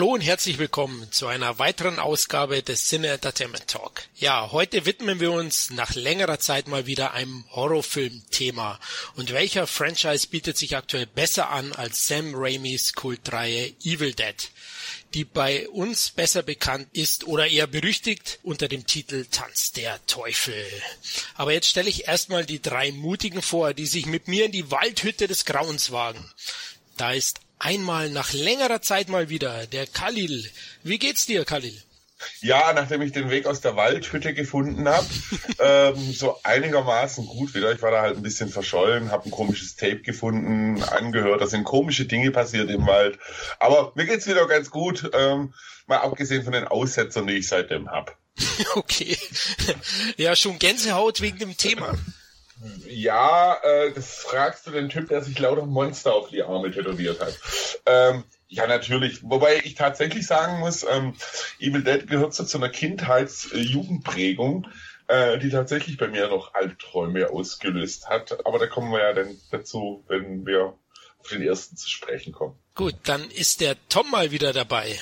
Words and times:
Hallo 0.00 0.14
und 0.14 0.22
herzlich 0.22 0.56
willkommen 0.56 1.12
zu 1.12 1.26
einer 1.26 1.58
weiteren 1.58 1.98
Ausgabe 1.98 2.62
des 2.62 2.88
Cine 2.88 3.08
Entertainment 3.08 3.66
Talk. 3.68 4.04
Ja, 4.16 4.50
heute 4.50 4.86
widmen 4.86 5.20
wir 5.20 5.30
uns 5.30 5.68
nach 5.68 5.94
längerer 5.94 6.38
Zeit 6.38 6.68
mal 6.68 6.86
wieder 6.86 7.12
einem 7.12 7.44
Horrorfilm-Thema. 7.50 8.80
Und 9.16 9.34
welcher 9.34 9.66
Franchise 9.66 10.28
bietet 10.28 10.56
sich 10.56 10.74
aktuell 10.74 11.04
besser 11.04 11.50
an 11.50 11.74
als 11.74 12.06
Sam 12.06 12.32
Raimis 12.34 12.94
Kultreihe 12.94 13.74
Evil 13.84 14.14
Dead, 14.14 14.36
die 15.12 15.26
bei 15.26 15.68
uns 15.68 16.08
besser 16.08 16.42
bekannt 16.42 16.88
ist 16.94 17.24
oder 17.24 17.46
eher 17.46 17.66
berüchtigt 17.66 18.38
unter 18.42 18.68
dem 18.68 18.86
Titel 18.86 19.26
Tanz 19.30 19.72
der 19.72 20.00
Teufel. 20.06 20.64
Aber 21.34 21.52
jetzt 21.52 21.68
stelle 21.68 21.90
ich 21.90 22.08
erstmal 22.08 22.46
die 22.46 22.62
drei 22.62 22.90
Mutigen 22.90 23.42
vor, 23.42 23.74
die 23.74 23.84
sich 23.86 24.06
mit 24.06 24.28
mir 24.28 24.46
in 24.46 24.52
die 24.52 24.70
Waldhütte 24.70 25.28
des 25.28 25.44
Grauens 25.44 25.92
wagen. 25.92 26.24
Da 26.96 27.12
ist 27.12 27.40
Einmal 27.60 28.08
nach 28.08 28.32
längerer 28.32 28.80
Zeit 28.80 29.10
mal 29.10 29.28
wieder 29.28 29.66
der 29.66 29.86
Khalil. 29.86 30.50
Wie 30.82 30.98
geht's 30.98 31.26
dir, 31.26 31.44
Khalil? 31.44 31.78
Ja, 32.40 32.72
nachdem 32.72 33.02
ich 33.02 33.12
den 33.12 33.28
Weg 33.28 33.44
aus 33.46 33.60
der 33.60 33.76
Waldhütte 33.76 34.32
gefunden 34.32 34.88
habe, 34.88 35.06
ähm, 35.58 36.12
so 36.12 36.38
einigermaßen 36.42 37.26
gut 37.26 37.54
wieder. 37.54 37.70
Ich 37.72 37.82
war 37.82 37.90
da 37.90 38.00
halt 38.00 38.16
ein 38.16 38.22
bisschen 38.22 38.48
verschollen, 38.48 39.10
habe 39.10 39.26
ein 39.26 39.30
komisches 39.30 39.76
Tape 39.76 40.00
gefunden, 40.00 40.82
angehört. 40.82 41.42
Da 41.42 41.46
sind 41.46 41.64
komische 41.64 42.06
Dinge 42.06 42.30
passiert 42.30 42.70
im 42.70 42.86
Wald. 42.86 43.18
Aber 43.58 43.92
mir 43.94 44.06
geht's 44.06 44.26
wieder 44.26 44.48
ganz 44.48 44.70
gut, 44.70 45.10
ähm, 45.12 45.52
mal 45.86 45.98
abgesehen 45.98 46.44
von 46.44 46.54
den 46.54 46.66
Aussetzern, 46.66 47.26
die 47.26 47.34
ich 47.34 47.48
seitdem 47.48 47.90
hab. 47.90 48.16
Okay. 48.74 49.18
Ja, 50.16 50.34
schon 50.36 50.58
Gänsehaut 50.58 51.20
wegen 51.20 51.38
dem 51.38 51.56
Thema. 51.56 51.94
Ja, 52.86 53.58
äh, 53.62 53.92
das 53.92 54.16
fragst 54.16 54.66
du 54.66 54.70
den 54.70 54.88
Typ, 54.88 55.08
der 55.08 55.22
sich 55.22 55.38
lauter 55.38 55.64
Monster 55.64 56.14
auf 56.14 56.28
die 56.28 56.42
Arme 56.42 56.70
tätowiert 56.70 57.20
hat. 57.20 57.38
Ähm, 57.86 58.24
ja, 58.48 58.66
natürlich. 58.66 59.22
Wobei 59.22 59.58
ich 59.64 59.74
tatsächlich 59.74 60.26
sagen 60.26 60.60
muss, 60.60 60.82
ähm, 60.82 61.14
Evil 61.58 61.82
Dead 61.82 62.06
gehört 62.06 62.34
so 62.34 62.44
zu 62.44 62.58
einer 62.58 62.68
Kindheits-Jugendprägung, 62.68 64.66
äh, 65.06 65.38
die 65.38 65.50
tatsächlich 65.50 65.96
bei 65.96 66.08
mir 66.08 66.28
noch 66.28 66.54
Albträume 66.54 67.30
ausgelöst 67.30 68.08
hat. 68.08 68.44
Aber 68.44 68.58
da 68.58 68.66
kommen 68.66 68.92
wir 68.92 69.00
ja 69.00 69.12
dann 69.12 69.38
dazu, 69.50 70.04
wenn 70.08 70.44
wir 70.44 70.74
auf 71.18 71.28
den 71.30 71.42
ersten 71.42 71.76
zu 71.76 71.88
sprechen 71.88 72.32
kommen. 72.32 72.58
Gut, 72.74 72.96
dann 73.04 73.30
ist 73.30 73.60
der 73.60 73.76
Tom 73.88 74.10
mal 74.10 74.30
wieder 74.32 74.52
dabei. 74.52 74.98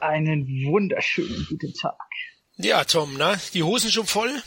Einen 0.00 0.46
wunderschönen 0.64 1.46
guten 1.48 1.74
Tag. 1.74 1.98
Ja, 2.56 2.84
Tom, 2.84 3.16
na, 3.18 3.36
die 3.52 3.62
Hosen 3.62 3.90
schon 3.90 4.06
voll? 4.06 4.42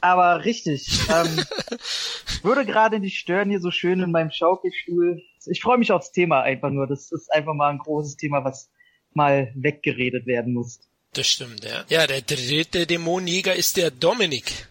Aber 0.00 0.44
richtig. 0.44 0.88
Ähm, 1.08 1.44
würde 2.42 2.64
gerade 2.64 3.00
nicht 3.00 3.18
stören 3.18 3.50
hier 3.50 3.60
so 3.60 3.70
schön 3.70 4.00
in 4.00 4.10
meinem 4.10 4.30
Schaukelstuhl. 4.30 5.22
Ich 5.46 5.60
freue 5.60 5.78
mich 5.78 5.92
aufs 5.92 6.12
Thema 6.12 6.42
einfach 6.42 6.70
nur. 6.70 6.86
Das 6.86 7.10
ist 7.12 7.32
einfach 7.32 7.54
mal 7.54 7.70
ein 7.70 7.78
großes 7.78 8.16
Thema, 8.16 8.44
was 8.44 8.70
mal 9.12 9.52
weggeredet 9.56 10.26
werden 10.26 10.54
muss. 10.54 10.80
Das 11.12 11.26
stimmt, 11.26 11.64
ja. 11.64 11.84
Ja, 11.88 12.06
der 12.06 12.20
dritte 12.22 12.86
Dämonenjäger 12.86 13.54
ist 13.54 13.76
der 13.76 13.90
Dominik. 13.90 14.67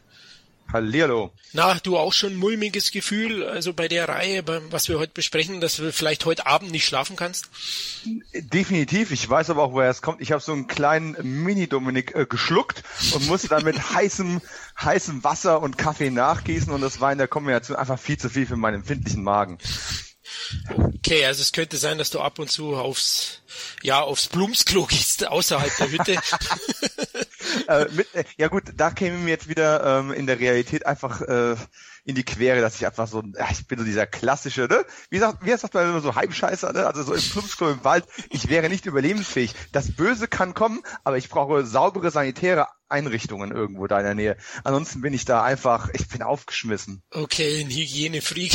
Hallihallo. 0.71 1.31
Na, 1.53 1.75
du 1.75 1.97
auch 1.97 2.13
schon 2.13 2.35
mulmiges 2.35 2.91
Gefühl, 2.91 3.45
also 3.45 3.73
bei 3.73 3.87
der 3.87 4.09
Reihe, 4.09 4.43
was 4.69 4.89
wir 4.89 4.99
heute 4.99 5.13
besprechen, 5.13 5.61
dass 5.61 5.77
du 5.77 5.91
vielleicht 5.91 6.25
heute 6.25 6.45
Abend 6.45 6.71
nicht 6.71 6.85
schlafen 6.85 7.15
kannst? 7.15 7.49
Definitiv. 8.33 9.11
Ich 9.11 9.27
weiß 9.29 9.49
aber 9.49 9.63
auch, 9.63 9.73
woher 9.73 9.89
es 9.89 10.01
kommt. 10.01 10.21
Ich 10.21 10.31
habe 10.31 10.41
so 10.41 10.51
einen 10.51 10.67
kleinen 10.67 11.15
Mini-Dominik 11.43 12.15
äh, 12.15 12.25
geschluckt 12.25 12.83
und 13.13 13.27
musste 13.27 13.47
dann 13.47 13.63
mit 13.63 13.93
heißem, 13.93 14.41
heißem 14.81 15.23
Wasser 15.23 15.61
und 15.61 15.77
Kaffee 15.77 16.09
nachgießen 16.09 16.71
und 16.71 16.81
das 16.81 16.99
war 16.99 17.11
in 17.11 17.17
der 17.17 17.27
Kombination 17.27 17.77
einfach 17.77 17.99
viel 17.99 18.17
zu 18.17 18.29
viel 18.29 18.45
für 18.45 18.57
meinen 18.57 18.75
empfindlichen 18.75 19.23
Magen. 19.23 19.57
Okay, 20.97 21.25
also 21.25 21.41
es 21.41 21.51
könnte 21.51 21.77
sein, 21.77 21.97
dass 21.97 22.09
du 22.09 22.19
ab 22.19 22.39
und 22.39 22.51
zu 22.51 22.75
aufs, 22.75 23.41
ja, 23.81 24.01
aufs 24.01 24.27
Blumsklo 24.27 24.85
gehst, 24.85 25.27
außerhalb 25.27 25.75
der 25.77 25.91
Hütte. 25.91 26.15
äh, 27.67 27.85
mit, 27.91 28.13
äh, 28.13 28.23
ja 28.37 28.47
gut, 28.47 28.63
da 28.75 28.91
käme 28.91 29.17
mir 29.17 29.31
jetzt 29.31 29.47
wieder 29.47 29.99
ähm, 29.99 30.11
in 30.11 30.27
der 30.27 30.39
Realität 30.39 30.85
einfach 30.85 31.21
äh, 31.21 31.55
in 32.07 32.15
die 32.15 32.23
Quere, 32.23 32.61
dass 32.61 32.77
ich 32.77 32.85
einfach 32.85 33.05
so, 33.05 33.21
ja, 33.37 33.47
ich 33.51 33.67
bin 33.67 33.77
so 33.77 33.83
dieser 33.83 34.07
klassische, 34.07 34.61
ne? 34.61 34.85
Wie 35.09 35.19
sagt, 35.19 35.45
wie 35.45 35.55
sagt 35.55 35.73
man 35.73 35.89
immer 35.89 35.99
so 35.99 36.15
Heimscheißer, 36.15 36.71
ne? 36.71 36.87
Also 36.87 37.03
so 37.03 37.13
im 37.13 37.21
Blumsklo 37.21 37.69
im 37.69 37.83
Wald, 37.83 38.05
ich 38.29 38.47
wäre 38.47 38.69
nicht 38.69 38.85
überlebensfähig. 38.85 39.53
Das 39.73 39.93
Böse 39.93 40.29
kann 40.29 40.53
kommen, 40.53 40.81
aber 41.03 41.17
ich 41.17 41.27
brauche 41.27 41.65
saubere 41.65 42.09
sanitäre 42.09 42.67
Einrichtungen 42.87 43.51
irgendwo 43.51 43.87
da 43.87 43.97
in 43.97 44.05
der 44.05 44.15
Nähe. 44.15 44.37
Ansonsten 44.63 45.01
bin 45.01 45.13
ich 45.13 45.25
da 45.25 45.43
einfach, 45.43 45.89
ich 45.93 46.07
bin 46.07 46.21
aufgeschmissen. 46.21 47.03
Okay, 47.11 47.59
ein 47.59 47.69
Hygienefreak. 47.69 48.53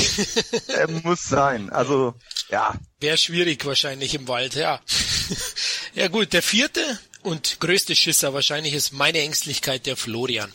muss 1.04 1.24
sein. 1.24 1.68
Also, 1.68 2.14
ja. 2.48 2.74
Wäre 3.00 3.18
schwierig 3.18 3.66
wahrscheinlich 3.66 4.14
im 4.14 4.28
Wald, 4.28 4.54
ja. 4.54 4.80
ja 5.92 6.08
gut, 6.08 6.32
der 6.32 6.42
vierte 6.42 6.80
und 7.22 7.60
größte 7.60 7.94
Schisser 7.94 8.34
wahrscheinlich 8.34 8.74
ist 8.74 8.92
meine 8.92 9.20
Ängstlichkeit 9.20 9.86
der 9.86 9.96
Florian. 9.96 10.52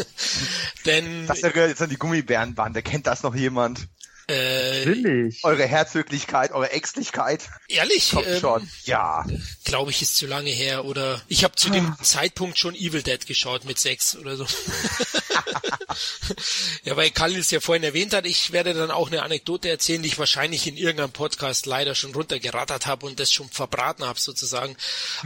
Denn. 0.86 1.26
Das 1.26 1.42
erinnert 1.42 1.68
jetzt 1.70 1.82
an 1.82 1.90
die 1.90 1.96
Gummibärenband, 1.96 2.74
der 2.76 2.82
kennt 2.82 3.06
das 3.06 3.22
noch 3.22 3.34
jemand? 3.34 3.88
Äh, 4.28 4.84
Natürlich. 4.84 5.44
Eure 5.44 5.66
Herzöglichkeit, 5.66 6.52
eure 6.52 6.70
Ängstlichkeit. 6.70 7.48
Ehrlich? 7.68 8.12
Kommt 8.12 8.26
ähm, 8.26 8.40
schon. 8.40 8.70
Ja. 8.84 9.26
Glaube 9.64 9.90
ich, 9.90 10.02
ist 10.02 10.16
zu 10.16 10.26
lange 10.26 10.50
her. 10.50 10.84
Oder 10.84 11.20
ich 11.28 11.44
habe 11.44 11.54
zu 11.56 11.70
dem 11.70 11.86
ah. 11.86 11.98
Zeitpunkt 12.02 12.58
schon 12.58 12.74
Evil 12.74 13.02
Dead 13.02 13.24
geschaut 13.26 13.64
mit 13.64 13.78
sechs 13.78 14.16
oder 14.16 14.36
so. 14.36 14.46
ja, 16.84 16.96
weil 16.96 17.10
Karl 17.10 17.36
es 17.36 17.50
ja 17.50 17.60
vorhin 17.60 17.84
erwähnt 17.84 18.14
hat, 18.14 18.26
ich 18.26 18.52
werde 18.52 18.74
dann 18.74 18.90
auch 18.90 19.08
eine 19.08 19.22
Anekdote 19.22 19.68
erzählen, 19.68 20.02
die 20.02 20.08
ich 20.08 20.18
wahrscheinlich 20.18 20.66
in 20.66 20.76
irgendeinem 20.76 21.12
Podcast 21.12 21.66
leider 21.66 21.94
schon 21.94 22.14
runtergerattert 22.14 22.86
habe 22.86 23.06
und 23.06 23.20
das 23.20 23.32
schon 23.32 23.48
verbraten 23.48 24.04
habe 24.04 24.20
sozusagen. 24.20 24.76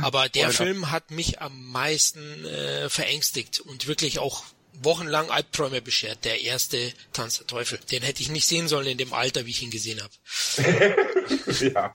Aber 0.03 0.29
der 0.29 0.47
Alter. 0.47 0.65
Film 0.65 0.91
hat 0.91 1.11
mich 1.11 1.41
am 1.41 1.71
meisten 1.71 2.45
äh, 2.45 2.89
verängstigt 2.89 3.61
und 3.61 3.87
wirklich 3.87 4.19
auch 4.19 4.45
wochenlang 4.83 5.31
Albträume 5.31 5.81
beschert. 5.81 6.25
Der 6.25 6.41
erste 6.43 6.93
Tanz 7.13 7.39
der 7.39 7.47
Teufel. 7.47 7.79
Den 7.91 8.03
hätte 8.03 8.23
ich 8.23 8.29
nicht 8.29 8.47
sehen 8.47 8.69
sollen 8.69 8.87
in 8.87 8.99
dem 8.99 9.13
Alter, 9.13 9.47
wie 9.47 9.51
ich 9.51 9.63
ihn 9.63 9.71
gesehen 9.71 10.01
habe. 10.03 10.13
ja. 11.75 11.95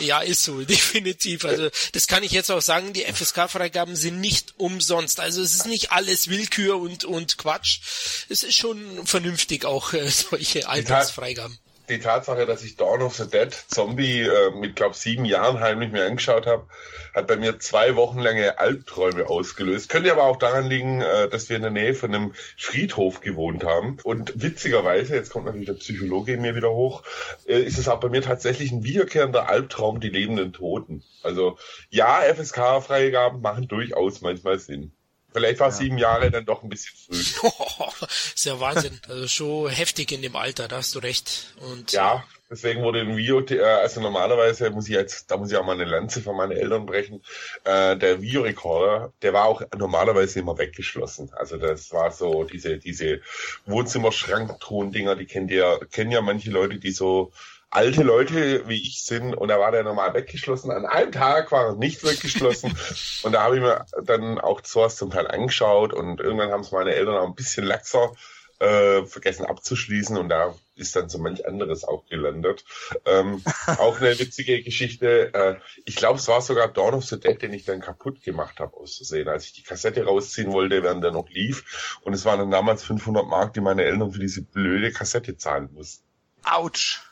ja, 0.00 0.20
ist 0.20 0.44
so, 0.44 0.60
definitiv. 0.64 1.44
Also 1.44 1.68
das 1.92 2.06
kann 2.06 2.22
ich 2.22 2.32
jetzt 2.32 2.50
auch 2.50 2.62
sagen, 2.62 2.92
die 2.92 3.04
FSK-Freigaben 3.04 3.96
sind 3.96 4.20
nicht 4.20 4.54
umsonst. 4.56 5.20
Also 5.20 5.42
es 5.42 5.54
ist 5.54 5.66
nicht 5.66 5.92
alles 5.92 6.28
Willkür 6.28 6.78
und, 6.78 7.04
und 7.04 7.38
Quatsch. 7.38 7.80
Es 8.28 8.42
ist 8.42 8.56
schon 8.56 9.06
vernünftig 9.06 9.64
auch 9.64 9.92
äh, 9.92 10.08
solche 10.10 10.68
Altersfreigaben 10.68 11.58
die 11.88 11.98
Tatsache, 11.98 12.46
dass 12.46 12.62
ich 12.62 12.76
Dawn 12.76 13.02
of 13.02 13.14
the 13.14 13.28
Dead 13.28 13.52
Zombie 13.52 14.22
äh, 14.22 14.50
mit, 14.58 14.76
glaube 14.76 14.94
sieben 14.94 15.24
Jahren 15.24 15.60
heimlich 15.60 15.92
mir 15.92 16.06
angeschaut 16.06 16.46
habe, 16.46 16.66
hat 17.14 17.26
bei 17.26 17.36
mir 17.36 17.58
zwei 17.58 17.96
Wochen 17.96 18.18
lange 18.18 18.58
Albträume 18.58 19.28
ausgelöst. 19.28 19.88
Könnte 19.88 20.10
aber 20.12 20.24
auch 20.24 20.36
daran 20.36 20.66
liegen, 20.66 21.00
äh, 21.00 21.28
dass 21.28 21.48
wir 21.48 21.56
in 21.56 21.62
der 21.62 21.70
Nähe 21.70 21.94
von 21.94 22.14
einem 22.14 22.34
Friedhof 22.56 23.20
gewohnt 23.20 23.64
haben. 23.64 23.98
Und 24.02 24.42
witzigerweise, 24.42 25.14
jetzt 25.14 25.30
kommt 25.30 25.46
natürlich 25.46 25.66
der 25.66 25.74
Psychologe 25.74 26.32
in 26.32 26.42
mir 26.42 26.56
wieder 26.56 26.70
hoch, 26.70 27.02
äh, 27.46 27.60
ist 27.60 27.78
es 27.78 27.88
auch 27.88 28.00
bei 28.00 28.08
mir 28.08 28.22
tatsächlich 28.22 28.72
ein 28.72 28.84
wiederkehrender 28.84 29.48
Albtraum, 29.48 30.00
die 30.00 30.08
lebenden 30.08 30.52
Toten. 30.52 31.02
Also 31.22 31.58
ja, 31.90 32.20
FSK-Freigaben 32.20 33.40
machen 33.40 33.68
durchaus 33.68 34.20
manchmal 34.20 34.58
Sinn. 34.58 34.92
Vielleicht 35.34 35.58
war 35.58 35.70
ja. 35.70 35.74
sieben 35.74 35.98
Jahre 35.98 36.30
dann 36.30 36.46
doch 36.46 36.62
ein 36.62 36.68
bisschen 36.68 36.96
früh. 36.96 37.16
ist 38.34 38.46
ja 38.46 38.60
Wahnsinn. 38.60 39.00
Also 39.08 39.26
schon 39.26 39.68
heftig 39.68 40.12
in 40.12 40.22
dem 40.22 40.36
Alter, 40.36 40.68
da 40.68 40.76
hast 40.76 40.94
du 40.94 41.00
recht. 41.00 41.54
Und 41.58 41.90
ja, 41.90 42.22
deswegen 42.48 42.82
wurde 42.82 43.00
im 43.00 43.16
Video, 43.16 43.40
äh, 43.40 43.60
also 43.60 44.00
normalerweise 44.00 44.70
muss 44.70 44.88
ich 44.88 44.94
jetzt, 44.94 45.32
da 45.32 45.36
muss 45.36 45.50
ich 45.50 45.56
auch 45.56 45.66
mal 45.66 45.72
eine 45.72 45.86
Lanze 45.86 46.22
von 46.22 46.36
meinen 46.36 46.52
Eltern 46.52 46.86
brechen. 46.86 47.20
Äh, 47.64 47.96
der 47.96 48.22
Videorekorder, 48.22 49.12
der 49.22 49.32
war 49.32 49.46
auch 49.46 49.60
normalerweise 49.76 50.38
immer 50.38 50.56
weggeschlossen. 50.56 51.32
Also 51.34 51.56
das 51.56 51.92
war 51.92 52.12
so 52.12 52.44
diese, 52.44 52.78
diese 52.78 53.20
Wohnzimmerschranktruhen-Dinger, 53.66 55.16
die 55.16 55.26
kennt 55.26 55.50
ihr, 55.50 55.80
kennen 55.90 56.12
ja 56.12 56.20
manche 56.20 56.52
Leute, 56.52 56.78
die 56.78 56.92
so 56.92 57.32
alte 57.74 58.02
Leute 58.02 58.68
wie 58.68 58.80
ich 58.80 59.02
sind 59.02 59.34
und 59.34 59.48
da 59.48 59.58
war 59.58 59.72
der 59.72 59.82
normal 59.82 60.14
weggeschlossen. 60.14 60.70
An 60.70 60.86
einem 60.86 61.12
Tag 61.12 61.50
war 61.52 61.66
er 61.66 61.74
nicht 61.74 62.04
weggeschlossen 62.04 62.76
und 63.22 63.32
da 63.32 63.42
habe 63.42 63.56
ich 63.56 63.62
mir 63.62 63.84
dann 64.04 64.38
auch 64.38 64.60
sowas 64.64 64.96
zum 64.96 65.10
Teil 65.10 65.26
angeschaut 65.26 65.92
und 65.92 66.20
irgendwann 66.20 66.50
haben 66.50 66.62
es 66.62 66.72
meine 66.72 66.94
Eltern 66.94 67.16
auch 67.16 67.26
ein 67.26 67.34
bisschen 67.34 67.64
laxer 67.64 68.12
äh, 68.60 69.04
vergessen 69.04 69.46
abzuschließen 69.46 70.16
und 70.16 70.28
da 70.28 70.54
ist 70.76 70.94
dann 70.94 71.08
so 71.08 71.18
manch 71.18 71.46
anderes 71.46 71.84
auch 71.84 72.06
gelandet. 72.06 72.64
Ähm, 73.04 73.42
auch 73.78 74.00
eine 74.00 74.18
witzige 74.18 74.62
Geschichte. 74.62 75.34
Äh, 75.34 75.56
ich 75.84 75.96
glaube, 75.96 76.18
es 76.18 76.28
war 76.28 76.40
sogar 76.40 76.68
Dawn 76.68 76.94
of 76.94 77.04
the 77.04 77.18
Dead, 77.18 77.40
den 77.40 77.52
ich 77.52 77.64
dann 77.64 77.80
kaputt 77.80 78.22
gemacht 78.22 78.60
habe 78.60 78.76
auszusehen, 78.76 79.28
als 79.28 79.46
ich 79.46 79.52
die 79.52 79.62
Kassette 79.62 80.04
rausziehen 80.04 80.52
wollte, 80.52 80.82
während 80.82 81.02
der 81.02 81.10
noch 81.10 81.28
lief. 81.28 81.98
Und 82.02 82.14
es 82.14 82.24
waren 82.24 82.38
dann 82.38 82.50
damals 82.50 82.84
500 82.84 83.26
Mark, 83.26 83.54
die 83.54 83.60
meine 83.60 83.84
Eltern 83.84 84.12
für 84.12 84.20
diese 84.20 84.42
blöde 84.42 84.92
Kassette 84.92 85.36
zahlen 85.36 85.70
mussten. 85.72 86.04
Autsch. 86.44 87.02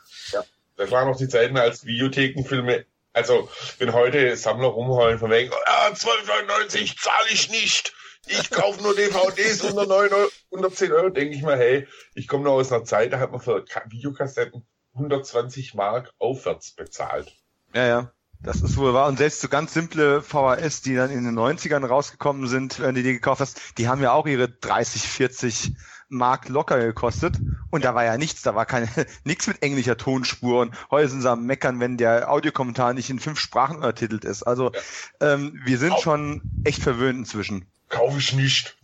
Das 0.77 0.91
waren 0.91 1.09
noch 1.09 1.17
die 1.17 1.29
Zeiten, 1.29 1.57
als 1.57 1.85
Videothekenfilme 1.85 2.87
Also, 3.13 3.49
wenn 3.79 3.93
heute 3.93 4.37
Sammler 4.37 4.69
rumheulen 4.69 5.19
von 5.19 5.31
wegen, 5.31 5.53
ah, 5.67 5.89
12,99 5.89 7.01
zahle 7.01 7.29
ich 7.31 7.51
nicht. 7.51 7.93
Ich 8.27 8.51
kaufe 8.51 8.83
nur 8.83 8.95
DVDs 8.95 9.63
unter 9.63 9.87
9 9.87 10.13
Euro, 10.13 10.29
110 10.53 10.93
Euro, 10.93 11.09
denke 11.11 11.35
ich 11.35 11.43
mal, 11.43 11.59
hey, 11.59 11.89
ich 12.15 12.29
komme 12.29 12.45
noch 12.45 12.53
aus 12.53 12.73
einer 12.73 12.85
Zeit, 12.85 13.13
da 13.13 13.19
hat 13.19 13.33
man 13.33 13.41
für 13.41 13.65
Videokassetten 13.89 14.65
120 14.95 15.75
Mark 15.75 16.13
aufwärts 16.19 16.73
bezahlt. 16.73 17.33
Ja, 17.75 17.87
ja. 17.87 18.13
Das 18.41 18.61
ist 18.61 18.77
wohl 18.77 18.93
wahr. 18.93 19.09
Und 19.09 19.19
selbst 19.19 19.41
so 19.41 19.49
ganz 19.49 19.73
simple 19.73 20.21
VHS, 20.21 20.83
die 20.83 20.97
dann 20.97 21.11
in 21.11 21.25
den 21.25 21.39
90ern 21.39 21.87
rausgekommen 21.87 22.49
sind, 22.49 22.81
wenn 22.81 22.95
du 22.95 23.03
die 23.03 23.13
gekauft 23.13 23.41
hast, 23.41 23.79
die 23.79 23.87
haben 23.87 24.03
ja 24.03 24.13
auch 24.13 24.27
ihre 24.27 24.49
30, 24.49 25.03
40 25.03 25.73
Mark 26.13 26.49
locker 26.49 26.79
gekostet. 26.79 27.37
Und 27.71 27.85
da 27.85 27.95
war 27.95 28.05
ja 28.05 28.19
nichts, 28.19 28.43
da 28.43 28.55
war 28.55 28.67
keine, 28.67 28.89
nichts 29.25 29.47
mit 29.47 29.63
englischer 29.63 29.97
Tonspur. 29.97 30.61
Und 30.61 30.75
heute 30.91 31.09
sind 31.09 31.23
sie 31.23 31.31
am 31.31 31.45
Meckern, 31.47 31.81
wenn 31.81 31.97
der 31.97 32.31
Audiokommentar 32.31 32.95
nicht 32.95 33.11
in 33.11 33.19
fünf 33.19 33.41
Sprachen 33.41 33.77
untertitelt 33.77 34.25
ist. 34.25 34.43
Also 34.43 34.73
ja. 34.73 35.35
ähm, 35.35 35.61
wir 35.65 35.79
sind 35.79 35.99
schon 36.01 36.43
echt 36.65 36.83
verwöhnt 36.83 37.19
inzwischen. 37.19 37.67
Kaufe 37.89 38.19
ich 38.19 38.33
nicht. 38.33 38.77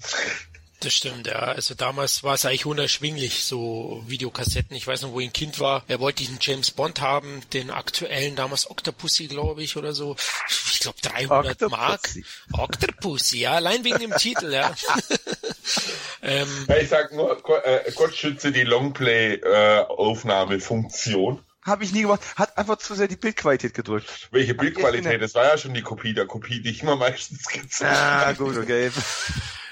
Das 0.80 0.94
stimmt, 0.94 1.26
ja. 1.26 1.34
Also 1.34 1.75
damals 1.75 2.22
war 2.22 2.34
es 2.34 2.44
eigentlich 2.44 2.66
unerschwinglich, 2.66 3.44
so 3.44 4.04
Videokassetten. 4.06 4.76
Ich 4.76 4.86
weiß 4.86 5.02
noch, 5.02 5.12
wo 5.12 5.19
ich 5.19 5.28
ein 5.28 5.32
Kind 5.32 5.58
war. 5.58 5.82
Er 5.88 5.98
wollte 5.98 6.19
diesen 6.19 6.38
James 6.40 6.70
Bond 6.70 7.00
haben, 7.00 7.42
den 7.52 7.70
aktuellen, 7.70 8.36
damals 8.36 8.70
Octopussy, 8.70 9.26
glaube 9.26 9.62
ich, 9.64 9.76
oder 9.76 9.92
so. 9.92 10.14
Ich 10.70 10.78
glaube 10.78 10.98
300 11.02 11.62
Octopussy. 11.62 12.25
Mark. 12.52 12.70
Octopussy, 12.70 13.40
ja, 13.40 13.52
allein 13.54 13.82
wegen 13.82 13.98
dem 13.98 14.14
Titel, 14.14 14.52
ja. 14.52 14.72
ähm. 16.23 16.49
Ich 16.81 16.88
sag 16.88 17.12
nur, 17.12 17.37
äh, 17.65 17.93
Gott 17.94 18.15
schütze 18.15 18.53
die 18.53 18.65
Longplay-Aufnahmefunktion. 18.65 21.41
Habe 21.62 21.85
ich 21.85 21.93
nie 21.93 22.03
gemacht. 22.03 22.20
Hat 22.37 22.56
einfach 22.56 22.79
zu 22.79 22.94
sehr 22.94 23.09
die 23.09 23.17
Bildqualität 23.17 23.75
gedrückt. 23.75 24.29
Welche 24.31 24.55
Bildqualität? 24.55 25.20
Das 25.20 25.35
war 25.35 25.44
ja 25.44 25.59
schon 25.59 25.75
die 25.75 25.82
Kopie 25.82 26.15
der 26.15 26.26
Kopie, 26.26 26.61
die 26.61 26.70
ich 26.70 26.82
immer 26.82 26.97
meistens 26.97 27.47
gezeigt 27.47 27.94
habe. 27.94 28.26
Ah, 28.26 28.32
gut, 28.32 28.56
okay. 28.56 28.91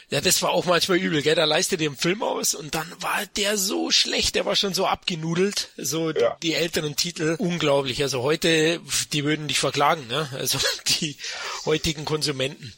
Ja, 0.08 0.20
das 0.20 0.40
war 0.40 0.50
auch 0.50 0.66
manchmal 0.66 0.98
übel, 0.98 1.20
gell? 1.20 1.34
Da 1.34 1.44
leistet 1.44 1.80
ihr 1.80 1.90
den 1.90 1.96
Film 1.96 2.22
aus 2.22 2.54
und 2.54 2.76
dann 2.76 2.86
war 3.00 3.26
der 3.36 3.58
so 3.58 3.90
schlecht, 3.90 4.36
der 4.36 4.46
war 4.46 4.54
schon 4.54 4.72
so 4.72 4.86
abgenudelt, 4.86 5.70
so 5.76 6.10
ja. 6.10 6.36
die, 6.40 6.48
die 6.48 6.54
älteren 6.54 6.94
Titel. 6.94 7.34
Unglaublich. 7.38 8.00
Also 8.02 8.22
heute, 8.22 8.80
die 9.12 9.24
würden 9.24 9.48
dich 9.48 9.58
verklagen, 9.58 10.06
ne? 10.06 10.28
Also 10.32 10.58
die 11.00 11.16
heutigen 11.64 12.04
Konsumenten. 12.04 12.72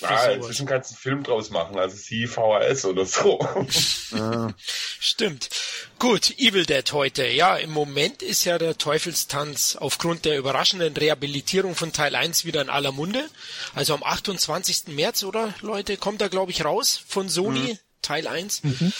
Ja, 0.00 0.30
jetzt 0.30 0.48
müssen 0.48 0.66
ganzen 0.66 0.96
Film 0.96 1.22
draus 1.22 1.50
machen, 1.50 1.78
also 1.78 1.96
sie 1.96 2.26
VHS 2.26 2.86
oder 2.86 3.04
so. 3.04 3.38
Stimmt. 4.98 5.50
Gut, 5.98 6.38
Evil 6.38 6.64
Dead 6.64 6.92
heute. 6.92 7.26
Ja, 7.26 7.56
im 7.56 7.70
Moment 7.70 8.22
ist 8.22 8.44
ja 8.44 8.58
der 8.58 8.78
Teufelstanz 8.78 9.76
aufgrund 9.76 10.24
der 10.24 10.38
überraschenden 10.38 10.96
Rehabilitierung 10.96 11.74
von 11.74 11.92
Teil 11.92 12.16
1 12.16 12.44
wieder 12.44 12.62
in 12.62 12.70
aller 12.70 12.92
Munde. 12.92 13.28
Also 13.74 13.94
am 13.94 14.02
28. 14.02 14.88
März, 14.88 15.22
oder 15.24 15.54
Leute, 15.60 15.96
kommt 15.96 16.22
er, 16.22 16.28
glaube 16.28 16.50
ich, 16.50 16.64
raus 16.64 17.00
von 17.06 17.28
Sony. 17.28 17.72
Mhm. 17.72 17.78
Teil 18.00 18.26
1. 18.26 18.64
Mhm. 18.64 18.92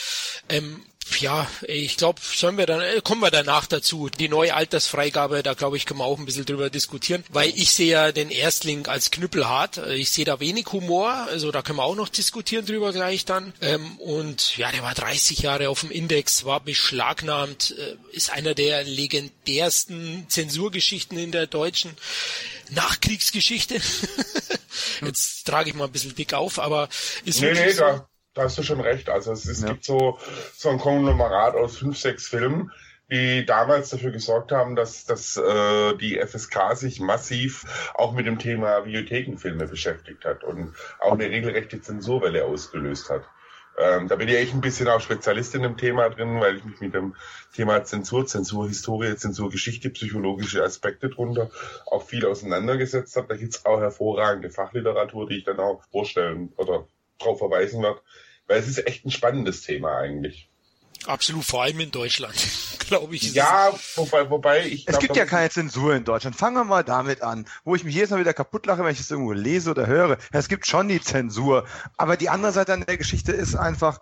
Ähm, 0.47 0.85
ja, 1.19 1.47
ich 1.67 1.97
glaube, 1.97 2.21
sollen 2.21 2.57
wir 2.57 2.65
dann, 2.65 2.81
äh, 2.81 3.01
kommen 3.03 3.21
wir 3.21 3.31
danach 3.31 3.65
dazu. 3.65 4.09
Die 4.09 4.29
neue 4.29 4.53
Altersfreigabe, 4.53 5.43
da 5.43 5.53
glaube 5.53 5.77
ich, 5.77 5.85
können 5.85 5.99
wir 5.99 6.05
auch 6.05 6.19
ein 6.19 6.25
bisschen 6.25 6.45
drüber 6.45 6.69
diskutieren, 6.69 7.23
weil 7.29 7.49
ich 7.49 7.71
sehe 7.71 7.91
ja 7.91 8.11
den 8.11 8.29
Erstling 8.29 8.87
als 8.87 9.11
knüppelhart. 9.11 9.77
Ich 9.95 10.11
sehe 10.11 10.25
da 10.25 10.39
wenig 10.39 10.67
Humor, 10.71 11.11
also 11.29 11.51
da 11.51 11.61
können 11.61 11.79
wir 11.79 11.83
auch 11.83 11.95
noch 11.95 12.09
diskutieren 12.09 12.65
drüber 12.65 12.91
gleich 12.91 13.25
dann. 13.25 13.53
Ähm, 13.61 13.97
und 13.97 14.57
ja, 14.57 14.71
der 14.71 14.83
war 14.83 14.93
30 14.93 15.39
Jahre 15.39 15.69
auf 15.69 15.81
dem 15.81 15.91
Index, 15.91 16.45
war 16.45 16.59
beschlagnahmt, 16.59 17.75
äh, 17.77 17.95
ist 18.15 18.31
einer 18.31 18.53
der 18.53 18.83
legendärsten 18.83 20.25
Zensurgeschichten 20.29 21.17
in 21.17 21.31
der 21.31 21.47
deutschen 21.47 21.91
Nachkriegsgeschichte. 22.69 23.79
Jetzt 25.01 25.45
trage 25.45 25.69
ich 25.69 25.75
mal 25.75 25.85
ein 25.85 25.91
bisschen 25.91 26.15
dick 26.15 26.33
auf, 26.33 26.59
aber 26.59 26.89
ist 27.25 27.41
nee, 27.41 27.53
nee, 27.53 27.71
so, 27.71 27.81
da 27.81 28.07
da 28.33 28.43
hast 28.43 28.57
du 28.57 28.63
schon 28.63 28.81
recht. 28.81 29.09
Also 29.09 29.31
es, 29.31 29.45
es 29.45 29.61
ja. 29.61 29.69
gibt 29.69 29.83
so, 29.83 30.17
so 30.55 30.69
ein 30.69 30.79
Konglomerat 30.79 31.55
aus 31.55 31.77
fünf, 31.77 31.97
sechs 31.97 32.27
Filmen, 32.27 32.71
die 33.11 33.45
damals 33.45 33.89
dafür 33.89 34.11
gesorgt 34.11 34.51
haben, 34.51 34.75
dass, 34.75 35.05
dass 35.05 35.37
äh, 35.37 35.95
die 35.97 36.19
FSK 36.19 36.75
sich 36.75 36.99
massiv 36.99 37.91
auch 37.93 38.13
mit 38.13 38.25
dem 38.25 38.39
Thema 38.39 38.85
Videothekenfilme 38.85 39.67
beschäftigt 39.67 40.25
hat 40.25 40.43
und 40.43 40.73
auch 40.99 41.13
eine 41.13 41.29
regelrechte 41.29 41.81
Zensurwelle 41.81 42.45
ausgelöst 42.45 43.09
hat. 43.09 43.23
Ähm, 43.77 44.07
da 44.07 44.15
bin 44.15 44.29
ich 44.29 44.35
echt 44.35 44.53
ein 44.53 44.61
bisschen 44.61 44.87
auch 44.87 45.01
Spezialist 45.01 45.55
in 45.55 45.63
dem 45.63 45.77
Thema 45.77 46.09
drin, 46.09 46.39
weil 46.39 46.57
ich 46.57 46.63
mich 46.63 46.79
mit 46.79 46.93
dem 46.93 47.15
Thema 47.55 47.83
Zensur, 47.83 48.25
Zensurhistorie, 48.25 49.15
Zensurgeschichte, 49.15 49.89
psychologische 49.89 50.63
Aspekte 50.63 51.09
drunter 51.09 51.49
auch 51.87 52.05
viel 52.05 52.25
auseinandergesetzt 52.25 53.15
habe. 53.15 53.29
Da 53.29 53.35
gibt's 53.35 53.65
auch 53.65 53.79
hervorragende 53.79 54.51
Fachliteratur, 54.51 55.27
die 55.27 55.37
ich 55.37 55.43
dann 55.43 55.59
auch 55.59 55.83
vorstellen 55.91 56.53
oder 56.57 56.87
darauf 57.23 57.39
verweisen 57.39 57.81
werde, 57.81 58.01
weil 58.47 58.59
es 58.59 58.67
ist 58.67 58.85
echt 58.85 59.05
ein 59.05 59.11
spannendes 59.11 59.61
Thema 59.61 59.97
eigentlich. 59.97 60.49
Absolut, 61.05 61.43
vor 61.43 61.63
allem 61.63 61.79
in 61.81 61.91
Deutschland, 61.91 62.35
glaube 62.87 63.15
ich. 63.15 63.33
Ja, 63.33 63.73
wobei, 63.95 64.29
wobei 64.29 64.65
ich. 64.65 64.87
Es 64.87 64.99
gibt 64.99 65.15
ja 65.15 65.25
keine 65.25 65.49
Zensur 65.49 65.95
in 65.95 66.05
Deutschland. 66.05 66.35
Fangen 66.35 66.55
wir 66.55 66.63
mal 66.63 66.83
damit 66.83 67.21
an, 67.21 67.45
wo 67.65 67.75
ich 67.75 67.83
mich 67.83 67.93
jedes 67.93 68.11
Mal 68.11 68.19
wieder 68.19 68.33
kaputt 68.33 68.65
lache, 68.65 68.83
wenn 68.83 68.93
ich 68.93 69.01
es 69.01 69.11
irgendwo 69.11 69.33
lese 69.33 69.71
oder 69.71 69.87
höre. 69.87 70.17
Es 70.31 70.47
gibt 70.47 70.65
schon 70.65 70.87
die 70.87 71.01
Zensur, 71.01 71.65
aber 71.97 72.15
die 72.15 72.29
andere 72.29 72.53
Seite 72.53 72.73
an 72.73 72.85
der 72.85 72.97
Geschichte 72.97 73.33
ist 73.33 73.55
einfach, 73.55 73.99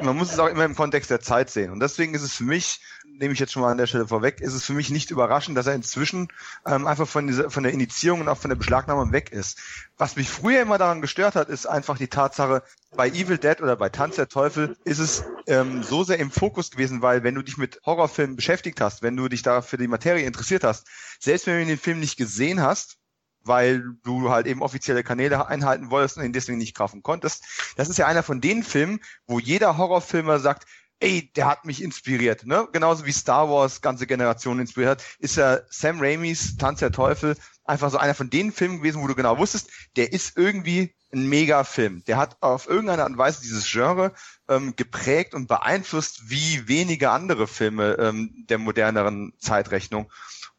man 0.00 0.16
muss 0.16 0.32
es 0.32 0.38
auch 0.38 0.46
immer 0.46 0.64
im 0.64 0.76
Kontext 0.76 1.10
der 1.10 1.20
Zeit 1.20 1.50
sehen. 1.50 1.72
Und 1.72 1.80
deswegen 1.80 2.14
ist 2.14 2.22
es 2.22 2.34
für 2.34 2.44
mich, 2.44 2.80
nehme 3.18 3.34
ich 3.34 3.40
jetzt 3.40 3.52
schon 3.52 3.62
mal 3.62 3.70
an 3.70 3.78
der 3.78 3.86
Stelle 3.86 4.06
vorweg, 4.06 4.40
ist 4.40 4.54
es 4.54 4.64
für 4.64 4.72
mich 4.72 4.90
nicht 4.90 5.10
überraschend, 5.10 5.56
dass 5.56 5.66
er 5.66 5.74
inzwischen 5.74 6.28
ähm, 6.66 6.86
einfach 6.86 7.08
von, 7.08 7.26
dieser, 7.26 7.50
von 7.50 7.62
der 7.62 7.72
Initiierung 7.72 8.20
und 8.20 8.28
auch 8.28 8.38
von 8.38 8.48
der 8.48 8.56
Beschlagnahmung 8.56 9.12
weg 9.12 9.32
ist. 9.32 9.58
Was 9.96 10.16
mich 10.16 10.28
früher 10.28 10.62
immer 10.62 10.78
daran 10.78 11.00
gestört 11.00 11.34
hat, 11.34 11.48
ist 11.48 11.66
einfach 11.66 11.98
die 11.98 12.08
Tatsache, 12.08 12.62
bei 12.96 13.08
Evil 13.10 13.38
Dead 13.38 13.60
oder 13.60 13.76
bei 13.76 13.90
Tanz 13.90 14.16
der 14.16 14.28
Teufel 14.28 14.76
ist 14.84 14.98
es 14.98 15.24
ähm, 15.46 15.82
so 15.82 16.04
sehr 16.04 16.18
im 16.18 16.30
Fokus 16.30 16.70
gewesen, 16.70 17.02
weil 17.02 17.22
wenn 17.22 17.34
du 17.34 17.42
dich 17.42 17.58
mit 17.58 17.80
Horrorfilmen 17.84 18.36
beschäftigt 18.36 18.80
hast, 18.80 19.02
wenn 19.02 19.16
du 19.16 19.28
dich 19.28 19.42
da 19.42 19.60
für 19.60 19.76
die 19.76 19.88
Materie 19.88 20.24
interessiert 20.24 20.64
hast, 20.64 20.86
selbst 21.20 21.46
wenn 21.46 21.60
du 21.60 21.66
den 21.66 21.78
Film 21.78 22.00
nicht 22.00 22.16
gesehen 22.16 22.62
hast, 22.62 22.96
weil 23.42 23.84
du 24.04 24.30
halt 24.30 24.46
eben 24.46 24.62
offizielle 24.62 25.04
Kanäle 25.04 25.46
einhalten 25.46 25.90
wolltest 25.90 26.18
und 26.18 26.24
ihn 26.24 26.32
deswegen 26.32 26.58
nicht 26.58 26.76
kaufen 26.76 27.02
konntest. 27.02 27.44
Das 27.76 27.88
ist 27.88 27.98
ja 27.98 28.06
einer 28.06 28.22
von 28.22 28.40
den 28.40 28.62
Filmen, 28.62 29.00
wo 29.26 29.38
jeder 29.38 29.76
Horrorfilmer 29.76 30.38
sagt, 30.38 30.66
ey, 31.00 31.30
der 31.36 31.46
hat 31.46 31.64
mich 31.64 31.82
inspiriert, 31.82 32.46
ne? 32.46 32.68
Genauso 32.72 33.06
wie 33.06 33.12
Star 33.12 33.48
Wars 33.48 33.80
ganze 33.80 34.06
Generationen 34.06 34.60
inspiriert 34.60 34.90
hat, 34.90 35.04
ist 35.18 35.36
ja 35.36 35.60
Sam 35.70 36.00
Raimis 36.00 36.56
Tanz 36.56 36.80
der 36.80 36.92
Teufel 36.92 37.36
einfach 37.64 37.90
so 37.90 37.98
einer 37.98 38.14
von 38.14 38.30
den 38.30 38.52
Filmen 38.52 38.78
gewesen, 38.78 39.02
wo 39.02 39.06
du 39.06 39.14
genau 39.14 39.38
wusstest, 39.38 39.70
der 39.96 40.12
ist 40.12 40.36
irgendwie 40.36 40.94
ein 41.12 41.28
Mega-Film. 41.28 42.02
Der 42.06 42.16
hat 42.16 42.36
auf 42.40 42.68
irgendeine 42.68 43.02
Art 43.02 43.10
und 43.12 43.18
Weise 43.18 43.40
dieses 43.42 43.70
Genre 43.70 44.12
ähm, 44.48 44.74
geprägt 44.76 45.34
und 45.34 45.48
beeinflusst 45.48 46.30
wie 46.30 46.66
wenige 46.68 47.10
andere 47.10 47.46
Filme 47.46 47.96
ähm, 47.98 48.44
der 48.48 48.58
moderneren 48.58 49.32
Zeitrechnung. 49.38 50.10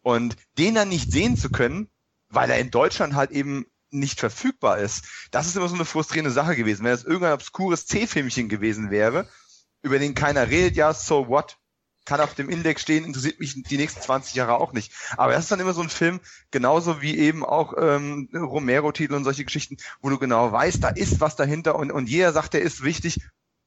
Und 0.02 0.36
den 0.58 0.76
dann 0.76 0.90
nicht 0.90 1.12
sehen 1.12 1.36
zu 1.36 1.50
können, 1.50 1.90
weil 2.30 2.50
er 2.50 2.60
in 2.60 2.72
Deutschland 2.72 3.16
halt 3.16 3.32
eben 3.32 3.66
nicht 3.92 4.20
verfügbar 4.20 4.78
ist. 4.78 5.06
Das 5.32 5.48
ist 5.48 5.56
immer 5.56 5.68
so 5.68 5.76
eine 5.76 5.86
frustrierende 5.86 6.32
Sache 6.32 6.56
gewesen. 6.56 6.86
Wenn 6.86 6.94
es 6.94 7.04
irgendein 7.04 7.34
obskures 7.34 7.86
C-Filmchen 7.88 8.50
gewesen 8.50 8.92
wäre, 8.92 9.28
über 9.82 10.00
den 10.00 10.16
keiner 10.16 10.50
redet, 10.50 10.76
ja, 10.76 10.94
so 10.94 11.28
what? 11.28 11.58
Kann 12.06 12.22
auf 12.22 12.34
dem 12.34 12.50
Index 12.50 12.82
stehen, 12.82 13.06
interessiert 13.06 13.40
mich 13.40 13.62
die 13.64 13.78
nächsten 13.78 14.02
20 14.02 14.34
Jahre 14.34 14.56
auch 14.56 14.74
nicht. 14.74 14.92
Aber 15.18 15.34
das 15.34 15.44
ist 15.44 15.52
dann 15.52 15.60
immer 15.60 15.74
so 15.74 15.82
ein 15.82 15.90
Film, 15.90 16.20
genauso 16.50 17.02
wie 17.02 17.18
eben 17.18 17.46
auch 17.46 17.74
ähm, 17.78 18.30
Romero-Titel 18.34 19.14
und 19.14 19.26
solche 19.26 19.46
Geschichten, 19.46 19.78
wo 20.02 20.10
du 20.10 20.18
genau 20.18 20.52
weißt, 20.52 20.84
da 20.84 20.90
ist 20.90 21.22
was 21.22 21.36
dahinter 21.36 21.76
und, 21.76 21.92
und 21.92 22.10
jeder 22.10 22.34
sagt, 22.34 22.54
der 22.54 22.62
ist 22.62 22.84
wichtig. 22.84 23.20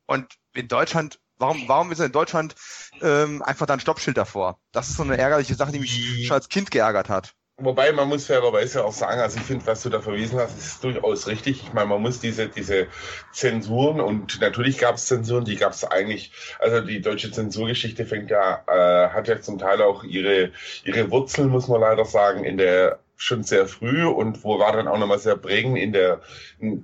Und 0.06 0.38
in 0.54 0.68
Deutschland 0.68 1.20
Warum, 1.42 1.66
warum 1.66 1.90
ist 1.90 1.98
er 1.98 2.06
in 2.06 2.12
Deutschland 2.12 2.54
ähm, 3.00 3.42
einfach 3.42 3.66
da 3.66 3.74
ein 3.74 3.80
Stoppschild 3.80 4.16
davor? 4.16 4.60
Das 4.70 4.88
ist 4.88 4.96
so 4.96 5.02
eine 5.02 5.18
ärgerliche 5.18 5.56
Sache, 5.56 5.72
die 5.72 5.80
mich 5.80 6.24
schon 6.24 6.34
als 6.36 6.48
Kind 6.48 6.70
geärgert 6.70 7.08
hat. 7.08 7.34
Wobei 7.64 7.92
man 7.92 8.08
muss 8.08 8.26
fairerweise 8.26 8.84
auch 8.84 8.92
sagen, 8.92 9.20
also 9.20 9.38
ich 9.38 9.44
finde, 9.44 9.64
was 9.66 9.82
du 9.82 9.88
da 9.88 10.00
verwiesen 10.00 10.36
hast, 10.40 10.58
ist 10.58 10.82
durchaus 10.82 11.28
richtig. 11.28 11.62
Ich 11.62 11.72
meine, 11.72 11.86
man 11.86 12.02
muss 12.02 12.18
diese, 12.18 12.48
diese 12.48 12.88
Zensuren 13.30 14.00
und 14.00 14.40
natürlich 14.40 14.78
gab 14.78 14.96
es 14.96 15.06
Zensuren, 15.06 15.44
die 15.44 15.54
gab 15.54 15.72
es 15.72 15.84
eigentlich, 15.84 16.32
also 16.58 16.80
die 16.80 17.00
deutsche 17.00 17.30
Zensurgeschichte 17.30 18.04
fängt 18.04 18.30
ja, 18.30 18.64
äh, 18.66 19.10
hat 19.10 19.28
ja 19.28 19.40
zum 19.40 19.58
Teil 19.58 19.80
auch 19.80 20.02
ihre, 20.02 20.50
ihre 20.84 21.08
Wurzeln, 21.12 21.50
muss 21.50 21.68
man 21.68 21.80
leider 21.80 22.04
sagen, 22.04 22.42
in 22.42 22.58
der 22.58 22.98
schon 23.16 23.44
sehr 23.44 23.68
früh 23.68 24.04
und 24.04 24.42
wo 24.42 24.58
war 24.58 24.72
dann 24.72 24.88
auch 24.88 24.98
nochmal 24.98 25.20
sehr 25.20 25.36
prägend 25.36 25.78
in 25.78 25.92
der 25.92 26.20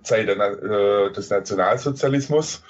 Zeit 0.04 0.28
der, 0.28 0.36
äh, 0.38 1.12
des 1.12 1.30
Nationalsozialismus. 1.30 2.62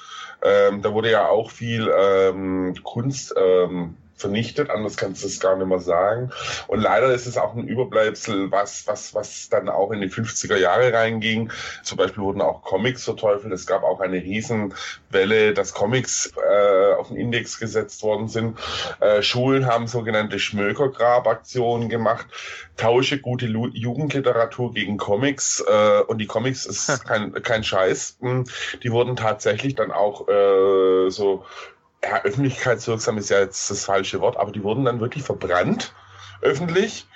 Ähm, 0.42 0.80
da 0.80 0.94
wurde 0.94 1.10
ja 1.10 1.28
auch 1.28 1.50
viel 1.50 1.92
ähm, 1.94 2.74
Kunst 2.82 3.34
ähm, 3.36 3.96
vernichtet, 4.18 4.70
anders 4.70 4.96
kannst 4.96 5.22
du 5.22 5.26
es 5.26 5.40
gar 5.40 5.56
nicht 5.56 5.66
mehr 5.66 5.80
sagen. 5.80 6.30
Und 6.66 6.80
leider 6.80 7.12
ist 7.12 7.26
es 7.26 7.38
auch 7.38 7.54
ein 7.54 7.66
Überbleibsel, 7.66 8.50
was, 8.50 8.86
was, 8.86 9.14
was 9.14 9.48
dann 9.48 9.68
auch 9.68 9.90
in 9.92 10.00
die 10.00 10.10
50er 10.10 10.56
Jahre 10.56 10.92
reinging. 10.92 11.50
Zum 11.82 11.98
Beispiel 11.98 12.22
wurden 12.22 12.42
auch 12.42 12.62
Comics 12.62 13.04
verteufelt. 13.04 13.52
Es 13.52 13.66
gab 13.66 13.82
auch 13.82 14.00
eine 14.00 14.16
Riesenwelle, 14.16 15.54
dass 15.54 15.72
Comics 15.72 16.32
äh, 16.36 16.94
auf 16.94 17.08
den 17.08 17.16
Index 17.16 17.58
gesetzt 17.58 18.02
worden 18.02 18.28
sind. 18.28 18.58
Äh, 19.00 19.22
Schulen 19.22 19.66
haben 19.66 19.86
sogenannte 19.86 20.38
Schmökergrab-Aktionen 20.38 21.88
gemacht. 21.88 22.26
Tausche 22.76 23.18
gute 23.18 23.46
Lu 23.46 23.68
Jugendliteratur 23.68 24.72
gegen 24.72 24.98
Comics. 24.98 25.64
Äh, 25.66 26.02
und 26.02 26.18
die 26.18 26.26
Comics 26.26 26.66
ist 26.66 27.04
kein, 27.04 27.32
kein 27.42 27.64
Scheiß. 27.64 28.18
Hm, 28.20 28.44
die 28.82 28.92
wurden 28.92 29.16
tatsächlich 29.16 29.74
dann 29.74 29.90
auch 29.90 30.28
äh, 30.28 31.10
so 31.10 31.44
ja, 32.02 32.22
öffentlichkeitswirksam 32.22 33.18
ist 33.18 33.30
ja 33.30 33.40
jetzt 33.40 33.70
das 33.70 33.84
falsche 33.84 34.20
Wort, 34.20 34.36
aber 34.36 34.52
die 34.52 34.62
wurden 34.62 34.84
dann 34.84 35.00
wirklich 35.00 35.24
verbrannt, 35.24 35.94
öffentlich, 36.40 37.06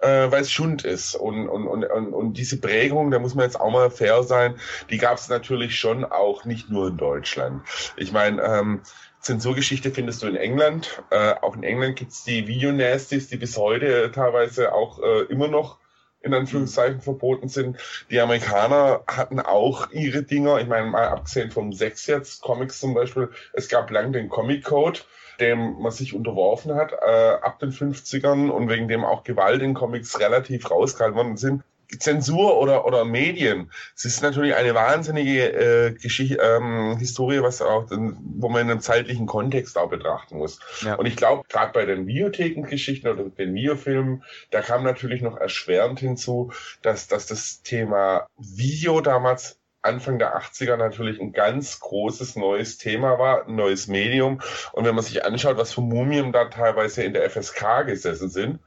äh, 0.00 0.30
weil 0.30 0.42
es 0.42 0.50
Schund 0.50 0.84
ist. 0.84 1.14
Und, 1.14 1.48
und, 1.48 1.66
und, 1.66 1.84
und, 1.84 2.34
diese 2.34 2.60
Prägung, 2.60 3.10
da 3.10 3.18
muss 3.18 3.34
man 3.34 3.44
jetzt 3.44 3.60
auch 3.60 3.70
mal 3.70 3.90
fair 3.90 4.22
sein, 4.22 4.56
die 4.90 4.98
gab 4.98 5.18
es 5.18 5.28
natürlich 5.28 5.78
schon 5.78 6.04
auch 6.04 6.44
nicht 6.44 6.70
nur 6.70 6.88
in 6.88 6.96
Deutschland. 6.96 7.62
Ich 7.96 8.12
meine, 8.12 8.42
ähm, 8.42 8.82
Zensurgeschichte 9.20 9.92
findest 9.92 10.22
du 10.22 10.26
in 10.26 10.34
England. 10.34 11.02
Äh, 11.10 11.34
auch 11.40 11.54
in 11.54 11.62
England 11.62 11.96
gibt's 11.96 12.24
die 12.24 12.48
Video-Nasties, 12.48 13.28
die 13.28 13.36
bis 13.36 13.56
heute 13.56 14.10
teilweise 14.10 14.72
auch 14.74 14.98
äh, 15.00 15.22
immer 15.28 15.46
noch 15.46 15.78
in 16.22 16.34
Anführungszeichen 16.34 17.00
verboten 17.00 17.48
sind. 17.48 17.78
Die 18.10 18.20
Amerikaner 18.20 19.02
hatten 19.06 19.40
auch 19.40 19.90
ihre 19.90 20.22
Dinger. 20.22 20.60
Ich 20.60 20.68
meine, 20.68 20.88
mal 20.88 21.08
abgesehen 21.08 21.50
vom 21.50 21.72
Sex 21.72 22.06
jetzt, 22.06 22.42
Comics 22.42 22.80
zum 22.80 22.94
Beispiel, 22.94 23.30
es 23.52 23.68
gab 23.68 23.90
lang 23.90 24.12
den 24.12 24.28
Comic 24.28 24.64
Code, 24.64 25.00
dem 25.40 25.80
man 25.80 25.92
sich 25.92 26.14
unterworfen 26.14 26.74
hat, 26.74 26.92
äh, 26.92 27.34
ab 27.42 27.58
den 27.58 27.72
50ern 27.72 28.50
und 28.50 28.68
wegen 28.68 28.88
dem 28.88 29.04
auch 29.04 29.24
Gewalt 29.24 29.62
in 29.62 29.74
Comics 29.74 30.20
relativ 30.20 30.70
rausgehalten 30.70 31.16
worden 31.16 31.36
sind. 31.36 31.62
Zensur 31.98 32.58
oder, 32.58 32.86
oder 32.86 33.04
Medien, 33.04 33.70
es 33.94 34.04
ist 34.04 34.22
natürlich 34.22 34.54
eine 34.54 34.74
wahnsinnige 34.74 35.52
äh, 35.52 35.92
Geschichte, 35.92 36.38
ähm, 36.42 36.96
Historie, 36.98 37.42
was 37.42 37.62
auch, 37.62 37.86
wo 37.90 38.48
man 38.48 38.62
in 38.62 38.70
einem 38.70 38.80
zeitlichen 38.80 39.26
Kontext 39.26 39.76
auch 39.78 39.90
betrachten 39.90 40.38
muss. 40.38 40.58
Ja. 40.82 40.94
Und 40.94 41.06
ich 41.06 41.16
glaube, 41.16 41.42
gerade 41.48 41.72
bei 41.72 41.84
den 41.84 42.06
Videothekengeschichten 42.06 43.10
oder 43.10 43.24
den 43.24 43.54
Videofilmen, 43.54 44.24
da 44.50 44.62
kam 44.62 44.84
natürlich 44.84 45.22
noch 45.22 45.36
erschwerend 45.36 46.00
hinzu, 46.00 46.52
dass, 46.82 47.08
dass 47.08 47.26
das 47.26 47.62
Thema 47.62 48.26
Video 48.38 49.00
damals 49.00 49.58
Anfang 49.82 50.20
der 50.20 50.40
80er 50.40 50.76
natürlich 50.76 51.20
ein 51.20 51.32
ganz 51.32 51.80
großes 51.80 52.36
neues 52.36 52.78
Thema 52.78 53.18
war, 53.18 53.46
ein 53.46 53.56
neues 53.56 53.88
Medium. 53.88 54.40
Und 54.72 54.84
wenn 54.84 54.94
man 54.94 55.02
sich 55.02 55.24
anschaut, 55.24 55.56
was 55.56 55.72
für 55.72 55.80
Mumien 55.80 56.30
da 56.30 56.44
teilweise 56.44 57.02
in 57.02 57.12
der 57.12 57.28
FSK 57.28 57.84
gesessen 57.86 58.30
sind, 58.30 58.60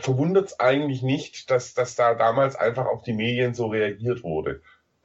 verwundert 0.00 0.46
es 0.46 0.60
eigentlich 0.60 1.02
nicht, 1.02 1.50
dass, 1.50 1.74
dass 1.74 1.94
da 1.94 2.14
damals 2.14 2.56
einfach 2.56 2.86
auf 2.86 3.02
die 3.02 3.12
Medien 3.12 3.54
so 3.54 3.66
reagiert 3.66 4.22
wurde. 4.22 4.62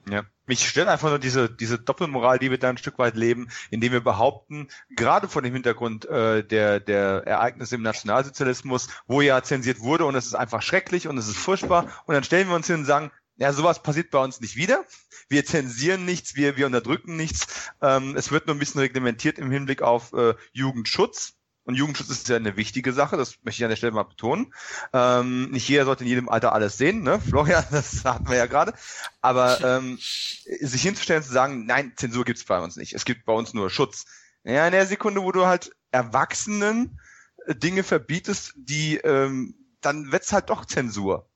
Ja. 0.09 0.23
Mich 0.45 0.67
stört 0.67 0.87
einfach 0.87 1.09
nur 1.09 1.19
diese, 1.19 1.49
diese 1.49 1.77
Doppelmoral, 1.77 2.39
die 2.39 2.49
wir 2.49 2.57
da 2.57 2.69
ein 2.69 2.77
Stück 2.77 2.97
weit 2.97 3.17
leben, 3.17 3.49
indem 3.69 3.91
wir 3.91 3.99
behaupten, 3.99 4.69
gerade 4.95 5.27
vor 5.27 5.41
dem 5.41 5.53
Hintergrund 5.53 6.05
äh, 6.05 6.43
der, 6.43 6.79
der 6.79 7.23
Ereignisse 7.25 7.75
im 7.75 7.81
Nationalsozialismus, 7.81 8.87
wo 9.07 9.19
ja 9.19 9.43
zensiert 9.43 9.81
wurde 9.81 10.05
und 10.05 10.15
es 10.15 10.25
ist 10.25 10.35
einfach 10.35 10.61
schrecklich 10.61 11.09
und 11.09 11.17
es 11.17 11.27
ist 11.27 11.37
furchtbar, 11.37 11.87
und 12.05 12.15
dann 12.15 12.23
stellen 12.23 12.47
wir 12.47 12.55
uns 12.55 12.67
hin 12.67 12.77
und 12.77 12.85
sagen, 12.85 13.11
ja, 13.35 13.53
sowas 13.53 13.83
passiert 13.83 14.09
bei 14.09 14.19
uns 14.19 14.41
nicht 14.41 14.55
wieder. 14.55 14.85
Wir 15.29 15.45
zensieren 15.45 16.05
nichts, 16.05 16.35
wir, 16.35 16.57
wir 16.57 16.65
unterdrücken 16.65 17.17
nichts. 17.17 17.71
Ähm, 17.81 18.15
es 18.15 18.31
wird 18.31 18.47
nur 18.47 18.55
ein 18.55 18.59
bisschen 18.59 18.81
reglementiert 18.81 19.37
im 19.37 19.51
Hinblick 19.51 19.81
auf 19.81 20.13
äh, 20.13 20.33
Jugendschutz. 20.53 21.36
Und 21.67 21.75
Jugendschutz 21.75 22.09
ist 22.09 22.29
ja 22.29 22.37
eine 22.37 22.55
wichtige 22.55 22.93
Sache, 22.93 23.17
das 23.17 23.43
möchte 23.43 23.59
ich 23.59 23.63
an 23.65 23.69
der 23.69 23.75
Stelle 23.75 23.91
mal 23.91 24.03
betonen. 24.03 24.53
Ähm, 24.93 25.51
nicht 25.51 25.67
jeder 25.67 25.83
sollte 25.83 26.05
in 26.05 26.09
jedem 26.09 26.29
Alter 26.29 26.53
alles 26.53 26.77
sehen, 26.77 27.03
ne? 27.03 27.19
Florian, 27.19 27.65
das 27.71 28.05
hatten 28.05 28.29
wir 28.29 28.37
ja 28.37 28.45
gerade. 28.45 28.73
Aber 29.19 29.59
ähm, 29.59 29.97
sich 29.99 30.81
hinzustellen 30.81 31.23
zu 31.23 31.33
sagen, 31.33 31.65
nein, 31.65 31.91
Zensur 31.97 32.23
gibt's 32.23 32.45
bei 32.45 32.57
uns 32.61 32.77
nicht. 32.77 32.93
Es 32.93 33.03
gibt 33.03 33.25
bei 33.25 33.33
uns 33.33 33.53
nur 33.53 33.69
Schutz. 33.69 34.05
Ja, 34.45 34.65
in 34.65 34.71
der 34.71 34.87
Sekunde, 34.87 35.23
wo 35.23 35.33
du 35.33 35.45
halt 35.45 35.75
Erwachsenen 35.91 37.01
äh, 37.45 37.53
Dinge 37.53 37.83
verbietest, 37.83 38.53
die 38.55 38.95
ähm, 38.99 39.53
dann 39.81 40.13
wird's 40.13 40.31
halt 40.31 40.49
doch 40.49 40.63
Zensur. 40.63 41.29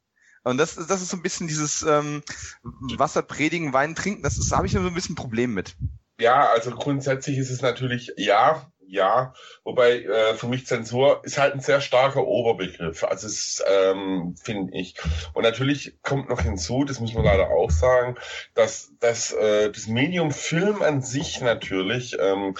Und 0.45 0.57
das, 0.57 0.75
das 0.75 1.01
ist 1.01 1.09
so 1.09 1.17
ein 1.17 1.23
bisschen 1.23 1.49
dieses 1.49 1.83
ähm, 1.83 2.23
Wasser 2.63 3.21
predigen, 3.21 3.73
Wein 3.73 3.95
trinken, 3.95 4.23
das 4.23 4.37
ist, 4.37 4.49
da 4.49 4.57
habe 4.57 4.67
ich 4.67 4.71
so 4.71 4.79
ein 4.79 4.93
bisschen 4.93 5.11
ein 5.13 5.15
Problem 5.15 5.53
mit. 5.53 5.75
Ja, 6.21 6.49
also 6.51 6.71
grundsätzlich 6.71 7.37
ist 7.37 7.49
es 7.49 7.61
natürlich, 7.61 8.13
ja, 8.15 8.70
ja, 8.91 9.33
wobei 9.63 10.03
äh, 10.03 10.35
für 10.35 10.47
mich 10.47 10.67
Zensur 10.67 11.21
ist 11.23 11.37
halt 11.37 11.53
ein 11.53 11.61
sehr 11.61 11.79
starker 11.79 12.27
Oberbegriff. 12.27 13.05
Also 13.05 13.27
es 13.27 13.63
ähm, 13.65 14.35
finde 14.41 14.77
ich. 14.77 14.95
Und 15.33 15.43
natürlich 15.43 15.97
kommt 16.03 16.29
noch 16.29 16.41
hinzu, 16.41 16.83
das 16.83 16.99
muss 16.99 17.13
man 17.13 17.23
leider 17.23 17.51
auch 17.51 17.71
sagen, 17.71 18.15
dass, 18.53 18.91
dass 18.99 19.31
äh, 19.31 19.71
das 19.71 19.87
Medium 19.87 20.31
Film 20.31 20.81
an 20.81 21.01
sich 21.01 21.39
natürlich, 21.39 22.17
ähm, 22.19 22.55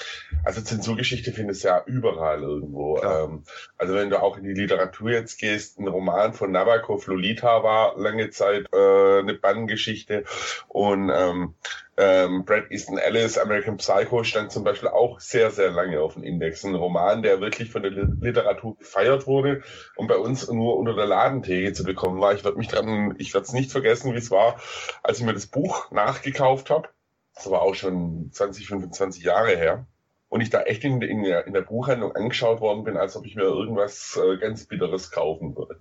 also 0.45 0.61
Zensurgeschichte 0.61 1.33
findest 1.33 1.65
du 1.65 1.67
ja 1.67 1.83
überall 1.85 2.41
irgendwo. 2.41 2.97
Ja. 2.97 3.25
Ähm, 3.25 3.43
also 3.77 3.93
wenn 3.93 4.09
du 4.09 4.21
auch 4.21 4.37
in 4.37 4.45
die 4.45 4.53
Literatur 4.53 5.11
jetzt 5.11 5.37
gehst, 5.37 5.79
ein 5.79 5.87
Roman 5.89 6.33
von 6.33 6.51
Nabokov, 6.51 7.07
Lolita 7.07 7.61
war 7.61 7.99
lange 7.99 8.29
Zeit 8.29 8.67
äh, 8.73 9.19
eine 9.19 9.33
Banngeschichte 9.33 10.23
und 10.69 11.11
ähm, 11.13 11.55
ähm, 11.97 12.45
Brad 12.45 12.71
Easton 12.71 12.97
Ellis, 12.97 13.37
American 13.37 13.77
Psycho, 13.77 14.23
stand 14.23 14.51
zum 14.51 14.63
Beispiel 14.63 14.89
auch 14.89 15.19
sehr, 15.19 15.51
sehr 15.51 15.71
lange 15.71 16.01
auf 16.01 16.13
dem 16.13 16.23
Index. 16.23 16.63
Ein 16.63 16.75
Roman, 16.75 17.21
der 17.21 17.41
wirklich 17.41 17.71
von 17.71 17.83
der 17.83 17.91
Literatur 17.91 18.77
gefeiert 18.77 19.27
wurde 19.27 19.61
und 19.95 20.07
bei 20.07 20.15
uns 20.15 20.49
nur 20.49 20.77
unter 20.77 20.95
der 20.95 21.05
Ladentheke 21.05 21.73
zu 21.73 21.83
bekommen 21.83 22.21
war. 22.21 22.33
Ich 22.33 22.43
werde 22.43 22.57
mich 22.57 22.69
dran, 22.69 23.15
ich 23.17 23.33
werde 23.33 23.45
es 23.45 23.53
nicht 23.53 23.71
vergessen, 23.71 24.13
wie 24.13 24.17
es 24.17 24.31
war, 24.31 24.59
als 25.03 25.19
ich 25.19 25.25
mir 25.25 25.33
das 25.33 25.47
Buch 25.47 25.91
nachgekauft 25.91 26.69
habe. 26.69 26.89
Das 27.35 27.49
war 27.49 27.61
auch 27.61 27.75
schon 27.75 28.29
20, 28.31 28.67
25 28.67 29.23
Jahre 29.23 29.55
her 29.55 29.85
und 30.31 30.39
ich 30.39 30.49
da 30.49 30.61
echt 30.61 30.85
in, 30.85 31.01
in, 31.01 31.25
in, 31.25 31.53
der 31.53 31.61
Buchhandlung 31.61 32.15
angeschaut 32.15 32.61
worden 32.61 32.85
bin, 32.85 32.95
als 32.95 33.17
ob 33.17 33.25
ich 33.25 33.35
mir 33.35 33.43
irgendwas 33.43 34.17
äh, 34.17 34.37
ganz 34.37 34.65
Bitteres 34.65 35.11
kaufen 35.11 35.57
würde. 35.57 35.75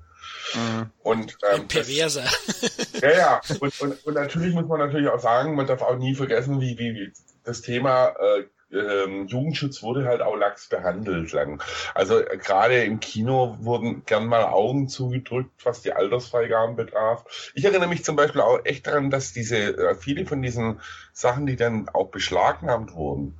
Mhm. 0.55 0.91
Und 1.05 1.39
ähm, 1.55 1.69
perverser. 1.69 2.25
ja, 3.01 3.11
ja. 3.13 3.41
Und, 3.61 3.81
und, 3.81 4.05
und 4.05 4.15
natürlich 4.15 4.53
muss 4.53 4.67
man 4.67 4.81
natürlich 4.81 5.09
auch 5.09 5.21
sagen, 5.21 5.55
man 5.55 5.69
darf 5.69 5.83
auch 5.83 5.97
nie 5.97 6.17
vergessen, 6.17 6.61
wie, 6.61 6.77
wie, 6.79 6.95
wie 6.95 7.13
das 7.45 7.63
Thema 7.63 8.09
äh, 8.09 8.43
ähm, 8.73 9.29
Jugendschutz 9.29 9.85
wurde 9.85 10.05
halt 10.05 10.21
auch 10.21 10.35
lax 10.35 10.69
behandelt 10.69 11.31
lang. 11.31 11.63
Also 11.95 12.19
äh, 12.19 12.37
gerade 12.37 12.83
im 12.83 12.99
Kino 12.99 13.57
wurden 13.61 14.05
gern 14.05 14.27
mal 14.27 14.47
Augen 14.47 14.89
zugedrückt, 14.89 15.65
was 15.65 15.83
die 15.83 15.93
Altersfreigaben 15.93 16.75
betraf. 16.75 17.53
Ich 17.55 17.65
erinnere 17.65 17.89
mich 17.89 18.05
zum 18.05 18.17
Beispiel 18.17 18.41
auch 18.41 18.65
echt 18.65 18.89
daran, 18.89 19.11
dass 19.11 19.33
diese 19.33 19.77
äh, 19.79 19.95
viele 19.95 20.27
von 20.27 20.43
diesen 20.43 20.81
Sachen, 21.13 21.47
die 21.47 21.57
dann 21.57 21.89
auch 21.89 22.09
beschlagnahmt 22.09 22.95
wurden, 22.95 23.39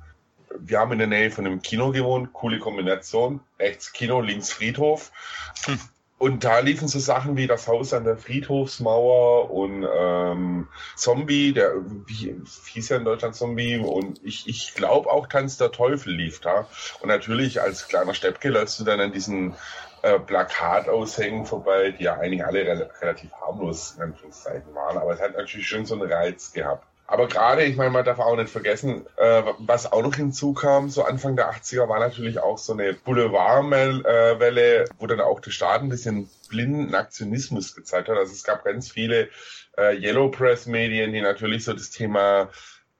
wir 0.59 0.79
haben 0.79 0.91
in 0.93 0.99
der 0.99 1.07
Nähe 1.07 1.31
von 1.31 1.45
einem 1.45 1.61
Kino 1.61 1.91
gewohnt, 1.91 2.33
coole 2.33 2.59
Kombination, 2.59 3.41
rechts 3.59 3.93
Kino, 3.93 4.21
links 4.21 4.51
Friedhof. 4.51 5.11
Hm. 5.65 5.79
Und 6.21 6.43
da 6.43 6.59
liefen 6.59 6.87
so 6.87 6.99
Sachen 6.99 7.35
wie 7.35 7.47
das 7.47 7.67
Haus 7.67 7.93
an 7.93 8.03
der 8.03 8.15
Friedhofsmauer 8.15 9.49
und 9.49 9.87
ähm, 9.91 10.67
Zombie, 10.95 11.51
der 11.51 11.73
wie, 12.05 12.39
hieß 12.67 12.89
ja 12.89 12.97
in 12.97 13.05
Deutschland 13.05 13.35
Zombie 13.35 13.79
und 13.79 14.23
ich, 14.23 14.47
ich 14.47 14.75
glaube 14.75 15.09
auch 15.09 15.25
Tanz 15.25 15.57
der 15.57 15.71
Teufel 15.71 16.13
lief 16.13 16.39
da. 16.39 16.67
Und 16.99 17.07
natürlich 17.07 17.59
als 17.59 17.87
kleiner 17.87 18.13
Steppke 18.13 18.49
läufst 18.49 18.79
du 18.79 18.83
dann 18.83 18.99
an 18.99 19.11
diesen 19.11 19.55
äh, 20.03 20.19
Plakataushängen 20.19 21.47
vorbei, 21.47 21.89
die 21.89 22.03
ja 22.03 22.17
eigentlich 22.17 22.45
alle 22.45 22.67
re 22.67 22.89
relativ 23.01 23.31
harmlos 23.33 23.95
in 23.97 24.03
Anführungszeichen 24.03 24.75
waren, 24.75 24.99
aber 24.99 25.13
es 25.13 25.21
hat 25.21 25.35
natürlich 25.35 25.67
schon 25.67 25.87
so 25.87 25.95
einen 25.95 26.11
Reiz 26.11 26.53
gehabt. 26.53 26.85
Aber 27.11 27.27
gerade, 27.27 27.65
ich 27.65 27.75
meine, 27.75 27.89
man 27.89 28.05
darf 28.05 28.19
auch 28.19 28.37
nicht 28.37 28.49
vergessen, 28.49 29.05
äh, 29.17 29.43
was 29.57 29.91
auch 29.91 30.01
noch 30.01 30.15
hinzukam, 30.15 30.89
so 30.89 31.03
Anfang 31.03 31.35
der 31.35 31.51
80er 31.51 31.89
war 31.89 31.99
natürlich 31.99 32.39
auch 32.39 32.57
so 32.57 32.71
eine 32.71 32.93
Boulevardwelle, 32.93 34.85
wo 34.97 35.07
dann 35.07 35.19
auch 35.19 35.41
der 35.41 35.51
Staat 35.51 35.81
ein 35.81 35.89
bisschen 35.89 36.29
blinden 36.47 36.95
Aktionismus 36.95 37.75
gezeigt 37.75 38.07
hat. 38.07 38.15
Also 38.15 38.31
es 38.31 38.45
gab 38.45 38.63
ganz 38.63 38.89
viele 38.89 39.27
äh, 39.77 39.93
Yellow 39.93 40.31
Press 40.31 40.67
Medien, 40.67 41.11
die 41.11 41.19
natürlich 41.19 41.65
so 41.65 41.73
das 41.73 41.89
Thema 41.89 42.47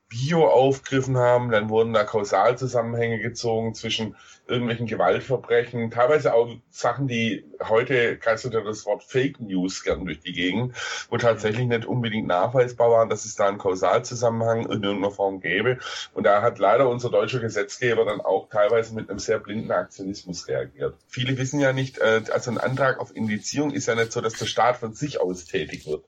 Bio 0.09 0.45
aufgriffen 0.45 1.17
haben, 1.17 1.49
dann 1.49 1.69
wurden 1.69 1.93
da 1.93 2.03
Kausalzusammenhänge 2.03 3.19
gezogen 3.19 3.73
zwischen 3.75 4.17
irgendwelchen 4.51 4.85
Gewaltverbrechen, 4.85 5.89
teilweise 5.89 6.33
auch 6.33 6.49
Sachen, 6.69 7.07
die 7.07 7.45
heute 7.67 8.17
geistert 8.17 8.53
ja 8.53 8.61
das 8.61 8.85
Wort 8.85 9.03
Fake 9.03 9.39
News 9.39 9.83
gern 9.83 10.05
durch 10.05 10.19
die 10.19 10.33
Gegend, 10.33 10.75
wo 11.09 11.17
tatsächlich 11.17 11.67
nicht 11.67 11.85
unbedingt 11.85 12.27
nachweisbar 12.27 12.91
war, 12.91 13.07
dass 13.07 13.25
es 13.25 13.35
da 13.35 13.47
einen 13.47 13.57
Kausalzusammenhang 13.57 14.65
in 14.65 14.83
irgendeiner 14.83 15.11
Form 15.11 15.39
gäbe. 15.39 15.79
Und 16.13 16.25
da 16.25 16.41
hat 16.41 16.59
leider 16.59 16.89
unser 16.89 17.09
deutscher 17.09 17.39
Gesetzgeber 17.39 18.05
dann 18.05 18.21
auch 18.21 18.49
teilweise 18.49 18.93
mit 18.93 19.09
einem 19.09 19.19
sehr 19.19 19.39
blinden 19.39 19.71
Aktionismus 19.71 20.47
reagiert. 20.47 20.95
Viele 21.07 21.37
wissen 21.37 21.59
ja 21.59 21.73
nicht, 21.73 21.97
äh, 21.99 22.21
also 22.31 22.51
ein 22.51 22.57
Antrag 22.57 22.99
auf 22.99 23.15
Indizierung 23.15 23.71
ist 23.71 23.87
ja 23.87 23.95
nicht 23.95 24.11
so, 24.11 24.21
dass 24.21 24.33
der 24.33 24.45
Staat 24.45 24.77
von 24.77 24.93
sich 24.93 25.19
aus 25.19 25.45
tätig 25.45 25.87
wird 25.87 26.03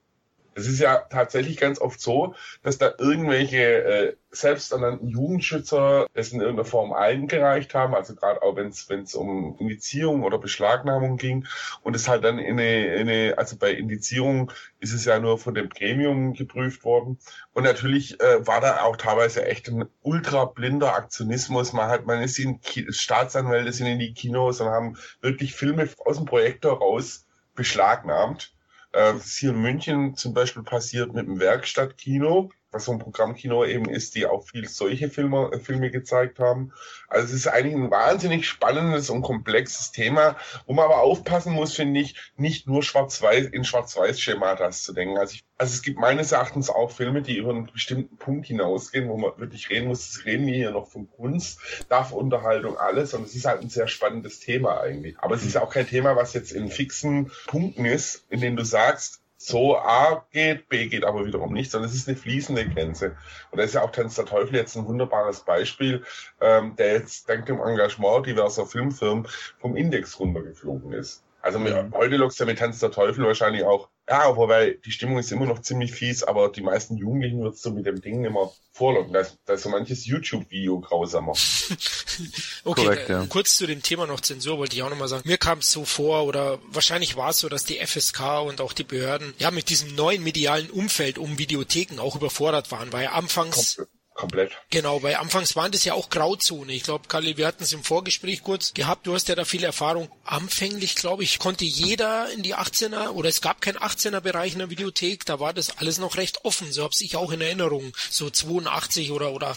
Es 0.55 0.67
ist 0.67 0.79
ja 0.79 0.97
tatsächlich 1.09 1.57
ganz 1.57 1.79
oft 1.79 1.99
so, 1.99 2.35
dass 2.61 2.77
da 2.77 2.93
irgendwelche 2.97 3.83
äh, 3.83 4.15
selbsternannten 4.31 5.07
Jugendschützer 5.07 6.07
es 6.13 6.31
in 6.31 6.41
irgendeiner 6.41 6.67
Form 6.67 6.93
eingereicht 6.93 7.73
haben, 7.75 7.93
also 7.93 8.15
gerade 8.15 8.41
auch 8.41 8.55
wenn 8.55 8.67
es 8.67 9.15
um 9.15 9.57
Indizierung 9.59 10.23
oder 10.23 10.37
Beschlagnahmung 10.37 11.17
ging. 11.17 11.45
Und 11.81 11.95
es 11.95 12.07
halt 12.07 12.23
dann 12.23 12.39
in 12.39 12.59
eine, 12.59 12.95
in 12.95 13.09
eine, 13.09 13.37
also 13.37 13.57
bei 13.57 13.71
Indizierung 13.71 14.51
ist 14.79 14.93
es 14.93 15.05
ja 15.05 15.19
nur 15.19 15.37
von 15.37 15.53
dem 15.53 15.69
Gremium 15.69 16.33
geprüft 16.33 16.83
worden. 16.83 17.19
Und 17.53 17.63
natürlich 17.63 18.19
äh, 18.19 18.45
war 18.45 18.61
da 18.61 18.81
auch 18.81 18.97
teilweise 18.97 19.45
echt 19.45 19.69
ein 19.69 19.85
ultra 20.01 20.45
blinder 20.45 20.95
Aktionismus. 20.95 21.73
Man 21.73 21.89
hat, 21.89 22.05
man 22.05 22.21
ist 22.21 22.39
in 22.39 22.59
Ki 22.61 22.87
Staatsanwälte 22.89 23.71
sind 23.71 23.87
in 23.87 23.99
die 23.99 24.13
Kinos 24.13 24.61
und 24.61 24.67
haben 24.67 24.97
wirklich 25.21 25.53
Filme 25.53 25.87
aus 26.05 26.17
dem 26.17 26.25
Projektor 26.25 26.77
raus 26.79 27.25
beschlagnahmt 27.55 28.53
äh, 28.93 29.15
ist 29.15 29.37
hier 29.37 29.51
in 29.51 29.61
München 29.61 30.15
zum 30.15 30.33
Beispiel 30.33 30.63
passiert 30.63 31.13
mit 31.13 31.27
dem 31.27 31.39
Werkstattkino, 31.39 32.51
was 32.73 32.85
so 32.85 32.91
ein 32.91 32.99
Programmkino 32.99 33.65
eben 33.65 33.89
ist, 33.89 34.15
die 34.15 34.25
auch 34.25 34.43
viel 34.43 34.67
solche 34.67 35.09
Filme, 35.09 35.51
äh, 35.53 35.59
Filme 35.59 35.91
gezeigt 35.91 36.39
haben. 36.39 36.71
Also 37.07 37.27
es 37.27 37.33
ist 37.33 37.47
eigentlich 37.47 37.75
ein 37.75 37.91
wahnsinnig 37.91 38.47
spannendes 38.47 39.09
und 39.09 39.21
komplexes 39.21 39.91
Thema, 39.91 40.35
wo 40.65 40.73
man 40.73 40.85
aber 40.85 41.01
aufpassen 41.01 41.53
muss, 41.53 41.75
finde 41.75 41.99
ich, 41.99 42.15
nicht 42.35 42.67
nur 42.67 42.83
schwarz-weiß 42.83 43.47
in 43.47 43.63
Schwarz-Weiß-Schematas 43.63 44.83
zu 44.83 44.93
denken. 44.93 45.17
Also, 45.17 45.35
ich, 45.35 45.43
also 45.57 45.73
es 45.73 45.81
gibt 45.81 45.99
meines 45.99 46.31
Erachtens 46.31 46.69
auch 46.69 46.91
Filme, 46.91 47.21
die 47.21 47.37
über 47.37 47.51
einen 47.51 47.71
bestimmten 47.71 48.17
Punkt 48.17 48.47
hinausgehen, 48.47 49.07
wo 49.09 49.17
man 49.17 49.37
wirklich 49.37 49.69
reden 49.69 49.87
muss, 49.87 50.11
das 50.11 50.25
reden 50.25 50.47
wir 50.47 50.55
hier 50.55 50.71
noch 50.71 50.87
von 50.87 51.09
Kunst, 51.09 51.59
darf 51.89 52.11
Unterhaltung, 52.11 52.77
alles 52.77 53.13
und 53.13 53.25
es 53.25 53.35
ist 53.35 53.45
halt 53.45 53.61
ein 53.61 53.69
sehr 53.69 53.87
spannendes 53.87 54.39
Thema 54.39 54.81
eigentlich. 54.81 55.17
Aber 55.19 55.35
es 55.35 55.45
ist 55.45 55.57
auch 55.57 55.69
kein 55.69 55.87
Thema, 55.87 56.15
was 56.15 56.33
jetzt 56.33 56.51
in 56.51 56.69
fixen 56.69 57.31
Punkten 57.47 57.85
ist, 57.85 58.25
in 58.29 58.41
dem 58.41 58.55
du 58.55 58.65
sagst, 58.65 59.22
so 59.45 59.77
A 59.77 60.25
geht, 60.31 60.69
B 60.69 60.87
geht 60.87 61.03
aber 61.03 61.25
wiederum 61.25 61.53
nicht, 61.53 61.71
sondern 61.71 61.89
es 61.89 61.95
ist 61.95 62.07
eine 62.07 62.17
fließende 62.17 62.67
Grenze. 62.69 63.15
Und 63.51 63.57
da 63.57 63.63
ist 63.63 63.73
ja 63.73 63.81
auch 63.81 63.91
Tanz 63.91 64.15
der 64.15 64.25
Teufel 64.25 64.55
jetzt 64.55 64.75
ein 64.75 64.87
wunderbares 64.87 65.41
Beispiel, 65.41 66.03
ähm, 66.41 66.75
der 66.77 66.93
jetzt 66.93 67.29
dank 67.29 67.45
dem 67.45 67.59
Engagement 67.59 68.25
diverser 68.25 68.65
Filmfirmen 68.65 69.27
vom 69.59 69.75
Index 69.75 70.19
runtergeflogen 70.19 70.93
ist. 70.93 71.23
Also 71.41 71.59
mhm. 71.59 71.93
heute 71.93 72.15
lockst 72.15 72.39
ja 72.39 72.45
mit 72.45 72.59
Tanz 72.59 72.79
der 72.79 72.91
Teufel 72.91 73.25
wahrscheinlich 73.25 73.63
auch 73.63 73.89
ja, 74.09 74.35
wobei 74.35 74.77
die 74.85 74.91
Stimmung 74.91 75.17
ist 75.17 75.31
immer 75.31 75.45
noch 75.45 75.61
ziemlich 75.61 75.93
fies, 75.93 76.23
aber 76.23 76.49
die 76.49 76.61
meisten 76.61 76.97
Jugendlichen 76.97 77.41
wird 77.41 77.57
so 77.57 77.71
mit 77.71 77.85
dem 77.85 78.01
Ding 78.01 78.25
immer 78.25 78.51
vorlocken. 78.73 79.13
Da 79.13 79.21
ist, 79.21 79.37
da 79.45 79.53
ist 79.53 79.63
so 79.63 79.69
manches 79.69 80.05
YouTube-Video 80.05 80.81
grausamer. 80.81 81.31
okay, 82.65 82.83
Korrekt, 82.83 83.09
ja. 83.09 83.25
kurz 83.27 83.55
zu 83.55 83.65
dem 83.65 83.81
Thema 83.81 84.05
noch 84.05 84.19
Zensur 84.19 84.57
wollte 84.57 84.75
ich 84.75 84.83
auch 84.83 84.89
nochmal 84.89 85.07
sagen. 85.07 85.27
Mir 85.27 85.37
kam 85.37 85.59
es 85.59 85.71
so 85.71 85.85
vor, 85.85 86.25
oder 86.25 86.59
wahrscheinlich 86.67 87.15
war 87.15 87.29
es 87.29 87.39
so, 87.39 87.47
dass 87.47 87.63
die 87.63 87.79
FSK 87.79 88.41
und 88.45 88.59
auch 88.59 88.73
die 88.73 88.83
Behörden 88.83 89.33
ja 89.37 89.51
mit 89.51 89.69
diesem 89.69 89.95
neuen 89.95 90.21
medialen 90.21 90.69
Umfeld 90.69 91.17
um 91.17 91.37
Videotheken 91.37 91.99
auch 91.99 92.17
überfordert 92.17 92.71
waren, 92.71 92.91
weil 92.91 93.07
anfangs 93.07 93.77
Komplett 93.77 94.02
komplett. 94.13 94.51
Genau, 94.69 95.03
weil 95.03 95.15
anfangs 95.15 95.55
waren 95.55 95.71
das 95.71 95.83
ja 95.85 95.93
auch 95.93 96.09
Grauzone. 96.09 96.73
Ich 96.73 96.83
glaube, 96.83 97.07
Kalli, 97.07 97.37
wir 97.37 97.47
hatten 97.47 97.63
es 97.63 97.73
im 97.73 97.83
Vorgespräch 97.83 98.43
kurz 98.43 98.73
gehabt. 98.73 99.07
Du 99.07 99.13
hast 99.13 99.27
ja 99.27 99.35
da 99.35 99.45
viel 99.45 99.63
Erfahrung. 99.63 100.09
Anfänglich, 100.25 100.95
glaube 100.95 101.23
ich, 101.23 101.39
konnte 101.39 101.65
jeder 101.65 102.31
in 102.31 102.43
die 102.43 102.55
18er 102.55 103.09
oder 103.09 103.29
es 103.29 103.41
gab 103.41 103.61
keinen 103.61 103.77
18er 103.77 104.21
Bereich 104.21 104.53
in 104.53 104.59
der 104.59 104.69
Videothek. 104.69 105.25
Da 105.25 105.39
war 105.39 105.53
das 105.53 105.77
alles 105.77 105.97
noch 105.97 106.17
recht 106.17 106.45
offen. 106.45 106.71
So 106.71 106.83
habe 106.83 106.93
ich 106.99 107.15
auch 107.15 107.31
in 107.31 107.41
Erinnerung. 107.41 107.93
So 108.09 108.29
82 108.29 109.11
oder 109.11 109.31
oder 109.33 109.55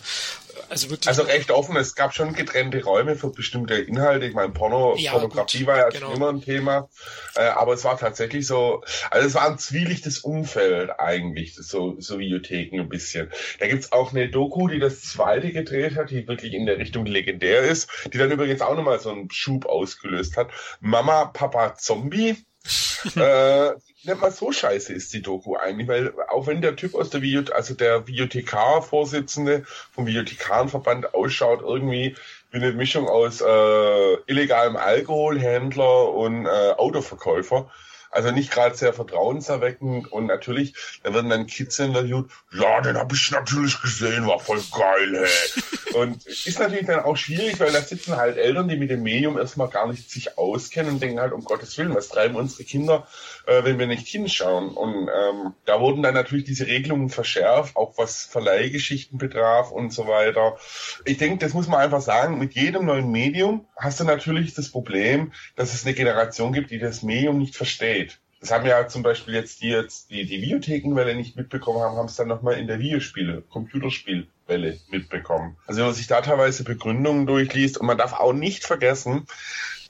also 0.68 0.90
wirklich. 0.90 1.08
Also 1.08 1.22
recht 1.22 1.50
offen. 1.50 1.76
Es 1.76 1.94
gab 1.94 2.14
schon 2.14 2.32
getrennte 2.32 2.82
Räume 2.82 3.16
für 3.16 3.30
bestimmte 3.30 3.74
Inhalte. 3.74 4.26
Ich 4.26 4.34
meine, 4.34 4.52
Porno, 4.52 4.94
ja, 4.96 5.12
Pornografie 5.12 5.58
gut, 5.58 5.66
war 5.66 5.78
ja 5.78 5.88
genau. 5.88 6.06
schon 6.06 6.16
immer 6.16 6.28
ein 6.30 6.40
Thema. 6.40 6.88
Äh, 7.34 7.42
aber 7.42 7.74
es 7.74 7.84
war 7.84 7.98
tatsächlich 7.98 8.46
so, 8.46 8.82
also 9.10 9.26
es 9.26 9.34
war 9.34 9.48
ein 9.48 9.58
zwielichtes 9.58 10.20
Umfeld 10.20 10.90
eigentlich, 10.98 11.54
so, 11.54 11.96
so 11.98 12.18
Videotheken 12.18 12.80
ein 12.80 12.88
bisschen. 12.88 13.30
Da 13.58 13.68
gibt's 13.68 13.92
auch 13.92 14.12
eine 14.12 14.28
Doku, 14.28 14.68
die 14.68 14.78
das 14.78 15.02
zweite 15.02 15.52
gedreht 15.52 15.96
hat, 15.96 16.10
die 16.10 16.26
wirklich 16.26 16.54
in 16.54 16.66
der 16.66 16.78
Richtung 16.78 17.06
legendär 17.06 17.62
ist, 17.62 17.88
die 18.12 18.18
dann 18.18 18.30
übrigens 18.30 18.60
auch 18.60 18.74
nochmal 18.74 19.00
so 19.00 19.10
einen 19.10 19.30
Schub 19.30 19.66
ausgelöst 19.66 20.36
hat. 20.36 20.50
Mama, 20.80 21.26
Papa, 21.26 21.74
Zombie. 21.74 22.36
äh, 23.16 23.70
nicht 24.06 24.20
mal 24.20 24.30
so 24.30 24.52
scheiße 24.52 24.92
ist 24.92 25.12
die 25.12 25.22
Doku 25.22 25.56
eigentlich, 25.56 25.88
weil 25.88 26.12
auch 26.28 26.46
wenn 26.46 26.62
der 26.62 26.76
Typ 26.76 26.94
aus 26.94 27.10
der 27.10 27.22
Video, 27.22 27.42
also 27.52 27.74
der 27.74 28.06
Videothekar-Vorsitzende 28.06 29.64
vom 29.92 30.06
Videothekarenverband 30.06 31.14
ausschaut, 31.14 31.62
irgendwie 31.62 32.14
wie 32.50 32.56
eine 32.58 32.72
Mischung 32.72 33.08
aus 33.08 33.40
äh, 33.40 34.14
illegalem 34.26 34.76
Alkoholhändler 34.76 36.12
und 36.12 36.46
äh, 36.46 36.48
Autoverkäufer, 36.76 37.70
also 38.16 38.30
nicht 38.30 38.50
gerade 38.50 38.74
sehr 38.74 38.94
vertrauenserweckend 38.94 40.10
und 40.10 40.24
natürlich, 40.24 40.74
da 41.02 41.12
werden 41.12 41.28
dann 41.28 41.46
Kids 41.46 41.78
interviewt, 41.78 42.30
ja, 42.50 42.80
den 42.80 42.96
habe 42.96 43.14
ich 43.14 43.30
natürlich 43.30 43.80
gesehen, 43.82 44.26
war 44.26 44.40
voll 44.40 44.62
geil, 44.72 45.26
hey. 45.26 45.62
und 45.96 46.26
ist 46.26 46.58
natürlich 46.58 46.86
dann 46.86 47.00
auch 47.00 47.16
schwierig, 47.16 47.60
weil 47.60 47.72
da 47.72 47.82
sitzen 47.82 48.16
halt 48.16 48.38
Eltern, 48.38 48.68
die 48.68 48.78
mit 48.78 48.88
dem 48.88 49.02
Medium 49.02 49.36
erstmal 49.36 49.68
gar 49.68 49.86
nicht 49.86 50.10
sich 50.10 50.38
auskennen 50.38 50.94
und 50.94 51.02
denken 51.02 51.20
halt, 51.20 51.32
um 51.32 51.44
Gottes 51.44 51.76
Willen, 51.76 51.94
was 51.94 52.08
treiben 52.08 52.36
unsere 52.36 52.64
Kinder, 52.64 53.06
äh, 53.46 53.64
wenn 53.64 53.78
wir 53.78 53.86
nicht 53.86 54.08
hinschauen? 54.08 54.70
Und 54.70 55.08
ähm, 55.08 55.52
da 55.66 55.80
wurden 55.80 56.02
dann 56.02 56.14
natürlich 56.14 56.44
diese 56.44 56.66
Regelungen 56.66 57.10
verschärft, 57.10 57.76
auch 57.76 57.98
was 57.98 58.24
Verleihgeschichten 58.24 59.18
betraf 59.18 59.70
und 59.70 59.92
so 59.92 60.06
weiter. 60.06 60.56
Ich 61.04 61.18
denke, 61.18 61.38
das 61.38 61.52
muss 61.52 61.68
man 61.68 61.80
einfach 61.80 62.00
sagen, 62.00 62.38
mit 62.38 62.54
jedem 62.54 62.86
neuen 62.86 63.10
Medium 63.10 63.66
hast 63.76 64.00
du 64.00 64.04
natürlich 64.04 64.54
das 64.54 64.70
Problem, 64.70 65.32
dass 65.54 65.74
es 65.74 65.84
eine 65.84 65.94
Generation 65.94 66.52
gibt, 66.52 66.70
die 66.70 66.78
das 66.78 67.02
Medium 67.02 67.38
nicht 67.38 67.56
versteht. 67.56 68.05
Das 68.40 68.50
haben 68.50 68.66
ja 68.66 68.86
zum 68.86 69.02
Beispiel 69.02 69.34
jetzt 69.34 69.62
die 69.62 69.68
jetzt 69.68 70.10
die, 70.10 70.26
die 70.26 70.42
Videothekenwelle 70.42 71.14
nicht 71.14 71.36
mitbekommen 71.36 71.80
haben, 71.80 71.96
haben 71.96 72.06
es 72.06 72.16
dann 72.16 72.28
nochmal 72.28 72.54
in 72.54 72.66
der 72.66 72.78
Videospiele, 72.78 73.42
Computerspielwelle 73.42 74.78
mitbekommen. 74.90 75.56
Also 75.66 75.78
wenn 75.78 75.86
man 75.86 75.94
sich 75.94 76.06
da 76.06 76.20
teilweise 76.20 76.64
Begründungen 76.64 77.26
durchliest 77.26 77.78
und 77.78 77.86
man 77.86 77.98
darf 77.98 78.12
auch 78.12 78.32
nicht 78.32 78.64
vergessen, 78.64 79.26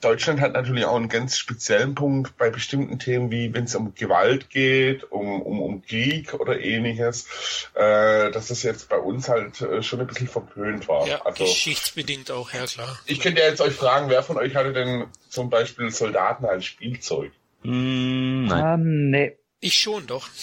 Deutschland 0.01 0.41
hat 0.41 0.53
natürlich 0.53 0.85
auch 0.85 0.95
einen 0.95 1.09
ganz 1.09 1.37
speziellen 1.37 1.95
Punkt 1.95 2.37
bei 2.37 2.49
bestimmten 2.49 2.99
Themen, 2.99 3.31
wie 3.31 3.53
wenn 3.53 3.63
es 3.63 3.75
um 3.75 3.95
Gewalt 3.95 4.49
geht, 4.49 5.03
um, 5.11 5.41
um, 5.41 5.61
um 5.61 5.81
Krieg 5.81 6.33
oder 6.33 6.59
ähnliches, 6.59 7.27
äh, 7.73 8.31
dass 8.31 8.47
das 8.47 8.63
jetzt 8.63 8.89
bei 8.89 8.97
uns 8.97 9.27
halt 9.27 9.61
äh, 9.61 9.81
schon 9.81 9.99
ein 9.99 10.07
bisschen 10.07 10.27
verpönt 10.27 10.87
war. 10.87 11.07
Ja, 11.07 11.25
also, 11.25 11.43
geschichtsbedingt 11.43 12.31
auch, 12.31 12.53
ja 12.53 12.65
klar. 12.65 12.99
Ich 13.05 13.19
könnte 13.19 13.41
ja 13.41 13.47
jetzt 13.47 13.61
euch 13.61 13.73
fragen, 13.73 14.09
wer 14.09 14.23
von 14.23 14.37
euch 14.37 14.55
hatte 14.55 14.73
denn 14.73 15.07
zum 15.29 15.49
Beispiel 15.49 15.89
Soldaten 15.89 16.45
als 16.45 16.65
Spielzeug? 16.65 17.31
Mm, 17.67 18.45
nein. 18.45 18.79
Ähm, 18.79 19.09
nee. 19.09 19.37
Ich 19.59 19.77
schon, 19.77 20.07
doch. 20.07 20.27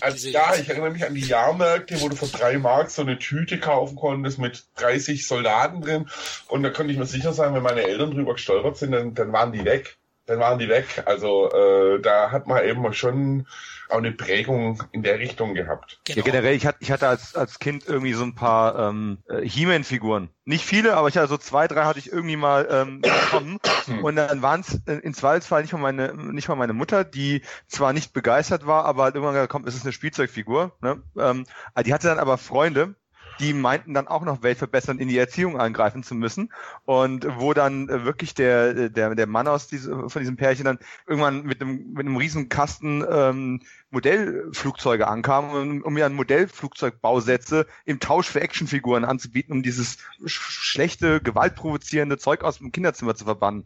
Also, 0.00 0.30
ja, 0.30 0.54
ich 0.54 0.70
erinnere 0.70 0.90
mich 0.90 1.04
an 1.04 1.14
die 1.14 1.20
Jahrmärkte, 1.20 2.00
wo 2.00 2.08
du 2.08 2.16
für 2.16 2.28
drei 2.28 2.56
Mark 2.56 2.88
so 2.88 3.02
eine 3.02 3.18
Tüte 3.18 3.60
kaufen 3.60 3.94
konntest 3.94 4.38
mit 4.38 4.64
30 4.76 5.26
Soldaten 5.26 5.82
drin. 5.82 6.08
Und 6.48 6.62
da 6.62 6.70
konnte 6.70 6.92
ich 6.92 6.98
mir 6.98 7.04
sicher 7.04 7.34
sein, 7.34 7.52
wenn 7.52 7.62
meine 7.62 7.82
Eltern 7.82 8.12
drüber 8.12 8.32
gestolpert 8.32 8.78
sind, 8.78 8.92
dann, 8.92 9.14
dann 9.14 9.32
waren 9.32 9.52
die 9.52 9.66
weg. 9.66 9.98
Dann 10.26 10.40
waren 10.40 10.58
die 10.58 10.68
weg. 10.68 11.02
Also 11.06 11.50
äh, 11.52 12.00
da 12.00 12.30
hat 12.32 12.46
man 12.46 12.64
eben 12.64 12.92
schon 12.92 13.46
auch 13.88 13.98
eine 13.98 14.12
Prägung 14.12 14.82
in 14.92 15.02
der 15.02 15.18
Richtung 15.18 15.54
gehabt. 15.54 16.00
Genau. 16.04 16.18
Ja, 16.18 16.24
generell, 16.24 16.54
ich 16.54 16.66
hatte, 16.66 16.78
ich 16.80 16.90
hatte 16.90 17.06
als, 17.06 17.36
als 17.36 17.58
Kind 17.58 17.86
irgendwie 17.86 18.12
so 18.14 18.24
ein 18.24 18.34
paar 18.34 18.88
ähm, 18.88 19.18
äh, 19.28 19.42
He-Man-Figuren. 19.42 20.28
Nicht 20.44 20.64
viele, 20.64 20.96
aber 20.96 21.08
ich 21.08 21.16
hatte 21.16 21.28
so 21.28 21.38
zwei, 21.38 21.68
drei 21.68 21.84
hatte 21.84 21.98
ich 22.00 22.10
irgendwie 22.10 22.36
mal 22.36 22.66
ähm, 22.70 23.00
bekommen. 23.30 23.58
Und 24.02 24.16
dann 24.16 24.42
waren 24.42 24.60
es 24.60 24.80
äh, 24.86 24.94
in 24.98 25.14
Zweifelsfall 25.14 25.62
nicht 25.62 25.72
mal 25.72 25.78
meine, 25.78 26.14
nicht 26.14 26.48
mal 26.48 26.56
meine 26.56 26.72
Mutter, 26.72 27.04
die 27.04 27.42
zwar 27.68 27.92
nicht 27.92 28.12
begeistert 28.12 28.66
war, 28.66 28.84
aber 28.84 29.04
halt 29.04 29.14
irgendwann 29.14 29.34
gesagt, 29.34 29.52
komm, 29.52 29.66
es 29.66 29.76
ist 29.76 29.84
eine 29.84 29.92
Spielzeugfigur. 29.92 30.72
Ne? 30.80 31.02
Ähm, 31.16 31.46
die 31.84 31.94
hatte 31.94 32.08
dann 32.08 32.18
aber 32.18 32.38
Freunde, 32.38 32.96
die 33.40 33.52
meinten 33.52 33.94
dann 33.94 34.08
auch 34.08 34.22
noch 34.22 34.42
weltverbessernd 34.42 35.00
in 35.00 35.08
die 35.08 35.18
Erziehung 35.18 35.58
eingreifen 35.60 36.02
zu 36.02 36.14
müssen 36.14 36.52
und 36.84 37.26
wo 37.38 37.54
dann 37.54 37.88
äh, 37.88 38.04
wirklich 38.04 38.34
der 38.34 38.88
der 38.88 39.14
der 39.14 39.26
Mann 39.26 39.48
aus 39.48 39.68
diesem 39.68 40.08
von 40.08 40.20
diesem 40.20 40.36
Pärchen 40.36 40.64
dann 40.64 40.78
irgendwann 41.06 41.42
mit 41.42 41.60
einem 41.60 41.92
mit 41.92 42.06
einem 42.06 42.16
riesen 42.16 42.48
Kasten 42.48 43.04
ähm, 43.08 43.60
Modellflugzeuge 43.90 45.06
ankam, 45.06 45.50
um, 45.50 45.82
um 45.82 45.94
mir 45.94 46.06
ein 46.06 46.14
Modellflugzeugbausätze 46.14 47.66
im 47.84 48.00
Tausch 48.00 48.26
für 48.26 48.40
Actionfiguren 48.40 49.04
anzubieten, 49.04 49.52
um 49.52 49.62
dieses 49.62 49.98
schlechte, 50.26 51.20
gewaltprovozierende 51.20 52.18
Zeug 52.18 52.42
aus 52.42 52.58
dem 52.58 52.72
Kinderzimmer 52.72 53.14
zu 53.14 53.24
verbannen. 53.24 53.64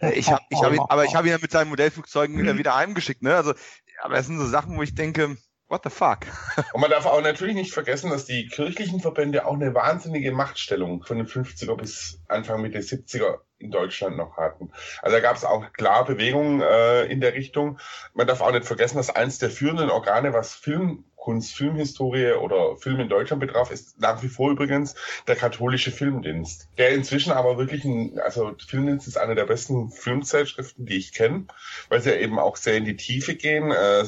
Äh, 0.00 0.12
ich 0.12 0.30
hab, 0.30 0.40
ich 0.50 0.62
hab 0.62 0.72
ihn, 0.72 0.80
aber 0.88 1.04
ich 1.04 1.14
habe 1.14 1.28
ihn 1.28 1.38
mit 1.40 1.50
seinen 1.50 1.68
Modellflugzeugen 1.68 2.36
mhm. 2.36 2.58
wieder 2.58 2.76
heimgeschickt, 2.76 3.22
ne? 3.22 3.34
Also, 3.34 3.54
aber 4.02 4.16
es 4.16 4.26
sind 4.26 4.38
so 4.38 4.46
Sachen, 4.46 4.76
wo 4.76 4.82
ich 4.82 4.94
denke, 4.94 5.36
What 5.68 5.82
the 5.82 5.90
fuck? 5.90 6.26
Und 6.72 6.80
man 6.80 6.90
darf 6.90 7.06
auch 7.06 7.20
natürlich 7.20 7.56
nicht 7.56 7.72
vergessen, 7.72 8.10
dass 8.10 8.24
die 8.24 8.46
kirchlichen 8.46 9.00
Verbände 9.00 9.46
auch 9.46 9.54
eine 9.54 9.74
wahnsinnige 9.74 10.30
Machtstellung 10.30 11.02
von 11.02 11.16
den 11.16 11.26
50er 11.26 11.76
bis 11.76 12.20
Anfang 12.28 12.62
Mitte 12.62 12.78
70er 12.78 13.40
in 13.58 13.72
Deutschland 13.72 14.16
noch 14.16 14.36
hatten. 14.36 14.70
Also 15.02 15.16
da 15.16 15.20
gab 15.20 15.36
es 15.36 15.44
auch 15.44 15.72
klar 15.72 16.04
Bewegungen 16.04 16.60
äh, 16.60 17.06
in 17.06 17.20
der 17.20 17.34
Richtung. 17.34 17.80
Man 18.14 18.28
darf 18.28 18.42
auch 18.42 18.52
nicht 18.52 18.64
vergessen, 18.66 18.96
dass 18.96 19.10
eins 19.10 19.38
der 19.38 19.50
führenden 19.50 19.90
Organe, 19.90 20.32
was 20.32 20.54
Film 20.54 21.04
Kunst-Filmhistorie 21.26 22.34
oder 22.34 22.76
Film 22.76 23.00
in 23.00 23.08
Deutschland 23.08 23.40
betraf, 23.40 23.72
ist 23.72 24.00
nach 24.00 24.22
wie 24.22 24.28
vor 24.28 24.52
übrigens 24.52 24.94
der 25.26 25.34
katholische 25.34 25.90
Filmdienst. 25.90 26.68
Der 26.78 26.90
inzwischen 26.90 27.32
aber 27.32 27.58
wirklich 27.58 27.84
ein, 27.84 28.20
also 28.20 28.54
Filmdienst 28.64 29.08
ist 29.08 29.18
eine 29.18 29.34
der 29.34 29.44
besten 29.44 29.90
Filmzeitschriften, 29.90 30.86
die 30.86 30.98
ich 30.98 31.12
kenne, 31.12 31.46
weil 31.88 32.00
sie 32.00 32.12
eben 32.12 32.38
auch 32.38 32.54
sehr 32.54 32.76
in 32.76 32.84
die 32.84 32.94
Tiefe 32.94 33.34
gehen, 33.34 33.72
äh, 33.72 34.04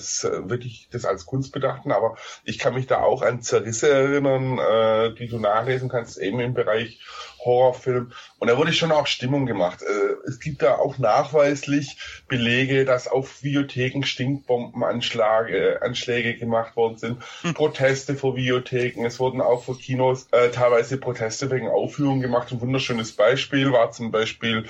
wirklich 0.49 0.89
das 0.93 1.05
als 1.05 1.27
Kunst 1.27 1.51
bedachten, 1.51 1.91
aber 1.91 2.17
ich 2.45 2.61
kann 2.61 2.75
mich 2.75 2.87
da 2.87 3.01
auch 3.01 3.23
an 3.23 3.43
Zerrisse 3.43 3.91
erinnern, 3.91 4.59
äh, 4.59 5.13
die 5.17 5.27
du 5.27 5.41
nachlesen 5.41 5.89
kannst, 5.89 6.19
eben 6.19 6.39
im 6.39 6.55
Bereich 6.55 7.01
Horrorfilm. 7.45 8.13
Und 8.39 8.49
da 8.49 8.57
wurde 8.59 8.73
schon 8.73 8.93
auch 8.93 9.07
Stimmung 9.07 9.47
gemacht. 9.47 9.83
Äh, 9.83 10.29
es 10.29 10.39
gibt 10.39 10.63
da 10.63 10.77
auch 10.77 10.99
nachweislich 10.99 11.97
Belege, 12.29 12.85
dass 12.85 13.09
auf 13.09 13.43
Videotheken 13.43 14.05
Stinkbombenanschläge 14.05 15.81
Anschläge 15.83 16.37
gemacht 16.37 16.77
worden 16.77 16.97
sind. 16.97 17.08
Hm. 17.43 17.55
Proteste 17.55 18.15
vor 18.15 18.37
Videotheken. 18.37 19.05
Es 19.05 19.19
wurden 19.19 19.41
auch 19.41 19.65
vor 19.65 19.79
Kinos 19.79 20.29
äh, 20.33 20.51
teilweise 20.51 20.99
Proteste 20.99 21.51
wegen 21.51 21.69
Aufführungen 21.69 22.21
gemacht. 22.21 22.53
Ein 22.53 22.61
wunderschönes 22.61 23.13
Beispiel 23.13 23.73
war 23.73 23.91
zum 23.93 24.11
Beispiel 24.11 24.65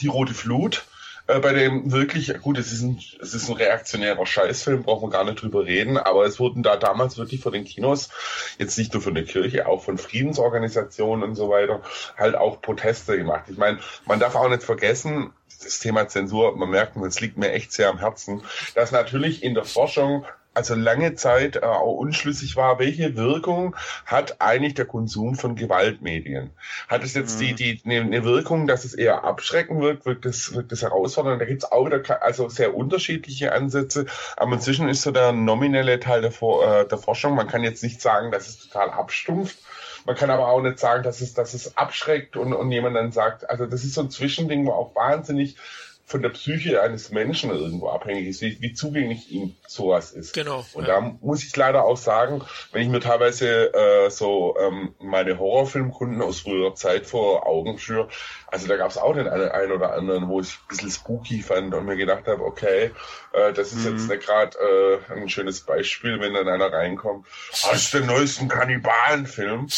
die 0.00 0.08
Rote 0.08 0.34
Flut 0.34 0.84
äh, 1.30 1.38
bei 1.38 1.52
dem 1.52 1.92
wirklich, 1.92 2.32
gut, 2.40 2.58
es 2.58 2.72
ist, 2.72 2.82
ein, 2.82 3.00
es 3.20 3.34
ist 3.34 3.48
ein 3.48 3.56
reaktionärer 3.56 4.26
Scheißfilm, 4.26 4.82
brauchen 4.82 5.08
wir 5.08 5.10
gar 5.10 5.24
nicht 5.24 5.40
drüber 5.40 5.64
reden, 5.64 5.96
aber 5.96 6.24
es 6.24 6.40
wurden 6.40 6.62
da 6.62 6.76
damals 6.76 7.18
wirklich 7.18 7.40
von 7.40 7.52
den 7.52 7.64
Kinos, 7.64 8.08
jetzt 8.58 8.76
nicht 8.78 8.92
nur 8.92 9.02
von 9.02 9.14
der 9.14 9.24
Kirche, 9.24 9.66
auch 9.66 9.82
von 9.82 9.98
Friedensorganisationen 9.98 11.28
und 11.28 11.34
so 11.34 11.48
weiter, 11.48 11.82
halt 12.16 12.34
auch 12.34 12.60
Proteste 12.60 13.16
gemacht. 13.16 13.44
Ich 13.48 13.58
meine, 13.58 13.78
man 14.06 14.18
darf 14.18 14.34
auch 14.34 14.48
nicht 14.48 14.62
vergessen, 14.62 15.32
das 15.62 15.78
Thema 15.78 16.08
Zensur, 16.08 16.56
man 16.56 16.70
merkt, 16.70 16.96
es 16.96 17.20
liegt 17.20 17.36
mir 17.36 17.52
echt 17.52 17.72
sehr 17.72 17.90
am 17.90 17.98
Herzen, 17.98 18.42
dass 18.74 18.92
natürlich 18.92 19.42
in 19.42 19.54
der 19.54 19.64
Forschung 19.64 20.24
also 20.54 20.74
lange 20.74 21.14
Zeit 21.14 21.56
äh, 21.56 21.60
auch 21.60 21.96
unschlüssig 21.96 22.56
war, 22.56 22.78
welche 22.78 23.16
Wirkung 23.16 23.76
hat 24.04 24.40
eigentlich 24.40 24.74
der 24.74 24.84
Konsum 24.84 25.36
von 25.36 25.54
Gewaltmedien? 25.54 26.50
Hat 26.88 27.04
es 27.04 27.14
jetzt 27.14 27.40
mhm. 27.40 27.56
die, 27.56 27.76
die 27.76 27.82
eine 27.84 28.04
ne 28.04 28.24
Wirkung, 28.24 28.66
dass 28.66 28.84
es 28.84 28.94
eher 28.94 29.24
abschrecken 29.24 29.80
wirkt, 29.80 30.06
wirkt 30.06 30.26
es 30.26 30.54
wirkt 30.54 30.72
es 30.72 30.82
herausfordernd? 30.82 31.40
Da 31.40 31.44
gibt 31.44 31.62
es 31.62 31.70
auch 31.70 31.86
wieder 31.86 32.22
also 32.22 32.48
sehr 32.48 32.74
unterschiedliche 32.74 33.52
Ansätze, 33.52 34.06
aber 34.36 34.54
inzwischen 34.54 34.88
ist 34.88 35.02
so 35.02 35.10
der 35.10 35.32
nominelle 35.32 36.00
Teil 36.00 36.20
der, 36.22 36.30
äh, 36.30 36.86
der 36.86 36.98
Forschung, 36.98 37.34
man 37.34 37.48
kann 37.48 37.62
jetzt 37.62 37.82
nicht 37.82 38.00
sagen, 38.00 38.30
dass 38.30 38.48
es 38.48 38.58
total 38.58 38.90
abstumpft, 38.90 39.58
man 40.06 40.16
kann 40.16 40.30
aber 40.30 40.48
auch 40.48 40.62
nicht 40.62 40.78
sagen, 40.78 41.02
dass 41.02 41.20
es, 41.20 41.34
dass 41.34 41.54
es 41.54 41.76
abschreckt 41.76 42.36
und, 42.36 42.52
und 42.52 42.72
jemand 42.72 42.96
dann 42.96 43.12
sagt, 43.12 43.48
also 43.48 43.66
das 43.66 43.84
ist 43.84 43.94
so 43.94 44.00
ein 44.00 44.10
Zwischending, 44.10 44.66
wo 44.66 44.72
auch 44.72 44.94
wahnsinnig 44.94 45.56
von 46.10 46.22
der 46.22 46.30
Psyche 46.30 46.82
eines 46.82 47.10
Menschen 47.10 47.50
irgendwo 47.50 47.88
abhängig 47.88 48.26
ist, 48.26 48.42
wie, 48.42 48.60
wie 48.60 48.72
zugänglich 48.72 49.30
ihm 49.30 49.54
sowas 49.68 50.10
ist. 50.10 50.34
Genau. 50.34 50.66
Und 50.72 50.88
ja. 50.88 51.00
da 51.00 51.16
muss 51.20 51.44
ich 51.44 51.54
leider 51.54 51.84
auch 51.84 51.96
sagen, 51.96 52.42
wenn 52.72 52.82
ich 52.82 52.88
mir 52.88 52.98
teilweise 52.98 53.72
äh, 53.72 54.10
so 54.10 54.56
ähm, 54.60 54.92
meine 54.98 55.38
Horrorfilmkunden 55.38 56.20
aus 56.20 56.40
früherer 56.40 56.74
Zeit 56.74 57.06
vor 57.06 57.46
Augen 57.46 57.78
führe, 57.78 58.08
also 58.48 58.66
da 58.66 58.76
gab 58.76 58.90
es 58.90 58.98
auch 58.98 59.14
den 59.14 59.28
einen 59.28 59.70
oder 59.70 59.92
anderen, 59.92 60.28
wo 60.28 60.40
ich 60.40 60.48
ein 60.48 60.68
bisschen 60.68 60.90
spooky 60.90 61.42
fand 61.42 61.72
und 61.74 61.86
mir 61.86 61.96
gedacht 61.96 62.26
habe, 62.26 62.42
okay, 62.42 62.90
äh, 63.32 63.52
das 63.52 63.72
ist 63.72 63.84
mhm. 63.84 63.92
jetzt 63.92 64.08
nicht 64.08 64.26
gerade 64.26 64.58
äh, 64.58 65.12
ein 65.12 65.28
schönes 65.28 65.60
Beispiel, 65.60 66.18
wenn 66.18 66.34
dann 66.34 66.48
einer 66.48 66.72
reinkommt, 66.72 67.24
aus 67.52 67.94
ah, 67.94 67.98
dem 67.98 68.06
neuesten 68.06 68.48
Kannibalenfilm. 68.48 69.68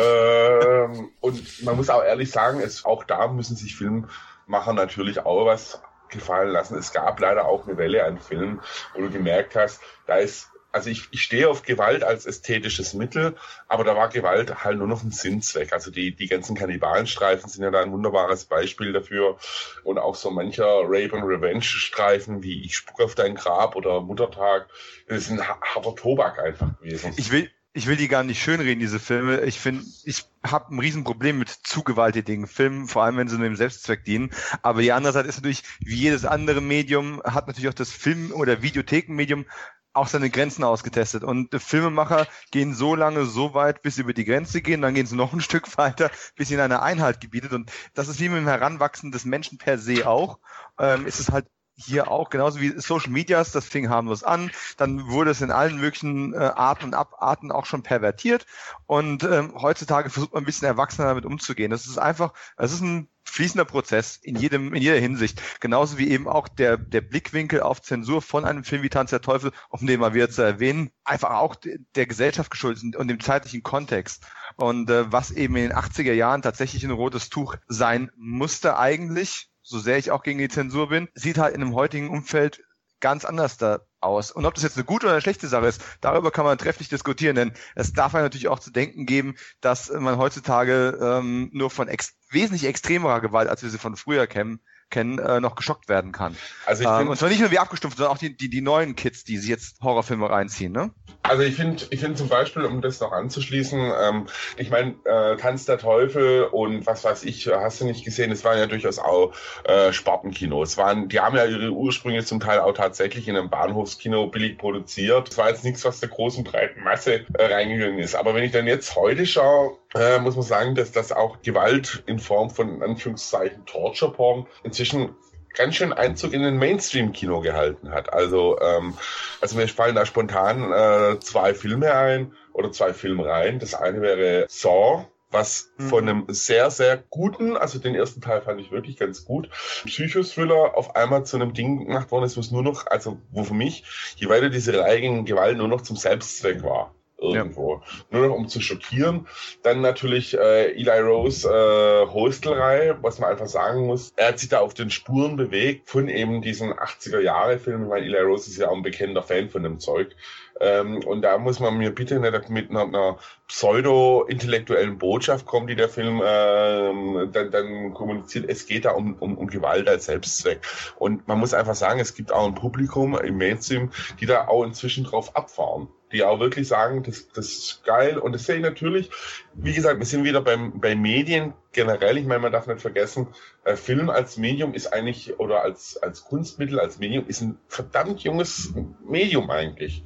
Äh, 0.00 1.06
und 1.20 1.62
man 1.64 1.76
muss 1.76 1.90
auch 1.90 2.02
ehrlich 2.02 2.30
sagen, 2.30 2.60
es, 2.60 2.86
auch 2.86 3.04
da 3.04 3.28
müssen 3.28 3.56
sich 3.56 3.76
Film 3.76 4.08
Macher 4.46 4.72
natürlich 4.72 5.20
auch 5.20 5.46
was 5.46 5.82
gefallen 6.08 6.50
lassen. 6.50 6.76
Es 6.76 6.92
gab 6.92 7.18
leider 7.20 7.46
auch 7.46 7.66
eine 7.66 7.78
Welle 7.78 8.04
an 8.04 8.18
Filmen, 8.18 8.60
wo 8.94 9.00
du 9.00 9.10
gemerkt 9.10 9.56
hast, 9.56 9.80
da 10.06 10.16
ist 10.16 10.52
also 10.72 10.88
ich, 10.88 11.08
ich 11.10 11.22
stehe 11.22 11.48
auf 11.48 11.62
Gewalt 11.62 12.02
als 12.02 12.24
ästhetisches 12.24 12.94
Mittel, 12.94 13.36
aber 13.68 13.84
da 13.84 13.94
war 13.94 14.08
Gewalt 14.08 14.64
halt 14.64 14.78
nur 14.78 14.86
noch 14.86 15.02
ein 15.02 15.10
Sinnzweck. 15.10 15.72
Also 15.72 15.90
die, 15.90 16.16
die 16.16 16.26
ganzen 16.26 16.56
Kannibalenstreifen 16.56 17.48
sind 17.48 17.62
ja 17.62 17.70
da 17.70 17.82
ein 17.82 17.92
wunderbares 17.92 18.46
Beispiel 18.46 18.92
dafür. 18.92 19.36
Und 19.84 19.98
auch 19.98 20.14
so 20.14 20.30
mancher 20.30 20.82
Rape 20.84 21.14
and 21.14 21.24
Revenge 21.24 21.62
Streifen 21.62 22.42
wie 22.42 22.64
Ich 22.64 22.76
spuck 22.76 23.00
auf 23.00 23.14
dein 23.14 23.34
Grab 23.34 23.76
oder 23.76 24.00
Muttertag, 24.00 24.68
das 25.08 25.18
ist 25.18 25.30
ein 25.30 25.46
harter 25.46 25.94
Tobak 25.94 26.38
einfach 26.38 26.78
gewesen. 26.78 27.12
Ich 27.16 27.30
will, 27.30 27.50
ich 27.74 27.86
will 27.86 27.96
die 27.96 28.08
gar 28.08 28.22
nicht 28.22 28.42
schönreden, 28.42 28.80
diese 28.80 29.00
Filme. 29.00 29.40
Ich 29.42 29.58
finde, 29.58 29.84
ich 30.04 30.24
habe 30.44 30.74
ein 30.74 30.78
Riesenproblem 30.78 31.38
mit 31.38 31.48
zu 31.48 31.82
gewalttätigen 31.82 32.46
Filmen, 32.46 32.86
vor 32.86 33.02
allem 33.02 33.16
wenn 33.16 33.28
sie 33.28 33.36
nur 33.36 33.48
dem 33.48 33.56
Selbstzweck 33.56 34.04
dienen. 34.04 34.30
Aber 34.62 34.82
die 34.82 34.92
andere 34.92 35.12
Seite 35.12 35.28
ist 35.28 35.36
natürlich, 35.36 35.62
wie 35.80 35.94
jedes 35.94 36.24
andere 36.24 36.60
Medium, 36.60 37.22
hat 37.24 37.46
natürlich 37.46 37.70
auch 37.70 37.74
das 37.74 37.90
Film- 37.90 38.32
oder 38.32 38.60
Videothekenmedium 38.60 39.46
auch 39.94 40.06
seine 40.06 40.30
Grenzen 40.30 40.64
ausgetestet. 40.64 41.24
Und 41.24 41.54
Filmemacher 41.54 42.26
gehen 42.50 42.74
so 42.74 42.94
lange 42.94 43.24
so 43.24 43.54
weit, 43.54 43.82
bis 43.82 43.96
sie 43.96 44.02
über 44.02 44.14
die 44.14 44.24
Grenze 44.24 44.60
gehen, 44.60 44.82
dann 44.82 44.94
gehen 44.94 45.06
sie 45.06 45.16
noch 45.16 45.32
ein 45.32 45.40
Stück 45.42 45.78
weiter, 45.78 46.10
bis 46.36 46.50
ihnen 46.50 46.60
eine 46.60 46.82
Einheit 46.82 47.20
gebietet. 47.20 47.52
Und 47.52 47.70
das 47.94 48.08
ist 48.08 48.20
wie 48.20 48.28
mit 48.28 48.38
dem 48.38 48.48
Heranwachsen 48.48 49.12
des 49.12 49.24
Menschen 49.24 49.56
per 49.56 49.78
se 49.78 50.06
auch. 50.06 50.38
Ähm, 50.78 51.06
ist 51.06 51.20
es 51.20 51.30
halt 51.30 51.46
hier 51.74 52.10
auch, 52.10 52.30
genauso 52.30 52.60
wie 52.60 52.78
Social 52.78 53.10
Medias, 53.10 53.52
das 53.52 53.64
fing 53.64 53.88
harmlos 53.88 54.22
an, 54.22 54.50
dann 54.76 55.08
wurde 55.08 55.30
es 55.30 55.40
in 55.40 55.50
allen 55.50 55.78
möglichen 55.78 56.34
äh, 56.34 56.36
Arten 56.36 56.86
und 56.86 56.94
Abarten 56.94 57.50
auch 57.50 57.66
schon 57.66 57.82
pervertiert 57.82 58.46
und 58.86 59.24
ähm, 59.24 59.54
heutzutage 59.60 60.10
versucht 60.10 60.34
man 60.34 60.42
ein 60.42 60.46
bisschen 60.46 60.68
erwachsener 60.68 61.08
damit 61.08 61.24
umzugehen. 61.24 61.70
Das 61.70 61.86
ist 61.86 61.98
einfach, 61.98 62.32
es 62.56 62.72
ist 62.72 62.82
ein 62.82 63.08
fließender 63.24 63.64
Prozess 63.64 64.16
in 64.16 64.36
jedem, 64.36 64.74
in 64.74 64.82
jeder 64.82 64.98
Hinsicht. 64.98 65.40
Genauso 65.60 65.96
wie 65.96 66.10
eben 66.10 66.28
auch 66.28 66.48
der, 66.48 66.76
der 66.76 67.00
Blickwinkel 67.00 67.60
auf 67.60 67.80
Zensur 67.80 68.20
von 68.20 68.44
einem 68.44 68.64
Film 68.64 68.82
wie 68.82 68.90
Tanz 68.90 69.10
der 69.10 69.22
Teufel, 69.22 69.52
um 69.70 69.86
den 69.86 70.00
mal 70.00 70.12
wieder 70.12 70.28
zu 70.28 70.42
erwähnen, 70.42 70.90
einfach 71.04 71.30
auch 71.30 71.56
der 71.56 72.06
Gesellschaft 72.06 72.50
geschuldet 72.50 72.94
und 72.94 73.08
dem 73.08 73.20
zeitlichen 73.20 73.62
Kontext. 73.62 74.26
Und 74.56 74.90
äh, 74.90 75.10
was 75.10 75.30
eben 75.30 75.56
in 75.56 75.68
den 75.68 75.76
80er 75.76 76.12
Jahren 76.12 76.42
tatsächlich 76.42 76.84
ein 76.84 76.90
rotes 76.90 77.30
Tuch 77.30 77.56
sein 77.68 78.10
musste 78.16 78.78
eigentlich, 78.78 79.51
so 79.72 79.80
sehr 79.80 79.98
ich 79.98 80.10
auch 80.10 80.22
gegen 80.22 80.38
die 80.38 80.48
Zensur 80.48 80.88
bin, 80.88 81.08
sieht 81.14 81.38
halt 81.38 81.54
in 81.54 81.62
einem 81.62 81.74
heutigen 81.74 82.10
Umfeld 82.10 82.62
ganz 83.00 83.24
anders 83.24 83.56
da 83.56 83.80
aus. 84.00 84.30
Und 84.30 84.46
ob 84.46 84.54
das 84.54 84.62
jetzt 84.62 84.76
eine 84.76 84.84
gute 84.84 85.06
oder 85.06 85.14
eine 85.14 85.22
schlechte 85.22 85.48
Sache 85.48 85.66
ist, 85.66 85.82
darüber 86.00 86.30
kann 86.30 86.44
man 86.44 86.58
trefflich 86.58 86.88
diskutieren, 86.88 87.34
denn 87.34 87.52
es 87.74 87.92
darf 87.92 88.12
ja 88.12 88.20
natürlich 88.20 88.48
auch 88.48 88.60
zu 88.60 88.70
denken 88.70 89.06
geben, 89.06 89.34
dass 89.60 89.90
man 89.90 90.18
heutzutage 90.18 90.98
ähm, 91.02 91.50
nur 91.52 91.70
von 91.70 91.88
ex 91.88 92.14
wesentlich 92.30 92.64
extremerer 92.64 93.20
Gewalt, 93.20 93.48
als 93.48 93.62
wir 93.62 93.70
sie 93.70 93.78
von 93.78 93.96
früher 93.96 94.26
kennen, 94.26 94.60
kennen, 94.92 95.18
äh, 95.18 95.40
noch 95.40 95.56
geschockt 95.56 95.88
werden 95.88 96.12
kann. 96.12 96.36
Also 96.66 96.84
ich 96.84 96.88
ähm, 96.88 97.08
und 97.08 97.16
zwar 97.16 97.28
nicht 97.28 97.40
nur 97.40 97.50
wie 97.50 97.58
abgestumpft, 97.58 97.98
sondern 97.98 98.14
auch 98.14 98.18
die, 98.18 98.36
die, 98.36 98.48
die 98.48 98.60
neuen 98.60 98.94
Kids, 98.94 99.24
die 99.24 99.38
sich 99.38 99.50
jetzt 99.50 99.80
Horrorfilme 99.82 100.30
reinziehen, 100.30 100.72
ne? 100.72 100.90
Also 101.24 101.42
ich 101.42 101.54
finde, 101.54 101.84
ich 101.90 102.00
finde 102.00 102.16
zum 102.16 102.28
Beispiel, 102.28 102.64
um 102.64 102.80
das 102.80 103.00
noch 103.00 103.12
anzuschließen, 103.12 103.92
ähm, 104.00 104.26
ich 104.56 104.70
meine, 104.70 104.94
äh, 105.04 105.36
Tanz 105.36 105.64
der 105.64 105.78
Teufel 105.78 106.44
und 106.44 106.84
was 106.86 107.04
weiß 107.04 107.24
ich, 107.24 107.46
hast 107.46 107.80
du 107.80 107.84
nicht 107.84 108.04
gesehen, 108.04 108.30
es 108.30 108.44
waren 108.44 108.58
ja 108.58 108.66
durchaus 108.66 108.98
auch 108.98 109.32
äh, 109.64 109.92
Spartenkinos. 109.92 110.76
Waren, 110.76 111.08
die 111.08 111.20
haben 111.20 111.36
ja 111.36 111.44
ihre 111.46 111.70
Ursprünge 111.70 112.24
zum 112.24 112.40
Teil 112.40 112.60
auch 112.60 112.74
tatsächlich 112.74 113.28
in 113.28 113.36
einem 113.36 113.50
Bahnhofskino 113.50 114.26
billig 114.26 114.58
produziert. 114.58 115.28
Das 115.28 115.38
war 115.38 115.48
jetzt 115.48 115.64
nichts, 115.64 115.84
was 115.84 116.00
der 116.00 116.08
großen 116.08 116.44
breiten 116.44 116.82
Masse 116.82 117.24
äh, 117.34 117.44
reingegangen 117.44 117.98
ist. 117.98 118.14
Aber 118.14 118.34
wenn 118.34 118.44
ich 118.44 118.52
dann 118.52 118.66
jetzt 118.66 118.94
heute 118.96 119.24
schaue, 119.24 119.78
äh, 119.94 120.18
muss 120.18 120.36
man 120.36 120.44
sagen, 120.44 120.74
dass 120.74 120.92
das 120.92 121.12
auch 121.12 121.42
Gewalt 121.42 122.02
in 122.06 122.18
Form 122.18 122.50
von 122.50 122.76
in 122.76 122.82
Anführungszeichen 122.82 123.66
Torture 123.66 124.12
Porn 124.12 124.46
inzwischen 124.62 125.14
ganz 125.54 125.74
schön 125.76 125.92
Einzug 125.92 126.32
in 126.32 126.42
den 126.42 126.56
Mainstream-Kino 126.56 127.40
gehalten 127.40 127.90
hat. 127.90 128.12
Also, 128.12 128.58
ähm, 128.60 128.94
also 129.40 129.56
mir 129.56 129.68
fallen 129.68 129.94
da 129.94 130.06
spontan 130.06 130.72
äh, 130.72 131.20
zwei 131.20 131.54
Filme 131.54 131.94
ein 131.94 132.32
oder 132.52 132.72
zwei 132.72 132.94
Filmreihen. 132.94 133.58
Das 133.58 133.74
eine 133.74 134.00
wäre 134.00 134.46
Saw, 134.48 135.06
was 135.30 135.72
mhm. 135.76 135.88
von 135.88 136.08
einem 136.08 136.24
sehr, 136.28 136.70
sehr 136.70 136.96
guten, 136.96 137.56
also 137.56 137.78
den 137.78 137.94
ersten 137.94 138.20
Teil 138.20 138.42
fand 138.42 138.60
ich 138.60 138.70
wirklich 138.70 138.96
ganz 138.96 139.24
gut, 139.24 139.50
Psychothriller 139.84 140.76
auf 140.76 140.96
einmal 140.96 141.24
zu 141.24 141.36
einem 141.36 141.52
Ding 141.52 141.86
gemacht 141.86 142.10
worden 142.10 142.24
ist, 142.24 142.36
was 142.36 142.50
nur 142.50 142.62
noch, 142.62 142.86
also 142.86 143.18
wo 143.30 143.44
für 143.44 143.54
mich, 143.54 143.84
je 144.16 144.28
weiter 144.28 144.50
diese 144.50 144.78
Reihe 144.78 145.00
gegen 145.00 145.24
Gewalt 145.24 145.58
nur 145.58 145.68
noch 145.68 145.82
zum 145.82 145.96
Selbstzweck 145.96 146.62
war 146.62 146.94
irgendwo. 147.22 147.82
Ja. 148.10 148.18
Nur 148.18 148.28
noch 148.28 148.34
um 148.34 148.48
zu 148.48 148.60
schockieren. 148.60 149.26
Dann 149.62 149.80
natürlich 149.80 150.36
äh, 150.36 150.72
Eli 150.72 151.00
Rose 151.00 151.48
äh, 151.48 152.12
Hostelreihe, 152.12 152.98
was 153.02 153.18
man 153.18 153.30
einfach 153.30 153.46
sagen 153.46 153.86
muss. 153.86 154.12
Er 154.16 154.28
hat 154.28 154.38
sich 154.38 154.48
da 154.48 154.60
auf 154.60 154.74
den 154.74 154.90
Spuren 154.90 155.36
bewegt 155.36 155.88
von 155.88 156.08
eben 156.08 156.42
diesen 156.42 156.72
80er 156.72 157.20
Jahre 157.20 157.58
Filmen, 157.58 157.88
weil 157.88 158.04
Eli 158.04 158.18
Rose 158.20 158.50
ist 158.50 158.58
ja 158.58 158.68
auch 158.68 158.76
ein 158.76 158.82
bekannter 158.82 159.22
Fan 159.22 159.48
von 159.48 159.62
dem 159.62 159.78
Zeug. 159.78 160.14
Ähm, 160.60 160.98
und 161.04 161.22
da 161.22 161.38
muss 161.38 161.60
man 161.60 161.76
mir 161.76 161.94
bitte 161.94 162.20
nicht 162.20 162.50
mit 162.50 162.70
einer, 162.70 162.82
einer 162.82 163.18
pseudo-intellektuellen 163.48 164.98
Botschaft 164.98 165.46
kommen, 165.46 165.66
die 165.66 165.76
der 165.76 165.88
Film 165.88 166.22
ähm, 166.24 167.30
dann, 167.32 167.50
dann 167.50 167.94
kommuniziert. 167.94 168.48
Es 168.48 168.66
geht 168.66 168.84
da 168.84 168.92
um, 168.92 169.14
um, 169.14 169.36
um 169.36 169.46
Gewalt 169.48 169.88
als 169.88 170.06
Selbstzweck. 170.06 170.60
Und 170.96 171.26
man 171.28 171.38
muss 171.38 171.54
einfach 171.54 171.74
sagen, 171.74 172.00
es 172.00 172.14
gibt 172.14 172.32
auch 172.32 172.46
ein 172.46 172.54
Publikum 172.54 173.18
im 173.18 173.38
Mainstream, 173.38 173.90
die 174.20 174.26
da 174.26 174.48
auch 174.48 174.64
inzwischen 174.64 175.04
drauf 175.04 175.36
abfahren 175.36 175.88
die 176.12 176.22
auch 176.24 176.38
wirklich 176.40 176.68
sagen, 176.68 177.02
das, 177.02 177.28
das 177.28 177.46
ist 177.46 177.84
geil. 177.84 178.18
Und 178.18 178.32
das 178.32 178.44
sehe 178.44 178.56
ich 178.56 178.62
natürlich, 178.62 179.10
wie 179.54 179.72
gesagt, 179.72 179.98
wir 179.98 180.06
sind 180.06 180.24
wieder 180.24 180.42
beim, 180.42 180.78
bei 180.78 180.94
Medien 180.94 181.54
generell. 181.72 182.18
Ich 182.18 182.26
meine, 182.26 182.40
man 182.40 182.52
darf 182.52 182.66
nicht 182.66 182.80
vergessen, 182.80 183.28
äh, 183.64 183.76
Film 183.76 184.10
als 184.10 184.36
Medium 184.36 184.74
ist 184.74 184.92
eigentlich, 184.92 185.38
oder 185.40 185.62
als, 185.62 185.96
als 185.96 186.24
Kunstmittel, 186.24 186.78
als 186.78 186.98
Medium, 186.98 187.26
ist 187.26 187.40
ein 187.40 187.58
verdammt 187.66 188.20
junges 188.20 188.74
Medium 189.04 189.50
eigentlich. 189.50 190.04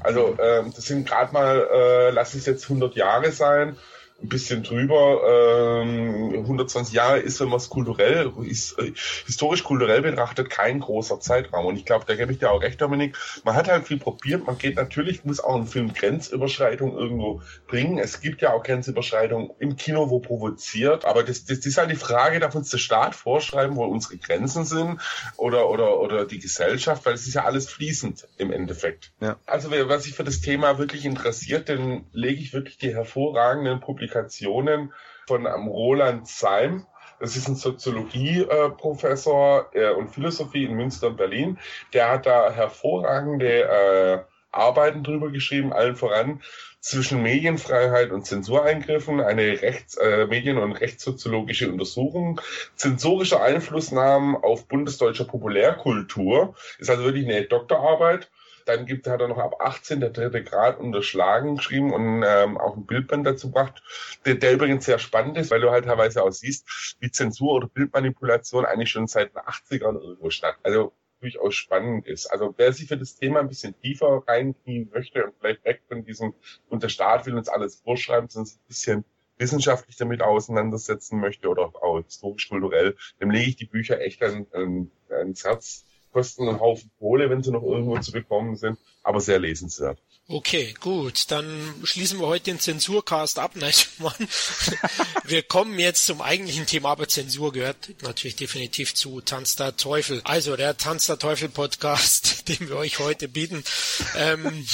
Also 0.00 0.36
ähm, 0.40 0.72
das 0.74 0.84
sind 0.84 1.08
gerade 1.08 1.32
mal, 1.32 1.68
äh, 1.72 2.10
lass 2.10 2.34
es 2.34 2.46
jetzt 2.46 2.64
100 2.64 2.94
Jahre 2.94 3.32
sein, 3.32 3.76
ein 4.20 4.28
bisschen 4.28 4.62
drüber. 4.64 5.82
Ähm, 5.82 6.40
120 6.40 6.92
Jahre 6.94 7.18
ist, 7.18 7.40
wenn 7.40 7.48
man 7.48 7.58
es 7.58 7.68
kulturell, 7.68 8.32
ist, 8.44 8.78
äh, 8.78 8.92
historisch 9.26 9.62
kulturell 9.62 10.02
betrachtet, 10.02 10.50
kein 10.50 10.80
großer 10.80 11.20
Zeitraum. 11.20 11.66
Und 11.66 11.76
ich 11.76 11.84
glaube, 11.84 12.04
da 12.06 12.16
gebe 12.16 12.32
ich 12.32 12.38
dir 12.38 12.50
auch 12.50 12.62
recht, 12.62 12.80
Dominik. 12.80 13.16
Man 13.44 13.54
hat 13.54 13.68
halt 13.68 13.86
viel 13.86 13.98
probiert. 13.98 14.46
Man 14.46 14.58
geht 14.58 14.76
natürlich, 14.76 15.24
muss 15.24 15.40
auch 15.40 15.54
ein 15.54 15.66
Film 15.66 15.92
Grenzüberschreitung 15.92 16.96
irgendwo 16.96 17.42
bringen. 17.68 17.98
Es 17.98 18.20
gibt 18.20 18.42
ja 18.42 18.52
auch 18.52 18.62
Grenzüberschreitung 18.64 19.54
im 19.60 19.76
Kino, 19.76 20.10
wo 20.10 20.18
provoziert. 20.18 21.04
Aber 21.04 21.22
das, 21.22 21.44
das, 21.44 21.58
das 21.58 21.66
ist 21.66 21.78
halt 21.78 21.90
die 21.90 21.96
Frage, 21.96 22.40
darf 22.40 22.56
uns 22.56 22.70
der 22.70 22.78
Staat 22.78 23.14
vorschreiben, 23.14 23.76
wo 23.76 23.84
unsere 23.84 24.16
Grenzen 24.16 24.64
sind 24.64 25.00
oder, 25.36 25.70
oder, 25.70 26.00
oder 26.00 26.24
die 26.24 26.40
Gesellschaft, 26.40 27.06
weil 27.06 27.14
es 27.14 27.26
ist 27.26 27.34
ja 27.34 27.44
alles 27.44 27.68
fließend 27.68 28.26
im 28.36 28.52
Endeffekt. 28.52 29.12
Ja. 29.20 29.36
Also 29.46 29.70
was 29.70 30.04
sich 30.04 30.14
für 30.14 30.24
das 30.24 30.40
Thema 30.40 30.78
wirklich 30.78 31.04
interessiert, 31.04 31.68
dann 31.68 32.06
lege 32.12 32.40
ich 32.40 32.52
wirklich 32.52 32.78
die 32.78 32.94
hervorragenden 32.94 33.80
Publikationen 33.80 34.07
Publikationen 34.08 34.92
von 35.26 35.46
Roland 35.46 36.26
Seim. 36.26 36.86
Das 37.20 37.36
ist 37.36 37.48
ein 37.48 37.56
Soziologieprofessor 37.56 39.70
äh, 39.74 39.90
und 39.90 40.08
Philosophie 40.08 40.64
in 40.64 40.76
Münster 40.76 41.08
und 41.08 41.16
Berlin. 41.16 41.58
Der 41.92 42.10
hat 42.10 42.26
da 42.26 42.52
hervorragende 42.52 43.64
äh, 43.64 44.20
Arbeiten 44.50 45.02
drüber 45.02 45.30
geschrieben, 45.30 45.72
allen 45.72 45.96
voran 45.96 46.40
zwischen 46.80 47.22
Medienfreiheit 47.22 48.12
und 48.12 48.24
Zensureingriffen, 48.24 49.20
eine 49.20 49.60
Rechts-, 49.60 49.96
äh, 49.96 50.26
Medien- 50.26 50.58
und 50.58 50.72
rechtssoziologische 50.72 51.70
Untersuchung, 51.70 52.40
zensorische 52.76 53.42
Einflussnahmen 53.42 54.36
auf 54.36 54.68
bundesdeutscher 54.68 55.24
Populärkultur, 55.24 56.54
ist 56.78 56.88
also 56.88 57.04
wirklich 57.04 57.26
eine 57.26 57.42
Doktorarbeit 57.42 58.30
dann 58.68 58.86
gibt, 58.86 59.06
hat 59.06 59.20
er 59.20 59.28
noch 59.28 59.38
ab 59.38 59.56
18 59.60 60.00
der 60.00 60.10
dritte 60.10 60.44
Grad 60.44 60.78
unterschlagen 60.78 61.56
geschrieben 61.56 61.92
und 61.92 62.24
ähm, 62.26 62.58
auch 62.58 62.76
ein 62.76 62.86
Bildband 62.86 63.26
dazu 63.26 63.48
gebracht, 63.48 63.82
der, 64.24 64.34
der 64.34 64.54
übrigens 64.54 64.84
sehr 64.84 64.98
spannend 64.98 65.36
ist, 65.36 65.50
weil 65.50 65.60
du 65.60 65.70
halt 65.70 65.86
teilweise 65.86 66.22
auch 66.22 66.30
siehst, 66.30 66.96
wie 67.00 67.10
Zensur 67.10 67.52
oder 67.52 67.68
Bildmanipulation 67.68 68.64
eigentlich 68.64 68.90
schon 68.90 69.06
seit 69.06 69.34
den 69.34 69.42
80ern 69.42 70.00
irgendwo 70.00 70.30
statt. 70.30 70.56
Also 70.62 70.92
durchaus 71.20 71.54
spannend 71.54 72.06
ist. 72.06 72.26
Also 72.26 72.54
wer 72.56 72.72
sich 72.72 72.88
für 72.88 72.96
das 72.96 73.16
Thema 73.16 73.40
ein 73.40 73.48
bisschen 73.48 73.78
tiefer 73.80 74.22
reinknien 74.26 74.90
möchte 74.92 75.24
und 75.24 75.34
vielleicht 75.40 75.64
weg 75.64 75.82
von 75.88 76.04
diesem, 76.04 76.34
und 76.68 76.82
der 76.82 76.88
Staat 76.88 77.26
will 77.26 77.36
uns 77.36 77.48
alles 77.48 77.76
vorschreiben, 77.76 78.28
sondern 78.28 78.52
ein 78.52 78.68
bisschen 78.68 79.04
wissenschaftlich 79.38 79.96
damit 79.96 80.22
auseinandersetzen 80.22 81.20
möchte 81.20 81.48
oder 81.48 81.72
auch 81.82 82.02
historisch-kulturell, 82.02 82.96
dem 83.20 83.30
lege 83.30 83.50
ich 83.50 83.56
die 83.56 83.66
Bücher 83.66 84.00
echt 84.00 84.22
an, 84.22 84.46
an, 84.52 84.90
ans 85.10 85.44
Herz 85.44 85.84
kosten 86.12 86.48
einen 86.48 86.60
Haufen 86.60 86.90
Kohle, 86.98 87.30
wenn 87.30 87.42
sie 87.42 87.50
noch 87.50 87.62
irgendwo 87.62 87.98
zu 87.98 88.12
bekommen 88.12 88.56
sind, 88.56 88.78
aber 89.02 89.20
sehr 89.20 89.38
lesenswert. 89.38 89.98
Okay, 90.30 90.74
gut. 90.78 91.30
Dann 91.30 91.74
schließen 91.84 92.20
wir 92.20 92.26
heute 92.26 92.44
den 92.44 92.60
Zensurcast 92.60 93.38
ab. 93.38 93.52
Nein, 93.54 93.72
Mann. 93.96 94.28
Wir 95.24 95.42
kommen 95.42 95.78
jetzt 95.78 96.04
zum 96.04 96.20
eigentlichen 96.20 96.66
Thema, 96.66 96.90
aber 96.90 97.08
Zensur 97.08 97.50
gehört 97.50 97.76
natürlich 98.02 98.36
definitiv 98.36 98.94
zu 98.94 99.22
Tanz 99.22 99.56
der 99.56 99.78
Teufel. 99.78 100.20
Also 100.24 100.54
der 100.56 100.76
Tanz 100.76 101.06
der 101.06 101.18
Teufel 101.18 101.48
Podcast, 101.48 102.46
den 102.48 102.68
wir 102.68 102.76
euch 102.76 102.98
heute 102.98 103.26
bieten. 103.26 103.64
Ähm, 104.16 104.66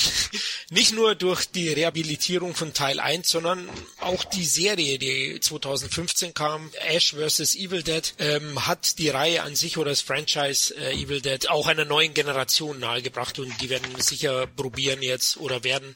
nicht 0.70 0.92
nur 0.92 1.14
durch 1.14 1.44
die 1.44 1.68
Rehabilitierung 1.68 2.56
von 2.56 2.74
Teil 2.74 2.98
1, 2.98 3.28
sondern 3.28 3.68
auch 4.00 4.24
die 4.24 4.46
Serie, 4.46 4.98
die 4.98 5.38
2015 5.38 6.34
kam, 6.34 6.72
Ash 6.88 7.14
vs. 7.14 7.54
Evil 7.54 7.84
Dead, 7.84 8.12
ähm, 8.18 8.66
hat 8.66 8.98
die 8.98 9.08
Reihe 9.08 9.44
an 9.44 9.54
sich 9.54 9.78
oder 9.78 9.90
das 9.90 10.00
Franchise 10.00 10.74
äh, 10.76 11.00
Evil 11.00 11.20
Dead 11.20 11.48
auch 11.48 11.68
einer 11.68 11.84
neuen 11.84 12.12
Generation 12.12 12.80
nahegebracht 12.80 13.38
und 13.38 13.52
die 13.60 13.70
werden 13.70 14.00
sicher 14.00 14.48
probieren 14.48 15.00
jetzt 15.00 15.36
oder 15.44 15.62
werden 15.62 15.94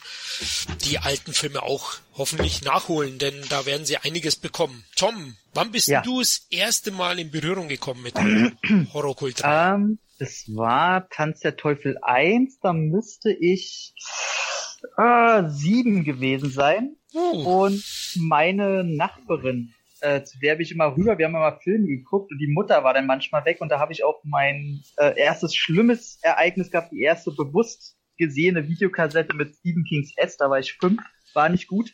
die 0.85 0.99
alten 0.99 1.33
Filme 1.33 1.63
auch 1.63 1.95
hoffentlich 2.15 2.63
nachholen, 2.63 3.19
denn 3.19 3.35
da 3.49 3.67
werden 3.67 3.87
sie 3.87 3.97
einiges 3.97 4.37
bekommen. 4.37 4.85
Tom, 4.95 5.37
wann 5.55 5.73
bist 5.73 5.89
ja. 5.89 6.03
du 6.03 6.21
das 6.21 6.47
erste 6.51 6.91
Mal 6.91 7.19
in 7.19 7.31
Berührung 7.31 7.69
gekommen 7.69 8.03
mit 8.03 8.15
Horrorkult? 8.93 9.43
Ähm, 9.45 9.99
das 10.19 10.45
war 10.49 11.09
Tanz 11.09 11.41
der 11.41 11.57
Teufel 11.57 11.99
1, 12.03 12.61
da 12.61 12.73
müsste 12.73 13.33
ich 13.33 13.95
äh, 14.97 15.45
sieben 15.49 16.05
gewesen 16.05 16.51
sein. 16.51 16.97
Uh. 17.15 17.63
Und 17.63 17.83
meine 18.17 18.85
Nachbarin, 18.85 19.73
äh, 20.01 20.23
zu 20.23 20.39
der 20.39 20.53
habe 20.53 20.63
ich 20.63 20.73
immer 20.73 20.97
rüber, 20.97 21.19
wir 21.19 21.27
haben 21.27 21.35
immer 21.35 21.59
Filme 21.59 21.87
geguckt 21.87 22.31
und 22.31 22.39
die 22.39 22.53
Mutter 22.53 22.85
war 22.85 22.95
dann 22.95 23.07
manchmal 23.07 23.45
weg 23.45 23.61
und 23.61 23.71
da 23.71 23.79
habe 23.79 23.93
ich 23.93 24.05
auch 24.05 24.21
mein 24.25 24.83
äh, 24.97 25.19
erstes 25.19 25.55
schlimmes 25.55 26.19
Ereignis 26.23 26.71
gehabt, 26.71 26.93
die 26.93 27.01
erste 27.01 27.31
bewusst 27.31 27.98
gesehene 28.19 28.69
Videokassette 28.69 29.35
mit 29.35 29.55
Stephen 29.55 29.85
Kings 29.85 30.13
S, 30.17 30.37
da 30.37 30.51
war 30.51 30.59
ich 30.59 30.75
fünf, 30.75 31.01
war 31.35 31.49
nicht 31.49 31.69
gut. 31.69 31.93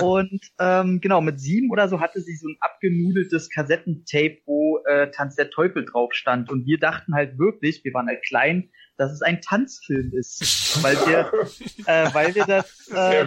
Und 0.00 0.40
ähm, 0.58 1.00
genau, 1.00 1.20
mit 1.20 1.40
sieben 1.40 1.70
oder 1.70 1.88
so 1.88 2.00
hatte 2.00 2.20
sie 2.20 2.36
so 2.36 2.48
ein 2.48 2.56
abgenudeltes 2.60 3.50
Kassettentape, 3.50 4.38
wo 4.46 4.78
äh, 4.86 5.10
Tanz 5.10 5.36
der 5.36 5.50
Teufel 5.50 5.84
drauf 5.84 6.12
stand. 6.14 6.50
Und 6.50 6.66
wir 6.66 6.78
dachten 6.78 7.14
halt 7.14 7.38
wirklich, 7.38 7.84
wir 7.84 7.92
waren 7.92 8.08
halt 8.08 8.24
klein, 8.24 8.70
dass 8.96 9.12
es 9.12 9.22
ein 9.22 9.40
Tanzfilm 9.42 10.12
ist. 10.14 10.82
Weil 10.82 10.96
wir, 11.06 11.32
äh, 11.86 12.14
weil 12.14 12.34
wir 12.34 12.46
das 12.46 12.88
äh, 12.88 13.26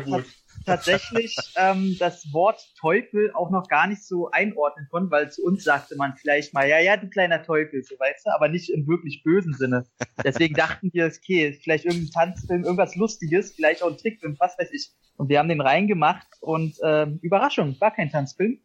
tatsächlich 0.65 1.35
ähm, 1.55 1.95
das 1.99 2.31
Wort 2.33 2.61
Teufel 2.79 3.31
auch 3.33 3.49
noch 3.49 3.67
gar 3.67 3.87
nicht 3.87 4.03
so 4.03 4.29
einordnen 4.31 4.87
konnten, 4.89 5.11
weil 5.11 5.31
zu 5.31 5.43
uns 5.43 5.63
sagte 5.63 5.95
man 5.95 6.15
vielleicht 6.15 6.53
mal, 6.53 6.67
ja, 6.67 6.79
ja, 6.79 6.97
du 6.97 7.09
kleiner 7.09 7.43
Teufel, 7.43 7.83
so 7.83 7.95
weißt 7.95 8.25
du, 8.25 8.31
aber 8.31 8.49
nicht 8.49 8.69
im 8.69 8.87
wirklich 8.87 9.23
bösen 9.23 9.53
Sinne. 9.53 9.85
Deswegen 10.23 10.55
dachten 10.55 10.89
wir, 10.93 11.05
okay, 11.05 11.53
vielleicht 11.53 11.85
irgendein 11.85 12.11
Tanzfilm, 12.11 12.63
irgendwas 12.63 12.95
Lustiges, 12.95 13.53
vielleicht 13.53 13.83
auch 13.83 13.91
ein 13.91 13.97
Trickfilm, 13.97 14.35
was 14.39 14.57
weiß 14.57 14.71
ich. 14.71 14.91
Und 15.17 15.29
wir 15.29 15.39
haben 15.39 15.49
den 15.49 15.61
reingemacht 15.61 16.27
und 16.39 16.75
äh, 16.81 17.07
Überraschung, 17.21 17.75
war 17.79 17.91
kein 17.91 18.09
Tanzfilm. 18.09 18.59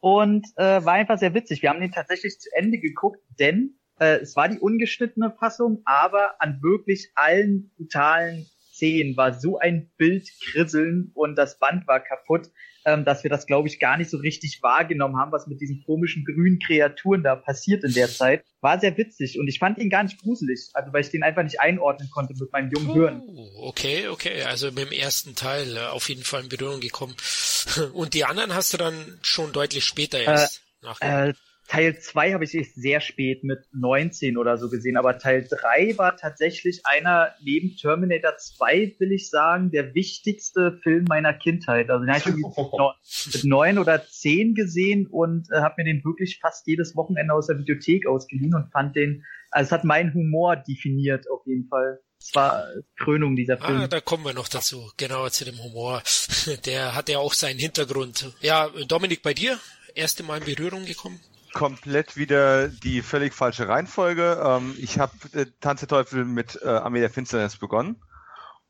und 0.00 0.46
äh, 0.56 0.84
war 0.84 0.94
einfach 0.94 1.18
sehr 1.18 1.34
witzig. 1.34 1.62
Wir 1.62 1.70
haben 1.70 1.80
den 1.80 1.92
tatsächlich 1.92 2.38
zu 2.40 2.48
Ende 2.54 2.78
geguckt, 2.78 3.20
denn 3.38 3.78
äh, 3.98 4.18
es 4.18 4.36
war 4.36 4.48
die 4.48 4.58
ungeschnittene 4.58 5.34
Fassung, 5.38 5.82
aber 5.84 6.40
an 6.40 6.60
wirklich 6.62 7.10
allen 7.14 7.70
brutalen 7.76 8.46
10 8.76 9.16
war 9.16 9.34
so 9.34 9.58
ein 9.58 9.90
Bildkrisseln 9.96 11.10
und 11.14 11.36
das 11.36 11.58
Band 11.58 11.86
war 11.86 12.00
kaputt, 12.00 12.48
ähm, 12.84 13.04
dass 13.04 13.24
wir 13.24 13.30
das, 13.30 13.46
glaube 13.46 13.68
ich, 13.68 13.80
gar 13.80 13.96
nicht 13.96 14.10
so 14.10 14.16
richtig 14.18 14.60
wahrgenommen 14.62 15.16
haben, 15.16 15.32
was 15.32 15.46
mit 15.46 15.60
diesen 15.60 15.82
komischen 15.84 16.24
grünen 16.24 16.60
Kreaturen 16.60 17.22
da 17.22 17.34
passiert 17.34 17.82
in 17.82 17.92
der 17.92 18.08
Zeit. 18.08 18.44
War 18.60 18.78
sehr 18.78 18.96
witzig 18.96 19.38
und 19.38 19.48
ich 19.48 19.58
fand 19.58 19.78
ihn 19.78 19.90
gar 19.90 20.04
nicht 20.04 20.20
gruselig, 20.22 20.70
also 20.72 20.92
weil 20.92 21.00
ich 21.00 21.10
den 21.10 21.24
einfach 21.24 21.42
nicht 21.42 21.60
einordnen 21.60 22.08
konnte 22.10 22.34
mit 22.38 22.52
meinem 22.52 22.70
jungen 22.70 22.92
Hirn. 22.92 23.22
Oh, 23.26 23.68
okay, 23.68 24.08
okay, 24.08 24.42
also 24.42 24.68
mit 24.68 24.78
dem 24.78 24.92
ersten 24.92 25.34
Teil 25.34 25.76
äh, 25.76 25.80
auf 25.86 26.08
jeden 26.08 26.22
Fall 26.22 26.44
in 26.44 26.48
Berührung 26.48 26.80
gekommen. 26.80 27.16
Und 27.92 28.14
die 28.14 28.24
anderen 28.24 28.54
hast 28.54 28.72
du 28.72 28.76
dann 28.76 29.18
schon 29.22 29.52
deutlich 29.52 29.84
später 29.84 30.20
erst 30.20 30.62
äh. 31.00 31.30
Äh, 31.30 31.34
Teil 31.68 31.98
2 31.98 32.32
habe 32.32 32.44
ich 32.44 32.74
sehr 32.74 33.00
spät 33.00 33.42
mit 33.42 33.58
19 33.72 34.36
oder 34.36 34.56
so 34.56 34.68
gesehen, 34.68 34.96
aber 34.96 35.18
Teil 35.18 35.46
3 35.48 35.98
war 35.98 36.16
tatsächlich 36.16 36.82
einer 36.84 37.34
neben 37.42 37.76
Terminator 37.76 38.36
2, 38.36 38.96
will 38.98 39.12
ich 39.12 39.30
sagen, 39.30 39.70
der 39.70 39.94
wichtigste 39.94 40.78
Film 40.82 41.06
meiner 41.08 41.34
Kindheit. 41.34 41.90
Also 41.90 42.04
den 42.04 42.14
habe 42.14 42.20
ich 42.20 42.26
irgendwie 42.26 43.32
mit 43.36 43.44
9 43.44 43.78
oder 43.78 44.06
10 44.06 44.54
gesehen 44.54 45.06
und 45.06 45.48
äh, 45.50 45.60
habe 45.60 45.74
mir 45.78 45.84
den 45.84 46.04
wirklich 46.04 46.38
fast 46.40 46.66
jedes 46.66 46.94
Wochenende 46.94 47.34
aus 47.34 47.48
der 47.48 47.58
Videothek 47.58 48.06
ausgeliehen 48.06 48.54
und 48.54 48.70
fand 48.70 48.94
den, 48.94 49.24
also 49.50 49.66
es 49.66 49.72
hat 49.72 49.84
meinen 49.84 50.14
Humor 50.14 50.56
definiert 50.56 51.28
auf 51.30 51.46
jeden 51.46 51.66
Fall. 51.68 52.00
Es 52.20 52.34
war 52.34 52.64
Krönung 52.96 53.36
dieser 53.36 53.58
Film. 53.58 53.80
Ah, 53.80 53.88
da 53.88 54.00
kommen 54.00 54.24
wir 54.24 54.32
noch 54.32 54.48
dazu, 54.48 54.90
genau 54.96 55.28
zu 55.28 55.44
dem 55.44 55.62
Humor. 55.62 56.02
Der 56.64 56.94
hat 56.94 57.08
ja 57.08 57.18
auch 57.18 57.34
seinen 57.34 57.58
Hintergrund. 57.58 58.32
Ja, 58.40 58.68
Dominik, 58.88 59.22
bei 59.22 59.34
dir? 59.34 59.58
Erste 59.94 60.22
Mal 60.22 60.38
in 60.38 60.44
Berührung 60.44 60.84
gekommen? 60.84 61.20
Komplett 61.56 62.18
wieder 62.18 62.68
die 62.68 63.00
völlig 63.00 63.32
falsche 63.32 63.66
Reihenfolge. 63.66 64.42
Ähm, 64.44 64.74
ich 64.78 64.98
habe 64.98 65.12
äh, 65.32 65.46
Tanz 65.60 65.80
der 65.80 65.88
Teufel 65.88 66.26
mit 66.26 66.60
äh, 66.62 66.68
Armee 66.68 67.00
der 67.00 67.08
Finsternis 67.08 67.56
begonnen. 67.56 67.96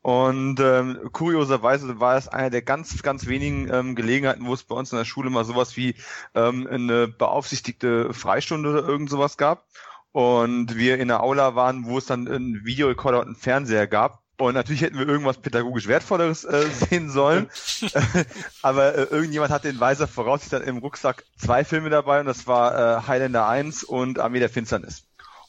Und 0.03 0.61
ähm, 0.61 1.01
kurioserweise 1.11 1.99
war 1.99 2.17
es 2.17 2.29
eine 2.29 2.49
der 2.49 2.63
ganz, 2.63 3.03
ganz 3.03 3.27
wenigen 3.27 3.69
ähm, 3.75 3.97
Gelegenheiten, 3.97 4.47
wo 4.47 4.55
es 4.55 4.63
bei 4.63 4.77
uns 4.77 4.93
in 4.93 4.99
der 4.99 5.05
Schule 5.05 5.31
mal 5.31 5.45
sowas 5.45 5.77
wie 5.77 5.97
ähm, 6.37 6.69
eine 6.71 7.09
beaufsichtigte 7.09 8.15
Freistunde 8.15 8.69
oder 8.71 8.87
irgend 8.87 9.11
sowas 9.11 9.37
gab. 9.37 9.67
Und 10.13 10.77
wir 10.77 10.99
in 10.99 11.09
der 11.09 11.25
Aula 11.25 11.57
waren, 11.57 11.87
wo 11.87 11.99
es 11.99 12.07
dann 12.07 12.29
einen 12.29 12.65
Videorekorder 12.65 13.19
und 13.19 13.27
einen 13.27 13.35
Fernseher 13.35 13.89
gab. 13.89 14.23
Und 14.39 14.55
natürlich 14.55 14.83
hätten 14.83 14.99
wir 14.99 15.09
irgendwas 15.09 15.39
pädagogisch 15.39 15.87
Wertvolleres 15.87 16.45
äh, 16.45 16.67
sehen 16.91 17.11
sollen. 17.11 17.49
Aber 18.63 18.95
äh, 18.95 19.03
irgendjemand 19.05 19.51
hatte 19.51 19.69
in 19.69 19.81
weiser 19.81 20.07
Voraussicht 20.07 20.53
dann 20.53 20.63
im 20.63 20.79
Rucksack 20.79 21.25
zwei 21.39 21.65
Filme 21.65 21.89
dabei 21.91 22.21
und 22.21 22.27
das 22.27 22.47
war 22.47 22.75
äh, 22.75 23.07
Highlander 23.07 23.49
1 23.49 23.85
und 23.85 24.19
Armee 24.19 24.41
der 24.41 24.51
Finsternis. 24.51 25.05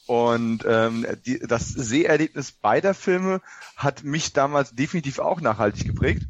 Und 0.06 0.64
ähm, 0.66 1.06
die, 1.26 1.38
das 1.38 1.68
Seherlebnis 1.68 2.52
beider 2.52 2.94
Filme 2.94 3.42
hat 3.76 4.04
mich 4.04 4.32
damals 4.32 4.74
definitiv 4.74 5.18
auch 5.18 5.42
nachhaltig 5.42 5.86
geprägt, 5.86 6.22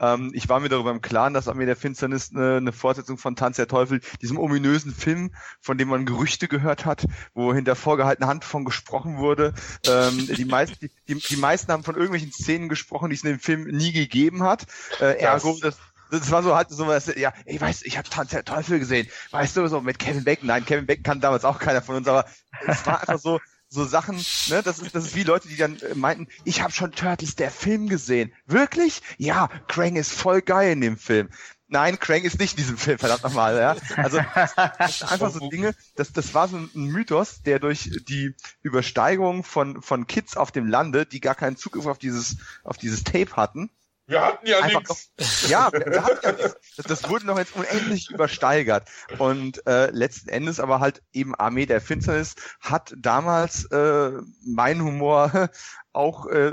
Ähm, 0.00 0.30
ich 0.34 0.48
war 0.48 0.60
mir 0.60 0.68
darüber 0.68 0.90
im 0.90 1.00
Klaren, 1.00 1.34
dass 1.34 1.48
Armee 1.48 1.66
der 1.66 1.76
Finsternis 1.76 2.30
eine, 2.34 2.56
eine 2.56 2.72
Fortsetzung 2.72 3.18
von 3.18 3.36
Tanz 3.36 3.56
der 3.56 3.68
Teufel, 3.68 4.00
diesem 4.20 4.38
ominösen 4.38 4.92
Film, 4.92 5.32
von 5.60 5.78
dem 5.78 5.88
man 5.88 6.06
Gerüchte 6.06 6.48
gehört 6.48 6.84
hat, 6.84 7.06
wo 7.34 7.54
hinter 7.54 7.76
vorgehaltener 7.76 8.28
Hand 8.28 8.44
von 8.44 8.64
gesprochen 8.64 9.18
wurde. 9.18 9.54
Ähm, 9.86 10.28
die, 10.36 10.44
meisten, 10.44 10.76
die, 10.80 10.90
die, 11.08 11.14
die 11.14 11.36
meisten 11.36 11.72
haben 11.72 11.84
von 11.84 11.94
irgendwelchen 11.94 12.32
Szenen 12.32 12.68
gesprochen, 12.68 13.10
die 13.10 13.16
es 13.16 13.24
in 13.24 13.30
dem 13.30 13.40
Film 13.40 13.64
nie 13.64 13.92
gegeben 13.92 14.42
hat. 14.42 14.66
Äh, 15.00 15.18
ergo, 15.20 15.56
das, 15.60 15.76
das 16.10 16.30
war 16.30 16.42
so 16.42 16.54
halt 16.54 16.70
so 16.70 16.86
was, 16.86 17.06
ja, 17.16 17.32
ich 17.44 17.60
weiß, 17.60 17.82
ich 17.82 17.98
habe 17.98 18.08
Tanz 18.08 18.30
der 18.30 18.44
Teufel 18.44 18.78
gesehen, 18.78 19.08
weißt 19.30 19.56
du, 19.56 19.66
so 19.68 19.80
mit 19.80 19.98
Kevin 19.98 20.24
Bacon. 20.24 20.46
Nein, 20.46 20.64
Kevin 20.64 20.86
Bacon 20.86 21.02
kann 21.02 21.20
damals 21.20 21.44
auch 21.44 21.58
keiner 21.58 21.82
von 21.82 21.96
uns, 21.96 22.06
aber 22.06 22.26
es 22.66 22.86
war 22.86 23.00
einfach 23.00 23.18
so, 23.18 23.40
so 23.68 23.84
Sachen, 23.84 24.16
ne, 24.48 24.62
das 24.62 24.78
ist, 24.78 24.94
das 24.94 25.06
ist 25.06 25.16
wie 25.16 25.24
Leute, 25.24 25.48
die 25.48 25.56
dann 25.56 25.78
äh, 25.80 25.94
meinten, 25.94 26.28
ich 26.44 26.62
habe 26.62 26.72
schon 26.72 26.92
Turtles 26.92 27.36
der 27.36 27.50
Film 27.50 27.88
gesehen. 27.88 28.32
Wirklich? 28.46 29.02
Ja, 29.18 29.48
Krang 29.68 29.96
ist 29.96 30.12
voll 30.12 30.42
geil 30.42 30.72
in 30.72 30.80
dem 30.80 30.96
Film. 30.96 31.28
Nein, 31.68 31.98
Krang 31.98 32.22
ist 32.22 32.38
nicht 32.38 32.52
in 32.52 32.58
diesem 32.58 32.78
Film, 32.78 32.98
verdammt 32.98 33.24
nochmal, 33.24 33.56
ja. 33.56 33.76
Also, 33.96 34.18
einfach 34.18 35.30
so 35.32 35.48
Dinge, 35.48 35.74
das, 35.96 36.12
das 36.12 36.32
war 36.32 36.46
so 36.46 36.58
ein 36.58 36.70
Mythos, 36.74 37.42
der 37.42 37.58
durch 37.58 37.90
die 38.08 38.36
Übersteigerung 38.62 39.42
von, 39.42 39.82
von 39.82 40.06
Kids 40.06 40.36
auf 40.36 40.52
dem 40.52 40.68
Lande, 40.68 41.06
die 41.06 41.20
gar 41.20 41.34
keinen 41.34 41.56
Zugriff 41.56 41.86
auf 41.86 41.98
dieses, 41.98 42.36
auf 42.62 42.76
dieses 42.76 43.02
Tape 43.02 43.34
hatten, 43.34 43.70
wir 44.06 44.22
hatten 44.22 44.46
ja 44.46 44.66
nichts. 44.66 45.10
Ja, 45.48 45.72
wir, 45.72 45.86
wir 45.86 46.04
hatten 46.04 46.20
ja 46.22 46.32
nichts. 46.32 46.56
Das, 46.76 47.08
wurde 47.08 47.26
noch 47.26 47.38
jetzt 47.38 47.56
unendlich 47.56 48.10
übersteigert. 48.10 48.88
Und 49.18 49.66
äh, 49.66 49.90
letzten 49.90 50.28
Endes 50.28 50.60
aber 50.60 50.80
halt 50.80 51.02
eben 51.12 51.34
Armee 51.34 51.66
der 51.66 51.80
Finsternis 51.80 52.34
hat 52.60 52.94
damals 52.96 53.64
äh, 53.66 54.12
mein 54.44 54.82
Humor 54.82 55.50
auch 55.92 56.26
äh, 56.26 56.52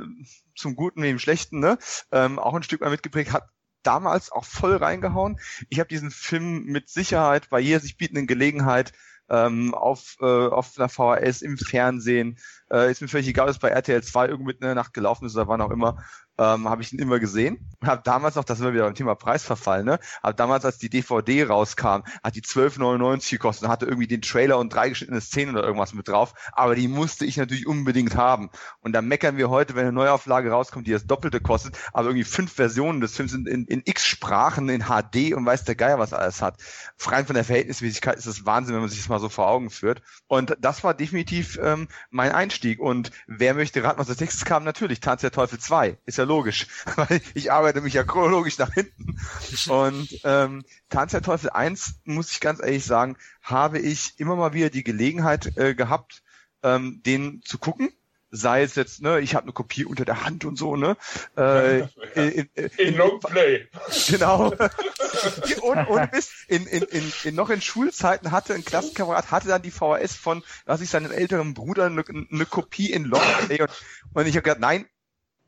zum 0.56 0.76
Guten 0.76 1.04
wie 1.04 1.10
im 1.10 1.20
Schlechten, 1.20 1.60
ne, 1.60 1.78
ähm, 2.12 2.40
auch 2.40 2.54
ein 2.54 2.64
Stück 2.64 2.82
mal 2.82 2.90
mitgeprägt, 2.90 3.34
hat 3.34 3.48
damals 3.84 4.32
auch 4.32 4.46
voll 4.46 4.78
reingehauen. 4.78 5.40
Ich 5.70 5.80
habe 5.80 5.90
diesen 5.90 6.12
Film 6.12 6.64
mit 6.66 6.90
Sicherheit 6.90 7.50
bei 7.50 7.60
jeder 7.60 7.80
sich 7.80 7.98
bietenden 7.98 8.28
Gelegenheit 8.28 8.94
ähm, 9.30 9.74
auf, 9.74 10.18
äh, 10.22 10.26
auf 10.26 10.78
einer 10.78 10.90
VHS, 10.90 11.42
im 11.42 11.58
Fernsehen, 11.58 12.38
äh, 12.72 12.92
ist 12.92 13.02
mir 13.02 13.08
völlig 13.08 13.28
egal, 13.28 13.48
dass 13.48 13.60
bei 13.60 13.70
RTL 13.70 14.04
2 14.04 14.28
irgendwie 14.28 14.48
mit 14.48 14.60
in 14.60 14.66
der 14.66 14.76
Nacht 14.76 14.94
gelaufen 14.94 15.26
ist 15.26 15.36
oder 15.36 15.48
wann 15.48 15.62
auch 15.62 15.72
immer, 15.72 16.04
ähm, 16.38 16.70
habe 16.70 16.82
ich 16.82 16.92
ihn 16.94 17.00
immer 17.00 17.20
gesehen. 17.20 17.70
Habe 17.84 18.02
damals 18.04 18.36
noch, 18.36 18.44
das 18.44 18.58
sind 18.58 18.68
wir 18.68 18.74
wieder 18.74 18.86
beim 18.86 18.96
Thema 18.96 19.16
Preisverfall, 19.16 19.84
ne? 19.84 20.00
Aber 20.22 20.34
damals, 20.34 20.66
als 20.66 20.78
die 20.78 20.90
DVD 20.90 21.46
rauskam, 21.46 22.04
hat 22.24 22.36
die 22.36 22.42
12,99 22.42 23.32
gekostet 23.32 23.70
hatte 23.70 23.86
irgendwie 23.86 24.08
den 24.08 24.22
Trailer 24.22 24.58
und 24.58 24.74
drei 24.74 24.90
geschnittene 24.90 25.22
Szenen 25.22 25.56
oder 25.56 25.66
irgendwas 25.66 25.94
mit 25.94 26.08
drauf. 26.08 26.34
Aber 26.52 26.76
die 26.76 26.88
musste 26.88 27.26
ich 27.26 27.38
natürlich 27.38 27.68
unbedingt 27.68 28.16
haben. 28.16 28.50
Und 28.82 28.94
da 28.94 29.02
meckern 29.02 29.38
wir 29.38 29.50
heute, 29.50 29.76
wenn 29.76 29.84
eine 29.84 29.92
Neuauflage 29.92 30.50
rauskommt, 30.50 30.88
die 30.88 30.92
das 30.92 31.06
Doppelte 31.06 31.42
kostet, 31.42 31.78
aber 31.94 32.08
irgendwie 32.08 32.24
fünf 32.24 32.54
Versionen 32.54 33.02
des 33.02 33.16
Films 33.16 33.34
in, 33.34 33.46
in, 33.46 33.66
in 33.66 33.82
x 33.86 34.06
Sprachen, 34.06 34.70
in 34.70 34.86
HD 34.86 35.34
und 35.34 35.46
weiß 35.46 35.64
der 35.66 35.76
Geier, 35.76 36.00
was 36.00 36.14
alles 36.14 36.42
hat. 36.42 36.58
Freien 36.98 37.26
von 37.26 37.36
der 37.36 37.44
Verhältnismäßigkeit 37.44 38.18
ist 38.18 38.28
das 38.28 38.46
Wahnsinn, 38.46 38.74
wenn 38.76 38.82
man 38.82 38.90
sich 38.90 39.00
das 39.00 39.10
mal 39.10 39.20
so 39.20 39.30
vor 39.30 39.48
Augen 39.48 39.70
führt. 39.70 40.02
Und 40.28 40.56
das 40.60 40.84
war 40.84 40.94
definitiv 40.94 41.60
ähm, 41.62 41.88
mein 42.10 42.32
Einstieg. 42.32 42.80
Und 42.80 43.12
wer 43.28 43.54
möchte 43.54 43.84
raten, 43.84 44.00
was 44.00 44.10
als 44.10 44.20
nächstes 44.20 44.46
kam? 44.46 44.64
Natürlich, 44.64 45.00
Tanz 45.00 45.22
der 45.22 45.32
Teufel 45.32 45.60
2. 45.60 45.98
Ist 46.06 46.18
ja 46.18 46.23
ja 46.24 46.28
logisch, 46.28 46.68
weil 46.96 47.22
ich 47.34 47.52
arbeite 47.52 47.82
mich 47.82 47.94
ja 47.94 48.04
chronologisch 48.04 48.58
nach 48.58 48.74
hinten. 48.74 49.20
Und 49.68 50.08
ähm, 50.24 50.64
Tanz 50.90 51.12
der 51.12 51.22
Teufel 51.22 51.50
1, 51.50 52.02
muss 52.06 52.32
ich 52.32 52.40
ganz 52.40 52.60
ehrlich 52.62 52.86
sagen, 52.86 53.18
habe 53.42 53.80
ich 53.80 54.20
immer 54.20 54.36
mal 54.36 54.54
wieder 54.54 54.70
die 54.70 54.84
Gelegenheit 54.84 55.58
äh, 55.58 55.76
gehabt, 55.76 56.24
ähm, 56.64 57.02
den 57.06 57.42
zu 57.44 57.58
gucken 57.58 57.90
sei 58.36 58.64
es 58.64 58.74
jetzt, 58.74 59.02
ne, 59.02 59.20
ich 59.20 59.36
habe 59.36 59.44
eine 59.44 59.54
Kopie 59.54 59.86
unter 59.86 60.06
der 60.06 60.26
Hand 60.26 60.44
und 60.44 60.58
so, 60.58 60.76
ne? 60.76 60.98
Äh, 61.38 61.82
in, 62.16 62.50
in, 62.56 62.70
in 62.78 62.98
Longplay. 62.98 63.68
Genau. 64.10 64.48
und, 65.62 65.88
und 65.88 66.12
bis 66.12 66.32
in, 66.48 66.66
in, 66.66 66.82
in, 66.84 67.14
in, 67.24 67.36
noch 67.36 67.52
in 67.52 67.62
Schulzeiten 67.62 68.32
hatte 68.32 68.56
ein 68.56 68.66
Klassenkamerad 68.66 69.30
hatte 69.30 69.50
dann 69.50 69.62
die 69.62 69.72
VHS 69.72 70.16
von, 70.16 70.44
was 70.66 70.82
ich 70.82 70.90
seinem 70.90 71.12
älteren 71.12 71.54
Bruder 71.54 71.86
eine, 71.86 72.04
eine 72.08 72.46
Kopie 72.48 72.92
in 72.92 73.06
Longplay 73.06 73.62
und, 73.62 73.70
und 74.16 74.26
ich 74.26 74.36
habe 74.36 74.42
gedacht, 74.42 74.60
nein, 74.60 74.88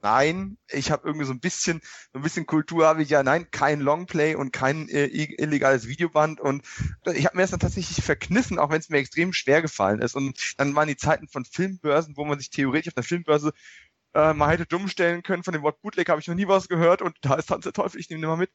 nein, 0.06 0.60
ich 0.72 0.91
habe 0.91 1.08
irgendwie 1.08 1.26
so 1.26 1.34
ein 1.34 1.39
bisschen, 1.39 1.82
so 2.13 2.20
ein 2.20 2.22
bisschen 2.22 2.46
Kultur 2.46 2.86
habe 2.86 3.02
ich 3.02 3.10
ja, 3.10 3.24
nein, 3.24 3.50
kein 3.50 3.80
Longplay 3.80 4.36
und 4.36 4.54
kein 4.54 4.88
äh, 4.88 5.08
illegales 5.08 5.88
Videoband 5.88 6.39
und 6.39 6.63
ich 7.12 7.26
habe 7.26 7.36
mir 7.36 7.41
das 7.41 7.50
dann 7.50 7.60
tatsächlich 7.60 8.06
verkniffen, 8.06 8.60
auch 8.60 8.70
wenn 8.70 8.80
es 8.80 8.89
mir 8.89 9.00
extrem 9.00 9.34
schwer 9.34 9.63
gefallen 9.63 10.02
ist. 10.02 10.15
Und 10.15 10.54
dann 10.58 10.76
waren 10.76 10.88
die 10.88 10.96
Zeiten 10.96 11.28
von 11.28 11.44
Filmbörsen, 11.44 12.15
wo 12.18 12.24
man 12.24 12.38
sich 12.38 12.52
theoretisch 12.52 12.89
auf 12.89 12.94
der 12.94 13.04
Filmbörse 13.04 13.52
äh, 14.13 14.34
mal 14.34 14.52
hätte 14.52 14.68
dumm 14.68 14.88
stellen 14.89 15.24
können. 15.24 15.44
Von 15.44 15.54
dem 15.54 15.63
Wort 15.63 15.82
Bootleg 15.82 16.08
habe 16.10 16.22
ich 16.22 16.28
noch 16.28 16.36
nie 16.36 16.48
was 16.48 16.68
gehört 16.68 17.02
und 17.02 17.18
da 17.22 17.34
ist 17.34 17.48
Tanz 17.48 17.63
der 17.63 17.74
Teufel, 17.74 18.00
ich 18.00 18.08
nehme 18.12 18.22
den 18.22 18.30
mal 18.30 18.38
mit. 18.38 18.52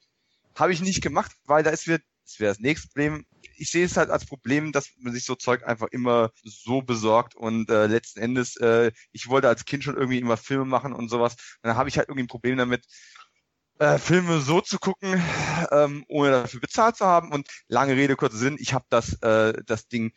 Habe 0.55 0.71
ich 0.71 0.81
nicht 0.81 1.01
gemacht, 1.01 1.33
weil 1.43 1.63
da 1.63 1.71
ist 1.71 1.85
wieder, 1.85 1.99
das 2.23 2.39
wäre 2.39 2.51
das 2.51 2.61
nächste 2.61 2.87
Problem, 2.87 3.25
ich 3.61 3.69
sehe 3.69 3.85
es 3.85 3.95
halt 3.95 4.09
als 4.09 4.25
Problem, 4.25 4.71
dass 4.71 4.89
man 4.99 5.13
sich 5.13 5.23
so 5.23 5.35
Zeug 5.35 5.63
einfach 5.67 5.87
immer 5.91 6.31
so 6.43 6.81
besorgt 6.81 7.35
und 7.35 7.69
äh, 7.69 7.85
letzten 7.85 8.19
Endes, 8.19 8.57
äh, 8.57 8.91
ich 9.11 9.29
wollte 9.29 9.47
als 9.47 9.65
Kind 9.65 9.83
schon 9.83 9.95
irgendwie 9.95 10.17
immer 10.17 10.35
Filme 10.35 10.65
machen 10.65 10.93
und 10.93 11.09
sowas. 11.09 11.33
Und 11.33 11.67
dann 11.67 11.77
habe 11.77 11.87
ich 11.87 11.97
halt 11.97 12.09
irgendwie 12.09 12.23
ein 12.23 12.27
Problem 12.27 12.57
damit, 12.57 12.85
äh, 13.77 13.99
Filme 13.99 14.41
so 14.41 14.61
zu 14.61 14.79
gucken, 14.79 15.23
ähm, 15.71 16.03
ohne 16.07 16.31
dafür 16.31 16.59
bezahlt 16.59 16.97
zu 16.97 17.05
haben. 17.05 17.31
Und 17.31 17.47
lange 17.67 17.95
Rede, 17.95 18.15
kurzer 18.15 18.37
Sinn, 18.37 18.57
ich 18.59 18.73
habe 18.73 18.85
das, 18.89 19.13
äh, 19.21 19.53
das 19.67 19.87
Ding 19.87 20.11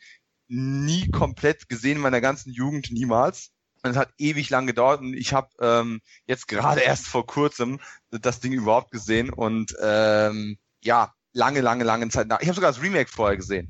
nie 0.47 1.09
komplett 1.11 1.69
gesehen 1.69 1.97
in 1.97 2.01
meiner 2.01 2.21
ganzen 2.21 2.51
Jugend, 2.51 2.91
niemals. 2.91 3.51
Und 3.83 3.91
es 3.91 3.97
hat 3.97 4.11
ewig 4.17 4.49
lang 4.49 4.65
gedauert 4.65 5.01
und 5.01 5.13
ich 5.13 5.33
habe 5.33 5.49
ähm, 5.59 6.01
jetzt 6.25 6.47
gerade 6.47 6.81
erst 6.81 7.05
vor 7.05 7.27
kurzem 7.27 7.79
das 8.09 8.39
Ding 8.39 8.53
überhaupt 8.53 8.89
gesehen 8.89 9.29
und 9.29 9.75
ähm, 9.79 10.57
ja, 10.81 11.13
lange, 11.35 11.61
lange, 11.61 11.83
lange 11.83 12.09
Zeit 12.09 12.27
nach. 12.27 12.41
Ich 12.41 12.47
habe 12.47 12.55
sogar 12.55 12.71
das 12.71 12.81
Remake 12.81 13.11
vorher 13.11 13.37
gesehen. 13.37 13.67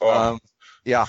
Oh. 0.00 0.12
Ähm, 0.12 0.40
ja. 0.84 1.08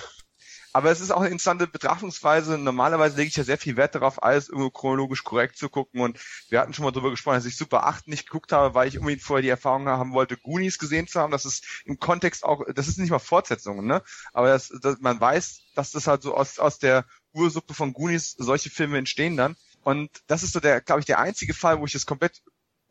Aber 0.73 0.89
es 0.89 1.01
ist 1.01 1.11
auch 1.11 1.19
eine 1.19 1.27
interessante 1.27 1.67
Betrachtungsweise. 1.67 2.57
Normalerweise 2.57 3.17
lege 3.17 3.27
ich 3.27 3.35
ja 3.35 3.43
sehr 3.43 3.57
viel 3.57 3.75
Wert 3.75 3.93
darauf, 3.93 4.23
alles 4.23 4.47
irgendwo 4.47 4.69
chronologisch 4.69 5.23
korrekt 5.23 5.57
zu 5.57 5.67
gucken. 5.67 5.99
Und 5.99 6.17
wir 6.49 6.61
hatten 6.61 6.73
schon 6.73 6.85
mal 6.85 6.91
darüber 6.91 7.09
gesprochen, 7.09 7.35
dass 7.35 7.45
ich 7.45 7.57
Super 7.57 7.85
8 7.85 8.07
nicht 8.07 8.25
geguckt 8.25 8.53
habe, 8.53 8.73
weil 8.73 8.87
ich 8.87 8.97
unbedingt 8.97 9.21
vorher 9.21 9.41
die 9.41 9.49
Erfahrung 9.49 9.87
haben 9.89 10.13
wollte, 10.13 10.37
Goonies 10.37 10.79
gesehen 10.79 11.07
zu 11.07 11.19
haben. 11.19 11.31
Das 11.31 11.43
ist 11.43 11.65
im 11.83 11.99
Kontext 11.99 12.45
auch, 12.45 12.63
das 12.73 12.87
ist 12.87 12.99
nicht 12.99 13.09
mal 13.09 13.19
Fortsetzungen, 13.19 13.85
ne? 13.85 14.01
Aber 14.31 14.47
das, 14.47 14.71
das, 14.81 14.99
man 14.99 15.19
weiß, 15.19 15.59
dass 15.75 15.91
das 15.91 16.07
halt 16.07 16.21
so 16.21 16.33
aus, 16.33 16.57
aus 16.57 16.79
der 16.79 17.05
Ursuppe 17.33 17.73
von 17.73 17.91
Goonies 17.91 18.35
solche 18.37 18.69
Filme 18.69 18.97
entstehen 18.97 19.35
dann. 19.35 19.57
Und 19.83 20.09
das 20.27 20.43
ist 20.43 20.53
so 20.53 20.61
der, 20.61 20.79
glaube 20.79 21.01
ich, 21.01 21.05
der 21.05 21.19
einzige 21.19 21.53
Fall, 21.53 21.79
wo 21.79 21.85
ich 21.85 21.91
das 21.91 22.05
komplett 22.05 22.41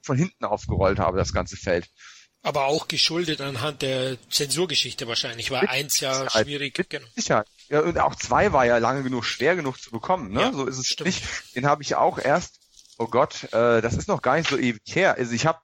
von 0.02 0.18
hinten 0.18 0.44
aufgerollt 0.44 0.98
habe, 0.98 1.16
das 1.16 1.32
ganze 1.32 1.56
Feld. 1.56 1.88
Aber 2.42 2.66
auch 2.66 2.88
geschuldet 2.88 3.40
anhand 3.42 3.82
der 3.82 4.16
Zensurgeschichte 4.30 5.06
wahrscheinlich, 5.06 5.50
war 5.50 5.68
eins 5.68 6.00
ja 6.00 6.14
Sicherheit. 6.14 6.46
schwierig. 6.46 6.78
Mit 6.78 6.90
genau. 6.90 7.06
Sicherheit. 7.14 7.46
Ja, 7.68 7.80
und 7.80 7.98
auch 7.98 8.14
zwei 8.14 8.52
war 8.52 8.64
ja 8.64 8.78
lange 8.78 9.02
genug, 9.02 9.24
schwer 9.24 9.56
genug 9.56 9.80
zu 9.80 9.90
bekommen. 9.90 10.32
Ne? 10.32 10.40
Ja, 10.40 10.52
so 10.52 10.66
ist 10.66 10.78
es 10.78 10.86
stimmt. 10.86 11.06
nicht. 11.06 11.54
Den 11.54 11.66
habe 11.66 11.82
ich 11.82 11.96
auch 11.96 12.18
erst, 12.18 12.60
oh 12.98 13.08
Gott, 13.08 13.44
äh, 13.52 13.82
das 13.82 13.94
ist 13.94 14.08
noch 14.08 14.22
gar 14.22 14.36
nicht 14.36 14.48
so 14.48 14.56
ewig 14.56 14.82
her. 14.86 15.16
Also 15.16 15.32
ich 15.32 15.44
habe, 15.44 15.58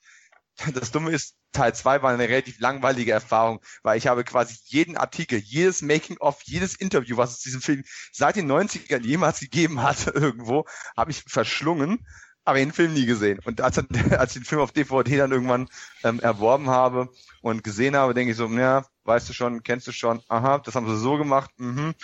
das 0.74 0.90
Dumme 0.90 1.12
ist, 1.12 1.34
Teil 1.52 1.74
zwei 1.74 2.02
war 2.02 2.12
eine 2.12 2.28
relativ 2.28 2.60
langweilige 2.60 3.12
Erfahrung, 3.12 3.60
weil 3.82 3.96
ich 3.96 4.06
habe 4.06 4.24
quasi 4.24 4.56
jeden 4.64 4.98
Artikel, 4.98 5.38
jedes 5.38 5.80
Making-of, 5.80 6.42
jedes 6.44 6.74
Interview, 6.74 7.16
was 7.16 7.32
es 7.32 7.40
diesem 7.40 7.62
Film 7.62 7.84
seit 8.12 8.36
den 8.36 8.50
90ern 8.50 9.02
jemals 9.02 9.40
gegeben 9.40 9.82
hat, 9.82 10.06
irgendwo, 10.14 10.66
habe 10.94 11.10
ich 11.10 11.22
verschlungen 11.26 12.06
aber 12.46 12.58
den 12.58 12.72
Film 12.72 12.94
nie 12.94 13.04
gesehen. 13.04 13.40
Und 13.44 13.60
als, 13.60 13.78
als 14.10 14.30
ich 14.30 14.42
den 14.42 14.44
Film 14.46 14.62
auf 14.62 14.72
DVD 14.72 15.18
dann 15.18 15.32
irgendwann 15.32 15.68
ähm, 16.04 16.20
erworben 16.20 16.70
habe 16.70 17.10
und 17.42 17.62
gesehen 17.62 17.96
habe, 17.96 18.14
denke 18.14 18.30
ich 18.30 18.36
so, 18.38 18.46
ja, 18.48 18.86
weißt 19.04 19.28
du 19.28 19.32
schon, 19.34 19.62
kennst 19.62 19.86
du 19.86 19.92
schon, 19.92 20.22
aha, 20.28 20.58
das 20.58 20.74
haben 20.74 20.88
sie 20.88 20.98
so 20.98 21.18
gemacht, 21.18 21.50
mhm. 21.58 21.94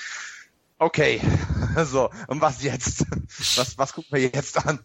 Okay, 0.78 1.20
so, 1.85 2.11
und 2.26 2.40
was 2.40 2.62
jetzt? 2.62 3.07
Was, 3.57 3.78
was 3.78 3.92
gucken 3.94 4.11
wir 4.12 4.20
jetzt 4.20 4.66
an? 4.66 4.81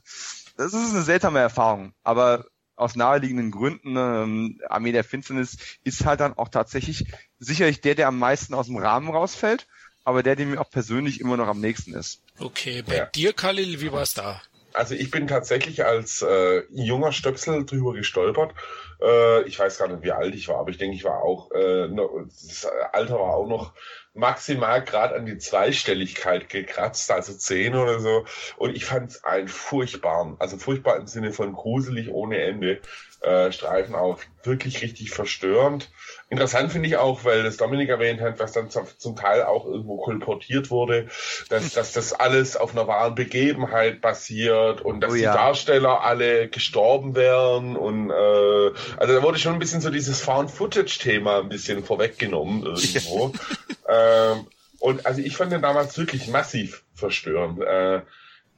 Das 0.56 0.74
ist 0.74 0.94
eine 0.94 1.02
seltsame 1.02 1.40
Erfahrung, 1.40 1.94
aber 2.04 2.46
aus 2.76 2.96
naheliegenden 2.96 3.52
Gründen, 3.52 3.98
ähm, 3.98 4.62
Armee 4.70 4.92
der 4.94 5.04
Finsternis 5.04 5.58
ist 5.84 6.06
halt 6.06 6.22
dann 6.22 6.38
auch 6.38 6.50
tatsächlich 6.50 7.12
sicherlich 7.40 7.82
der, 7.82 7.96
der 7.96 8.08
am 8.08 8.18
meisten 8.20 8.54
aus 8.54 8.68
dem 8.68 8.78
Rahmen 8.78 9.10
rausfällt, 9.10 9.68
aber 10.06 10.24
der, 10.24 10.36
der 10.36 10.46
mir 10.46 10.62
auch 10.62 10.70
persönlich 10.70 11.20
immer 11.20 11.36
noch 11.36 11.48
am 11.48 11.60
nächsten 11.60 11.94
ist. 11.94 12.22
Okay, 12.40 12.84
bei 12.84 12.98
ja. 12.98 13.06
dir, 13.08 13.34
Khalil, 13.34 13.82
wie 13.82 13.92
war's 13.92 14.14
da? 14.14 14.42
Also 14.78 14.94
ich 14.94 15.10
bin 15.10 15.26
tatsächlich 15.26 15.84
als 15.86 16.22
äh, 16.22 16.62
junger 16.70 17.12
Stöpsel 17.12 17.66
drüber 17.66 17.94
gestolpert. 17.94 18.54
Äh, 19.02 19.42
ich 19.48 19.58
weiß 19.58 19.80
gar 19.80 19.88
nicht, 19.88 20.04
wie 20.04 20.12
alt 20.12 20.36
ich 20.36 20.48
war, 20.50 20.60
aber 20.60 20.70
ich 20.70 20.78
denke, 20.78 20.96
ich 20.96 21.04
war 21.04 21.24
auch, 21.24 21.52
äh, 21.52 21.90
das 21.90 22.68
Alter 22.94 23.16
war 23.16 23.34
auch 23.34 23.48
noch 23.48 23.74
maximal 24.14 24.84
gerade 24.84 25.16
an 25.16 25.26
die 25.26 25.40
Zweistelligkeit 25.40 26.50
gekratzt, 26.50 27.10
also 27.10 27.34
zehn 27.34 27.74
oder 27.74 28.00
so. 28.00 28.26
Und 28.58 28.76
ich 28.76 28.86
fand 28.86 29.10
es 29.10 29.24
einen 29.24 29.48
furchtbaren, 29.48 30.36
also 30.38 30.58
furchtbar 30.58 30.98
im 30.98 31.08
Sinne 31.08 31.34
von 31.34 31.54
gruselig 31.54 32.12
ohne 32.12 32.38
Ende 32.40 32.80
äh, 33.22 33.52
Streifen 33.52 33.96
auch 33.96 34.20
wirklich 34.44 34.82
richtig 34.82 35.12
verstörend. 35.12 35.90
Interessant 36.30 36.72
finde 36.72 36.88
ich 36.88 36.98
auch, 36.98 37.24
weil 37.24 37.44
das 37.44 37.58
Dominik 37.58 37.90
erwähnt 37.90 38.22
hat, 38.22 38.40
was 38.40 38.52
dann 38.52 38.70
zum 38.70 39.16
Teil 39.16 39.44
auch 39.44 39.66
irgendwo 39.66 39.98
kolportiert 39.98 40.70
wurde, 40.70 41.08
dass, 41.50 41.74
dass 41.74 41.94
das 41.94 42.14
alles 42.14 42.58
auf 42.58 42.72
einer 42.72 42.88
wahren 42.88 43.16
Begebenheit 43.16 44.02
basiert 44.02 44.82
und 44.82 45.02
dass 45.02 45.12
oh 45.12 45.16
ja. 45.16 45.32
die 45.32 45.38
Darsteller 45.38 46.02
alle 46.04 46.48
gestorben 46.50 47.16
wären 47.16 47.76
und 47.76 48.10
äh, 48.10 48.72
also 48.98 49.14
da 49.14 49.24
wurde 49.24 49.40
schon 49.40 49.54
ein 49.54 49.60
bisschen 49.60 49.82
so 49.82 49.90
dieses 49.90 50.22
Found-Footage-Thema 50.22 51.40
ein 51.40 51.50
bisschen 51.50 51.84
vorweggenommen 51.84 52.64
irgendwo. 52.64 53.34
ähm, 53.90 54.48
und 54.80 55.06
also 55.06 55.22
ich 55.22 55.36
fand 55.36 55.52
den 55.52 55.62
damals 55.62 55.98
wirklich 55.98 56.28
massiv 56.28 56.84
verstörend. 56.94 57.62
Äh, 57.62 58.02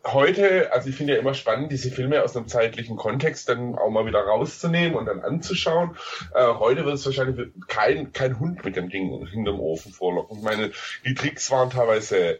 heute, 0.05 0.71
also 0.71 0.89
ich 0.89 0.95
finde 0.95 1.13
ja 1.13 1.19
immer 1.19 1.33
spannend, 1.33 1.71
diese 1.71 1.91
Filme 1.91 2.23
aus 2.23 2.35
einem 2.35 2.47
zeitlichen 2.47 2.95
Kontext 2.95 3.49
dann 3.49 3.75
auch 3.75 3.89
mal 3.89 4.05
wieder 4.05 4.21
rauszunehmen 4.21 4.97
und 4.97 5.05
dann 5.05 5.21
anzuschauen. 5.21 5.97
Äh, 6.33 6.45
heute 6.45 6.85
wird 6.85 6.95
es 6.95 7.05
wahrscheinlich 7.05 7.49
kein, 7.67 8.13
kein 8.13 8.39
Hund 8.39 8.63
mit 8.63 8.75
dem 8.75 8.89
Ding 8.89 9.25
hinterm 9.27 9.59
Ofen 9.59 9.91
vorlocken. 9.91 10.37
Ich 10.37 10.43
meine, 10.43 10.71
die 11.05 11.13
Tricks 11.13 11.51
waren 11.51 11.69
teilweise 11.69 12.39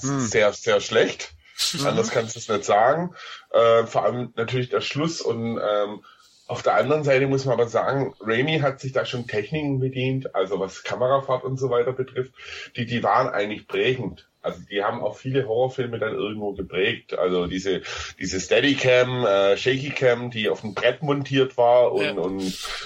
hm. 0.00 0.20
sehr, 0.20 0.52
sehr 0.52 0.80
schlecht. 0.80 1.34
Mhm. 1.72 1.86
Anders 1.86 2.10
kannst 2.10 2.34
du 2.34 2.40
es 2.40 2.48
nicht 2.48 2.64
sagen. 2.64 3.14
Äh, 3.50 3.84
vor 3.84 4.04
allem 4.04 4.32
natürlich 4.36 4.68
der 4.68 4.82
Schluss 4.82 5.20
und 5.20 5.58
ähm, 5.58 6.04
auf 6.48 6.62
der 6.62 6.74
anderen 6.74 7.02
Seite 7.02 7.26
muss 7.26 7.44
man 7.44 7.54
aber 7.54 7.68
sagen, 7.68 8.14
Raimi 8.20 8.60
hat 8.60 8.80
sich 8.80 8.92
da 8.92 9.04
schon 9.04 9.26
Techniken 9.26 9.80
bedient, 9.80 10.34
also 10.34 10.60
was 10.60 10.84
Kamerafahrt 10.84 11.42
und 11.42 11.56
so 11.56 11.70
weiter 11.70 11.92
betrifft, 11.92 12.34
die, 12.76 12.86
die 12.86 13.02
waren 13.02 13.28
eigentlich 13.28 13.66
prägend. 13.66 14.28
Also 14.46 14.60
die 14.70 14.84
haben 14.84 15.02
auch 15.02 15.16
viele 15.16 15.48
Horrorfilme 15.48 15.98
dann 15.98 16.14
irgendwo 16.14 16.52
geprägt. 16.52 17.18
Also 17.18 17.48
diese, 17.48 17.82
diese 18.20 18.40
Steadicam, 18.40 19.26
äh, 19.26 19.56
Shakycam, 19.56 20.30
die 20.30 20.48
auf 20.48 20.60
dem 20.60 20.72
Brett 20.72 21.02
montiert 21.02 21.56
war 21.56 21.92
und, 21.92 22.04
ja. 22.04 22.12
und 22.12 22.42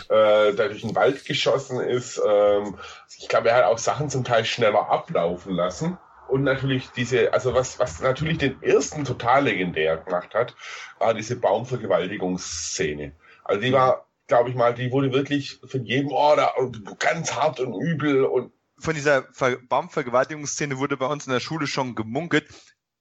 äh, 0.09 0.55
da 0.55 0.69
durch 0.69 0.81
den 0.81 0.95
Wald 0.95 1.27
geschossen 1.27 1.79
ist. 1.79 2.19
Ähm, 2.27 2.79
ich 3.19 3.29
glaube, 3.29 3.51
er 3.51 3.57
hat 3.57 3.65
auch 3.65 3.77
Sachen 3.77 4.09
zum 4.09 4.25
Teil 4.25 4.47
schneller 4.47 4.91
ablaufen 4.91 5.55
lassen. 5.55 5.99
Und 6.29 6.45
natürlich 6.45 6.89
diese, 6.97 7.35
also 7.35 7.53
was, 7.53 7.79
was 7.79 8.01
natürlich 8.01 8.39
den 8.39 8.63
ersten 8.63 9.05
total 9.05 9.45
legendär 9.45 9.99
gemacht 9.99 10.33
hat, 10.33 10.55
war 10.99 11.13
diese 11.13 11.37
Baumvergewaltigungsszene. 11.37 13.13
Also 13.45 13.61
die 13.61 13.73
war, 13.73 14.07
glaube 14.29 14.49
ich 14.49 14.55
mal, 14.55 14.73
die 14.73 14.93
wurde 14.93 15.13
wirklich 15.13 15.61
von 15.67 15.85
jedem, 15.85 16.11
oh, 16.13 16.35
da, 16.37 16.55
ganz 16.99 17.35
hart 17.35 17.61
und 17.61 17.75
übel 17.75 18.25
und 18.25 18.53
von 18.81 18.95
dieser 18.95 19.25
Ver 19.33 19.59
Baumvergewaltigungsszene 19.69 20.79
wurde 20.79 20.97
bei 20.97 21.07
uns 21.07 21.27
in 21.27 21.33
der 21.33 21.41
Schule 21.41 21.67
schon 21.67 21.95
gemunkelt 21.95 22.49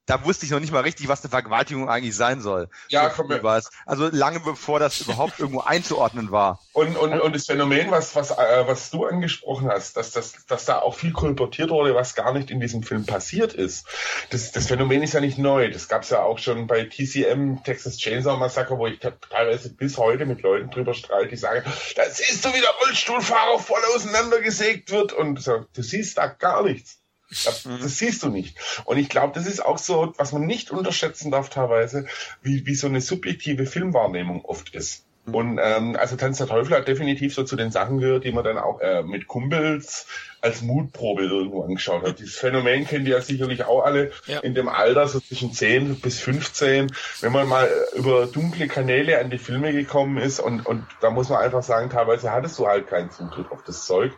da 0.10 0.26
wusste 0.26 0.44
ich 0.44 0.52
noch 0.52 0.60
nicht 0.60 0.72
mal 0.72 0.82
richtig, 0.82 1.08
was 1.08 1.22
eine 1.22 1.30
Vergewaltigung 1.30 1.88
eigentlich 1.88 2.16
sein 2.16 2.42
soll. 2.42 2.68
Ja, 2.88 3.12
so 3.12 3.18
komm, 3.18 3.44
war 3.44 3.62
Also 3.86 4.10
lange 4.12 4.40
bevor 4.40 4.80
das 4.80 5.02
überhaupt 5.10 5.40
irgendwo 5.40 5.60
einzuordnen 5.62 6.32
war. 6.32 6.60
Und, 6.74 6.98
und, 6.98 7.14
und 7.20 7.36
das 7.36 7.46
Phänomen, 7.46 7.92
was, 7.92 8.16
was, 8.16 8.32
äh, 8.32 8.64
was 8.66 8.90
du 8.90 9.06
angesprochen 9.06 9.70
hast, 9.70 9.98
dass, 9.98 10.12
dass, 10.12 10.46
dass 10.48 10.66
da 10.66 10.80
auch 10.80 10.96
viel 10.96 11.12
kolportiert 11.12 11.70
wurde, 11.70 11.94
was 11.94 12.16
gar 12.16 12.34
nicht 12.34 12.50
in 12.50 12.60
diesem 12.60 12.82
Film 12.82 13.06
passiert 13.06 13.54
ist. 13.54 13.86
Das, 14.32 14.52
das 14.52 14.66
Phänomen 14.66 15.04
ist 15.04 15.14
ja 15.14 15.20
nicht 15.20 15.38
neu. 15.38 15.70
Das 15.70 15.88
gab 15.88 16.02
es 16.02 16.10
ja 16.10 16.24
auch 16.24 16.40
schon 16.40 16.66
bei 16.66 16.86
TCM, 16.86 17.64
Texas 17.64 17.98
Chainsaw 17.98 18.38
Massacre, 18.38 18.80
wo 18.80 18.88
ich 18.88 19.00
teilweise 19.00 19.72
bis 19.72 20.00
heute 20.00 20.26
mit 20.26 20.42
Leuten 20.42 20.72
drüber 20.72 20.96
streite, 20.96 21.30
die 21.30 21.38
sagen, 21.38 21.64
da 21.96 22.10
siehst 22.10 22.44
du, 22.44 22.50
wie 22.50 22.62
der 22.62 22.74
Rollstuhlfahrer 22.82 23.60
voll 23.60 23.82
auseinandergesägt 23.96 24.90
wird. 24.90 25.14
Und 25.14 25.40
so, 25.40 25.66
du 25.72 25.84
siehst 25.84 26.18
da 26.18 26.26
gar 26.26 26.64
nichts. 26.64 27.00
Das, 27.30 27.64
das, 27.64 27.98
siehst 27.98 28.24
du 28.24 28.30
nicht. 28.30 28.58
Und 28.86 28.98
ich 28.98 29.10
glaube, 29.10 29.34
das 29.36 29.46
ist 29.46 29.64
auch 29.64 29.78
so, 29.78 30.14
was 30.18 30.32
man 30.32 30.46
nicht 30.46 30.72
unterschätzen 30.72 31.32
darf 31.32 31.50
teilweise, 31.50 32.08
wie, 32.42 32.66
wie 32.66 32.76
so 32.76 32.88
eine 32.88 33.02
subjektive 33.02 33.66
Filmwahrnehmung 33.66 34.44
oft 34.46 34.74
ist. 34.74 35.06
Und 35.26 35.60
ähm, 35.62 35.96
also 35.98 36.16
Tanz 36.16 36.38
der 36.38 36.48
Teufel 36.48 36.76
hat 36.76 36.88
definitiv 36.88 37.34
so 37.34 37.44
zu 37.44 37.56
den 37.56 37.72
Sachen 37.72 38.00
gehört, 38.00 38.24
die 38.24 38.32
man 38.32 38.44
dann 38.44 38.58
auch 38.58 38.80
äh, 38.80 39.04
mit 39.04 39.28
Kumpels 39.28 40.08
als 40.42 40.62
Mutprobe 40.62 41.24
irgendwo 41.24 41.64
angeschaut 41.64 42.04
hat. 42.04 42.20
Dieses 42.20 42.38
Phänomen 42.38 42.88
kennt 42.88 43.08
ihr 43.08 43.16
ja 43.16 43.22
sicherlich 43.22 43.66
auch 43.66 43.84
alle 43.84 44.12
ja. 44.26 44.40
in 44.40 44.56
dem 44.56 44.70
Alter, 44.70 45.08
so 45.08 45.20
zwischen 45.20 45.52
10 45.52 46.00
bis 46.00 46.20
15, 46.20 46.92
wenn 47.22 47.32
man 47.32 47.48
mal 47.48 47.70
über 47.96 48.26
dunkle 48.26 48.68
Kanäle 48.68 49.20
an 49.20 49.30
die 49.30 49.38
Filme 49.38 49.74
gekommen 49.74 50.18
ist 50.18 50.40
und, 50.40 50.66
und 50.66 50.86
da 51.02 51.10
muss 51.10 51.30
man 51.30 51.40
einfach 51.40 51.64
sagen, 51.64 51.90
teilweise 51.90 52.32
hattest 52.32 52.58
du 52.58 52.68
halt 52.68 52.88
keinen 52.88 53.12
Zugriff 53.12 53.52
auf 53.52 53.64
das 53.64 53.86
Zeug, 53.86 54.14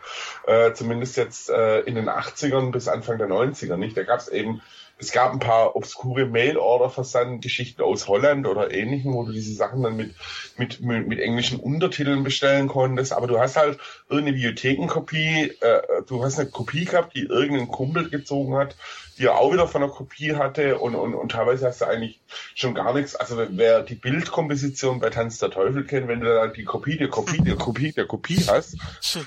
äh, 0.46 0.74
zumindest 0.74 1.18
jetzt 1.18 1.50
äh, 1.50 1.80
in 1.82 1.96
den 1.96 2.08
80ern 2.08 2.72
bis 2.72 2.88
Anfang 2.88 3.18
der 3.18 3.28
90er 3.28 3.78
nicht. 3.78 3.98
Da 3.98 4.04
gab 4.04 4.20
es 4.20 4.28
eben 4.28 4.62
es 5.02 5.12
gab 5.12 5.34
ein 5.34 5.40
paar 5.40 5.76
obskure 5.76 6.28
Mail-Order-Versand-Geschichten 6.28 7.82
aus 7.82 8.08
Holland 8.08 8.48
oder 8.48 8.72
ähnlichem, 8.72 9.14
wo 9.14 9.24
du 9.24 9.32
diese 9.32 9.54
Sachen 9.54 9.82
dann 9.82 9.96
mit, 9.96 10.14
mit, 10.58 10.80
mit, 10.80 11.08
mit 11.08 11.20
englischen 11.20 11.60
Untertiteln 11.60 12.24
bestellen 12.24 12.68
konntest. 12.68 13.12
Aber 13.12 13.26
du 13.26 13.40
hast 13.40 13.58
halt 13.58 13.80
irgendeine 14.10 14.38
Bibliothekenkopie, 14.38 15.54
äh, 15.60 15.82
du 16.08 16.24
hast 16.24 16.40
eine 16.40 16.52
Kopie 16.52 16.86
gehabt, 16.86 17.16
die 17.16 17.24
irgendein 17.24 17.68
Kumpel 17.68 18.12
gezogen 18.12 18.56
hat, 18.56 18.76
die 19.22 19.28
er 19.28 19.38
auch 19.38 19.54
wieder 19.54 19.68
von 19.68 19.82
der 19.82 19.92
Kopie 19.92 20.36
hatte 20.36 20.80
und, 20.80 20.96
und, 20.96 21.14
und 21.14 21.32
teilweise 21.32 21.68
hast 21.68 21.82
du 21.82 21.86
eigentlich 21.86 22.20
schon 22.56 22.74
gar 22.74 22.92
nichts. 22.94 23.16
Also 23.16 23.38
wer 23.52 23.84
die 23.84 23.94
Bildkomposition 23.94 25.00
bei 25.00 25.12
Tanz 25.12 25.38
der 25.38 25.52
Teufel 25.52 25.86
kennt, 25.86 26.08
wenn 26.08 26.22
du 26.22 26.26
da 26.26 26.48
die 26.48 26.64
Kopie 26.64 26.98
der 26.98 27.10
Kopie 27.10 27.44
der 27.44 27.56
Kopie 27.56 27.92
der 27.92 28.08
Kopie 28.08 28.44
hast, 28.48 28.78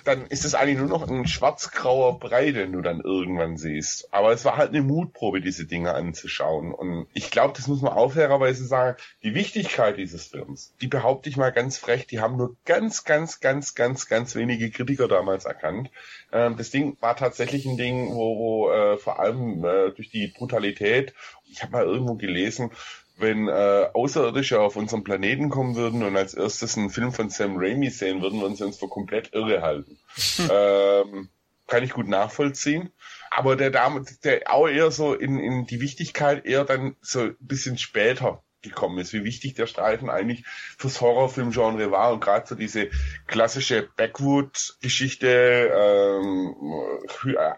dann 0.05 0.27
ist 0.27 0.45
es 0.45 0.57
eigentlich 0.57 0.79
nur 0.79 0.89
noch 0.89 1.09
ein 1.09 1.29
schwarz-grauer 1.29 2.19
Brei, 2.19 2.51
den 2.51 2.73
du 2.73 2.81
dann 2.81 3.01
irgendwann 3.01 3.57
siehst. 3.57 4.13
Aber 4.13 4.33
es 4.33 4.45
war 4.45 4.57
halt 4.57 4.71
eine 4.71 4.83
Mutprobe, 4.83 5.41
diese 5.41 5.65
Dinge 5.65 5.95
anzuschauen. 5.95 6.75
Und 6.75 7.07
ich 7.15 7.31
glaube, 7.31 7.55
das 7.57 7.69
muss 7.69 7.81
man 7.81 7.93
auch 7.93 8.13
fairerweise 8.13 8.67
sagen, 8.67 8.97
die 9.23 9.35
Wichtigkeit 9.37 9.97
dieses 9.97 10.27
Films, 10.27 10.75
die 10.81 10.89
behaupte 10.89 11.29
ich 11.29 11.37
mal 11.37 11.53
ganz 11.53 11.79
frech, 11.79 12.09
die 12.09 12.19
haben 12.19 12.37
nur 12.37 12.57
ganz, 12.65 13.05
ganz, 13.05 13.39
ganz, 13.39 13.77
ganz, 13.77 14.09
ganz 14.09 14.35
wenige 14.35 14.71
Kritiker 14.71 15.07
damals 15.07 15.45
erkannt. 15.45 15.91
Ähm, 16.33 16.57
das 16.57 16.71
Ding 16.71 16.97
war 17.01 17.15
tatsächlich 17.15 17.65
ein 17.65 17.77
Ding, 17.77 18.13
wo, 18.13 18.39
wo 18.39 18.71
äh, 18.73 18.99
vor 18.99 19.21
allem 19.21 19.65
äh, 19.65 19.84
durch 19.91 20.11
die 20.11 20.29
Brutalität, 20.29 21.15
ich 21.47 21.63
habe 21.63 21.73
mal 21.73 21.85
irgendwo 21.85 22.15
gelesen, 22.15 22.71
wenn 23.17 23.49
äh, 23.49 23.89
Außerirdische 23.93 24.61
auf 24.61 24.77
unseren 24.77 25.05
Planeten 25.05 25.49
kommen 25.49 25.77
würden 25.77 26.03
und 26.03 26.17
als 26.17 26.35
erstes 26.35 26.77
einen 26.77 26.91
Film 26.91 27.13
von 27.13 27.31
Sam 27.31 27.57
Raimi 27.57 27.91
sehen 27.91 28.23
würden, 28.23 28.41
würden 28.41 28.57
sie 28.57 28.65
uns 28.65 28.79
für 28.79 28.89
komplett 28.89 29.33
irre 29.33 29.63
halten. 29.63 29.99
ähm, 30.51 31.29
kann 31.67 31.85
ich 31.85 31.93
gut 31.93 32.09
nachvollziehen. 32.09 32.91
Aber 33.31 33.57
der 33.57 33.71
Dame, 33.71 34.05
der 34.23 34.53
auch 34.53 34.69
eher 34.69 34.91
so 34.91 35.15
in, 35.15 35.39
in 35.39 35.67
die 35.67 35.81
Wichtigkeit 35.81 36.45
eher 36.45 36.65
dann 36.65 36.97
so 37.01 37.21
ein 37.21 37.37
bisschen 37.41 37.79
später 37.79 38.43
gekommen 38.65 38.99
ist, 38.99 39.13
wie 39.13 39.25
wichtig 39.25 39.55
der 39.55 39.67
Streifen 39.67 40.11
eigentlich 40.11 40.45
fürs 40.77 41.01
Horrorfilmgenre 41.01 41.91
war 41.91 42.13
und 42.13 42.21
gerade 42.21 42.47
so 42.47 42.55
diese 42.55 42.89
klassische 43.27 43.89
Backwood-Geschichte, 43.97 45.71
ähm, 45.73 46.57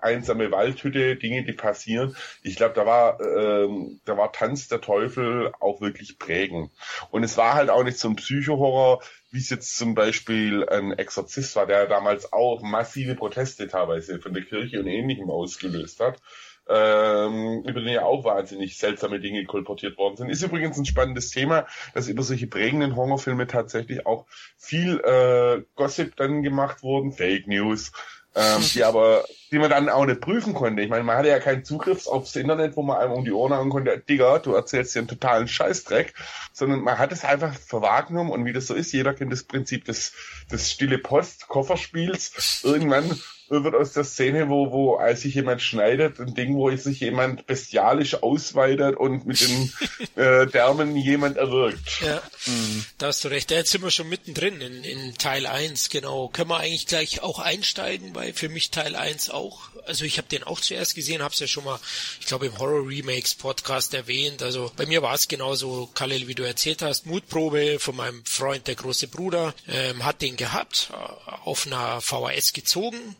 einsame 0.02 0.50
Waldhütte, 0.50 1.16
Dinge, 1.16 1.44
die 1.44 1.52
passieren. 1.52 2.14
Ich 2.42 2.57
glaube, 2.57 2.74
da 2.74 2.84
war 2.84 3.20
ähm, 3.20 4.00
da 4.04 4.16
war 4.16 4.32
Tanz 4.32 4.68
der 4.68 4.80
Teufel 4.80 5.52
auch 5.61 5.80
wirklich 5.80 6.18
prägend. 6.18 6.70
Und 7.11 7.24
es 7.24 7.36
war 7.36 7.54
halt 7.54 7.70
auch 7.70 7.84
nicht 7.84 7.98
so 7.98 8.09
ein 8.09 8.16
Psychohorror, 8.16 9.02
wie 9.30 9.38
es 9.38 9.50
jetzt 9.50 9.76
zum 9.76 9.94
Beispiel 9.94 10.68
ein 10.68 10.92
Exorzist 10.92 11.57
war, 11.57 11.66
der 11.66 11.86
damals 11.86 12.32
auch 12.32 12.62
massive 12.62 13.14
Proteste 13.14 13.68
teilweise 13.68 14.20
von 14.20 14.32
der 14.32 14.44
Kirche 14.44 14.80
und 14.80 14.86
Ähnlichem 14.86 15.30
ausgelöst 15.30 16.00
hat 16.00 16.20
ähm, 16.69 17.62
über 17.64 17.81
den 17.81 17.89
ja 17.89 18.05
auch 18.05 18.25
wahnsinnig 18.25 18.79
seltsame 18.79 19.21
Dinge 19.21 19.45
kolportiert 19.45 19.99
worden 19.99 20.17
sind. 20.17 20.31
Ist 20.31 20.43
übrigens 20.43 20.79
ein 20.79 20.85
spannendes 20.85 21.31
Thema, 21.31 21.67
dass 21.95 22.09
über 22.09 22.23
solche 22.23 22.47
prägenden 22.47 22.97
Horrorfilme 22.97 23.47
tatsächlich 23.47 24.07
auch 24.07 24.27
viel 24.57 25.01
äh, 25.01 25.62
Gossip 25.75 26.17
dann 26.17 26.43
gemacht 26.43 26.83
wurden, 26.83 27.12
Fake 27.12 27.47
News, 27.47 27.93
ähm, 28.35 28.62
die 28.75 28.85
aber, 28.85 29.25
die 29.51 29.59
man 29.59 29.70
dann 29.70 29.88
auch 29.88 30.05
nicht 30.05 30.20
prüfen 30.20 30.55
konnte. 30.55 30.82
Ich 30.82 30.90
meine, 30.90 31.05
man 31.05 31.16
hatte 31.16 31.28
ja 31.28 31.38
keinen 31.38 31.64
Zugriff 31.64 32.07
aufs 32.07 32.34
Internet, 32.36 32.76
wo 32.76 32.82
man 32.82 32.99
einem 32.99 33.12
um 33.12 33.24
die 33.24 33.32
Ohren 33.32 33.53
hauen 33.53 33.70
konnte, 33.70 33.99
Digga, 33.99 34.38
du 34.38 34.55
erzählst 34.55 34.94
dir 34.94 35.01
einen 35.01 35.09
totalen 35.09 35.49
Scheißdreck, 35.49 36.14
sondern 36.53 36.80
man 36.80 36.99
hat 36.99 37.12
es 37.12 37.24
einfach 37.24 37.55
verwahrgenommen 37.55 38.32
und 38.32 38.44
wie 38.44 38.53
das 38.53 38.66
so 38.66 38.74
ist, 38.74 38.92
jeder 38.92 39.14
kennt 39.14 39.32
das 39.32 39.44
Prinzip 39.44 39.84
des, 39.84 40.12
des 40.51 40.70
stille 40.70 40.99
Post-Kofferspiels. 40.99 42.62
Irgendwann 42.64 43.18
wird 43.49 43.74
aus 43.74 43.92
der 43.92 44.05
Szene, 44.05 44.49
wo, 44.49 44.72
wo 44.72 44.97
als 44.97 45.22
sich 45.22 45.34
jemand 45.34 45.62
schneidet, 45.62 46.18
ein 46.18 46.34
Ding, 46.34 46.57
wo 46.57 46.74
sich 46.76 47.01
jemand 47.01 47.47
bestialisch 47.47 48.22
ausweitet 48.22 48.97
und 48.97 49.26
mit 49.26 49.40
den 49.40 49.72
äh, 50.16 50.47
Därmen 50.47 50.97
jemand 50.97 51.36
erwürgt. 51.36 52.01
Ja, 52.01 52.20
mhm. 52.47 52.84
da 52.99 53.07
hast 53.09 53.24
du 53.24 53.28
recht. 53.28 53.51
Jetzt 53.51 53.70
sind 53.70 53.82
wir 53.82 53.90
schon 53.90 54.09
mittendrin 54.09 54.61
in, 54.61 54.84
in 54.84 55.14
Teil 55.14 55.47
1, 55.47 55.90
genau. 55.90 56.28
Können 56.28 56.51
wir 56.51 56.59
eigentlich 56.59 56.86
gleich 56.86 57.22
auch 57.22 57.38
einsteigen, 57.38 58.14
weil 58.14 58.32
für 58.32 58.49
mich 58.49 58.70
Teil 58.70 58.97
1 58.97 59.30
auch, 59.37 59.68
also 59.87 60.05
ich 60.05 60.18
habe 60.18 60.28
den 60.28 60.43
auch 60.43 60.61
zuerst 60.61 60.95
gesehen, 60.95 61.22
habe 61.22 61.32
es 61.32 61.41
ja 61.41 61.47
schon 61.47 61.64
mal, 61.64 61.78
ich 62.20 62.26
glaube 62.26 62.47
im 62.47 62.59
Horror 62.59 62.89
Remakes 62.89 63.34
Podcast 63.34 63.95
erwähnt. 63.95 64.43
Also 64.43 64.72
bei 64.76 64.87
mir 64.87 65.03
war 65.03 65.14
es 65.14 65.28
genauso, 65.28 65.89
Khalil, 65.95 66.26
wie 66.26 66.34
du 66.34 66.43
erzählt 66.43 66.82
hast, 66.82 67.07
Mutprobe 67.07 67.78
von 67.78 67.97
meinem 67.97 68.24
Freund, 68.24 68.66
der 68.66 68.74
große 68.74 69.09
Bruder, 69.09 69.55
ähm, 69.68 70.05
hat 70.05 70.22
den 70.22 70.37
gehabt, 70.37 70.91
äh, 70.93 71.30
auf 71.45 71.66
einer 71.66 72.01
VHS 72.01 72.53
gezogen 72.53 73.16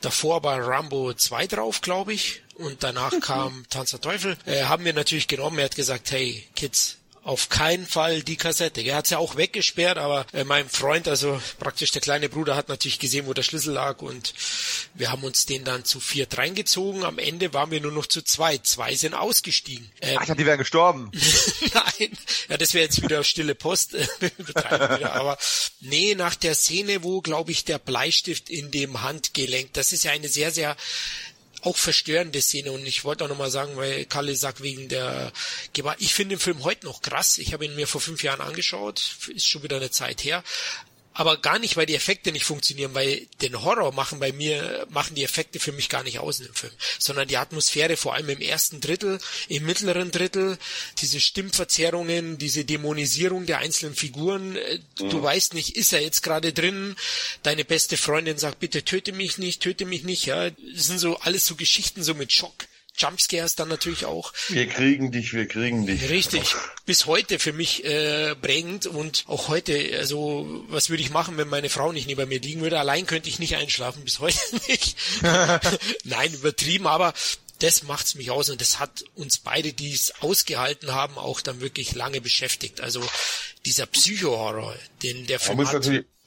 davor 0.00 0.42
war 0.44 0.60
Rambo 0.60 1.12
2 1.12 1.46
drauf, 1.48 1.80
glaube 1.80 2.12
ich. 2.12 2.42
Und 2.54 2.82
danach 2.82 3.12
kam 3.20 3.64
Tanz 3.68 3.90
der 3.90 4.00
Teufel. 4.00 4.36
Äh, 4.46 4.64
haben 4.64 4.84
wir 4.84 4.92
natürlich 4.92 5.28
genommen. 5.28 5.58
Er 5.58 5.66
hat 5.66 5.76
gesagt, 5.76 6.10
hey, 6.10 6.46
Kids, 6.54 6.98
auf 7.26 7.48
keinen 7.48 7.88
Fall 7.88 8.22
die 8.22 8.36
Kassette. 8.36 8.80
Er 8.80 8.94
hat's 8.94 9.10
ja 9.10 9.18
auch 9.18 9.36
weggesperrt, 9.36 9.98
aber 9.98 10.26
äh, 10.32 10.44
mein 10.44 10.68
Freund, 10.68 11.08
also 11.08 11.42
praktisch 11.58 11.90
der 11.90 12.00
kleine 12.00 12.28
Bruder, 12.28 12.54
hat 12.54 12.68
natürlich 12.68 13.00
gesehen, 13.00 13.26
wo 13.26 13.34
der 13.34 13.42
Schlüssel 13.42 13.74
lag 13.74 14.00
und 14.00 14.32
wir 14.94 15.10
haben 15.10 15.24
uns 15.24 15.44
den 15.44 15.64
dann 15.64 15.84
zu 15.84 15.98
viert 15.98 16.38
reingezogen. 16.38 17.04
Am 17.04 17.18
Ende 17.18 17.52
waren 17.52 17.72
wir 17.72 17.80
nur 17.80 17.90
noch 17.90 18.06
zu 18.06 18.22
zweit. 18.22 18.64
Zwei 18.64 18.94
sind 18.94 19.14
ausgestiegen. 19.14 19.90
Ähm, 20.00 20.18
Ach, 20.20 20.36
die 20.36 20.46
wären 20.46 20.58
gestorben. 20.58 21.10
Nein, 21.74 22.16
ja, 22.48 22.56
das 22.58 22.74
wäre 22.74 22.84
jetzt 22.84 23.02
wieder 23.02 23.24
stille 23.24 23.56
Post. 23.56 23.94
wieder. 24.20 25.12
aber 25.12 25.36
nee, 25.80 26.14
nach 26.14 26.36
der 26.36 26.54
Szene, 26.54 27.02
wo, 27.02 27.22
glaube 27.22 27.50
ich, 27.50 27.64
der 27.64 27.80
Bleistift 27.80 28.50
in 28.50 28.70
dem 28.70 29.02
Handgelenk, 29.02 29.72
das 29.72 29.92
ist 29.92 30.04
ja 30.04 30.12
eine 30.12 30.28
sehr, 30.28 30.52
sehr 30.52 30.76
auch 31.66 31.76
verstörende 31.76 32.40
Szene. 32.40 32.72
Und 32.72 32.86
ich 32.86 33.04
wollte 33.04 33.24
auch 33.24 33.28
nochmal 33.28 33.50
sagen, 33.50 33.76
weil 33.76 34.04
Kalle 34.04 34.34
sagt 34.36 34.62
wegen 34.62 34.88
der 34.88 35.32
Gewalt. 35.72 35.98
Ich 36.00 36.14
finde 36.14 36.36
den 36.36 36.40
Film 36.40 36.62
heute 36.62 36.86
noch 36.86 37.02
krass. 37.02 37.38
Ich 37.38 37.52
habe 37.52 37.64
ihn 37.64 37.74
mir 37.74 37.86
vor 37.86 38.00
fünf 38.00 38.22
Jahren 38.22 38.40
angeschaut. 38.40 39.16
Ist 39.34 39.48
schon 39.48 39.62
wieder 39.62 39.76
eine 39.76 39.90
Zeit 39.90 40.24
her 40.24 40.44
aber 41.18 41.38
gar 41.38 41.58
nicht, 41.58 41.78
weil 41.78 41.86
die 41.86 41.94
Effekte 41.94 42.30
nicht 42.30 42.44
funktionieren, 42.44 42.92
weil 42.92 43.26
den 43.40 43.62
Horror 43.62 43.92
machen 43.92 44.20
bei 44.20 44.32
mir, 44.32 44.86
machen 44.90 45.14
die 45.14 45.24
Effekte 45.24 45.58
für 45.58 45.72
mich 45.72 45.88
gar 45.88 46.02
nicht 46.02 46.18
aus 46.18 46.40
in 46.40 46.46
dem 46.46 46.54
Film, 46.54 46.72
sondern 46.98 47.26
die 47.26 47.38
Atmosphäre, 47.38 47.96
vor 47.96 48.12
allem 48.12 48.28
im 48.28 48.42
ersten 48.42 48.82
Drittel, 48.82 49.18
im 49.48 49.64
mittleren 49.64 50.10
Drittel, 50.10 50.58
diese 50.98 51.18
Stimmverzerrungen, 51.18 52.36
diese 52.36 52.66
Dämonisierung 52.66 53.46
der 53.46 53.58
einzelnen 53.58 53.94
Figuren, 53.94 54.56
äh, 54.56 54.78
mhm. 55.00 55.08
du 55.08 55.22
weißt 55.22 55.54
nicht, 55.54 55.74
ist 55.74 55.94
er 55.94 56.02
jetzt 56.02 56.22
gerade 56.22 56.52
drin, 56.52 56.94
deine 57.42 57.64
beste 57.64 57.96
Freundin 57.96 58.36
sagt, 58.36 58.60
bitte 58.60 58.84
töte 58.84 59.12
mich 59.12 59.38
nicht, 59.38 59.62
töte 59.62 59.86
mich 59.86 60.04
nicht, 60.04 60.26
ja, 60.26 60.50
das 60.50 60.86
sind 60.86 60.98
so 60.98 61.16
alles 61.20 61.46
so 61.46 61.56
Geschichten 61.56 62.02
so 62.02 62.12
mit 62.12 62.30
Schock. 62.30 62.66
Jumpscares 62.96 63.54
dann 63.54 63.68
natürlich 63.68 64.04
auch. 64.06 64.32
Wir 64.48 64.66
kriegen 64.68 65.12
dich, 65.12 65.32
wir 65.32 65.46
kriegen 65.46 65.86
dich. 65.86 66.08
Richtig. 66.08 66.54
Bis 66.84 67.06
heute 67.06 67.38
für 67.38 67.52
mich 67.52 67.84
äh, 67.84 68.34
prägend 68.34 68.86
und 68.86 69.24
auch 69.26 69.48
heute, 69.48 69.96
also 69.98 70.64
was 70.68 70.90
würde 70.90 71.02
ich 71.02 71.10
machen, 71.10 71.36
wenn 71.36 71.48
meine 71.48 71.68
Frau 71.68 71.92
nicht 71.92 72.06
neben 72.06 72.28
mir 72.28 72.40
liegen 72.40 72.60
würde? 72.60 72.78
Allein 72.78 73.06
könnte 73.06 73.28
ich 73.28 73.38
nicht 73.38 73.56
einschlafen, 73.56 74.04
bis 74.04 74.20
heute 74.20 74.38
nicht. 74.68 74.96
Nein, 76.04 76.32
übertrieben, 76.34 76.86
aber 76.86 77.12
das 77.60 77.82
macht's 77.84 78.14
mich 78.14 78.30
aus 78.30 78.50
und 78.50 78.60
das 78.60 78.78
hat 78.78 79.04
uns 79.14 79.38
beide, 79.38 79.72
die 79.72 79.92
es 79.92 80.12
ausgehalten 80.20 80.92
haben, 80.92 81.16
auch 81.16 81.40
dann 81.40 81.60
wirklich 81.60 81.94
lange 81.94 82.20
beschäftigt. 82.20 82.80
Also 82.80 83.06
dieser 83.64 83.86
Psycho-Horror, 83.86 84.76
den 85.02 85.26
der 85.26 85.40
Film 85.40 85.66
hat 85.66 85.84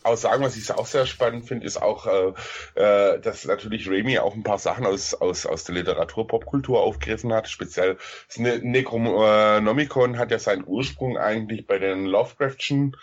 auch 0.10 0.18
sagen, 0.18 0.44
was 0.44 0.56
ich 0.56 0.72
auch 0.72 0.86
sehr 0.86 1.06
spannend 1.06 1.48
finde, 1.48 1.66
ist 1.66 1.82
auch, 1.82 2.08
äh, 2.08 2.34
äh, 2.76 3.20
dass 3.20 3.46
natürlich 3.46 3.90
Raimi 3.90 4.20
auch 4.20 4.36
ein 4.36 4.44
paar 4.44 4.60
Sachen 4.60 4.86
aus, 4.86 5.14
aus, 5.14 5.46
aus 5.46 5.64
der 5.64 5.76
Literatur, 5.76 6.28
Popkultur 6.28 6.82
aufgegriffen 6.82 7.34
hat. 7.34 7.50
Speziell 7.50 7.98
ne 8.38 8.60
Necronomicon 8.60 10.18
hat 10.18 10.32
ja 10.32 10.40
seinen 10.40 10.66
Ursprung 10.66 11.18
eigentlich 11.18 11.68
bei 11.68 11.80
den 11.80 12.06
Lovecraftschen 12.06 12.96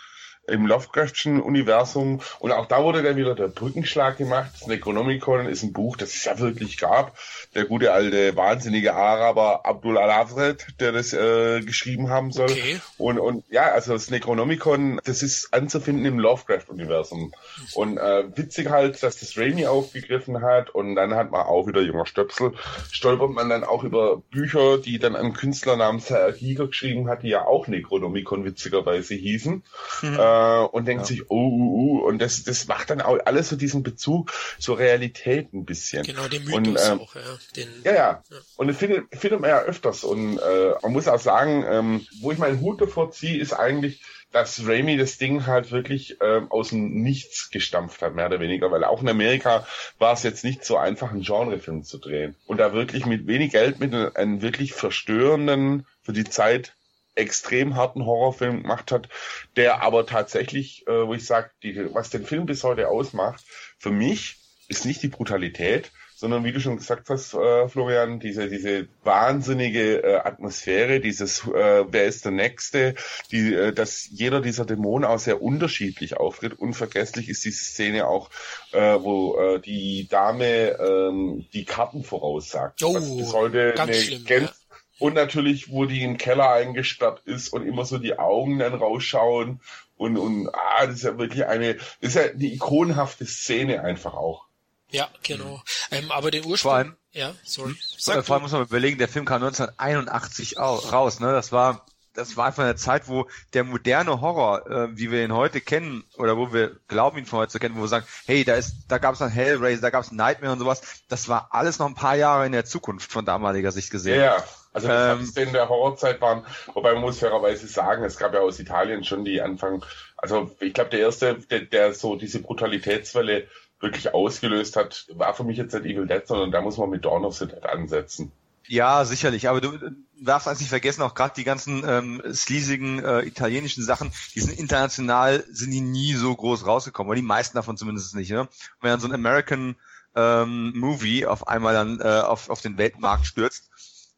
im 0.48 0.66
Lovecraftschen 0.66 1.40
Universum. 1.40 2.20
Und 2.38 2.52
auch 2.52 2.66
da 2.66 2.82
wurde 2.82 3.02
dann 3.02 3.16
wieder 3.16 3.34
der 3.34 3.48
Brückenschlag 3.48 4.18
gemacht. 4.18 4.50
Das 4.58 4.66
Necronomicon 4.66 5.46
ist 5.46 5.62
ein 5.62 5.72
Buch, 5.72 5.96
das 5.96 6.14
es 6.14 6.24
ja 6.24 6.38
wirklich 6.38 6.78
gab. 6.78 7.16
Der 7.54 7.64
gute 7.64 7.92
alte 7.92 8.36
wahnsinnige 8.36 8.94
Araber 8.94 9.66
Abdul 9.66 9.98
Al-Afred, 9.98 10.66
der 10.80 10.92
das 10.92 11.12
äh, 11.12 11.60
geschrieben 11.60 12.10
haben 12.10 12.32
soll. 12.32 12.50
Okay. 12.50 12.80
Und, 12.98 13.18
und 13.18 13.44
ja, 13.50 13.72
also 13.72 13.92
das 13.92 14.10
Necronomicon, 14.10 15.00
das 15.04 15.22
ist 15.22 15.52
anzufinden 15.52 16.04
im 16.04 16.18
Lovecraft-Universum. 16.18 17.32
Und 17.74 17.98
äh, 17.98 18.24
witzig 18.36 18.70
halt, 18.70 19.02
dass 19.02 19.18
das 19.18 19.36
Raimi 19.36 19.66
aufgegriffen 19.66 20.42
hat. 20.42 20.70
Und 20.70 20.94
dann 20.94 21.14
hat 21.14 21.30
man 21.30 21.42
auch 21.42 21.66
wieder 21.66 21.80
junger 21.80 22.06
Stöpsel, 22.06 22.52
stolpert 22.90 23.30
man 23.30 23.48
dann 23.48 23.64
auch 23.64 23.84
über 23.84 24.22
Bücher, 24.30 24.78
die 24.78 24.98
dann 24.98 25.16
ein 25.16 25.32
Künstler 25.32 25.76
namens 25.76 26.10
Herr 26.10 26.32
Giger 26.32 26.68
geschrieben 26.68 27.08
hat, 27.08 27.22
die 27.22 27.28
ja 27.28 27.44
auch 27.44 27.66
Necronomicon 27.66 28.44
witzigerweise 28.44 29.14
hießen. 29.14 29.62
Mhm. 30.02 30.14
Äh, 30.18 30.35
äh, 30.36 30.66
und 30.66 30.86
denkt 30.86 31.02
ja. 31.02 31.06
sich, 31.06 31.30
oh, 31.30 31.34
uh, 31.34 32.00
uh, 32.00 32.06
und 32.06 32.18
das, 32.18 32.44
das 32.44 32.66
macht 32.66 32.90
dann 32.90 33.00
auch 33.00 33.18
alles 33.24 33.48
so 33.48 33.56
diesen 33.56 33.82
Bezug 33.82 34.32
zur 34.58 34.78
Realität 34.78 35.52
ein 35.52 35.64
bisschen. 35.64 36.02
Genau, 36.04 36.28
den 36.28 36.44
Mythos 36.44 36.58
und, 36.58 36.78
ähm, 36.92 37.00
auch, 37.00 37.14
ja. 37.14 37.20
Den, 37.56 37.68
ja, 37.84 37.92
ja. 37.92 38.22
ja. 38.30 38.38
Und 38.56 38.68
das 38.68 38.76
findet, 38.76 39.04
findet 39.14 39.40
man 39.40 39.50
ja 39.50 39.60
öfters. 39.60 40.04
Und 40.04 40.38
äh, 40.38 40.74
man 40.82 40.92
muss 40.92 41.08
auch 41.08 41.20
sagen, 41.20 41.64
ähm, 41.68 42.06
wo 42.20 42.32
ich 42.32 42.38
meinen 42.38 42.60
Hut 42.60 42.80
davor 42.80 43.10
ziehe, 43.10 43.38
ist 43.38 43.52
eigentlich, 43.52 44.02
dass 44.32 44.66
Raimi 44.66 44.96
das 44.96 45.18
Ding 45.18 45.46
halt 45.46 45.70
wirklich 45.70 46.18
ähm, 46.20 46.50
aus 46.50 46.70
dem 46.70 47.02
Nichts 47.02 47.50
gestampft 47.50 48.02
hat, 48.02 48.14
mehr 48.14 48.26
oder 48.26 48.40
weniger, 48.40 48.70
weil 48.70 48.84
auch 48.84 49.00
in 49.00 49.08
Amerika 49.08 49.66
war 49.98 50.12
es 50.12 50.22
jetzt 50.24 50.44
nicht 50.44 50.64
so 50.64 50.76
einfach, 50.76 51.10
einen 51.10 51.22
Genrefilm 51.22 51.84
zu 51.84 51.98
drehen. 51.98 52.36
Und 52.46 52.58
da 52.58 52.72
wirklich 52.72 53.06
mit 53.06 53.26
wenig 53.26 53.52
Geld, 53.52 53.80
mit 53.80 53.94
einem 53.94 54.42
wirklich 54.42 54.74
verstörenden, 54.74 55.86
für 56.02 56.12
die 56.12 56.24
Zeit 56.24 56.75
extrem 57.16 57.74
harten 57.74 58.04
Horrorfilm 58.04 58.62
gemacht 58.62 58.92
hat, 58.92 59.08
der 59.56 59.82
aber 59.82 60.06
tatsächlich, 60.06 60.86
äh, 60.86 61.06
wo 61.06 61.14
ich 61.14 61.26
sage, 61.26 61.50
was 61.92 62.10
den 62.10 62.24
Film 62.24 62.46
bis 62.46 62.62
heute 62.62 62.88
ausmacht, 62.88 63.44
für 63.78 63.90
mich 63.90 64.36
ist 64.68 64.84
nicht 64.84 65.02
die 65.02 65.08
Brutalität, 65.08 65.90
sondern 66.16 66.44
wie 66.44 66.52
du 66.52 66.60
schon 66.60 66.78
gesagt 66.78 67.10
hast, 67.10 67.34
äh, 67.34 67.68
Florian, 67.68 68.20
diese 68.20 68.48
diese 68.48 68.88
wahnsinnige 69.04 70.02
äh, 70.02 70.14
Atmosphäre, 70.16 70.98
dieses 70.98 71.46
äh, 71.46 71.84
wer 71.88 72.06
ist 72.06 72.24
der 72.24 72.32
Nächste, 72.32 72.94
die, 73.30 73.52
äh, 73.52 73.72
dass 73.72 74.08
jeder 74.10 74.40
dieser 74.40 74.64
Dämonen 74.64 75.04
auch 75.04 75.18
sehr 75.18 75.42
unterschiedlich 75.42 76.16
auftritt. 76.16 76.58
Unvergesslich 76.58 77.28
ist 77.28 77.44
die 77.44 77.50
Szene 77.50 78.06
auch, 78.06 78.30
äh, 78.72 78.78
wo 78.78 79.38
äh, 79.38 79.60
die 79.60 80.08
Dame 80.08 80.78
ähm, 80.80 81.46
die 81.52 81.66
Karten 81.66 82.02
voraussagt. 82.02 82.82
Oh, 82.82 82.94
also 82.94 83.16
bis 83.16 83.34
heute 83.34 83.74
ganz 83.76 83.90
eine 83.90 84.00
schlimm, 84.00 84.24
ja. 84.26 84.52
Und 84.98 85.14
natürlich, 85.14 85.70
wo 85.70 85.84
die 85.84 86.02
im 86.02 86.16
Keller 86.16 86.50
eingesperrt 86.50 87.20
ist 87.24 87.50
und 87.50 87.66
immer 87.66 87.84
so 87.84 87.98
die 87.98 88.18
Augen 88.18 88.58
dann 88.58 88.74
rausschauen. 88.74 89.60
Und, 89.96 90.16
und 90.16 90.48
ah, 90.48 90.86
das 90.86 90.96
ist 90.96 91.02
ja 91.04 91.18
wirklich 91.18 91.46
eine, 91.46 91.74
das 91.74 91.86
ist 92.00 92.14
ja 92.14 92.22
eine 92.22 92.44
ikonenhafte 92.44 93.26
Szene 93.26 93.82
einfach 93.82 94.14
auch. 94.14 94.46
Ja, 94.90 95.08
genau. 95.22 95.62
Ähm, 95.90 96.10
aber 96.10 96.30
den 96.30 96.44
Ursprung. 96.44 96.70
Vor 96.70 96.74
allem, 96.74 96.96
ja, 97.12 97.34
sorry. 97.44 97.72
Hm? 97.72 97.78
Sag 97.98 98.24
vor 98.24 98.34
allem 98.34 98.42
muss 98.42 98.52
man 98.52 98.62
überlegen, 98.62 98.98
der 98.98 99.08
Film 99.08 99.24
kam 99.24 99.42
1981 99.42 100.58
raus, 100.58 101.20
ne? 101.20 101.32
Das 101.32 101.52
war 101.52 101.84
das 102.16 102.36
war 102.36 102.46
einfach 102.46 102.64
eine 102.64 102.76
Zeit, 102.76 103.08
wo 103.08 103.28
der 103.52 103.64
moderne 103.64 104.20
Horror, 104.20 104.66
äh, 104.70 104.96
wie 104.96 105.10
wir 105.10 105.22
ihn 105.22 105.34
heute 105.34 105.60
kennen, 105.60 106.04
oder 106.16 106.36
wo 106.36 106.52
wir 106.52 106.78
glauben, 106.88 107.18
ihn 107.18 107.26
von 107.26 107.40
heute 107.40 107.52
zu 107.52 107.58
kennen, 107.58 107.76
wo 107.76 107.82
wir 107.82 107.88
sagen, 107.88 108.06
hey, 108.26 108.44
da 108.44 108.54
ist, 108.54 108.86
da 108.88 108.98
gab 108.98 109.12
es 109.12 109.18
dann 109.18 109.30
Hellraiser, 109.30 109.82
da 109.82 109.90
gab 109.90 110.02
es 110.02 110.12
Nightmare 110.12 110.52
und 110.52 110.58
sowas, 110.58 110.82
das 111.08 111.28
war 111.28 111.48
alles 111.52 111.78
noch 111.78 111.86
ein 111.86 111.94
paar 111.94 112.16
Jahre 112.16 112.46
in 112.46 112.52
der 112.52 112.64
Zukunft 112.64 113.12
von 113.12 113.24
damaliger 113.24 113.72
Sicht 113.72 113.90
gesehen. 113.90 114.20
Ja, 114.20 114.42
also 114.76 114.88
das 114.88 115.36
ähm, 115.36 115.48
in 115.48 115.52
der 115.54 115.70
Horrorzeit 115.70 116.20
waren, 116.20 116.44
wobei 116.74 116.92
man 116.92 117.00
muss 117.00 117.20
fairerweise 117.20 117.66
sagen, 117.66 118.04
es 118.04 118.18
gab 118.18 118.34
ja 118.34 118.40
aus 118.40 118.60
Italien 118.60 119.04
schon 119.04 119.24
die 119.24 119.40
Anfang, 119.40 119.82
also 120.18 120.50
ich 120.60 120.74
glaube 120.74 120.90
der 120.90 121.00
erste, 121.00 121.36
der, 121.50 121.60
der 121.60 121.94
so 121.94 122.16
diese 122.16 122.42
Brutalitätswelle 122.42 123.46
wirklich 123.80 124.12
ausgelöst 124.12 124.76
hat, 124.76 125.06
war 125.14 125.32
für 125.32 125.44
mich 125.44 125.56
jetzt 125.56 125.72
nicht 125.72 125.86
Evil 125.86 126.06
Dead, 126.06 126.26
sondern 126.26 126.50
da 126.50 126.60
muss 126.60 126.76
man 126.76 126.90
mit 126.90 127.06
Dawn 127.06 127.24
of 127.24 127.38
the 127.38 127.46
Dead 127.46 127.64
ansetzen. 127.64 128.32
Ja, 128.68 129.04
sicherlich. 129.06 129.48
Aber 129.48 129.62
du 129.62 129.78
darfst 130.20 130.46
eins 130.46 130.60
nicht 130.60 130.68
vergessen, 130.68 131.00
auch 131.00 131.14
gerade 131.14 131.34
die 131.36 131.44
ganzen 131.44 131.82
ähm, 131.88 132.22
sleasigen 132.34 133.02
äh, 133.02 133.22
italienischen 133.22 133.82
Sachen, 133.82 134.12
die 134.34 134.40
sind 134.40 134.58
international, 134.58 135.42
sind 135.50 135.70
die 135.70 135.80
nie 135.80 136.12
so 136.12 136.34
groß 136.34 136.66
rausgekommen, 136.66 137.08
oder 137.08 137.20
die 137.20 137.26
meisten 137.26 137.56
davon 137.56 137.78
zumindest 137.78 138.14
nicht. 138.14 138.30
Ne? 138.30 138.46
wenn 138.82 138.90
dann 138.90 139.00
so 139.00 139.08
ein 139.08 139.14
American 139.14 139.76
ähm, 140.16 140.72
Movie 140.74 141.26
auf 141.26 141.46
einmal 141.46 141.74
dann 141.74 142.00
äh, 142.00 142.20
auf, 142.20 142.50
auf 142.50 142.62
den 142.62 142.78
Weltmarkt 142.78 143.26
stürzt, 143.26 143.70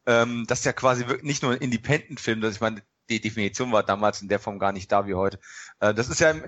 ähm, 0.08 0.46
das 0.48 0.60
ist 0.60 0.64
ja 0.64 0.72
quasi 0.72 1.04
nicht 1.20 1.42
nur 1.42 1.52
ein 1.52 1.58
Independent-Film, 1.58 2.40
das 2.40 2.54
ich 2.54 2.60
meine, 2.62 2.82
die 3.10 3.20
Definition 3.20 3.72
war 3.72 3.82
damals 3.82 4.22
in 4.22 4.28
der 4.28 4.38
Form 4.38 4.58
gar 4.58 4.72
nicht 4.72 4.90
da 4.90 5.06
wie 5.06 5.14
heute. 5.14 5.38
Äh, 5.80 5.92
das 5.92 6.08
ist 6.08 6.18
ja 6.18 6.30
im, 6.30 6.44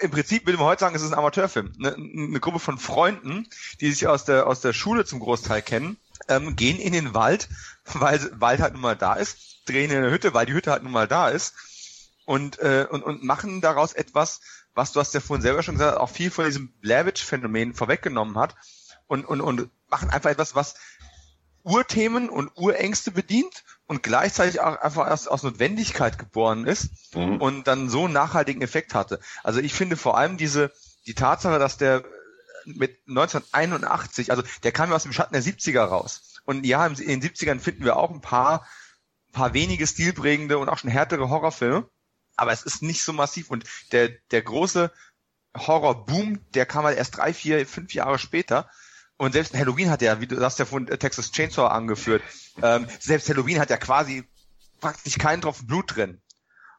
im 0.00 0.10
Prinzip, 0.10 0.46
würde 0.46 0.58
man 0.58 0.66
heute 0.66 0.80
sagen, 0.80 0.96
es 0.96 1.02
ist 1.02 1.12
ein 1.12 1.18
Amateurfilm. 1.18 1.72
Eine, 1.78 1.94
eine 1.94 2.40
Gruppe 2.40 2.58
von 2.58 2.76
Freunden, 2.76 3.46
die 3.80 3.92
sich 3.92 4.08
aus 4.08 4.24
der, 4.24 4.48
aus 4.48 4.60
der 4.60 4.72
Schule 4.72 5.04
zum 5.04 5.20
Großteil 5.20 5.62
kennen, 5.62 5.96
ähm, 6.28 6.56
gehen 6.56 6.80
in 6.80 6.92
den 6.92 7.14
Wald, 7.14 7.48
weil 7.84 8.20
Wald 8.40 8.60
halt 8.60 8.72
nun 8.72 8.82
mal 8.82 8.96
da 8.96 9.14
ist, 9.14 9.62
drehen 9.66 9.92
in 9.92 10.02
der 10.02 10.10
Hütte, 10.10 10.34
weil 10.34 10.46
die 10.46 10.52
Hütte 10.52 10.72
halt 10.72 10.82
nun 10.82 10.92
mal 10.92 11.06
da 11.06 11.28
ist 11.28 11.54
und, 12.24 12.58
äh, 12.58 12.88
und, 12.90 13.04
und 13.04 13.22
machen 13.22 13.60
daraus 13.60 13.92
etwas, 13.92 14.40
was 14.74 14.90
du 14.90 14.98
hast 14.98 15.14
ja 15.14 15.20
vorhin 15.20 15.42
selber 15.42 15.62
schon 15.62 15.76
gesagt, 15.76 15.98
auch 15.98 16.10
viel 16.10 16.32
von 16.32 16.46
diesem 16.46 16.72
Blavich-Phänomen 16.80 17.74
vorweggenommen 17.74 18.36
hat 18.38 18.56
und, 19.06 19.24
und, 19.24 19.40
und 19.40 19.70
machen 19.88 20.10
einfach 20.10 20.30
etwas, 20.30 20.56
was 20.56 20.74
Urthemen 21.64 22.28
und 22.28 22.52
Urängste 22.56 23.10
bedient 23.10 23.64
und 23.86 24.02
gleichzeitig 24.02 24.60
auch 24.60 24.76
einfach 24.80 25.08
erst 25.08 25.30
aus 25.30 25.42
Notwendigkeit 25.42 26.18
geboren 26.18 26.66
ist 26.66 27.14
mhm. 27.14 27.40
und 27.40 27.66
dann 27.66 27.88
so 27.88 28.04
einen 28.04 28.12
nachhaltigen 28.12 28.62
Effekt 28.62 28.94
hatte. 28.94 29.18
Also 29.42 29.60
ich 29.60 29.74
finde 29.74 29.96
vor 29.96 30.16
allem 30.16 30.36
diese, 30.36 30.72
die 31.06 31.14
Tatsache, 31.14 31.58
dass 31.58 31.78
der 31.78 32.04
mit 32.66 32.98
1981, 33.08 34.30
also 34.30 34.42
der 34.62 34.72
kam 34.72 34.90
ja 34.90 34.96
aus 34.96 35.02
dem 35.02 35.12
Schatten 35.12 35.34
der 35.34 35.42
70er 35.42 35.82
raus. 35.82 36.40
Und 36.44 36.66
ja, 36.66 36.86
in 36.86 37.20
den 37.20 37.22
70ern 37.22 37.60
finden 37.60 37.84
wir 37.84 37.96
auch 37.96 38.10
ein 38.10 38.20
paar, 38.20 38.66
paar 39.32 39.54
wenige 39.54 39.86
stilprägende 39.86 40.58
und 40.58 40.68
auch 40.68 40.78
schon 40.78 40.90
härtere 40.90 41.28
Horrorfilme. 41.28 41.88
Aber 42.36 42.52
es 42.52 42.62
ist 42.62 42.82
nicht 42.82 43.02
so 43.02 43.12
massiv. 43.12 43.50
Und 43.50 43.64
der, 43.92 44.10
der 44.30 44.42
große 44.42 44.90
Horrorboom, 45.56 46.40
der 46.54 46.66
kam 46.66 46.84
halt 46.84 46.98
erst 46.98 47.16
drei, 47.16 47.32
vier, 47.32 47.66
fünf 47.66 47.94
Jahre 47.94 48.18
später. 48.18 48.68
Und 49.16 49.32
selbst 49.32 49.54
Halloween 49.54 49.90
hat 49.90 50.02
ja, 50.02 50.20
wie 50.20 50.26
du 50.26 50.40
hast 50.40 50.58
ja 50.58 50.64
von 50.64 50.86
Texas 50.86 51.30
Chainsaw 51.30 51.68
angeführt, 51.68 52.22
ähm, 52.62 52.86
selbst 52.98 53.28
Halloween 53.28 53.60
hat 53.60 53.70
ja 53.70 53.76
quasi 53.76 54.24
praktisch 54.80 55.18
keinen 55.18 55.42
Tropfen 55.42 55.66
Blut 55.66 55.94
drin. 55.96 56.20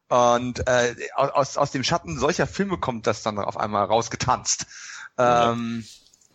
Und 0.08 0.68
äh, 0.68 0.96
aus, 1.16 1.58
aus 1.58 1.72
dem 1.72 1.84
Schatten 1.84 2.20
solcher 2.20 2.46
Filme 2.46 2.78
kommt 2.78 3.08
das 3.08 3.24
dann 3.24 3.40
auf 3.40 3.58
einmal 3.58 3.86
rausgetanzt. 3.86 4.68
Ähm, 5.18 5.86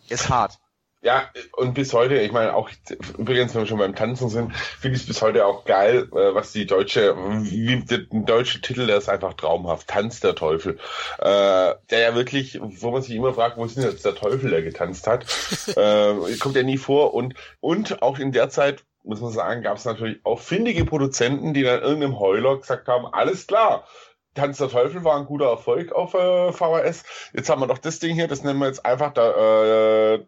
ist 0.09 0.29
hart. 0.29 0.59
Ja, 1.03 1.23
und 1.53 1.73
bis 1.73 1.93
heute, 1.93 2.19
ich 2.19 2.31
meine 2.31 2.53
auch, 2.53 2.69
übrigens, 3.17 3.55
wenn 3.55 3.61
wir 3.61 3.67
schon 3.67 3.79
beim 3.79 3.95
Tanzen 3.95 4.29
sind, 4.29 4.55
finde 4.55 4.95
ich 4.95 5.01
es 5.01 5.07
bis 5.07 5.21
heute 5.23 5.47
auch 5.47 5.65
geil, 5.65 6.07
äh, 6.11 6.35
was 6.35 6.51
die 6.51 6.67
deutsche, 6.67 7.15
wie 7.17 7.83
der 7.83 8.01
deutsche 8.11 8.61
Titel, 8.61 8.85
der 8.85 8.97
ist 8.97 9.09
einfach 9.09 9.33
traumhaft, 9.33 9.87
Tanz 9.87 10.19
der 10.19 10.35
Teufel. 10.35 10.77
Äh, 11.17 11.73
der 11.89 11.99
ja 11.99 12.13
wirklich, 12.13 12.59
wo 12.61 12.91
man 12.91 13.01
sich 13.01 13.15
immer 13.15 13.33
fragt, 13.33 13.57
wo 13.57 13.65
ist 13.65 13.77
denn 13.77 13.83
jetzt 13.83 14.05
der 14.05 14.13
Teufel, 14.13 14.51
der 14.51 14.61
getanzt 14.61 15.07
hat, 15.07 15.25
äh, 15.75 16.35
kommt 16.39 16.55
ja 16.55 16.61
nie 16.61 16.77
vor 16.77 17.15
und, 17.15 17.33
und 17.61 18.03
auch 18.03 18.19
in 18.19 18.31
der 18.31 18.51
Zeit, 18.51 18.83
muss 19.03 19.21
man 19.21 19.31
sagen, 19.31 19.63
gab 19.63 19.77
es 19.77 19.85
natürlich 19.85 20.19
auch 20.23 20.39
findige 20.39 20.85
Produzenten, 20.85 21.55
die 21.55 21.63
dann 21.63 21.81
irgendeinem 21.81 22.19
Heuler 22.19 22.57
gesagt 22.57 22.87
haben, 22.87 23.07
alles 23.07 23.47
klar, 23.47 23.87
Tanz 24.35 24.59
der 24.59 24.69
Teufel 24.69 25.03
war 25.03 25.17
ein 25.17 25.25
guter 25.25 25.49
Erfolg 25.49 25.91
auf 25.91 26.13
äh, 26.13 26.53
VHS. 26.53 27.03
Jetzt 27.33 27.49
haben 27.49 27.59
wir 27.59 27.67
doch 27.67 27.79
das 27.79 27.99
Ding 27.99 28.13
hier, 28.13 28.27
das 28.27 28.43
nennen 28.43 28.59
wir 28.59 28.67
jetzt 28.67 28.85
einfach 28.85 29.13
da, 29.13 30.13
äh, 30.13 30.25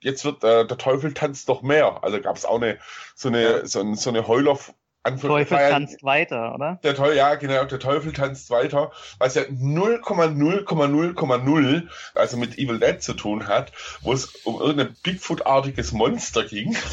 jetzt 0.00 0.24
wird 0.24 0.44
äh, 0.44 0.66
der 0.66 0.78
Teufel 0.78 1.14
tanzt 1.14 1.48
doch 1.48 1.62
mehr. 1.62 2.02
Also 2.02 2.20
gab 2.20 2.36
es 2.36 2.44
auch 2.44 2.56
eine 2.56 2.78
so 3.14 3.28
eine 3.28 3.66
so, 3.66 3.94
so 3.94 4.10
eine 4.10 4.28
Heuler 4.28 4.58
Teufel 5.14 5.56
tanzt 5.56 6.02
weiter, 6.02 6.52
oder? 6.54 6.80
Der 6.82 6.96
Teufel, 6.96 7.16
ja, 7.16 7.36
genau, 7.36 7.64
der 7.64 7.78
Teufel 7.78 8.12
tanzt 8.12 8.50
weiter, 8.50 8.90
was 9.18 9.36
ja 9.36 9.42
0,0,0,0, 9.42 11.82
also 12.14 12.36
mit 12.36 12.58
Evil 12.58 12.80
Dead 12.80 13.00
zu 13.00 13.14
tun 13.14 13.46
hat, 13.46 13.70
wo 14.02 14.12
es 14.12 14.26
um 14.44 14.60
irgendein 14.60 14.94
Bigfoot-artiges 15.02 15.92
Monster 15.92 16.44
ging. 16.44 16.76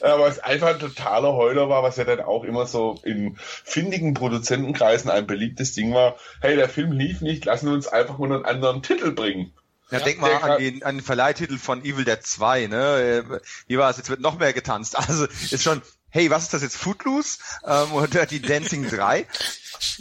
aber 0.00 0.28
es 0.28 0.38
einfach 0.38 0.68
ein 0.68 0.78
totaler 0.78 1.32
Heuler 1.32 1.68
war, 1.68 1.82
was 1.82 1.96
ja 1.96 2.04
dann 2.04 2.20
auch 2.20 2.44
immer 2.44 2.66
so 2.66 3.00
in 3.02 3.34
findigen 3.36 4.14
Produzentenkreisen 4.14 5.10
ein 5.10 5.26
beliebtes 5.26 5.74
Ding 5.74 5.92
war. 5.92 6.14
Hey, 6.40 6.54
der 6.56 6.68
Film 6.68 6.92
lief 6.92 7.20
nicht, 7.20 7.44
lassen 7.44 7.66
wir 7.66 7.74
uns 7.74 7.88
einfach 7.88 8.18
mal 8.18 8.32
einen 8.32 8.44
anderen 8.44 8.82
Titel 8.82 9.10
bringen. 9.10 9.52
Ja, 9.92 9.98
ja, 9.98 10.04
denk 10.04 10.20
mal 10.20 10.32
an 10.34 10.58
den, 10.58 10.82
an 10.82 10.96
den 10.96 11.04
Verleihtitel 11.04 11.58
von 11.58 11.84
Evil 11.84 12.04
Dead 12.04 12.18
2, 12.20 12.66
ne? 12.66 13.40
Wie 13.66 13.76
war 13.76 13.90
es? 13.90 13.98
Jetzt 13.98 14.08
wird 14.08 14.20
noch 14.20 14.38
mehr 14.38 14.52
getanzt. 14.52 14.96
Also 15.12 15.26
ist 15.26 15.62
schon, 15.62 15.82
hey, 16.08 16.30
was 16.30 16.44
ist 16.44 16.54
das 16.54 16.62
jetzt? 16.62 16.76
Footloose? 16.76 17.38
Ähm, 17.66 17.92
oder 17.92 18.24
die 18.24 18.40
Dancing 18.40 18.88
3? 18.88 19.26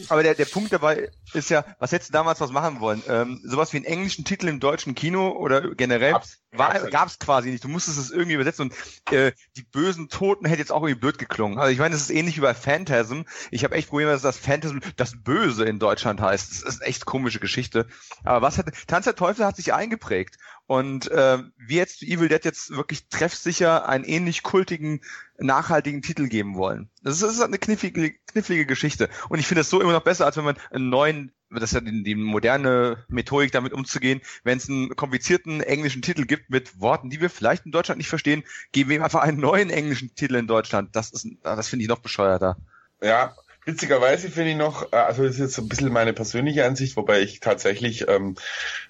Aber 0.07 0.23
der, 0.23 0.35
der 0.35 0.45
Punkt 0.45 0.71
dabei 0.71 1.11
ist 1.33 1.49
ja, 1.49 1.65
was 1.79 1.91
hättest 1.91 2.09
du 2.09 2.13
damals 2.13 2.41
was 2.41 2.51
machen 2.51 2.79
wollen? 2.79 3.01
Ähm, 3.07 3.41
sowas 3.43 3.73
wie 3.73 3.77
einen 3.77 3.85
englischen 3.85 4.25
Titel 4.25 4.47
im 4.47 4.59
deutschen 4.59 4.95
Kino 4.95 5.29
oder 5.31 5.73
generell 5.75 6.15
gab 6.51 7.07
es 7.07 7.19
quasi 7.19 7.49
nicht. 7.49 7.63
Du 7.63 7.69
musstest 7.69 7.97
es 7.97 8.11
irgendwie 8.11 8.35
übersetzen 8.35 8.69
und 8.69 9.13
äh, 9.13 9.31
die 9.55 9.63
bösen 9.63 10.09
Toten 10.09 10.45
hätte 10.45 10.59
jetzt 10.59 10.71
auch 10.71 10.83
irgendwie 10.83 10.99
blöd 10.99 11.17
geklungen. 11.17 11.57
Also 11.57 11.71
ich 11.71 11.79
meine, 11.79 11.95
es 11.95 12.01
ist 12.01 12.09
ähnlich 12.09 12.37
wie 12.37 12.41
bei 12.41 12.53
Phantasm. 12.53 13.21
Ich 13.49 13.63
habe 13.63 13.75
echt 13.75 13.89
Probleme, 13.89 14.11
dass 14.11 14.21
das 14.21 14.37
Phantasm 14.37 14.79
das 14.97 15.13
Böse 15.23 15.65
in 15.65 15.79
Deutschland 15.79 16.21
heißt. 16.21 16.51
Das 16.51 16.61
ist 16.61 16.81
echt 16.81 17.05
komische 17.05 17.39
Geschichte. 17.39 17.87
Aber 18.23 18.41
was 18.41 18.57
hat 18.57 18.67
Tanz 18.87 19.05
der 19.05 19.15
Teufel 19.15 19.45
hat 19.45 19.55
sich 19.55 19.73
eingeprägt. 19.73 20.37
Und 20.67 21.11
äh, 21.11 21.39
wie 21.57 21.75
jetzt 21.75 22.01
Evil 22.01 22.29
Dead 22.29 22.45
jetzt 22.45 22.69
wirklich 22.71 23.09
treffsicher 23.09 23.89
einen 23.89 24.05
ähnlich 24.05 24.41
kultigen, 24.41 25.01
nachhaltigen 25.37 26.01
Titel 26.01 26.27
geben 26.27 26.55
wollen. 26.55 26.89
Das 27.03 27.15
ist, 27.15 27.23
das 27.23 27.33
ist 27.33 27.41
eine 27.41 27.57
knifflige, 27.57 28.13
knifflige 28.27 28.65
Geschichte. 28.65 29.09
Und 29.29 29.39
ich 29.39 29.47
finde 29.47 29.61
es 29.61 29.69
so 29.69 29.81
immer 29.81 29.91
noch 29.91 30.03
besser, 30.03 30.25
als 30.25 30.37
wenn 30.37 30.43
man 30.43 30.57
einen 30.69 30.89
neuen, 30.89 31.31
das 31.49 31.63
ist 31.63 31.73
ja 31.73 31.81
die, 31.81 32.03
die 32.03 32.15
moderne 32.15 33.03
Methodik, 33.07 33.51
damit 33.51 33.73
umzugehen, 33.73 34.21
wenn 34.43 34.57
es 34.57 34.69
einen 34.69 34.95
komplizierten 34.95 35.61
englischen 35.61 36.03
Titel 36.03 36.25
gibt 36.25 36.49
mit 36.49 36.79
Worten, 36.79 37.09
die 37.09 37.19
wir 37.19 37.29
vielleicht 37.29 37.65
in 37.65 37.71
Deutschland 37.71 37.97
nicht 37.97 38.09
verstehen, 38.09 38.43
geben 38.71 38.89
wir 38.89 38.97
ihm 38.97 39.03
einfach 39.03 39.21
einen 39.21 39.39
neuen 39.39 39.71
englischen 39.71 40.13
Titel 40.13 40.35
in 40.35 40.47
Deutschland. 40.47 40.95
Das 40.95 41.09
ist, 41.11 41.27
das 41.41 41.69
finde 41.69 41.83
ich 41.83 41.89
noch 41.89 41.99
bescheuerter. 41.99 42.57
Ja, 43.01 43.35
Witzigerweise 43.71 44.29
finde 44.29 44.51
ich 44.51 44.57
noch, 44.57 44.91
äh, 44.91 44.97
also 44.97 45.23
das 45.23 45.35
ist 45.35 45.39
jetzt 45.39 45.53
so 45.53 45.61
ein 45.61 45.69
bisschen 45.69 45.93
meine 45.93 46.11
persönliche 46.11 46.65
Ansicht, 46.65 46.97
wobei 46.97 47.21
ich 47.21 47.39
tatsächlich 47.39 48.05
ähm, 48.09 48.35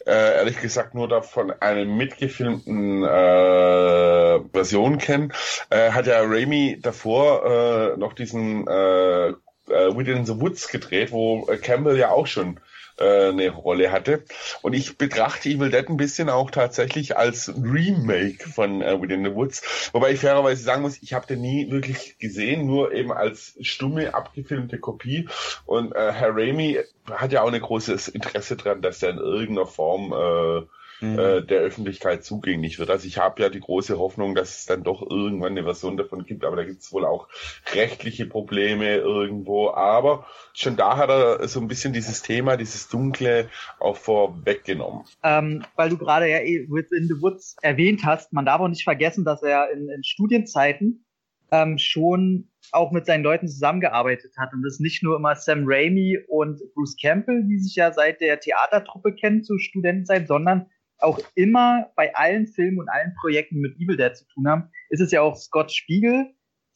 äh, 0.07 0.37
ehrlich 0.37 0.59
gesagt 0.59 0.95
nur 0.95 1.07
davon 1.07 1.53
eine 1.59 1.85
mitgefilmten 1.85 3.03
äh, 3.03 4.39
Version 4.51 4.97
kenne. 4.97 5.29
Äh, 5.69 5.91
hat 5.91 6.07
ja 6.07 6.19
Raimi 6.21 6.79
davor 6.81 7.93
äh, 7.93 7.97
noch 7.97 8.13
diesen 8.13 8.67
äh, 8.67 9.27
äh, 9.27 9.35
Within 9.67 10.25
the 10.25 10.39
Woods 10.41 10.67
gedreht, 10.67 11.11
wo 11.11 11.45
Campbell 11.61 11.97
ja 11.97 12.09
auch 12.09 12.25
schon 12.25 12.59
äh, 13.01 13.29
eine 13.29 13.49
Rolle 13.49 13.91
hatte. 13.91 14.23
Und 14.61 14.73
ich 14.73 14.97
betrachte 14.97 15.49
Evil 15.49 15.69
Dead 15.71 15.89
ein 15.89 15.97
bisschen 15.97 16.29
auch 16.29 16.51
tatsächlich 16.51 17.17
als 17.17 17.49
Remake 17.49 18.47
von 18.49 18.81
äh, 18.81 19.01
Within 19.01 19.25
the 19.25 19.33
Woods. 19.33 19.89
Wobei 19.93 20.11
ich 20.11 20.19
fairerweise 20.19 20.63
sagen 20.63 20.83
muss, 20.83 21.01
ich 21.01 21.13
habe 21.13 21.27
den 21.27 21.41
nie 21.41 21.71
wirklich 21.71 22.17
gesehen, 22.19 22.67
nur 22.67 22.93
eben 22.93 23.11
als 23.11 23.57
stumme, 23.61 24.13
abgefilmte 24.13 24.77
Kopie. 24.77 25.27
Und 25.65 25.93
äh, 25.93 26.11
Herr 26.11 26.35
Raimi 26.35 26.79
hat 27.09 27.31
ja 27.31 27.41
auch 27.41 27.51
ein 27.51 27.59
großes 27.59 28.07
Interesse 28.09 28.55
dran, 28.55 28.81
dass 28.81 29.01
er 29.01 29.09
in 29.11 29.17
irgendeiner 29.17 29.67
Form 29.67 30.13
äh, 30.13 30.67
mhm. 31.01 31.19
äh, 31.19 31.41
der 31.41 31.59
Öffentlichkeit 31.59 32.23
zugänglich 32.23 32.79
wird. 32.79 32.89
Also 32.89 33.07
ich 33.07 33.17
habe 33.17 33.41
ja 33.41 33.49
die 33.49 33.59
große 33.59 33.97
Hoffnung, 33.97 34.35
dass 34.35 34.59
es 34.59 34.65
dann 34.65 34.83
doch 34.83 35.01
irgendwann 35.01 35.51
eine 35.51 35.63
Version 35.63 35.97
davon 35.97 36.25
gibt, 36.25 36.45
aber 36.45 36.55
da 36.55 36.63
gibt 36.63 36.81
es 36.81 36.93
wohl 36.93 37.05
auch 37.05 37.27
rechtliche 37.73 38.25
Probleme 38.25 38.95
irgendwo. 38.95 39.71
Aber 39.71 40.25
schon 40.53 40.77
da 40.77 40.97
hat 40.97 41.09
er 41.09 41.47
so 41.47 41.59
ein 41.59 41.67
bisschen 41.67 41.93
dieses 41.93 42.21
Thema, 42.21 42.57
dieses 42.57 42.87
Dunkle 42.87 43.49
auch 43.79 43.97
vorweggenommen. 43.97 45.03
Ähm, 45.23 45.63
weil 45.75 45.89
du 45.89 45.97
gerade 45.97 46.29
ja 46.29 46.39
eh 46.39 46.67
Within 46.69 47.07
the 47.07 47.21
Woods 47.21 47.55
erwähnt 47.61 48.05
hast, 48.05 48.31
man 48.33 48.45
darf 48.45 48.61
auch 48.61 48.67
nicht 48.67 48.83
vergessen, 48.83 49.25
dass 49.25 49.43
er 49.43 49.71
in, 49.71 49.89
in 49.89 50.03
Studienzeiten 50.03 51.05
ähm, 51.51 51.77
schon 51.77 52.47
auch 52.71 52.91
mit 52.91 53.05
seinen 53.05 53.23
Leuten 53.23 53.47
zusammengearbeitet 53.47 54.33
hat. 54.37 54.53
Und 54.53 54.63
das 54.63 54.79
nicht 54.79 55.03
nur 55.03 55.17
immer 55.17 55.35
Sam 55.35 55.63
Raimi 55.65 56.19
und 56.27 56.61
Bruce 56.73 56.95
Campbell, 56.99 57.43
die 57.43 57.59
sich 57.59 57.75
ja 57.75 57.91
seit 57.91 58.21
der 58.21 58.39
Theatertruppe 58.39 59.13
kennen 59.13 59.43
zu 59.43 59.57
Studentenzeit, 59.57 60.27
sondern 60.27 60.67
auch 61.01 61.19
immer 61.35 61.91
bei 61.95 62.13
allen 62.15 62.47
Filmen 62.47 62.79
und 62.79 62.89
allen 62.89 63.13
Projekten 63.19 63.59
mit 63.59 63.75
Evil 63.77 63.97
Dead 63.97 64.15
zu 64.15 64.25
tun 64.33 64.47
haben, 64.47 64.69
ist 64.89 65.01
es 65.01 65.11
ja 65.11 65.21
auch 65.21 65.35
Scott 65.35 65.71
Spiegel, 65.71 66.33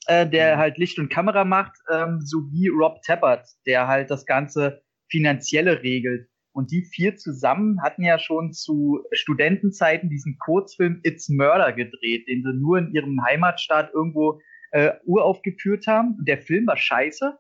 äh, 0.07 0.27
der 0.27 0.55
mhm. 0.55 0.59
halt 0.59 0.77
Licht 0.77 0.99
und 0.99 1.09
Kamera 1.09 1.45
macht, 1.45 1.77
ähm, 1.91 2.19
sowie 2.21 2.67
Rob 2.67 3.01
Tappert, 3.03 3.47
der 3.65 3.87
halt 3.87 4.09
das 4.09 4.25
ganze 4.25 4.81
Finanzielle 5.09 5.81
regelt. 5.83 6.27
Und 6.53 6.71
die 6.71 6.85
vier 6.85 7.17
zusammen 7.17 7.81
hatten 7.81 8.03
ja 8.03 8.17
schon 8.17 8.53
zu 8.53 9.03
Studentenzeiten 9.11 10.09
diesen 10.09 10.37
Kurzfilm 10.37 11.01
It's 11.03 11.27
Murder 11.27 11.73
gedreht, 11.73 12.27
den 12.27 12.43
sie 12.43 12.53
nur 12.53 12.77
in 12.77 12.93
ihrem 12.93 13.21
Heimatstaat 13.25 13.93
irgendwo 13.93 14.39
äh, 14.71 14.93
uraufgeführt 15.03 15.85
haben. 15.87 16.17
Der 16.25 16.37
Film 16.37 16.65
war 16.65 16.77
scheiße, 16.77 17.37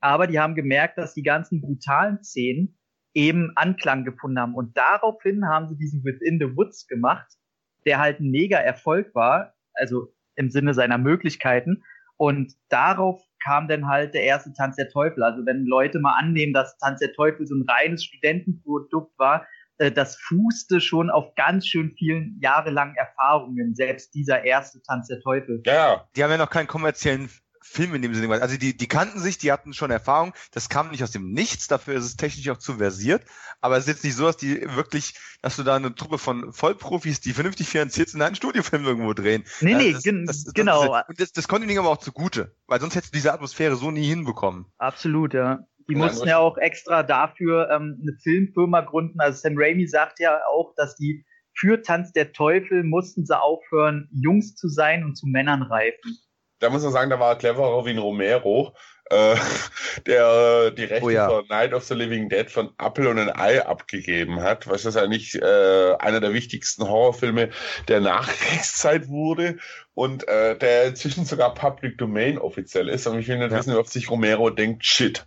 aber 0.00 0.26
die 0.26 0.40
haben 0.40 0.56
gemerkt, 0.56 0.98
dass 0.98 1.14
die 1.14 1.22
ganzen 1.22 1.60
brutalen 1.60 2.22
Szenen 2.22 2.77
eben 3.14 3.52
Anklang 3.56 4.04
gefunden 4.04 4.38
haben. 4.38 4.54
Und 4.54 4.76
daraufhin 4.76 5.46
haben 5.46 5.68
sie 5.68 5.76
diesen 5.76 6.04
Within 6.04 6.38
the 6.38 6.56
Woods 6.56 6.86
gemacht, 6.86 7.26
der 7.86 7.98
halt 7.98 8.20
ein 8.20 8.30
mega 8.30 8.58
Erfolg 8.58 9.14
war, 9.14 9.54
also 9.74 10.12
im 10.36 10.50
Sinne 10.50 10.74
seiner 10.74 10.98
Möglichkeiten. 10.98 11.82
Und 12.16 12.54
darauf 12.68 13.22
kam 13.42 13.68
dann 13.68 13.86
halt 13.86 14.14
der 14.14 14.24
erste 14.24 14.52
Tanz 14.52 14.76
der 14.76 14.88
Teufel. 14.88 15.22
Also 15.22 15.46
wenn 15.46 15.64
Leute 15.64 16.00
mal 16.00 16.16
annehmen, 16.18 16.52
dass 16.52 16.76
Tanz 16.78 17.00
der 17.00 17.12
Teufel 17.12 17.46
so 17.46 17.54
ein 17.54 17.66
reines 17.68 18.04
Studentenprodukt 18.04 19.18
war, 19.18 19.46
äh, 19.78 19.92
das 19.92 20.16
fußte 20.16 20.80
schon 20.80 21.10
auf 21.10 21.34
ganz 21.34 21.66
schön 21.66 21.94
vielen 21.96 22.38
jahrelangen 22.40 22.96
Erfahrungen, 22.96 23.74
selbst 23.74 24.14
dieser 24.14 24.44
erste 24.44 24.82
Tanz 24.82 25.08
der 25.08 25.20
Teufel. 25.20 25.62
Ja, 25.64 26.08
die 26.16 26.22
haben 26.22 26.30
ja 26.30 26.36
noch 26.36 26.50
keinen 26.50 26.66
kommerziellen 26.66 27.30
Film 27.68 27.94
in 27.94 28.02
dem 28.02 28.14
Sinne. 28.14 28.40
Also 28.40 28.56
die, 28.56 28.76
die 28.76 28.88
kannten 28.88 29.20
sich, 29.20 29.38
die 29.38 29.52
hatten 29.52 29.74
schon 29.74 29.90
Erfahrung. 29.90 30.32
Das 30.52 30.68
kam 30.68 30.90
nicht 30.90 31.02
aus 31.02 31.10
dem 31.10 31.32
Nichts. 31.32 31.68
Dafür 31.68 31.94
ist 31.94 32.04
es 32.04 32.16
technisch 32.16 32.48
auch 32.50 32.58
zu 32.58 32.76
versiert. 32.78 33.22
Aber 33.60 33.76
es 33.76 33.84
ist 33.84 33.88
jetzt 33.88 34.04
nicht 34.04 34.16
so, 34.16 34.24
dass 34.24 34.36
die 34.36 34.60
wirklich, 34.74 35.14
dass 35.42 35.56
du 35.56 35.62
da 35.62 35.76
eine 35.76 35.94
Truppe 35.94 36.18
von 36.18 36.52
Vollprofis, 36.52 37.20
die 37.20 37.32
vernünftig 37.32 37.68
finanziert 37.68 38.08
sind, 38.08 38.22
einen 38.22 38.34
Studiofilm 38.34 38.84
irgendwo 38.84 39.12
drehen. 39.12 39.44
Nee, 39.60 39.74
nee, 39.74 39.92
das, 39.92 40.02
das, 40.02 40.44
das, 40.44 40.54
genau. 40.54 40.96
und 41.06 41.20
das, 41.20 41.32
das 41.32 41.46
konnte 41.46 41.68
ihnen 41.68 41.78
aber 41.78 41.90
auch 41.90 41.98
zugute. 41.98 42.54
Weil 42.66 42.80
sonst 42.80 42.94
hättest 42.94 43.14
du 43.14 43.18
diese 43.18 43.32
Atmosphäre 43.32 43.76
so 43.76 43.90
nie 43.90 44.06
hinbekommen. 44.06 44.66
Absolut, 44.78 45.34
ja. 45.34 45.60
Die 45.88 45.94
ja, 45.94 45.98
mussten 45.98 46.28
ja 46.28 46.38
auch 46.38 46.58
extra 46.58 47.02
dafür 47.02 47.70
ähm, 47.70 47.98
eine 48.02 48.12
Filmfirma 48.22 48.82
gründen. 48.82 49.20
Also 49.20 49.40
Sam 49.40 49.54
Raimi 49.56 49.86
sagt 49.86 50.20
ja 50.20 50.40
auch, 50.50 50.74
dass 50.76 50.96
die 50.96 51.24
für 51.54 51.82
Tanz 51.82 52.12
der 52.12 52.32
Teufel 52.32 52.84
mussten 52.84 53.26
sie 53.26 53.38
aufhören, 53.38 54.08
Jungs 54.12 54.54
zu 54.54 54.68
sein 54.68 55.04
und 55.04 55.16
zu 55.16 55.26
Männern 55.26 55.62
reifen 55.62 56.18
da 56.58 56.70
muss 56.70 56.82
man 56.82 56.92
sagen, 56.92 57.10
da 57.10 57.20
war 57.20 57.32
er 57.32 57.36
cleverer 57.36 57.84
wie 57.84 57.90
ein 57.90 57.98
Romero, 57.98 58.74
äh, 59.10 59.36
der 60.06 60.70
die 60.70 60.84
Rechte 60.84 61.04
oh 61.04 61.10
ja. 61.10 61.28
von 61.28 61.46
Night 61.48 61.72
of 61.72 61.84
the 61.84 61.94
Living 61.94 62.28
Dead 62.28 62.50
von 62.50 62.70
Apple 62.78 63.08
und 63.08 63.18
ein 63.18 63.34
Ei 63.34 63.64
abgegeben 63.64 64.40
hat, 64.40 64.68
was 64.68 64.82
das 64.82 64.96
eigentlich 64.96 65.40
äh, 65.40 65.94
einer 65.98 66.20
der 66.20 66.32
wichtigsten 66.32 66.88
Horrorfilme 66.88 67.50
der 67.88 68.00
Nachkriegszeit 68.00 69.08
wurde 69.08 69.58
und 69.94 70.26
äh, 70.28 70.56
der 70.56 70.86
inzwischen 70.86 71.24
sogar 71.24 71.54
Public 71.54 71.98
Domain 71.98 72.38
offiziell 72.38 72.88
ist. 72.88 73.06
Und 73.06 73.18
ich 73.18 73.28
will 73.28 73.38
nicht 73.38 73.52
ja. 73.52 73.58
wissen, 73.58 73.74
ob 73.74 73.86
sich 73.88 74.10
Romero 74.10 74.50
denkt, 74.50 74.84
shit, 74.84 75.26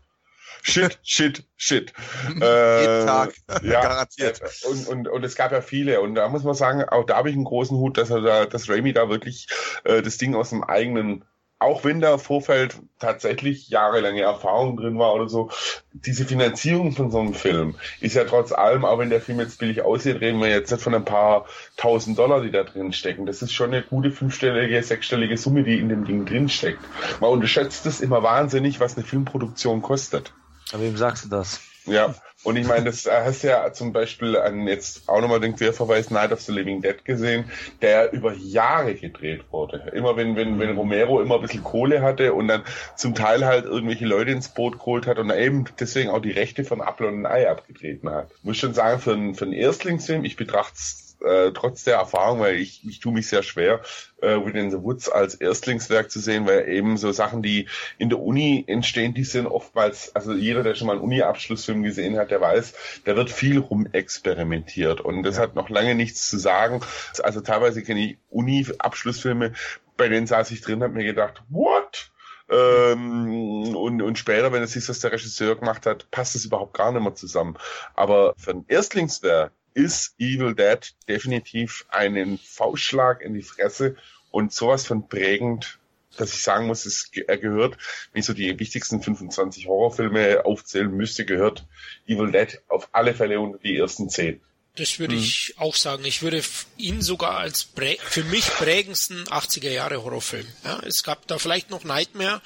Shit, 0.62 1.00
shit, 1.04 1.44
shit. 1.58 1.94
Jeden 2.28 2.42
äh, 2.42 3.06
Tag, 3.06 3.34
ja, 3.64 3.82
garantiert. 3.82 4.42
Äh, 4.42 4.68
und, 4.68 4.88
und, 4.88 5.08
und 5.08 5.24
es 5.24 5.36
gab 5.36 5.52
ja 5.52 5.62
viele. 5.62 6.02
Und 6.02 6.16
da 6.16 6.28
muss 6.30 6.44
man 6.44 6.56
sagen, 6.56 6.84
auch 6.84 7.06
da 7.06 7.18
habe 7.18 7.30
ich 7.30 7.36
einen 7.36 7.46
großen 7.46 7.78
Hut, 7.78 7.98
dass 7.98 8.10
er 8.10 8.22
da, 8.22 8.46
dass 8.46 8.70
Raimi 8.70 8.94
da 8.94 9.10
wirklich 9.10 9.48
äh, 9.84 10.02
das 10.02 10.18
Ding 10.18 10.36
aus 10.36 10.50
dem 10.50 10.64
eigenen 10.64 11.26
auch 11.62 11.84
wenn 11.84 12.02
da 12.02 12.18
Vorfeld 12.18 12.80
tatsächlich 12.98 13.70
jahrelange 13.70 14.22
Erfahrung 14.22 14.78
drin 14.78 14.98
war 14.98 15.14
oder 15.14 15.30
so, 15.30 15.52
diese 15.94 16.26
Finanzierung 16.26 16.94
von 16.94 17.12
so 17.12 17.20
einem 17.20 17.36
Film 17.36 17.76
ist 18.00 18.16
ja 18.16 18.24
trotz 18.24 18.52
allem, 18.52 18.84
auch 18.84 18.98
wenn 18.98 19.12
der 19.12 19.22
Film 19.22 19.40
jetzt 19.40 19.60
billig 19.60 19.84
aussieht, 19.84 20.22
reden 20.22 20.40
wir 20.40 20.50
jetzt 20.50 20.72
nicht 20.72 20.82
von 20.82 20.96
ein 20.96 21.06
paar 21.06 21.46
tausend 21.78 22.18
Dollar, 22.18 22.42
die 22.42 22.50
da 22.50 22.64
drin 22.64 22.94
stecken. 22.94 23.28
Das 23.28 23.44
ist 23.44 23.54
schon 23.54 23.72
eine 23.72 23.84
gute 23.84 24.10
fünfstellige, 24.10 24.82
sechsstellige 24.82 25.38
Summe, 25.38 25.62
die 25.62 25.78
in 25.78 25.90
dem 25.90 26.04
Ding 26.04 26.26
drin 26.26 26.50
steckt. 26.50 26.82
Man 27.20 27.30
unterschätzt 27.30 27.86
es 27.86 28.02
immer 28.02 28.24
wahnsinnig, 28.24 28.80
was 28.80 28.98
eine 28.98 29.06
Filmproduktion 29.06 29.84
kostet. 29.84 30.34
Aber 30.72 30.84
wem 30.84 30.98
sagst 30.98 31.26
du 31.26 31.30
das? 31.30 31.62
Ja, 31.86 32.14
und 32.44 32.58
ich 32.58 32.68
meine, 32.68 32.86
das 32.86 33.10
hast 33.10 33.44
ja 33.44 33.72
zum 33.72 33.94
Beispiel 33.94 34.36
an 34.36 34.68
jetzt 34.68 35.08
auch 35.10 35.22
nochmal 35.22 35.40
den 35.40 35.56
Querverweis 35.56 36.10
Night 36.10 36.32
of 36.32 36.42
the 36.42 36.52
Living 36.52 36.82
Dead 36.82 37.04
gesehen, 37.06 37.46
der 37.82 38.14
über 38.14 38.34
Jahre 38.34 38.96
gedreht 38.96 39.46
wurde. 39.52 39.92
Immer 39.94 40.16
wenn, 40.16 40.36
wenn, 40.36 40.60
wenn 40.60 40.76
Romero 40.76 41.22
immer 41.22 41.36
ein 41.36 41.42
bisschen 41.42 41.64
Kohle 41.64 42.02
hatte 42.02 42.34
und 42.34 42.48
dann 42.48 42.64
zum 42.96 43.14
Teil 43.16 43.46
halt 43.46 43.66
irgendwelche 43.66 44.06
Leute 44.06 44.32
ins 44.32 44.50
Boot 44.50 44.80
geholt 44.80 45.06
hat 45.06 45.20
und 45.20 45.32
eben 45.32 45.66
deswegen 45.80 46.10
auch 46.10 46.22
die 46.22 46.32
Rechte 46.32 46.64
von 46.64 46.82
Apple 46.82 47.08
und 47.08 47.26
Ei 47.26 47.50
abgetreten 47.50 48.10
hat. 48.10 48.32
Muss 48.44 48.58
schon 48.58 48.74
sagen, 48.74 49.00
für 49.00 49.14
einen, 49.14 49.36
für 49.36 49.46
einen 49.46 49.54
Erstlingsfilm, 49.54 50.24
ich 50.24 50.36
betrachte 50.36 50.76
es 50.78 51.11
äh, 51.24 51.52
trotz 51.54 51.84
der 51.84 51.96
Erfahrung, 51.96 52.40
weil 52.40 52.56
ich, 52.56 52.88
ich 52.88 53.00
tue 53.00 53.14
mich 53.14 53.28
sehr 53.28 53.44
schwer, 53.44 53.82
äh, 54.22 54.38
Within 54.38 54.72
the 54.72 54.82
Woods 54.82 55.10
als 55.10 55.36
Erstlingswerk 55.36 56.12
zu 56.12 56.20
sehen, 56.20 56.46
weil 56.46 56.68
eben 56.70 56.98
so 56.98 57.12
Sachen, 57.12 57.42
die 57.42 57.68
in 57.98 58.10
der 58.10 58.20
Uni 58.20 58.64
entstehen, 58.68 59.14
die 59.14 59.24
sind 59.24 59.48
oftmals, 59.48 60.16
also 60.16 60.34
jeder, 60.34 60.64
der 60.64 60.76
schon 60.76 60.88
mal 60.88 60.94
einen 60.94 61.02
Uni-Abschlussfilm 61.02 61.84
gesehen 61.84 62.18
hat, 62.18 62.32
der 62.32 62.42
weiß, 62.42 62.74
da 63.06 63.16
wird 63.16 63.30
viel 63.30 63.60
rumexperimentiert 63.60 65.02
und 65.02 65.24
das 65.24 65.38
ja. 65.38 65.44
hat 65.44 65.56
noch 65.56 65.70
lange 65.70 65.96
nichts 65.96 66.30
zu 66.30 66.38
sagen. 66.38 66.82
Also 67.24 67.42
teilweise 67.42 67.84
kenne 67.84 68.02
ich 68.02 68.18
Uni-Abschlussfilme, 68.30 69.54
bei 69.98 70.08
denen 70.08 70.28
saß 70.28 70.52
ich 70.52 70.62
drin, 70.62 70.84
habe 70.84 70.94
mir 70.94 71.04
gedacht, 71.04 71.44
what? 71.50 72.12
Ähm, 72.50 73.76
und, 73.76 74.02
und 74.02 74.18
später, 74.18 74.52
wenn 74.52 74.64
es 74.64 74.74
sich, 74.74 74.88
was 74.90 75.00
der 75.00 75.14
Regisseur 75.14 75.56
gemacht 75.56 75.86
hat, 75.86 76.12
passt 76.12 76.36
es 76.36 76.46
überhaupt 76.46 76.74
gar 76.76 76.92
nicht 76.92 77.02
mehr 77.02 77.16
zusammen. 77.16 77.56
Aber 77.96 78.34
für 78.38 78.52
ein 78.52 78.66
Erstlingswerk 78.68 79.54
ist 79.74 80.16
Evil 80.18 80.56
Dead 80.56 80.94
definitiv 81.08 81.86
einen 81.90 82.38
Faustschlag 82.38 83.22
in 83.22 83.34
die 83.34 83.42
Fresse 83.42 83.96
und 84.30 84.54
sowas 84.54 84.86
von 84.86 85.08
prägend, 85.08 85.80
dass 86.18 86.34
ich 86.34 86.44
sagen 86.44 86.68
muss, 86.68 86.86
es, 86.86 87.12
gehört, 87.12 87.78
wenn 88.12 88.20
ich 88.20 88.26
so 88.26 88.34
die 88.34 88.60
wichtigsten 88.60 89.02
25 89.02 89.68
Horrorfilme 89.68 90.46
aufzählen 90.46 90.92
müsste, 90.92 91.26
gehört 91.26 91.66
Evil 92.06 92.32
Dead 92.32 92.62
auf 92.68 92.90
alle 92.92 93.14
Fälle 93.14 93.40
unter 93.40 93.60
die 93.60 93.78
ersten 93.78 94.10
10. 94.10 94.42
Das 94.78 95.00
würde 95.00 95.16
mhm. 95.16 95.22
ich 95.22 95.54
auch 95.58 95.76
sagen. 95.76 96.06
Ich 96.06 96.22
würde 96.22 96.42
ihn 96.78 97.02
sogar 97.02 97.38
als 97.38 97.68
für 98.06 98.24
mich 98.24 98.46
prägendsten 98.46 99.26
80er 99.26 99.70
Jahre 99.70 100.02
Horrorfilm. 100.02 100.48
Ja, 100.64 100.80
es 100.86 101.04
gab 101.04 101.28
da 101.28 101.38
vielleicht 101.38 101.70
noch 101.70 101.84
Nightmare. 101.84 102.42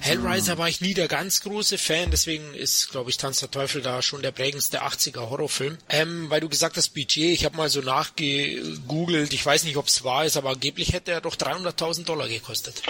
Hellraiser 0.00 0.54
mhm. 0.54 0.58
war 0.58 0.68
ich 0.70 0.80
nie 0.80 0.94
der 0.94 1.06
ganz 1.06 1.42
große 1.42 1.76
Fan, 1.76 2.10
deswegen 2.10 2.54
ist, 2.54 2.90
glaube 2.90 3.10
ich, 3.10 3.18
Tanz 3.18 3.40
der 3.40 3.50
Teufel 3.50 3.82
da 3.82 4.00
schon 4.00 4.22
der 4.22 4.30
prägendste 4.30 4.82
80er 4.82 5.28
Horrorfilm. 5.28 5.76
Ähm, 5.90 6.30
weil 6.30 6.40
du 6.40 6.48
gesagt 6.48 6.78
hast, 6.78 6.90
Budget, 6.94 7.34
ich 7.34 7.44
habe 7.44 7.58
mal 7.58 7.68
so 7.68 7.80
nachgegoogelt, 7.82 9.34
ich 9.34 9.44
weiß 9.44 9.64
nicht, 9.64 9.76
ob 9.76 9.88
es 9.88 10.02
wahr 10.02 10.24
ist, 10.24 10.38
aber 10.38 10.50
angeblich 10.50 10.94
hätte 10.94 11.12
er 11.12 11.20
doch 11.20 11.36
300.000 11.36 12.04
Dollar 12.04 12.28
gekostet. 12.28 12.82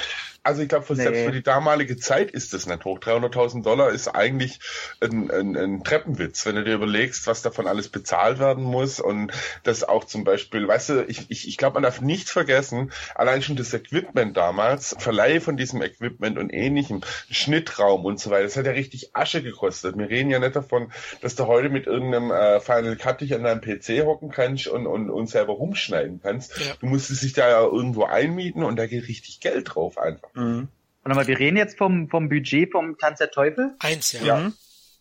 Also 0.43 0.63
ich 0.63 0.69
glaube, 0.69 0.87
nee. 0.91 1.03
selbst 1.03 1.25
für 1.25 1.33
die 1.33 1.43
damalige 1.43 1.97
Zeit 1.97 2.31
ist 2.31 2.55
das 2.55 2.67
nicht 2.67 2.85
hoch. 2.85 2.99
300.000 2.99 3.63
Dollar 3.63 3.91
ist 3.91 4.09
eigentlich 4.09 4.59
ein, 5.01 5.31
ein, 5.31 5.57
ein 5.57 5.85
Treppenwitz, 5.85 6.47
wenn 6.47 6.57
du 6.57 6.65
dir 6.65 6.75
überlegst, 6.75 7.27
was 7.27 7.43
davon 7.43 7.67
alles 7.67 7.89
bezahlt 7.89 8.39
werden 8.39 8.65
muss 8.65 9.01
und 9.01 9.33
das 9.65 9.85
auch 9.85 10.05
zum 10.05 10.25
Beispiel, 10.25 10.67
weißt 10.67 10.89
du, 10.89 11.05
ich, 11.07 11.27
ich, 11.29 11.47
ich 11.47 11.57
glaube, 11.59 11.75
man 11.75 11.83
darf 11.83 12.01
nicht 12.01 12.31
vergessen, 12.31 12.91
allein 13.15 13.43
schon 13.43 13.57
das 13.57 13.75
Equipment 13.75 14.37
damals, 14.37 14.97
Verleih 14.99 15.41
von 15.41 15.59
diesem 15.59 15.83
Equipment 15.83 16.39
und 16.39 16.51
ähnlichem, 16.51 17.03
Schnittraum 17.31 18.07
und 18.07 18.19
so 18.19 18.31
weiter, 18.31 18.45
das 18.45 18.57
hat 18.57 18.67
ja 18.67 18.73
richtig 18.73 19.15
Asche 19.15 19.43
gekostet. 19.43 19.99
Wir 19.99 20.09
reden 20.09 20.31
ja 20.31 20.39
nicht 20.39 20.57
davon, 20.57 20.91
dass 21.21 21.35
du 21.35 21.47
heute 21.47 21.69
mit 21.69 21.87
irgendeinem 21.87 22.31
äh, 22.31 22.61
Final 22.61 22.97
Cut 22.97 23.21
dich 23.21 23.35
an 23.35 23.45
deinem 23.45 23.61
PC 23.61 24.07
hocken 24.07 24.31
kannst 24.31 24.69
und, 24.69 24.87
und, 24.87 25.11
und 25.11 25.29
selber 25.29 25.53
rumschneiden 25.53 26.21
kannst. 26.23 26.59
Ja. 26.59 26.75
Du 26.81 26.87
musstest 26.87 27.23
dich 27.23 27.35
da 27.35 27.49
ja 27.49 27.61
irgendwo 27.61 28.05
einmieten 28.05 28.63
und 28.63 28.77
da 28.77 28.87
geht 28.87 29.07
richtig 29.07 29.41
Geld 29.41 29.75
drauf 29.75 29.99
einfach. 29.99 30.30
Mhm. 30.35 30.69
Warte 31.03 31.17
mal, 31.17 31.27
wir 31.27 31.39
reden 31.39 31.57
jetzt 31.57 31.79
vom, 31.79 32.09
vom 32.09 32.29
Budget 32.29 32.73
vom 32.73 32.99
Tanz 32.99 33.19
der 33.19 33.31
Teufel? 33.31 33.75
Eins, 33.79 34.13
ja. 34.13 34.23
ja. 34.23 34.39
Mhm. 34.39 34.55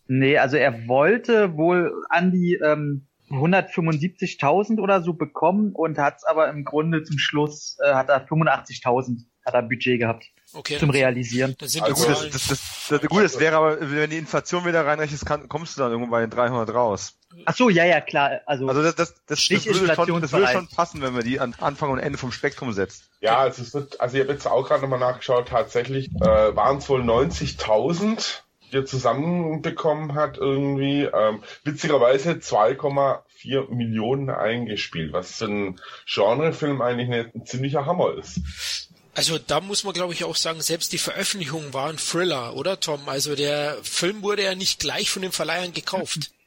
Nee, 0.08 0.38
also 0.38 0.56
er 0.56 0.88
wollte 0.88 1.56
wohl 1.56 1.92
an 2.08 2.32
die 2.32 2.54
ähm, 2.54 3.06
175.000 3.30 4.80
oder 4.80 5.02
so 5.02 5.14
bekommen 5.14 5.72
und 5.72 5.98
hat 5.98 6.16
es 6.16 6.24
aber 6.24 6.48
im 6.48 6.64
Grunde 6.64 7.04
zum 7.04 7.18
Schluss, 7.18 7.78
äh, 7.80 7.94
hat 7.94 8.08
er 8.08 8.26
85.000 8.26 9.26
hat 9.44 9.54
er 9.54 9.62
Budget 9.62 10.00
gehabt. 10.00 10.26
Okay, 10.52 10.78
zum 10.78 10.90
Realisieren. 10.90 11.54
Das 11.58 11.72
sind 11.72 11.82
also, 11.82 12.06
gut, 12.06 12.34
das, 12.34 12.48
das, 12.48 12.88
das, 12.88 13.02
gut, 13.02 13.22
das 13.22 13.38
wäre 13.38 13.56
aber, 13.56 13.78
wenn 13.80 14.10
die 14.10 14.18
Inflation 14.18 14.64
wieder 14.64 14.84
reinrechnest, 14.84 15.24
kann, 15.24 15.48
kommst 15.48 15.76
du 15.76 15.82
dann 15.82 15.92
irgendwo 15.92 16.10
bei 16.10 16.20
den 16.22 16.30
300 16.30 16.74
raus. 16.74 17.16
Ach 17.44 17.54
so, 17.54 17.68
ja, 17.68 17.84
ja, 17.84 18.00
klar. 18.00 18.40
Also, 18.46 18.66
also 18.66 18.82
das, 18.82 18.96
das, 18.96 19.14
das, 19.26 19.46
das, 19.48 19.66
würde, 19.66 19.94
schon, 19.94 20.20
das 20.20 20.32
würde 20.32 20.48
schon 20.48 20.66
passen, 20.66 21.02
wenn 21.02 21.12
man 21.12 21.22
die 21.22 21.38
an 21.38 21.54
Anfang 21.60 21.90
und 21.90 22.00
Ende 22.00 22.18
vom 22.18 22.32
Spektrum 22.32 22.72
setzt. 22.72 23.04
Ja, 23.20 23.38
also 23.38 23.62
es 23.62 23.72
wird, 23.72 24.00
also 24.00 24.16
ich 24.16 24.22
habe 24.24 24.32
jetzt 24.32 24.46
auch 24.46 24.66
gerade 24.66 24.82
nochmal 24.82 24.98
nachgeschaut, 24.98 25.48
tatsächlich 25.48 26.10
äh, 26.16 26.56
waren 26.56 26.78
es 26.78 26.88
wohl 26.88 27.02
90.000, 27.02 28.40
die 28.72 28.76
er 28.76 28.84
zusammenbekommen 28.84 30.14
hat 30.14 30.38
irgendwie. 30.38 31.04
Ähm, 31.04 31.44
witzigerweise 31.62 32.32
2,4 32.32 33.72
Millionen 33.72 34.30
eingespielt, 34.30 35.12
was 35.12 35.36
für 35.36 35.44
ein 35.44 35.80
Genrefilm 36.12 36.82
eigentlich 36.82 37.08
ein 37.08 37.46
ziemlicher 37.46 37.86
Hammer 37.86 38.14
ist. 38.18 38.89
Also 39.14 39.38
da 39.38 39.60
muss 39.60 39.84
man 39.84 39.92
glaube 39.92 40.12
ich 40.12 40.24
auch 40.24 40.36
sagen, 40.36 40.60
selbst 40.60 40.92
die 40.92 40.98
Veröffentlichung 40.98 41.72
war 41.74 41.88
ein 41.88 41.96
Thriller, 41.96 42.56
oder 42.56 42.80
Tom? 42.80 43.08
Also 43.08 43.34
der 43.34 43.78
Film 43.82 44.22
wurde 44.22 44.44
ja 44.44 44.54
nicht 44.54 44.80
gleich 44.80 45.10
von 45.10 45.22
den 45.22 45.32
Verleihern 45.32 45.72
gekauft. 45.72 46.30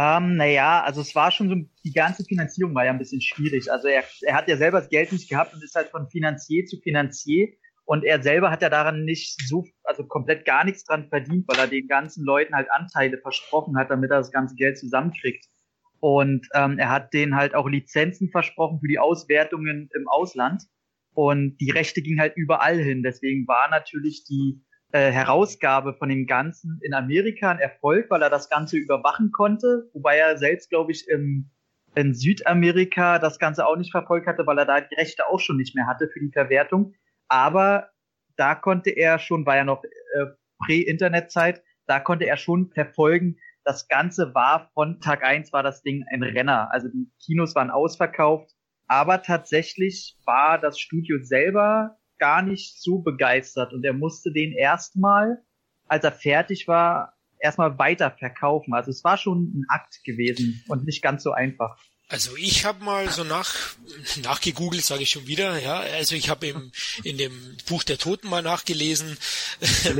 Ähm, 0.00 0.36
naja, 0.36 0.84
also 0.84 1.00
es 1.00 1.16
war 1.16 1.32
schon 1.32 1.48
so, 1.48 1.56
die 1.84 1.92
ganze 1.92 2.22
Finanzierung 2.22 2.72
war 2.72 2.84
ja 2.84 2.92
ein 2.92 3.00
bisschen 3.00 3.20
schwierig. 3.20 3.68
Also 3.72 3.88
er, 3.88 4.04
er 4.22 4.36
hat 4.36 4.46
ja 4.46 4.56
selber 4.56 4.78
das 4.78 4.90
Geld 4.90 5.10
nicht 5.10 5.28
gehabt 5.28 5.52
und 5.52 5.64
ist 5.64 5.74
halt 5.74 5.88
von 5.88 6.08
Finanzier 6.08 6.66
zu 6.66 6.78
Finanzier. 6.78 7.48
Und 7.84 8.04
er 8.04 8.22
selber 8.22 8.52
hat 8.52 8.62
ja 8.62 8.68
daran 8.68 9.04
nicht 9.04 9.40
so, 9.48 9.64
also 9.82 10.04
komplett 10.06 10.44
gar 10.44 10.64
nichts 10.64 10.84
dran 10.84 11.08
verdient, 11.08 11.48
weil 11.48 11.58
er 11.58 11.66
den 11.66 11.88
ganzen 11.88 12.24
Leuten 12.24 12.54
halt 12.54 12.70
Anteile 12.70 13.18
versprochen 13.18 13.76
hat, 13.76 13.90
damit 13.90 14.12
er 14.12 14.18
das 14.18 14.30
ganze 14.30 14.54
Geld 14.54 14.78
zusammenkriegt. 14.78 15.46
Und 15.98 16.46
ähm, 16.54 16.78
er 16.78 16.90
hat 16.90 17.12
denen 17.12 17.34
halt 17.34 17.56
auch 17.56 17.66
Lizenzen 17.66 18.30
versprochen 18.30 18.78
für 18.78 18.86
die 18.86 19.00
Auswertungen 19.00 19.90
im 19.96 20.06
Ausland. 20.06 20.62
Und 21.18 21.56
die 21.56 21.72
Rechte 21.72 22.00
gingen 22.00 22.20
halt 22.20 22.36
überall 22.36 22.78
hin. 22.78 23.02
Deswegen 23.02 23.48
war 23.48 23.68
natürlich 23.70 24.22
die 24.22 24.62
äh, 24.92 25.10
Herausgabe 25.10 25.94
von 25.94 26.08
dem 26.08 26.28
Ganzen 26.28 26.78
in 26.80 26.94
Amerika 26.94 27.50
ein 27.50 27.58
Erfolg, 27.58 28.08
weil 28.08 28.22
er 28.22 28.30
das 28.30 28.48
Ganze 28.48 28.76
überwachen 28.76 29.32
konnte, 29.32 29.90
wobei 29.94 30.16
er 30.16 30.38
selbst, 30.38 30.70
glaube 30.70 30.92
ich, 30.92 31.08
im, 31.08 31.50
in 31.96 32.14
Südamerika 32.14 33.18
das 33.18 33.40
Ganze 33.40 33.66
auch 33.66 33.76
nicht 33.76 33.90
verfolgt 33.90 34.28
hatte, 34.28 34.46
weil 34.46 34.58
er 34.58 34.64
da 34.64 34.80
die 34.80 34.94
Rechte 34.94 35.26
auch 35.26 35.40
schon 35.40 35.56
nicht 35.56 35.74
mehr 35.74 35.88
hatte 35.88 36.08
für 36.08 36.20
die 36.20 36.30
Verwertung. 36.30 36.94
Aber 37.26 37.88
da 38.36 38.54
konnte 38.54 38.90
er 38.90 39.18
schon, 39.18 39.44
war 39.44 39.56
ja 39.56 39.64
noch 39.64 39.82
äh, 39.82 40.26
Prä-Internet-Zeit, 40.66 41.64
da 41.88 41.98
konnte 41.98 42.26
er 42.26 42.36
schon 42.36 42.70
verfolgen, 42.70 43.38
das 43.64 43.88
Ganze 43.88 44.36
war 44.36 44.70
von 44.72 45.00
Tag 45.00 45.24
eins 45.24 45.52
war 45.52 45.64
das 45.64 45.82
Ding 45.82 46.04
ein 46.12 46.22
Renner. 46.22 46.72
Also 46.72 46.86
die 46.86 47.10
Kinos 47.20 47.56
waren 47.56 47.72
ausverkauft, 47.72 48.52
aber 48.88 49.22
tatsächlich 49.22 50.16
war 50.24 50.58
das 50.58 50.80
Studio 50.80 51.18
selber 51.22 51.98
gar 52.18 52.42
nicht 52.42 52.82
so 52.82 52.98
begeistert 52.98 53.72
und 53.72 53.84
er 53.84 53.92
musste 53.92 54.32
den 54.32 54.52
erstmal, 54.52 55.42
als 55.86 56.04
er 56.04 56.12
fertig 56.12 56.66
war, 56.66 57.14
erstmal 57.38 57.78
weiter 57.78 58.10
verkaufen. 58.10 58.74
Also 58.74 58.90
es 58.90 59.04
war 59.04 59.16
schon 59.16 59.44
ein 59.54 59.64
Akt 59.68 60.02
gewesen 60.04 60.64
und 60.68 60.84
nicht 60.84 61.02
ganz 61.02 61.22
so 61.22 61.32
einfach. 61.32 61.78
Also 62.10 62.34
ich 62.36 62.64
habe 62.64 62.82
mal 62.82 63.10
so 63.10 63.22
nach 63.22 63.54
nachgegoogelt, 64.22 64.82
sage 64.82 65.02
ich 65.02 65.10
schon 65.10 65.26
wieder, 65.26 65.58
ja. 65.58 65.80
Also 65.80 66.14
ich 66.14 66.30
habe 66.30 66.46
im 66.46 66.72
in 67.04 67.18
dem 67.18 67.56
Buch 67.66 67.84
der 67.84 67.98
Toten 67.98 68.28
mal 68.28 68.40
nachgelesen, 68.40 69.18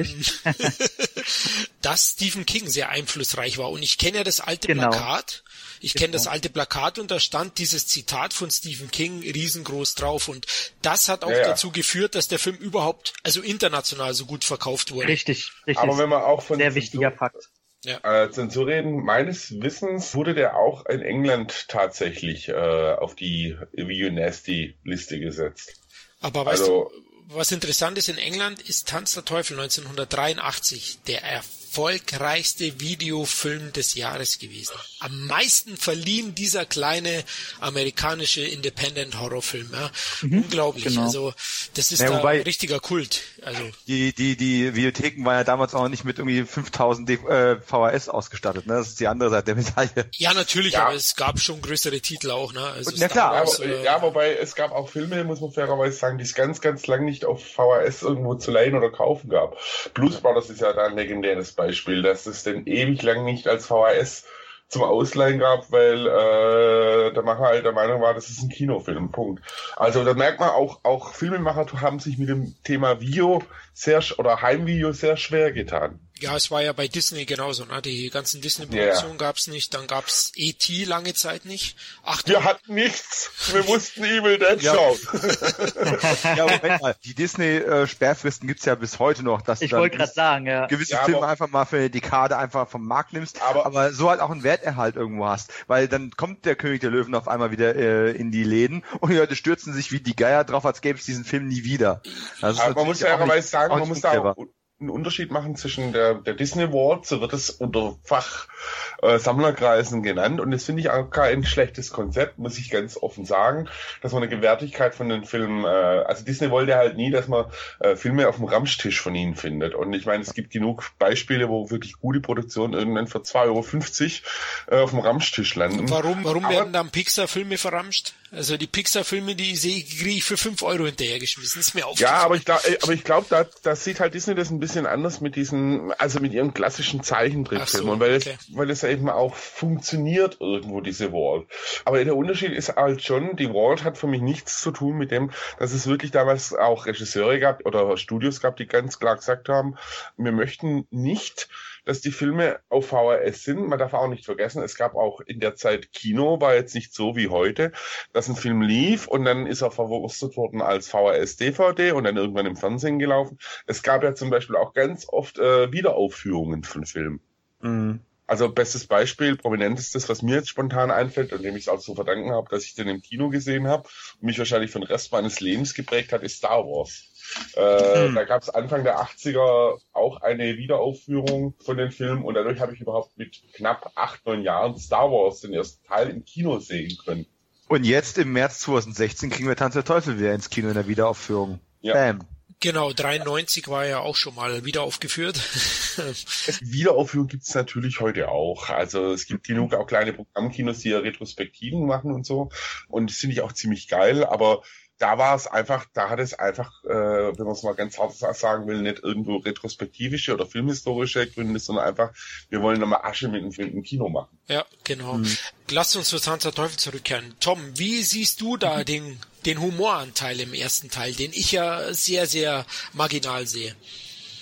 dass 1.82 2.12
Stephen 2.12 2.46
King 2.46 2.66
sehr 2.66 2.88
einflussreich 2.88 3.58
war. 3.58 3.70
Und 3.70 3.82
ich 3.82 3.98
kenne 3.98 4.18
ja 4.18 4.24
das 4.24 4.40
alte 4.40 4.68
genau. 4.68 4.88
Plakat 4.88 5.44
ich 5.80 5.94
kenne 5.94 6.12
das 6.12 6.26
alte 6.26 6.48
Plakat 6.48 6.98
und 6.98 7.10
da 7.10 7.20
stand 7.20 7.58
dieses 7.58 7.86
Zitat 7.86 8.32
von 8.32 8.50
Stephen 8.50 8.90
King 8.90 9.22
riesengroß 9.22 9.94
drauf 9.94 10.28
und 10.28 10.46
das 10.82 11.08
hat 11.08 11.24
auch 11.24 11.30
ja, 11.30 11.38
ja. 11.38 11.48
dazu 11.48 11.70
geführt, 11.70 12.14
dass 12.14 12.28
der 12.28 12.38
Film 12.38 12.56
überhaupt, 12.56 13.14
also 13.22 13.40
international 13.40 14.14
so 14.14 14.26
gut 14.26 14.44
verkauft 14.44 14.92
wurde. 14.92 15.08
Richtig, 15.08 15.52
richtig. 15.66 15.78
Aber 15.78 15.98
wenn 15.98 16.08
man 16.08 16.22
auch 16.22 16.42
von 16.42 16.58
sehr 16.58 16.74
wichtiger 16.74 17.12
Fakt. 17.12 17.48
Ja. 17.84 18.24
Äh, 18.24 18.30
Zensur 18.32 18.66
reden, 18.66 19.04
meines 19.04 19.60
Wissens 19.60 20.14
wurde 20.14 20.34
der 20.34 20.56
auch 20.56 20.84
in 20.86 21.00
England 21.00 21.68
tatsächlich 21.68 22.48
äh, 22.48 22.52
auf 22.52 23.14
die 23.14 23.56
Video 23.72 24.10
Nasty 24.10 24.76
Liste 24.82 25.20
gesetzt. 25.20 25.74
Aber 26.20 26.44
weißt 26.44 26.62
also, 26.62 26.90
du, 26.92 27.36
was 27.36 27.52
interessant 27.52 27.98
ist 27.98 28.08
in 28.08 28.18
England, 28.18 28.60
ist 28.62 28.88
Tanz 28.88 29.12
der 29.12 29.24
Teufel 29.24 29.58
1983 29.58 31.00
der 31.06 31.22
erfolgreichste 31.68 32.80
Videofilm 32.80 33.72
des 33.72 33.94
Jahres 33.94 34.38
gewesen. 34.38 34.72
Am 35.00 35.26
meisten 35.26 35.76
verliehen 35.76 36.34
dieser 36.34 36.64
kleine 36.64 37.24
amerikanische 37.60 38.40
Independent 38.40 39.20
Horrorfilm. 39.20 39.68
Ja. 39.72 39.90
Mhm, 40.22 40.42
Unglaublich. 40.44 40.84
Genau. 40.84 41.04
Also 41.04 41.34
das 41.74 41.92
ist 41.92 42.00
ja, 42.00 42.08
da 42.08 42.24
ein 42.26 42.40
richtiger 42.40 42.80
Kult. 42.80 43.20
Also 43.48 43.62
die 43.86 44.12
die 44.12 44.36
die 44.36 44.74
Videotheken 44.74 45.24
waren 45.24 45.36
ja 45.36 45.44
damals 45.44 45.74
auch 45.74 45.88
nicht 45.88 46.04
mit 46.04 46.18
irgendwie 46.18 46.44
5000 46.44 47.08
äh, 47.08 47.56
VHS 47.56 48.10
ausgestattet. 48.10 48.66
Ne? 48.66 48.74
Das 48.74 48.88
ist 48.88 49.00
die 49.00 49.08
andere 49.08 49.30
Seite 49.30 49.54
der 49.54 49.54
Medaille. 49.54 50.10
Ja, 50.12 50.34
natürlich, 50.34 50.74
ja. 50.74 50.86
aber 50.86 50.94
es 50.94 51.16
gab 51.16 51.38
schon 51.40 51.62
größere 51.62 51.98
Titel 52.00 52.30
auch. 52.30 52.52
Ne? 52.52 52.60
Also 52.60 52.90
ja 52.94 53.08
klar. 53.08 53.32
Wars, 53.32 53.58
aber, 53.58 53.70
äh, 53.70 53.84
ja, 53.84 54.02
wobei 54.02 54.34
es 54.34 54.54
gab 54.54 54.72
auch 54.72 54.90
Filme, 54.90 55.24
muss 55.24 55.40
man 55.40 55.50
fairerweise 55.50 55.96
sagen, 55.96 56.18
die 56.18 56.24
es 56.24 56.34
ganz 56.34 56.60
ganz 56.60 56.86
lang 56.86 57.06
nicht 57.06 57.24
auf 57.24 57.42
VHS 57.42 58.02
irgendwo 58.02 58.34
zu 58.34 58.50
leihen 58.50 58.74
oder 58.74 58.90
kaufen 58.90 59.30
gab. 59.30 59.56
Blues 59.94 60.20
Brothers 60.20 60.50
ist 60.50 60.60
ja 60.60 60.74
da 60.74 60.86
ein 60.86 60.96
legendäres 60.96 61.52
Beispiel, 61.52 62.02
dass 62.02 62.26
es 62.26 62.42
denn 62.42 62.66
ewig 62.66 63.02
lang 63.02 63.24
nicht 63.24 63.48
als 63.48 63.66
VHS 63.66 64.24
zum 64.68 64.82
Ausleihen 64.82 65.38
gab, 65.38 65.72
weil 65.72 66.06
äh, 66.06 67.12
der 67.12 67.22
Macher 67.22 67.44
halt 67.44 67.64
der 67.64 67.72
Meinung 67.72 68.02
war, 68.02 68.14
das 68.14 68.28
ist 68.28 68.42
ein 68.42 68.50
Kinofilm. 68.50 69.10
Punkt. 69.10 69.42
Also 69.76 70.04
da 70.04 70.14
merkt 70.14 70.40
man 70.40 70.50
auch, 70.50 70.80
auch 70.82 71.14
Filmemacher 71.14 71.80
haben 71.80 71.98
sich 72.00 72.18
mit 72.18 72.28
dem 72.28 72.54
Thema 72.64 73.00
Video 73.00 73.42
sehr 73.72 74.02
oder 74.18 74.42
Heimvideo 74.42 74.92
sehr 74.92 75.16
schwer 75.16 75.52
getan. 75.52 75.98
Ja, 76.20 76.36
es 76.36 76.50
war 76.50 76.62
ja 76.62 76.72
bei 76.72 76.88
Disney 76.88 77.24
genauso, 77.24 77.64
ne? 77.64 77.80
Die 77.82 78.10
ganzen 78.10 78.40
Disney-Produktionen 78.40 79.12
yeah. 79.12 79.18
gab's 79.18 79.46
nicht, 79.46 79.72
dann 79.74 79.86
gab's 79.86 80.32
E.T. 80.34 80.84
lange 80.84 81.14
Zeit 81.14 81.44
nicht. 81.44 81.76
Ach, 82.02 82.22
Wir 82.26 82.44
hatten 82.44 82.74
nichts. 82.74 83.30
Wir 83.52 83.64
mussten 83.64 84.04
Evil 84.04 84.38
Dead 84.38 84.60
ja. 84.60 84.74
schauen. 84.74 84.98
ja, 86.36 86.46
Moment 86.46 86.82
mal. 86.82 86.96
Die 87.04 87.14
Disney-Sperrfristen 87.14 88.48
gibt's 88.48 88.64
ja 88.64 88.74
bis 88.74 88.98
heute 88.98 89.22
noch, 89.22 89.42
dass 89.42 89.62
ich 89.62 89.70
du 89.70 89.76
wollte 89.76 89.96
gerade 89.96 90.12
sagen, 90.12 90.46
ja. 90.46 90.66
gewisse 90.66 90.92
ja, 90.92 91.04
Filme 91.04 91.26
einfach 91.26 91.48
mal 91.48 91.64
für 91.64 91.76
eine 91.76 91.90
Dekade 91.90 92.36
einfach 92.36 92.68
vom 92.68 92.86
Markt 92.86 93.12
nimmst, 93.12 93.40
aber, 93.42 93.66
aber 93.66 93.92
so 93.92 94.10
halt 94.10 94.20
auch 94.20 94.30
einen 94.30 94.42
Werterhalt 94.42 94.96
irgendwo 94.96 95.26
hast. 95.26 95.52
Weil 95.66 95.88
dann 95.88 96.10
kommt 96.10 96.44
der 96.44 96.56
König 96.56 96.80
der 96.80 96.90
Löwen 96.90 97.14
auf 97.14 97.28
einmal 97.28 97.50
wieder 97.50 97.76
äh, 97.76 98.10
in 98.10 98.30
die 98.30 98.44
Läden 98.44 98.84
und 99.00 99.10
die 99.10 99.16
Leute 99.16 99.36
stürzen 99.36 99.72
sich 99.72 99.92
wie 99.92 100.00
die 100.00 100.16
Geier 100.16 100.44
drauf, 100.44 100.66
als 100.66 100.80
gäbe 100.80 100.98
es 100.98 101.04
diesen 101.04 101.24
Film 101.24 101.48
nie 101.48 101.64
wieder. 101.64 102.02
aber 102.40 102.74
man 102.74 102.86
muss 102.86 103.00
ja 103.00 103.08
fairerweise 103.08 103.48
sagen, 103.48 103.78
man 103.78 103.88
muss 103.88 104.00
da 104.00 104.18
auch 104.18 104.36
einen 104.80 104.90
Unterschied 104.90 105.32
machen 105.32 105.56
zwischen 105.56 105.92
der, 105.92 106.14
der 106.14 106.34
Disney 106.34 106.70
World, 106.70 107.04
so 107.04 107.20
wird 107.20 107.32
es 107.32 107.50
unter 107.50 107.96
Fachsammlerkreisen 108.04 110.00
äh, 110.00 110.02
genannt. 110.02 110.40
Und 110.40 110.52
das 110.52 110.62
finde 110.64 110.82
ich 110.82 110.90
auch 110.90 111.10
kein 111.10 111.44
schlechtes 111.44 111.90
Konzept, 111.90 112.38
muss 112.38 112.58
ich 112.58 112.70
ganz 112.70 112.96
offen 112.96 113.24
sagen, 113.24 113.68
dass 114.02 114.12
man 114.12 114.22
eine 114.22 114.30
Gewertigkeit 114.30 114.94
von 114.94 115.08
den 115.08 115.24
Filmen, 115.24 115.64
äh, 115.64 115.66
also 115.66 116.24
Disney 116.24 116.50
wollte 116.50 116.76
halt 116.76 116.96
nie, 116.96 117.10
dass 117.10 117.26
man 117.26 117.46
äh, 117.80 117.96
Filme 117.96 118.28
auf 118.28 118.36
dem 118.36 118.44
Ramstisch 118.44 119.00
von 119.00 119.16
ihnen 119.16 119.34
findet. 119.34 119.74
Und 119.74 119.92
ich 119.94 120.06
meine, 120.06 120.22
es 120.22 120.32
gibt 120.32 120.52
genug 120.52 120.92
Beispiele, 121.00 121.48
wo 121.48 121.70
wirklich 121.70 121.94
gute 121.94 122.20
Produktionen 122.20 122.74
irgendwann 122.74 123.08
für 123.08 123.18
2,50 123.18 123.42
Euro 123.46 124.78
äh, 124.78 124.84
auf 124.84 124.90
dem 124.90 125.00
Ramstisch 125.00 125.56
landen. 125.56 125.90
Warum, 125.90 126.22
warum 126.22 126.44
Aber, 126.44 126.54
werden 126.54 126.72
dann 126.72 126.90
Pixar-Filme 126.90 127.58
verramscht? 127.58 128.14
Also 128.30 128.56
die 128.56 128.66
Pixar-Filme, 128.68 129.34
die 129.34 129.56
sehe 129.56 129.82
kriege 129.82 130.10
ich 130.10 130.24
für 130.24 130.36
5 130.36 130.62
Euro 130.62 130.84
hinterhergeschmissen. 130.86 131.58
Das 131.58 131.68
ist 131.68 131.74
mir 131.74 131.86
aufgefallen. 131.86 132.16
Ja, 132.16 132.24
aber 132.24 132.36
ich, 132.36 132.44
glaub, 132.44 132.60
aber 132.82 132.92
ich 132.92 133.02
glaube, 133.02 133.26
da, 133.28 133.46
da 133.62 133.74
sieht 133.74 133.98
halt 133.98 134.14
Disney 134.14 134.34
das 134.34 134.50
ein 134.50 134.60
bisschen 134.60 134.67
bisschen 134.68 134.86
anders 134.86 135.22
mit 135.22 135.34
diesen, 135.34 135.92
also 135.92 136.20
mit 136.20 136.34
ihren 136.34 136.52
klassischen 136.52 137.02
Zeichentrickfilmen, 137.02 137.94
so, 137.94 138.00
weil 138.00 138.16
okay. 138.16 138.36
es, 138.38 138.54
weil 138.54 138.70
es 138.70 138.84
eben 138.84 139.08
auch 139.08 139.34
funktioniert 139.34 140.36
irgendwo, 140.40 140.82
diese 140.82 141.10
Wall. 141.10 141.46
Aber 141.86 142.04
der 142.04 142.14
Unterschied 142.14 142.52
ist 142.52 142.76
halt 142.76 143.02
schon, 143.02 143.36
die 143.36 143.48
Wall 143.48 143.82
hat 143.82 143.96
für 143.96 144.06
mich 144.06 144.20
nichts 144.20 144.60
zu 144.60 144.70
tun 144.70 144.98
mit 144.98 145.10
dem, 145.10 145.30
dass 145.58 145.72
es 145.72 145.86
wirklich 145.86 146.10
damals 146.10 146.54
auch 146.54 146.84
Regisseure 146.84 147.38
gab 147.38 147.64
oder 147.64 147.96
Studios 147.96 148.40
gab, 148.42 148.56
die 148.56 148.66
ganz 148.66 148.98
klar 148.98 149.16
gesagt 149.16 149.48
haben, 149.48 149.76
wir 150.18 150.32
möchten 150.32 150.86
nicht 150.90 151.48
dass 151.88 152.02
die 152.02 152.12
Filme 152.12 152.60
auf 152.68 152.88
VHS 152.88 153.44
sind. 153.44 153.66
Man 153.66 153.78
darf 153.78 153.94
auch 153.94 154.08
nicht 154.08 154.26
vergessen, 154.26 154.62
es 154.62 154.76
gab 154.76 154.94
auch 154.94 155.22
in 155.22 155.40
der 155.40 155.56
Zeit 155.56 155.90
Kino, 155.90 156.38
war 156.38 156.54
jetzt 156.54 156.74
nicht 156.74 156.92
so 156.92 157.16
wie 157.16 157.28
heute, 157.28 157.72
dass 158.12 158.28
ein 158.28 158.36
Film 158.36 158.60
lief 158.60 159.08
und 159.08 159.24
dann 159.24 159.46
ist 159.46 159.62
er 159.62 159.70
verwurstet 159.70 160.36
worden 160.36 160.60
als 160.60 160.90
VHS-DVD 160.90 161.92
und 161.92 162.04
dann 162.04 162.18
irgendwann 162.18 162.44
im 162.44 162.56
Fernsehen 162.56 162.98
gelaufen. 162.98 163.38
Es 163.66 163.82
gab 163.82 164.02
ja 164.02 164.14
zum 164.14 164.28
Beispiel 164.28 164.56
auch 164.56 164.74
ganz 164.74 165.08
oft 165.08 165.38
äh, 165.38 165.72
Wiederaufführungen 165.72 166.62
von 166.62 166.84
Filmen. 166.84 167.20
Mhm. 167.62 168.00
Also 168.26 168.52
bestes 168.52 168.86
Beispiel, 168.86 169.38
prominentestes, 169.38 170.10
was 170.10 170.20
mir 170.20 170.34
jetzt 170.34 170.50
spontan 170.50 170.90
einfällt 170.90 171.32
und 171.32 171.42
dem 171.42 171.56
ich 171.56 171.62
es 171.62 171.68
auch 171.68 171.78
zu 171.78 171.94
verdanken 171.94 172.32
habe, 172.32 172.50
dass 172.50 172.66
ich 172.66 172.74
den 172.74 172.88
im 172.88 173.00
Kino 173.00 173.30
gesehen 173.30 173.66
habe 173.66 173.88
und 174.20 174.24
mich 174.24 174.38
wahrscheinlich 174.38 174.70
für 174.70 174.80
den 174.80 174.88
Rest 174.88 175.10
meines 175.10 175.40
Lebens 175.40 175.72
geprägt 175.72 176.12
hat, 176.12 176.22
ist 176.22 176.36
Star 176.36 176.66
Wars. 176.66 177.07
Äh, 177.56 178.08
mhm. 178.08 178.14
Da 178.14 178.24
gab 178.24 178.42
es 178.42 178.50
Anfang 178.50 178.84
der 178.84 178.98
80er 179.00 179.78
auch 179.92 180.20
eine 180.22 180.56
Wiederaufführung 180.56 181.54
von 181.64 181.76
den 181.76 181.90
Filmen 181.90 182.22
und 182.24 182.34
dadurch 182.34 182.60
habe 182.60 182.74
ich 182.74 182.80
überhaupt 182.80 183.16
mit 183.16 183.42
knapp 183.54 183.92
acht, 183.94 184.24
neun 184.26 184.42
Jahren 184.42 184.78
Star 184.78 185.10
Wars 185.10 185.40
den 185.40 185.52
ersten 185.52 185.86
Teil 185.86 186.10
im 186.10 186.24
Kino 186.24 186.58
sehen 186.58 186.96
können. 187.04 187.26
Und 187.68 187.84
jetzt 187.84 188.16
im 188.18 188.32
März 188.32 188.60
2016 188.60 189.30
kriegen 189.30 189.48
wir 189.48 189.56
Tanz 189.56 189.74
der 189.74 189.84
Teufel 189.84 190.18
wieder 190.18 190.34
ins 190.34 190.48
Kino 190.48 190.68
in 190.68 190.74
der 190.74 190.88
Wiederaufführung. 190.88 191.60
Ja. 191.80 191.94
Bam. 191.94 192.26
Genau, 192.60 192.92
93 192.92 193.68
war 193.68 193.86
ja 193.86 194.00
auch 194.00 194.16
schon 194.16 194.34
mal 194.34 194.64
wieder 194.64 194.82
aufgeführt. 194.82 195.36
Wiederaufführung 196.60 197.28
gibt's 197.28 197.54
natürlich 197.54 198.00
heute 198.00 198.30
auch. 198.30 198.68
Also 198.68 199.12
es 199.12 199.26
gibt 199.26 199.46
genug 199.46 199.74
auch 199.74 199.86
kleine 199.86 200.12
Programmkinos, 200.12 200.80
die 200.80 200.88
ja 200.88 200.98
Retrospektiven 200.98 201.86
machen 201.86 202.10
und 202.10 202.26
so. 202.26 202.50
Und 202.88 203.10
das 203.10 203.18
finde 203.18 203.34
ich 203.34 203.42
auch 203.42 203.52
ziemlich 203.52 203.86
geil, 203.86 204.24
aber 204.24 204.62
da 204.98 205.16
war 205.16 205.34
es 205.36 205.46
einfach, 205.46 205.86
da 205.94 206.10
hat 206.10 206.18
es 206.18 206.34
einfach, 206.34 206.72
äh, 206.84 206.88
wenn 206.88 207.44
man 207.44 207.52
es 207.52 207.62
mal 207.62 207.74
ganz 207.74 207.98
hart 207.98 208.14
sagen 208.14 208.66
will, 208.66 208.82
nicht 208.82 209.02
irgendwo 209.02 209.36
retrospektivische 209.36 210.34
oder 210.34 210.46
filmhistorische 210.46 211.26
Gründe, 211.28 211.58
sondern 211.60 211.86
einfach, 211.86 212.12
wir 212.50 212.62
wollen 212.62 212.80
nochmal 212.80 213.00
Asche 213.04 213.28
mit 213.28 213.42
dem, 213.42 213.64
mit 213.64 213.74
dem 213.74 213.82
Kino 213.82 214.08
machen. 214.08 214.36
Ja, 214.48 214.64
genau. 214.84 215.14
Mhm. 215.14 215.28
Lass 215.70 215.94
uns 215.94 216.08
zu 216.08 216.18
Tanz 216.18 216.42
der 216.42 216.52
Teufel 216.52 216.78
zurückkehren. 216.78 217.34
Tom, 217.40 217.60
wie 217.76 218.02
siehst 218.02 218.40
du 218.40 218.56
da 218.56 218.78
mhm. 218.78 218.84
den, 218.84 219.18
den 219.46 219.60
Humoranteil 219.60 220.40
im 220.40 220.52
ersten 220.52 220.90
Teil, 220.90 221.12
den 221.12 221.30
ich 221.32 221.52
ja 221.52 221.92
sehr, 221.94 222.26
sehr 222.26 222.66
marginal 222.92 223.46
sehe? 223.46 223.74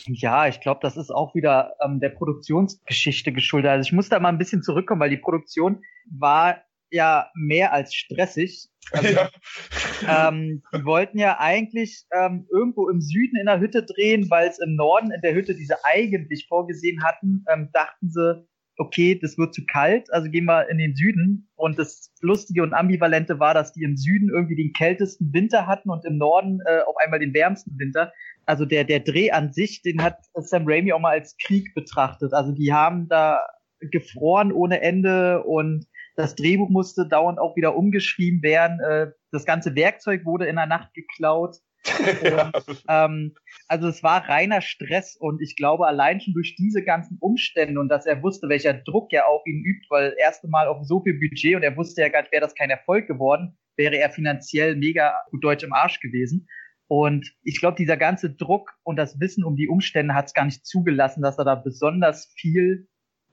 Ja, 0.09 0.47
ich 0.47 0.61
glaube, 0.61 0.81
das 0.83 0.97
ist 0.97 1.11
auch 1.11 1.35
wieder 1.35 1.75
ähm, 1.85 2.01
der 2.01 2.11
Produktionsgeschichte 2.11 3.33
geschuldet. 3.33 3.73
Also 3.73 3.89
ich 3.89 3.93
muss 3.93 4.09
da 4.09 4.21
mal 4.21 4.29
ein 4.29 4.39
bisschen 4.39 4.63
zurückkommen, 4.63 5.01
weil 5.01 5.11
die 5.11 5.17
Produktion 5.17 5.83
war 6.09 6.63
ja 6.91 7.31
mehr 7.35 7.73
als 7.73 7.95
stressig. 7.95 8.69
Also, 8.93 9.09
ja. 9.15 10.29
ähm, 10.29 10.63
die 10.75 10.85
wollten 10.85 11.19
ja 11.19 11.39
eigentlich 11.41 12.05
ähm, 12.13 12.47
irgendwo 12.53 12.89
im 12.89 13.01
Süden 13.01 13.37
in 13.37 13.47
der 13.47 13.61
Hütte 13.61 13.85
drehen, 13.85 14.31
weil 14.31 14.49
es 14.49 14.59
im 14.59 14.77
Norden 14.77 15.11
in 15.11 15.21
der 15.23 15.35
Hütte, 15.35 15.55
die 15.55 15.65
sie 15.65 15.75
eigentlich 15.85 16.47
vorgesehen 16.49 17.03
hatten, 17.03 17.45
ähm, 17.53 17.71
dachten 17.73 18.09
sie, 18.11 18.47
okay, 18.79 19.19
das 19.21 19.39
wird 19.39 19.55
zu 19.55 19.65
kalt, 19.65 20.13
also 20.13 20.31
gehen 20.31 20.45
wir 20.45 20.69
in 20.69 20.79
den 20.79 20.95
Süden. 20.95 21.49
Und 21.57 21.79
das 21.79 22.13
Lustige 22.21 22.63
und 22.63 22.75
Ambivalente 22.75 23.41
war, 23.41 23.55
dass 23.55 23.73
die 23.73 23.83
im 23.83 23.97
Süden 23.97 24.29
irgendwie 24.29 24.57
den 24.57 24.73
kältesten 24.73 25.33
Winter 25.33 25.67
hatten 25.67 25.91
und 25.91 26.05
im 26.05 26.19
Norden 26.19 26.61
äh, 26.67 26.81
auf 26.81 26.97
einmal 26.99 27.19
den 27.19 27.35
wärmsten 27.35 27.79
Winter. 27.79 28.13
Also 28.45 28.65
der, 28.65 28.85
der 28.85 29.01
Dreh 29.01 29.31
an 29.31 29.53
sich, 29.53 29.83
den 29.83 30.03
hat 30.03 30.19
Sam 30.35 30.65
Raimi 30.67 30.93
auch 30.93 31.01
mal 31.01 31.13
als 31.13 31.37
Krieg 31.39 31.75
betrachtet. 31.75 32.33
Also 32.35 32.53
die 32.53 32.73
haben 32.73 33.09
da 33.09 33.41
gefroren 33.81 34.53
ohne 34.53 34.81
Ende 34.81 35.43
und 35.43 35.87
das 36.17 36.35
Drehbuch 36.35 36.71
musste 36.71 37.07
dauernd 37.07 37.39
auch 37.39 37.57
wieder 37.57 37.77
umgeschrieben 37.77 38.43
werden. 38.43 38.81
Äh, 38.81 39.13
das 39.31 39.45
ganze 39.45 39.75
Werkzeug 39.77 40.25
wurde 40.25 40.47
in 40.47 40.57
der 40.57 40.67
Nacht 40.67 40.93
geklaut. 40.95 41.57
Und, 41.87 42.85
ähm, 42.89 43.35
also 43.69 43.87
es 43.87 44.03
war 44.03 44.29
reiner 44.29 44.61
Stress 44.61 45.17
und 45.17 45.41
ich 45.41 45.55
glaube 45.55 45.87
allein 45.87 46.21
schon 46.21 46.35
durch 46.35 46.57
diese 46.57 46.83
ganzen 46.83 47.17
Umstände 47.21 47.79
und 47.79 47.89
dass 47.89 48.07
er 48.07 48.25
wusste, 48.25 48.49
welcher 48.49 48.75
Druck 48.75 49.13
ja 49.13 49.27
auf 49.27 49.47
ihn 49.47 49.63
übt, 49.65 49.87
weil 49.89 50.13
erste 50.19 50.49
Mal 50.49 50.67
auf 50.67 50.85
so 50.85 51.01
viel 51.01 51.15
Budget 51.15 51.55
und 51.55 51.63
er 51.63 51.77
wusste 51.77 52.01
ja 52.01 52.09
gar 52.09 52.23
nicht, 52.23 52.33
wäre 52.33 52.41
das 52.41 52.57
kein 52.57 52.71
Erfolg 52.71 53.07
geworden, 53.07 53.57
wäre 53.77 53.97
er 53.99 54.11
finanziell 54.11 54.75
mega 54.75 55.15
gut 55.31 55.45
deutsch 55.45 55.63
im 55.63 55.73
Arsch 55.73 56.01
gewesen. 56.01 56.49
Und 56.89 57.33
ich 57.45 57.61
glaube, 57.61 57.77
dieser 57.77 57.97
ganze 57.97 58.31
Druck 58.31 58.73
und 58.83 58.97
das 58.97 59.21
Wissen 59.21 59.45
um 59.45 59.55
die 59.55 59.69
Umstände 59.69 60.15
hat 60.15 60.27
es 60.27 60.35
gar 60.35 60.45
nicht 60.45 60.67
zugelassen, 60.67 61.23
dass 61.23 61.39
er 61.39 61.45
da 61.45 61.55
besonders 61.55 62.33
viel 62.37 62.89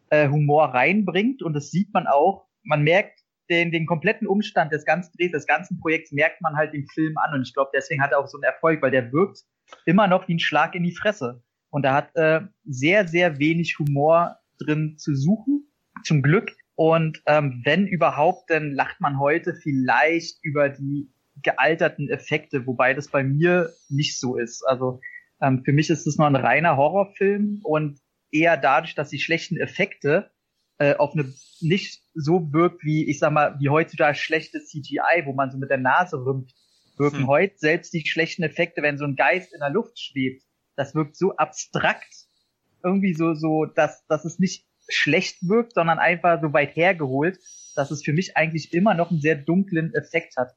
äh, 0.10 0.30
Humor 0.30 0.66
reinbringt. 0.76 1.42
Und 1.42 1.54
das 1.54 1.72
sieht 1.72 1.94
man 1.94 2.06
auch 2.08 2.48
man 2.64 2.84
merkt 2.84 3.20
den, 3.50 3.72
den 3.72 3.86
kompletten 3.86 4.28
Umstand 4.28 4.72
des 4.72 4.86
ganzen 4.86 5.12
Drehs, 5.18 5.32
des 5.32 5.46
ganzen 5.46 5.80
Projekts, 5.80 6.12
merkt 6.12 6.42
man 6.42 6.56
halt 6.56 6.74
den 6.74 6.88
Film 6.88 7.18
an. 7.18 7.34
Und 7.34 7.48
ich 7.48 7.54
glaube, 7.54 7.72
deswegen 7.74 8.02
hat 8.02 8.12
er 8.12 8.20
auch 8.20 8.28
so 8.28 8.38
einen 8.38 8.44
Erfolg, 8.44 8.82
weil 8.82 8.92
der 8.92 9.12
wirkt 9.12 9.40
immer 9.86 10.08
noch 10.08 10.28
wie 10.28 10.36
ein 10.36 10.40
Schlag 10.40 10.76
in 10.76 10.84
die 10.84 10.96
Fresse. 10.96 11.44
Und 11.70 11.86
er 11.86 11.94
hat 11.94 12.16
äh, 12.16 12.42
sehr, 12.66 13.08
sehr 13.08 13.40
wenig 13.40 13.78
Humor 13.80 14.38
drin 14.60 14.96
zu 14.98 15.16
suchen, 15.16 15.68
zum 16.04 16.22
Glück. 16.22 16.56
Und 16.76 17.22
ähm, 17.26 17.62
wenn 17.66 17.88
überhaupt, 17.88 18.50
dann 18.50 18.72
lacht 18.72 19.02
man 19.02 19.20
heute 19.20 19.56
vielleicht 19.62 20.38
über 20.44 20.70
die 20.70 21.12
gealterten 21.42 22.10
Effekte, 22.10 22.66
wobei 22.66 22.94
das 22.94 23.10
bei 23.10 23.24
mir 23.24 23.72
nicht 23.90 24.20
so 24.20 24.38
ist. 24.38 24.64
Also 24.68 25.00
ähm, 25.42 25.64
für 25.66 25.74
mich 25.74 25.90
ist 25.90 26.08
es 26.08 26.18
noch 26.18 26.28
ein 26.28 26.36
reiner 26.36 26.78
Horrorfilm 26.78 27.60
und 27.64 28.00
eher 28.32 28.58
dadurch, 28.58 28.96
dass 28.96 29.10
die 29.10 29.20
schlechten 29.20 29.58
Effekte 29.58 30.32
äh, 30.78 30.96
auf 30.96 31.14
eine 31.14 31.34
nicht 31.62 32.02
so 32.14 32.52
wirkt 32.52 32.84
wie, 32.84 33.10
ich 33.10 33.20
sag 33.20 33.32
mal, 33.32 33.58
wie 33.60 33.70
heutzutage 33.70 34.16
schlechtes 34.16 34.70
CGI, 34.70 35.26
wo 35.26 35.34
man 35.34 35.52
so 35.52 35.58
mit 35.58 35.70
der 35.70 35.78
Nase 35.78 36.18
rümpft, 36.18 36.56
wirken 36.98 37.20
hm. 37.20 37.28
heute 37.28 37.58
selbst 37.58 37.94
die 37.94 38.06
schlechten 38.06 38.44
Effekte, 38.44 38.82
wenn 38.82 38.98
so 38.98 39.06
ein 39.06 39.16
Geist 39.16 39.54
in 39.54 39.60
der 39.60 39.70
Luft 39.70 40.00
schwebt. 40.00 40.44
Das 40.76 40.96
wirkt 40.96 41.16
so 41.16 41.36
abstrakt 41.36 42.28
irgendwie 42.84 43.14
so, 43.14 43.34
so, 43.34 43.66
dass, 43.66 44.06
dass 44.08 44.26
es 44.26 44.40
nicht 44.40 44.66
schlecht 44.90 45.38
wirkt, 45.48 45.74
sondern 45.74 46.00
einfach 46.00 46.42
so 46.42 46.52
weit 46.54 46.76
hergeholt, 46.76 47.40
dass 47.76 47.92
es 47.92 48.04
für 48.04 48.14
mich 48.14 48.36
eigentlich 48.36 48.74
immer 48.74 48.94
noch 48.94 49.10
einen 49.10 49.22
sehr 49.22 49.36
dunklen 49.36 49.94
Effekt 49.94 50.36
hat. 50.38 50.54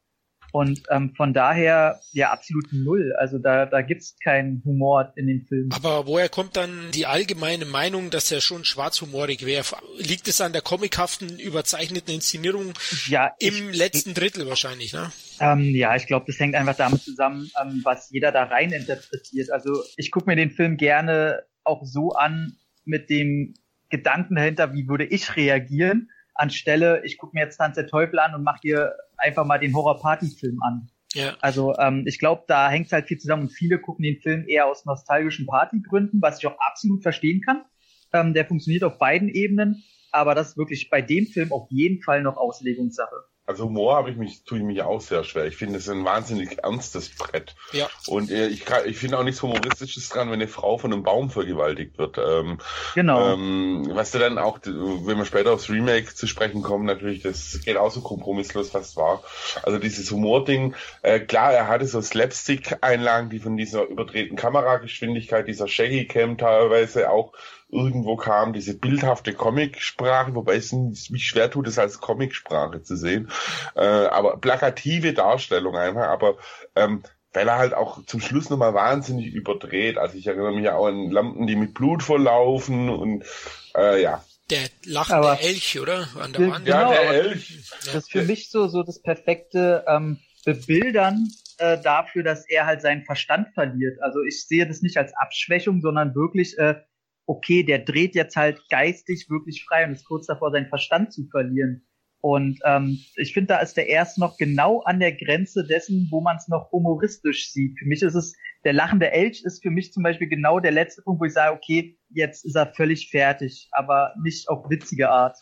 Und 0.57 0.85
ähm, 0.89 1.13
von 1.15 1.35
daher 1.35 2.01
ja 2.13 2.31
absolut 2.31 2.73
null. 2.73 3.13
Also 3.19 3.37
da, 3.37 3.67
da 3.67 3.83
gibt's 3.83 4.17
keinen 4.25 4.63
Humor 4.65 5.13
in 5.15 5.27
den 5.27 5.45
Filmen. 5.45 5.71
Aber 5.71 6.07
woher 6.07 6.31
kommt 6.31 6.57
dann 6.57 6.91
die 6.95 7.05
allgemeine 7.05 7.67
Meinung, 7.67 8.09
dass 8.09 8.33
er 8.33 8.41
schon 8.41 8.65
schwarzhumorig 8.65 9.45
wäre? 9.45 9.67
Liegt 9.99 10.29
es 10.29 10.41
an 10.41 10.55
der 10.55 10.63
comichaften, 10.63 11.39
überzeichneten 11.39 12.15
Inszenierung 12.15 12.73
ja, 13.07 13.35
im 13.39 13.69
ich, 13.69 13.77
letzten 13.77 14.15
Drittel 14.15 14.49
wahrscheinlich, 14.49 14.95
ne? 14.95 15.13
Ähm, 15.41 15.75
ja, 15.75 15.95
ich 15.95 16.07
glaube, 16.07 16.25
das 16.27 16.41
hängt 16.41 16.55
einfach 16.55 16.77
damit 16.77 17.03
zusammen, 17.03 17.51
ähm, 17.61 17.83
was 17.85 18.09
jeder 18.11 18.33
da 18.33 18.45
rein 18.45 18.73
interpretiert. 18.73 19.51
Also 19.51 19.83
ich 19.99 20.11
gucke 20.11 20.25
mir 20.25 20.37
den 20.37 20.53
Film 20.53 20.79
gerne 20.79 21.43
auch 21.65 21.85
so 21.85 22.13
an 22.13 22.57
mit 22.87 23.11
dem 23.11 23.53
Gedanken 23.91 24.37
dahinter, 24.37 24.73
wie 24.73 24.89
würde 24.89 25.05
ich 25.05 25.37
reagieren, 25.37 26.09
anstelle, 26.39 27.03
ich 27.05 27.19
gucke 27.19 27.35
mir 27.35 27.45
jetzt 27.45 27.57
Tanz 27.57 27.77
der 27.77 27.87
Teufel 27.87 28.19
an 28.19 28.35
und 28.35 28.43
mache 28.43 28.59
hier 28.63 28.95
einfach 29.17 29.45
mal 29.45 29.59
den 29.59 29.75
Horror-Party-Film 29.75 30.63
an. 30.63 30.89
Ja. 31.15 31.35
Also 31.41 31.75
ähm, 31.79 32.05
ich 32.07 32.19
glaube, 32.19 32.45
da 32.47 32.69
hängt 32.71 32.93
halt 32.93 33.07
viel 33.07 33.19
zusammen 33.19 33.45
und 33.45 33.51
viele 33.51 33.79
gucken 33.79 34.03
den 34.03 34.21
Film 34.21 34.45
eher 34.47 34.67
aus 34.67 34.85
nostalgischen 34.85 35.47
Partygründen, 35.47 36.21
was 36.21 36.39
ich 36.39 36.47
auch 36.47 36.59
absolut 36.59 37.03
verstehen 37.03 37.41
kann. 37.41 37.65
Ähm, 38.13 38.35
der 38.35 38.45
funktioniert 38.45 38.85
auf 38.85 38.99
beiden 38.99 39.29
Ebenen, 39.29 39.83
aber 40.13 40.35
das 40.35 40.51
ist 40.51 40.57
wirklich 40.59 40.91
bei 40.91 41.03
dem 41.03 41.27
Film 41.27 41.53
auf 41.53 41.69
jeden 41.71 42.03
Fall 42.03 42.23
noch 42.23 42.37
Auslegungssache. 42.37 43.17
Also 43.47 43.65
Humor 43.67 43.95
habe 43.95 44.11
ich 44.11 44.17
mich, 44.17 44.43
tue 44.43 44.59
ich 44.59 44.65
mich 44.65 44.83
auch 44.83 45.01
sehr 45.01 45.23
schwer. 45.23 45.47
Ich 45.47 45.57
finde 45.57 45.79
es 45.79 45.89
ein 45.89 46.05
wahnsinnig 46.05 46.65
ernstes 46.65 47.11
Brett. 47.11 47.55
Ja. 47.73 47.89
Und 48.09 48.31
äh, 48.31 48.49
ich, 48.49 48.65
ich 48.87 48.97
finde 48.99 49.19
auch 49.19 49.23
nichts 49.23 49.41
Humoristisches 49.41 50.09
dran, 50.09 50.29
wenn 50.29 50.35
eine 50.35 50.49
Frau 50.49 50.79
von 50.79 50.93
einem 50.93 51.05
Baum 51.05 51.31
vergewaltigt 51.31 51.97
wird. 51.97 52.19
Ähm, 52.19 52.59
genau. 52.97 53.35
Ähm, 53.35 53.89
was 53.93 54.11
du 54.11 54.19
dann 54.19 54.39
auch, 54.39 54.59
wenn 54.65 55.17
wir 55.17 55.25
später 55.25 55.53
aufs 55.53 55.71
Remake 55.71 56.13
zu 56.13 56.27
sprechen 56.27 56.63
kommen, 56.63 56.87
natürlich, 56.87 57.23
das 57.23 57.61
geht 57.65 57.77
auch 57.77 57.93
so 57.93 58.01
kompromisslos 58.01 58.71
fast 58.71 58.97
war. 58.97 59.23
Also 59.63 59.79
dieses 59.79 60.11
Humording, 60.11 60.75
äh, 61.03 61.21
klar, 61.21 61.53
er 61.53 61.69
hatte 61.69 61.87
so 61.87 62.03
Slapstick-Einlagen, 62.03 63.31
die 63.31 63.39
von 63.39 63.57
dieser 63.57 63.85
überdrehten 63.85 64.37
Kamerageschwindigkeit, 64.37 65.47
dieser 65.47 65.69
Shaggy 65.69 66.07
Cam 66.07 66.37
teilweise 66.37 67.11
auch 67.11 67.33
irgendwo 67.69 68.17
kam, 68.17 68.53
diese 68.53 68.79
bildhafte 68.79 69.33
Comicsprache, 69.33 70.35
wobei 70.35 70.57
es 70.57 70.73
mich 70.73 71.27
schwer 71.27 71.51
tut, 71.51 71.67
es 71.67 71.79
als 71.79 72.01
Comicsprache 72.01 72.83
zu 72.83 72.97
sehen, 72.97 73.31
äh, 73.75 73.81
aber 73.81 74.37
plakative 74.39 75.13
Darstellung 75.13 75.77
einfach, 75.77 76.07
aber 76.09 76.37
ähm, 76.77 77.03
weil 77.33 77.49
er 77.49 77.59
halt 77.59 77.75
auch 77.75 78.03
zum 78.07 78.21
Schluss 78.21 78.49
nochmal 78.49 78.73
wahnsinnig 78.73 79.27
überdreht. 79.27 79.99
Also 79.99 80.17
ich 80.17 80.27
erinnere 80.27 80.55
mich 80.55 80.69
auch 80.71 80.87
an 80.87 81.11
Lampen, 81.11 81.47
die 81.47 81.57
mit 81.57 81.75
Blut 81.75 82.03
verlaufen 82.03 82.89
und 82.89 83.25
äh, 83.77 84.01
ja. 84.01 84.25
Der 84.49 84.69
lachende 84.85 85.29
aber, 85.29 85.41
Elch, 85.43 85.79
oder? 85.79 86.09
An 86.19 86.33
der 86.33 86.51
Wand. 86.51 86.67
Ja, 86.67 86.89
der 86.89 87.11
Elch. 87.11 87.63
Das 87.85 87.95
ist 87.95 88.13
für 88.13 88.23
mich 88.23 88.49
so, 88.51 88.69
so 88.69 88.83
das 88.83 89.03
perfekte 89.03 89.85
ähm, 89.87 90.19
Bebildern 90.47 91.29
äh, 91.59 91.79
dafür, 91.79 92.23
dass 92.23 92.49
er 92.49 92.65
halt 92.65 92.81
seinen 92.81 93.05
Verstand 93.05 93.49
verliert. 93.53 94.01
Also 94.01 94.23
ich 94.23 94.47
sehe 94.47 94.67
das 94.67 94.81
nicht 94.81 94.97
als 94.97 95.13
Abschwächung, 95.15 95.83
sondern 95.83 96.15
wirklich, 96.15 96.57
äh, 96.57 96.77
okay, 97.27 97.63
der 97.63 97.81
dreht 97.81 98.15
jetzt 98.15 98.37
halt 98.37 98.63
geistig 98.71 99.27
wirklich 99.29 99.65
frei 99.65 99.85
und 99.85 99.93
ist 99.93 100.07
kurz 100.07 100.27
davor, 100.27 100.51
seinen 100.53 100.69
Verstand 100.69 101.13
zu 101.13 101.27
verlieren. 101.31 101.87
Und 102.21 102.59
ähm, 102.65 102.99
ich 103.17 103.33
finde, 103.35 103.49
da 103.49 103.59
ist 103.59 103.77
der 103.77 103.89
erst 103.89 104.19
noch 104.19 104.37
genau 104.37 104.81
an 104.81 104.99
der 104.99 105.13
Grenze 105.13 105.65
dessen, 105.65 106.09
wo 106.11 106.21
man 106.21 106.37
es 106.37 106.49
noch 106.49 106.73
humoristisch 106.73 107.53
sieht. 107.53 107.79
Für 107.79 107.85
mich 107.87 108.03
ist 108.03 108.15
es, 108.15 108.35
der 108.65 108.73
lachende 108.73 109.13
Elch 109.13 109.45
ist 109.45 109.63
für 109.63 109.71
mich 109.71 109.93
zum 109.93 110.03
Beispiel 110.03 110.29
genau 110.29 110.59
der 110.59 110.73
letzte 110.73 111.03
Punkt, 111.03 111.21
wo 111.21 111.25
ich 111.25 111.35
sage, 111.35 111.55
okay, 111.55 111.99
jetzt 112.11 112.45
ist 112.45 112.57
er 112.57 112.73
völlig 112.75 113.11
fertig, 113.11 113.69
aber 113.73 114.15
nicht 114.23 114.49
auf 114.49 114.69
witzige 114.71 115.11
Art 115.11 115.37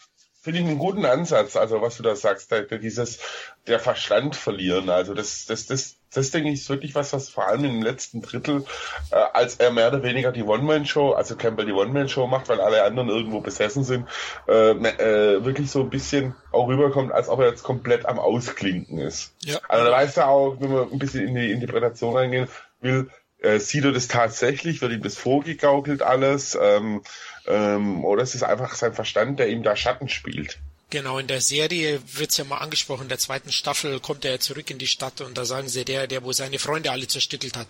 finde 0.44 0.60
ich 0.60 0.66
einen 0.66 0.78
guten 0.78 1.06
Ansatz, 1.06 1.56
also 1.56 1.80
was 1.80 1.96
du 1.96 2.02
da 2.02 2.14
sagst, 2.14 2.52
dieses, 2.82 3.18
der 3.66 3.80
Verstand 3.80 4.36
verlieren, 4.36 4.90
also 4.90 5.14
das, 5.14 5.46
das, 5.46 5.64
das, 5.64 5.96
das 6.16 6.30
denke 6.30 6.50
ich 6.50 6.60
ist 6.60 6.70
wirklich 6.70 6.94
was, 6.94 7.12
was 7.12 7.28
vor 7.28 7.46
allem 7.46 7.64
im 7.64 7.82
letzten 7.82 8.22
Drittel, 8.22 8.64
äh, 9.10 9.16
als 9.16 9.56
er 9.56 9.70
mehr 9.70 9.88
oder 9.88 10.02
weniger 10.02 10.32
die 10.32 10.42
One-Man-Show, 10.42 11.12
also 11.12 11.36
Campbell 11.36 11.66
die 11.66 11.72
One-Man-Show 11.72 12.26
macht, 12.26 12.48
weil 12.48 12.60
alle 12.60 12.82
anderen 12.84 13.08
irgendwo 13.08 13.40
besessen 13.40 13.84
sind, 13.84 14.08
äh, 14.48 14.70
äh, 14.70 15.44
wirklich 15.44 15.70
so 15.70 15.80
ein 15.80 15.90
bisschen 15.90 16.34
auch 16.52 16.68
rüberkommt, 16.68 17.12
als 17.12 17.28
ob 17.28 17.40
er 17.40 17.48
jetzt 17.48 17.62
komplett 17.62 18.06
am 18.06 18.18
Ausklinken 18.18 18.98
ist. 18.98 19.34
Ja. 19.40 19.58
Also 19.68 19.84
da 19.84 19.92
weißt 19.92 20.16
du 20.16 20.26
auch, 20.26 20.56
wenn 20.60 20.70
wir 20.70 20.88
ein 20.90 20.98
bisschen 20.98 21.28
in 21.28 21.34
die 21.34 21.50
Interpretation 21.50 22.16
reingehen 22.16 22.48
will, 22.80 23.10
äh, 23.44 23.58
sieht 23.58 23.84
er 23.84 23.92
das 23.92 24.08
tatsächlich, 24.08 24.80
wird 24.80 24.92
ihm 24.92 25.02
das 25.02 25.16
vorgegaukelt 25.16 26.02
alles, 26.02 26.58
ähm, 26.60 27.02
ähm, 27.46 28.04
oder 28.04 28.22
ist 28.22 28.34
es 28.34 28.42
einfach 28.42 28.74
sein 28.74 28.94
Verstand, 28.94 29.38
der 29.38 29.48
ihm 29.48 29.62
da 29.62 29.76
Schatten 29.76 30.08
spielt? 30.08 30.60
Genau, 30.90 31.18
in 31.18 31.26
der 31.26 31.40
Serie 31.40 32.00
wird's 32.12 32.36
ja 32.36 32.44
mal 32.44 32.58
angesprochen, 32.58 33.04
in 33.04 33.08
der 33.08 33.18
zweiten 33.18 33.50
Staffel 33.50 34.00
kommt 34.00 34.24
er 34.24 34.38
zurück 34.38 34.70
in 34.70 34.78
die 34.78 34.86
Stadt 34.86 35.20
und 35.22 35.36
da 35.36 35.44
sagen 35.44 35.68
sie, 35.68 35.84
der, 35.84 36.06
der 36.06 36.22
wo 36.22 36.32
seine 36.32 36.58
Freunde 36.58 36.90
alle 36.90 37.08
zerstückelt 37.08 37.56
hat. 37.56 37.66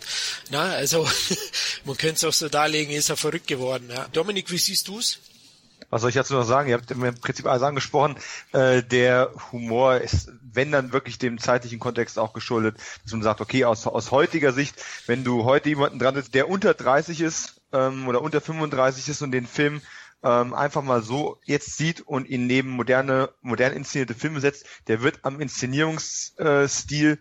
Na, 0.50 0.72
also 0.72 1.08
man 1.84 1.96
könnte 1.96 2.16
es 2.16 2.24
auch 2.24 2.32
so 2.32 2.48
darlegen, 2.48 2.92
ist 2.92 3.08
er 3.08 3.16
verrückt 3.16 3.46
geworden. 3.46 3.88
Ja. 3.90 4.08
Dominik, 4.12 4.50
wie 4.50 4.58
siehst 4.58 4.88
du's? 4.88 5.18
Was 5.90 6.00
soll 6.00 6.10
ich 6.10 6.16
dazu 6.16 6.34
noch 6.34 6.44
sagen? 6.44 6.68
Ihr 6.68 6.74
habt 6.74 6.90
im 6.90 7.14
Prinzip 7.20 7.46
alles 7.46 7.62
angesprochen. 7.62 8.16
Äh, 8.52 8.82
der 8.82 9.30
Humor 9.52 9.98
ist, 9.98 10.30
wenn 10.42 10.72
dann 10.72 10.92
wirklich 10.92 11.18
dem 11.18 11.38
zeitlichen 11.38 11.78
Kontext 11.78 12.18
auch 12.18 12.32
geschuldet, 12.32 12.76
dass 13.04 13.12
man 13.12 13.22
sagt, 13.22 13.40
okay, 13.40 13.64
aus, 13.64 13.86
aus 13.86 14.10
heutiger 14.10 14.52
Sicht, 14.52 14.74
wenn 15.06 15.24
du 15.24 15.44
heute 15.44 15.68
jemanden 15.68 15.98
dran 15.98 16.16
ist, 16.16 16.34
der 16.34 16.48
unter 16.48 16.74
30 16.74 17.20
ist 17.20 17.60
ähm, 17.72 18.08
oder 18.08 18.22
unter 18.22 18.40
35 18.40 19.08
ist 19.08 19.22
und 19.22 19.32
den 19.32 19.46
Film 19.46 19.82
ähm, 20.22 20.54
einfach 20.54 20.82
mal 20.82 21.02
so 21.02 21.40
jetzt 21.44 21.76
sieht 21.76 22.00
und 22.00 22.28
ihn 22.28 22.46
neben 22.46 22.70
moderne, 22.70 23.30
modern 23.42 23.72
inszenierte 23.72 24.14
Filme 24.14 24.40
setzt, 24.40 24.66
der 24.86 25.02
wird 25.02 25.20
am 25.24 25.40
Inszenierungsstil 25.40 27.18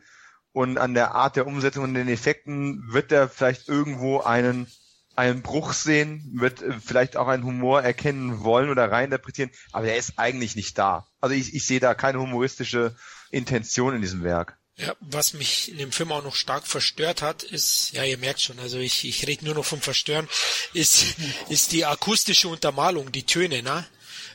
und 0.52 0.78
an 0.78 0.94
der 0.94 1.16
Art 1.16 1.36
der 1.36 1.48
Umsetzung 1.48 1.84
und 1.84 1.94
den 1.96 2.08
Effekten 2.08 2.84
wird 2.92 3.12
er 3.12 3.28
vielleicht 3.28 3.68
irgendwo 3.68 4.22
einen 4.22 4.68
einen 5.16 5.42
Bruch 5.44 5.74
sehen, 5.74 6.32
wird 6.34 6.62
äh, 6.62 6.74
vielleicht 6.80 7.18
auch 7.18 7.28
einen 7.28 7.44
Humor 7.44 7.84
erkennen 7.84 8.44
wollen 8.44 8.70
oder 8.70 8.92
reininterpretieren, 8.92 9.52
aber 9.72 9.86
der 9.86 9.98
ist 9.98 10.18
eigentlich 10.18 10.56
nicht 10.56 10.78
da. 10.78 11.08
Also 11.22 11.36
ich, 11.36 11.54
ich 11.54 11.66
sehe 11.66 11.80
da 11.80 11.94
keine 11.94 12.20
humoristische 12.20 12.96
Intention 13.30 13.96
in 13.96 14.02
diesem 14.02 14.24
Werk. 14.24 14.58
Ja, 14.78 14.96
was 15.02 15.34
mich 15.34 15.72
in 15.72 15.78
dem 15.78 15.92
Film 15.92 16.12
auch 16.12 16.24
noch 16.24 16.36
stark 16.36 16.66
verstört 16.66 17.22
hat, 17.22 17.44
ist, 17.44 17.92
ja, 17.94 18.04
ihr 18.04 18.18
merkt 18.18 18.42
schon, 18.42 18.58
also 18.60 18.80
ich, 18.80 19.08
ich 19.08 19.28
rede 19.28 19.46
nur 19.46 19.54
noch 19.54 19.66
vom 19.66 19.82
Verstören, 19.82 20.28
ist, 20.74 21.16
ist 21.50 21.74
die 21.74 21.86
akustische 21.86 22.48
Untermalung, 22.48 23.12
die 23.12 23.24
Töne, 23.24 23.62
ne? 23.62 23.86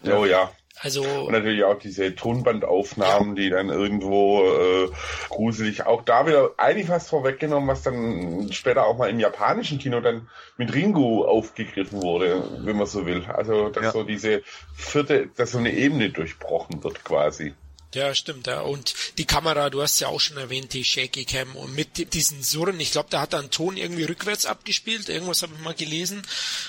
Oh 0.05 0.24
ja. 0.24 0.53
Also 0.80 1.03
und 1.03 1.32
natürlich 1.32 1.64
auch 1.64 1.78
diese 1.78 2.14
Tonbandaufnahmen, 2.14 3.36
ja. 3.36 3.43
die 3.43 3.51
dann 3.51 3.68
irgendwo 3.68 4.45
äh, 4.45 4.89
gruselig 5.28 5.84
auch 5.86 6.03
da 6.03 6.26
wieder 6.26 6.53
eigentlich 6.57 6.86
fast 6.86 7.09
vorweggenommen, 7.09 7.68
was 7.68 7.82
dann 7.82 8.53
später 8.53 8.86
auch 8.86 8.97
mal 8.97 9.11
im 9.11 9.18
japanischen 9.18 9.78
Kino 9.78 10.01
dann 10.01 10.28
mit 10.57 10.72
Ringo 10.72 11.24
aufgegriffen 11.24 12.01
wurde, 12.01 12.45
wenn 12.64 12.76
man 12.76 12.86
so 12.86 13.07
will. 13.07 13.24
Also 13.26 13.70
dass 13.70 13.84
ja. 13.84 13.91
so 13.91 14.05
diese 14.05 14.43
vierte, 14.76 15.28
dass 15.36 15.53
so 15.53 15.59
eine 15.59 15.72
Ebene 15.72 16.11
durchbrochen 16.11 16.84
wird 16.84 17.03
quasi. 17.05 17.55
Ja, 17.95 18.14
stimmt, 18.14 18.47
ja. 18.47 18.61
Und 18.61 18.95
die 19.16 19.24
Kamera, 19.24 19.70
du 19.70 19.80
hast 19.80 19.99
ja 20.01 20.09
auch 20.09 20.20
schon 20.20 20.36
erwähnt, 20.36 20.74
die 20.74 20.84
Shaky 20.84 21.24
Cam 21.24 21.57
und 21.57 21.74
mit 21.74 22.12
diesen 22.12 22.43
Surren, 22.43 22.78
ich 22.80 22.93
glaube, 22.93 23.09
da 23.11 23.22
hat 23.22 23.32
er 23.32 23.39
einen 23.39 23.51
Ton 23.51 23.78
irgendwie 23.78 24.05
rückwärts 24.05 24.45
abgespielt, 24.45 25.09
irgendwas 25.09 25.43
habe 25.43 25.55
ich 25.57 25.64
mal 25.64 25.74
gelesen, 25.74 26.22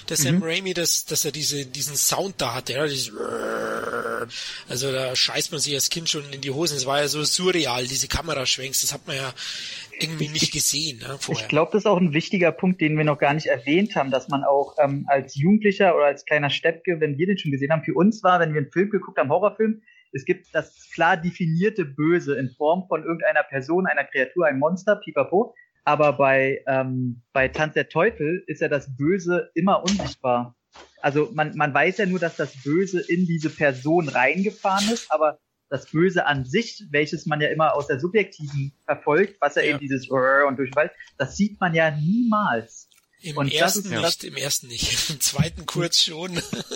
der 0.08 0.18
mhm. 0.18 0.22
Sam 0.22 0.44
Raimi, 0.44 0.74
dass, 0.74 1.06
dass 1.06 1.26
er 1.26 1.32
diese, 1.32 1.66
diesen 1.66 1.98
Sound 1.98 2.36
da 2.40 2.54
hatte, 2.56 2.74
ja, 2.74 2.88
dieses 2.88 3.12
also 4.68 4.92
da 4.92 5.16
scheißt 5.16 5.52
man 5.52 5.60
sich 5.60 5.74
als 5.74 5.90
Kind 5.90 6.10
schon 6.10 6.32
in 6.32 6.42
die 6.42 6.52
Hosen, 6.52 6.78
es 6.78 6.86
war 6.86 7.00
ja 7.00 7.08
so 7.08 7.24
surreal, 7.24 7.86
diese 7.86 8.08
Kameraschwenks, 8.08 8.82
das 8.82 8.94
hat 8.94 9.08
man 9.08 9.18
ja 9.18 9.34
irgendwie 10.00 10.30
nicht 10.30 10.54
gesehen 10.54 11.00
ne, 11.00 11.18
vorher. 11.20 11.44
Ich 11.44 11.50
glaube, 11.50 11.72
das 11.74 11.84
ist 11.84 11.86
auch 11.86 12.00
ein 12.00 12.14
wichtiger 12.14 12.52
Punkt, 12.54 12.80
den 12.80 12.98
wir 12.98 13.04
noch 13.04 13.20
gar 13.20 13.34
nicht 13.34 13.48
erwähnt 13.48 13.96
haben, 13.96 14.12
dass 14.12 14.30
man 14.30 14.44
auch 14.44 14.76
ähm, 14.80 15.06
als 15.08 15.36
Jugendlicher 15.36 15.96
oder 15.96 16.06
als 16.06 16.26
kleiner 16.26 16.50
Steppke, 16.50 17.00
wenn 17.00 17.18
wir 17.18 17.28
den 17.28 17.38
schon 17.38 17.52
gesehen 17.52 17.72
haben, 17.72 17.84
für 17.84 17.94
uns 17.94 18.24
war, 18.24 18.40
wenn 18.40 18.54
wir 18.54 18.62
einen 18.62 18.72
Film 18.72 18.90
geguckt 18.90 19.18
haben, 19.18 19.30
Horrorfilm, 19.30 19.82
es 20.12 20.26
gibt 20.26 20.48
das 20.54 20.90
klar 20.94 21.18
definierte 21.18 21.86
Böse 21.86 22.38
in 22.38 22.50
Form 22.50 22.86
von 22.88 23.04
irgendeiner 23.04 23.44
Person, 23.44 23.88
einer 23.88 24.06
Kreatur, 24.06 24.48
einem 24.48 24.60
Monster, 24.60 24.96
pipapo. 24.96 25.54
Aber 25.86 26.14
bei, 26.14 26.64
ähm, 26.68 27.22
bei 27.34 27.48
Tanz 27.48 27.74
der 27.74 27.90
Teufel 27.90 28.44
ist 28.48 28.62
ja 28.62 28.68
das 28.68 28.96
Böse 28.96 29.50
immer 29.56 29.82
unsichtbar. 29.84 30.56
Also 31.02 31.30
man, 31.34 31.56
man 31.56 31.74
weiß 31.74 31.98
ja 31.98 32.06
nur, 32.06 32.20
dass 32.20 32.36
das 32.36 32.62
Böse 32.64 33.02
in 33.02 33.26
diese 33.26 33.50
Person 33.50 34.10
reingefahren 34.10 34.92
ist, 34.92 35.12
aber 35.12 35.40
das 35.70 35.90
Böse 35.92 36.26
an 36.26 36.46
sich, 36.46 36.84
welches 36.92 37.26
man 37.26 37.42
ja 37.42 37.50
immer 37.50 37.76
aus 37.76 37.88
der 37.88 38.00
Subjektiven 38.00 38.74
verfolgt, 38.86 39.38
was 39.40 39.56
ja, 39.56 39.62
ja. 39.62 39.70
eben 39.70 39.80
dieses 39.80 40.10
und 40.10 40.58
Durchfall, 40.58 40.92
das 41.18 41.38
sieht 41.38 41.60
man 41.60 41.74
ja 41.74 41.92
niemals. 41.92 42.89
Im 43.22 43.38
und 43.38 43.52
ersten 43.52 43.90
nicht, 43.90 44.04
das, 44.04 44.24
im 44.24 44.36
ersten 44.38 44.68
nicht, 44.68 45.10
im 45.10 45.20
zweiten 45.20 45.66
kurz 45.66 46.02
schon. 46.02 46.32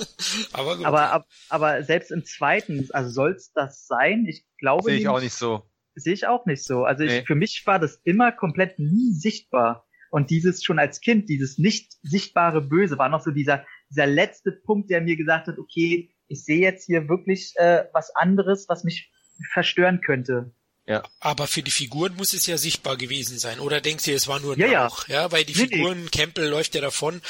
aber, 0.53 0.77
gut. 0.77 0.85
aber 0.85 1.25
aber 1.49 1.83
selbst 1.83 2.11
im 2.11 2.25
zweiten, 2.25 2.87
also 2.91 3.09
soll's 3.09 3.51
das 3.53 3.85
sein? 3.87 4.25
Ich 4.27 4.45
glaube 4.57 4.91
sehe 4.91 4.99
ich 4.99 5.07
auch 5.07 5.21
nicht 5.21 5.33
so. 5.33 5.63
Sehe 5.95 6.13
ich 6.13 6.27
auch 6.27 6.45
nicht 6.45 6.63
so. 6.63 6.83
Also 6.83 7.03
ich, 7.03 7.11
nee. 7.11 7.25
für 7.25 7.35
mich 7.35 7.63
war 7.65 7.79
das 7.79 7.99
immer 8.03 8.31
komplett 8.31 8.79
nie 8.79 9.13
sichtbar. 9.13 9.87
Und 10.09 10.29
dieses 10.29 10.63
schon 10.63 10.77
als 10.77 11.01
Kind, 11.01 11.27
dieses 11.27 11.57
nicht 11.57 11.93
sichtbare 12.03 12.61
Böse, 12.61 12.99
war 12.99 13.09
noch 13.09 13.21
so 13.21 13.31
dieser 13.31 13.65
dieser 13.93 14.07
letzte 14.07 14.51
Punkt, 14.51 14.89
der 14.89 15.01
mir 15.01 15.15
gesagt 15.15 15.47
hat, 15.47 15.59
okay, 15.59 16.11
ich 16.27 16.43
sehe 16.43 16.59
jetzt 16.59 16.85
hier 16.85 17.07
wirklich 17.09 17.53
äh, 17.57 17.85
was 17.93 18.15
anderes, 18.15 18.65
was 18.67 18.83
mich 18.83 19.11
verstören 19.51 20.01
könnte. 20.01 20.53
Ja. 20.85 21.01
Aber 21.21 21.47
für 21.47 21.63
die 21.63 21.71
Figuren 21.71 22.13
muss 22.15 22.33
es 22.33 22.45
ja 22.45 22.57
sichtbar 22.57 22.97
gewesen 22.97 23.39
sein. 23.39 23.61
Oder 23.61 23.79
denkst 23.79 24.03
du, 24.03 24.11
es 24.11 24.27
war 24.27 24.41
nur 24.41 24.55
ein 24.55 24.59
ja, 24.59 24.85
Rauch? 24.85 25.07
Ja. 25.07 25.21
ja, 25.21 25.31
weil 25.31 25.45
die 25.45 25.53
nee, 25.53 25.67
Figuren, 25.67 26.03
nee. 26.03 26.09
Campbell 26.09 26.49
läuft 26.49 26.75
ja 26.75 26.81
davon. 26.81 27.21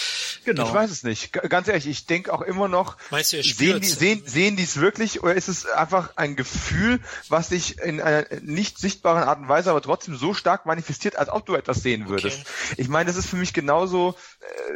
Genau. 0.44 0.68
Ich 0.68 0.74
weiß 0.74 0.90
es 0.90 1.04
nicht. 1.04 1.32
Ganz 1.34 1.68
ehrlich, 1.68 1.86
ich 1.86 2.08
denke 2.08 2.34
auch 2.34 2.42
immer 2.42 2.68
noch, 2.68 2.98
Meinst 3.12 3.32
du, 3.32 3.38
er 3.38 3.44
sehen 3.44 3.80
die, 3.80 3.88
sehen, 3.88 4.24
sehen 4.26 4.56
die 4.56 4.64
es 4.64 4.78
wirklich 4.78 5.22
oder 5.22 5.36
ist 5.36 5.50
es 5.50 5.68
einfach 5.68 6.18
ein 6.18 6.36
Gefühl, 6.36 7.00
was 7.30 7.50
sich 7.50 7.78
in 7.78 8.02
einer 8.02 8.26
nicht 8.42 8.80
sichtbaren 8.80 9.24
Art 9.24 9.38
und 9.38 9.50
Weise, 9.50 9.70
aber 9.70 9.84
trotzdem 9.84 10.16
so 10.16 10.34
stark 10.34 10.66
manifestiert, 10.66 11.16
als 11.16 11.30
ob 11.30 11.46
du 11.46 11.54
etwas 11.54 11.84
sehen 11.84 12.10
würdest? 12.10 12.40
Okay. 12.40 12.82
Ich 12.82 12.88
meine, 12.88 13.06
das 13.06 13.18
ist 13.18 13.28
für 13.28 13.36
mich 13.36 13.54
genauso 13.54 14.16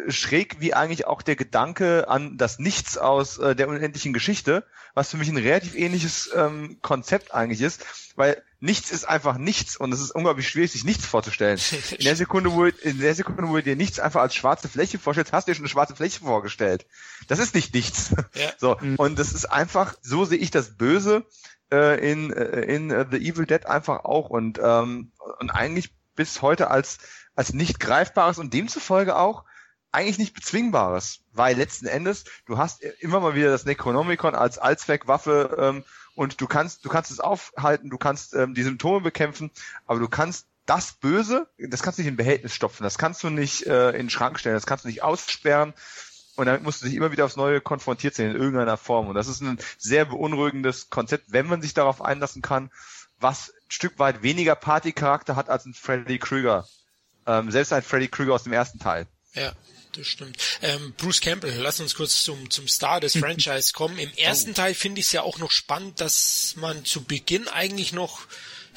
äh, 0.05 0.11
schräg 0.11 0.57
wie 0.59 0.75
eigentlich 0.75 1.07
auch 1.07 1.23
der 1.23 1.35
Gedanke 1.35 2.07
an 2.09 2.37
das 2.37 2.59
Nichts 2.59 2.99
aus 2.99 3.39
äh, 3.39 3.55
der 3.55 3.69
unendlichen 3.69 4.13
Geschichte, 4.13 4.63
was 4.93 5.09
für 5.09 5.17
mich 5.17 5.29
ein 5.29 5.37
relativ 5.37 5.73
ähnliches 5.73 6.29
ähm, 6.35 6.77
Konzept 6.83 7.33
eigentlich 7.33 7.61
ist, 7.61 7.83
weil 8.15 8.43
nichts 8.59 8.91
ist 8.91 9.05
einfach 9.05 9.37
nichts 9.37 9.77
und 9.77 9.93
es 9.93 10.01
ist 10.01 10.11
unglaublich 10.11 10.47
schwierig, 10.47 10.71
sich 10.71 10.83
nichts 10.83 11.05
vorzustellen. 11.05 11.59
In 11.97 12.05
der 12.05 12.15
Sekunde, 12.15 12.53
wo, 12.53 12.65
in 12.65 12.99
der 12.99 13.13
Sekunde, 13.13 13.47
wo 13.47 13.55
du 13.55 13.63
dir 13.63 13.75
nichts 13.75 13.99
einfach 13.99 14.21
als 14.21 14.35
schwarze 14.35 14.67
Fläche 14.67 14.97
vorstellst, 14.97 15.31
hast 15.31 15.47
du 15.47 15.51
dir 15.51 15.55
schon 15.55 15.65
eine 15.65 15.69
schwarze 15.69 15.95
Fläche 15.95 16.21
vorgestellt. 16.21 16.85
Das 17.27 17.39
ist 17.39 17.53
nicht 17.53 17.73
nichts. 17.73 18.11
Ja. 18.33 18.51
So. 18.59 18.77
Und 18.97 19.19
das 19.19 19.33
ist 19.33 19.45
einfach, 19.45 19.95
so 20.01 20.25
sehe 20.25 20.37
ich 20.39 20.49
das 20.49 20.77
Böse 20.77 21.25
äh, 21.71 22.11
in, 22.11 22.33
äh, 22.33 22.61
in 22.61 22.91
uh, 22.91 23.05
The 23.09 23.17
Evil 23.17 23.45
Dead 23.45 23.65
einfach 23.65 24.03
auch 24.03 24.29
und, 24.29 24.59
ähm, 24.63 25.11
und 25.39 25.51
eigentlich 25.51 25.93
bis 26.15 26.41
heute 26.41 26.71
als, 26.71 26.97
als 27.35 27.53
nicht 27.53 27.79
greifbares 27.79 28.39
und 28.39 28.53
demzufolge 28.53 29.15
auch 29.15 29.43
eigentlich 29.91 30.17
nicht 30.17 30.33
bezwingbares, 30.33 31.19
weil 31.33 31.55
letzten 31.55 31.87
Endes, 31.87 32.25
du 32.45 32.57
hast 32.57 32.81
immer 32.99 33.19
mal 33.19 33.35
wieder 33.35 33.49
das 33.49 33.65
Necronomicon 33.65 34.35
als 34.35 34.57
Allzweckwaffe 34.57 35.55
ähm, 35.59 35.83
und 36.17 36.41
du 36.41 36.47
kannst, 36.47 36.83
du 36.83 36.89
kannst 36.89 37.11
es 37.11 37.19
aufhalten, 37.19 37.91
du 37.91 37.99
kannst 37.99 38.33
ähm, 38.33 38.55
die 38.55 38.63
Symptome 38.63 39.01
bekämpfen, 39.01 39.51
aber 39.85 39.99
du 39.99 40.09
kannst 40.09 40.47
das 40.65 40.93
Böse, 40.93 41.47
das 41.59 41.83
kannst 41.83 41.99
du 41.99 42.01
nicht 42.01 42.09
in 42.09 42.17
Behältnis 42.17 42.55
stopfen, 42.55 42.83
das 42.83 42.97
kannst 42.97 43.21
du 43.21 43.29
nicht 43.29 43.67
äh, 43.67 43.91
in 43.91 44.07
den 44.07 44.09
Schrank 44.09 44.39
stellen, 44.39 44.55
das 44.55 44.65
kannst 44.65 44.83
du 44.83 44.89
nicht 44.89 45.03
aussperren 45.03 45.75
und 46.35 46.47
damit 46.47 46.63
musst 46.63 46.81
du 46.81 46.87
dich 46.87 46.95
immer 46.95 47.11
wieder 47.11 47.23
aufs 47.23 47.35
Neue 47.35 47.61
konfrontiert 47.61 48.15
sehen 48.15 48.31
in 48.31 48.41
irgendeiner 48.41 48.77
Form 48.77 49.07
und 49.07 49.13
das 49.13 49.27
ist 49.27 49.41
ein 49.41 49.59
sehr 49.77 50.05
beunruhigendes 50.05 50.89
Konzept, 50.89 51.25
wenn 51.31 51.45
man 51.45 51.61
sich 51.61 51.75
darauf 51.75 52.01
einlassen 52.01 52.41
kann, 52.41 52.71
was 53.19 53.49
ein 53.51 53.71
Stück 53.71 53.99
weit 53.99 54.23
weniger 54.23 54.55
Partycharakter 54.55 55.35
hat 55.35 55.49
als 55.49 55.65
ein 55.65 55.75
Freddy 55.75 56.17
Krüger. 56.17 56.65
Ähm, 57.27 57.51
selbst 57.51 57.73
ein 57.73 57.83
Freddy 57.83 58.07
Krüger 58.07 58.33
aus 58.33 58.43
dem 58.43 58.53
ersten 58.53 58.79
Teil. 58.79 59.05
Ja, 59.33 59.51
das 59.97 60.07
stimmt. 60.07 60.37
Ähm, 60.61 60.93
Bruce 60.97 61.21
Campbell, 61.21 61.55
lass 61.59 61.79
uns 61.79 61.95
kurz 61.95 62.23
zum, 62.23 62.49
zum 62.49 62.67
Star 62.67 62.99
des 62.99 63.13
Franchise 63.17 63.73
kommen. 63.73 63.97
Im 63.97 64.11
ersten 64.15 64.51
oh. 64.51 64.53
Teil 64.53 64.73
finde 64.73 64.99
ich 64.99 65.07
es 65.07 65.11
ja 65.11 65.21
auch 65.23 65.39
noch 65.39 65.51
spannend, 65.51 65.99
dass 66.01 66.53
man 66.57 66.85
zu 66.85 67.03
Beginn 67.03 67.47
eigentlich 67.47 67.93
noch 67.93 68.21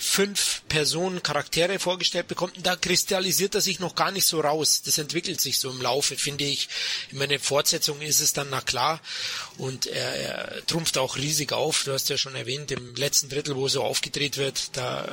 fünf 0.01 0.62
Personen, 0.68 1.22
Charaktere 1.22 1.78
vorgestellt 1.78 2.26
bekommt 2.26 2.57
und 2.57 2.66
da 2.66 2.74
kristallisiert 2.74 3.55
er 3.55 3.61
sich 3.61 3.80
noch 3.80 3.94
gar 3.94 4.11
nicht 4.11 4.24
so 4.24 4.40
raus. 4.40 4.80
Das 4.82 4.96
entwickelt 4.96 5.40
sich 5.40 5.59
so 5.59 5.70
im 5.70 5.82
Laufe, 5.82 6.16
finde 6.16 6.44
ich. 6.44 6.68
In 7.11 7.18
meiner 7.18 7.38
Fortsetzung 7.38 8.01
ist 8.01 8.20
es 8.20 8.32
dann 8.32 8.48
na 8.51 8.62
klar 8.62 9.01
und 9.59 9.86
er, 9.86 10.14
er 10.16 10.66
trumpft 10.66 10.96
auch 10.96 11.16
riesig 11.16 11.53
auf. 11.53 11.84
Du 11.84 11.92
hast 11.92 12.09
ja 12.09 12.16
schon 12.16 12.34
erwähnt, 12.34 12.70
im 12.70 12.94
letzten 12.94 13.28
Drittel, 13.28 13.57
wo 13.57 13.68
so 13.68 13.84
aufgedreht 13.84 14.38
wird, 14.38 14.76
da 14.76 15.07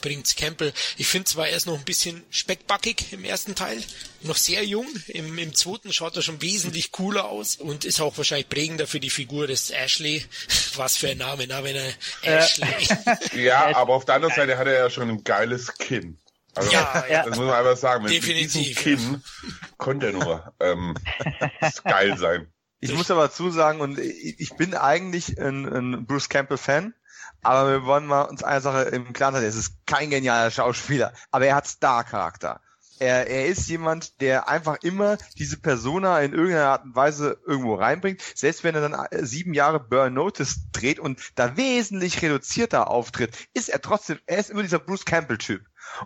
bringt's 0.00 0.34
Campbell. 0.34 0.72
Ich 0.96 1.06
finde 1.06 1.26
zwar 1.30 1.48
erst 1.48 1.66
noch 1.66 1.78
ein 1.78 1.84
bisschen 1.84 2.24
speckbackig 2.30 3.12
im 3.12 3.24
ersten 3.24 3.54
Teil, 3.54 3.80
noch 4.22 4.36
sehr 4.36 4.64
jung. 4.64 4.86
Im, 5.06 5.38
Im 5.38 5.54
zweiten 5.54 5.92
schaut 5.92 6.16
er 6.16 6.22
schon 6.22 6.42
wesentlich 6.42 6.90
cooler 6.90 7.26
aus 7.26 7.56
und 7.56 7.84
ist 7.84 8.00
auch 8.00 8.16
wahrscheinlich 8.16 8.48
prägender 8.48 8.86
für 8.86 9.00
die 9.00 9.10
Figur 9.10 9.46
des 9.46 9.70
Ashley. 9.70 10.24
Was 10.74 10.96
für 10.96 11.10
ein 11.10 11.18
Name, 11.18 11.46
na, 11.46 11.62
wenn 11.62 11.76
er 11.76 11.92
Ashley. 12.22 12.88
ja, 13.44 13.76
aber 13.76 13.94
auf 13.94 14.04
der 14.04 14.16
anderen 14.16 14.31
Seite 14.34 14.58
hat 14.58 14.66
er 14.66 14.74
ja 14.74 14.90
schon 14.90 15.08
ein 15.08 15.24
geiles 15.24 15.74
Kinn. 15.74 16.18
Also, 16.54 16.70
ja, 16.70 17.04
ja. 17.08 17.24
Das 17.24 17.36
muss 17.36 17.46
man 17.46 17.54
einfach 17.54 17.76
sagen. 17.76 18.04
Mit, 18.04 18.12
Definitiv. 18.12 18.78
Kinn 18.78 19.22
konnte 19.78 20.06
er 20.06 20.12
nur 20.12 20.52
ähm, 20.60 20.94
geil 21.84 22.16
sein. 22.18 22.52
Ich 22.80 22.92
muss 22.92 23.10
aber 23.10 23.22
dazu 23.22 23.50
sagen, 23.50 23.80
und 23.80 23.98
ich 23.98 24.56
bin 24.56 24.74
eigentlich 24.74 25.40
ein, 25.40 25.66
ein 25.66 26.04
Bruce 26.04 26.28
Campbell 26.28 26.58
Fan, 26.58 26.94
aber 27.40 27.70
wir 27.70 27.84
wollen 27.84 28.06
mal 28.06 28.22
uns 28.22 28.42
eine 28.42 28.60
Sache 28.60 28.82
im 28.82 29.12
Klaren 29.12 29.36
sein. 29.36 29.44
Es 29.44 29.54
ist 29.54 29.86
kein 29.86 30.10
genialer 30.10 30.50
Schauspieler, 30.50 31.12
aber 31.30 31.46
er 31.46 31.54
hat 31.54 31.68
Star-Charakter. 31.68 32.60
Er, 33.02 33.26
er 33.26 33.46
ist 33.46 33.68
jemand, 33.68 34.20
der 34.20 34.48
einfach 34.48 34.78
immer 34.82 35.18
diese 35.36 35.56
Persona 35.56 36.20
in 36.20 36.34
irgendeiner 36.34 36.68
Art 36.68 36.84
und 36.84 36.94
Weise 36.94 37.36
irgendwo 37.44 37.74
reinbringt. 37.74 38.22
Selbst 38.36 38.62
wenn 38.62 38.76
er 38.76 38.88
dann 38.88 39.06
äh, 39.10 39.26
sieben 39.26 39.54
Jahre 39.54 39.80
Burn 39.80 40.14
Notice 40.14 40.70
dreht 40.70 41.00
und 41.00 41.20
da 41.34 41.56
wesentlich 41.56 42.22
reduzierter 42.22 42.88
auftritt, 42.88 43.36
ist 43.54 43.70
er 43.70 43.82
trotzdem, 43.82 44.20
er 44.26 44.38
ist 44.38 44.50
immer 44.50 44.62
dieser 44.62 44.78
Bruce 44.78 45.04
Campbell-Typ. 45.04 45.62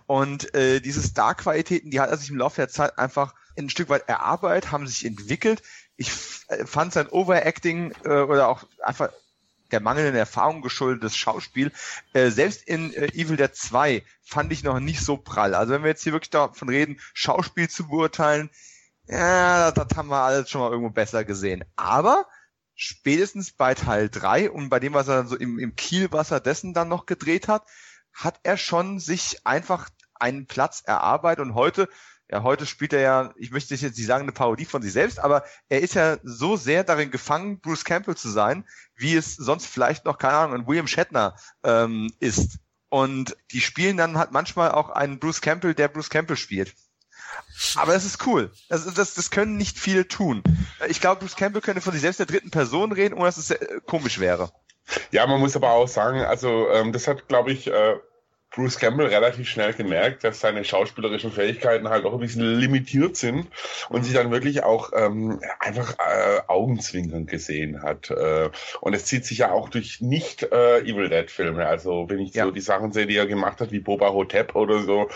Und 0.07 0.55
äh, 0.55 0.79
diese 0.79 1.03
Star-Qualitäten, 1.03 1.91
die 1.91 1.99
hat 1.99 2.09
er 2.09 2.17
sich 2.17 2.31
im 2.31 2.37
Laufe 2.37 2.61
der 2.61 2.69
Zeit 2.69 2.97
einfach 2.97 3.35
ein 3.55 3.69
Stück 3.69 3.89
weit 3.89 4.09
erarbeitet, 4.09 4.71
haben 4.71 4.87
sich 4.87 5.05
entwickelt. 5.05 5.61
Ich 5.97 6.09
äh, 6.47 6.65
fand 6.65 6.93
sein 6.93 7.09
Overacting 7.09 7.93
äh, 8.05 8.21
oder 8.21 8.47
auch 8.47 8.63
einfach 8.81 9.11
der 9.71 9.79
mangelnden 9.79 10.15
Erfahrung 10.15 10.61
geschuldetes 10.61 11.15
Schauspiel. 11.15 11.71
Äh, 12.13 12.29
selbst 12.29 12.67
in 12.67 12.93
äh, 12.93 13.07
Evil 13.13 13.37
Dead 13.37 13.53
2 13.53 14.03
fand 14.21 14.51
ich 14.51 14.63
noch 14.63 14.79
nicht 14.79 15.01
so 15.01 15.17
prall. 15.17 15.55
Also 15.55 15.73
wenn 15.73 15.83
wir 15.83 15.89
jetzt 15.89 16.03
hier 16.03 16.13
wirklich 16.13 16.29
davon 16.29 16.69
reden, 16.69 16.99
Schauspiel 17.13 17.69
zu 17.69 17.87
beurteilen, 17.87 18.49
ja, 19.07 19.71
das, 19.71 19.87
das 19.87 19.97
haben 19.97 20.09
wir 20.09 20.21
alles 20.21 20.49
schon 20.49 20.61
mal 20.61 20.71
irgendwo 20.71 20.91
besser 20.91 21.23
gesehen. 21.23 21.63
Aber 21.75 22.25
spätestens 22.75 23.51
bei 23.51 23.73
Teil 23.73 24.09
3 24.09 24.51
und 24.51 24.69
bei 24.69 24.79
dem, 24.79 24.93
was 24.93 25.07
er 25.07 25.17
dann 25.17 25.27
so 25.27 25.35
im, 25.35 25.59
im 25.59 25.75
Kielwasser 25.75 26.39
dessen 26.39 26.73
dann 26.73 26.89
noch 26.89 27.05
gedreht 27.05 27.47
hat, 27.47 27.63
hat 28.13 28.39
er 28.43 28.57
schon 28.57 28.99
sich 28.99 29.45
einfach 29.45 29.89
einen 30.15 30.47
Platz 30.47 30.81
erarbeitet 30.85 31.45
und 31.45 31.53
heute 31.53 31.89
ja, 32.29 32.43
heute 32.43 32.65
spielt 32.65 32.93
er 32.93 33.01
ja, 33.01 33.33
ich 33.37 33.51
möchte 33.51 33.73
jetzt 33.73 33.83
nicht 33.83 34.05
sagen, 34.05 34.23
eine 34.23 34.33
Parodie 34.33 34.65
von 34.65 34.81
sich 34.81 34.91
selbst, 34.91 35.19
aber 35.19 35.45
er 35.69 35.81
ist 35.81 35.93
ja 35.93 36.17
so 36.23 36.57
sehr 36.57 36.83
darin 36.83 37.09
gefangen, 37.09 37.59
Bruce 37.59 37.85
Campbell 37.85 38.15
zu 38.15 38.29
sein, 38.29 38.65
wie 38.95 39.15
es 39.15 39.35
sonst 39.35 39.65
vielleicht 39.65 40.05
noch, 40.05 40.17
keine 40.17 40.33
Ahnung, 40.33 40.55
ein 40.55 40.67
William 40.67 40.87
Shatner 40.87 41.35
ähm, 41.63 42.11
ist. 42.19 42.59
Und 42.89 43.35
die 43.51 43.61
spielen 43.61 43.97
dann 43.97 44.17
halt 44.17 44.31
manchmal 44.31 44.71
auch 44.71 44.89
einen 44.89 45.19
Bruce 45.19 45.41
Campbell, 45.41 45.73
der 45.73 45.87
Bruce 45.87 46.09
Campbell 46.09 46.37
spielt. 46.37 46.73
Aber 47.75 47.93
das 47.93 48.05
ist 48.05 48.25
cool. 48.25 48.51
Das, 48.69 48.85
das, 48.93 49.13
das 49.13 49.31
können 49.31 49.57
nicht 49.57 49.77
viele 49.77 50.07
tun. 50.07 50.43
Ich 50.87 51.01
glaube, 51.01 51.21
Bruce 51.21 51.35
Campbell 51.35 51.61
könnte 51.61 51.81
von 51.81 51.93
sich 51.93 52.01
selbst 52.01 52.19
der 52.19 52.25
dritten 52.25 52.51
Person 52.51 52.91
reden, 52.91 53.13
ohne 53.13 53.25
dass 53.25 53.37
es 53.37 53.51
äh, 53.51 53.79
komisch 53.85 54.19
wäre. 54.19 54.51
Ja, 55.11 55.27
man 55.27 55.39
muss 55.39 55.55
aber 55.55 55.71
auch 55.71 55.87
sagen, 55.87 56.21
also 56.21 56.69
ähm, 56.69 56.93
das 56.93 57.07
hat, 57.07 57.27
glaube 57.27 57.51
ich, 57.51 57.67
äh, 57.67 57.95
Bruce 58.57 58.79
Campbell 58.79 59.05
relativ 59.05 59.47
schnell 59.47 59.71
gemerkt, 59.71 60.23
dass 60.23 60.39
seine 60.39 60.65
schauspielerischen 60.65 61.31
Fähigkeiten 61.31 61.89
halt 61.89 62.05
auch 62.05 62.13
ein 62.13 62.19
bisschen 62.19 62.41
limitiert 62.41 63.15
sind 63.15 63.45
und 63.89 64.03
sich 64.03 64.15
dann 64.15 64.31
wirklich 64.31 64.63
auch 64.63 64.93
ähm, 64.95 65.39
einfach 65.59 65.93
äh, 65.99 66.39
augenzwinkernd 66.47 67.29
gesehen 67.29 67.83
hat. 67.83 68.09
Äh, 68.09 68.49
und 68.81 68.95
es 68.95 69.05
zieht 69.05 69.25
sich 69.25 69.37
ja 69.37 69.51
auch 69.51 69.69
durch 69.69 70.01
nicht 70.01 70.41
äh, 70.41 70.79
Evil 70.79 71.07
Dead 71.07 71.29
Filme. 71.29 71.67
Also 71.67 72.09
wenn 72.09 72.17
ich 72.17 72.33
ja. 72.33 72.45
so 72.45 72.51
die 72.51 72.61
Sachen 72.61 72.91
sehe, 72.93 73.05
die 73.05 73.15
er 73.15 73.27
gemacht 73.27 73.61
hat, 73.61 73.71
wie 73.71 73.79
Boba 73.79 74.09
Hotep 74.09 74.55
oder 74.55 74.81
so, 74.81 75.07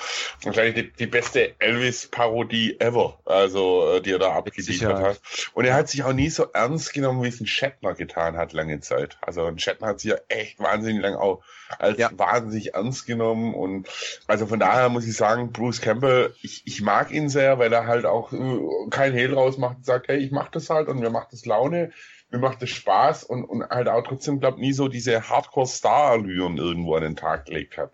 wahrscheinlich 0.44 0.76
die, 0.76 0.92
die 0.92 1.08
beste 1.08 1.60
Elvis-Parodie 1.60 2.80
ever, 2.80 3.18
also 3.26 3.96
äh, 3.96 4.02
die 4.02 4.12
er 4.12 4.20
da 4.20 4.34
abgeliefert 4.34 5.00
hat. 5.00 5.22
Und 5.56 5.66
er 5.66 5.74
hat 5.74 5.90
sich 5.90 6.04
auch 6.04 6.14
nie 6.14 6.30
so 6.30 6.46
ernst 6.54 6.94
genommen, 6.94 7.24
wie 7.24 7.30
es 7.30 7.42
ein 7.42 7.48
Shatner 7.48 7.96
getan 7.96 8.38
hat 8.38 8.54
lange 8.54 8.82
Zeit. 8.82 9.18
Also 9.20 9.46
ein 9.46 9.58
Shatner 9.58 9.88
hat 9.88 10.00
sich 10.00 10.12
ja 10.12 10.18
echt 10.28 10.60
wahnsinnig 10.60 11.02
lang 11.02 11.16
auch 11.16 11.42
als 11.80 11.98
ja. 11.98 12.10
wahnsinnig 12.14 12.74
ernst 12.74 13.06
genommen. 13.06 13.54
Und 13.54 13.88
also 14.28 14.48
von 14.48 14.60
daher 14.60 14.90
muss 14.90 15.06
ich 15.06 15.16
sagen, 15.16 15.52
Bruce 15.52 15.82
Campbell, 15.82 16.34
ich, 16.42 16.64
ich 16.66 16.82
mag 16.82 17.12
ihn 17.12 17.30
sehr, 17.30 17.60
weil 17.60 17.72
er 17.74 17.88
halt 17.88 18.06
auch 18.06 18.32
äh, 18.34 18.60
kein 18.90 19.14
Hehl 19.14 19.30
draus 19.30 19.58
macht 19.58 19.78
und 19.78 19.86
sagt, 19.86 20.08
hey, 20.08 20.18
ich 20.18 20.32
mach 20.32 20.50
das 20.50 20.70
halt 20.70 20.88
und 20.88 21.00
mir 21.00 21.10
macht 21.10 21.34
das 21.34 21.46
Laune, 21.46 21.92
mir 22.32 22.40
macht 22.40 22.62
das 22.62 22.70
Spaß 22.70 23.24
und, 23.24 23.44
und 23.44 23.70
halt 23.70 23.88
auch 23.88 24.04
trotzdem, 24.04 24.40
glaube 24.40 24.60
nie 24.60 24.74
so 24.74 24.88
diese 24.88 25.30
Hardcore-Star-Allüren 25.30 26.58
irgendwo 26.58 26.96
an 26.96 27.04
den 27.04 27.16
Tag 27.16 27.46
gelegt 27.46 27.78
hat. 27.78 27.92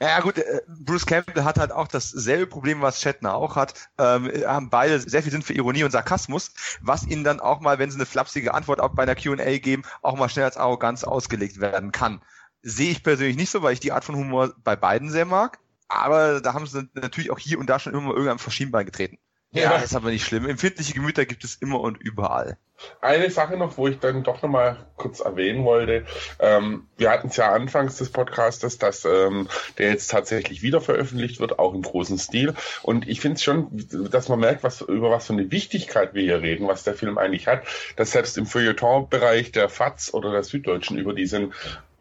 Ja 0.00 0.20
gut, 0.20 0.38
äh, 0.38 0.60
Bruce 0.68 1.06
Campbell 1.06 1.44
hat 1.44 1.58
halt 1.58 1.72
auch 1.72 1.88
dasselbe 1.88 2.46
Problem, 2.46 2.80
was 2.80 3.00
Shatner 3.00 3.34
auch 3.34 3.56
hat. 3.56 3.88
Ähm, 3.98 4.30
haben 4.46 4.70
beide 4.70 5.00
sehr 5.00 5.22
viel 5.22 5.32
Sinn 5.32 5.42
für 5.42 5.54
Ironie 5.54 5.84
und 5.84 5.90
Sarkasmus, 5.90 6.52
was 6.80 7.06
ihnen 7.06 7.24
dann 7.24 7.40
auch 7.40 7.60
mal, 7.60 7.78
wenn 7.78 7.90
sie 7.90 7.96
eine 7.96 8.06
flapsige 8.06 8.54
Antwort 8.54 8.80
auch 8.80 8.94
bei 8.94 9.02
einer 9.02 9.16
Q&A 9.16 9.58
geben, 9.58 9.82
auch 10.02 10.16
mal 10.16 10.28
schnell 10.28 10.44
als 10.44 10.56
Arroganz 10.56 11.04
ausgelegt 11.04 11.60
werden 11.60 11.92
kann. 11.92 12.22
Sehe 12.66 12.90
ich 12.90 13.02
persönlich 13.02 13.36
nicht 13.36 13.50
so, 13.50 13.62
weil 13.62 13.74
ich 13.74 13.80
die 13.80 13.92
Art 13.92 14.04
von 14.04 14.16
Humor 14.16 14.54
bei 14.64 14.74
beiden 14.74 15.10
sehr 15.10 15.26
mag. 15.26 15.58
Aber 15.86 16.40
da 16.40 16.54
haben 16.54 16.66
sie 16.66 16.88
natürlich 16.94 17.30
auch 17.30 17.38
hier 17.38 17.58
und 17.58 17.68
da 17.68 17.78
schon 17.78 17.92
immer 17.92 18.02
mal 18.02 18.14
irgendwann 18.14 18.38
vor 18.38 18.52
Schienbein 18.52 18.86
getreten. 18.86 19.18
Ja, 19.54 19.74
das 19.74 19.84
ist 19.84 19.94
aber 19.94 20.10
nicht 20.10 20.24
schlimm. 20.24 20.48
Empfindliche 20.48 20.94
Gemüter 20.94 21.26
gibt 21.26 21.44
es 21.44 21.54
immer 21.54 21.80
und 21.80 21.96
überall. 21.98 22.58
Eine 23.00 23.30
Sache 23.30 23.56
noch, 23.56 23.76
wo 23.78 23.86
ich 23.86 24.00
dann 24.00 24.24
doch 24.24 24.42
nochmal 24.42 24.84
kurz 24.96 25.20
erwähnen 25.20 25.64
wollte. 25.64 26.04
Ähm, 26.40 26.88
wir 26.96 27.10
hatten 27.10 27.28
es 27.28 27.36
ja 27.36 27.52
anfangs 27.52 27.98
des 27.98 28.10
Podcastes, 28.10 28.78
dass 28.78 29.04
ähm, 29.04 29.48
der 29.78 29.90
jetzt 29.90 30.10
tatsächlich 30.10 30.62
wieder 30.62 30.80
veröffentlicht 30.80 31.38
wird, 31.38 31.60
auch 31.60 31.72
im 31.72 31.82
großen 31.82 32.18
Stil. 32.18 32.54
Und 32.82 33.06
ich 33.06 33.20
finde 33.20 33.36
es 33.36 33.44
schon, 33.44 33.68
dass 34.10 34.28
man 34.28 34.40
merkt, 34.40 34.64
was 34.64 34.80
über 34.80 35.10
was 35.10 35.28
für 35.28 35.34
eine 35.34 35.52
Wichtigkeit 35.52 36.14
wir 36.14 36.22
hier 36.22 36.42
reden, 36.42 36.66
was 36.66 36.82
der 36.82 36.94
Film 36.94 37.16
eigentlich 37.16 37.46
hat, 37.46 37.62
dass 37.94 38.10
selbst 38.10 38.36
im 38.36 38.46
Feuilleton-Bereich 38.46 39.52
der 39.52 39.68
FAZ 39.68 40.12
oder 40.12 40.32
der 40.32 40.42
Süddeutschen 40.42 40.98
über 40.98 41.14
diese 41.14 41.50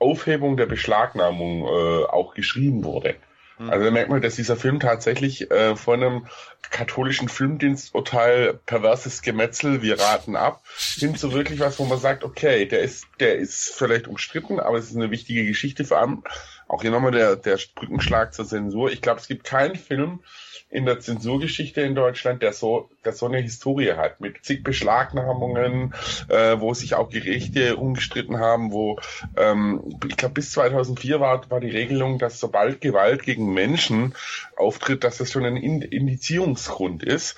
Aufhebung 0.03 0.57
der 0.57 0.65
Beschlagnahmung 0.65 1.63
äh, 1.63 2.05
auch 2.05 2.34
geschrieben 2.34 2.84
wurde. 2.84 3.15
Hm. 3.57 3.69
Also 3.69 3.85
da 3.85 3.91
merkt 3.91 4.09
man, 4.09 4.21
dass 4.21 4.35
dieser 4.35 4.55
Film 4.55 4.80
tatsächlich 4.80 5.51
äh, 5.51 5.75
von 5.75 6.03
einem 6.03 6.27
katholischen 6.69 7.30
Filmdiensturteil 7.30 8.59
perverses 8.65 9.21
Gemetzel, 9.21 9.81
wir 9.81 9.99
raten 9.99 10.35
ab, 10.35 10.63
hin 10.95 11.15
zu 11.15 11.34
wirklich 11.34 11.59
was, 11.59 11.80
wo 11.80 11.85
man 11.85 11.99
sagt, 11.99 12.23
okay, 12.23 12.65
der 12.65 12.80
ist, 12.80 13.05
der 13.19 13.35
ist 13.35 13.73
vielleicht 13.75 14.07
umstritten, 14.07 14.59
aber 14.59 14.77
es 14.77 14.89
ist 14.89 14.95
eine 14.95 15.11
wichtige 15.11 15.45
Geschichte, 15.45 15.85
vor 15.85 15.99
allem 15.99 16.23
auch 16.67 16.81
hier 16.81 16.91
nochmal 16.91 17.11
der, 17.11 17.35
der 17.35 17.59
Brückenschlag 17.75 18.34
zur 18.34 18.47
Zensur. 18.47 18.91
Ich 18.91 19.01
glaube, 19.01 19.19
es 19.19 19.27
gibt 19.27 19.43
keinen 19.43 19.75
Film, 19.75 20.21
in 20.74 20.86
der 20.86 21.00
Zensurgeschichte 21.00 21.82
in 21.82 21.94
Deutschland, 21.94 22.41
der 22.41 22.52
so, 22.52 22.90
der 23.06 23.14
so 23.14 23.28
eine 23.28 23.38
Historie 23.38 23.94
hat, 23.94 24.20
mit 24.20 24.44
zig 24.44 24.64
Beschlagnahmungen, 24.64 25.94
äh, 26.30 26.60
wo 26.60 26.74
sich 26.74 26.95
auch 26.95 27.10
Gerichte 27.10 27.78
umgestritten 27.78 28.40
haben, 28.40 28.72
wo 28.72 29.00
ähm, 29.38 30.00
ich 30.10 30.18
glaube 30.18 30.34
bis 30.34 30.52
2004 30.54 31.20
war, 31.20 31.50
war 31.52 31.60
die 31.60 31.70
Regelung, 31.70 32.18
dass 32.18 32.40
sobald 32.40 32.82
Gewalt 32.82 33.22
gegen 33.22 33.54
Menschen 33.54 34.16
auftritt, 34.58 35.04
dass 35.04 35.20
das 35.20 35.32
schon 35.32 35.45
ein 35.45 35.58
Indizierungsgrund 35.58 37.04
ist. 37.04 37.36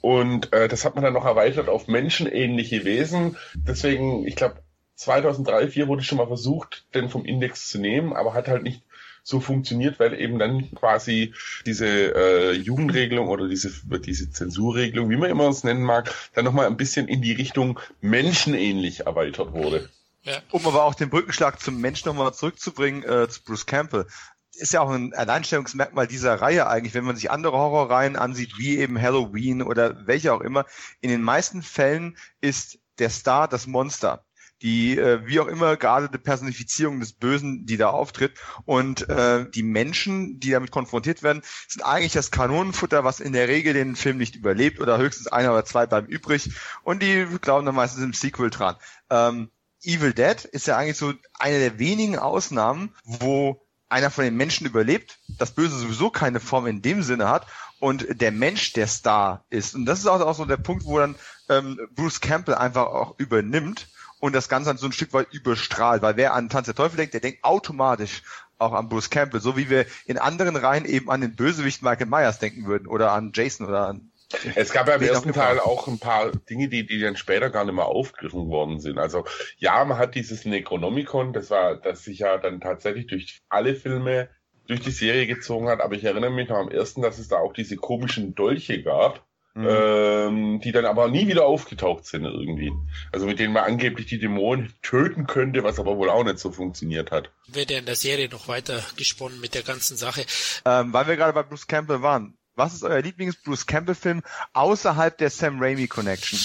Und 0.00 0.52
äh, 0.52 0.66
das 0.66 0.84
hat 0.84 0.96
man 0.96 1.04
dann 1.04 1.14
noch 1.14 1.24
erweitert 1.24 1.68
auf 1.68 1.86
menschenähnliche 1.86 2.84
Wesen. 2.84 3.36
Deswegen, 3.54 4.26
ich 4.26 4.34
glaube, 4.34 4.56
2003, 4.96 5.52
2004 5.52 5.88
wurde 5.88 6.02
schon 6.02 6.18
mal 6.18 6.26
versucht, 6.26 6.84
den 6.94 7.08
vom 7.08 7.24
Index 7.24 7.68
zu 7.68 7.78
nehmen, 7.78 8.12
aber 8.12 8.34
hat 8.34 8.48
halt 8.48 8.64
nicht 8.64 8.82
so 9.22 9.40
funktioniert, 9.40 10.00
weil 10.00 10.18
eben 10.18 10.38
dann 10.38 10.74
quasi 10.74 11.34
diese 11.64 11.86
äh, 11.86 12.52
Jugendregelung 12.52 13.28
oder 13.28 13.48
diese, 13.48 13.70
diese 14.00 14.30
Zensurregelung, 14.30 15.10
wie 15.10 15.16
man 15.16 15.30
immer 15.30 15.48
es 15.48 15.64
nennen 15.64 15.82
mag, 15.82 16.12
dann 16.34 16.44
nochmal 16.44 16.66
ein 16.66 16.76
bisschen 16.76 17.08
in 17.08 17.22
die 17.22 17.32
Richtung 17.32 17.78
menschenähnlich 18.00 19.06
erweitert 19.06 19.52
wurde. 19.52 19.88
Ja. 20.24 20.40
Um 20.50 20.66
aber 20.66 20.84
auch 20.84 20.94
den 20.94 21.10
Brückenschlag 21.10 21.60
zum 21.60 21.80
Menschen 21.80 22.08
nochmal 22.08 22.34
zurückzubringen, 22.34 23.02
äh, 23.02 23.28
zu 23.28 23.42
Bruce 23.42 23.66
Campbell 23.66 24.06
ist 24.54 24.72
ja 24.72 24.80
auch 24.82 24.90
ein 24.90 25.14
Alleinstellungsmerkmal 25.14 26.06
dieser 26.06 26.34
Reihe 26.34 26.66
eigentlich, 26.66 26.94
wenn 26.94 27.04
man 27.04 27.16
sich 27.16 27.30
andere 27.30 27.56
Horrorreihen 27.56 28.16
ansieht, 28.16 28.58
wie 28.58 28.78
eben 28.78 29.00
Halloween 29.00 29.62
oder 29.62 30.06
welche 30.06 30.32
auch 30.32 30.40
immer. 30.40 30.66
In 31.00 31.10
den 31.10 31.22
meisten 31.22 31.62
Fällen 31.62 32.16
ist 32.40 32.78
der 32.98 33.10
Star 33.10 33.48
das 33.48 33.66
Monster 33.66 34.24
die 34.62 34.96
äh, 34.96 35.26
wie 35.26 35.40
auch 35.40 35.48
immer 35.48 35.76
gerade 35.76 36.08
die 36.08 36.18
Personifizierung 36.18 37.00
des 37.00 37.12
Bösen, 37.12 37.66
die 37.66 37.76
da 37.76 37.90
auftritt. 37.90 38.32
Und 38.64 39.08
äh, 39.08 39.50
die 39.50 39.64
Menschen, 39.64 40.38
die 40.38 40.50
damit 40.50 40.70
konfrontiert 40.70 41.22
werden, 41.22 41.42
sind 41.68 41.82
eigentlich 41.82 42.12
das 42.12 42.30
Kanonenfutter, 42.30 43.04
was 43.04 43.20
in 43.20 43.32
der 43.32 43.48
Regel 43.48 43.74
den 43.74 43.96
Film 43.96 44.18
nicht 44.18 44.36
überlebt 44.36 44.80
oder 44.80 44.98
höchstens 44.98 45.26
einer 45.26 45.52
oder 45.52 45.64
zwei 45.64 45.86
bleiben 45.86 46.06
übrig. 46.06 46.50
Und 46.84 47.02
die 47.02 47.26
glauben 47.40 47.66
dann 47.66 47.74
meistens 47.74 48.02
im 48.02 48.12
Sequel 48.12 48.50
dran. 48.50 48.76
Ähm, 49.10 49.50
Evil 49.82 50.12
Dead 50.12 50.44
ist 50.44 50.68
ja 50.68 50.76
eigentlich 50.76 50.96
so 50.96 51.12
eine 51.38 51.58
der 51.58 51.78
wenigen 51.80 52.16
Ausnahmen, 52.16 52.94
wo 53.02 53.66
einer 53.88 54.10
von 54.10 54.24
den 54.24 54.36
Menschen 54.36 54.66
überlebt, 54.66 55.18
das 55.38 55.50
Böse 55.50 55.76
sowieso 55.76 56.08
keine 56.08 56.40
Form 56.40 56.66
in 56.66 56.80
dem 56.80 57.02
Sinne 57.02 57.28
hat 57.28 57.46
und 57.78 58.06
der 58.20 58.32
Mensch 58.32 58.72
der 58.72 58.86
Star 58.86 59.44
ist. 59.50 59.74
Und 59.74 59.86
das 59.86 59.98
ist 59.98 60.06
auch, 60.06 60.20
auch 60.20 60.34
so 60.34 60.44
der 60.44 60.56
Punkt, 60.56 60.84
wo 60.84 60.98
dann 60.98 61.16
ähm, 61.48 61.78
Bruce 61.94 62.20
Campbell 62.20 62.54
einfach 62.54 62.86
auch 62.86 63.18
übernimmt 63.18 63.88
und 64.22 64.36
das 64.36 64.48
Ganze 64.48 64.70
dann 64.70 64.76
so 64.76 64.86
ein 64.86 64.92
Stück 64.92 65.12
weit 65.14 65.32
überstrahlt, 65.32 66.00
weil 66.00 66.16
wer 66.16 66.32
an 66.32 66.48
Tanz 66.48 66.66
der 66.66 66.76
Teufel 66.76 66.96
denkt, 66.96 67.12
der 67.12 67.20
denkt 67.20 67.42
automatisch 67.42 68.22
auch 68.56 68.72
an 68.72 68.88
Bruce 68.88 69.10
Campbell, 69.10 69.40
so 69.40 69.56
wie 69.56 69.68
wir 69.68 69.84
in 70.06 70.16
anderen 70.16 70.54
Reihen 70.54 70.84
eben 70.84 71.10
an 71.10 71.20
den 71.20 71.34
Bösewicht 71.34 71.82
Michael 71.82 72.06
Myers 72.06 72.38
denken 72.38 72.66
würden 72.66 72.86
oder 72.86 73.10
an 73.10 73.32
Jason 73.34 73.66
oder 73.66 73.88
an 73.88 74.12
es 74.54 74.72
gab 74.72 74.88
ja 74.88 74.94
im 74.94 75.02
ersten 75.02 75.32
Teil 75.32 75.58
auch 75.58 75.88
ein 75.88 75.98
paar 75.98 76.30
Dinge, 76.30 76.68
die, 76.68 76.86
die 76.86 77.00
dann 77.00 77.16
später 77.16 77.50
gar 77.50 77.64
nicht 77.64 77.74
mehr 77.74 77.84
aufgegriffen 77.84 78.48
worden 78.48 78.80
sind. 78.80 78.98
Also 78.98 79.24
ja, 79.58 79.84
man 79.84 79.98
hat 79.98 80.14
dieses 80.14 80.46
Necronomicon, 80.46 81.34
das 81.34 81.50
war, 81.50 81.76
das 81.76 82.04
sich 82.04 82.20
ja 82.20 82.38
dann 82.38 82.60
tatsächlich 82.60 83.08
durch 83.08 83.42
alle 83.50 83.74
Filme 83.74 84.30
durch 84.68 84.80
die 84.80 84.92
Serie 84.92 85.26
gezogen 85.26 85.68
hat, 85.68 85.80
aber 85.80 85.96
ich 85.96 86.04
erinnere 86.04 86.30
mich 86.30 86.48
noch 86.48 86.56
am 86.56 86.70
ersten, 86.70 87.02
dass 87.02 87.18
es 87.18 87.28
da 87.28 87.38
auch 87.38 87.52
diese 87.52 87.76
komischen 87.76 88.34
Dolche 88.36 88.82
gab, 88.82 89.26
Mhm. 89.54 89.68
Ähm, 89.68 90.60
die 90.60 90.72
dann 90.72 90.86
aber 90.86 91.08
nie 91.08 91.26
wieder 91.26 91.44
aufgetaucht 91.44 92.06
sind 92.06 92.24
irgendwie. 92.24 92.72
Also 93.12 93.26
mit 93.26 93.38
denen 93.38 93.52
man 93.52 93.64
angeblich 93.64 94.06
die 94.06 94.18
Dämonen 94.18 94.72
töten 94.80 95.26
könnte, 95.26 95.62
was 95.62 95.78
aber 95.78 95.98
wohl 95.98 96.08
auch 96.08 96.24
nicht 96.24 96.38
so 96.38 96.50
funktioniert 96.50 97.10
hat. 97.10 97.30
Wird 97.48 97.70
ja 97.70 97.78
in 97.78 97.84
der 97.84 97.96
Serie 97.96 98.30
noch 98.30 98.48
weiter 98.48 98.82
gesponnen 98.96 99.40
mit 99.40 99.54
der 99.54 99.62
ganzen 99.62 99.98
Sache. 99.98 100.24
Ähm, 100.64 100.94
weil 100.94 101.06
wir 101.06 101.16
gerade 101.16 101.34
bei 101.34 101.42
Bruce 101.42 101.66
Campbell 101.66 102.00
waren. 102.00 102.38
Was 102.54 102.74
ist 102.74 102.82
euer 102.82 103.00
Lieblings-Bruce 103.00 103.66
Campbell-Film 103.66 104.22
außerhalb 104.52 105.16
der 105.16 105.30
Sam 105.30 105.58
Raimi 105.58 105.86
Connection? 105.86 106.38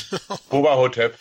Boba 0.50 0.76
Hotep. 0.78 1.18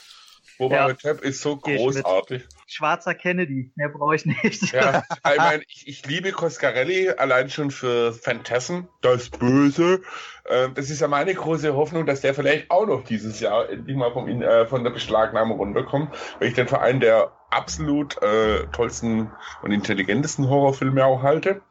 Boba 0.59 0.77
ja. 0.77 0.85
Hotep 0.89 1.23
ist 1.23 1.41
so 1.41 1.57
großartig. 1.57 2.45
Schwarzer 2.67 3.15
Kennedy, 3.15 3.73
mehr 3.77 3.89
brauche 3.89 4.17
ich 4.17 4.27
nicht. 4.27 4.73
Ja, 4.73 5.03
ich 5.33 5.37
meine, 5.37 5.63
ich, 5.69 5.87
ich 5.87 6.07
liebe 6.07 6.33
Coscarelli 6.33 7.11
allein 7.11 7.49
schon 7.51 7.71
für 7.71 8.13
Phantasm, 8.13 8.81
das 9.03 9.31
Böse. 9.31 10.03
Ähm, 10.49 10.75
das 10.75 10.91
ist 10.91 11.01
ja 11.01 11.09
meine 11.09 11.35
große 11.35 11.75
Hoffnung, 11.75 12.07
dass 12.07 12.21
der 12.21 12.35
vielleicht 12.35 12.71
auch 12.71 12.87
noch 12.87 13.05
dieses 13.05 13.41
Jahr 13.41 13.69
endlich 13.69 13.97
mal 13.97 14.13
vom, 14.13 14.29
äh, 14.29 14.67
von 14.67 14.85
der 14.85 14.91
Beschlagnahme 14.91 15.55
runterkommt, 15.55 16.13
weil 16.39 16.49
ich 16.49 16.55
den 16.55 16.69
für 16.69 16.81
einen 16.81 17.01
der 17.01 17.33
absolut 17.51 18.21
äh, 18.23 18.67
tollsten 18.73 19.31
und 19.63 19.73
intelligentesten 19.73 20.49
Horrorfilme 20.49 21.05
auch 21.05 21.23
halte. 21.23 21.63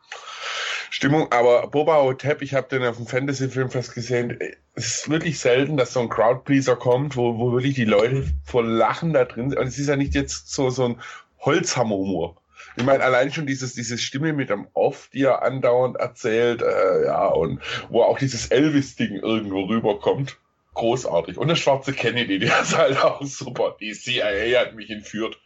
Stimmung, 0.95 1.29
aber 1.33 1.67
Boba 1.67 2.01
Hotep, 2.01 2.41
ich 2.41 2.53
habe 2.53 2.69
den 2.69 2.81
auf 2.87 2.95
dem 2.95 3.05
Fantasy-Film 3.05 3.69
fast 3.69 3.93
gesehen, 3.93 4.39
es 4.75 4.99
ist 4.99 5.09
wirklich 5.09 5.39
selten, 5.39 5.75
dass 5.75 5.91
so 5.91 5.99
ein 5.99 6.07
Crowdpleaser 6.07 6.77
kommt, 6.77 7.17
wo, 7.17 7.37
wo 7.37 7.51
wirklich 7.51 7.75
die 7.75 7.83
Leute 7.83 8.25
vor 8.45 8.63
Lachen 8.63 9.11
da 9.11 9.25
drin 9.25 9.49
sind. 9.49 9.59
Und 9.59 9.67
es 9.67 9.77
ist 9.77 9.89
ja 9.89 9.97
nicht 9.97 10.15
jetzt 10.15 10.53
so, 10.53 10.69
so 10.69 10.85
ein 10.85 11.01
Holzhammer-Humor. 11.41 12.37
Ich 12.77 12.85
meine, 12.85 13.03
allein 13.03 13.29
schon 13.33 13.45
dieses, 13.45 13.73
diese 13.73 13.97
Stimme 13.97 14.31
mit 14.31 14.49
dem 14.49 14.69
Off, 14.73 15.09
die 15.11 15.23
er 15.23 15.43
andauernd 15.43 15.97
erzählt, 15.97 16.61
äh, 16.61 17.07
ja, 17.07 17.27
und 17.27 17.59
wo 17.89 18.01
auch 18.01 18.17
dieses 18.17 18.47
Elvis-Ding 18.47 19.19
irgendwo 19.19 19.63
rüberkommt. 19.63 20.37
Großartig. 20.75 21.37
Und 21.37 21.49
der 21.49 21.57
schwarze 21.57 21.91
Kennedy, 21.91 22.39
der 22.39 22.61
ist 22.61 22.77
halt 22.77 23.03
auch 23.03 23.21
super. 23.21 23.75
Die 23.81 23.91
CIA 23.91 24.61
hat 24.61 24.75
mich 24.75 24.89
entführt 24.89 25.37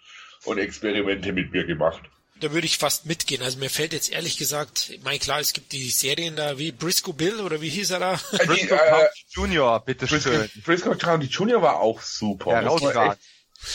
und 0.45 0.59
Experimente 0.59 1.33
mit 1.33 1.51
mir 1.51 1.65
gemacht 1.65 2.03
da 2.39 2.51
würde 2.51 2.65
ich 2.65 2.77
fast 2.77 3.05
mitgehen. 3.05 3.41
Also 3.41 3.57
mir 3.57 3.69
fällt 3.69 3.93
jetzt 3.93 4.11
ehrlich 4.11 4.37
gesagt, 4.37 4.91
mein 5.03 5.19
klar, 5.19 5.39
es 5.39 5.53
gibt 5.53 5.71
die 5.71 5.89
Serien 5.89 6.35
da 6.35 6.57
wie 6.57 6.71
Briscoe 6.71 7.13
Bill 7.13 7.41
oder 7.41 7.61
wie 7.61 7.69
hieß 7.69 7.91
er 7.91 7.99
da? 7.99 8.13
Äh, 8.31 8.45
Briscoe 8.45 8.75
äh, 8.75 8.89
County 8.89 9.25
Junior, 9.29 9.79
bitte 9.83 10.07
schön. 10.07 10.49
Briscoe 10.63 10.95
County 10.95 11.27
Junior 11.27 11.61
war 11.61 11.79
auch 11.79 12.01
super. 12.01 12.61
Ja, 12.61 13.15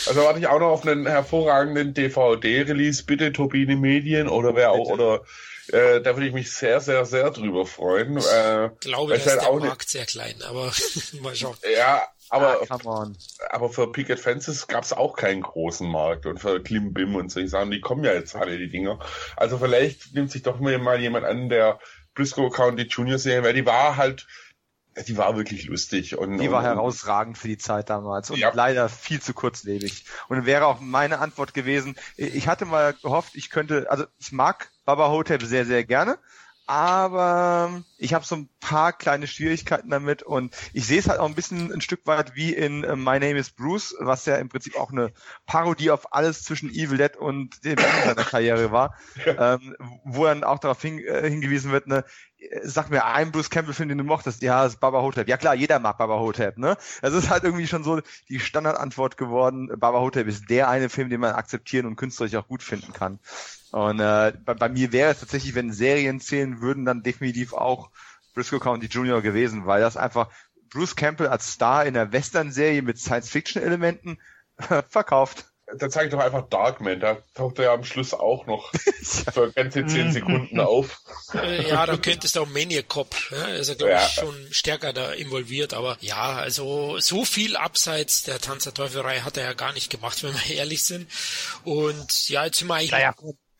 also 0.07 0.23
warte 0.23 0.39
ich 0.39 0.47
auch 0.47 0.59
noch 0.61 0.71
auf 0.71 0.87
einen 0.87 1.07
hervorragenden 1.07 1.93
DVD-Release, 1.93 3.05
bitte 3.05 3.33
Turbine 3.33 3.77
Medien 3.77 4.29
oder 4.29 4.55
wer 4.57 4.73
auch, 4.73 4.89
oder 4.89 5.23
äh, 5.69 6.01
da 6.01 6.17
würde 6.17 6.27
ich 6.27 6.33
mich 6.33 6.53
sehr, 6.53 6.81
sehr, 6.81 7.05
sehr 7.05 7.31
drüber 7.31 7.67
freuen. 7.67 8.17
Äh, 8.17 8.67
ich 8.67 8.81
glaube, 8.81 9.13
da 9.13 9.19
ist 9.19 9.27
halt 9.27 9.43
der 9.43 9.53
Markt 9.53 9.89
sehr 9.89 10.07
klein, 10.07 10.41
aber 10.43 10.73
mal 11.21 11.37
schauen. 11.37 11.57
Ja, 11.77 12.09
aber, 12.31 12.61
ah, 12.69 13.13
aber 13.51 13.69
für 13.69 13.93
Picket 13.93 14.19
Fences 14.19 14.67
gab 14.67 14.85
es 14.85 14.93
auch 14.93 15.17
keinen 15.17 15.43
großen 15.43 15.89
Markt 15.89 16.27
und 16.27 16.39
für 16.39 16.63
Klimbim 16.63 17.15
und 17.15 17.31
solche 17.31 17.49
Sachen, 17.49 17.71
die 17.71 17.81
kommen 17.81 18.05
ja 18.05 18.13
jetzt 18.13 18.35
alle, 18.35 18.59
die 18.59 18.69
Dinger. 18.69 18.99
Also 19.37 19.59
vielleicht 19.59 20.15
nimmt 20.15 20.31
sich 20.31 20.43
doch 20.43 20.59
mal 20.59 21.01
jemand 21.01 21.27
an, 21.27 21.49
der 21.49 21.79
Briscoe 22.15 22.51
County 22.51 22.85
Junior 22.85 23.19
Serie, 23.19 23.45
weil 23.45 23.55
die 23.55 23.67
war 23.67 23.97
halt, 23.97 24.27
die 25.07 25.17
war 25.17 25.37
wirklich 25.37 25.67
lustig. 25.67 26.17
Und, 26.17 26.39
die 26.39 26.47
und, 26.47 26.53
war 26.53 26.63
herausragend 26.63 27.37
für 27.37 27.49
die 27.49 27.59
Zeit 27.59 27.91
damals 27.91 28.31
und 28.31 28.39
ja. 28.39 28.53
leider 28.55 28.89
viel 28.89 29.21
zu 29.21 29.35
kurzlebig. 29.35 30.05
Und 30.29 30.47
wäre 30.47 30.67
auch 30.67 30.81
meine 30.81 31.19
Antwort 31.19 31.55
gewesen, 31.55 31.97
ich 32.17 32.49
hatte 32.49 32.65
mal 32.65 32.95
gehofft, 32.95 33.35
ich 33.35 33.51
könnte, 33.51 33.91
also 33.91 34.05
ich 34.19 34.33
mag 34.33 34.71
Baba 34.85 35.09
Hotel 35.11 35.45
sehr, 35.45 35.67
sehr 35.67 35.85
gerne 35.85 36.19
aber 36.67 37.83
ich 37.99 38.15
habe 38.15 38.25
so 38.25 38.37
ein 38.37 38.49
paar 38.61 38.93
kleine 38.93 39.27
Schwierigkeiten 39.27 39.91
damit 39.91 40.23
und 40.23 40.57
ich 40.73 40.87
sehe 40.87 40.99
es 40.99 41.09
halt 41.09 41.21
auch 41.21 41.29
ein 41.29 41.35
bisschen 41.35 41.73
ein 41.73 41.81
Stück 41.81 42.07
weit 42.07 42.35
wie 42.35 42.53
in 42.53 42.85
uh, 42.85 42.97
My 42.97 43.19
Name 43.19 43.37
is 43.37 43.51
Bruce, 43.51 43.95
was 43.99 44.25
ja 44.27 44.37
im 44.37 44.49
Prinzip 44.49 44.77
auch 44.77 44.91
eine 44.91 45.13
Parodie 45.47 45.91
auf 45.91 46.13
alles 46.13 46.43
zwischen 46.43 46.71
Evil 46.71 46.99
Dead 46.99 47.17
und 47.17 47.65
dem 47.65 47.79
Ende 47.79 48.03
seiner 48.05 48.25
Karriere 48.25 48.73
war, 48.73 48.97
ähm, 49.27 49.77
wo 50.05 50.25
dann 50.25 50.45
auch 50.45 50.59
darauf 50.59 50.81
hin, 50.81 50.99
äh, 50.99 51.29
hingewiesen 51.29 51.73
wird, 51.73 51.87
ne, 51.87 52.05
sag 52.63 52.91
mir 52.91 53.05
einen 53.05 53.33
Bruce 53.33 53.51
Campbell-Film, 53.51 53.89
den 53.89 53.99
du 53.99 54.05
mochtest. 54.05 54.43
Ja, 54.43 54.65
das 54.65 54.75
ist 54.75 54.81
Baba 54.81 55.03
Hotep. 55.03 55.29
Ja 55.29 55.37
klar, 55.37 55.55
jeder 55.55 55.79
mag 55.79 55.99
Baba 55.99 56.19
Hotep, 56.19 56.59
ne? 56.59 56.77
Das 57.03 57.15
ist 57.15 57.31
halt 57.31 57.45
irgendwie 57.45 57.67
schon 57.67 57.85
so 57.85 58.01
die 58.29 58.41
Standardantwort 58.41 59.17
geworden. 59.17 59.71
Baba 59.79 60.01
Hotep 60.01 60.27
ist 60.27 60.51
der 60.51 60.69
eine 60.69 60.89
Film, 60.89 61.11
den 61.11 61.21
man 61.21 61.35
akzeptieren 61.35 61.87
und 61.87 61.97
künstlerisch 61.97 62.35
auch 62.37 62.49
gut 62.49 62.63
finden 62.63 62.93
kann. 62.93 63.19
Und 63.75 63.99
äh, 63.99 64.33
bei, 64.45 64.55
bei 64.55 64.69
mir 64.69 64.93
wäre 64.93 65.11
es 65.11 65.19
tatsächlich, 65.19 65.57
wenn 65.57 65.73
Serien 65.73 66.21
zählen 66.21 66.61
würden, 66.61 66.85
dann 66.85 67.03
definitiv 67.03 67.53
auch 67.53 67.91
Briscoe 68.33 68.61
County 68.61 68.87
Junior 68.87 69.21
gewesen, 69.21 69.67
weil 69.67 69.81
das 69.81 69.97
einfach 69.97 70.31
Bruce 70.73 70.95
Campbell 70.95 71.27
als 71.27 71.51
Star 71.51 71.85
in 71.85 71.97
einer 71.97 72.13
Western-Serie 72.13 72.83
mit 72.83 73.01
Science-Fiction-Elementen 73.01 74.21
verkauft. 74.89 75.47
Da 75.77 75.91
zeige 75.91 76.07
ich 76.07 76.13
doch 76.13 76.21
einfach 76.21 76.49
Darkman, 76.49 77.01
da 77.01 77.17
taucht 77.35 77.59
er 77.59 77.65
ja 77.65 77.75
am 77.75 77.83
Schluss 77.83 78.15
auch 78.15 78.47
noch 78.47 78.71
für 79.33 79.51
ganze 79.51 79.85
zehn 79.87 80.13
Sekunden 80.13 80.61
auf. 80.61 81.01
Äh, 81.33 81.69
ja, 81.69 81.85
da 81.85 81.97
könntest 81.97 82.37
du 82.37 82.43
auch 82.43 82.49
Maniac 82.49 82.89
Cop, 82.89 83.13
ist 83.59 83.71
er, 83.71 83.75
glaube 83.75 83.95
ja. 83.95 84.07
ich, 84.07 84.13
schon 84.13 84.35
stärker 84.53 84.93
da 84.93 85.13
involviert, 85.13 85.75
aber 85.75 85.97
ja, 86.01 86.35
also 86.35 87.01
so 87.01 87.25
viel 87.25 87.57
abseits 87.57 88.23
der 88.23 88.39
Tanz 88.39 88.65
der 88.65 88.75
Teufelei 88.75 89.21
hat 89.21 89.37
er 89.37 89.45
ja 89.45 89.53
gar 89.55 89.73
nicht 89.73 89.91
gemacht, 89.91 90.23
wenn 90.23 90.35
wir 90.35 90.55
ehrlich 90.55 90.85
sind. 90.85 91.11
Und 91.65 92.29
ja, 92.29 92.45
jetzt 92.45 92.59
sind 92.59 92.69
wir 92.69 92.75
eigentlich. 92.75 92.93
Naja, 92.93 93.15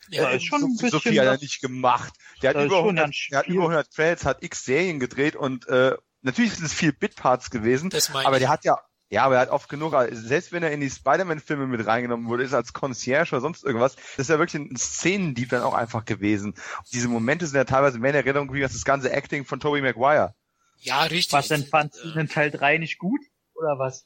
ja, 0.09 0.29
ist 0.29 0.45
schon 0.45 0.63
ein 0.63 0.71
bisschen 0.71 0.89
so 0.89 0.99
viel 0.99 1.19
hat 1.19 1.27
er 1.27 1.37
nicht 1.37 1.61
gemacht. 1.61 2.13
Der 2.41 2.51
hat, 2.51 2.65
über 2.65 2.79
100, 2.79 3.11
der 3.31 3.39
hat 3.39 3.47
über 3.47 3.63
100 3.63 3.91
Credits, 3.93 4.25
hat 4.25 4.43
x 4.43 4.65
Serien 4.65 4.99
gedreht 4.99 5.35
und 5.35 5.67
äh, 5.67 5.95
natürlich 6.21 6.53
sind 6.53 6.65
es 6.65 6.73
viel 6.73 6.93
Bitparts 6.93 7.49
gewesen, 7.49 7.91
aber 8.13 8.39
der 8.39 8.49
hat 8.49 8.65
ja 8.65 8.79
ja, 9.09 9.23
aber 9.23 9.35
er 9.35 9.41
hat 9.41 9.49
oft 9.49 9.69
genug, 9.69 9.93
selbst 10.11 10.51
wenn 10.51 10.63
er 10.63 10.71
in 10.71 10.81
die 10.81 10.89
Spider-Man-Filme 10.89 11.67
mit 11.67 11.85
reingenommen 11.85 12.27
wurde, 12.27 12.43
ist 12.43 12.55
als 12.55 12.73
Concierge 12.73 13.33
oder 13.33 13.41
sonst 13.41 13.63
irgendwas, 13.63 13.95
das 13.95 14.17
ist 14.17 14.29
ja 14.29 14.39
wirklich 14.39 14.61
ein 14.61 14.75
Szenendieb 14.75 15.49
dann 15.49 15.61
auch 15.61 15.75
einfach 15.75 16.05
gewesen. 16.05 16.51
Und 16.53 16.93
diese 16.93 17.07
Momente 17.07 17.45
sind 17.45 17.55
ja 17.55 17.65
teilweise 17.65 17.99
mehr 17.99 18.09
in 18.09 18.15
Erinnerung 18.15 18.51
wie 18.53 18.61
das 18.61 18.83
ganze 18.83 19.11
Acting 19.11 19.45
von 19.45 19.59
Tobey 19.59 19.81
Maguire. 19.81 20.33
Ja, 20.79 21.03
richtig. 21.03 21.33
Was 21.33 21.47
denn 21.49 21.65
fandst 21.65 22.03
du 22.03 22.19
in 22.19 22.27
Teil 22.27 22.49
3 22.49 22.79
nicht 22.79 22.97
gut? 22.97 23.21
Oder 23.53 23.77
was? 23.77 24.05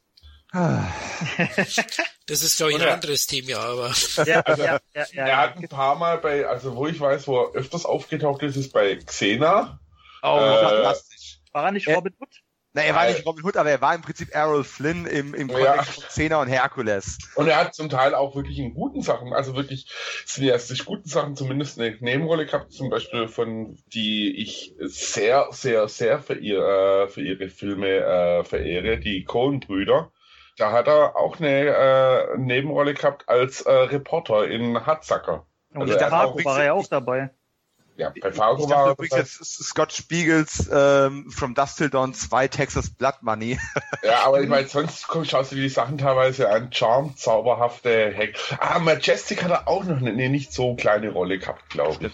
Das 0.52 2.42
ist, 2.42 2.58
glaube 2.58 2.72
ich, 2.72 2.82
ein 2.82 2.90
anderes 2.90 3.28
Thema, 3.28 3.60
aber. 3.60 3.94
Ja, 4.26 4.42
also, 4.42 4.64
ja, 4.64 4.80
ja, 4.96 5.06
ja, 5.12 5.26
er 5.28 5.38
hat 5.38 5.58
ein 5.58 5.68
paar 5.68 5.96
Mal 5.96 6.18
bei, 6.18 6.48
also 6.48 6.76
wo 6.76 6.88
ich 6.88 7.00
weiß, 7.00 7.28
wo 7.28 7.44
er 7.44 7.54
öfters 7.54 7.86
aufgetaucht 7.86 8.42
ist, 8.42 8.56
ist 8.56 8.74
bei 8.74 8.96
Xena. 8.96 9.80
Oh, 10.24 10.40
äh, 10.40 10.64
fantastisch. 10.64 11.40
War 11.52 11.66
er 11.66 11.72
nicht 11.72 11.88
Robin 11.88 12.14
Hood? 12.20 12.30
Na, 12.74 12.84
er 12.84 12.94
war 12.94 13.08
nicht 13.10 13.26
Robin 13.26 13.44
Hood, 13.44 13.58
aber 13.58 13.72
er 13.72 13.82
war 13.82 13.96
im 13.96 14.02
Prinzip 14.02 14.30
Errol 14.32 14.64
Flynn 14.64 15.08
im, 15.08 15.34
im 15.34 15.48
Kontext 15.48 15.76
ja. 15.76 15.84
von 15.84 16.04
Cena 16.10 16.42
und 16.42 16.50
Hercules. 16.50 17.18
Und 17.34 17.48
er 17.48 17.58
hat 17.58 17.74
zum 17.74 17.90
Teil 17.90 18.14
auch 18.14 18.36
wirklich 18.36 18.60
in 18.60 18.76
guten 18.76 19.02
Sachen, 19.02 19.34
also 19.34 19.56
wirklich 19.56 19.88
cineastisch 20.28 20.86
guten 20.86 21.10
Sachen 21.10 21.36
zumindest 21.36 21.80
eine 21.80 21.98
Nebenrolle 22.00 22.46
gehabt, 22.46 22.72
zum 22.72 22.92
Beispiel 22.92 23.28
von 23.28 23.76
die 23.88 24.40
ich 24.40 24.76
sehr, 24.80 25.48
sehr, 25.50 25.88
sehr 25.88 26.20
für, 26.20 26.36
ihr, 26.36 26.60
äh, 26.60 27.08
für 27.08 27.22
ihre 27.22 27.50
Filme 27.50 27.88
äh, 27.88 28.44
verehre, 28.44 29.00
die 29.00 29.24
Coen-Brüder. 29.24 30.12
Da 30.60 30.74
hat 30.74 30.88
er 30.88 31.16
auch 31.16 31.40
eine 31.40 31.68
äh, 31.68 32.38
Nebenrolle 32.38 32.94
gehabt 32.94 33.30
als 33.30 33.62
äh, 33.62 33.72
Reporter 33.72 34.46
in 34.46 34.86
Hardsucker. 34.86 35.46
Und 35.74 35.84
also 35.84 35.98
der 35.98 36.10
Marco 36.10 36.44
war 36.44 36.60
er 36.60 36.66
ja 36.66 36.74
auch 36.74 36.88
dabei. 36.88 37.30
Ja, 37.96 38.14
bei 38.22 38.32
Fargo 38.32 38.64
ich 38.64 38.70
war 38.70 38.92
übrigens 38.92 39.18
jetzt 39.18 39.64
Scott 39.64 39.92
Spiegels 39.92 40.70
ähm, 40.72 41.30
From 41.30 41.54
Dust 41.54 41.78
Till 41.78 41.90
Dawn 41.90 42.14
2 42.14 42.48
Texas 42.48 42.90
Blood 42.90 43.16
Money. 43.22 43.60
ja, 44.04 44.26
aber 44.26 44.42
ich 44.42 44.48
meine, 44.48 44.68
sonst 44.68 45.06
schaust 45.24 45.52
du 45.52 45.56
dir 45.56 45.64
die 45.64 45.70
Sachen 45.70 45.98
teilweise 45.98 46.50
an. 46.50 46.72
Charm, 46.72 47.18
zauberhafte 47.18 48.14
Hack. 48.16 48.36
Ah, 48.60 48.80
Majestic 48.80 49.44
hat 49.44 49.52
er 49.52 49.68
auch 49.68 49.84
noch 49.84 49.98
eine, 49.98 50.12
eine 50.12 50.30
nicht 50.30 50.54
so 50.54 50.76
kleine 50.76 51.10
Rolle 51.10 51.40
gehabt, 51.40 51.70
glaube 51.70 52.08
ich. 52.08 52.14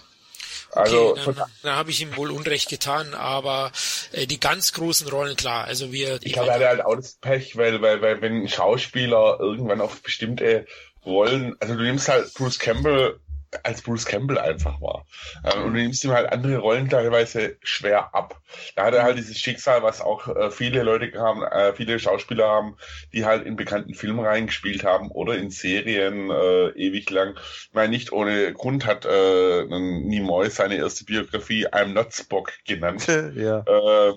Also 0.76 1.11
okay, 1.11 1.22
dann, 1.26 1.35
dann 1.64 1.76
habe 1.76 1.91
ich 1.91 2.02
ihm 2.02 2.15
wohl 2.18 2.31
Unrecht 2.31 2.69
getan, 2.69 3.14
aber 3.14 3.72
äh, 4.11 4.27
die 4.27 4.39
ganz 4.39 4.73
großen 4.73 5.07
Rollen, 5.07 5.35
klar, 5.35 5.65
also 5.65 5.91
wir... 5.91 6.19
Ich 6.22 6.34
glaube, 6.34 6.49
er 6.49 6.56
hatte 6.56 6.68
halt 6.68 6.85
auch 6.85 6.95
das 6.95 7.15
Pech, 7.15 7.56
weil, 7.56 7.81
weil, 7.81 8.02
weil 8.02 8.22
wenn 8.22 8.43
ein 8.43 8.49
Schauspieler 8.49 9.38
irgendwann 9.39 9.81
auf 9.81 10.02
bestimmte 10.02 10.65
Rollen, 11.06 11.56
also 11.60 11.76
du 11.76 11.84
nimmst 11.84 12.10
halt 12.10 12.34
Bruce 12.34 12.60
Campbell 12.60 13.19
als 13.64 13.82
Bruce 13.82 14.06
Campbell 14.06 14.38
einfach 14.38 14.82
war. 14.82 15.06
Ähm, 15.44 15.64
und 15.64 15.74
du 15.74 15.80
nimmst 15.82 16.04
ihm 16.04 16.12
halt 16.12 16.32
andere 16.32 16.58
Rollen 16.58 16.90
teilweise 16.90 17.58
schwer 17.64 18.14
ab. 18.14 18.40
Da 18.76 18.86
hat 18.86 18.94
er 18.94 19.04
halt 19.04 19.18
dieses 19.18 19.40
Schicksal, 19.40 19.84
was 19.84 20.02
auch 20.02 20.28
äh, 20.28 20.52
viele 20.52 20.84
Leute 20.84 21.12
haben, 21.20 21.44
äh, 21.44 21.74
viele 21.74 22.00
Schauspieler 22.00 22.48
haben, 22.48 22.78
die 23.14 23.26
halt 23.26 23.46
in 23.46 23.56
bekannten 23.56 23.94
Filmen 23.94 24.26
reingespielt 24.26 24.84
haben 24.84 25.12
oder 25.12 25.36
in 25.36 25.50
Serien 25.50 26.30
äh, 26.30 26.70
ewig 26.70 27.10
lang. 27.10 27.36
Ich 27.38 27.74
meine, 27.74 27.90
nicht 27.90 28.12
ohne 28.12 28.54
Grund 28.54 28.86
hat 28.86 29.06
äh, 29.06 29.66
Nimoy 29.66 30.50
seine 30.50 30.76
erste 30.76 31.06
Biografie 31.06 31.68
I'm 31.68 31.94
Not 31.94 32.14
Spock 32.14 32.52
genannt. 32.66 33.08
ja. 33.36 33.60
Äh, 33.60 34.14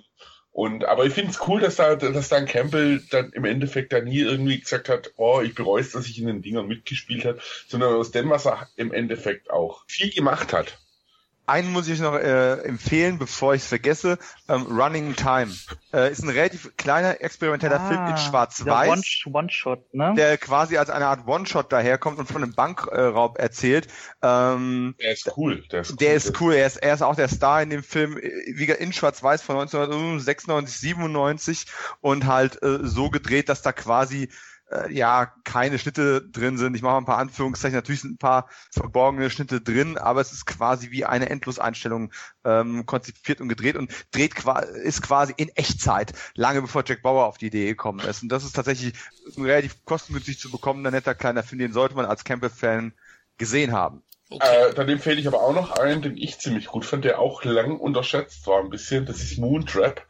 und, 0.59 0.86
aber 0.86 1.06
ich 1.06 1.12
finde 1.12 1.30
es 1.30 1.47
cool, 1.47 1.60
dass 1.60 1.76
da, 1.76 1.94
dass 1.94 2.30
dann 2.30 2.47
Campbell 2.47 3.01
dann 3.10 3.30
im 3.30 3.44
Endeffekt 3.44 3.93
da 3.93 4.01
nie 4.01 4.18
irgendwie 4.18 4.59
gesagt 4.59 4.89
hat, 4.89 5.12
oh, 5.16 5.40
ich 5.40 5.55
bereue 5.55 5.80
es, 5.80 5.93
dass 5.93 6.09
ich 6.09 6.18
in 6.18 6.26
den 6.26 6.43
Dingern 6.43 6.66
mitgespielt 6.66 7.24
habe, 7.26 7.39
sondern 7.68 7.94
aus 7.94 8.10
dem, 8.10 8.28
was 8.28 8.44
er 8.44 8.68
im 8.74 8.93
Endeffekt 8.93 9.52
auch 9.52 9.85
viel 9.86 10.10
gemacht 10.10 10.52
hat. 10.52 10.76
Einen 11.49 11.73
muss 11.73 11.89
ich 11.89 12.01
noch 12.01 12.15
äh, 12.15 12.61
empfehlen, 12.62 13.19
bevor 13.19 13.55
ich 13.55 13.62
es 13.62 13.69
vergesse. 13.69 14.19
Ähm, 14.49 14.66
Running 14.66 15.16
Time. 15.16 15.53
Äh, 15.93 16.12
ist 16.12 16.23
ein 16.23 16.29
relativ 16.29 16.77
kleiner 16.77 17.23
experimenteller 17.23 17.81
ah, 17.81 17.89
Film 17.89 18.07
in 18.09 18.16
Schwarz-Weiß. 18.19 19.25
One-Shot, 19.33 19.95
ne? 19.95 20.15
Der 20.16 20.37
quasi 20.37 20.77
als 20.77 20.91
eine 20.91 21.07
Art 21.07 21.27
One-Shot 21.27 21.73
daherkommt 21.73 22.19
und 22.19 22.27
von 22.27 22.43
einem 22.43 22.55
Bankraub 22.55 23.39
erzählt. 23.39 23.89
Ähm, 24.23 24.95
der 25.01 25.12
ist 25.12 25.33
cool. 25.37 25.65
Der 25.73 25.81
ist 25.81 25.91
cool. 25.91 25.97
Der 25.97 26.15
ist, 26.15 26.41
cool. 26.41 26.55
Er, 26.55 26.66
ist, 26.66 26.77
er 26.77 26.95
ist 26.95 27.03
auch 27.03 27.16
der 27.16 27.29
Star 27.29 27.62
in 27.62 27.70
dem 27.70 27.83
Film, 27.83 28.16
wie 28.16 28.65
in 28.65 28.93
Schwarz-Weiß 28.93 29.43
von 29.43 29.57
1996, 29.57 30.81
97 30.81 31.66
und 32.01 32.27
halt 32.27 32.62
äh, 32.62 32.81
so 32.83 33.09
gedreht, 33.09 33.49
dass 33.49 33.62
da 33.62 33.73
quasi 33.73 34.29
äh, 34.70 34.93
ja 34.93 35.32
keine 35.45 35.78
Schnitte 35.78 36.23
drin 36.23 36.59
sind. 36.59 36.74
Ich 36.74 36.82
mache 36.82 36.93
mal 36.93 36.99
ein 36.99 37.05
paar 37.05 37.19
Anführungszeichen. 37.19 37.77
Natürlich 37.77 38.03
sind 38.03 38.15
ein 38.15 38.19
paar 38.19 38.49
verborgene 38.73 39.31
Schnitte 39.31 39.61
drin, 39.61 39.99
aber 39.99 40.20
es 40.20 40.32
ist 40.32 40.47
quasi 40.47 40.90
wie 40.90 41.05
eine 41.05 41.28
Endloseinstellung 41.28 42.12
ähm, 42.45 42.86
konzipiert 42.86 43.40
und 43.40 43.49
gedreht 43.49 43.77
und 43.77 43.93
dreht 44.11 44.35
ist 44.82 45.03
quasi 45.03 45.35
in 45.36 45.49
Echtzeit, 45.51 46.12
lange 46.35 46.62
bevor 46.62 46.85
Jack 46.86 47.03
Bauer 47.03 47.27
auf 47.27 47.39
die 47.39 47.47
Idee 47.47 47.66
gekommen 47.66 48.01
ist. 48.01 48.23
Und 48.23 48.31
das 48.31 48.45
ist 48.45 48.55
tatsächlich 48.55 48.95
relativ 49.36 49.85
kostengünstig 49.85 50.39
zu 50.39 50.51
bekommen. 50.51 50.86
Ein 50.86 50.93
netter 50.93 51.15
kleiner 51.15 51.43
Film, 51.43 51.59
den 51.59 51.73
sollte 51.73 51.95
man 51.95 52.07
als 52.07 52.24
Campbell-Fan 52.24 52.93
gesehen 53.36 53.73
haben. 53.73 54.03
Okay. 54.31 54.69
Äh, 54.69 54.74
dann 54.74 54.89
empfehle 54.89 55.19
ich 55.19 55.27
aber 55.27 55.43
auch 55.43 55.55
noch 55.55 55.73
einen, 55.73 56.03
den 56.03 56.16
ich 56.16 56.39
ziemlich 56.39 56.66
gut 56.66 56.85
fand, 56.85 57.05
der 57.05 57.19
auch 57.19 57.45
lang 57.45 57.78
unterschätzt 57.78 58.47
war 58.47 58.61
ein 58.61 58.70
bisschen. 58.70 59.07
Das 59.07 59.23
ist 59.23 59.39
Moontrap 59.39 60.07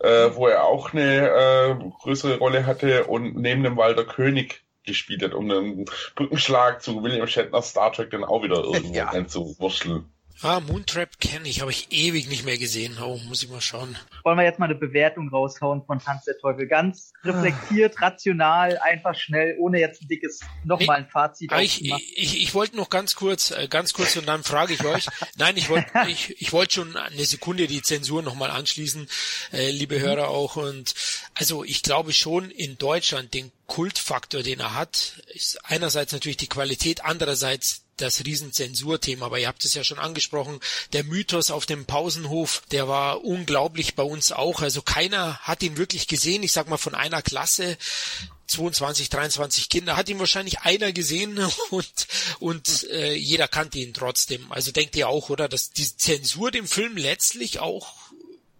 äh, 0.00 0.34
wo 0.34 0.46
er 0.46 0.64
auch 0.64 0.92
eine 0.92 1.28
äh, 1.28 1.74
größere 2.02 2.38
Rolle 2.38 2.66
hatte 2.66 3.04
und 3.04 3.36
neben 3.36 3.62
dem 3.62 3.76
Walter 3.76 4.04
König 4.04 4.64
gespielt 4.84 5.22
hat, 5.22 5.34
um 5.34 5.50
einen 5.50 5.84
Brückenschlag 6.16 6.82
zu 6.82 7.02
William 7.02 7.26
Shatner 7.26 7.62
Star 7.62 7.92
Trek 7.92 8.10
dann 8.10 8.24
auch 8.24 8.42
wieder 8.42 8.56
irgendwo 8.64 8.94
ja. 8.94 9.08
einzuwurschteln. 9.08 10.10
Ah, 10.42 10.60
Moontrap 10.60 11.20
kenne 11.20 11.48
ich, 11.50 11.60
habe 11.60 11.70
ich 11.70 11.88
ewig 11.90 12.26
nicht 12.28 12.46
mehr 12.46 12.56
gesehen. 12.56 12.96
Oh, 13.02 13.18
muss 13.28 13.42
ich 13.42 13.50
mal 13.50 13.60
schauen. 13.60 13.98
Wollen 14.24 14.38
wir 14.38 14.44
jetzt 14.44 14.58
mal 14.58 14.66
eine 14.66 14.74
Bewertung 14.74 15.28
raushauen 15.28 15.84
von 15.84 15.98
Tanz 15.98 16.24
der 16.24 16.38
Teufel? 16.38 16.66
Ganz 16.66 17.12
reflektiert, 17.22 17.96
ah. 17.98 18.06
rational, 18.06 18.78
einfach 18.78 19.14
schnell, 19.14 19.56
ohne 19.58 19.80
jetzt 19.80 20.00
ein 20.00 20.08
dickes, 20.08 20.40
nochmal 20.64 20.96
ein 20.96 21.08
Fazit. 21.08 21.52
Ich, 21.60 21.84
ich, 21.84 22.16
ich, 22.16 22.42
ich 22.42 22.54
wollte 22.54 22.76
noch 22.76 22.88
ganz 22.88 23.16
kurz, 23.16 23.50
äh, 23.50 23.68
ganz 23.68 23.92
kurz 23.92 24.16
und 24.16 24.26
dann 24.26 24.42
frage 24.42 24.72
ich 24.72 24.82
euch. 24.84 25.08
Nein, 25.36 25.58
ich 25.58 25.68
wollte 25.68 25.90
ich, 26.08 26.40
ich 26.40 26.52
wollte 26.54 26.74
schon 26.74 26.96
eine 26.96 27.24
Sekunde 27.26 27.66
die 27.66 27.82
Zensur 27.82 28.22
nochmal 28.22 28.50
anschließen, 28.50 29.08
äh, 29.52 29.70
liebe 29.70 29.98
mhm. 29.98 30.02
Hörer 30.02 30.28
auch. 30.28 30.56
Und 30.56 30.94
also 31.34 31.64
ich 31.64 31.82
glaube 31.82 32.14
schon 32.14 32.50
in 32.50 32.78
Deutschland 32.78 33.34
den 33.34 33.52
Kultfaktor, 33.66 34.42
den 34.42 34.60
er 34.60 34.74
hat, 34.74 35.22
ist 35.34 35.64
einerseits 35.66 36.12
natürlich 36.12 36.38
die 36.38 36.48
Qualität, 36.48 37.04
andererseits 37.04 37.84
das 38.00 38.24
Riesenzensurthema, 38.24 39.26
aber 39.26 39.38
ihr 39.38 39.48
habt 39.48 39.64
es 39.64 39.74
ja 39.74 39.84
schon 39.84 39.98
angesprochen, 39.98 40.60
der 40.92 41.04
Mythos 41.04 41.50
auf 41.50 41.66
dem 41.66 41.86
Pausenhof, 41.86 42.62
der 42.70 42.88
war 42.88 43.24
unglaublich 43.24 43.94
bei 43.94 44.02
uns 44.02 44.32
auch. 44.32 44.62
Also 44.62 44.82
keiner 44.82 45.38
hat 45.38 45.62
ihn 45.62 45.76
wirklich 45.76 46.06
gesehen. 46.06 46.42
Ich 46.42 46.52
sag 46.52 46.68
mal 46.68 46.76
von 46.76 46.94
einer 46.94 47.22
Klasse 47.22 47.76
22, 48.46 49.08
23 49.10 49.68
Kinder, 49.68 49.96
hat 49.96 50.08
ihn 50.08 50.18
wahrscheinlich 50.18 50.60
einer 50.60 50.92
gesehen 50.92 51.38
und, 51.70 52.06
und 52.40 52.88
äh, 52.90 53.14
jeder 53.14 53.48
kannte 53.48 53.78
ihn 53.78 53.94
trotzdem. 53.94 54.50
Also 54.50 54.72
denkt 54.72 54.96
ihr 54.96 55.08
auch, 55.08 55.30
oder, 55.30 55.48
dass 55.48 55.70
die 55.70 55.96
Zensur 55.96 56.50
dem 56.50 56.66
Film 56.66 56.96
letztlich 56.96 57.60
auch 57.60 57.94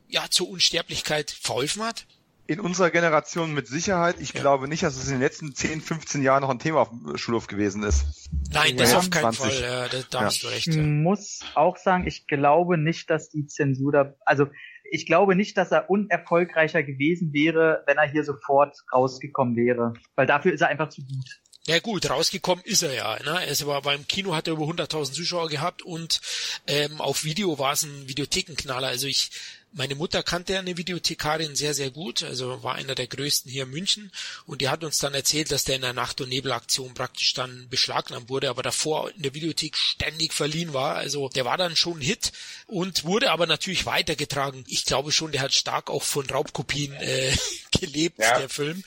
ja 0.08 0.28
zur 0.30 0.48
Unsterblichkeit 0.48 1.30
verholfen 1.30 1.82
hat? 1.82 2.06
In 2.50 2.58
unserer 2.58 2.90
Generation 2.90 3.54
mit 3.54 3.68
Sicherheit. 3.68 4.16
Ich 4.18 4.34
ja. 4.34 4.40
glaube 4.40 4.66
nicht, 4.66 4.82
dass 4.82 4.96
es 4.96 5.06
in 5.06 5.12
den 5.12 5.20
letzten 5.20 5.54
10, 5.54 5.80
15 5.80 6.20
Jahren 6.20 6.40
noch 6.40 6.50
ein 6.50 6.58
Thema 6.58 6.80
auf 6.80 6.88
dem 6.88 7.16
Schulhof 7.16 7.46
gewesen 7.46 7.84
ist. 7.84 8.28
Nein, 8.52 8.76
das 8.76 8.90
ja, 8.90 8.98
auf 8.98 9.08
keinen 9.08 9.32
20. 9.32 9.40
Fall. 9.40 9.62
Ja, 9.62 9.88
da, 9.88 9.98
da 10.10 10.20
hast 10.22 10.42
du 10.42 10.48
recht. 10.48 10.66
Ich 10.66 10.76
muss 10.76 11.40
auch 11.54 11.76
sagen, 11.76 12.08
ich 12.08 12.26
glaube 12.26 12.76
nicht, 12.76 13.08
dass 13.08 13.30
die 13.30 13.46
Zensur 13.46 13.92
da, 13.92 14.14
also 14.24 14.48
ich 14.90 15.06
glaube 15.06 15.36
nicht, 15.36 15.56
dass 15.56 15.70
er 15.70 15.88
unerfolgreicher 15.88 16.82
gewesen 16.82 17.32
wäre, 17.32 17.84
wenn 17.86 17.98
er 17.98 18.10
hier 18.10 18.24
sofort 18.24 18.76
rausgekommen 18.92 19.54
wäre. 19.54 19.94
Weil 20.16 20.26
dafür 20.26 20.52
ist 20.52 20.60
er 20.60 20.68
einfach 20.68 20.88
zu 20.88 21.02
gut. 21.02 21.40
Ja 21.66 21.78
gut, 21.78 22.10
rausgekommen 22.10 22.64
ist 22.64 22.82
er 22.82 22.94
ja. 22.94 23.16
Ne? 23.22 23.46
Es 23.46 23.64
war 23.64 23.82
beim 23.82 24.08
Kino 24.08 24.34
hat 24.34 24.48
er 24.48 24.54
über 24.54 24.64
100.000 24.64 25.12
Zuschauer 25.12 25.48
gehabt 25.48 25.82
und 25.82 26.20
ähm, 26.66 27.00
auf 27.00 27.22
Video 27.22 27.60
war 27.60 27.74
es 27.74 27.84
ein 27.84 28.08
Videothekenknaller. 28.08 28.88
Also 28.88 29.06
ich 29.06 29.30
meine 29.72 29.94
Mutter 29.94 30.22
kannte 30.22 30.58
eine 30.58 30.76
Videothekarin 30.76 31.54
sehr, 31.54 31.74
sehr 31.74 31.90
gut, 31.90 32.22
also 32.22 32.62
war 32.62 32.74
einer 32.74 32.94
der 32.94 33.06
größten 33.06 33.50
hier 33.50 33.64
in 33.64 33.70
München 33.70 34.10
und 34.46 34.60
die 34.60 34.68
hat 34.68 34.82
uns 34.82 34.98
dann 34.98 35.14
erzählt, 35.14 35.52
dass 35.52 35.64
der 35.64 35.76
in 35.76 35.82
der 35.82 35.92
Nacht- 35.92 36.20
und 36.20 36.28
Nebelaktion 36.28 36.94
praktisch 36.94 37.34
dann 37.34 37.68
beschlagnahmt 37.68 38.28
wurde, 38.28 38.50
aber 38.50 38.62
davor 38.62 39.10
in 39.10 39.22
der 39.22 39.34
Videothek 39.34 39.76
ständig 39.76 40.32
verliehen 40.32 40.72
war. 40.72 40.96
Also 40.96 41.28
der 41.28 41.44
war 41.44 41.56
dann 41.56 41.76
schon 41.76 41.98
ein 41.98 42.02
Hit 42.02 42.32
und 42.66 43.04
wurde 43.04 43.30
aber 43.30 43.46
natürlich 43.46 43.86
weitergetragen. 43.86 44.64
Ich 44.66 44.84
glaube 44.84 45.12
schon, 45.12 45.32
der 45.32 45.42
hat 45.42 45.54
stark 45.54 45.90
auch 45.90 46.02
von 46.02 46.28
Raubkopien 46.28 46.92
äh, 46.94 47.32
gelebt, 47.80 48.18
ja. 48.18 48.38
der 48.38 48.48
Film. 48.48 48.82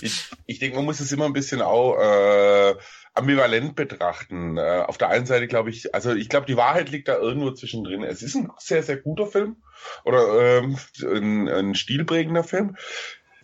ich, 0.00 0.12
ich 0.46 0.58
denke, 0.58 0.76
man 0.76 0.86
muss 0.86 1.00
es 1.00 1.12
immer 1.12 1.26
ein 1.26 1.32
bisschen 1.32 1.60
auch 1.60 1.98
äh, 1.98 2.74
ambivalent 3.16 3.74
betrachten. 3.74 4.56
Äh, 4.58 4.84
auf 4.86 4.98
der 4.98 5.08
einen 5.08 5.26
Seite 5.26 5.46
glaube 5.46 5.70
ich, 5.70 5.94
also 5.94 6.14
ich 6.14 6.28
glaube, 6.28 6.46
die 6.46 6.56
Wahrheit 6.56 6.90
liegt 6.90 7.08
da 7.08 7.16
irgendwo 7.16 7.50
zwischendrin. 7.50 8.02
Es 8.02 8.22
ist 8.22 8.34
ein 8.34 8.50
sehr, 8.58 8.82
sehr 8.82 8.96
guter 8.96 9.26
Film 9.26 9.56
oder 10.04 10.58
ähm, 10.58 10.78
ein, 11.02 11.48
ein 11.48 11.74
stilprägender 11.74 12.44
Film. 12.44 12.76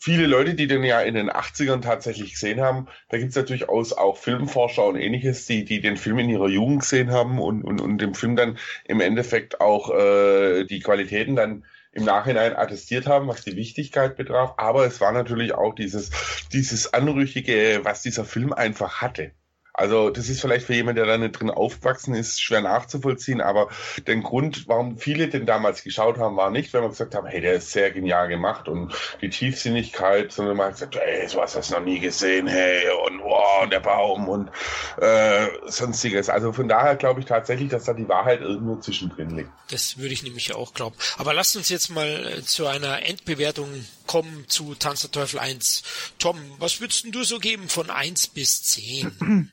Viele 0.00 0.26
Leute, 0.26 0.54
die 0.54 0.66
den 0.66 0.82
ja 0.82 1.00
in 1.00 1.14
den 1.14 1.30
80ern 1.30 1.80
tatsächlich 1.80 2.32
gesehen 2.32 2.60
haben, 2.60 2.88
da 3.08 3.18
gibt 3.18 3.30
es 3.30 3.36
natürlich 3.36 3.68
aus 3.68 3.92
auch 3.92 4.16
Filmforscher 4.16 4.84
und 4.84 4.96
ähnliches, 4.96 5.46
die, 5.46 5.64
die 5.64 5.80
den 5.80 5.96
Film 5.96 6.18
in 6.18 6.28
ihrer 6.28 6.48
Jugend 6.48 6.80
gesehen 6.80 7.12
haben 7.12 7.38
und, 7.38 7.62
und, 7.62 7.80
und 7.80 7.98
dem 7.98 8.14
Film 8.14 8.34
dann 8.34 8.58
im 8.84 9.00
Endeffekt 9.00 9.60
auch 9.60 9.90
äh, 9.96 10.64
die 10.64 10.80
Qualitäten 10.80 11.36
dann 11.36 11.64
im 11.92 12.04
Nachhinein 12.04 12.56
attestiert 12.56 13.06
haben, 13.06 13.28
was 13.28 13.44
die 13.44 13.54
Wichtigkeit 13.54 14.16
betraf. 14.16 14.54
Aber 14.56 14.86
es 14.86 15.00
war 15.00 15.12
natürlich 15.12 15.54
auch 15.54 15.74
dieses, 15.74 16.10
dieses 16.52 16.92
Anrüchige, 16.92 17.80
was 17.84 18.02
dieser 18.02 18.24
Film 18.24 18.52
einfach 18.52 19.02
hatte. 19.02 19.30
Also 19.74 20.10
das 20.10 20.28
ist 20.28 20.40
vielleicht 20.40 20.66
für 20.66 20.74
jemanden, 20.74 20.96
der 20.96 21.06
da 21.06 21.16
nicht 21.16 21.32
drin 21.32 21.50
aufgewachsen 21.50 22.14
ist, 22.14 22.42
schwer 22.42 22.60
nachzuvollziehen, 22.60 23.40
aber 23.40 23.68
der 24.06 24.16
Grund, 24.16 24.68
warum 24.68 24.98
viele 24.98 25.28
den 25.28 25.46
damals 25.46 25.82
geschaut 25.82 26.18
haben, 26.18 26.36
war 26.36 26.50
nicht, 26.50 26.72
wenn 26.72 26.82
man 26.82 26.90
gesagt 26.90 27.14
haben, 27.14 27.26
hey, 27.26 27.40
der 27.40 27.54
ist 27.54 27.72
sehr 27.72 27.90
genial 27.90 28.28
gemacht 28.28 28.68
und 28.68 28.92
die 29.22 29.30
Tiefsinnigkeit, 29.30 30.30
sondern 30.30 30.56
man 30.58 30.66
hat 30.66 30.74
gesagt, 30.74 30.96
hey, 30.96 31.26
sowas 31.26 31.56
hast 31.56 31.70
du 31.70 31.74
noch 31.76 31.84
nie 31.84 32.00
gesehen, 32.00 32.46
hey, 32.46 32.82
und 33.06 33.20
wow, 33.20 33.68
der 33.68 33.80
Baum 33.80 34.28
und 34.28 34.50
äh, 35.00 35.48
sonstiges. 35.66 36.28
Also 36.28 36.52
von 36.52 36.68
daher 36.68 36.96
glaube 36.96 37.20
ich 37.20 37.26
tatsächlich, 37.26 37.70
dass 37.70 37.84
da 37.84 37.94
die 37.94 38.08
Wahrheit 38.08 38.40
irgendwo 38.40 38.76
zwischendrin 38.76 39.36
liegt. 39.36 39.50
Das 39.70 39.96
würde 39.96 40.12
ich 40.12 40.22
nämlich 40.22 40.54
auch 40.54 40.74
glauben. 40.74 40.96
Aber 41.16 41.32
lasst 41.32 41.56
uns 41.56 41.70
jetzt 41.70 41.88
mal 41.88 42.08
äh, 42.08 42.42
zu 42.42 42.66
einer 42.66 43.06
Endbewertung 43.06 43.68
kommen 44.12 44.44
zu 44.46 44.74
Tanz 44.74 45.00
der 45.00 45.10
Teufel 45.10 45.38
1. 45.38 46.14
Tom, 46.18 46.36
was 46.58 46.82
würdest 46.82 47.06
du 47.14 47.24
so 47.24 47.38
geben 47.38 47.70
von 47.70 47.88
1 47.88 48.28
bis 48.28 48.62
10? 48.62 49.50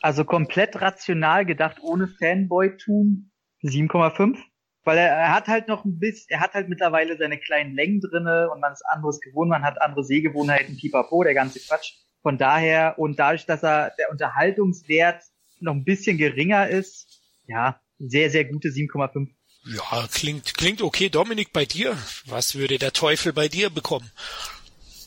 Also 0.00 0.24
komplett 0.24 0.80
rational 0.80 1.44
gedacht, 1.44 1.76
ohne 1.82 2.08
Fanboy-Tum, 2.08 3.30
7,5. 3.62 4.38
Weil 4.84 4.96
er, 4.96 5.10
er 5.10 5.34
hat 5.34 5.46
halt 5.46 5.68
noch 5.68 5.84
ein 5.84 5.98
bisschen, 5.98 6.30
er 6.30 6.40
hat 6.40 6.54
halt 6.54 6.70
mittlerweile 6.70 7.18
seine 7.18 7.38
kleinen 7.38 7.74
Längen 7.76 8.00
drinne 8.00 8.48
und 8.50 8.60
man 8.60 8.72
ist 8.72 8.82
anderes 8.86 9.20
gewohnt, 9.20 9.50
man 9.50 9.62
hat 9.62 9.80
andere 9.82 10.04
Sehgewohnheiten, 10.04 10.78
pipapo, 10.78 11.22
der 11.22 11.34
ganze 11.34 11.60
Quatsch. 11.60 11.92
Von 12.22 12.38
daher, 12.38 12.98
und 12.98 13.18
dadurch, 13.18 13.44
dass 13.44 13.62
er 13.62 13.92
der 13.98 14.10
Unterhaltungswert 14.10 15.22
noch 15.60 15.74
ein 15.74 15.84
bisschen 15.84 16.16
geringer 16.16 16.66
ist, 16.66 17.20
ja, 17.46 17.78
sehr, 17.98 18.30
sehr 18.30 18.46
gute 18.46 18.68
7,5. 18.68 19.28
Ja, 19.64 20.08
klingt, 20.12 20.54
klingt 20.54 20.82
okay. 20.82 21.08
Dominik, 21.08 21.52
bei 21.52 21.64
dir? 21.64 21.96
Was 22.26 22.56
würde 22.56 22.78
der 22.78 22.92
Teufel 22.92 23.32
bei 23.32 23.48
dir 23.48 23.70
bekommen? 23.70 24.10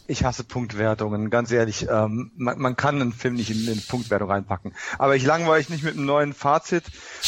Ich 0.07 0.23
hasse 0.23 0.43
Punktwertungen, 0.43 1.29
ganz 1.29 1.51
ehrlich. 1.51 1.87
Ähm, 1.89 2.31
man, 2.37 2.59
man, 2.59 2.75
kann 2.75 3.01
einen 3.01 3.11
Film 3.11 3.35
nicht 3.35 3.49
in 3.49 3.67
eine 3.67 3.81
Punktwertung 3.81 4.29
reinpacken. 4.29 4.73
Aber 4.97 5.15
ich 5.15 5.23
langweile 5.23 5.61
ich 5.61 5.69
nicht 5.69 5.83
mit 5.83 5.95
einem 5.95 6.05
neuen 6.05 6.33
Fazit. 6.33 6.83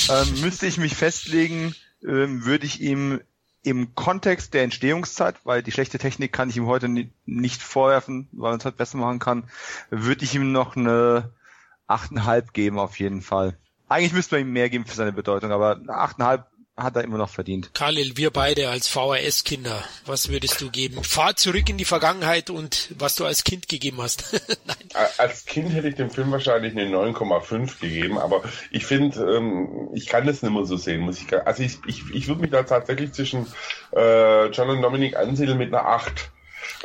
Ähm, 0.10 0.42
müsste 0.42 0.68
ich 0.68 0.78
mich 0.78 0.96
festlegen, 0.96 1.76
ähm, 2.04 2.46
würde 2.46 2.66
ich 2.66 2.80
ihm 2.80 3.20
im 3.64 3.96
Kontext 3.96 4.54
der 4.54 4.64
Entstehungszeit, 4.64 5.36
weil 5.44 5.64
die 5.64 5.72
schlechte 5.72 5.98
Technik 5.98 6.32
kann 6.32 6.50
ich 6.50 6.56
ihm 6.56 6.68
heute 6.68 6.88
nicht, 6.88 7.12
nicht 7.26 7.62
vorwerfen, 7.62 8.30
weil 8.32 8.52
man 8.52 8.60
es 8.60 8.66
halt 8.66 8.78
besser 8.78 8.98
machen 8.98 9.20
kann, 9.20 9.50
würde 9.90 10.24
ich 10.24 10.34
ihm 10.36 10.54
noch 10.54 10.78
eine 10.78 11.32
8,5 11.90 12.54
geben 12.54 12.80
auf 12.80 13.00
jeden 13.00 13.22
Fall. 13.22 13.58
Eigentlich 13.90 14.14
müsste 14.14 14.36
man 14.36 14.44
ihm 14.44 14.54
mehr 14.54 14.70
geben 14.70 14.86
für 14.86 14.96
seine 14.96 15.12
Bedeutung, 15.12 15.52
aber 15.52 15.78
8,5 15.88 16.44
hat 16.78 16.96
er 16.96 17.04
immer 17.04 17.18
noch 17.18 17.30
verdient. 17.30 17.74
Khalil, 17.74 18.18
wir 18.18 18.30
beide 18.30 18.70
als 18.70 18.88
VHS-Kinder, 18.88 19.84
was 20.06 20.30
würdest 20.30 20.62
du 20.62 20.70
geben? 20.70 21.04
Fahr 21.04 21.36
zurück 21.36 21.68
in 21.70 21.78
die 21.78 21.86
Vergangenheit 21.86 22.52
und 22.52 22.94
was 22.98 23.16
du 23.16 23.26
als 23.26 23.44
Kind 23.44 23.68
gegeben 23.68 24.00
hast. 24.00 24.32
Nein. 24.66 24.78
Als 25.18 25.46
Kind 25.46 25.74
hätte 25.74 25.90
ich 25.90 25.96
dem 25.96 26.12
Film 26.12 26.32
wahrscheinlich 26.32 26.74
eine 26.74 26.86
9,5 26.96 27.80
gegeben, 27.80 28.20
aber 28.20 28.44
ich 28.70 28.86
finde, 28.86 29.20
ähm, 29.38 29.90
ich 29.94 30.06
kann 30.06 30.28
das 30.28 30.44
nicht 30.44 30.54
mehr 30.54 30.66
so 30.66 30.78
sehen, 30.78 31.02
muss 31.02 31.20
ich. 31.20 31.34
Also 31.46 31.64
ich, 31.64 31.80
ich, 31.88 32.04
ich 32.14 32.28
würde 32.28 32.42
mich 32.42 32.52
da 32.52 32.62
tatsächlich 32.62 33.12
zwischen 33.12 33.48
äh, 33.96 34.46
John 34.50 34.70
und 34.70 34.82
Dominic 34.82 35.16
ansiedeln 35.16 35.58
mit 35.58 35.74
einer 35.74 35.86
8. 35.88 36.32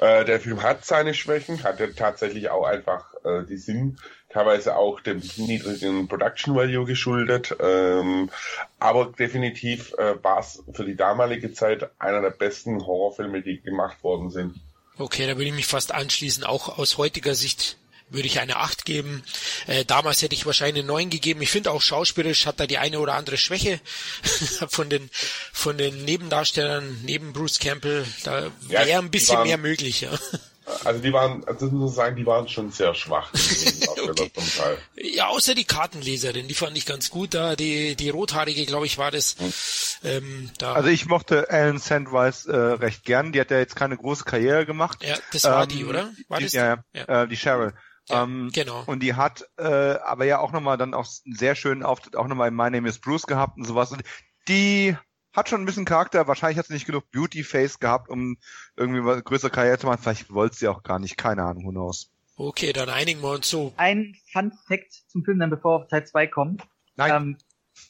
Äh, 0.01 0.25
der 0.25 0.41
Film 0.41 0.63
hat 0.63 0.87
seine 0.87 1.13
Schwächen, 1.13 1.63
hat 1.65 1.81
er 1.81 1.95
tatsächlich 1.95 2.49
auch 2.49 2.65
einfach 2.65 3.13
äh, 3.25 3.45
die 3.45 3.59
Sinn 3.59 3.99
teilweise 4.33 4.77
auch 4.77 5.01
dem 5.01 5.23
niedrigen 5.37 6.09
Production 6.09 6.55
Value 6.55 6.87
geschuldet. 6.87 7.55
Ähm, 7.61 8.31
aber 8.79 9.07
definitiv 9.07 9.93
äh, 9.99 10.23
war 10.23 10.41
es 10.41 10.63
für 10.73 10.85
die 10.85 10.97
damalige 10.97 11.53
Zeit 11.53 11.91
einer 11.99 12.21
der 12.21 12.31
besten 12.31 12.85
Horrorfilme, 12.85 13.43
die 13.43 13.61
gemacht 13.61 14.03
worden 14.03 14.31
sind. 14.31 14.55
Okay, 14.99 15.27
da 15.27 15.37
würde 15.37 15.47
ich 15.47 15.55
mich 15.55 15.67
fast 15.67 15.93
anschließen. 15.93 16.45
Auch 16.45 16.79
aus 16.79 16.99
heutiger 16.99 17.35
Sicht 17.35 17.79
würde 18.13 18.27
ich 18.27 18.41
eine 18.41 18.57
8 18.57 18.85
geben. 18.85 19.23
Äh, 19.67 19.85
damals 19.85 20.23
hätte 20.23 20.35
ich 20.35 20.47
wahrscheinlich 20.47 20.85
eine 20.85 20.93
9 20.93 21.11
gegeben. 21.11 21.41
Ich 21.43 21.51
finde 21.51 21.71
auch 21.71 21.81
schauspielerisch 21.81 22.47
hat 22.47 22.61
da 22.61 22.67
die 22.67 22.79
eine 22.79 23.01
oder 23.01 23.15
andere 23.15 23.37
Schwäche 23.39 23.81
von 24.69 24.91
den 24.91 25.09
von 25.53 25.79
den 25.79 26.05
Nebendarstellern 26.05 27.01
neben 27.05 27.33
Bruce 27.33 27.59
Campbell. 27.59 28.05
Da 28.25 28.51
wäre 28.63 28.89
ja, 28.89 28.99
ein 28.99 29.11
bisschen 29.11 29.39
waren, 29.39 29.47
mehr 29.47 29.59
möglich. 29.59 30.03
Ja. 30.03 30.11
Also 30.85 31.01
die 31.01 31.13
waren, 31.13 31.45
also 31.45 31.67
das 31.67 31.73
muss 31.73 31.91
ich 31.91 31.97
sagen, 31.97 32.17
die 32.17 32.27
waren 32.27 32.49
schon 32.49 32.71
sehr 32.71 32.95
schwach. 32.95 33.33
okay. 33.99 34.31
Ja, 34.95 35.29
außer 35.29 35.55
die 35.55 35.65
Kartenleserin, 35.65 36.47
die 36.47 36.55
fand 36.55 36.77
ich 36.77 36.87
ganz 36.87 37.11
gut. 37.11 37.35
Da 37.35 37.57
die 37.57 37.97
die 37.97 38.11
rothaarige, 38.11 38.65
glaube 38.67 38.87
ich, 38.87 38.99
war 38.99 39.11
das. 39.11 39.37
Hm. 39.39 39.53
Ähm, 40.05 40.51
da. 40.59 40.75
Also 40.75 40.89
ich 40.89 41.07
mochte 41.07 41.51
Alan 41.51 41.79
Sandwise 41.79 42.53
äh, 42.53 42.57
recht 42.75 43.05
gern. 43.05 43.33
Die 43.33 43.41
hat 43.41 43.51
ja 43.51 43.59
jetzt 43.59 43.77
keine 43.77 43.97
große 43.97 44.25
Karriere 44.25 44.65
gemacht. 44.65 45.05
Ja, 45.05 45.17
das 45.33 45.45
war 45.45 45.65
ähm, 45.65 45.69
die, 45.69 45.85
oder? 45.85 46.13
War 46.29 46.39
die, 46.39 46.45
das? 46.45 46.53
Ja, 46.53 46.85
ja. 46.93 47.23
Äh, 47.23 47.29
die 47.29 47.37
Cheryl. 47.37 47.73
Ja, 48.09 48.23
ähm, 48.23 48.51
genau. 48.53 48.83
Und 48.87 49.01
die 49.01 49.15
hat 49.15 49.45
äh, 49.59 49.65
aber 49.65 50.25
ja 50.25 50.39
auch 50.39 50.53
nochmal 50.53 50.77
dann 50.77 50.95
auch 50.95 51.07
einen 51.25 51.35
sehr 51.35 51.55
schönen 51.55 51.83
Auftritt 51.83 52.17
auch 52.17 52.27
nochmal 52.27 52.49
in 52.49 52.55
My 52.55 52.71
Name 52.71 52.89
is 52.89 53.01
Bruce 53.01 53.27
gehabt 53.27 53.57
und 53.57 53.65
sowas. 53.65 53.93
Und 53.93 54.03
die 54.49 54.97
hat 55.33 55.49
schon 55.49 55.63
ein 55.63 55.67
bisschen 55.67 55.85
Charakter. 55.85 56.27
Wahrscheinlich 56.29 56.59
hat 56.59 56.67
sie 56.67 56.75
nicht 56.75 56.87
genug 56.87 57.11
Beauty-Face 57.11 57.79
gehabt, 57.79 58.09
um 58.09 58.37
irgendwie 58.77 59.01
mal 59.01 59.21
größere 59.21 59.51
Karriere 59.51 59.79
zu 59.79 59.87
machen. 59.87 60.03
Vielleicht 60.03 60.33
wollte 60.33 60.57
sie 60.57 60.69
auch 60.69 60.83
gar 60.83 60.99
nicht. 60.99 61.17
Keine 61.17 61.43
Ahnung, 61.43 61.65
who 61.65 61.71
knows. 61.71 62.11
Okay, 62.37 62.73
dann 62.73 62.89
einigen 62.89 63.21
wir 63.23 63.31
uns 63.31 63.49
so. 63.49 63.73
Ein 63.77 64.17
Fun 64.33 64.53
Fact 64.67 64.93
zum 65.09 65.25
Film, 65.25 65.39
dann 65.39 65.51
bevor 65.51 65.79
wir 65.79 65.83
auf 65.85 65.89
Teil 65.89 66.07
2 66.07 66.27
kommen. 66.27 66.59
Nein. 66.97 67.11
Ähm, 67.11 67.37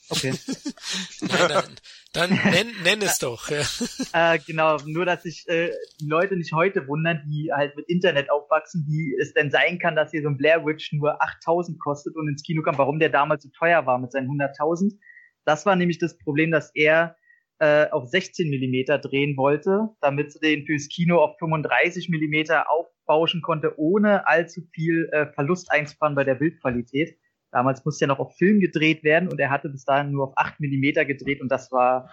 okay. 0.08 0.34
Nein, 1.20 1.48
dann, 1.48 1.64
dann 2.12 2.30
nenn, 2.50 2.72
nenn 2.82 3.02
es 3.02 3.18
doch. 3.18 3.48
Ja. 3.48 3.62
Äh, 4.14 4.40
genau, 4.40 4.76
nur 4.84 5.06
dass 5.06 5.22
sich 5.22 5.48
äh, 5.48 5.70
die 5.98 6.06
Leute 6.06 6.36
nicht 6.36 6.52
heute 6.52 6.86
wundern, 6.86 7.22
die 7.26 7.50
halt 7.50 7.76
mit 7.76 7.88
Internet 7.88 8.30
aufwachsen, 8.30 8.84
wie 8.86 9.16
es 9.18 9.32
denn 9.32 9.50
sein 9.50 9.78
kann, 9.78 9.96
dass 9.96 10.10
hier 10.10 10.22
so 10.22 10.28
ein 10.28 10.36
Blair 10.36 10.66
Witch 10.66 10.92
nur 10.92 11.22
8000 11.22 11.80
kostet 11.80 12.14
und 12.14 12.28
ins 12.28 12.42
Kino 12.42 12.62
kam, 12.62 12.76
warum 12.76 12.98
der 12.98 13.08
damals 13.08 13.44
so 13.44 13.48
teuer 13.48 13.86
war 13.86 13.98
mit 13.98 14.12
seinen 14.12 14.28
100.000. 14.28 14.98
Das 15.46 15.64
war 15.64 15.76
nämlich 15.76 15.98
das 15.98 16.18
Problem, 16.18 16.50
dass 16.50 16.70
er 16.74 17.16
äh, 17.62 17.88
auf 17.92 18.08
16 18.08 18.50
Millimeter 18.50 18.98
drehen 18.98 19.36
wollte, 19.36 19.90
damit 20.00 20.32
sie 20.32 20.40
den 20.40 20.66
fürs 20.66 20.88
Kino 20.88 21.22
auf 21.22 21.38
35 21.38 22.08
Millimeter 22.08 22.68
aufbauschen 22.68 23.40
konnte, 23.40 23.78
ohne 23.78 24.26
allzu 24.26 24.62
viel 24.74 25.08
äh, 25.12 25.26
Verlust 25.26 25.70
einzufahren 25.70 26.16
bei 26.16 26.24
der 26.24 26.34
Bildqualität. 26.34 27.16
Damals 27.52 27.84
musste 27.84 28.02
ja 28.04 28.08
noch 28.08 28.18
auf 28.18 28.36
Film 28.36 28.58
gedreht 28.58 29.04
werden 29.04 29.28
und 29.28 29.38
er 29.38 29.50
hatte 29.50 29.68
bis 29.68 29.84
dahin 29.84 30.10
nur 30.10 30.26
auf 30.26 30.32
8 30.34 30.58
Millimeter 30.58 31.04
gedreht 31.04 31.40
und 31.40 31.52
das 31.52 31.70
war 31.70 32.10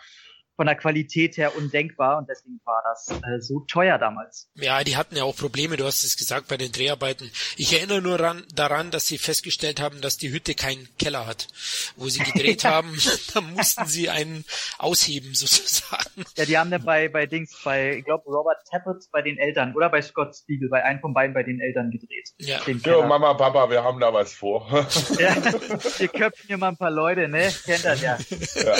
von 0.60 0.66
der 0.66 0.76
Qualität 0.76 1.38
her 1.38 1.56
undenkbar 1.56 2.18
und 2.18 2.28
deswegen 2.28 2.60
war 2.66 2.84
das 2.84 3.08
äh, 3.08 3.40
so 3.40 3.62
teuer 3.62 3.98
damals. 3.98 4.50
Ja, 4.56 4.84
die 4.84 4.98
hatten 4.98 5.16
ja 5.16 5.24
auch 5.24 5.38
Probleme, 5.38 5.78
du 5.78 5.86
hast 5.86 6.04
es 6.04 6.18
gesagt, 6.18 6.50
bei 6.50 6.58
den 6.58 6.74
Dreharbeiten. 6.74 7.32
Ich 7.56 7.72
erinnere 7.72 8.02
nur 8.02 8.20
ran, 8.20 8.44
daran, 8.54 8.92
dass 8.92 9.08
sie 9.08 9.18
festgestellt 9.18 9.80
haben, 9.80 10.02
dass 10.02 10.18
die 10.18 10.34
Hütte 10.34 10.56
keinen 10.56 10.90
Keller 10.98 11.26
hat. 11.26 11.48
Wo 11.96 12.10
sie 12.10 12.20
gedreht 12.20 12.66
haben, 12.66 12.94
da 13.34 13.40
mussten 13.40 13.86
sie 13.86 14.10
einen 14.10 14.44
ausheben 14.80 15.34
sozusagen. 15.34 16.26
Ja, 16.36 16.44
die 16.44 16.58
haben 16.58 16.72
dann 16.72 16.84
bei, 16.84 17.08
bei 17.08 17.26
Dings, 17.26 17.58
bei, 17.64 17.96
ich 17.96 18.04
glaube, 18.04 18.26
Robert 18.30 18.58
Tappert 18.70 19.06
bei 19.14 19.22
den 19.22 19.38
Eltern 19.38 19.74
oder 19.78 19.90
bei 19.90 20.02
Scott 20.02 20.36
Spiegel, 20.36 20.68
bei 20.68 20.84
einem 20.84 21.00
von 21.00 21.14
beiden 21.14 21.34
bei 21.34 21.44
den 21.44 21.62
Eltern 21.62 21.90
gedreht. 21.90 22.32
Ja. 22.38 22.60
Jo, 22.68 23.08
Mama, 23.08 23.34
Papa, 23.34 23.70
wir 23.70 23.82
haben 23.82 24.02
da 24.02 24.14
was 24.14 24.34
vor. 24.34 24.68
ja, 25.20 25.38
wir 26.00 26.08
köpfen 26.10 26.48
hier 26.48 26.58
mal 26.58 26.68
ein 26.68 26.78
paar 26.78 26.92
Leute, 26.92 27.30
ne? 27.30 27.50
Kennt 27.64 27.86
das 27.86 28.02
ja. 28.02 28.18
ja. 28.56 28.76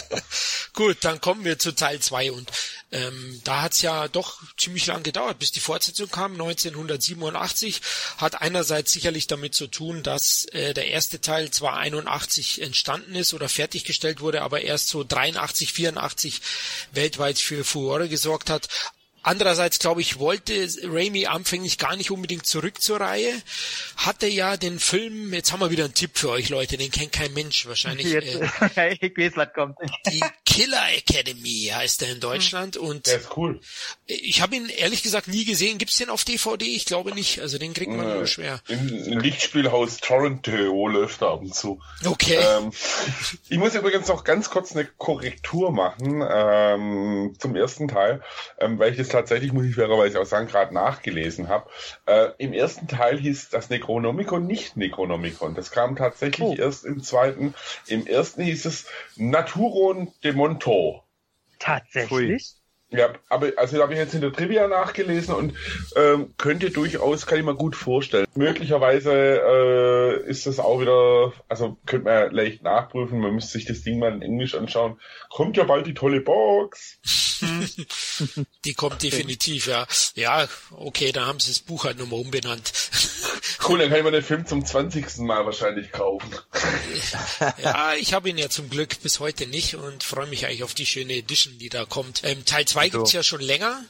Gut, 0.80 0.98
dann 1.02 1.20
kommen 1.20 1.44
wir 1.44 1.60
zu 1.60 1.69
Teil 1.76 2.00
2 2.00 2.32
und 2.32 2.50
Ähm, 2.92 3.40
da 3.44 3.62
hat's 3.62 3.84
ja 3.84 4.08
doch 4.08 4.42
ziemlich 4.58 4.88
lang 4.88 5.04
gedauert, 5.04 5.38
bis 5.38 5.52
die 5.52 5.60
Fortsetzung 5.60 6.10
kam, 6.10 6.34
1987. 6.34 7.82
Hat 8.18 8.42
einerseits 8.42 8.92
sicherlich 8.92 9.28
damit 9.28 9.54
zu 9.54 9.68
tun, 9.68 10.02
dass 10.02 10.46
äh, 10.54 10.74
der 10.74 10.88
erste 10.88 11.22
Teil 11.22 11.52
zwar 11.52 11.78
81 11.78 12.62
entstanden 12.64 13.14
ist 13.14 13.34
oder 13.34 13.48
fertiggestellt 13.48 14.22
wurde, 14.22 14.42
aber 14.42 14.62
erst 14.62 14.90
so 14.90 15.04
83, 15.04 15.72
84 15.72 16.42
weltweit 16.92 17.38
für 17.38 17.64
Furore 17.64 18.10
gesorgt 18.10 18.50
hat. 18.50 18.68
Andererseits, 19.30 19.78
glaube 19.78 20.02
ich, 20.02 20.18
wollte 20.18 20.68
Raimi 20.86 21.28
anfänglich 21.28 21.78
gar 21.78 21.96
nicht 21.96 22.10
unbedingt 22.10 22.48
zurück 22.48 22.82
zur 22.82 23.00
Reihe. 23.00 23.32
Hatte 23.96 24.26
ja 24.26 24.58
den 24.58 24.80
Film, 24.80 25.32
jetzt 25.36 25.52
haben 25.52 25.60
wir 25.60 25.70
wieder 25.70 25.86
einen 25.86 25.94
Tipp 25.94 26.18
für 26.18 26.30
euch 26.30 26.50
Leute, 26.50 26.78
den 26.78 26.90
kennt 26.90 27.12
kein 27.12 27.32
Mensch 27.36 27.68
wahrscheinlich. 27.68 28.08
Jetzt, 28.08 28.26
äh, 28.76 28.98
ich 29.00 29.16
weiß, 29.16 29.34
was 29.36 29.54
kommt. 29.54 29.78
Die 30.12 30.24
Killer 30.48 30.82
Academy 30.96 31.70
heißt 31.72 32.02
er 32.02 32.12
in 32.12 32.20
Deutschland. 32.20 32.76
Und 32.76 33.06
Der 33.06 33.18
ist 33.18 33.38
cool. 33.38 33.62
Ich 34.08 34.42
habe 34.42 34.56
ihn 34.56 34.68
ehrlich 34.68 35.04
gesagt 35.04 35.28
nie 35.28 35.46
gesehen. 35.46 35.78
Gibt's 35.78 35.98
den 35.98 36.10
auf 36.10 36.26
DVD? 36.26 36.66
Ich 36.66 36.86
glaube 36.86 37.14
nicht. 37.14 37.40
Also 37.40 37.60
den 37.60 37.76
kriegt 37.76 37.92
man 37.92 38.10
äh, 38.10 38.16
nur 38.16 38.26
schwer. 38.26 38.62
Im, 38.68 39.20
Lichtspielhaus 39.20 39.98
Torrent.to 39.98 40.88
läuft 40.88 41.22
er 41.22 41.30
ab 41.30 41.42
und 41.42 41.54
zu. 41.54 41.80
Okay. 42.04 42.40
Ähm, 42.42 42.72
ich 43.48 43.60
muss 43.60 43.76
übrigens 43.76 44.08
noch 44.08 44.24
ganz 44.24 44.50
kurz 44.50 44.76
eine 44.76 44.86
Korrektur 44.86 45.72
machen 45.72 46.24
ähm, 46.28 47.36
zum 47.38 47.56
ersten 47.56 47.88
Teil, 47.88 48.24
ähm, 48.60 48.80
weil 48.80 48.94
ich 48.94 48.98
das 48.98 49.19
tatsächlich, 49.20 49.52
muss 49.54 49.66
ich 49.66 49.76
fairerweise 49.76 50.20
auch 50.20 50.26
sagen, 50.26 50.48
gerade 50.48 50.74
nachgelesen 50.74 51.50
habe. 51.50 51.70
Äh, 52.06 52.30
Im 52.38 52.54
ersten 52.54 52.88
Teil 52.88 53.20
hieß 53.20 53.50
das 53.50 53.70
Necronomicon 53.70 54.48
nicht 54.48 54.78
Necronomicon. 54.78 55.56
Das 55.56 55.72
kam 55.72 55.96
tatsächlich 55.96 56.48
oh. 56.48 56.56
erst 56.56 56.86
im 56.86 57.04
zweiten. 57.04 57.54
Im 57.88 58.08
ersten 58.08 58.42
hieß 58.44 58.66
es 58.66 58.88
Naturon 59.18 60.12
de 60.24 60.34
Monto. 60.34 61.04
Tatsächlich? 61.60 62.56
Ja, 62.92 63.14
aber 63.30 63.52
also 63.58 63.78
da 63.78 63.84
habe 63.84 63.94
ich 63.94 64.00
jetzt 64.00 64.16
in 64.16 64.22
der 64.22 64.34
Trivia 64.34 64.68
nachgelesen 64.68 65.36
und 65.36 65.54
ähm, 65.96 66.34
könnte 66.38 66.72
durchaus, 66.72 67.28
kann 67.28 67.38
ich 67.38 67.46
mir 67.46 67.54
gut 67.54 67.76
vorstellen. 67.76 68.26
Möglicherweise 68.34 69.12
äh, 69.14 70.28
ist 70.28 70.48
das 70.48 70.58
auch 70.58 70.82
wieder, 70.82 71.32
also 71.48 71.78
könnte 71.86 72.06
man 72.06 72.32
leicht 72.32 72.64
nachprüfen, 72.64 73.20
man 73.20 73.36
müsste 73.36 73.60
sich 73.60 73.66
das 73.66 73.84
Ding 73.84 74.00
mal 74.00 74.14
in 74.14 74.24
Englisch 74.24 74.56
anschauen. 74.56 75.00
Kommt 75.30 75.56
ja 75.58 75.66
bald 75.66 75.86
die 75.86 75.94
tolle 75.94 76.22
Box. 76.22 76.98
die 78.66 78.74
kommt 78.74 79.02
definitiv, 79.04 79.68
ja. 79.68 79.88
Ja, 80.16 80.48
okay, 80.72 81.12
dann 81.12 81.26
haben 81.26 81.40
sie 81.40 81.50
das 81.50 81.60
Buch 81.60 81.86
halt 81.86 81.98
nochmal 81.98 82.20
umbenannt. 82.20 82.72
Cool, 83.68 83.80
dann 83.80 83.90
kann 83.90 84.00
ich 84.00 84.04
mir 84.04 84.12
den 84.12 84.24
Film 84.24 84.46
zum 84.46 84.66
20. 84.66 85.18
Mal 85.18 85.46
wahrscheinlich 85.46 85.92
kaufen. 85.92 86.34
ja, 87.64 87.94
ich 87.96 88.14
habe 88.14 88.30
ihn 88.30 88.38
ja 88.38 88.50
zum 88.50 88.70
Glück 88.70 89.02
bis 89.02 89.20
heute 89.20 89.48
nicht 89.48 89.76
und 89.76 90.04
freue 90.04 90.28
mich 90.28 90.46
eigentlich 90.46 90.64
auf 90.64 90.74
die 90.74 90.86
schöne 90.86 91.14
Edition, 91.14 91.58
die 91.58 91.70
da 91.70 91.86
kommt. 91.86 92.22
Ähm, 92.24 92.46
Teil 92.46 92.66
2 92.66 92.90
gibt's 92.90 93.12
ja 93.12 93.22
schon 93.22 93.42
länger. 93.42 93.84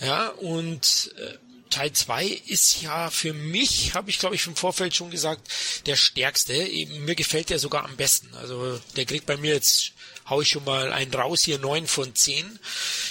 Ja, 0.00 0.28
und 0.28 1.14
äh, 1.18 1.34
Teil 1.70 1.92
2 1.92 2.26
ist 2.46 2.82
ja 2.82 3.10
für 3.10 3.32
mich, 3.32 3.94
habe 3.94 4.10
ich 4.10 4.18
glaube 4.18 4.34
ich 4.34 4.46
im 4.46 4.56
Vorfeld 4.56 4.94
schon 4.94 5.10
gesagt, 5.10 5.48
der 5.86 5.96
stärkste. 5.96 6.54
Eben, 6.54 7.04
mir 7.04 7.14
gefällt 7.14 7.50
der 7.50 7.58
sogar 7.58 7.84
am 7.84 7.96
besten. 7.96 8.34
Also 8.34 8.80
der 8.96 9.06
kriegt 9.06 9.26
bei 9.26 9.36
mir 9.36 9.54
jetzt 9.54 9.92
hau 10.30 10.40
ich 10.40 10.48
schon 10.48 10.64
mal 10.64 10.92
einen 10.92 11.12
raus 11.12 11.42
hier, 11.42 11.58
neun 11.58 11.86
von 11.86 12.14
zehn. 12.14 12.58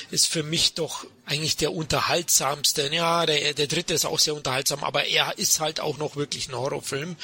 Ist 0.09 0.27
für 0.27 0.41
mich 0.41 0.73
doch 0.73 1.05
eigentlich 1.25 1.57
der 1.57 1.73
unterhaltsamste. 1.73 2.89
Ja, 2.93 3.25
der, 3.25 3.53
der 3.53 3.67
dritte 3.67 3.93
ist 3.93 4.05
auch 4.05 4.17
sehr 4.17 4.33
unterhaltsam, 4.33 4.83
aber 4.83 5.05
er 5.05 5.37
ist 5.37 5.59
halt 5.59 5.81
auch 5.81 5.97
noch 5.97 6.15
wirklich 6.15 6.49
ein 6.49 6.55
Horrorfilm. 6.55 7.17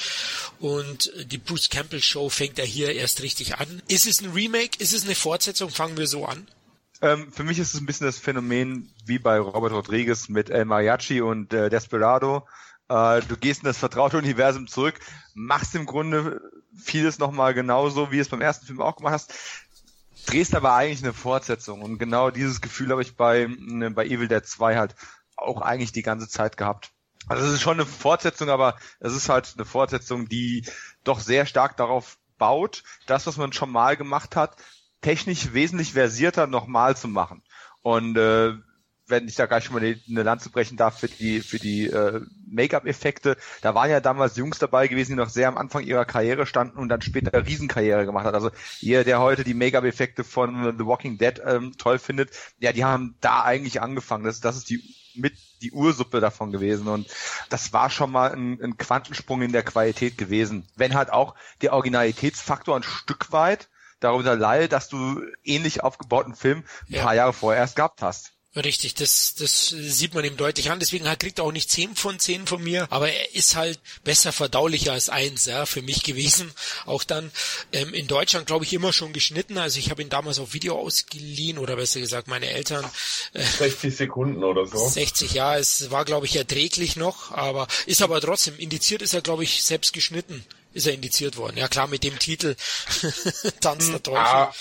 Und 0.60 1.10
die 1.24 1.38
Bruce 1.38 1.70
Campbell 1.70 2.02
Show 2.02 2.28
fängt 2.28 2.58
er 2.58 2.66
hier 2.66 2.94
erst 2.94 3.22
richtig 3.22 3.56
an. 3.56 3.82
Ist 3.88 4.06
es 4.06 4.20
ein 4.20 4.30
Remake? 4.32 4.78
Ist 4.78 4.92
es 4.92 5.04
eine 5.04 5.14
Fortsetzung? 5.14 5.70
Fangen 5.70 5.96
wir 5.96 6.06
so 6.06 6.26
an. 6.26 6.46
Ähm, 7.02 7.32
für 7.32 7.44
mich 7.44 7.58
ist 7.58 7.74
es 7.74 7.80
ein 7.80 7.86
bisschen 7.86 8.06
das 8.06 8.18
Phänomen 8.18 8.90
wie 9.04 9.18
bei 9.18 9.38
Robert 9.38 9.72
Rodriguez 9.72 10.28
mit 10.28 10.50
El 10.50 10.66
Mariachi 10.66 11.20
und 11.20 11.52
äh, 11.52 11.68
Desperado. 11.68 12.46
Äh, 12.88 13.20
du 13.22 13.36
gehst 13.36 13.62
in 13.62 13.66
das 13.66 13.78
vertraute 13.78 14.16
Universum 14.16 14.66
zurück, 14.66 15.00
machst 15.34 15.74
im 15.74 15.86
Grunde 15.86 16.40
vieles 16.74 17.18
nochmal 17.18 17.52
genauso, 17.52 18.12
wie 18.12 18.18
es 18.18 18.28
beim 18.28 18.40
ersten 18.40 18.66
Film 18.66 18.80
auch 18.80 18.96
gemacht 18.96 19.14
hast 19.14 19.34
drehst 20.26 20.54
aber 20.54 20.74
eigentlich 20.74 21.02
eine 21.02 21.12
Fortsetzung. 21.12 21.82
Und 21.82 21.98
genau 21.98 22.30
dieses 22.30 22.60
Gefühl 22.60 22.90
habe 22.90 23.02
ich 23.02 23.16
bei, 23.16 23.48
ne, 23.58 23.90
bei 23.90 24.06
Evil 24.06 24.28
Dead 24.28 24.44
2 24.44 24.76
halt 24.76 24.94
auch 25.36 25.62
eigentlich 25.62 25.92
die 25.92 26.02
ganze 26.02 26.28
Zeit 26.28 26.56
gehabt. 26.56 26.90
Also 27.28 27.46
es 27.46 27.54
ist 27.54 27.62
schon 27.62 27.74
eine 27.74 27.86
Fortsetzung, 27.86 28.50
aber 28.50 28.76
es 29.00 29.14
ist 29.14 29.28
halt 29.28 29.54
eine 29.56 29.64
Fortsetzung, 29.64 30.28
die 30.28 30.64
doch 31.04 31.20
sehr 31.20 31.46
stark 31.46 31.76
darauf 31.76 32.18
baut, 32.38 32.82
das, 33.06 33.26
was 33.26 33.36
man 33.36 33.52
schon 33.52 33.70
mal 33.70 33.96
gemacht 33.96 34.36
hat, 34.36 34.56
technisch 35.00 35.52
wesentlich 35.52 35.92
versierter 35.92 36.46
nochmal 36.46 36.96
zu 36.96 37.08
machen. 37.08 37.42
Und 37.82 38.16
äh, 38.16 38.54
wenn 39.08 39.28
ich 39.28 39.34
da 39.34 39.46
gleich 39.46 39.64
schon 39.64 39.74
mal 39.74 39.82
eine 39.82 40.22
Lanze 40.22 40.50
brechen 40.50 40.76
darf 40.76 40.98
für 40.98 41.08
die 41.08 41.40
für 41.40 41.58
die 41.58 41.86
äh, 41.86 42.20
Make-up-Effekte, 42.48 43.36
da 43.62 43.74
waren 43.74 43.90
ja 43.90 44.00
damals 44.00 44.36
Jungs 44.36 44.58
dabei 44.58 44.88
gewesen, 44.88 45.12
die 45.12 45.16
noch 45.16 45.28
sehr 45.28 45.48
am 45.48 45.58
Anfang 45.58 45.84
ihrer 45.84 46.04
Karriere 46.04 46.46
standen 46.46 46.78
und 46.78 46.88
dann 46.88 47.02
später 47.02 47.46
Riesenkarriere 47.46 48.06
gemacht 48.06 48.24
hat. 48.24 48.34
Also 48.34 48.50
ihr, 48.80 49.04
der 49.04 49.20
heute 49.20 49.44
die 49.44 49.54
Make-up-Effekte 49.54 50.24
von 50.24 50.76
The 50.78 50.86
Walking 50.86 51.18
Dead 51.18 51.40
ähm, 51.44 51.72
toll 51.78 51.98
findet, 51.98 52.30
ja, 52.58 52.72
die 52.72 52.84
haben 52.84 53.16
da 53.20 53.42
eigentlich 53.42 53.80
angefangen. 53.80 54.24
Das, 54.24 54.40
das 54.40 54.56
ist 54.56 54.70
die 54.70 54.82
mit 55.18 55.34
die 55.62 55.72
Ursuppe 55.72 56.20
davon 56.20 56.52
gewesen 56.52 56.88
und 56.88 57.08
das 57.48 57.72
war 57.72 57.88
schon 57.88 58.10
mal 58.10 58.32
ein, 58.32 58.60
ein 58.62 58.76
Quantensprung 58.76 59.40
in 59.42 59.52
der 59.52 59.62
Qualität 59.62 60.18
gewesen. 60.18 60.68
Wenn 60.76 60.94
halt 60.94 61.10
auch 61.10 61.34
der 61.62 61.72
Originalitätsfaktor 61.72 62.76
ein 62.76 62.82
Stück 62.82 63.32
weit 63.32 63.68
darunter 64.00 64.36
leidet, 64.36 64.72
dass 64.72 64.88
du 64.88 65.22
ähnlich 65.42 65.82
aufgebauten 65.82 66.34
Film 66.34 66.64
ein 66.88 66.94
ja. 66.94 67.02
paar 67.02 67.14
Jahre 67.14 67.32
vorher 67.32 67.62
erst 67.62 67.76
gehabt 67.76 68.02
hast. 68.02 68.35
Richtig, 68.56 68.94
das, 68.94 69.34
das 69.38 69.68
sieht 69.68 70.14
man 70.14 70.24
ihm 70.24 70.38
deutlich 70.38 70.70
an. 70.70 70.80
Deswegen 70.80 71.04
kriegt 71.18 71.38
er 71.38 71.44
auch 71.44 71.52
nicht 71.52 71.70
10 71.70 71.94
von 71.94 72.18
10 72.18 72.46
von 72.46 72.62
mir, 72.62 72.86
aber 72.90 73.12
er 73.12 73.34
ist 73.34 73.54
halt 73.54 73.78
besser 74.02 74.32
verdaulicher 74.32 74.92
als 74.92 75.10
eins, 75.10 75.44
ja, 75.44 75.66
für 75.66 75.82
mich 75.82 76.02
gewesen. 76.02 76.50
Auch 76.86 77.04
dann 77.04 77.30
ähm, 77.72 77.92
in 77.92 78.06
Deutschland, 78.06 78.46
glaube 78.46 78.64
ich, 78.64 78.72
immer 78.72 78.94
schon 78.94 79.12
geschnitten. 79.12 79.58
Also 79.58 79.78
ich 79.78 79.90
habe 79.90 80.00
ihn 80.00 80.08
damals 80.08 80.38
auf 80.38 80.54
Video 80.54 80.78
ausgeliehen 80.78 81.58
oder 81.58 81.76
besser 81.76 82.00
gesagt 82.00 82.28
meine 82.28 82.48
Eltern. 82.48 82.84
Äh, 83.34 83.44
60 83.44 83.94
Sekunden 83.94 84.42
oder 84.42 84.66
so. 84.66 84.88
60, 84.88 85.32
ja, 85.32 85.58
es 85.58 85.90
war, 85.90 86.06
glaube 86.06 86.24
ich, 86.24 86.36
erträglich 86.36 86.96
noch, 86.96 87.32
aber 87.32 87.68
ist 87.84 88.00
aber 88.00 88.22
trotzdem, 88.22 88.58
indiziert 88.58 89.02
ist 89.02 89.12
er, 89.12 89.20
glaube 89.20 89.44
ich, 89.44 89.64
selbst 89.64 89.92
geschnitten. 89.92 90.44
Ist 90.72 90.86
er 90.86 90.94
indiziert 90.94 91.36
worden. 91.36 91.56
Ja 91.56 91.68
klar, 91.68 91.88
mit 91.88 92.04
dem 92.04 92.18
Titel 92.18 92.54
Tanz 93.60 93.90
der 93.90 94.02
Teufel. 94.02 94.20
Ah 94.20 94.54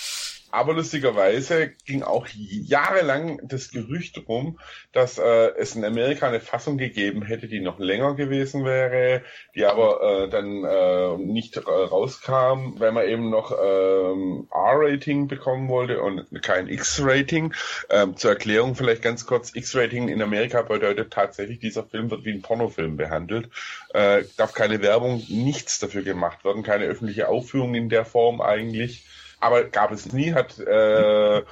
aber 0.56 0.74
lustigerweise 0.74 1.74
ging 1.86 2.02
auch 2.02 2.28
jahrelang 2.30 3.42
das 3.44 3.72
Gerücht 3.72 4.18
rum, 4.30 4.58
dass 4.94 5.18
äh, 5.18 5.52
es 5.58 5.76
in 5.76 5.84
Amerika 5.84 6.30
eine 6.30 6.40
Fassung 6.40 6.78
gegeben 6.78 7.24
hätte, 7.24 7.50
die 7.50 7.60
noch 7.60 7.78
länger 7.78 8.16
gewesen 8.16 8.64
wäre, 8.64 9.22
die 9.54 9.66
aber 9.66 10.02
äh, 10.02 10.30
dann 10.30 10.64
äh, 10.64 11.18
nicht 11.18 11.58
äh, 11.58 11.60
rauskam, 11.60 12.80
weil 12.80 12.94
man 12.94 13.06
eben 13.06 13.30
noch 13.30 13.52
ähm, 13.52 14.48
R-Rating 14.50 15.28
bekommen 15.28 15.68
wollte 15.68 16.02
und 16.02 16.26
kein 16.42 16.70
X-Rating. 16.70 17.54
Ähm, 17.90 18.16
zur 18.16 18.32
Erklärung 18.32 18.76
vielleicht 18.76 19.02
ganz 19.02 19.26
kurz, 19.26 19.54
X-Rating 19.54 20.08
in 20.08 20.22
Amerika 20.22 20.62
bedeutet 20.62 21.12
tatsächlich, 21.12 21.60
dieser 21.60 21.84
Film 21.84 22.10
wird 22.10 22.24
wie 22.24 22.32
ein 22.32 22.42
Pornofilm 22.42 22.96
behandelt, 22.96 23.50
äh, 23.94 24.24
darf 24.38 24.54
keine 24.54 24.82
Werbung, 24.82 25.22
nichts 25.28 25.80
dafür 25.80 26.04
gemacht 26.04 26.46
werden, 26.46 26.64
keine 26.64 26.86
öffentliche 26.86 27.28
Aufführung 27.28 27.76
in 27.76 27.90
der 27.90 28.06
Form 28.06 28.40
eigentlich 28.40 29.04
aber 29.40 29.64
gab 29.66 29.92
es 29.92 30.12
nie, 30.12 30.34
hat 30.34 30.60
äh, 30.60 31.44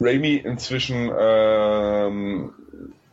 Raimi 0.00 0.36
inzwischen 0.36 1.10
ähm, 1.18 2.52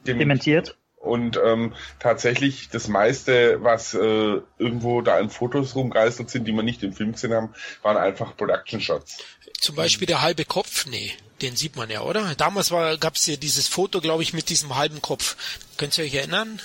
dementiert. 0.05 0.77
Und 0.95 1.39
ähm, 1.41 1.73
tatsächlich 1.99 2.69
das 2.69 2.87
meiste, 2.87 3.63
was 3.63 3.93
äh, 3.93 4.41
irgendwo 4.57 5.01
da 5.01 5.19
in 5.19 5.29
Fotos 5.29 5.75
rumgeistert 5.75 6.29
sind, 6.29 6.45
die 6.47 6.51
man 6.51 6.65
nicht 6.65 6.83
im 6.83 6.91
Film 6.91 7.13
gesehen 7.13 7.33
haben, 7.33 7.53
waren 7.81 7.97
einfach 7.97 8.35
Production 8.35 8.81
Shots. 8.81 9.19
Zum 9.59 9.75
Beispiel 9.75 10.07
der 10.07 10.21
halbe 10.21 10.43
Kopf, 10.43 10.85
nee, 10.87 11.13
den 11.41 11.55
sieht 11.55 11.75
man 11.75 11.89
ja, 11.89 12.01
oder? 12.01 12.33
Damals 12.35 12.71
war 12.71 12.97
gab 12.97 13.15
es 13.15 13.25
ja 13.27 13.35
dieses 13.35 13.67
Foto, 13.67 14.01
glaube 14.01 14.23
ich, 14.23 14.33
mit 14.33 14.49
diesem 14.49 14.75
halben 14.75 15.01
Kopf. 15.01 15.37
Könnt 15.77 15.97
ihr 15.97 16.03
euch 16.03 16.15
erinnern? 16.15 16.59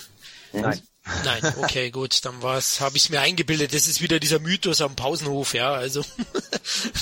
Nein. 0.53 0.81
Nein, 1.25 1.43
okay, 1.59 1.91
gut, 1.91 2.25
dann 2.25 2.43
war's, 2.43 2.81
habe 2.81 2.97
ich 2.97 3.11
mir 3.11 3.21
eingebildet. 3.21 3.75
Das 3.75 3.89
ist 3.89 4.01
wieder 4.03 4.21
dieser 4.21 4.39
Mythos 4.39 4.81
am 4.81 4.95
Pausenhof, 4.95 5.53
ja, 5.53 5.73
also 5.73 6.05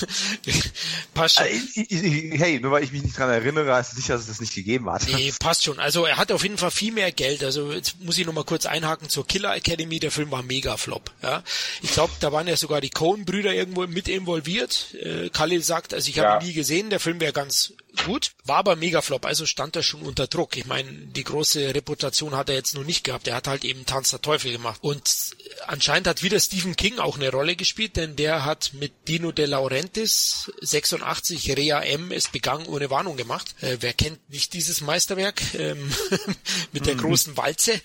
passt 1.13 1.37
schon. 1.37 1.45
Äh, 1.45 2.37
hey, 2.37 2.59
nur 2.59 2.71
weil 2.71 2.83
ich 2.83 2.91
mich 2.91 3.03
nicht 3.03 3.15
dran 3.15 3.29
erinnere, 3.29 3.75
heißt 3.75 3.91
es 3.91 3.97
sicher, 3.97 4.13
dass 4.13 4.23
es 4.23 4.27
das 4.27 4.41
nicht 4.41 4.55
gegeben 4.55 4.89
hat. 4.89 5.07
Nee, 5.07 5.31
passt 5.39 5.63
schon. 5.63 5.79
Also 5.79 6.05
er 6.05 6.17
hat 6.17 6.31
auf 6.31 6.41
jeden 6.41 6.57
Fall 6.57 6.71
viel 6.71 6.91
mehr 6.91 7.11
Geld. 7.11 7.43
Also 7.43 7.71
jetzt 7.71 8.01
muss 8.01 8.17
ich 8.17 8.25
noch 8.25 8.33
mal 8.33 8.43
kurz 8.43 8.65
einhaken 8.65 9.07
zur 9.07 9.27
Killer 9.27 9.55
Academy. 9.55 9.99
Der 9.99 10.11
Film 10.11 10.31
war 10.31 10.41
mega 10.41 10.77
flop. 10.77 11.11
Ja, 11.21 11.43
ich 11.83 11.91
glaube, 11.91 12.13
da 12.19 12.31
waren 12.31 12.47
ja 12.47 12.57
sogar 12.57 12.81
die 12.81 12.89
Coen-Brüder 12.89 13.53
irgendwo 13.53 13.85
mit 13.85 14.07
involviert. 14.07 14.95
Äh, 14.95 15.29
Khalil 15.29 15.61
sagt, 15.61 15.93
also 15.93 16.09
ich 16.09 16.17
habe 16.17 16.27
ja. 16.27 16.39
ihn 16.39 16.47
nie 16.47 16.53
gesehen. 16.53 16.89
Der 16.89 16.99
Film 16.99 17.19
wäre 17.19 17.33
ganz 17.33 17.73
gut, 18.05 18.31
war 18.45 18.57
aber 18.57 18.75
mega 18.75 19.01
flop. 19.01 19.25
Also 19.25 19.45
stand 19.45 19.75
er 19.75 19.83
schon 19.83 20.01
unter 20.01 20.27
Druck. 20.27 20.57
Ich 20.57 20.65
meine, 20.65 20.89
die 20.91 21.23
große 21.23 21.73
Reputation 21.75 22.35
hat 22.35 22.49
er 22.49 22.55
jetzt 22.55 22.75
noch 22.75 22.83
nicht 22.83 23.03
gehabt. 23.03 23.27
Er 23.27 23.35
hat 23.35 23.47
halt 23.47 23.63
eben 23.63 23.85
Tanz 23.85 24.11
der 24.11 24.21
Teufel 24.21 24.51
gemacht. 24.51 24.79
Und 24.81 25.35
anscheinend 25.67 26.07
hat 26.07 26.23
wieder 26.23 26.39
Stephen 26.39 26.75
King 26.75 26.99
auch 26.99 27.17
eine 27.17 27.31
Rolle 27.31 27.55
gespielt, 27.55 27.97
denn 27.97 28.15
der 28.15 28.45
hat 28.45 28.71
mit 28.73 29.07
Dino 29.07 29.31
De 29.31 29.45
Laurentiis 29.45 30.51
86 30.61 31.55
Rea 31.55 31.81
M 31.81 32.11
es 32.11 32.29
begangen 32.29 32.65
ohne 32.67 32.89
Warnung 32.89 33.17
gemacht. 33.17 33.55
Äh, 33.61 33.77
wer 33.81 33.93
kennt 33.93 34.29
nicht 34.29 34.53
dieses 34.53 34.81
Meisterwerk 34.81 35.41
ähm, 35.55 35.93
mit 36.71 36.85
der 36.85 36.95
mhm. 36.95 37.01
großen 37.01 37.37
Walze? 37.37 37.79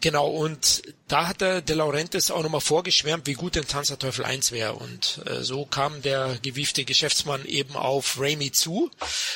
Genau, 0.00 0.28
und 0.28 0.82
da 1.08 1.28
hat 1.28 1.40
der 1.40 1.62
De 1.62 1.74
Laurentiis 1.74 2.30
auch 2.30 2.42
nochmal 2.42 2.60
vorgeschwärmt, 2.60 3.26
wie 3.26 3.32
gut 3.32 3.54
denn 3.56 3.66
Tanz 3.66 3.88
der 3.88 3.98
Teufel 3.98 4.24
1 4.24 4.52
wäre. 4.52 4.74
Und 4.74 5.22
äh, 5.26 5.42
so 5.42 5.64
kam 5.64 6.02
der 6.02 6.38
gewiefte 6.42 6.84
Geschäftsmann 6.84 7.44
eben 7.46 7.76
auf 7.76 8.20
Raimi 8.20 8.52
zu. 8.52 8.90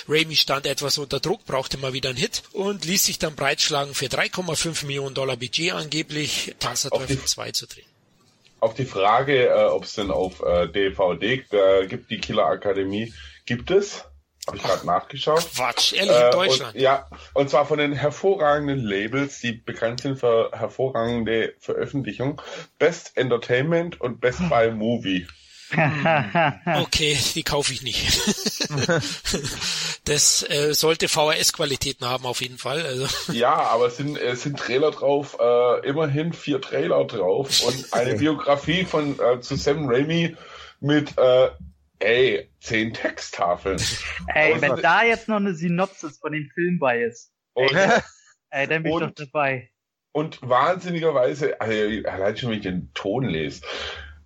Raimi 0.08 0.36
stand 0.36 0.66
etwas 0.66 0.98
unter 0.98 1.18
Druck, 1.18 1.44
brauchte 1.44 1.78
mal 1.78 1.92
wieder 1.92 2.10
einen 2.10 2.18
Hit 2.18 2.42
und 2.52 2.84
ließ 2.84 3.04
sich 3.04 3.18
dann 3.18 3.34
breitschlagen 3.34 3.94
für 3.94 4.06
3,5 4.06 4.86
Millionen 4.86 5.14
Dollar 5.14 5.36
Budget 5.36 5.72
angeblich 5.72 6.54
Tanz 6.58 6.82
der 6.82 6.90
Teufel 6.90 7.24
2 7.24 7.52
zu 7.52 7.66
drehen. 7.66 7.86
Auf 8.60 8.74
die 8.74 8.84
Frage, 8.84 9.48
äh, 9.48 9.64
ob 9.64 9.84
es 9.84 9.94
denn 9.94 10.10
auf 10.10 10.40
äh, 10.42 10.68
DVD 10.68 11.42
äh, 11.50 11.86
gibt, 11.86 12.10
die 12.10 12.18
Killer 12.18 12.46
Akademie, 12.46 13.12
gibt 13.44 13.70
es. 13.70 14.04
Habe 14.46 14.56
ich 14.56 14.62
gerade 14.64 14.86
nachgeschaut. 14.86 15.48
Quatsch, 15.54 15.92
ehrlich, 15.92 16.16
in 16.16 16.22
äh, 16.22 16.30
Deutschland. 16.30 16.74
Und, 16.74 16.80
ja, 16.80 17.06
und 17.32 17.48
zwar 17.48 17.64
von 17.64 17.78
den 17.78 17.92
hervorragenden 17.92 18.80
Labels, 18.80 19.40
die 19.40 19.52
bekannt 19.52 20.00
sind 20.00 20.18
für 20.18 20.50
hervorragende 20.52 21.54
Veröffentlichungen. 21.60 22.40
Best 22.78 23.16
Entertainment 23.16 24.00
und 24.00 24.20
Best 24.20 24.40
Buy 24.48 24.72
Movie. 24.72 25.28
okay, 26.82 27.16
die 27.34 27.44
kaufe 27.44 27.72
ich 27.72 27.82
nicht. 27.82 28.20
das 30.04 30.42
äh, 30.50 30.74
sollte 30.74 31.08
VHS-Qualitäten 31.08 32.06
haben 32.06 32.26
auf 32.26 32.42
jeden 32.42 32.58
Fall. 32.58 32.84
Also. 32.84 33.06
Ja, 33.32 33.54
aber 33.54 33.86
es 33.86 33.96
sind, 33.96 34.18
es 34.18 34.42
sind 34.42 34.58
Trailer 34.58 34.90
drauf, 34.90 35.38
äh, 35.40 35.86
immerhin 35.88 36.32
vier 36.32 36.60
Trailer 36.60 37.04
drauf 37.04 37.62
und 37.62 37.92
eine 37.92 38.14
Biografie 38.18 38.84
von 38.84 39.18
äh, 39.18 39.40
zu 39.40 39.56
Sam 39.56 39.88
Raimi 39.88 40.36
mit 40.80 41.16
äh, 41.16 41.50
ey, 42.00 42.50
zehn 42.62 42.92
Texttafeln. 42.92 43.80
Ey, 44.34 44.60
wenn 44.60 44.76
da 44.76 45.04
jetzt 45.04 45.28
noch 45.28 45.36
eine 45.36 45.54
Synopsis 45.54 46.18
von 46.18 46.32
dem 46.32 46.48
Film 46.54 46.78
bei 46.78 47.02
ist. 47.02 47.32
Und, 47.54 47.74
ey, 47.74 48.00
ey 48.50 48.66
dann 48.66 48.82
bin 48.82 48.92
ich 48.92 49.00
doch 49.00 49.10
dabei. 49.14 49.70
Und 50.12 50.38
wahnsinnigerweise, 50.42 51.60
also, 51.60 52.08
allein 52.08 52.36
schon, 52.36 52.50
wenn 52.50 52.58
ich 52.58 52.62
den 52.62 52.90
Ton 52.94 53.24
lese, 53.24 53.62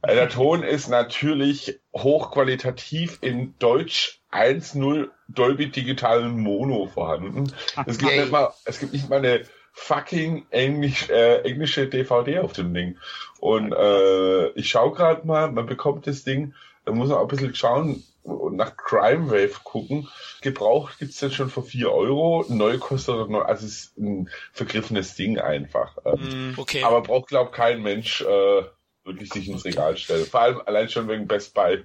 der 0.05 0.29
Ton 0.29 0.63
ist 0.63 0.89
natürlich 0.89 1.81
hochqualitativ 1.95 3.19
in 3.23 3.55
Deutsch 3.59 4.21
1.0 4.31 5.09
Dolby 5.29 5.71
Digital 5.71 6.29
Mono 6.29 6.87
vorhanden. 6.87 7.53
Es 7.87 7.99
gibt, 7.99 8.13
nicht 8.13 8.31
mal, 8.31 8.53
es 8.65 8.79
gibt 8.79 8.93
nicht 8.93 9.09
mal 9.09 9.19
eine 9.19 9.43
fucking 9.73 10.47
Englisch, 10.51 11.09
äh, 11.09 11.43
englische 11.43 11.89
DVD 11.89 12.41
auf 12.41 12.53
dem 12.53 12.73
Ding. 12.73 12.99
Und 13.41 13.73
äh, 13.73 14.49
ich 14.51 14.69
schaue 14.69 14.93
gerade 14.93 15.27
mal, 15.27 15.51
man 15.51 15.67
bekommt 15.67 16.07
das 16.07 16.25
Ding, 16.25 16.55
da 16.85 16.93
muss 16.93 17.09
man 17.09 17.19
auch 17.19 17.23
ein 17.23 17.29
bisschen 17.29 17.55
schauen 17.55 18.05
und 18.27 18.57
nach 18.57 18.77
Crime 18.77 19.31
Wave 19.31 19.61
gucken. 19.65 20.09
Gebraucht 20.41 20.99
gibt's 20.99 21.21
jetzt 21.21 21.35
schon 21.35 21.51
für 21.51 21.63
4 21.63 21.93
Euro, 21.93 22.45
neu 22.49 22.79
kostet 22.79 23.31
neu, 23.31 23.43
also 23.43 23.67
es 23.67 23.73
ist 23.73 23.99
ein 23.99 24.31
vergriffenes 24.53 25.15
Ding 25.15 25.39
einfach. 25.39 25.97
Ähm, 26.05 26.53
mm, 26.53 26.59
okay. 26.59 26.83
Aber 26.83 27.03
braucht, 27.03 27.29
glaub 27.29 27.53
kein 27.53 27.83
Mensch 27.83 28.23
äh, 28.23 28.63
wirklich 29.05 29.31
sich 29.31 29.49
ins 29.49 29.65
Regal 29.65 29.97
stellen. 29.97 30.27
Vor 30.27 30.41
allem 30.41 30.61
allein 30.67 30.89
schon 30.89 31.09
wegen 31.09 31.27
Best 31.27 31.55
Buy. 31.55 31.85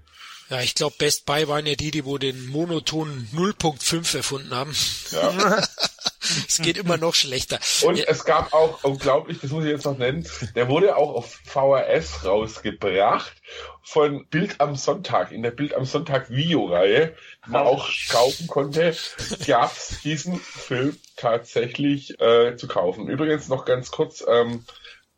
Ja, 0.52 0.60
ich 0.60 0.76
glaube, 0.76 0.96
Best 1.00 1.26
Buy 1.26 1.48
waren 1.48 1.66
ja 1.66 1.76
die, 1.76 1.92
die 1.92 2.04
wo 2.04 2.18
den 2.18 2.48
Monoton 2.50 3.30
0.5 3.34 4.18
erfunden 4.18 4.54
haben. 4.54 4.76
Ja. 5.12 5.64
es 6.46 6.58
geht 6.58 6.78
immer 6.78 6.98
noch 6.98 7.16
schlechter. 7.16 7.58
Und 7.84 7.96
ja. 7.96 8.04
es 8.10 8.26
gab 8.26 8.52
auch, 8.52 8.84
unglaublich, 8.84 9.40
das 9.40 9.52
muss 9.52 9.64
ich 9.64 9.72
jetzt 9.72 9.86
noch 9.86 9.98
nennen, 9.98 10.28
der 10.54 10.68
wurde 10.68 10.98
auch 10.98 11.16
auf 11.16 11.40
VHS 11.46 12.26
rausgebracht 12.26 13.32
von 13.82 14.28
Bild 14.28 14.60
am 14.60 14.76
Sonntag, 14.76 15.32
in 15.32 15.42
der 15.42 15.52
Bild 15.52 15.74
am 15.74 15.86
Sonntag 15.86 16.30
Videoreihe, 16.30 17.16
die 17.46 17.52
man 17.52 17.66
auch 17.66 17.90
kaufen 18.10 18.48
konnte, 18.48 18.94
gab 19.48 19.72
es 19.72 20.02
diesen 20.04 20.36
Film 20.36 20.98
tatsächlich 21.16 22.20
äh, 22.20 22.58
zu 22.58 22.68
kaufen. 22.68 23.08
Übrigens 23.08 23.48
noch 23.48 23.64
ganz 23.64 23.90
kurz, 23.90 24.22
ähm, 24.28 24.66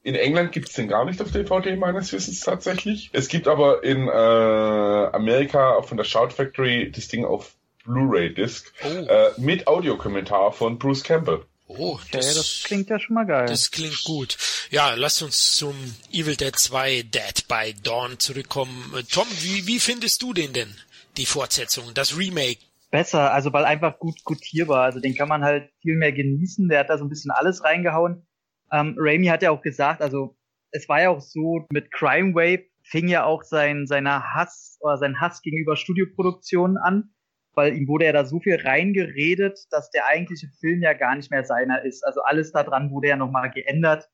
in 0.03 0.15
England 0.15 0.51
gibt 0.51 0.69
es 0.69 0.75
den 0.75 0.89
gar 0.89 1.05
nicht 1.05 1.21
auf 1.21 1.31
DVD 1.31 1.75
meines 1.77 2.11
Wissens 2.11 2.41
tatsächlich. 2.41 3.09
Es 3.13 3.29
gibt 3.29 3.47
aber 3.47 3.83
in 3.83 4.07
äh, 4.07 4.11
Amerika 4.11 5.81
von 5.81 5.97
der 5.97 6.03
Shout 6.03 6.29
Factory 6.29 6.91
das 6.91 7.07
Ding 7.07 7.25
auf 7.25 7.55
Blu-ray-Disc 7.85 8.71
oh. 8.83 8.87
äh, 8.87 9.31
mit 9.37 9.67
Audiokommentar 9.67 10.51
von 10.51 10.77
Bruce 10.77 11.03
Campbell. 11.03 11.45
Oh, 11.67 11.97
das, 12.11 12.25
okay, 12.25 12.35
das, 12.35 12.63
klingt 12.65 12.89
ja 12.89 12.99
schon 12.99 13.15
mal 13.15 13.25
geil. 13.25 13.45
Das 13.47 13.71
klingt 13.71 14.03
gut. 14.03 14.37
Ja, 14.69 14.93
lasst 14.93 15.23
uns 15.23 15.55
zum 15.55 15.75
Evil 16.11 16.35
Dead 16.35 16.55
2 16.55 17.03
Dead 17.03 17.47
by 17.47 17.73
Dawn 17.81 18.19
zurückkommen. 18.19 18.93
Tom, 19.09 19.27
wie, 19.39 19.65
wie 19.67 19.79
findest 19.79 20.21
du 20.21 20.33
den 20.33 20.53
denn? 20.53 20.75
Die 21.17 21.25
Fortsetzung, 21.25 21.93
das 21.93 22.17
Remake? 22.17 22.59
Besser, 22.91 23.33
also 23.33 23.51
weil 23.53 23.65
einfach 23.65 23.97
gut 23.97 24.23
gutierbar. 24.23 24.83
Also 24.83 24.99
den 24.99 25.15
kann 25.15 25.29
man 25.29 25.43
halt 25.43 25.71
viel 25.81 25.95
mehr 25.95 26.11
genießen. 26.11 26.67
Der 26.67 26.79
hat 26.79 26.89
da 26.89 26.97
so 26.97 27.05
ein 27.05 27.09
bisschen 27.09 27.31
alles 27.31 27.63
reingehauen. 27.63 28.27
Ähm, 28.73 28.95
Raimi 28.97 29.27
hat 29.27 29.43
ja 29.43 29.51
auch 29.51 29.61
gesagt, 29.61 30.01
also 30.01 30.35
es 30.71 30.89
war 30.89 31.01
ja 31.01 31.09
auch 31.09 31.21
so, 31.21 31.65
mit 31.71 31.91
Crime 31.91 32.33
Wave 32.33 32.63
fing 32.83 33.07
ja 33.07 33.23
auch 33.23 33.43
sein, 33.43 33.85
seiner 33.87 34.33
Hass 34.33 34.77
oder 34.81 34.97
sein 34.97 35.21
Hass 35.21 35.41
gegenüber 35.41 35.75
Studioproduktionen 35.75 36.77
an, 36.77 37.13
weil 37.53 37.75
ihm 37.77 37.87
wurde 37.87 38.05
ja 38.05 38.11
da 38.11 38.25
so 38.25 38.39
viel 38.39 38.55
reingeredet, 38.55 39.59
dass 39.69 39.91
der 39.91 40.07
eigentliche 40.07 40.47
Film 40.59 40.81
ja 40.81 40.93
gar 40.93 41.15
nicht 41.15 41.31
mehr 41.31 41.45
seiner 41.45 41.85
ist. 41.85 42.03
Also 42.03 42.21
alles 42.23 42.51
daran 42.51 42.89
wurde 42.89 43.09
ja 43.09 43.15
nochmal 43.15 43.51
geändert 43.51 44.09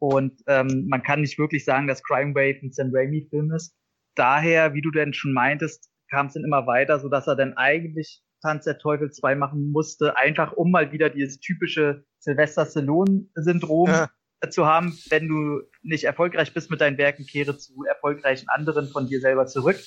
und 0.00 0.42
ähm, 0.48 0.86
man 0.88 1.02
kann 1.02 1.20
nicht 1.20 1.38
wirklich 1.38 1.64
sagen, 1.64 1.86
dass 1.86 2.02
Crime 2.02 2.34
Wave 2.34 2.58
ein 2.62 2.72
Sam 2.72 2.90
Raimi 2.92 3.28
Film 3.30 3.52
ist. 3.52 3.76
Daher, 4.16 4.74
wie 4.74 4.82
du 4.82 4.90
denn 4.90 5.12
schon 5.12 5.32
meintest, 5.32 5.88
kam 6.10 6.26
es 6.26 6.34
dann 6.34 6.44
immer 6.44 6.66
weiter, 6.66 6.98
so 6.98 7.08
dass 7.08 7.28
er 7.28 7.36
dann 7.36 7.56
eigentlich 7.56 8.22
Tanz 8.40 8.64
der 8.64 8.78
Teufel 8.78 9.10
2 9.10 9.34
machen 9.34 9.70
musste, 9.70 10.16
einfach 10.16 10.52
um 10.52 10.70
mal 10.70 10.92
wieder 10.92 11.10
dieses 11.10 11.40
typische 11.40 12.04
Sylvester 12.18 12.66
Stallone-Syndrom 12.66 13.88
ja. 13.88 14.10
zu 14.50 14.66
haben, 14.66 14.96
wenn 15.10 15.28
du 15.28 15.60
nicht 15.82 16.04
erfolgreich 16.04 16.52
bist 16.52 16.70
mit 16.70 16.80
deinen 16.80 16.98
Werken, 16.98 17.26
kehre 17.26 17.56
zu 17.56 17.84
erfolgreichen 17.84 18.48
anderen 18.48 18.88
von 18.88 19.06
dir 19.06 19.20
selber 19.20 19.46
zurück. 19.46 19.78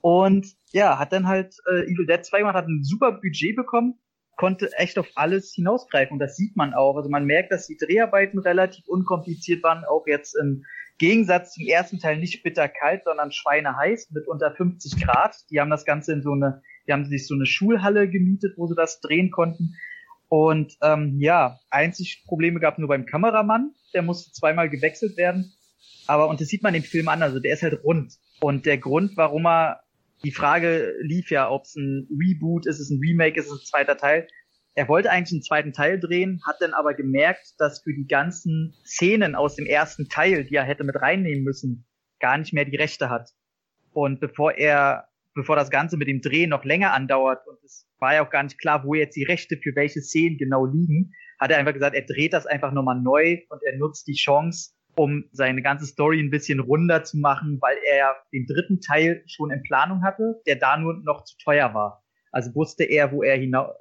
Und 0.00 0.46
ja, 0.72 0.98
hat 0.98 1.12
dann 1.12 1.26
halt 1.26 1.56
äh, 1.68 1.82
Evil 1.82 2.06
Dead 2.06 2.24
2 2.24 2.38
gemacht, 2.38 2.54
hat 2.54 2.68
ein 2.68 2.84
super 2.84 3.12
Budget 3.12 3.56
bekommen, 3.56 3.98
konnte 4.36 4.70
echt 4.76 4.98
auf 4.98 5.08
alles 5.14 5.52
hinausgreifen. 5.54 6.14
Und 6.14 6.18
das 6.20 6.36
sieht 6.36 6.56
man 6.56 6.74
auch. 6.74 6.96
Also 6.96 7.08
man 7.08 7.24
merkt, 7.24 7.50
dass 7.50 7.66
die 7.66 7.76
Dreharbeiten 7.76 8.38
relativ 8.38 8.86
unkompliziert 8.86 9.62
waren, 9.62 9.84
auch 9.84 10.06
jetzt 10.06 10.36
im 10.36 10.64
Gegensatz 10.98 11.54
zum 11.54 11.66
ersten 11.66 11.98
Teil 11.98 12.18
nicht 12.18 12.42
bitterkalt, 12.42 13.04
sondern 13.04 13.32
schweineheiß 13.32 14.10
mit 14.10 14.26
unter 14.26 14.54
50 14.54 15.04
Grad. 15.04 15.36
Die 15.50 15.60
haben 15.60 15.70
das 15.70 15.84
Ganze 15.84 16.12
in 16.12 16.22
so 16.22 16.32
eine 16.32 16.62
die 16.86 16.92
haben 16.92 17.04
sich 17.04 17.26
so 17.26 17.34
eine 17.34 17.46
Schulhalle 17.46 18.08
gemietet, 18.08 18.54
wo 18.56 18.66
sie 18.66 18.74
das 18.74 19.00
drehen 19.00 19.30
konnten. 19.30 19.74
Und 20.28 20.76
ähm, 20.82 21.18
ja, 21.20 21.60
einzig 21.70 22.24
Probleme 22.26 22.60
gab 22.60 22.78
nur 22.78 22.88
beim 22.88 23.06
Kameramann. 23.06 23.72
Der 23.94 24.02
musste 24.02 24.32
zweimal 24.32 24.68
gewechselt 24.68 25.16
werden. 25.16 25.52
Aber, 26.06 26.28
und 26.28 26.40
das 26.40 26.48
sieht 26.48 26.62
man 26.62 26.74
im 26.74 26.82
Film 26.82 27.08
an, 27.08 27.22
also 27.22 27.40
der 27.40 27.54
ist 27.54 27.62
halt 27.62 27.82
rund. 27.84 28.14
Und 28.40 28.66
der 28.66 28.78
Grund, 28.78 29.16
warum 29.16 29.46
er, 29.46 29.80
die 30.24 30.30
Frage 30.30 30.94
lief 31.00 31.30
ja, 31.30 31.50
ob 31.50 31.64
es 31.64 31.76
ein 31.76 32.08
Reboot 32.10 32.66
ist, 32.66 32.76
ist 32.76 32.82
es 32.82 32.90
ein 32.90 33.00
Remake, 33.00 33.38
ist 33.38 33.46
es 33.46 33.52
ein 33.52 33.64
zweiter 33.64 33.96
Teil. 33.96 34.26
Er 34.74 34.88
wollte 34.88 35.10
eigentlich 35.10 35.32
einen 35.32 35.42
zweiten 35.42 35.72
Teil 35.72 35.98
drehen, 35.98 36.40
hat 36.46 36.56
dann 36.60 36.74
aber 36.74 36.94
gemerkt, 36.94 37.54
dass 37.58 37.82
für 37.82 37.94
die 37.94 38.06
ganzen 38.06 38.74
Szenen 38.84 39.34
aus 39.34 39.56
dem 39.56 39.66
ersten 39.66 40.08
Teil, 40.08 40.44
die 40.44 40.54
er 40.54 40.64
hätte 40.64 40.84
mit 40.84 40.96
reinnehmen 40.96 41.44
müssen, 41.44 41.86
gar 42.20 42.36
nicht 42.36 42.52
mehr 42.52 42.66
die 42.66 42.76
Rechte 42.76 43.08
hat. 43.08 43.30
Und 43.92 44.20
bevor 44.20 44.52
er 44.52 45.08
bevor 45.36 45.54
das 45.54 45.70
Ganze 45.70 45.96
mit 45.96 46.08
dem 46.08 46.20
Drehen 46.20 46.50
noch 46.50 46.64
länger 46.64 46.92
andauert. 46.92 47.46
Und 47.46 47.62
es 47.62 47.86
war 48.00 48.14
ja 48.14 48.26
auch 48.26 48.30
gar 48.30 48.42
nicht 48.42 48.58
klar, 48.58 48.84
wo 48.84 48.94
jetzt 48.94 49.14
die 49.14 49.22
Rechte 49.22 49.56
für 49.56 49.76
welche 49.76 50.00
Szenen 50.00 50.38
genau 50.38 50.66
liegen, 50.66 51.12
hat 51.38 51.52
er 51.52 51.58
einfach 51.58 51.74
gesagt, 51.74 51.94
er 51.94 52.06
dreht 52.06 52.32
das 52.32 52.46
einfach 52.46 52.72
nochmal 52.72 53.00
neu 53.00 53.38
und 53.50 53.62
er 53.62 53.76
nutzt 53.76 54.08
die 54.08 54.14
Chance, 54.14 54.72
um 54.96 55.24
seine 55.32 55.60
ganze 55.62 55.86
Story 55.86 56.18
ein 56.18 56.30
bisschen 56.30 56.58
runder 56.58 57.04
zu 57.04 57.18
machen, 57.18 57.58
weil 57.60 57.76
er 57.86 57.96
ja 57.98 58.16
den 58.32 58.46
dritten 58.46 58.80
Teil 58.80 59.22
schon 59.26 59.50
in 59.50 59.62
Planung 59.62 60.02
hatte, 60.02 60.40
der 60.46 60.56
da 60.56 60.78
nur 60.78 60.94
noch 61.04 61.24
zu 61.24 61.36
teuer 61.44 61.74
war. 61.74 62.02
Also 62.32 62.54
wusste 62.54 62.84
er, 62.84 63.12
wo 63.12 63.22
er 63.22 63.38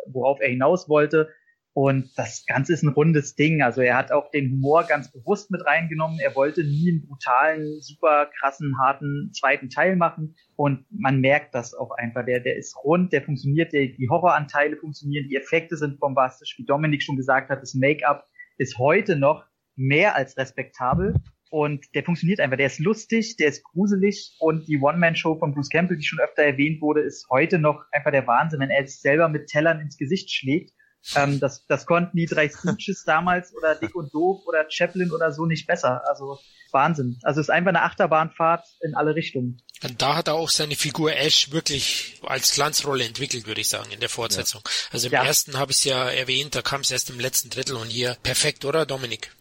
worauf 0.07 0.40
er 0.41 0.49
hinaus 0.49 0.90
wollte 0.90 1.30
und 1.77 2.18
das 2.18 2.45
Ganze 2.45 2.72
ist 2.72 2.84
ein 2.84 2.93
rundes 2.93 3.35
Ding. 3.35 3.61
Also 3.61 3.81
er 3.81 3.97
hat 3.97 4.14
auch 4.14 4.31
den 4.31 4.49
Humor 4.49 4.85
ganz 4.85 5.11
bewusst 5.11 5.52
mit 5.52 5.65
reingenommen. 5.65 6.19
Er 6.22 6.34
wollte 6.34 6.64
nie 6.64 6.89
einen 6.89 7.06
brutalen, 7.06 7.81
super 7.81 8.30
krassen, 8.39 8.77
harten 8.80 9.31
zweiten 9.34 9.69
Teil 9.69 9.97
machen. 9.97 10.38
Und 10.56 10.85
man 10.89 11.19
merkt 11.19 11.53
das 11.53 11.73
auch 11.73 11.91
einfach. 11.91 12.26
Der, 12.26 12.39
der 12.39 12.56
ist 12.56 12.77
rund, 12.85 13.11
der 13.11 13.23
funktioniert, 13.23 13.73
der, 13.73 13.88
die 13.88 14.07
Horroranteile 14.10 14.77
funktionieren, 14.77 15.27
die 15.27 15.35
Effekte 15.35 15.76
sind 15.76 15.99
bombastisch. 15.99 16.56
Wie 16.57 16.64
Dominik 16.64 17.03
schon 17.03 17.18
gesagt 17.18 17.49
hat, 17.49 17.61
das 17.61 17.73
Make-up 17.73 18.26
ist 18.57 18.77
heute 18.77 19.18
noch 19.18 19.43
mehr 19.76 20.15
als 20.15 20.38
respektabel. 20.38 21.15
Und 21.49 21.93
der 21.93 22.06
funktioniert 22.06 22.39
einfach. 22.39 22.56
Der 22.56 22.68
ist 22.68 22.80
lustig, 22.80 23.35
der 23.35 23.49
ist 23.49 23.65
gruselig. 23.65 24.38
Und 24.39 24.65
die 24.69 24.80
One-Man-Show 24.80 25.39
von 25.39 25.53
Bruce 25.53 25.69
Campbell, 25.69 25.97
die 25.97 26.06
schon 26.06 26.22
öfter 26.22 26.43
erwähnt 26.43 26.81
wurde, 26.81 27.02
ist 27.02 27.27
heute 27.30 27.60
noch 27.60 27.84
einfach 27.91 28.11
der 28.11 28.27
Wahnsinn, 28.27 28.61
wenn 28.61 28.69
er 28.69 28.88
sich 28.88 29.02
selber 29.02 29.27
mit 29.27 29.47
Tellern 29.47 29.81
ins 29.81 29.97
Gesicht 29.97 30.31
schlägt 30.31 30.72
Ähm, 31.14 31.40
das, 31.40 31.65
das 31.68 31.86
konnten 31.86 32.18
die 32.18 32.26
drei 32.26 32.49
Stooges 32.49 33.03
damals 33.06 33.53
oder 33.56 33.76
Dick 33.76 33.95
und 33.95 34.14
Doof 34.14 34.41
oder 34.48 34.65
Chaplin 34.69 35.11
oder 35.11 35.32
so 35.32 35.45
nicht 35.45 35.68
besser. 35.68 36.02
Also 36.07 36.40
Wahnsinn. 36.72 37.19
Also 37.23 37.40
es 37.40 37.48
ist 37.48 37.53
einfach 37.53 37.69
eine 37.69 37.84
Achterbahnfahrt 37.84 38.65
in 38.82 38.95
alle 38.95 39.15
Richtungen. 39.15 39.61
Und 39.84 40.02
da 40.02 40.15
hat 40.15 40.27
er 40.27 40.36
auch 40.36 40.49
seine 40.49 40.76
Figur 40.76 41.14
Ash 41.15 41.52
wirklich 41.52 42.19
als 42.23 42.53
Glanzrolle 42.53 43.06
entwickelt, 43.06 43.45
würde 43.45 43.61
ich 43.61 43.69
sagen, 43.69 43.91
in 43.91 43.99
der 43.99 44.10
Fortsetzung. 44.10 44.61
Ja. 44.64 44.72
Also 44.91 45.07
im 45.07 45.14
ja. 45.14 45.23
ersten 45.23 45.57
habe 45.57 45.72
ich 45.72 45.77
es 45.77 45.84
ja 45.84 46.10
erwähnt, 46.10 46.56
da 46.56 46.61
kam 46.61 46.82
es 46.82 46.91
erst 46.91 47.10
im 47.10 47.19
letzten 47.19 47.49
Drittel 47.49 47.76
und 47.76 47.88
hier 47.88 48.18
perfekt, 48.23 48.65
oder 48.65 48.86
Dominik? 48.86 49.32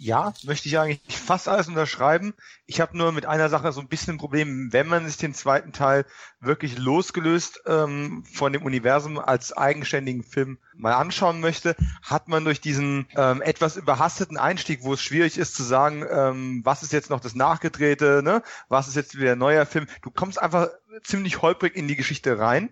Ja, 0.00 0.32
möchte 0.44 0.68
ich 0.68 0.78
eigentlich 0.78 1.00
fast 1.18 1.48
alles 1.48 1.66
unterschreiben. 1.66 2.32
Ich 2.66 2.80
habe 2.80 2.96
nur 2.96 3.10
mit 3.10 3.26
einer 3.26 3.48
Sache 3.48 3.72
so 3.72 3.80
ein 3.80 3.88
bisschen 3.88 4.14
ein 4.14 4.18
Problem, 4.18 4.72
wenn 4.72 4.86
man 4.86 5.04
sich 5.04 5.16
den 5.16 5.34
zweiten 5.34 5.72
Teil 5.72 6.06
wirklich 6.40 6.78
losgelöst 6.78 7.62
ähm, 7.66 8.24
von 8.32 8.52
dem 8.52 8.62
Universum 8.62 9.18
als 9.18 9.52
eigenständigen 9.52 10.22
Film 10.22 10.58
mal 10.76 10.92
anschauen 10.92 11.40
möchte, 11.40 11.74
hat 12.00 12.28
man 12.28 12.44
durch 12.44 12.60
diesen 12.60 13.08
ähm, 13.16 13.42
etwas 13.42 13.76
überhasteten 13.76 14.36
Einstieg, 14.36 14.84
wo 14.84 14.94
es 14.94 15.02
schwierig 15.02 15.36
ist 15.36 15.56
zu 15.56 15.64
sagen, 15.64 16.06
ähm, 16.08 16.60
was 16.64 16.84
ist 16.84 16.92
jetzt 16.92 17.10
noch 17.10 17.20
das 17.20 17.34
Nachgedrehte, 17.34 18.22
ne? 18.22 18.44
was 18.68 18.86
ist 18.86 18.94
jetzt 18.94 19.18
wieder 19.18 19.32
ein 19.32 19.38
neuer 19.38 19.66
Film. 19.66 19.88
Du 20.02 20.12
kommst 20.12 20.40
einfach 20.40 20.68
ziemlich 21.02 21.42
holprig 21.42 21.74
in 21.74 21.88
die 21.88 21.96
Geschichte 21.96 22.38
rein 22.38 22.70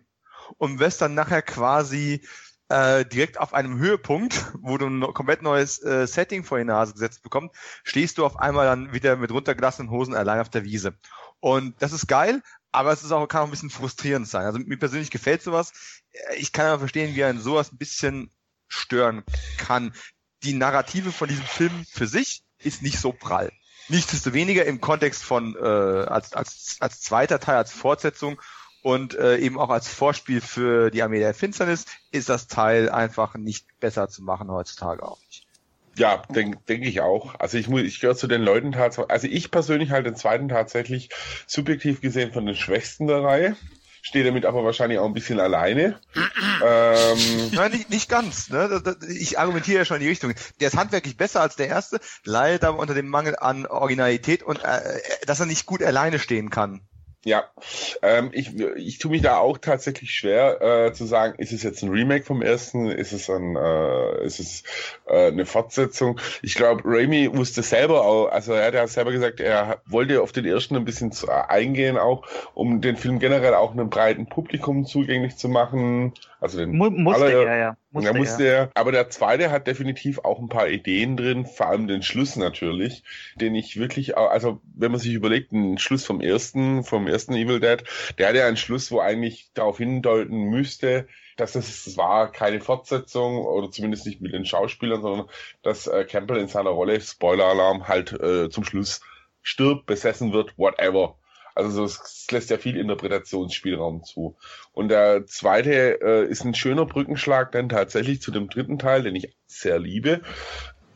und 0.58 0.78
wirst 0.78 1.00
dann 1.02 1.14
nachher 1.14 1.42
quasi 1.42 2.22
äh, 2.68 3.04
direkt 3.04 3.38
auf 3.38 3.54
einem 3.54 3.78
Höhepunkt, 3.78 4.52
wo 4.60 4.78
du 4.78 4.86
ein 4.86 5.00
komplett 5.14 5.42
neues 5.42 5.82
äh, 5.82 6.06
Setting 6.06 6.44
vor 6.44 6.58
die 6.58 6.64
Nase 6.64 6.92
gesetzt 6.92 7.22
bekommst, 7.22 7.54
stehst 7.84 8.18
du 8.18 8.26
auf 8.26 8.38
einmal 8.38 8.66
dann 8.66 8.92
wieder 8.92 9.16
mit 9.16 9.30
runtergelassenen 9.30 9.90
Hosen 9.90 10.14
allein 10.14 10.40
auf 10.40 10.48
der 10.48 10.64
Wiese. 10.64 10.94
Und 11.40 11.80
das 11.80 11.92
ist 11.92 12.08
geil, 12.08 12.42
aber 12.72 12.92
es 12.92 13.02
ist 13.02 13.12
auch, 13.12 13.26
kann 13.26 13.42
auch 13.42 13.46
ein 13.46 13.50
bisschen 13.50 13.70
frustrierend 13.70 14.28
sein. 14.28 14.44
Also 14.44 14.58
mir 14.58 14.78
persönlich 14.78 15.10
gefällt 15.10 15.42
sowas. 15.42 15.72
Ich 16.36 16.52
kann 16.52 16.66
aber 16.66 16.80
verstehen, 16.80 17.14
wie 17.14 17.24
ein 17.24 17.40
sowas 17.40 17.72
ein 17.72 17.78
bisschen 17.78 18.30
stören 18.68 19.22
kann. 19.58 19.94
Die 20.42 20.54
Narrative 20.54 21.12
von 21.12 21.28
diesem 21.28 21.44
Film 21.44 21.84
für 21.90 22.06
sich 22.06 22.42
ist 22.58 22.82
nicht 22.82 22.98
so 22.98 23.12
prall. 23.12 23.52
Nichtsdestoweniger 23.88 24.64
im 24.64 24.80
Kontext 24.80 25.22
von 25.22 25.54
äh, 25.54 25.58
als, 25.58 26.32
als, 26.32 26.76
als 26.80 27.00
zweiter 27.00 27.38
Teil, 27.38 27.56
als 27.56 27.72
Fortsetzung 27.72 28.40
und 28.86 29.18
äh, 29.18 29.38
eben 29.38 29.58
auch 29.58 29.70
als 29.70 29.88
Vorspiel 29.88 30.40
für 30.40 30.92
die 30.92 31.02
Armee 31.02 31.18
der 31.18 31.34
Finsternis 31.34 31.86
ist 32.12 32.28
das 32.28 32.46
Teil 32.46 32.88
einfach 32.88 33.34
nicht 33.34 33.66
besser 33.80 34.08
zu 34.08 34.22
machen 34.22 34.48
heutzutage 34.48 35.02
auch 35.02 35.18
nicht. 35.26 35.44
Ja, 35.96 36.22
denke 36.28 36.58
denk 36.68 36.84
ich 36.84 37.00
auch. 37.00 37.34
Also 37.40 37.58
ich 37.58 37.66
muss, 37.66 37.82
ich 37.82 37.98
gehöre 37.98 38.14
zu 38.14 38.28
den 38.28 38.42
Leuten 38.42 38.70
tatsächlich, 38.70 39.10
also 39.10 39.26
ich 39.26 39.50
persönlich 39.50 39.90
halt 39.90 40.06
den 40.06 40.14
zweiten 40.14 40.48
tatsächlich 40.48 41.10
subjektiv 41.48 42.00
gesehen 42.00 42.32
von 42.32 42.46
den 42.46 42.54
Schwächsten 42.54 43.08
der 43.08 43.24
Reihe. 43.24 43.56
Stehe 44.02 44.24
damit 44.24 44.44
aber 44.44 44.62
wahrscheinlich 44.62 45.00
auch 45.00 45.06
ein 45.06 45.14
bisschen 45.14 45.40
alleine. 45.40 45.98
ähm, 46.64 47.18
Nein, 47.54 47.72
nicht, 47.72 47.90
nicht 47.90 48.08
ganz. 48.08 48.50
Ne? 48.50 48.96
Ich 49.08 49.36
argumentiere 49.36 49.78
ja 49.78 49.84
schon 49.84 49.96
in 49.96 50.04
die 50.04 50.10
Richtung. 50.10 50.32
Der 50.60 50.68
ist 50.68 50.76
handwerklich 50.76 51.16
besser 51.16 51.40
als 51.40 51.56
der 51.56 51.66
erste, 51.66 51.98
leidet 52.22 52.62
aber 52.62 52.78
unter 52.78 52.94
dem 52.94 53.08
Mangel 53.08 53.34
an 53.34 53.66
Originalität 53.66 54.44
und 54.44 54.62
äh, 54.62 55.00
dass 55.26 55.40
er 55.40 55.46
nicht 55.46 55.66
gut 55.66 55.82
alleine 55.82 56.20
stehen 56.20 56.50
kann. 56.50 56.82
Ja, 57.26 57.50
ähm, 58.02 58.30
ich, 58.32 58.56
ich 58.76 58.98
tue 58.98 59.10
mich 59.10 59.20
da 59.20 59.38
auch 59.38 59.58
tatsächlich 59.58 60.12
schwer 60.12 60.62
äh, 60.62 60.92
zu 60.92 61.06
sagen, 61.06 61.34
ist 61.38 61.52
es 61.52 61.64
jetzt 61.64 61.82
ein 61.82 61.88
Remake 61.88 62.24
vom 62.24 62.40
ersten, 62.40 62.88
ist 62.88 63.12
es 63.12 63.28
ein, 63.28 63.56
äh, 63.56 64.24
ist 64.24 64.38
es 64.38 64.62
äh, 65.08 65.32
eine 65.32 65.44
Fortsetzung? 65.44 66.20
Ich 66.42 66.54
glaube, 66.54 66.82
Raimi 66.84 67.36
wusste 67.36 67.64
selber 67.64 68.04
auch, 68.04 68.28
also 68.28 68.52
er 68.52 68.68
hat 68.68 68.74
ja 68.74 68.86
selber 68.86 69.10
gesagt, 69.10 69.40
er 69.40 69.82
wollte 69.86 70.22
auf 70.22 70.30
den 70.30 70.44
ersten 70.44 70.76
ein 70.76 70.84
bisschen 70.84 71.10
zu, 71.10 71.26
äh, 71.26 71.32
eingehen 71.48 71.98
auch, 71.98 72.24
um 72.54 72.80
den 72.80 72.96
Film 72.96 73.18
generell 73.18 73.54
auch 73.54 73.72
einem 73.72 73.90
breiten 73.90 74.26
Publikum 74.28 74.86
zugänglich 74.86 75.36
zu 75.36 75.48
machen. 75.48 76.12
Also 76.40 76.58
den 76.58 76.76
Mu 76.76 76.90
musste 76.90 77.24
alle, 77.24 77.44
er, 77.44 77.56
ja. 77.56 77.76
Musste, 77.90 78.10
ja, 78.10 78.16
musste 78.16 78.44
er. 78.44 78.70
Aber 78.74 78.92
der 78.92 79.08
zweite 79.08 79.50
hat 79.50 79.66
definitiv 79.66 80.18
auch 80.18 80.38
ein 80.38 80.48
paar 80.48 80.68
Ideen 80.68 81.16
drin, 81.16 81.46
vor 81.46 81.68
allem 81.68 81.86
den 81.86 82.02
Schluss 82.02 82.36
natürlich, 82.36 83.02
den 83.36 83.54
ich 83.54 83.78
wirklich, 83.78 84.16
also 84.16 84.60
wenn 84.74 84.90
man 84.90 85.00
sich 85.00 85.14
überlegt, 85.14 85.52
den 85.52 85.78
Schluss 85.78 86.04
vom 86.04 86.20
ersten, 86.20 86.84
vom 86.84 87.06
ersten 87.06 87.34
Evil 87.34 87.60
Dead, 87.60 87.82
der 88.18 88.28
hat 88.28 88.36
ja 88.36 88.46
einen 88.46 88.56
Schluss, 88.56 88.90
wo 88.90 89.00
eigentlich 89.00 89.50
darauf 89.54 89.78
hindeuten 89.78 90.44
müsste, 90.50 91.06
dass 91.36 91.54
es 91.54 91.96
war 91.96 92.32
keine 92.32 92.60
Fortsetzung 92.60 93.38
oder 93.38 93.70
zumindest 93.70 94.06
nicht 94.06 94.20
mit 94.20 94.32
den 94.32 94.46
Schauspielern, 94.46 95.02
sondern 95.02 95.28
dass 95.62 95.86
äh, 95.86 96.04
Campbell 96.04 96.38
in 96.38 96.48
seiner 96.48 96.70
Rolle, 96.70 97.00
Spoiler-Alarm, 97.00 97.88
halt 97.88 98.12
äh, 98.12 98.48
zum 98.48 98.64
Schluss 98.64 99.00
stirbt, 99.42 99.86
besessen 99.86 100.32
wird, 100.32 100.58
whatever. 100.58 101.16
Also 101.56 101.84
es 101.84 102.26
lässt 102.30 102.50
ja 102.50 102.58
viel 102.58 102.76
Interpretationsspielraum 102.76 104.04
zu. 104.04 104.36
Und 104.72 104.88
der 104.88 105.26
zweite 105.26 106.00
äh, 106.02 106.26
ist 106.28 106.44
ein 106.44 106.54
schöner 106.54 106.84
Brückenschlag 106.84 107.50
dann 107.52 107.70
tatsächlich 107.70 108.20
zu 108.20 108.30
dem 108.30 108.48
dritten 108.48 108.78
Teil, 108.78 109.02
den 109.02 109.16
ich 109.16 109.34
sehr 109.46 109.78
liebe. 109.78 110.20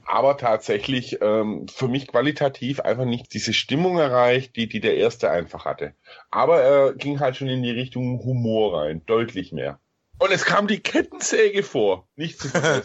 Aber 0.04 0.36
tatsächlich 0.36 1.18
ähm, 1.22 1.66
für 1.68 1.88
mich 1.88 2.08
qualitativ 2.08 2.80
einfach 2.80 3.06
nicht 3.06 3.32
diese 3.32 3.54
Stimmung 3.54 3.98
erreicht, 3.98 4.54
die, 4.56 4.68
die 4.68 4.80
der 4.80 4.96
erste 4.96 5.30
einfach 5.30 5.64
hatte. 5.64 5.94
Aber 6.30 6.60
er 6.60 6.92
ging 6.94 7.20
halt 7.20 7.36
schon 7.36 7.48
in 7.48 7.62
die 7.62 7.70
Richtung 7.70 8.22
Humor 8.22 8.80
rein, 8.80 9.02
deutlich 9.06 9.52
mehr. 9.52 9.80
Und 10.18 10.30
es 10.30 10.44
kam 10.44 10.66
die 10.66 10.80
Kettensäge 10.80 11.62
vor, 11.62 12.06
nicht 12.16 12.38
zu 12.38 12.48
viel. 12.50 12.82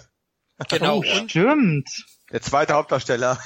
genau. 0.70 1.00
Oh, 1.00 1.04
stimmt. 1.04 1.90
Der 2.32 2.42
zweite 2.42 2.74
Hauptdarsteller. 2.74 3.40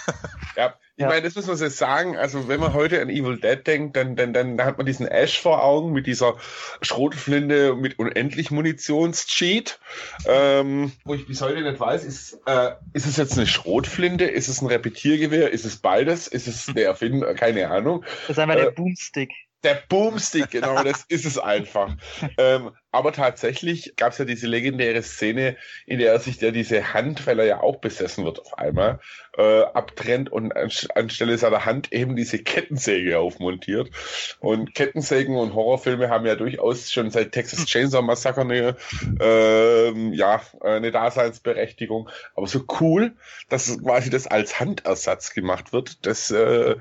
Ja, 0.56 0.76
ich 1.00 1.04
ja. 1.04 1.08
meine, 1.08 1.22
das 1.22 1.36
muss 1.36 1.48
man 1.48 1.56
jetzt 1.56 1.78
sagen. 1.78 2.18
Also, 2.18 2.50
wenn 2.50 2.60
man 2.60 2.74
heute 2.74 3.02
an 3.02 3.10
Evil 3.10 3.40
Dead 3.40 3.66
denkt, 3.66 3.96
dann, 3.96 4.18
dann, 4.18 4.34
dann, 4.34 4.58
dann 4.58 4.68
hat 4.68 4.76
man 4.76 4.86
diesen 4.86 5.08
Ash 5.08 5.40
vor 5.40 5.64
Augen 5.64 5.94
mit 5.94 6.08
dieser 6.08 6.36
Schrotflinte 6.82 7.74
mit 7.74 8.00
unendlich 8.00 8.52
Munitionscheat. 8.52 9.80
Ähm, 10.28 10.92
wo 11.06 11.14
ich 11.14 11.26
bis 11.26 11.42
heute 11.42 11.62
nicht 11.62 11.80
weiß, 11.80 12.04
ist, 12.04 12.42
äh, 12.46 12.72
ist 12.92 13.06
es 13.06 13.16
jetzt 13.16 13.38
eine 13.38 13.48
Schrotflinte? 13.48 14.26
Ist 14.26 14.50
es 14.50 14.62
ein 14.62 14.68
Repetiergewehr? 14.68 15.52
Ist 15.52 15.64
es 15.64 15.78
beides? 15.78 16.28
Ist 16.28 16.50
es 16.50 16.66
der 16.66 16.88
Erfinder? 16.88 17.34
Keine 17.34 17.70
Ahnung. 17.70 18.04
Das 18.28 18.32
ist 18.32 18.40
einfach 18.40 18.58
äh, 18.58 18.64
der 18.64 18.72
Boomstick. 18.72 19.32
Der 19.64 19.84
Boomstick, 19.90 20.52
genau, 20.52 20.84
das 20.84 21.04
ist 21.10 21.26
es 21.26 21.38
einfach. 21.38 21.96
ähm, 22.38 22.72
aber 22.92 23.12
tatsächlich 23.12 23.94
gab 23.98 24.14
es 24.14 24.18
ja 24.18 24.26
diese 24.26 24.48
legendäre 24.48 25.04
Szene, 25.04 25.58
in 25.86 26.00
der 26.00 26.14
er 26.14 26.20
sich 26.20 26.40
der 26.40 26.52
diese 26.52 26.94
Hand, 26.94 27.28
weil 27.28 27.40
er 27.40 27.46
ja 27.46 27.60
auch 27.62 27.78
besessen 27.78 28.26
wird 28.26 28.40
auf 28.40 28.58
einmal, 28.58 29.00
äh, 29.38 29.62
abtrennt 29.62 30.32
und 30.32 30.54
anstelle 30.56 31.38
seiner 31.38 31.66
Hand 31.66 31.92
eben 31.92 32.16
diese 32.16 32.40
Kettensäge 32.40 33.20
aufmontiert. 33.20 33.92
Und 34.40 34.74
Kettensägen 34.74 35.36
und 35.36 35.54
Horrorfilme 35.54 36.10
haben 36.10 36.26
ja 36.26 36.36
durchaus 36.36 36.92
schon 36.92 37.12
seit 37.12 37.32
Texas 37.32 37.66
Chainsaw 37.66 38.02
Massacre 38.02 38.42
eine, 38.42 38.76
äh, 39.20 40.16
ja, 40.16 40.42
eine 40.62 40.92
Daseinsberechtigung. 40.92 42.10
Aber 42.34 42.48
so 42.48 42.64
cool, 42.80 43.14
dass 43.50 43.78
quasi 43.84 44.10
das 44.10 44.26
als 44.26 44.60
Handersatz 44.60 45.34
gemacht 45.34 45.74
wird, 45.74 46.06
das 46.08 46.32
äh, 46.32 46.76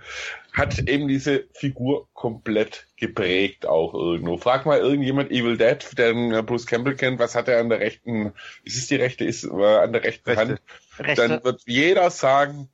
hat 0.53 0.79
eben 0.79 1.09
diese 1.09 1.45
Figur 1.53 2.09
komplett 2.15 2.87
geprägt 2.97 3.67
auch 3.67 3.95
irgendwo. 3.95 4.39
Frag 4.39 4.67
mal 4.67 4.79
irgendjemand 4.79 5.31
Evil 5.31 5.57
Dead, 5.57 5.79
der 5.97 6.13
den 6.13 6.47
Bruce 6.47 6.67
Campbell 6.67 6.97
kennt, 6.97 7.19
was 7.19 7.35
hat 7.35 7.49
er 7.49 7.61
an 7.61 7.69
der 7.69 7.81
rechten, 7.81 8.33
ist 8.65 8.77
es 8.77 8.87
die 8.89 8.97
rechte, 8.97 9.25
ist 9.25 9.45
äh, 9.45 9.49
an 9.49 9.93
der 9.93 10.05
rechten 10.05 10.31
Rechte. 10.31 10.41
Hand? 10.41 10.61
Rechte. 10.99 11.29
Dann 11.29 11.45
wird 11.45 11.63
jeder 11.67 12.11
sagen, 12.11 12.69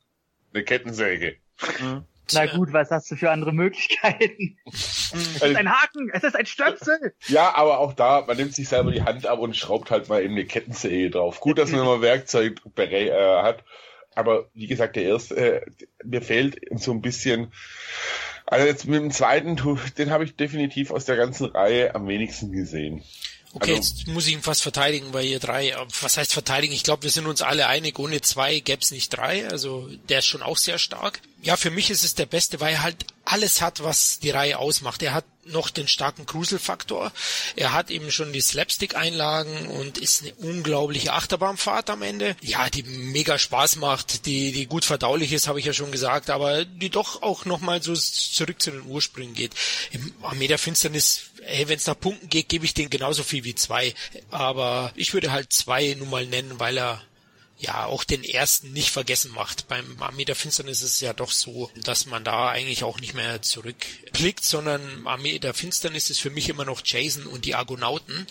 eine 0.53 0.63
Kettensäge. 0.63 1.35
Mhm. 1.79 2.05
Na 2.33 2.45
gut, 2.47 2.73
was 2.73 2.89
hast 2.89 3.11
du 3.11 3.15
für 3.15 3.29
andere 3.29 3.53
Möglichkeiten? 3.53 4.57
es 4.65 5.13
ist 5.13 5.43
ein 5.43 5.69
Haken, 5.69 6.09
es 6.11 6.23
ist 6.23 6.35
ein 6.35 6.45
Stöpsel. 6.45 7.13
Ja, 7.27 7.53
aber 7.55 7.79
auch 7.79 7.93
da, 7.93 8.23
man 8.25 8.37
nimmt 8.37 8.55
sich 8.55 8.67
selber 8.67 8.91
die 8.91 9.03
Hand 9.03 9.27
ab 9.27 9.39
und 9.39 9.55
schraubt 9.55 9.91
halt 9.91 10.09
mal 10.09 10.23
eben 10.23 10.33
eine 10.33 10.45
Kettensäge 10.45 11.11
drauf. 11.11 11.39
Gut, 11.39 11.59
dass 11.59 11.69
man 11.71 11.81
immer 11.81 12.01
Werkzeug 12.01 12.61
äh, 12.77 13.11
hat. 13.11 13.63
Aber 14.15 14.49
wie 14.53 14.67
gesagt, 14.67 14.95
der 14.95 15.03
erste, 15.03 15.35
äh, 15.35 15.61
mir 16.03 16.21
fehlt 16.21 16.59
so 16.77 16.91
ein 16.91 17.01
bisschen, 17.01 17.51
also 18.45 18.65
jetzt 18.65 18.87
mit 18.87 19.01
dem 19.01 19.11
zweiten, 19.11 19.57
den 19.97 20.09
habe 20.09 20.23
ich 20.23 20.35
definitiv 20.35 20.91
aus 20.91 21.05
der 21.05 21.17
ganzen 21.17 21.47
Reihe 21.47 21.93
am 21.93 22.07
wenigsten 22.07 22.51
gesehen. 22.51 23.03
Okay, 23.55 23.75
also, 23.75 23.93
jetzt 23.93 24.07
muss 24.07 24.27
ich 24.27 24.33
ihn 24.33 24.41
fast 24.41 24.63
verteidigen, 24.63 25.13
weil 25.13 25.25
ihr 25.25 25.39
drei, 25.39 25.73
was 26.01 26.17
heißt 26.17 26.33
verteidigen? 26.33 26.73
Ich 26.73 26.83
glaube, 26.83 27.03
wir 27.03 27.09
sind 27.09 27.25
uns 27.25 27.41
alle 27.41 27.67
einig, 27.67 27.97
ohne 27.99 28.19
zwei 28.19 28.59
gäb's 28.59 28.91
nicht 28.91 29.09
drei. 29.09 29.47
Also 29.47 29.89
der 30.09 30.19
ist 30.19 30.25
schon 30.25 30.43
auch 30.43 30.57
sehr 30.57 30.77
stark. 30.77 31.21
Ja, 31.45 31.57
für 31.57 31.69
mich 31.69 31.91
ist 31.91 32.03
es 32.03 32.15
der 32.15 32.25
beste, 32.25 32.59
weil 32.59 32.73
er 32.73 32.81
halt 32.81 33.05
alles 33.23 33.61
hat, 33.61 33.83
was 33.83 34.17
die 34.17 34.31
Reihe 34.31 34.57
ausmacht. 34.57 35.03
Er 35.03 35.13
hat 35.13 35.25
noch 35.45 35.69
den 35.69 35.87
starken 35.87 36.25
Gruselfaktor. 36.25 37.11
Er 37.55 37.71
hat 37.71 37.91
eben 37.91 38.09
schon 38.09 38.33
die 38.33 38.41
Slapstick-Einlagen 38.41 39.67
und 39.67 39.99
ist 39.99 40.23
eine 40.23 40.33
unglaubliche 40.33 41.13
Achterbahnfahrt 41.13 41.91
am 41.91 42.01
Ende. 42.01 42.35
Ja, 42.41 42.67
die 42.71 42.81
mega 42.81 43.37
Spaß 43.37 43.75
macht, 43.75 44.25
die, 44.25 44.53
die 44.53 44.65
gut 44.65 44.85
verdaulich 44.85 45.33
ist, 45.33 45.47
habe 45.47 45.59
ich 45.59 45.67
ja 45.67 45.73
schon 45.73 45.91
gesagt, 45.91 46.31
aber 46.31 46.65
die 46.65 46.89
doch 46.89 47.21
auch 47.21 47.45
nochmal 47.45 47.83
so 47.83 47.93
zurück 47.93 48.59
zu 48.59 48.71
den 48.71 48.81
Ursprüngen 48.81 49.35
geht. 49.35 49.53
Im 49.91 50.15
Armee 50.23 50.47
der 50.47 50.57
Finsternis, 50.57 51.25
hey, 51.43 51.67
wenn 51.67 51.77
es 51.77 51.85
nach 51.85 51.99
Punkten 51.99 52.27
geht, 52.27 52.49
gebe 52.49 52.65
ich 52.65 52.73
den 52.73 52.89
genauso 52.89 53.21
viel 53.21 53.43
wie 53.43 53.53
zwei. 53.53 53.93
Aber 54.31 54.91
ich 54.95 55.13
würde 55.13 55.31
halt 55.31 55.53
zwei 55.53 55.95
nun 55.99 56.09
mal 56.09 56.25
nennen, 56.25 56.59
weil 56.59 56.79
er 56.79 57.03
ja 57.57 57.85
auch 57.85 58.03
den 58.03 58.23
ersten 58.23 58.73
nicht 58.73 58.89
vergessen 58.89 59.31
macht. 59.31 59.67
Beim 59.67 60.01
Armee 60.01 60.25
der 60.25 60.35
Finsternis 60.35 60.81
ist 60.81 60.93
es 60.93 60.99
ja 60.99 61.13
doch 61.13 61.31
so, 61.31 61.71
dass 61.83 62.05
man 62.05 62.23
da 62.23 62.49
eigentlich 62.49 62.83
auch 62.83 62.99
nicht 62.99 63.13
mehr 63.13 63.41
zurückblickt, 63.41 64.43
sondern 64.43 65.07
Armee 65.07 65.39
der 65.39 65.53
Finsternis 65.53 66.09
ist 66.09 66.19
für 66.19 66.29
mich 66.29 66.49
immer 66.49 66.65
noch 66.65 66.81
Jason 66.83 67.25
und 67.25 67.45
die 67.45 67.55
Argonauten. 67.55 68.27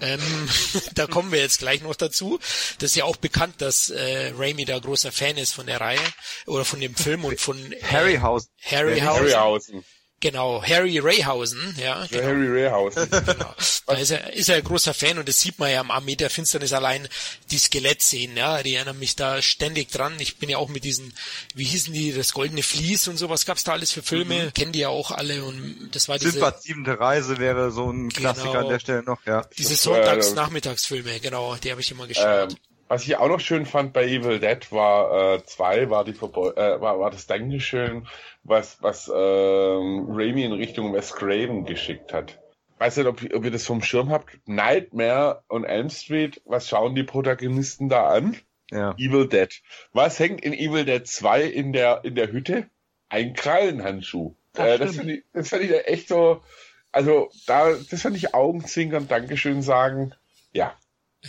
Ähm, 0.00 0.48
da 0.94 1.06
kommen 1.06 1.32
wir 1.32 1.40
jetzt 1.40 1.58
gleich 1.58 1.82
noch 1.82 1.96
dazu. 1.96 2.38
Das 2.78 2.90
ist 2.90 2.96
ja 2.96 3.04
auch 3.04 3.16
bekannt, 3.16 3.56
dass 3.58 3.90
äh, 3.90 4.32
Raimi 4.36 4.64
da 4.64 4.78
großer 4.78 5.12
Fan 5.12 5.36
ist 5.36 5.52
von 5.52 5.66
der 5.66 5.80
Reihe 5.80 6.00
oder 6.46 6.64
von 6.64 6.80
dem 6.80 6.94
Film 6.94 7.24
und 7.24 7.40
von 7.40 7.72
äh, 7.72 7.82
Harryhausen. 7.82 8.50
Harryhausen. 8.62 9.04
Harryhausen. 9.04 9.84
Genau, 10.22 10.62
Harry 10.62 11.00
Rayhausen, 11.00 11.74
ja. 11.80 12.06
Genau. 12.06 12.22
Harry 12.22 12.46
Rayhausen. 12.48 13.10
genau. 13.10 13.54
Da 13.88 13.94
ist 13.94 14.12
er, 14.12 14.32
ist 14.32 14.48
er 14.48 14.56
ein 14.56 14.62
großer 14.62 14.94
Fan 14.94 15.18
und 15.18 15.28
das 15.28 15.40
sieht 15.40 15.58
man 15.58 15.68
ja 15.68 15.80
am 15.80 15.90
Armee 15.90 16.14
der 16.14 16.30
Finsternis 16.30 16.72
allein 16.72 17.08
die 17.50 17.58
Skelettszenen, 17.58 18.36
ja, 18.36 18.62
die 18.62 18.76
erinnern 18.76 19.00
mich 19.00 19.16
da 19.16 19.42
ständig 19.42 19.90
dran. 19.90 20.14
Ich 20.20 20.36
bin 20.36 20.48
ja 20.48 20.58
auch 20.58 20.68
mit 20.68 20.84
diesen, 20.84 21.12
wie 21.56 21.64
hießen 21.64 21.92
die, 21.92 22.12
das 22.12 22.34
Goldene 22.34 22.62
Vlies 22.62 23.08
und 23.08 23.16
sowas 23.16 23.46
gab's 23.46 23.64
da 23.64 23.72
alles 23.72 23.90
für 23.90 24.04
Filme, 24.04 24.44
mhm. 24.44 24.54
kennen 24.54 24.70
die 24.70 24.78
ja 24.78 24.90
auch 24.90 25.10
alle 25.10 25.44
und 25.44 25.90
das 25.90 26.08
war 26.08 26.20
diese... 26.20 26.30
Sinbad 26.30 26.62
siebente 26.62 27.00
Reise 27.00 27.38
wäre 27.38 27.72
so 27.72 27.90
ein 27.90 28.08
Klassiker 28.08 28.52
genau, 28.52 28.60
an 28.60 28.68
der 28.68 28.78
Stelle 28.78 29.02
noch, 29.02 29.26
ja. 29.26 29.44
Diese 29.58 29.74
Sonntags-Nachmittagsfilme, 29.74 31.18
genau, 31.18 31.56
die 31.56 31.72
habe 31.72 31.80
ich 31.80 31.90
immer 31.90 32.06
geschaut. 32.06 32.52
Ähm, 32.52 32.56
was 32.92 33.06
ich 33.06 33.16
auch 33.16 33.28
noch 33.28 33.40
schön 33.40 33.64
fand 33.64 33.94
bei 33.94 34.04
Evil 34.04 34.38
Dead 34.38 34.70
war 34.70 35.36
äh, 35.36 35.44
zwei, 35.44 35.88
war 35.88 36.04
die 36.04 36.12
Verbeu 36.12 36.50
äh, 36.50 36.78
war, 36.78 37.00
war 37.00 37.10
das 37.10 37.26
Dankeschön, 37.26 38.06
was 38.42 38.82
was 38.82 39.08
äh, 39.08 39.12
Raimi 39.14 40.44
in 40.44 40.52
Richtung 40.52 40.92
Wes 40.92 41.14
Craven 41.14 41.64
geschickt 41.64 42.12
hat. 42.12 42.38
Weiß 42.76 42.98
nicht, 42.98 43.06
ob, 43.06 43.22
ob 43.32 43.44
ihr 43.46 43.50
das 43.50 43.64
vom 43.64 43.82
Schirm 43.82 44.10
habt. 44.10 44.38
Nightmare 44.44 45.42
und 45.48 45.64
Elm 45.64 45.88
Street, 45.88 46.42
was 46.44 46.68
schauen 46.68 46.94
die 46.94 47.02
Protagonisten 47.02 47.88
da 47.88 48.08
an? 48.08 48.36
Ja. 48.70 48.94
Evil 48.98 49.26
Dead. 49.26 49.62
Was 49.94 50.18
hängt 50.18 50.42
in 50.42 50.52
Evil 50.52 50.84
Dead 50.84 51.06
2 51.06 51.44
in 51.44 51.72
der 51.72 52.04
in 52.04 52.14
der 52.14 52.30
Hütte? 52.30 52.68
Ein 53.08 53.32
Krallenhandschuh. 53.32 54.34
Äh, 54.54 54.76
das 54.76 54.96
fand 54.96 55.08
ich, 55.08 55.24
das 55.32 55.48
fand 55.48 55.62
ich 55.62 55.72
echt 55.86 56.08
so, 56.08 56.42
also 56.90 57.30
da, 57.46 57.72
das 57.72 58.02
fand 58.02 58.18
ich 58.18 58.34
Augenzwinkern, 58.34 59.08
Dankeschön 59.08 59.62
sagen. 59.62 60.12
Ja, 60.52 60.76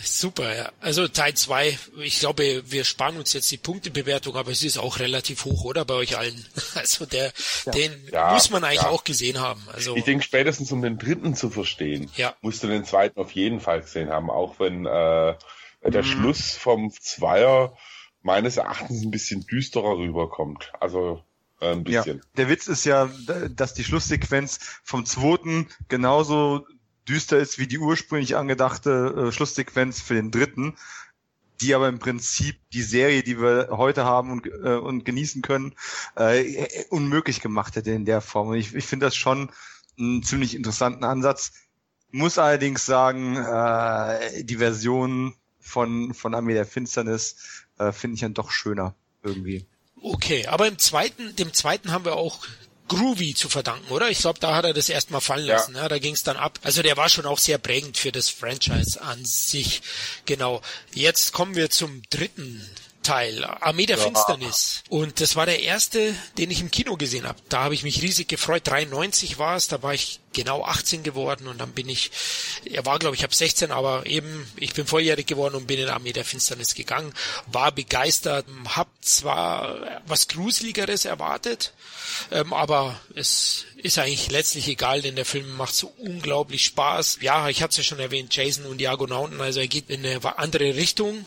Super, 0.02 0.56
ja. 0.56 0.72
Also 0.80 1.06
Teil 1.06 1.34
zwei. 1.34 1.78
ich 2.02 2.18
glaube, 2.18 2.64
wir 2.66 2.84
sparen 2.84 3.16
uns 3.16 3.32
jetzt 3.32 3.50
die 3.52 3.58
Punktebewertung, 3.58 4.34
aber 4.34 4.50
es 4.50 4.64
ist 4.64 4.76
auch 4.76 4.98
relativ 4.98 5.44
hoch, 5.44 5.64
oder? 5.64 5.84
Bei 5.84 5.94
euch 5.94 6.18
allen. 6.18 6.44
Also 6.74 7.06
der, 7.06 7.32
ja. 7.64 7.72
den 7.72 8.08
ja, 8.10 8.32
muss 8.32 8.50
man 8.50 8.64
eigentlich 8.64 8.82
ja. 8.82 8.88
auch 8.88 9.04
gesehen 9.04 9.38
haben. 9.38 9.62
Also 9.72 9.94
Ich 9.96 10.04
denke, 10.04 10.24
spätestens 10.24 10.72
um 10.72 10.82
den 10.82 10.98
dritten 10.98 11.36
zu 11.36 11.50
verstehen, 11.50 12.10
ja. 12.16 12.34
musst 12.40 12.62
du 12.62 12.66
den 12.66 12.84
zweiten 12.84 13.18
auf 13.20 13.30
jeden 13.30 13.60
Fall 13.60 13.80
gesehen 13.80 14.10
haben, 14.10 14.28
auch 14.28 14.58
wenn 14.58 14.84
äh, 14.84 15.36
der 15.84 16.02
mhm. 16.02 16.04
Schluss 16.04 16.52
vom 16.56 16.90
Zweier 16.90 17.76
meines 18.22 18.56
Erachtens 18.56 19.02
ein 19.02 19.10
bisschen 19.12 19.46
düsterer 19.46 19.96
rüberkommt. 19.96 20.72
Also 20.80 21.22
äh, 21.60 21.72
ein 21.72 21.84
bisschen. 21.84 22.18
Ja, 22.18 22.24
der 22.36 22.48
Witz 22.48 22.66
ist 22.66 22.84
ja, 22.84 23.10
dass 23.50 23.74
die 23.74 23.84
Schlusssequenz 23.84 24.58
vom 24.82 25.06
zweiten 25.06 25.68
genauso 25.88 26.66
düster 27.08 27.38
ist 27.38 27.58
wie 27.58 27.66
die 27.66 27.78
ursprünglich 27.78 28.36
angedachte 28.36 29.28
äh, 29.28 29.32
Schlusssequenz 29.32 30.00
für 30.00 30.14
den 30.14 30.30
dritten, 30.30 30.76
die 31.60 31.74
aber 31.74 31.88
im 31.88 31.98
Prinzip 31.98 32.56
die 32.72 32.82
Serie, 32.82 33.22
die 33.22 33.40
wir 33.40 33.68
heute 33.70 34.04
haben 34.04 34.30
und, 34.32 34.46
äh, 34.46 34.76
und 34.76 35.04
genießen 35.04 35.42
können, 35.42 35.74
äh, 36.16 36.84
unmöglich 36.90 37.40
gemacht 37.40 37.76
hätte 37.76 37.92
in 37.92 38.04
der 38.04 38.20
Form. 38.20 38.48
Und 38.48 38.56
ich, 38.56 38.74
ich 38.74 38.86
finde 38.86 39.06
das 39.06 39.16
schon 39.16 39.50
einen 39.98 40.22
ziemlich 40.22 40.54
interessanten 40.54 41.04
Ansatz. 41.04 41.52
Muss 42.10 42.38
allerdings 42.38 42.86
sagen, 42.86 43.36
äh, 43.36 44.44
die 44.44 44.56
Version 44.56 45.34
von, 45.60 46.14
von 46.14 46.34
Armee 46.34 46.54
der 46.54 46.66
Finsternis 46.66 47.64
äh, 47.78 47.92
finde 47.92 48.14
ich 48.14 48.20
dann 48.20 48.34
doch 48.34 48.50
schöner 48.50 48.94
irgendwie. 49.22 49.66
Okay, 50.00 50.46
aber 50.46 50.68
im 50.68 50.78
zweiten, 50.78 51.34
dem 51.36 51.54
zweiten 51.54 51.90
haben 51.90 52.04
wir 52.04 52.16
auch 52.16 52.44
Groovy 52.88 53.34
zu 53.34 53.48
verdanken, 53.48 53.90
oder? 53.90 54.10
Ich 54.10 54.18
glaube, 54.18 54.38
da 54.40 54.54
hat 54.54 54.64
er 54.64 54.74
das 54.74 54.88
erstmal 54.88 55.20
fallen 55.20 55.46
lassen. 55.46 55.74
Ja. 55.74 55.82
ja 55.82 55.88
da 55.88 55.98
ging 55.98 56.14
es 56.14 56.22
dann 56.22 56.36
ab. 56.36 56.58
Also 56.62 56.82
der 56.82 56.96
war 56.96 57.08
schon 57.08 57.26
auch 57.26 57.38
sehr 57.38 57.58
prägend 57.58 57.96
für 57.96 58.12
das 58.12 58.28
Franchise 58.28 59.00
an 59.00 59.24
sich. 59.24 59.82
Genau. 60.26 60.60
Jetzt 60.92 61.32
kommen 61.32 61.54
wir 61.54 61.70
zum 61.70 62.02
dritten 62.10 62.62
Teil, 63.02 63.44
Armee 63.44 63.86
der 63.86 63.98
ja. 63.98 64.04
Finsternis. 64.04 64.82
Und 64.88 65.20
das 65.20 65.36
war 65.36 65.46
der 65.46 65.62
erste, 65.62 66.14
den 66.38 66.50
ich 66.50 66.60
im 66.60 66.70
Kino 66.70 66.96
gesehen 66.96 67.28
habe. 67.28 67.38
Da 67.48 67.62
habe 67.62 67.74
ich 67.74 67.84
mich 67.84 68.02
riesig 68.02 68.28
gefreut. 68.28 68.62
93 68.66 69.38
war 69.38 69.56
es, 69.56 69.68
da 69.68 69.82
war 69.82 69.94
ich 69.94 70.20
genau 70.34 70.64
18 70.64 71.02
geworden 71.02 71.46
und 71.46 71.60
dann 71.60 71.72
bin 71.72 71.88
ich, 71.88 72.10
er 72.64 72.84
war 72.84 72.98
glaube 72.98 73.16
ich 73.16 73.24
ab 73.24 73.34
16, 73.34 73.70
aber 73.70 74.06
eben, 74.06 74.46
ich 74.56 74.74
bin 74.74 74.86
volljährig 74.86 75.26
geworden 75.26 75.54
und 75.54 75.66
bin 75.66 75.80
in 75.80 75.88
Armee 75.88 76.12
der 76.12 76.24
Finsternis 76.24 76.74
gegangen, 76.74 77.12
war 77.46 77.72
begeistert, 77.72 78.46
hab 78.68 78.88
zwar 79.00 80.02
was 80.06 80.28
Gruseligeres 80.28 81.04
erwartet, 81.04 81.72
ähm, 82.30 82.52
aber 82.52 83.00
es 83.14 83.64
ist 83.76 83.98
eigentlich 83.98 84.30
letztlich 84.30 84.66
egal, 84.68 85.02
denn 85.02 85.14
der 85.14 85.26
Film 85.26 85.56
macht 85.56 85.74
so 85.74 85.92
unglaublich 85.98 86.64
Spaß. 86.64 87.18
Ja, 87.20 87.48
ich 87.50 87.62
hatte 87.62 87.72
es 87.72 87.76
ja 87.76 87.82
schon 87.84 87.98
erwähnt, 87.98 88.34
Jason 88.34 88.64
und 88.64 88.78
die 88.78 88.88
Argonauten, 88.88 89.40
also 89.40 89.60
er 89.60 89.68
geht 89.68 89.90
in 89.90 90.06
eine 90.06 90.38
andere 90.38 90.74
Richtung, 90.74 91.26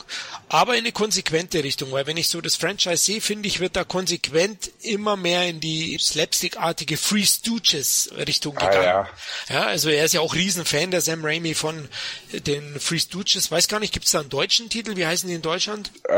aber 0.50 0.74
in 0.74 0.80
eine 0.80 0.92
konsequente 0.92 1.64
Richtung, 1.64 1.92
weil 1.92 2.08
wenn 2.08 2.18
ich 2.18 2.30
so 2.30 2.42
das 2.42 2.56
Franchise 2.56 2.98
sehe, 2.98 3.22
finde 3.22 3.48
ich, 3.48 3.60
wird 3.60 3.76
da 3.76 3.84
konsequent 3.84 4.72
immer 4.82 5.18
mehr 5.18 5.48
in 5.48 5.60
die 5.60 5.98
slapstickartige 6.00 6.98
Free 6.98 7.26
Stooges 7.26 8.10
Richtung 8.26 8.56
gegangen. 8.56 8.78
Ah, 8.78 8.84
ja. 8.84 8.97
Ja. 9.49 9.65
also 9.65 9.90
er 9.90 10.06
ist 10.06 10.14
ja 10.14 10.22
auch 10.22 10.34
Riesenfan 10.34 10.91
der 10.91 11.02
Sam 11.02 11.24
Raimi 11.24 11.53
von 11.53 11.88
den 12.32 12.80
Free 12.80 12.99
Stooges. 12.99 13.52
Weiß 13.52 13.68
gar 13.68 13.80
nicht, 13.80 13.94
gibt 13.94 14.06
es 14.06 14.11
da 14.11 14.22
einen 14.22 14.30
deutschen 14.30 14.69
Titel? 14.69 14.95
Wie 14.95 15.06
heißen 15.06 15.28
die 15.28 15.36
in 15.36 15.41
Deutschland? 15.41 15.91
Äh, 16.07 16.14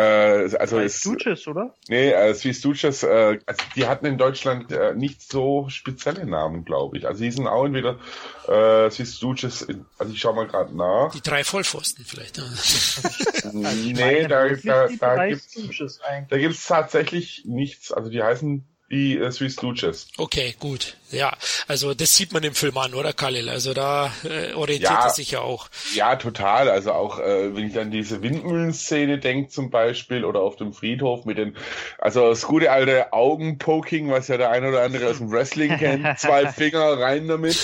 also 0.55 0.77
Free 0.77 0.89
Stooges, 0.89 1.47
oder? 1.47 1.75
Nee, 1.87 2.11
äh, 2.11 2.33
Free 2.33 2.53
Stooges, 2.53 3.03
äh, 3.03 3.39
also 3.45 3.61
die 3.75 3.87
hatten 3.87 4.05
in 4.05 4.17
Deutschland 4.17 4.71
äh, 4.71 4.93
nicht 4.93 5.21
so 5.21 5.67
spezielle 5.69 6.25
Namen, 6.25 6.65
glaube 6.65 6.97
ich. 6.97 7.07
Also 7.07 7.23
die 7.23 7.31
sind 7.31 7.47
auch 7.47 7.65
entweder 7.65 7.99
äh, 8.47 8.89
Free 8.89 9.05
Stooges, 9.05 9.61
in, 9.63 9.85
also 9.97 10.13
ich 10.13 10.19
schau 10.19 10.33
mal 10.33 10.47
gerade 10.47 10.75
nach. 10.75 11.11
Die 11.11 11.21
drei 11.21 11.43
Vollpfosten 11.43 12.05
vielleicht. 12.05 12.37
nee, 13.53 14.27
da, 14.27 14.47
da, 14.47 14.87
da, 14.99 15.27
gibt's, 15.27 15.99
da 16.29 16.37
gibt's 16.37 16.65
tatsächlich 16.67 17.43
nichts. 17.45 17.91
Also 17.91 18.09
die 18.09 18.21
heißen 18.21 18.65
die 18.91 19.17
äh, 19.17 19.29
Three 19.29 19.49
Stooges. 19.49 20.07
Okay, 20.17 20.55
gut. 20.59 20.95
Ja, 21.11 21.35
also 21.67 21.93
das 21.93 22.15
sieht 22.15 22.33
man 22.33 22.43
im 22.43 22.53
Film 22.53 22.77
an, 22.77 22.93
oder 22.93 23.13
Khalil? 23.13 23.49
Also 23.49 23.73
da 23.73 24.11
äh, 24.23 24.53
orientiert 24.53 24.91
ja, 24.91 25.05
er 25.05 25.09
sich 25.09 25.31
ja 25.31 25.41
auch. 25.41 25.69
Ja, 25.93 26.15
total. 26.15 26.69
Also 26.69 26.91
auch 26.93 27.19
äh, 27.19 27.55
wenn 27.55 27.67
ich 27.67 27.79
an 27.79 27.89
diese 27.89 28.21
Windmühlenszene 28.21 29.17
denke 29.17 29.49
zum 29.49 29.71
Beispiel 29.71 30.23
oder 30.23 30.41
auf 30.41 30.55
dem 30.55 30.73
Friedhof 30.73 31.25
mit 31.25 31.37
den, 31.37 31.55
also 31.97 32.29
das 32.29 32.43
gute 32.43 32.71
alte 32.71 33.11
Augenpoking, 33.11 34.11
was 34.11 34.27
ja 34.27 34.37
der 34.37 34.51
eine 34.51 34.69
oder 34.69 34.83
andere 34.83 35.09
aus 35.09 35.17
dem 35.17 35.31
Wrestling 35.31 35.77
kennt, 35.77 36.07
zwei 36.19 36.47
Finger 36.51 36.99
rein 36.99 37.27
damit. 37.27 37.57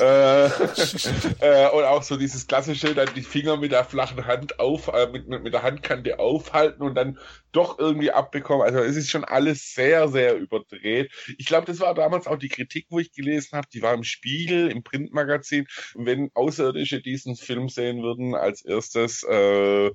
Äh, 0.00 0.46
äh, 1.40 1.70
und 1.70 1.84
auch 1.84 2.02
so 2.02 2.16
dieses 2.16 2.46
klassische, 2.46 2.94
dann 2.94 3.12
die 3.14 3.22
Finger 3.22 3.56
mit 3.56 3.72
der 3.72 3.84
flachen 3.84 4.26
Hand 4.26 4.58
auf, 4.58 4.88
äh, 4.88 5.08
mit, 5.10 5.28
mit, 5.28 5.42
mit 5.42 5.54
der 5.54 5.62
Handkante 5.62 6.18
aufhalten 6.18 6.82
und 6.82 6.94
dann 6.94 7.18
doch 7.52 7.78
irgendwie 7.78 8.10
abbekommen. 8.10 8.62
Also 8.62 8.78
es 8.78 8.96
ist 8.96 9.10
schon 9.10 9.24
alles 9.24 9.74
sehr, 9.74 10.08
sehr 10.08 10.36
überdreht. 10.36 11.12
Ich 11.38 11.46
glaube, 11.46 11.66
das 11.66 11.80
war 11.80 11.94
damals 11.94 12.26
auch 12.26 12.38
die 12.38 12.48
Kritik, 12.48 12.86
wo 12.90 12.98
ich 12.98 13.12
gelesen 13.12 13.56
habe, 13.56 13.68
die 13.72 13.82
war 13.82 13.94
im 13.94 14.04
Spiegel, 14.04 14.70
im 14.70 14.82
Printmagazin. 14.82 15.66
Wenn 15.94 16.30
Außerirdische 16.34 17.00
diesen 17.00 17.36
Film 17.36 17.68
sehen 17.68 18.02
würden, 18.02 18.34
als 18.34 18.64
erstes, 18.64 19.22
äh, 19.22 19.90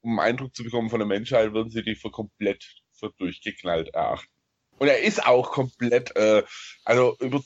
um 0.00 0.18
Eindruck 0.18 0.54
zu 0.54 0.64
bekommen 0.64 0.90
von 0.90 1.00
der 1.00 1.08
Menschheit, 1.08 1.52
würden 1.52 1.70
sie 1.70 1.82
die 1.82 1.96
für 1.96 2.10
komplett 2.10 2.64
für 2.92 3.12
durchgeknallt 3.18 3.88
erachten. 3.94 4.37
Und 4.78 4.88
er 4.88 5.00
ist 5.02 5.26
auch 5.26 5.50
komplett, 5.50 6.14
äh, 6.16 6.42
also 6.84 7.16
über, 7.20 7.40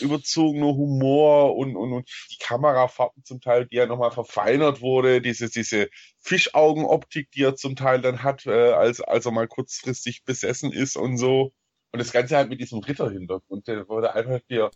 überzogener 0.00 0.66
Humor 0.66 1.56
und, 1.56 1.76
und, 1.76 1.92
und 1.92 2.08
die 2.30 2.38
Kamerafahrten 2.38 3.24
zum 3.24 3.40
Teil, 3.40 3.66
die 3.66 3.76
ja 3.76 3.86
nochmal 3.86 4.12
verfeinert 4.12 4.80
wurde, 4.80 5.20
diese, 5.20 5.50
diese 5.50 5.88
Fischaugenoptik, 6.20 7.30
die 7.32 7.42
er 7.42 7.56
zum 7.56 7.76
Teil 7.76 8.00
dann 8.00 8.22
hat, 8.22 8.46
äh, 8.46 8.72
als, 8.72 9.00
als 9.00 9.26
er 9.26 9.32
mal 9.32 9.48
kurzfristig 9.48 10.24
besessen 10.24 10.72
ist 10.72 10.96
und 10.96 11.18
so. 11.18 11.52
Und 11.92 11.98
das 11.98 12.12
Ganze 12.12 12.36
halt 12.36 12.48
mit 12.48 12.60
diesem 12.60 12.78
Ritterhintergrund, 12.78 13.66
der 13.66 13.88
wurde 13.88 14.14
einfach 14.14 14.40
hier 14.46 14.70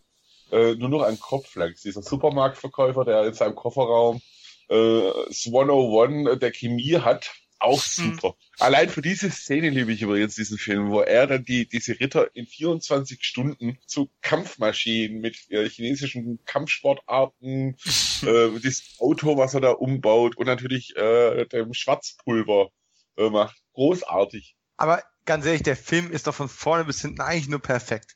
äh, 0.51 0.75
nur 0.75 0.89
noch 0.89 1.03
ein 1.03 1.19
Kopf 1.19 1.55
lang. 1.55 1.73
Dieser 1.83 2.01
Supermarktverkäufer, 2.01 3.05
der 3.05 3.25
in 3.25 3.33
seinem 3.33 3.55
Kofferraum 3.55 4.21
äh, 4.69 5.11
101 5.47 6.39
der 6.39 6.51
Chemie 6.51 6.97
hat, 6.97 7.31
auch 7.65 7.83
hm. 7.83 8.13
super. 8.13 8.29
Hm. 8.29 8.35
Allein 8.59 8.89
für 8.89 9.01
diese 9.01 9.29
Szene 9.29 9.69
liebe 9.69 9.91
ich 9.91 10.01
übrigens 10.01 10.35
diesen 10.35 10.57
Film, 10.57 10.89
wo 10.89 11.01
er 11.01 11.27
dann 11.27 11.43
die, 11.43 11.67
diese 11.67 11.99
Ritter 11.99 12.33
in 12.35 12.45
24 12.45 13.23
Stunden 13.23 13.77
zu 13.85 14.09
Kampfmaschinen 14.21 15.19
mit 15.19 15.37
äh, 15.49 15.67
chinesischen 15.69 16.39
Kampfsportarten, 16.45 17.75
äh, 18.23 18.59
das 18.61 18.95
Auto, 18.99 19.37
was 19.37 19.53
er 19.53 19.61
da 19.61 19.71
umbaut 19.71 20.37
und 20.37 20.45
natürlich 20.45 20.95
äh, 20.95 21.45
dem 21.45 21.73
Schwarzpulver 21.73 22.69
äh, 23.17 23.29
macht. 23.29 23.57
Großartig. 23.73 24.55
Aber 24.77 25.03
ganz 25.25 25.45
ehrlich, 25.45 25.63
der 25.63 25.75
Film 25.75 26.11
ist 26.11 26.27
doch 26.27 26.35
von 26.35 26.49
vorne 26.49 26.85
bis 26.85 27.01
hinten 27.01 27.21
eigentlich 27.21 27.49
nur 27.49 27.61
perfekt 27.61 28.13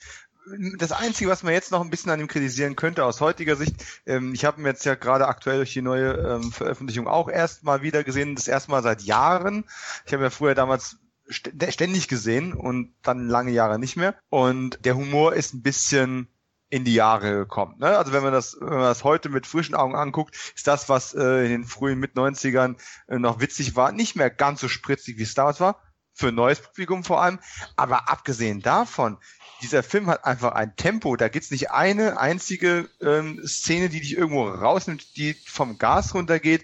das 0.77 0.91
Einzige, 0.91 1.29
was 1.29 1.43
man 1.43 1.53
jetzt 1.53 1.71
noch 1.71 1.81
ein 1.81 1.89
bisschen 1.89 2.11
an 2.11 2.19
ihm 2.19 2.27
kritisieren 2.27 2.75
könnte 2.75 3.05
aus 3.05 3.21
heutiger 3.21 3.55
Sicht, 3.55 3.75
ähm, 4.05 4.33
ich 4.33 4.45
habe 4.45 4.61
ihn 4.61 4.65
jetzt 4.65 4.85
ja 4.85 4.95
gerade 4.95 5.27
aktuell 5.27 5.57
durch 5.57 5.73
die 5.73 5.81
neue 5.81 6.13
ähm, 6.13 6.51
Veröffentlichung 6.51 7.07
auch 7.07 7.29
erst 7.29 7.63
mal 7.63 7.81
wieder 7.81 8.03
gesehen, 8.03 8.35
das 8.35 8.47
erste 8.47 8.71
Mal 8.71 8.83
seit 8.83 9.01
Jahren. 9.01 9.65
Ich 10.05 10.13
habe 10.13 10.23
ja 10.23 10.29
früher 10.29 10.55
damals 10.55 10.97
ständig 11.29 12.07
gesehen 12.07 12.53
und 12.53 12.93
dann 13.03 13.27
lange 13.27 13.51
Jahre 13.51 13.77
nicht 13.77 13.95
mehr. 13.95 14.15
Und 14.29 14.83
der 14.85 14.95
Humor 14.95 15.33
ist 15.33 15.53
ein 15.53 15.61
bisschen 15.61 16.27
in 16.69 16.85
die 16.85 16.93
Jahre 16.93 17.31
gekommen. 17.31 17.75
Ne? 17.79 17.97
Also 17.97 18.13
wenn 18.13 18.23
man 18.23 18.33
das, 18.33 18.57
wenn 18.59 18.69
man 18.69 18.81
das 18.81 19.03
heute 19.03 19.29
mit 19.29 19.47
frischen 19.47 19.75
Augen 19.75 19.95
anguckt, 19.95 20.35
ist 20.55 20.67
das, 20.67 20.87
was 20.87 21.13
äh, 21.13 21.45
in 21.45 21.49
den 21.49 21.63
frühen 21.65 21.99
mit 21.99 22.15
90ern 22.15 22.77
äh, 23.07 23.17
noch 23.17 23.39
witzig 23.39 23.75
war, 23.75 23.91
nicht 23.91 24.15
mehr 24.15 24.29
ganz 24.29 24.61
so 24.61 24.67
spritzig, 24.67 25.17
wie 25.17 25.23
es 25.23 25.33
damals 25.33 25.59
war. 25.59 25.81
Für 26.19 26.27
ein 26.27 26.35
neues 26.35 26.59
Publikum 26.59 27.05
vor 27.05 27.21
allem. 27.21 27.39
Aber 27.77 28.09
abgesehen 28.09 28.61
davon, 28.61 29.17
dieser 29.61 29.83
Film 29.83 30.07
hat 30.07 30.25
einfach 30.25 30.51
ein 30.51 30.75
Tempo. 30.75 31.15
Da 31.15 31.29
gibt's 31.29 31.49
nicht 31.49 31.71
eine 31.71 32.19
einzige 32.19 32.89
ähm, 33.01 33.39
Szene, 33.47 33.87
die 33.87 34.01
dich 34.01 34.17
irgendwo 34.17 34.49
rausnimmt, 34.49 35.15
die 35.15 35.33
vom 35.33 35.77
Gas 35.77 36.13
runtergeht 36.13 36.63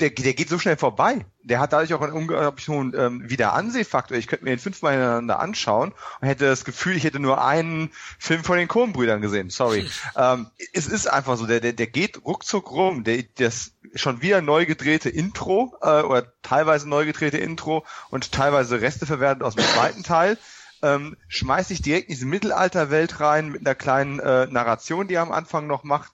der, 0.00 0.10
der 0.10 0.34
geht 0.34 0.48
so 0.48 0.58
schnell 0.58 0.76
vorbei. 0.76 1.24
Der 1.42 1.60
hat 1.60 1.72
dadurch 1.72 1.92
auch 1.94 2.00
einen 2.00 2.12
unglaublich 2.12 2.68
hohen 2.68 2.94
ähm, 2.96 3.28
Wiederansehfaktor. 3.28 4.16
Ich 4.16 4.26
könnte 4.26 4.44
mir 4.44 4.50
den 4.50 4.58
fünfmal 4.58 4.92
hintereinander 4.92 5.40
anschauen 5.40 5.92
und 6.20 6.28
hätte 6.28 6.46
das 6.46 6.64
Gefühl, 6.64 6.96
ich 6.96 7.04
hätte 7.04 7.20
nur 7.20 7.44
einen 7.44 7.90
Film 8.18 8.44
von 8.44 8.58
den 8.58 8.68
Coen-Brüdern 8.68 9.20
gesehen. 9.20 9.50
Sorry. 9.50 9.82
Hm. 9.82 9.88
Ähm, 10.16 10.46
es 10.72 10.86
ist 10.86 11.06
einfach 11.06 11.36
so, 11.36 11.46
der, 11.46 11.60
der, 11.60 11.72
der 11.72 11.86
geht 11.86 12.24
ruckzuck 12.24 12.70
rum. 12.72 13.04
Der, 13.04 13.22
das 13.36 13.72
schon 13.94 14.20
wieder 14.20 14.40
neu 14.40 14.66
gedrehte 14.66 15.08
Intro 15.10 15.76
äh, 15.80 16.02
oder 16.02 16.32
teilweise 16.42 16.88
neu 16.88 17.04
gedrehte 17.04 17.38
Intro 17.38 17.84
und 18.10 18.32
teilweise 18.32 18.80
Reste 18.80 19.06
verwertet 19.06 19.42
aus 19.42 19.54
dem 19.54 19.64
zweiten 19.64 20.02
Teil. 20.02 20.38
Ähm, 20.82 21.16
schmeißt 21.28 21.68
sich 21.68 21.82
direkt 21.82 22.08
in 22.08 22.14
diese 22.14 22.26
Mittelalterwelt 22.26 23.20
rein 23.20 23.50
mit 23.50 23.66
einer 23.66 23.74
kleinen 23.74 24.18
äh, 24.20 24.46
Narration, 24.46 25.08
die 25.08 25.14
er 25.14 25.22
am 25.22 25.32
Anfang 25.32 25.66
noch 25.66 25.84
macht. 25.84 26.12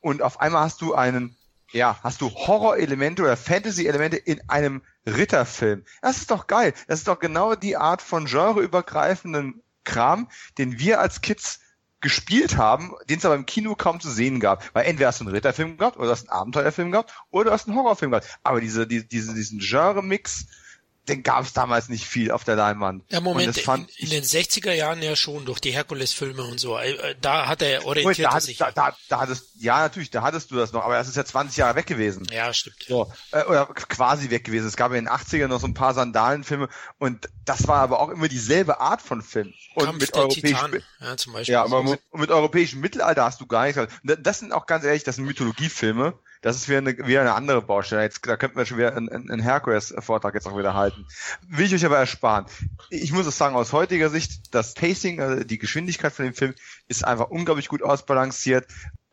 Und 0.00 0.22
auf 0.22 0.40
einmal 0.40 0.62
hast 0.64 0.80
du 0.80 0.94
einen 0.94 1.36
ja, 1.72 1.98
hast 2.02 2.20
du 2.20 2.30
Horror-Elemente 2.30 3.22
oder 3.22 3.36
Fantasy-Elemente 3.36 4.16
in 4.16 4.40
einem 4.48 4.82
Ritterfilm. 5.06 5.84
Das 6.02 6.18
ist 6.18 6.30
doch 6.30 6.46
geil. 6.46 6.74
Das 6.88 7.00
ist 7.00 7.08
doch 7.08 7.18
genau 7.18 7.54
die 7.54 7.76
Art 7.76 8.02
von 8.02 8.26
genreübergreifenden 8.26 9.62
Kram, 9.84 10.28
den 10.58 10.78
wir 10.78 11.00
als 11.00 11.20
Kids 11.20 11.60
gespielt 12.00 12.56
haben, 12.56 12.94
den 13.08 13.18
es 13.18 13.24
aber 13.24 13.34
im 13.34 13.46
Kino 13.46 13.74
kaum 13.74 14.00
zu 14.00 14.10
sehen 14.10 14.40
gab. 14.40 14.74
Weil 14.74 14.86
entweder 14.86 15.08
hast 15.08 15.20
du 15.20 15.24
einen 15.24 15.34
Ritterfilm 15.34 15.76
gehabt, 15.76 15.98
oder 15.98 16.10
hast 16.10 16.28
einen 16.28 16.38
Abenteuerfilm 16.38 16.92
gehabt, 16.92 17.12
oder 17.30 17.52
hast 17.52 17.68
einen 17.68 17.76
Horrorfilm 17.76 18.10
gehabt. 18.10 18.38
Aber 18.42 18.60
diese, 18.60 18.86
die, 18.86 19.06
diese, 19.06 19.34
diesen 19.34 19.58
Genre-Mix, 19.60 20.46
den 21.10 21.22
gab 21.22 21.44
es 21.44 21.52
damals 21.52 21.88
nicht 21.88 22.06
viel 22.06 22.30
auf 22.30 22.44
der 22.44 22.56
Leinwand. 22.56 23.04
Ja, 23.10 23.20
Moment, 23.20 23.56
in, 23.56 23.88
in, 23.96 24.10
den 24.10 24.24
60er 24.24 24.72
Jahren 24.72 25.02
ja 25.02 25.16
schon 25.16 25.44
durch 25.44 25.58
die 25.60 25.72
Herkules-Filme 25.72 26.42
und 26.44 26.58
so. 26.58 26.78
Äh, 26.78 27.16
da 27.20 27.48
hat 27.48 27.62
er 27.62 27.84
orientiert 27.84 28.32
da, 28.32 28.40
sich. 28.40 28.58
Da, 28.58 28.70
da, 28.70 28.96
da 29.08 29.20
hattest, 29.20 29.50
ja, 29.58 29.80
natürlich, 29.80 30.10
da 30.10 30.22
hattest 30.22 30.50
du 30.50 30.56
das 30.56 30.72
noch, 30.72 30.84
aber 30.84 30.94
das 30.94 31.08
ist 31.08 31.16
ja 31.16 31.24
20 31.24 31.56
Jahre 31.56 31.74
weg 31.74 31.86
gewesen. 31.86 32.26
Ja, 32.30 32.54
stimmt. 32.54 32.76
So, 32.86 33.12
äh, 33.32 33.42
oder 33.44 33.66
quasi 33.66 34.30
weg 34.30 34.44
gewesen. 34.44 34.68
Es 34.68 34.76
gab 34.76 34.92
in 34.92 35.04
den 35.04 35.08
80ern 35.08 35.48
noch 35.48 35.60
so 35.60 35.66
ein 35.66 35.74
paar 35.74 35.94
Sandalenfilme 35.94 36.68
und 36.98 37.28
das 37.44 37.66
war 37.66 37.78
aber 37.78 38.00
auch 38.00 38.10
immer 38.10 38.28
dieselbe 38.28 38.80
Art 38.80 39.02
von 39.02 39.20
Film. 39.20 39.52
Und 39.74 39.84
Kampf 39.84 40.00
mit 40.00 40.14
europäischen, 40.14 40.82
ja, 41.00 41.16
zum 41.16 41.32
Beispiel. 41.32 41.52
Ja, 41.52 41.64
aber 41.64 41.82
mit, 41.82 42.00
mit 42.12 42.30
europäischem 42.30 42.80
Mittelalter 42.80 43.24
hast 43.24 43.40
du 43.40 43.46
gar 43.46 43.66
nichts. 43.66 43.80
Das 44.02 44.38
sind 44.38 44.52
auch 44.52 44.66
ganz 44.66 44.84
ehrlich, 44.84 45.02
das 45.02 45.16
sind 45.16 45.24
Mythologiefilme 45.24 46.14
das 46.40 46.56
ist 46.56 46.68
wieder 46.68 46.78
eine, 46.78 46.96
wieder 47.06 47.20
eine 47.20 47.34
andere 47.34 47.60
Baustelle. 47.60 48.02
Jetzt, 48.02 48.26
da 48.26 48.36
könnten 48.36 48.56
wir 48.56 48.64
schon 48.64 48.78
wieder 48.78 48.96
einen, 48.96 49.08
einen 49.08 49.42
Hercules-Vortrag 49.42 50.34
jetzt 50.34 50.46
auch 50.46 50.56
wieder 50.56 50.74
halten. 50.74 51.06
Will 51.46 51.66
ich 51.66 51.74
euch 51.74 51.84
aber 51.84 51.98
ersparen. 51.98 52.46
Ich 52.88 53.12
muss 53.12 53.26
es 53.26 53.36
sagen, 53.36 53.56
aus 53.56 53.72
heutiger 53.72 54.08
Sicht, 54.08 54.54
das 54.54 54.74
Pacing, 54.74 55.20
also 55.20 55.44
die 55.44 55.58
Geschwindigkeit 55.58 56.12
von 56.12 56.24
dem 56.24 56.34
Film 56.34 56.54
ist 56.88 57.04
einfach 57.04 57.28
unglaublich 57.28 57.68
gut 57.68 57.82
ausbalanciert. 57.82 58.66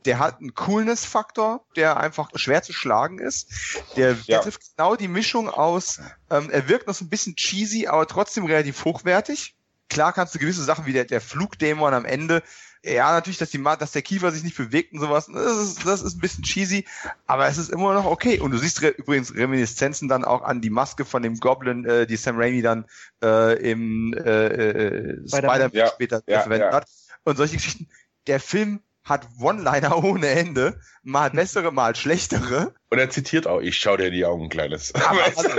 Der 0.05 0.19
hat 0.19 0.39
einen 0.39 0.53
Coolness-Faktor, 0.53 1.65
der 1.75 1.97
einfach 1.97 2.29
schwer 2.35 2.63
zu 2.63 2.71
schlagen 2.71 3.19
ist. 3.19 3.51
Der, 3.97 4.13
der 4.13 4.41
trifft 4.41 4.61
genau 4.77 4.95
die 4.95 5.09
Mischung 5.09 5.49
aus, 5.49 5.99
ähm, 6.29 6.49
er 6.49 6.69
wirkt 6.69 6.87
noch 6.87 6.93
so 6.93 7.03
ein 7.03 7.09
bisschen 7.09 7.35
cheesy, 7.35 7.87
aber 7.87 8.07
trotzdem 8.07 8.45
relativ 8.45 8.85
hochwertig. 8.85 9.56
Klar 9.89 10.13
kannst 10.13 10.35
du 10.35 10.39
gewisse 10.39 10.63
Sachen 10.63 10.85
wie 10.85 10.93
der, 10.93 11.05
der 11.05 11.21
Flugdämon 11.21 11.93
am 11.93 12.05
Ende 12.05 12.43
ja, 12.83 13.11
natürlich, 13.11 13.37
dass, 13.37 13.49
die, 13.49 13.61
dass 13.61 13.91
der 13.91 14.01
Kiefer 14.01 14.31
sich 14.31 14.43
nicht 14.43 14.57
bewegt 14.57 14.93
und 14.93 14.99
sowas, 14.99 15.29
das 15.31 15.57
ist, 15.57 15.85
das 15.85 16.01
ist 16.01 16.15
ein 16.15 16.19
bisschen 16.19 16.43
cheesy, 16.43 16.85
aber 17.25 17.47
es 17.47 17.57
ist 17.57 17.69
immer 17.69 17.93
noch 17.93 18.05
okay. 18.05 18.39
Und 18.39 18.51
du 18.51 18.57
siehst 18.57 18.81
re 18.81 18.89
übrigens 18.89 19.33
Reminiszenzen 19.35 20.07
dann 20.07 20.23
auch 20.23 20.43
an 20.43 20.61
die 20.61 20.69
Maske 20.69 21.05
von 21.05 21.23
dem 21.23 21.39
Goblin, 21.39 21.85
äh, 21.85 22.07
die 22.07 22.15
Sam 22.15 22.37
Raimi 22.37 22.61
dann 22.61 22.85
äh, 23.23 23.59
im 23.71 24.13
äh, 24.13 24.19
äh, 24.19 25.27
Spider-Man 25.27 25.71
ja, 25.73 25.87
später 25.87 26.21
ja, 26.27 26.41
verwendet 26.41 26.71
ja. 26.71 26.77
hat. 26.77 26.87
Und 27.23 27.37
solche 27.37 27.57
Geschichten. 27.57 27.89
Der 28.27 28.39
Film 28.39 28.81
hat 29.07 29.27
One-Liner 29.39 30.03
ohne 30.03 30.27
Ende, 30.27 30.79
mal 31.03 31.29
bessere, 31.31 31.71
mal 31.71 31.95
schlechtere. 31.95 32.73
Und 32.89 32.99
er 32.99 33.09
zitiert 33.09 33.47
auch, 33.47 33.59
ich 33.59 33.77
schau 33.77 33.97
dir 33.97 34.11
die 34.11 34.25
Augen, 34.25 34.49
Kleines. 34.49 34.93
Also, 34.95 35.49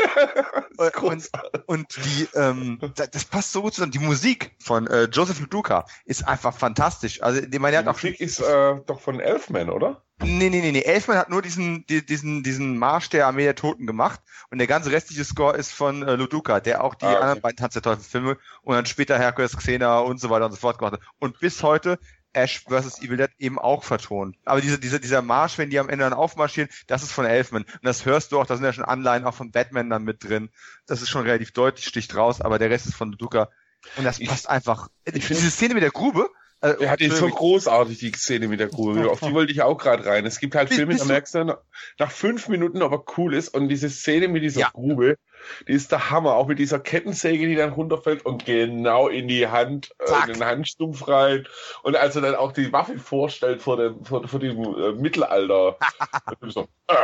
und, 1.06 1.30
und 1.66 1.96
die, 1.96 2.28
ähm, 2.34 2.78
das 2.94 3.24
passt 3.24 3.52
so 3.52 3.62
gut 3.62 3.74
zusammen. 3.74 3.92
Die 3.92 3.98
Musik 3.98 4.52
von 4.60 4.86
äh, 4.86 5.04
Joseph 5.04 5.40
Luduka 5.40 5.86
ist 6.04 6.26
einfach 6.26 6.56
fantastisch. 6.56 7.22
Also, 7.22 7.40
die, 7.40 7.58
meine, 7.58 7.76
die 7.76 7.78
hat 7.78 7.88
auch 7.88 8.02
Musik 8.02 8.20
ist 8.20 8.40
äh, 8.40 8.76
doch 8.86 9.00
von 9.00 9.20
Elfman, 9.20 9.70
oder? 9.70 10.02
Nee, 10.20 10.50
nee, 10.50 10.60
nee, 10.60 10.72
nee. 10.72 10.82
Elfman 10.82 11.16
hat 11.16 11.30
nur 11.30 11.42
diesen, 11.42 11.86
die, 11.86 12.04
diesen, 12.04 12.42
diesen 12.42 12.76
Marsch 12.76 13.08
der 13.08 13.26
Armee 13.26 13.44
der 13.44 13.54
Toten 13.54 13.86
gemacht 13.86 14.20
und 14.50 14.58
der 14.58 14.66
ganze 14.66 14.90
restliche 14.90 15.24
Score 15.24 15.56
ist 15.56 15.72
von 15.72 16.02
äh, 16.02 16.16
Luduka, 16.16 16.58
der 16.58 16.82
auch 16.82 16.94
die 16.96 17.04
ah, 17.04 17.10
okay. 17.10 17.20
anderen 17.20 17.40
beiden 17.40 17.56
Tanz 17.56 17.74
der 17.74 17.82
Teufel 17.82 18.02
Filme 18.02 18.36
und 18.62 18.74
dann 18.74 18.86
später 18.86 19.16
Hercules, 19.16 19.56
Xena 19.56 20.00
und 20.00 20.20
so 20.20 20.28
weiter 20.28 20.46
und 20.46 20.52
so 20.52 20.58
fort 20.58 20.78
gemacht 20.78 20.94
hat. 20.94 21.02
Und 21.20 21.38
bis 21.38 21.62
heute 21.62 22.00
Ash 22.38 22.64
vs. 22.64 23.02
Evil 23.02 23.16
Dead 23.16 23.30
eben 23.38 23.58
auch 23.58 23.84
vertont. 23.84 24.36
Aber 24.44 24.60
diese, 24.60 24.78
diese, 24.78 25.00
dieser 25.00 25.22
Marsch, 25.22 25.58
wenn 25.58 25.70
die 25.70 25.78
am 25.78 25.88
Ende 25.88 26.04
dann 26.04 26.12
aufmarschieren, 26.12 26.70
das 26.86 27.02
ist 27.02 27.12
von 27.12 27.26
Elfman. 27.26 27.62
Und 27.64 27.84
das 27.84 28.04
hörst 28.04 28.32
du 28.32 28.40
auch, 28.40 28.46
da 28.46 28.56
sind 28.56 28.64
ja 28.64 28.72
schon 28.72 28.84
Anleihen 28.84 29.24
auch 29.24 29.34
von 29.34 29.50
Batman 29.50 29.90
dann 29.90 30.04
mit 30.04 30.24
drin. 30.24 30.50
Das 30.86 31.02
ist 31.02 31.08
schon 31.08 31.22
relativ 31.22 31.52
deutlich, 31.52 31.86
sticht 31.86 32.14
raus, 32.14 32.40
aber 32.40 32.58
der 32.58 32.70
Rest 32.70 32.86
ist 32.86 32.94
von 32.94 33.12
Duca. 33.12 33.50
Und 33.96 34.04
das 34.04 34.18
passt 34.18 34.44
ich, 34.44 34.50
einfach. 34.50 34.88
Ich 35.04 35.26
diese 35.26 35.50
Szene 35.50 35.74
mit 35.74 35.82
der 35.82 35.90
Grube, 35.90 36.30
äh, 36.60 36.74
er 36.80 36.90
hat 36.90 37.00
ihn 37.00 37.12
so 37.12 37.28
großartig, 37.28 37.98
die 37.98 38.12
Szene 38.12 38.48
mit 38.48 38.58
der 38.58 38.68
Grube. 38.68 39.08
Auf 39.10 39.20
die 39.20 39.32
wollte 39.32 39.52
ich 39.52 39.62
auch 39.62 39.78
gerade 39.78 40.04
rein. 40.04 40.26
Es 40.26 40.40
gibt 40.40 40.56
halt 40.56 40.70
Filme, 40.72 40.96
da 40.96 41.04
merkst 41.04 41.36
du 41.36 41.58
nach 41.98 42.10
fünf 42.10 42.48
Minuten, 42.48 42.82
ob 42.82 42.92
er 42.92 43.04
cool 43.16 43.34
ist. 43.34 43.48
Und 43.54 43.68
diese 43.68 43.88
Szene 43.88 44.26
mit 44.26 44.42
dieser 44.42 44.60
ja. 44.60 44.70
Grube, 44.72 45.18
die 45.66 45.72
ist 45.72 45.92
der 45.92 46.10
Hammer. 46.10 46.34
Auch 46.34 46.46
mit 46.46 46.58
dieser 46.58 46.78
Kettensäge, 46.78 47.46
die 47.46 47.56
dann 47.56 47.72
runterfällt 47.72 48.24
und 48.24 48.44
genau 48.44 49.08
in 49.08 49.28
die 49.28 49.48
Hand, 49.48 49.90
äh, 49.98 50.26
in 50.26 50.34
den 50.34 50.44
Handstumpf 50.44 51.06
rein. 51.08 51.46
Und 51.82 51.96
als 51.96 52.16
er 52.16 52.22
dann 52.22 52.34
auch 52.34 52.52
die 52.52 52.72
Waffe 52.72 52.98
vorstellt 52.98 53.62
vor 53.62 53.76
dem, 53.76 54.04
vor, 54.04 54.26
vor 54.26 54.40
dem 54.40 54.62
äh, 54.62 54.92
Mittelalter. 54.92 55.76
so, 56.48 56.68
äh, 56.88 56.94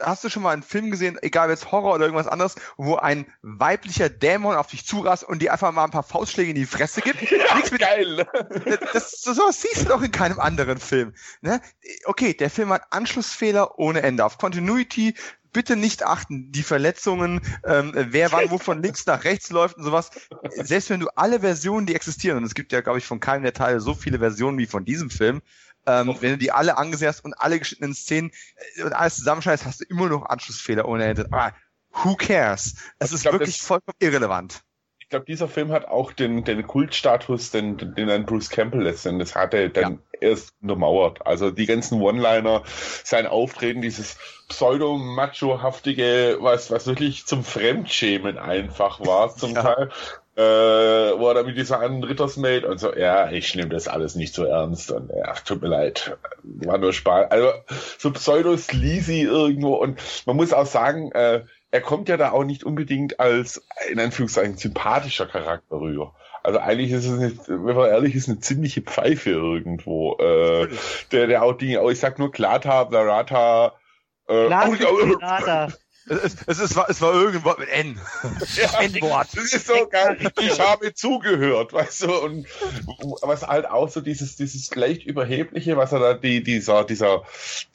hast 0.00 0.24
du 0.24 0.28
schon 0.28 0.42
mal 0.42 0.52
einen 0.52 0.62
Film 0.62 0.90
gesehen, 0.90 1.18
egal 1.22 1.50
jetzt 1.50 1.70
Horror 1.70 1.94
oder 1.94 2.04
irgendwas 2.04 2.26
anderes, 2.26 2.54
wo 2.76 2.96
ein 2.96 3.26
weiblicher 3.42 4.08
Dämon 4.08 4.56
auf 4.56 4.68
dich 4.68 4.86
zurast 4.86 5.24
und 5.24 5.40
dir 5.40 5.52
einfach 5.52 5.72
mal 5.72 5.84
ein 5.84 5.90
paar 5.90 6.02
Faustschläge 6.02 6.50
in 6.50 6.56
die 6.56 6.66
Fresse 6.66 7.00
gibt? 7.00 7.20
Ja, 7.32 7.56
mit, 7.56 7.78
geil. 7.78 8.26
Das, 8.64 8.92
das, 8.92 9.22
sowas 9.22 9.60
siehst 9.60 9.82
du 9.82 9.88
doch 9.88 10.02
in 10.02 10.12
keinem 10.12 10.38
anderen 10.38 10.78
Film. 10.78 11.14
Ne? 11.40 11.60
Okay, 12.04 12.34
der 12.34 12.50
Film 12.50 12.72
hat 12.72 12.84
Anschlussfehler 12.90 13.78
ohne 13.78 14.02
Ende. 14.02 14.24
Auf 14.24 14.38
Continuity 14.38 15.14
bitte 15.52 15.76
nicht 15.76 16.04
achten. 16.04 16.50
Die 16.52 16.62
Verletzungen, 16.62 17.40
ähm, 17.64 17.92
wer 17.94 18.32
wann 18.32 18.50
wo 18.50 18.58
von 18.58 18.82
links 18.82 19.06
nach 19.06 19.24
rechts 19.24 19.50
läuft 19.50 19.76
und 19.76 19.84
sowas. 19.84 20.10
Selbst 20.50 20.90
wenn 20.90 21.00
du 21.00 21.08
alle 21.16 21.40
Versionen, 21.40 21.86
die 21.86 21.94
existieren, 21.94 22.38
und 22.38 22.44
es 22.44 22.54
gibt 22.54 22.72
ja, 22.72 22.80
glaube 22.80 22.98
ich, 22.98 23.06
von 23.06 23.20
keinem 23.20 23.42
der 23.42 23.52
Teile 23.52 23.80
so 23.80 23.94
viele 23.94 24.18
Versionen 24.18 24.58
wie 24.58 24.66
von 24.66 24.84
diesem 24.84 25.10
Film, 25.10 25.42
ähm, 25.86 26.16
wenn 26.20 26.30
du 26.32 26.38
die 26.38 26.52
alle 26.52 26.78
angesehen 26.78 27.08
hast 27.08 27.24
und 27.24 27.34
alle 27.34 27.58
geschnittenen 27.58 27.94
Szenen 27.94 28.30
äh, 28.76 28.84
und 28.84 28.92
alles 28.92 29.16
zusammenschneidest, 29.16 29.66
hast 29.66 29.80
du 29.80 29.84
immer 29.84 30.08
noch 30.08 30.26
Anschlussfehler 30.26 30.86
ohne 30.86 31.04
Ende. 31.04 31.26
Aber 31.30 31.54
who 31.90 32.14
cares? 32.14 32.74
Es 32.74 32.76
also 33.00 33.14
ist 33.16 33.22
glaub, 33.22 33.34
wirklich 33.34 33.60
vollkommen 33.60 33.96
irrelevant. 33.98 34.62
Ich 35.12 35.14
glaube, 35.14 35.26
dieser 35.26 35.46
Film 35.46 35.72
hat 35.72 35.88
auch 35.88 36.14
den, 36.14 36.42
den 36.42 36.66
Kultstatus, 36.66 37.50
den, 37.50 37.76
den 37.76 38.08
dann 38.08 38.24
Bruce 38.24 38.48
Campbell 38.48 38.80
letztendlich 38.80 39.34
hatte, 39.34 39.68
dann 39.68 40.00
ja. 40.14 40.28
erst 40.30 40.54
untermauert. 40.62 41.26
Also 41.26 41.50
die 41.50 41.66
ganzen 41.66 42.00
One-Liner, 42.00 42.62
sein 43.04 43.26
Auftreten, 43.26 43.82
dieses 43.82 44.16
pseudo-macho-haftige, 44.48 46.38
was, 46.40 46.70
was 46.70 46.86
wirklich 46.86 47.26
zum 47.26 47.44
Fremdschämen 47.44 48.38
einfach 48.38 49.00
war, 49.04 49.36
zum 49.36 49.54
ja. 49.54 49.62
Teil 49.62 49.90
äh, 50.34 50.40
wo 50.40 51.28
er 51.28 51.34
dann 51.34 51.44
mit 51.44 51.58
dieser 51.58 51.80
anderen 51.80 52.04
Rittersmaid 52.04 52.64
und 52.64 52.80
so, 52.80 52.94
ja, 52.94 53.30
ich 53.30 53.54
nehme 53.54 53.68
das 53.68 53.86
alles 53.86 54.14
nicht 54.14 54.32
so 54.32 54.44
ernst 54.44 54.90
und 54.90 55.10
ja, 55.14 55.34
tut 55.44 55.60
mir 55.60 55.68
leid, 55.68 56.16
war 56.42 56.78
nur 56.78 56.94
Spaß. 56.94 57.30
Also 57.30 57.52
so 57.98 58.10
pseudo-sleazy 58.10 59.24
irgendwo 59.24 59.74
und 59.74 60.00
man 60.24 60.36
muss 60.36 60.54
auch 60.54 60.64
sagen, 60.64 61.12
äh, 61.12 61.44
er 61.72 61.80
kommt 61.80 62.08
ja 62.08 62.16
da 62.16 62.30
auch 62.30 62.44
nicht 62.44 62.64
unbedingt 62.64 63.18
als, 63.18 63.66
in 63.90 63.98
Anführungszeichen, 63.98 64.58
sympathischer 64.58 65.26
Charakter 65.26 65.80
rüber. 65.80 66.14
Also 66.44 66.58
eigentlich 66.58 66.92
ist 66.92 67.06
es, 67.06 67.18
eine, 67.18 67.64
wenn 67.64 67.76
man 67.76 67.88
ehrlich 67.88 68.14
ist, 68.14 68.28
eine 68.28 68.40
ziemliche 68.40 68.82
Pfeife 68.82 69.30
irgendwo. 69.30 70.16
Äh, 70.18 70.68
der, 71.12 71.28
der 71.28 71.42
auch 71.42 71.54
Dinge, 71.54 71.80
oh, 71.82 71.88
ich 71.88 71.98
sag 71.98 72.18
nur 72.18 72.30
Klata, 72.30 72.84
Blarata, 72.84 73.72
äh, 74.28 74.46
Klata, 74.46 74.68
oh, 74.68 74.98
oh, 75.02 75.72
Es, 76.08 76.36
es, 76.46 76.58
es, 76.58 76.76
war, 76.76 76.90
es 76.90 77.00
war 77.00 77.14
irgendwas 77.14 77.58
mit 77.58 77.68
N. 77.68 78.00
Ja, 78.56 78.80
N-Wort. 78.80 79.28
Das 79.34 79.52
ist 79.52 79.66
so 79.66 79.86
geil. 79.88 80.18
Ich 80.40 80.58
habe 80.58 80.92
zugehört, 80.94 81.72
weißt 81.72 82.02
du, 82.02 82.18
und 82.18 82.46
was 83.22 83.46
halt 83.46 83.66
auch 83.66 83.88
so 83.88 84.00
dieses, 84.00 84.36
dieses 84.36 84.74
leicht 84.74 85.04
überhebliche, 85.04 85.76
was 85.76 85.92
er 85.92 86.00
da, 86.00 86.14
die, 86.14 86.42
dieser, 86.42 86.84
dieser, 86.84 87.22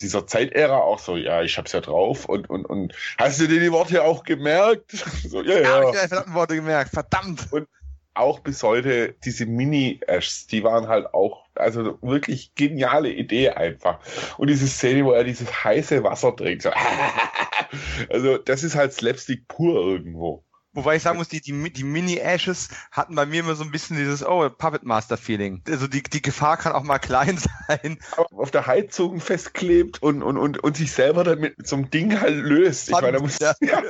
dieser 0.01 0.27
Zeitära 0.27 0.77
auch 0.77 0.99
so, 0.99 1.15
ja, 1.15 1.41
ich 1.41 1.57
hab's 1.57 1.71
ja 1.71 1.81
drauf 1.81 2.25
und, 2.25 2.49
und, 2.49 2.65
und, 2.65 2.93
hast 3.17 3.39
du 3.39 3.47
dir 3.47 3.59
die 3.59 3.71
Worte 3.71 4.03
auch 4.03 4.23
gemerkt? 4.23 5.05
So, 5.27 5.41
ja, 5.41 5.59
ja. 5.59 5.91
Ja, 5.91 6.05
ich 6.05 6.11
hab 6.11 6.25
die 6.25 6.33
Worte 6.33 6.55
gemerkt, 6.55 6.91
verdammt. 6.91 7.51
Und 7.51 7.67
auch 8.13 8.39
bis 8.39 8.63
heute 8.63 9.15
diese 9.25 9.45
Mini-Ashs, 9.45 10.47
die 10.47 10.63
waren 10.63 10.87
halt 10.87 11.13
auch, 11.13 11.47
also 11.59 11.97
wirklich 12.01 12.53
geniale 12.55 13.11
Idee 13.11 13.49
einfach. 13.49 13.99
Und 14.38 14.49
diese 14.49 14.67
Szene, 14.67 15.05
wo 15.05 15.11
er 15.11 15.23
dieses 15.23 15.63
heiße 15.63 16.03
Wasser 16.03 16.35
trinkt, 16.35 16.63
so, 16.63 16.71
also 18.09 18.38
das 18.38 18.63
ist 18.63 18.75
halt 18.75 18.93
Slapstick 18.93 19.47
pur 19.47 19.75
irgendwo. 19.75 20.43
Wobei 20.73 20.97
ich 20.97 21.01
sagen 21.01 21.17
muss, 21.17 21.27
die, 21.27 21.41
die, 21.41 21.73
die 21.73 21.84
Mini-Ashes 21.84 22.69
hatten 22.91 23.15
bei 23.15 23.25
mir 23.25 23.39
immer 23.39 23.55
so 23.55 23.63
ein 23.63 23.71
bisschen 23.71 23.97
dieses, 23.97 24.23
oh, 24.23 24.47
Puppet 24.47 24.84
Master-Feeling. 24.84 25.63
Also 25.67 25.88
die, 25.88 26.03
die 26.03 26.21
Gefahr 26.21 26.57
kann 26.57 26.73
auch 26.73 26.84
mal 26.84 26.99
klein 26.99 27.39
sein. 27.67 27.97
Aber 28.15 28.27
auf 28.34 28.51
der 28.51 28.67
Heizung 28.67 29.19
festklebt 29.19 30.03
und, 30.03 30.21
und, 30.21 30.38
und, 30.38 30.63
und 30.63 30.77
sich 30.77 30.91
selber 30.91 31.23
damit 31.23 31.57
mit 31.57 31.67
so 31.67 31.77
einem 31.77 31.89
Ding 31.89 32.21
halt 32.21 32.35
löst. 32.35 32.89
Ich 32.89 32.93
meine, 32.93 33.13
da 33.13 33.19
muss, 33.23 33.39
ja. 33.41 33.55
ja 33.59 33.81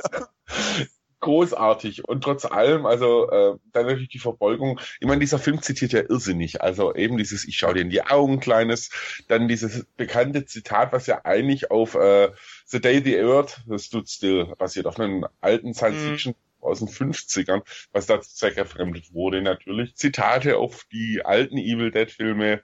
großartig 1.20 2.04
und 2.08 2.22
trotz 2.22 2.44
allem, 2.44 2.86
also 2.86 3.30
äh, 3.30 3.56
dann 3.72 3.86
natürlich 3.86 4.08
die 4.08 4.18
Verbeugung. 4.18 4.80
Ich 5.00 5.06
meine, 5.06 5.20
dieser 5.20 5.38
Film 5.38 5.60
zitiert 5.62 5.92
ja 5.92 6.00
irrsinnig. 6.00 6.62
Also 6.62 6.94
eben 6.94 7.16
dieses 7.16 7.46
Ich 7.46 7.56
schau 7.56 7.72
dir 7.72 7.80
in 7.80 7.90
die 7.90 8.02
Augen, 8.02 8.40
kleines, 8.40 8.90
dann 9.28 9.48
dieses 9.48 9.84
bekannte 9.96 10.44
Zitat, 10.44 10.92
was 10.92 11.06
ja 11.06 11.24
eigentlich 11.24 11.70
auf 11.70 11.94
äh, 11.94 12.30
The 12.66 12.80
Day 12.80 13.02
the 13.02 13.18
Earth 13.18 13.60
Stood 13.78 14.08
Still 14.08 14.54
basiert, 14.58 14.86
auf 14.86 14.98
einem 14.98 15.26
alten 15.40 15.74
Science 15.74 16.02
mhm. 16.02 16.08
Fiction 16.10 16.34
mhm. 16.34 16.64
aus 16.64 16.78
den 16.78 16.88
50ern, 16.88 17.62
was 17.92 18.06
da 18.06 18.20
zweckverfremdet 18.20 19.12
wurde 19.12 19.42
natürlich. 19.42 19.96
Zitate 19.96 20.56
auf 20.56 20.84
die 20.92 21.22
alten 21.24 21.56
Evil 21.56 21.90
Dead 21.90 22.10
Filme, 22.10 22.62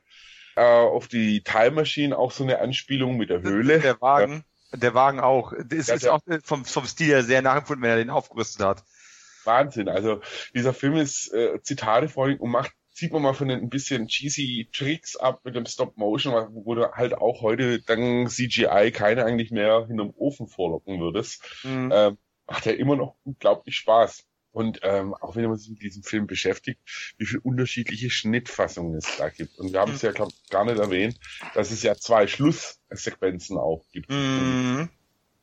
äh, 0.56 0.62
auf 0.62 1.08
die 1.08 1.42
Time 1.42 1.72
Machine, 1.72 2.16
auch 2.16 2.30
so 2.30 2.44
eine 2.44 2.60
Anspielung 2.60 3.16
mit 3.16 3.30
der 3.30 3.42
Höhle. 3.42 3.80
Der 3.80 4.00
Wagen. 4.00 4.44
Der 4.74 4.94
Wagen 4.94 5.20
auch. 5.20 5.52
Das 5.66 5.88
ja, 5.88 5.94
ist 5.94 6.08
auch 6.08 6.20
vom, 6.42 6.64
vom 6.64 6.86
Stil 6.86 7.08
her 7.08 7.22
sehr 7.22 7.42
nachempfunden, 7.42 7.82
wenn 7.82 7.90
er 7.90 7.96
den 7.96 8.10
aufgerüstet 8.10 8.64
hat. 8.64 8.84
Wahnsinn. 9.44 9.88
Also 9.88 10.20
dieser 10.54 10.74
Film 10.74 10.96
ist 10.96 11.32
äh, 11.32 11.60
Zitate 11.62 12.08
vor 12.08 12.24
allem 12.24 12.40
und 12.40 12.50
macht 12.50 12.72
sieht 12.94 13.12
man 13.12 13.22
mal 13.22 13.34
von 13.34 13.48
den 13.48 13.60
ein 13.60 13.68
bisschen 13.68 14.06
cheesy 14.06 14.68
Tricks 14.72 15.16
ab 15.16 15.40
mit 15.44 15.56
dem 15.56 15.66
Stop 15.66 15.96
Motion, 15.96 16.32
wo 16.64 16.76
du 16.76 16.92
halt 16.92 17.14
auch 17.14 17.42
heute 17.42 17.80
dank 17.80 18.30
CGI 18.30 18.92
keine 18.92 19.24
eigentlich 19.24 19.50
mehr 19.50 19.86
hinterm 19.86 20.14
Ofen 20.16 20.46
vorlocken 20.46 21.00
würdest. 21.00 21.42
Mhm. 21.64 21.90
Ähm, 21.92 22.18
macht 22.46 22.66
ja 22.66 22.72
immer 22.72 22.96
noch 22.96 23.16
unglaublich 23.24 23.76
Spaß. 23.76 24.24
Und 24.54 24.78
ähm, 24.84 25.14
auch 25.14 25.34
wenn 25.34 25.48
man 25.48 25.56
sich 25.56 25.68
mit 25.68 25.82
diesem 25.82 26.04
Film 26.04 26.28
beschäftigt, 26.28 26.78
wie 27.18 27.26
viele 27.26 27.40
unterschiedliche 27.40 28.08
Schnittfassungen 28.08 28.94
es 28.94 29.16
da 29.18 29.28
gibt. 29.28 29.58
Und 29.58 29.72
wir 29.72 29.80
haben 29.80 29.92
es 29.92 30.02
ja 30.02 30.12
glaub, 30.12 30.30
gar 30.48 30.64
nicht 30.64 30.78
erwähnt, 30.78 31.18
dass 31.54 31.72
es 31.72 31.82
ja 31.82 31.96
zwei 31.96 32.28
Schlusssequenzen 32.28 33.58
auch 33.58 33.84
gibt. 33.90 34.10
Mhm. 34.10 34.90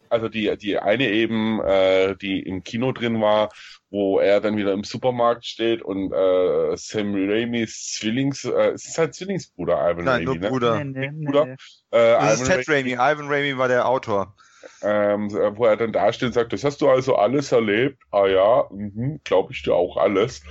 Also 0.08 0.30
die, 0.30 0.56
die 0.58 0.80
eine 0.80 1.10
eben, 1.10 1.60
äh, 1.62 2.16
die 2.16 2.40
im 2.40 2.64
Kino 2.64 2.94
drin 2.94 3.20
war, 3.20 3.52
wo 3.90 4.20
er 4.20 4.40
dann 4.40 4.56
wieder 4.56 4.72
im 4.72 4.86
Supermarkt 4.86 5.46
steht 5.46 5.82
und 5.82 6.14
äh, 6.14 6.78
Sam 6.78 7.14
Raimis 7.14 7.92
Zwillings, 7.92 8.46
äh, 8.46 8.72
es 8.72 8.88
ist 8.88 8.98
halt 8.98 9.14
Zwillingsbruder 9.14 9.76
Ivan 9.76 10.06
Nein, 10.06 10.26
Raimi, 10.26 10.40
nur 10.40 10.50
Bruder. 10.50 10.84
Ne? 10.84 10.86
Nee, 10.86 11.12
nee, 11.12 11.26
Bruder. 11.26 11.46
Nee. 11.48 11.52
Äh, 11.52 11.58
das 11.92 12.40
Ivan 12.40 12.42
ist 12.42 12.66
Ted 12.66 12.70
Raimi. 12.70 12.94
Ivan 12.94 13.28
Raimi 13.28 13.58
war 13.58 13.68
der 13.68 13.90
Autor 13.90 14.36
ähm, 14.84 15.32
wo 15.32 15.66
er 15.66 15.78
dann 15.78 15.94
dasteht 15.94 16.28
und 16.28 16.34
sagt, 16.34 16.54
das 16.54 16.64
hast 16.64 16.82
du 16.82 16.90
also 16.90 17.16
alles 17.16 17.52
erlebt? 17.52 18.02
Ah 18.12 18.28
ja, 18.28 18.66
mhm, 18.72 19.20
glaube 19.24 19.54
ich 19.54 19.64
dir 19.64 19.76
auch 19.76 19.98
alles. 19.98 20.42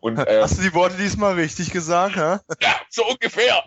Und, 0.00 0.18
äh, 0.26 0.40
hast 0.40 0.58
du 0.58 0.62
die 0.62 0.74
Worte 0.74 0.96
diesmal 0.96 1.34
richtig 1.34 1.70
gesagt? 1.70 2.16
Ja, 2.16 2.40
ja 2.60 2.74
so 2.88 3.04
ungefähr. 3.06 3.62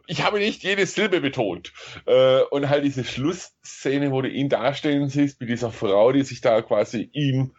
ich 0.06 0.24
habe 0.24 0.38
nicht 0.38 0.62
jede 0.62 0.86
Silbe 0.86 1.20
betont. 1.20 1.72
Äh, 2.06 2.40
und 2.50 2.68
halt 2.68 2.84
diese 2.84 3.04
Schlussszene, 3.04 4.10
wo 4.10 4.22
du 4.22 4.28
ihn 4.28 4.48
dastehen 4.48 5.08
siehst, 5.08 5.40
mit 5.40 5.48
dieser 5.48 5.70
Frau, 5.70 6.12
die 6.12 6.22
sich 6.22 6.40
da 6.40 6.62
quasi 6.62 7.08
ihm 7.12 7.54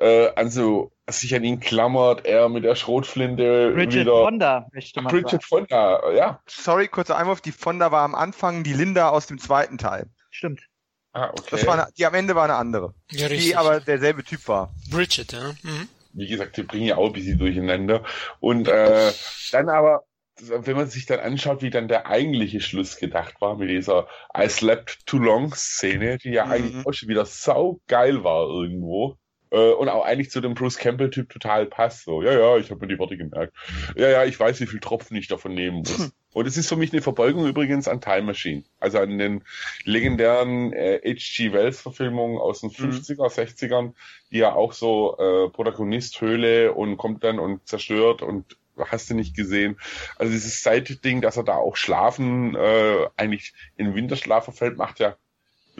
äh, 0.00 0.32
also 0.34 0.92
sich 1.08 1.34
an 1.34 1.44
ihn 1.44 1.60
klammert, 1.60 2.24
er 2.24 2.48
mit 2.48 2.64
der 2.64 2.74
Schrotflinte 2.74 3.72
Bridget 3.74 4.00
wieder. 4.02 4.24
Fonda, 4.24 4.66
möchte 4.72 5.02
man 5.02 5.12
Bridget 5.12 5.42
sagen. 5.42 5.44
Fonda, 5.68 6.12
ja. 6.12 6.40
Sorry, 6.46 6.88
kurzer 6.88 7.16
Einwurf, 7.16 7.40
die 7.40 7.52
Fonda 7.52 7.92
war 7.92 8.02
am 8.02 8.14
Anfang 8.14 8.64
die 8.64 8.72
Linda 8.72 9.10
aus 9.10 9.26
dem 9.26 9.38
zweiten 9.38 9.78
Teil. 9.78 10.06
Stimmt. 10.30 10.69
Ah, 11.12 11.30
okay. 11.30 11.48
Das 11.50 11.66
war 11.66 11.74
eine, 11.74 11.88
die 11.96 12.06
am 12.06 12.14
Ende 12.14 12.34
war 12.34 12.44
eine 12.44 12.54
andere. 12.54 12.94
Ja, 13.10 13.26
richtig. 13.26 13.48
Die 13.48 13.56
aber 13.56 13.80
derselbe 13.80 14.22
Typ 14.22 14.46
war. 14.48 14.72
Bridget, 14.90 15.32
ja. 15.32 15.52
Mhm. 15.62 15.88
Wie 16.12 16.26
gesagt, 16.26 16.56
die 16.56 16.62
bringen 16.62 16.86
ja 16.86 16.96
auch 16.96 17.06
ein 17.06 17.12
bisschen 17.12 17.38
durcheinander. 17.38 18.04
Und 18.40 18.68
äh, 18.68 19.12
dann 19.52 19.68
aber, 19.68 20.04
wenn 20.40 20.76
man 20.76 20.88
sich 20.88 21.06
dann 21.06 21.20
anschaut, 21.20 21.62
wie 21.62 21.70
dann 21.70 21.88
der 21.88 22.06
eigentliche 22.06 22.60
Schluss 22.60 22.96
gedacht 22.96 23.40
war 23.40 23.56
mit 23.56 23.70
dieser 23.70 24.08
I 24.36 24.48
slept 24.48 25.06
too 25.06 25.18
long 25.18 25.54
Szene, 25.54 26.18
die 26.18 26.30
ja 26.30 26.46
mhm. 26.46 26.52
eigentlich 26.52 26.86
auch 26.86 26.92
schon 26.92 27.08
wieder 27.08 27.26
sau 27.26 27.80
geil 27.86 28.24
war 28.24 28.48
irgendwo. 28.48 29.16
Äh, 29.50 29.72
und 29.72 29.88
auch 29.88 30.04
eigentlich 30.04 30.30
zu 30.30 30.40
dem 30.40 30.54
Bruce 30.54 30.78
Campbell-Typ 30.78 31.28
total 31.28 31.66
passt. 31.66 32.04
So, 32.04 32.22
ja, 32.22 32.32
ja, 32.32 32.56
ich 32.56 32.70
habe 32.70 32.80
mir 32.80 32.92
die 32.92 32.98
Worte 32.98 33.16
gemerkt. 33.16 33.54
Ja, 33.96 34.08
ja, 34.08 34.24
ich 34.24 34.38
weiß, 34.38 34.60
wie 34.60 34.66
viel 34.66 34.80
Tropfen 34.80 35.16
ich 35.16 35.28
davon 35.28 35.54
nehmen 35.54 35.78
muss. 35.78 36.12
Und 36.32 36.46
es 36.46 36.56
ist 36.56 36.68
für 36.68 36.76
mich 36.76 36.92
eine 36.92 37.02
Verbeugung 37.02 37.46
übrigens 37.46 37.88
an 37.88 38.00
Time 38.00 38.22
Machine. 38.22 38.62
Also 38.78 38.98
an 38.98 39.18
den 39.18 39.42
legendären 39.84 40.72
äh, 40.72 41.00
H.G. 41.04 41.52
Wells-Verfilmungen 41.52 42.38
aus 42.38 42.60
den 42.60 42.70
50er, 42.70 43.16
mhm. 43.16 43.22
60ern, 43.22 43.94
die 44.30 44.38
ja 44.38 44.54
auch 44.54 44.72
so 44.72 45.16
äh, 45.18 45.50
Protagonist 45.50 46.20
Höhle 46.20 46.72
und 46.72 46.96
kommt 46.98 47.24
dann 47.24 47.40
und 47.40 47.66
zerstört 47.66 48.22
und 48.22 48.56
hast 48.78 49.10
du 49.10 49.14
nicht 49.14 49.36
gesehen. 49.36 49.76
Also 50.16 50.32
dieses 50.32 50.62
Seitding, 50.62 51.20
dass 51.20 51.36
er 51.36 51.42
da 51.42 51.56
auch 51.56 51.76
schlafen, 51.76 52.54
äh, 52.54 53.06
eigentlich 53.16 53.52
in 53.76 53.94
Winterschlaf 53.94 54.44
verfällt, 54.44 54.78
macht 54.78 55.00
ja 55.00 55.16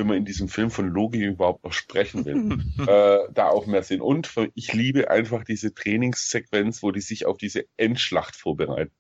wenn 0.01 0.07
man 0.07 0.17
in 0.17 0.25
diesem 0.25 0.49
Film 0.49 0.71
von 0.71 0.89
Logik 0.89 1.23
überhaupt 1.23 1.63
noch 1.65 1.73
sprechen 1.73 2.25
will, 2.25 2.59
äh, 2.89 3.33
da 3.33 3.49
auch 3.49 3.67
mehr 3.67 3.83
Sinn. 3.83 4.01
Und 4.01 4.33
ich 4.55 4.73
liebe 4.73 5.11
einfach 5.11 5.45
diese 5.45 5.75
Trainingssequenz, 5.75 6.83
wo 6.83 6.91
die 6.91 7.01
sich 7.01 7.27
auf 7.27 7.37
diese 7.37 7.67
Endschlacht 7.77 8.35
vorbereiten. 8.35 8.93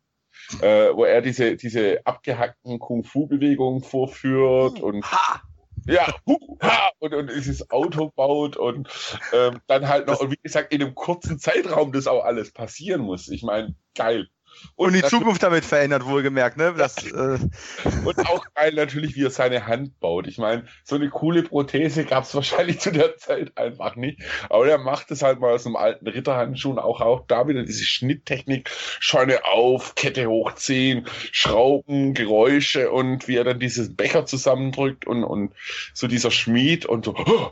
Äh, 0.60 0.94
wo 0.94 1.04
er 1.04 1.22
diese, 1.22 1.56
diese 1.56 2.04
abgehackten 2.04 2.78
Kung-Fu-Bewegungen 2.78 3.82
vorführt 3.82 4.80
und 4.80 5.04
ha! 5.04 5.42
ja, 5.86 6.14
hu, 6.26 6.58
ha, 6.62 6.90
und, 6.98 7.14
und 7.14 7.30
dieses 7.30 7.70
Auto 7.70 8.10
baut 8.14 8.56
und 8.56 8.88
ähm, 9.32 9.60
dann 9.66 9.88
halt 9.88 10.06
noch, 10.06 10.20
und 10.20 10.30
wie 10.30 10.40
gesagt, 10.42 10.72
in 10.72 10.82
einem 10.82 10.94
kurzen 10.94 11.38
Zeitraum 11.38 11.92
das 11.92 12.06
auch 12.06 12.24
alles 12.24 12.52
passieren 12.52 13.02
muss. 13.02 13.28
Ich 13.28 13.42
meine, 13.42 13.74
geil. 13.94 14.28
Und, 14.76 14.94
die 14.94 15.02
Zukunft 15.02 15.42
damit 15.42 15.64
verändert, 15.64 16.06
wohlgemerkt, 16.06 16.56
ne? 16.56 16.74
Das, 16.76 17.04
äh 17.04 17.10
und 18.04 18.18
auch 18.28 18.44
geil 18.54 18.72
natürlich, 18.74 19.14
wie 19.14 19.24
er 19.24 19.30
seine 19.30 19.66
Hand 19.66 20.00
baut. 20.00 20.26
Ich 20.26 20.38
meine, 20.38 20.64
so 20.84 20.96
eine 20.96 21.10
coole 21.10 21.42
Prothese 21.42 22.04
gab 22.04 22.24
es 22.24 22.34
wahrscheinlich 22.34 22.80
zu 22.80 22.90
der 22.90 23.16
Zeit 23.16 23.56
einfach 23.56 23.96
nicht. 23.96 24.20
Aber 24.48 24.66
er 24.66 24.78
macht 24.78 25.10
es 25.10 25.22
halt 25.22 25.40
mal 25.40 25.52
aus 25.52 25.66
einem 25.66 25.76
alten 25.76 26.06
Ritterhandschuh 26.06 26.70
und 26.70 26.78
auch, 26.78 27.00
auch 27.00 27.26
da 27.26 27.46
wieder 27.48 27.62
diese 27.62 27.84
Schnitttechnik, 27.84 28.70
Scheune 28.70 29.44
auf, 29.44 29.94
Kette 29.94 30.26
hochziehen, 30.28 31.06
Schrauben, 31.32 32.14
Geräusche 32.14 32.90
und 32.90 33.28
wie 33.28 33.36
er 33.36 33.44
dann 33.44 33.60
dieses 33.60 33.94
Becher 33.94 34.26
zusammendrückt 34.26 35.06
und, 35.06 35.24
und 35.24 35.54
so 35.94 36.06
dieser 36.06 36.30
Schmied 36.30 36.86
und 36.86 37.04
so. 37.04 37.14
Oh, 37.16 37.50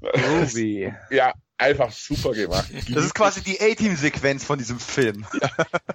ja, 1.10 1.32
einfach 1.62 1.90
super 1.92 2.32
gemacht. 2.32 2.70
Das 2.92 3.04
ist 3.04 3.14
quasi 3.14 3.42
die 3.42 3.60
A-Team-Sequenz 3.60 4.44
von 4.44 4.58
diesem 4.58 4.78
Film. 4.78 5.24
Ja. 5.40 5.50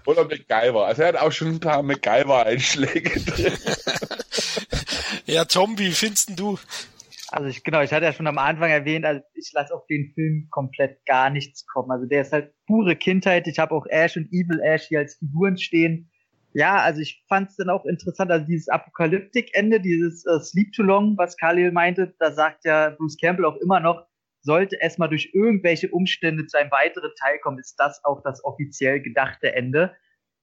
Oder 0.06 0.24
MacGyver. 0.24 0.86
Also 0.86 1.02
er 1.04 1.10
hat 1.10 1.16
auch 1.18 1.32
schon 1.32 1.50
ein 1.50 1.60
paar 1.60 1.84
MacGyver-Einschläge 1.84 3.20
drin. 3.26 3.54
ja, 5.26 5.46
Tom, 5.46 5.78
wie 5.78 5.92
findest 5.92 6.40
du? 6.40 6.58
Also 7.30 7.50
ich, 7.50 7.64
genau, 7.64 7.82
ich 7.82 7.92
hatte 7.92 8.06
ja 8.06 8.14
schon 8.14 8.28
am 8.28 8.38
Anfang 8.38 8.70
erwähnt, 8.70 9.06
also 9.06 9.22
ich 9.34 9.52
lasse 9.54 9.74
auf 9.74 9.86
den 9.88 10.14
Film 10.14 10.48
komplett 10.50 11.06
gar 11.06 11.30
nichts 11.30 11.66
kommen. 11.66 11.92
Also 11.92 12.06
der 12.06 12.22
ist 12.22 12.32
halt 12.32 12.54
pure 12.66 12.96
Kindheit. 12.96 13.48
Ich 13.48 13.60
habe 13.60 13.76
auch 13.76 13.86
Ash 13.90 14.16
und 14.16 14.28
Evil 14.32 14.62
Ash 14.62 14.88
hier 14.88 15.00
als 15.00 15.16
Figuren 15.16 15.58
stehen. 15.58 16.10
Ja, 16.54 16.78
also 16.78 17.02
ich 17.02 17.24
fand 17.28 17.50
es 17.50 17.58
dann 17.58 17.70
auch 17.70 17.86
interessant, 17.86 18.32
also 18.32 18.46
dieses 18.46 18.70
Apokalyptik-Ende, 18.70 19.80
dieses 19.80 20.26
äh, 20.26 20.40
Sleep 20.40 20.74
Too 20.74 20.82
Long, 20.82 21.16
was 21.18 21.38
Khalil 21.38 21.72
meinte, 21.72 22.16
da 22.18 22.32
sagt 22.32 22.66
ja 22.66 22.96
Bruce 22.98 23.18
Campbell 23.18 23.46
auch 23.46 23.58
immer 23.58 23.80
noch, 23.80 24.07
sollte 24.48 24.82
es 24.82 24.98
mal 24.98 25.10
durch 25.10 25.32
irgendwelche 25.34 25.90
Umstände 25.90 26.48
zu 26.48 26.58
einem 26.58 26.72
weiteren 26.72 27.12
Teil 27.22 27.38
kommen, 27.40 27.60
ist 27.60 27.76
das 27.78 28.04
auch 28.06 28.24
das 28.24 28.44
offiziell 28.44 29.02
gedachte 29.02 29.54
Ende. 29.54 29.94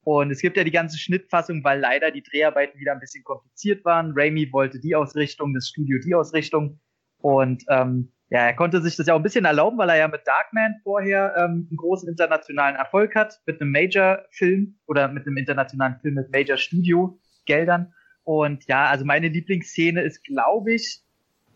Und 0.05 0.31
es 0.31 0.43
gibt 0.43 0.59
ja 0.59 0.65
die 0.65 0.71
ganze 0.71 0.99
Schnittfassung, 0.99 1.65
weil 1.65 1.81
leider 1.81 2.11
die 2.11 2.23
Dreharbeiten 2.23 2.79
wieder 2.79 2.93
ein 2.93 3.01
bisschen 3.01 3.25
kompliziert 3.25 3.85
waren. 3.87 4.13
Raimi 4.15 4.53
wollte 4.53 4.79
die 4.79 4.95
Ausrichtung, 4.95 5.55
das 5.55 5.69
Studio 5.69 5.99
die 6.05 6.15
Ausrichtung. 6.15 6.79
Und 7.23 7.65
ähm, 7.71 8.13
ja, 8.29 8.41
er 8.41 8.55
konnte 8.55 8.83
sich 8.83 8.97
das 8.97 9.07
ja 9.07 9.15
auch 9.15 9.19
ein 9.19 9.23
bisschen 9.23 9.47
erlauben, 9.47 9.79
weil 9.79 9.89
er 9.89 9.97
ja 9.97 10.09
mit 10.09 10.27
Darkman 10.27 10.75
vorher 10.83 11.35
ähm, 11.39 11.67
einen 11.71 11.77
großen 11.79 12.07
internationalen 12.07 12.77
Erfolg 12.77 13.15
hat, 13.15 13.41
mit 13.47 13.61
einem 13.63 13.73
Major-Film 13.73 14.79
oder 14.87 15.09
mit 15.09 15.27
einem 15.27 15.39
internationalen 15.39 15.99
Film 16.01 16.15
mit 16.17 16.31
Major-Studio-Geldern. 16.31 17.95
Und 18.25 18.67
ja, 18.67 18.87
also 18.87 19.07
meine 19.07 19.29
Lieblingsszene 19.29 20.03
ist, 20.03 20.23
glaube 20.25 20.75
ich, 20.75 21.01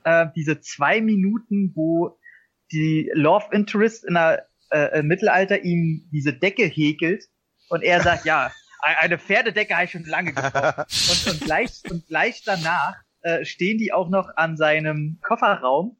äh, 0.04 0.26
diese 0.34 0.60
zwei 0.60 1.02
Minuten, 1.02 1.72
wo 1.74 2.18
die 2.72 3.10
Love 3.14 3.46
Interest 3.52 4.04
in 4.04 4.14
der 4.14 4.46
äh, 4.70 5.00
im 5.00 5.06
Mittelalter 5.06 5.62
ihm 5.62 6.08
diese 6.12 6.32
Decke 6.32 6.64
häkelt 6.64 7.24
und 7.68 7.82
er 7.82 8.02
sagt, 8.02 8.24
ja, 8.24 8.52
eine 8.80 9.18
Pferdedecke 9.18 9.74
habe 9.74 9.84
ich 9.84 9.90
schon 9.90 10.04
lange 10.04 10.32
gebraucht. 10.32 10.86
Und, 11.10 11.32
und, 11.32 11.40
gleich, 11.40 11.82
und 11.90 12.06
gleich 12.06 12.42
danach 12.44 12.96
äh, 13.22 13.44
stehen 13.44 13.78
die 13.78 13.92
auch 13.92 14.08
noch 14.08 14.28
an 14.36 14.56
seinem 14.56 15.18
Kofferraum 15.22 15.96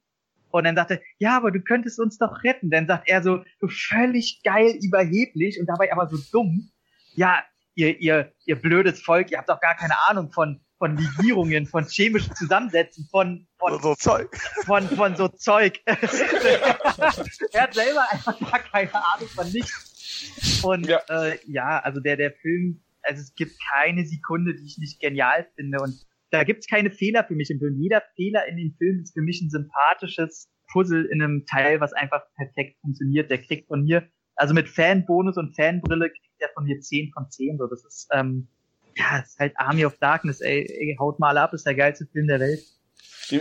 und 0.51 0.65
dann 0.65 0.77
sagt 0.77 0.93
er, 0.93 1.01
ja, 1.19 1.37
aber 1.37 1.51
du 1.51 1.61
könntest 1.61 2.01
uns 2.01 2.19
doch 2.19 2.43
retten. 2.43 2.71
Dann 2.71 2.87
sagt 2.87 3.09
er 3.09 3.23
so, 3.23 3.45
so 3.61 3.69
völlig 3.69 4.41
geil 4.43 4.79
überheblich 4.81 5.59
und 5.61 5.67
dabei 5.67 5.93
aber 5.93 6.09
so 6.09 6.17
dumm. 6.33 6.71
Ja, 7.15 7.43
ihr, 7.75 7.99
ihr, 8.01 8.33
ihr 8.45 8.57
blödes 8.57 9.03
Volk, 9.03 9.31
ihr 9.31 9.39
habt 9.39 9.49
doch 9.49 9.61
gar 9.61 9.77
keine 9.77 9.95
Ahnung 10.09 10.31
von, 10.31 10.61
von 10.79 10.97
Legierungen, 10.97 11.67
von 11.67 11.85
chemischen 11.85 12.35
Zusammensätzen, 12.35 13.09
von, 13.11 13.47
von 13.59 13.83
so 13.83 13.95
Zeug. 13.95 14.35
Von, 14.65 14.89
von 14.89 15.17
so 15.17 15.29
Zeug. 15.29 15.81
er 15.85 17.63
hat 17.63 17.75
selber 17.75 18.11
einfach 18.11 18.39
gar 18.41 18.61
keine 18.61 18.95
Ahnung 18.95 19.29
von 19.29 19.51
nichts. 19.51 20.63
Und 20.63 20.87
ja, 20.87 21.01
äh, 21.09 21.39
ja 21.47 21.81
also 21.81 22.01
der, 22.01 22.17
der 22.17 22.33
Film, 22.33 22.83
also 23.03 23.21
es 23.21 23.35
gibt 23.35 23.53
keine 23.75 24.07
Sekunde, 24.07 24.55
die 24.55 24.65
ich 24.65 24.79
nicht 24.79 25.01
genial 25.01 25.49
finde. 25.57 25.79
Und 25.83 26.07
da 26.31 26.45
gibt's 26.45 26.69
keine 26.69 26.91
Fehler 26.91 27.25
für 27.25 27.35
mich 27.35 27.51
im 27.51 27.59
Film. 27.59 27.77
Jeder 27.81 28.03
Fehler 28.15 28.47
in 28.47 28.57
dem 28.57 28.75
Film 28.79 29.01
ist 29.01 29.15
für 29.15 29.23
mich 29.23 29.41
ein 29.43 29.51
sympathisches 29.51 30.49
Puzzle 30.71 31.07
in 31.07 31.23
einem 31.23 31.47
Teil, 31.47 31.81
was 31.81 31.93
einfach 31.93 32.23
perfekt 32.37 32.79
funktioniert. 32.83 33.31
Der 33.31 33.39
kriegt 33.39 33.67
von 33.69 33.83
mir, 33.83 34.09
also 34.37 34.55
mit 34.55 34.69
Fanbonus 34.69 35.37
und 35.37 35.57
Fanbrille 35.57 36.11
kriegt 36.11 36.41
der 36.41 36.51
von 36.55 36.65
mir 36.65 36.79
10 36.79 37.11
von 37.13 37.29
10. 37.31 37.59
So, 37.59 37.67
das 37.67 37.85
ist, 37.85 38.09
ähm, 38.13 38.49
ja, 38.99 39.19
ist 39.21 39.39
halt 39.39 39.55
Army 39.57 39.85
of 39.85 39.97
Darkness, 39.99 40.41
ey, 40.41 40.67
ey 40.69 40.97
haut 40.99 41.19
mal 41.19 41.39
ab, 41.39 41.53
ist 41.55 41.67
der 41.67 41.75
geilste 41.75 42.07
Film 42.07 42.27
der 42.27 42.41
Welt. 42.41 42.61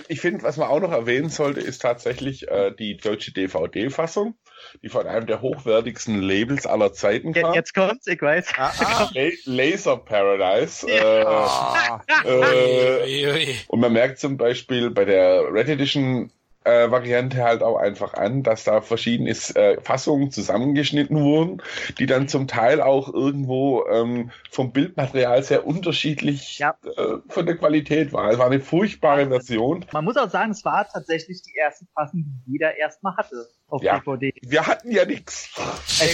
Ich 0.09 0.19
finde, 0.19 0.43
was 0.43 0.57
man 0.57 0.67
auch 0.67 0.81
noch 0.81 0.91
erwähnen 0.91 1.29
sollte, 1.29 1.61
ist 1.61 1.81
tatsächlich 1.81 2.49
äh, 2.49 2.73
die 2.77 2.97
deutsche 2.97 3.31
DVD-Fassung, 3.31 4.35
die 4.83 4.89
von 4.89 5.07
einem 5.07 5.27
der 5.27 5.41
hochwertigsten 5.41 6.21
Labels 6.21 6.65
aller 6.65 6.91
Zeiten 6.91 7.31
kam. 7.31 7.53
Jetzt 7.53 7.73
kommt's, 7.73 8.05
ich 8.05 8.21
weiß. 8.21 8.53
Ah, 8.57 8.73
ah. 8.79 9.09
Laser 9.45 9.95
Paradise. 9.95 10.85
Ja. 10.91 12.03
Äh, 12.25 13.23
äh, 13.23 13.55
und 13.69 13.79
man 13.79 13.93
merkt 13.93 14.19
zum 14.19 14.35
Beispiel 14.35 14.89
bei 14.91 15.05
der 15.05 15.53
Red 15.53 15.69
Edition 15.69 16.33
äh, 16.67 16.91
Variante 16.91 17.43
halt 17.43 17.63
auch 17.63 17.77
einfach 17.77 18.13
an, 18.13 18.43
dass 18.43 18.63
da 18.65 18.81
verschiedene 18.81 19.29
äh, 19.29 19.81
Fassungen 19.81 20.31
zusammengeschnitten 20.31 21.21
wurden, 21.23 21.61
die 21.97 22.05
dann 22.05 22.27
zum 22.27 22.47
Teil 22.47 22.81
auch 22.81 23.13
irgendwo 23.13 23.85
ähm, 23.87 24.31
vom 24.51 24.71
Bildmaterial 24.71 25.41
sehr 25.43 25.65
unterschiedlich 25.65 26.59
ja. 26.59 26.75
äh, 26.83 27.17
von 27.29 27.45
der 27.45 27.57
Qualität 27.57 28.11
waren. 28.13 28.31
Es 28.31 28.37
war 28.37 28.47
eine 28.47 28.59
furchtbare 28.59 29.27
Version. 29.27 29.85
Man 29.93 30.05
muss 30.05 30.17
auch 30.17 30.29
sagen, 30.29 30.51
es 30.51 30.65
war 30.65 30.87
tatsächlich 30.87 31.41
die 31.43 31.55
erste 31.57 31.85
Fassung, 31.93 32.25
die 32.25 32.51
jeder 32.51 32.77
erstmal 32.77 33.15
hatte 33.15 33.47
auf 33.67 33.81
ja. 33.83 33.99
DVD. 33.99 34.33
Wir 34.41 34.65
hatten 34.65 34.91
ja 34.91 35.05
nichts. 35.05 35.49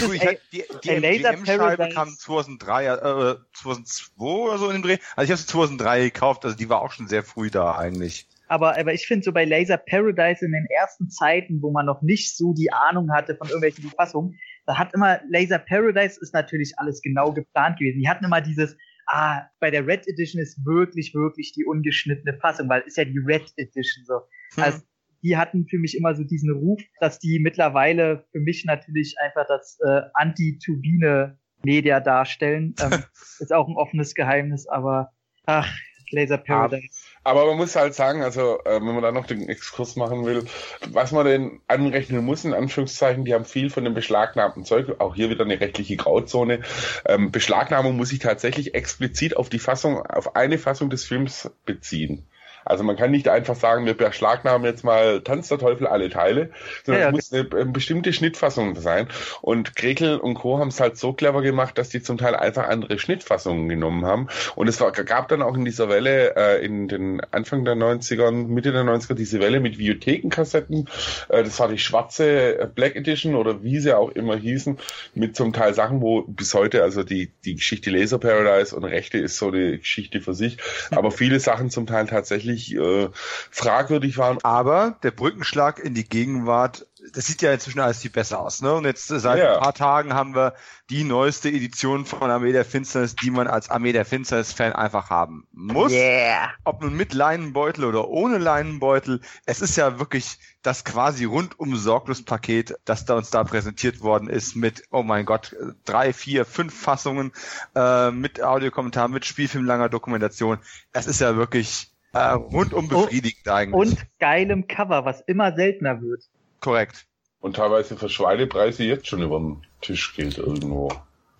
Gut, 0.01 0.13
die, 0.13 0.37
die, 0.51 0.63
die, 0.83 1.01
die 1.01 1.23
M-Scheibe 1.23 1.89
kam 1.89 2.09
2003, 2.09 2.85
äh, 2.85 3.35
2002 3.53 4.23
oder 4.23 4.57
so 4.57 4.67
in 4.69 4.73
dem 4.73 4.83
Dreh. 4.83 4.97
Also 5.15 5.25
ich 5.25 5.31
habe 5.31 5.37
sie 5.37 5.47
2003 5.47 6.03
gekauft, 6.05 6.45
also 6.45 6.57
die 6.57 6.69
war 6.69 6.81
auch 6.81 6.91
schon 6.91 7.07
sehr 7.07 7.23
früh 7.23 7.49
da 7.49 7.75
eigentlich. 7.75 8.27
Aber, 8.53 8.77
aber 8.77 8.93
ich 8.93 9.07
finde 9.07 9.23
so 9.23 9.31
bei 9.31 9.45
Laser 9.45 9.77
Paradise 9.77 10.45
in 10.45 10.51
den 10.51 10.67
ersten 10.67 11.09
Zeiten, 11.09 11.59
wo 11.63 11.71
man 11.71 11.87
noch 11.87 12.03
nicht 12.03 12.37
so 12.37 12.53
die 12.53 12.71
Ahnung 12.71 13.11
hatte 13.11 13.35
von 13.35 13.47
irgendwelchen 13.47 13.89
Fassungen, 13.89 14.37
da 14.67 14.77
hat 14.77 14.93
immer 14.93 15.19
Laser 15.27 15.57
Paradise 15.57 16.19
ist 16.21 16.35
natürlich 16.35 16.73
alles 16.77 17.01
genau 17.01 17.33
geplant 17.33 17.79
gewesen. 17.79 17.99
Die 17.99 18.07
hatten 18.07 18.25
immer 18.25 18.41
dieses, 18.41 18.77
ah, 19.07 19.41
bei 19.59 19.71
der 19.71 19.87
Red 19.87 20.07
Edition 20.07 20.39
ist 20.39 20.63
wirklich, 20.67 21.15
wirklich 21.15 21.53
die 21.53 21.65
ungeschnittene 21.65 22.37
Fassung, 22.37 22.69
weil 22.69 22.81
ist 22.81 22.95
ja 22.95 23.05
die 23.05 23.17
Red 23.17 23.51
Edition 23.57 24.05
so. 24.05 24.19
Hm. 24.53 24.63
Also 24.63 24.81
die 25.23 25.35
hatten 25.35 25.65
für 25.67 25.79
mich 25.79 25.97
immer 25.97 26.13
so 26.13 26.23
diesen 26.23 26.51
Ruf, 26.51 26.79
dass 26.99 27.17
die 27.17 27.39
mittlerweile 27.39 28.23
für 28.31 28.39
mich 28.39 28.65
natürlich 28.65 29.15
einfach 29.19 29.47
das 29.47 29.79
äh, 29.83 30.01
Anti-Turbine-Media 30.13 32.01
darstellen. 32.01 32.75
Ähm, 32.79 33.03
ist 33.39 33.51
auch 33.51 33.67
ein 33.67 33.77
offenes 33.77 34.13
Geheimnis, 34.13 34.67
aber 34.67 35.09
ach, 35.47 35.75
Laser 36.11 36.37
Paradise. 36.37 36.87
Aber 37.23 37.45
man 37.45 37.57
muss 37.57 37.75
halt 37.75 37.95
sagen, 37.95 38.21
also 38.21 38.59
äh, 38.65 38.75
wenn 38.75 38.93
man 38.93 39.01
da 39.01 39.11
noch 39.11 39.25
den 39.25 39.47
Exkurs 39.47 39.95
machen 39.95 40.25
will, 40.25 40.45
was 40.89 41.11
man 41.11 41.25
denn 41.25 41.61
anrechnen 41.67 42.23
muss, 42.25 42.43
in 42.43 42.53
Anführungszeichen, 42.53 43.23
die 43.23 43.33
haben 43.33 43.45
viel 43.45 43.69
von 43.69 43.85
dem 43.85 43.93
beschlagnahmten 43.93 44.65
Zeug, 44.65 44.99
auch 44.99 45.15
hier 45.15 45.29
wieder 45.29 45.45
eine 45.45 45.59
rechtliche 45.59 45.95
Grauzone. 45.95 46.61
Ähm, 47.05 47.31
Beschlagnahmung 47.31 47.95
muss 47.95 48.09
sich 48.09 48.19
tatsächlich 48.19 48.75
explizit 48.75 49.37
auf 49.37 49.49
die 49.49 49.59
Fassung, 49.59 50.05
auf 50.05 50.35
eine 50.35 50.57
Fassung 50.57 50.89
des 50.89 51.05
Films 51.05 51.49
beziehen. 51.65 52.27
Also 52.65 52.83
man 52.83 52.95
kann 52.95 53.11
nicht 53.11 53.27
einfach 53.27 53.55
sagen, 53.55 53.85
wir 53.85 53.95
beschlagnahmen 53.95 54.65
jetzt 54.65 54.83
mal 54.83 55.21
Tanz 55.21 55.49
der 55.49 55.59
Teufel 55.59 55.87
alle 55.87 56.09
Teile, 56.09 56.49
sondern 56.85 57.01
ja, 57.01 57.09
ja. 57.09 57.17
es 57.17 57.31
muss 57.31 57.33
eine, 57.33 57.61
eine, 57.61 57.71
bestimmte 57.71 58.13
Schnittfassung 58.13 58.75
sein. 58.75 59.07
Und 59.41 59.75
Grekel 59.75 60.17
und 60.17 60.35
Co. 60.35 60.59
haben 60.59 60.69
es 60.69 60.79
halt 60.79 60.97
so 60.97 61.13
clever 61.13 61.41
gemacht, 61.41 61.77
dass 61.77 61.89
die 61.89 62.01
zum 62.01 62.17
Teil 62.17 62.35
einfach 62.35 62.67
andere 62.67 62.99
Schnittfassungen 62.99 63.69
genommen 63.69 64.05
haben. 64.05 64.27
Und 64.55 64.67
es 64.67 64.79
war, 64.79 64.91
gab 64.91 65.27
dann 65.29 65.41
auch 65.41 65.55
in 65.55 65.65
dieser 65.65 65.89
Welle 65.89 66.35
äh, 66.35 66.65
in 66.65 66.87
den 66.87 67.21
Anfang 67.31 67.65
der 67.65 67.75
90er, 67.75 68.31
Mitte 68.31 68.71
der 68.71 68.83
90er 68.83 69.13
diese 69.13 69.39
Welle 69.39 69.59
mit 69.59 69.77
Videothekenkassetten. 69.77 70.89
Äh, 71.29 71.43
das 71.43 71.59
war 71.59 71.67
die 71.67 71.77
schwarze 71.77 72.71
Black 72.73 72.95
Edition 72.95 73.35
oder 73.35 73.63
wie 73.63 73.79
sie 73.79 73.97
auch 73.97 74.09
immer 74.11 74.35
hießen, 74.35 74.77
mit 75.13 75.35
zum 75.35 75.53
Teil 75.53 75.73
Sachen, 75.73 76.01
wo 76.01 76.21
bis 76.23 76.53
heute, 76.53 76.83
also 76.83 77.03
die, 77.03 77.31
die 77.45 77.55
Geschichte 77.55 77.89
Laser 77.89 78.19
Paradise 78.19 78.75
und 78.75 78.83
Rechte 78.83 79.17
ist 79.17 79.37
so 79.37 79.49
eine 79.49 79.77
Geschichte 79.77 80.21
für 80.21 80.33
sich, 80.33 80.57
aber 80.91 81.11
viele 81.11 81.39
Sachen 81.39 81.69
zum 81.69 81.87
Teil 81.87 82.07
tatsächlich 82.07 82.52
wirklich 82.53 82.75
äh, 82.75 83.09
fragwürdig 83.51 84.17
waren. 84.17 84.39
Aber 84.43 84.97
der 85.03 85.11
Brückenschlag 85.11 85.79
in 85.79 85.93
die 85.93 86.07
Gegenwart, 86.07 86.87
das 87.13 87.25
sieht 87.25 87.41
ja 87.41 87.51
inzwischen 87.51 87.79
alles 87.79 88.01
viel 88.01 88.11
besser 88.11 88.39
aus. 88.39 88.61
Ne? 88.61 88.73
Und 88.73 88.85
jetzt 88.85 89.07
seit 89.07 89.39
ja. 89.39 89.55
ein 89.55 89.61
paar 89.61 89.73
Tagen 89.73 90.13
haben 90.13 90.35
wir 90.35 90.53
die 90.89 91.03
neueste 91.03 91.49
Edition 91.49 92.05
von 92.05 92.29
Armee 92.29 92.51
der 92.51 92.65
Finsternis, 92.65 93.15
die 93.15 93.31
man 93.31 93.47
als 93.47 93.69
Armee 93.69 93.93
der 93.93 94.05
Finsternis-Fan 94.05 94.73
einfach 94.73 95.09
haben 95.09 95.47
muss. 95.51 95.91
Yeah. 95.91 96.51
Ob 96.63 96.81
nun 96.81 96.95
mit 96.95 97.13
Leinenbeutel 97.13 97.85
oder 97.85 98.07
ohne 98.07 98.37
Leinenbeutel, 98.37 99.21
es 99.45 99.61
ist 99.61 99.75
ja 99.75 99.99
wirklich 99.99 100.37
das 100.61 100.85
quasi 100.85 101.25
rundum 101.25 101.75
sorglos 101.75 102.23
Paket, 102.23 102.75
das 102.85 103.05
da 103.05 103.15
uns 103.15 103.29
da 103.29 103.43
präsentiert 103.43 104.01
worden 104.01 104.29
ist 104.29 104.55
mit, 104.55 104.83
oh 104.91 105.03
mein 105.03 105.25
Gott, 105.25 105.55
drei, 105.83 106.13
vier, 106.13 106.45
fünf 106.45 106.73
Fassungen, 106.73 107.33
äh, 107.75 108.11
mit 108.11 108.41
Audiokommentar, 108.41 109.09
mit 109.09 109.25
Spielfilmlanger 109.25 109.89
Dokumentation. 109.89 110.59
Es 110.93 111.05
ist 111.05 111.19
ja 111.19 111.35
wirklich 111.35 111.92
äh, 112.13 112.19
rundum 112.19 112.87
befriedigend 112.87 113.47
eigentlich. 113.47 113.73
Und 113.73 114.05
geilem 114.19 114.67
Cover, 114.67 115.05
was 115.05 115.21
immer 115.21 115.55
seltener 115.55 116.01
wird. 116.01 116.23
Korrekt. 116.59 117.05
Und 117.39 117.57
teilweise 117.57 117.97
für 117.97 118.07
Schweinepreise 118.07 118.85
jetzt 118.85 119.07
schon 119.07 119.21
über 119.21 119.39
den 119.39 119.65
Tisch 119.81 120.15
geht 120.15 120.37
irgendwo. 120.37 120.89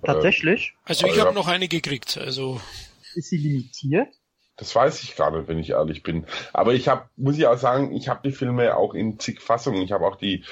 Tatsächlich? 0.04 0.74
Also 0.84 1.08
ich 1.08 1.20
habe 1.20 1.34
noch 1.34 1.48
eine 1.48 1.70
gekriegt. 1.70 2.18
Also 2.18 2.60
ist 3.16 3.30
sie 3.30 3.38
limitiert? 3.38 4.10
Das 4.56 4.76
weiß 4.76 5.02
ich 5.02 5.16
gar 5.16 5.32
nicht, 5.32 5.48
wenn 5.48 5.58
ich 5.58 5.72
ehrlich 5.72 6.04
bin. 6.04 6.26
Aber 6.54 6.74
ich 6.74 6.88
habe, 6.88 7.06
muss 7.18 7.38
ich 7.38 7.48
auch 7.48 7.58
sagen, 7.58 7.92
ich 7.96 8.08
habe 8.08 8.22
die 8.24 8.32
Filme 8.32 8.78
auch 8.78 8.94
in 8.94 9.20
zig 9.20 9.42
Fassungen. 9.42 9.82
Ich 9.82 9.92
habe 9.92 10.06
auch 10.06 10.16
die 10.16 10.44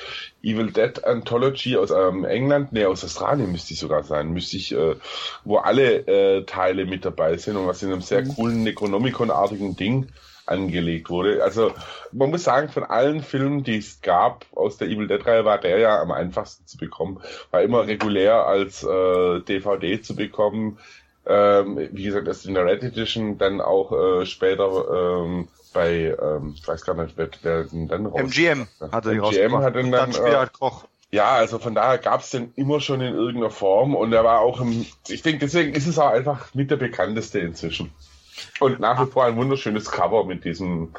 Evil 0.42 0.72
Dead 0.72 1.04
Anthology 1.04 1.78
aus 1.78 1.92
ähm, 1.92 2.26
England, 2.26 2.74
nee, 2.74 2.86
aus 2.86 3.04
Australien 3.04 3.52
müsste 3.52 3.74
ich 3.74 3.80
sogar 3.80 4.04
sein, 4.04 4.32
müsste 4.32 4.58
ich, 4.58 4.72
äh, 4.72 4.96
wo 5.44 5.58
alle 5.58 6.08
äh, 6.08 6.46
Teile 6.46 6.86
mit 6.86 7.06
dabei 7.06 7.38
sind 7.38 7.58
und 7.58 7.68
was 7.68 7.84
in 7.84 7.92
einem 7.92 8.02
sehr 8.02 8.24
mhm. 8.24 8.36
coolen 8.36 8.64
Necronomicon-artigen 8.64 9.76
Ding 9.76 10.08
angelegt 10.48 11.10
wurde. 11.10 11.44
Also 11.44 11.72
man 12.12 12.32
muss 12.32 12.44
sagen, 12.44 12.70
von 12.70 12.84
allen 12.84 13.22
Filmen, 13.22 13.64
die 13.64 13.78
es 13.78 14.02
gab 14.02 14.46
aus 14.54 14.78
der 14.78 14.88
Evil 14.88 15.08
Dead-Reihe, 15.08 15.46
war 15.46 15.60
der 15.60 15.78
ja 15.78 16.02
am 16.02 16.12
einfachsten 16.12 16.66
zu 16.66 16.78
bekommen. 16.78 17.22
War 17.52 17.62
immer 17.62 17.88
regulär 17.88 18.46
als 18.46 18.84
äh, 18.84 19.40
DVD 19.42 20.02
zu 20.02 20.16
bekommen 20.16 20.80
ähm, 21.26 21.90
wie 21.92 22.04
gesagt, 22.04 22.28
erst 22.28 22.46
in 22.46 22.54
der 22.54 22.66
Red 22.66 22.84
Edition, 22.84 23.38
dann 23.38 23.62
auch 23.62 23.92
äh, 23.92 24.26
später 24.26 25.24
ähm, 25.24 25.48
bei, 25.74 26.16
ähm, 26.22 26.56
ich 26.56 26.68
weiß 26.68 26.84
gar 26.84 26.96
nicht, 26.96 27.16
wer, 27.18 27.30
wer 27.42 27.64
denn 27.66 27.88
dann 27.88 28.06
raus. 28.06 28.22
MGM 28.22 28.68
hatte 28.92 29.12
MGM 29.12 29.58
hat 29.58 29.76
dann, 29.76 29.92
dann 29.92 30.12
äh, 30.12 30.48
Koch. 30.58 30.86
Ja, 31.12 31.32
also 31.32 31.60
von 31.60 31.76
daher 31.76 31.98
gab 31.98 32.22
es 32.22 32.30
den 32.30 32.54
immer 32.56 32.80
schon 32.80 33.02
in 33.02 33.14
irgendeiner 33.14 33.50
Form 33.50 33.96
und 33.96 34.14
er 34.14 34.24
war 34.24 34.40
auch 34.40 34.62
im, 34.62 34.86
ich 35.10 35.22
denke, 35.22 35.40
deswegen 35.40 35.74
ist 35.74 35.88
es 35.88 36.00
auch 36.00 36.10
einfach 36.10 36.54
mit 36.54 36.72
der 36.72 36.78
bekannteste 36.78 37.40
inzwischen. 37.40 37.92
Und 38.60 38.80
nach 38.80 39.06
wie 39.06 39.12
vor 39.12 39.26
ein 39.26 39.36
wunderschönes 39.36 39.92
Cover 39.92 40.26
mit 40.26 40.46
diesem 40.46 40.94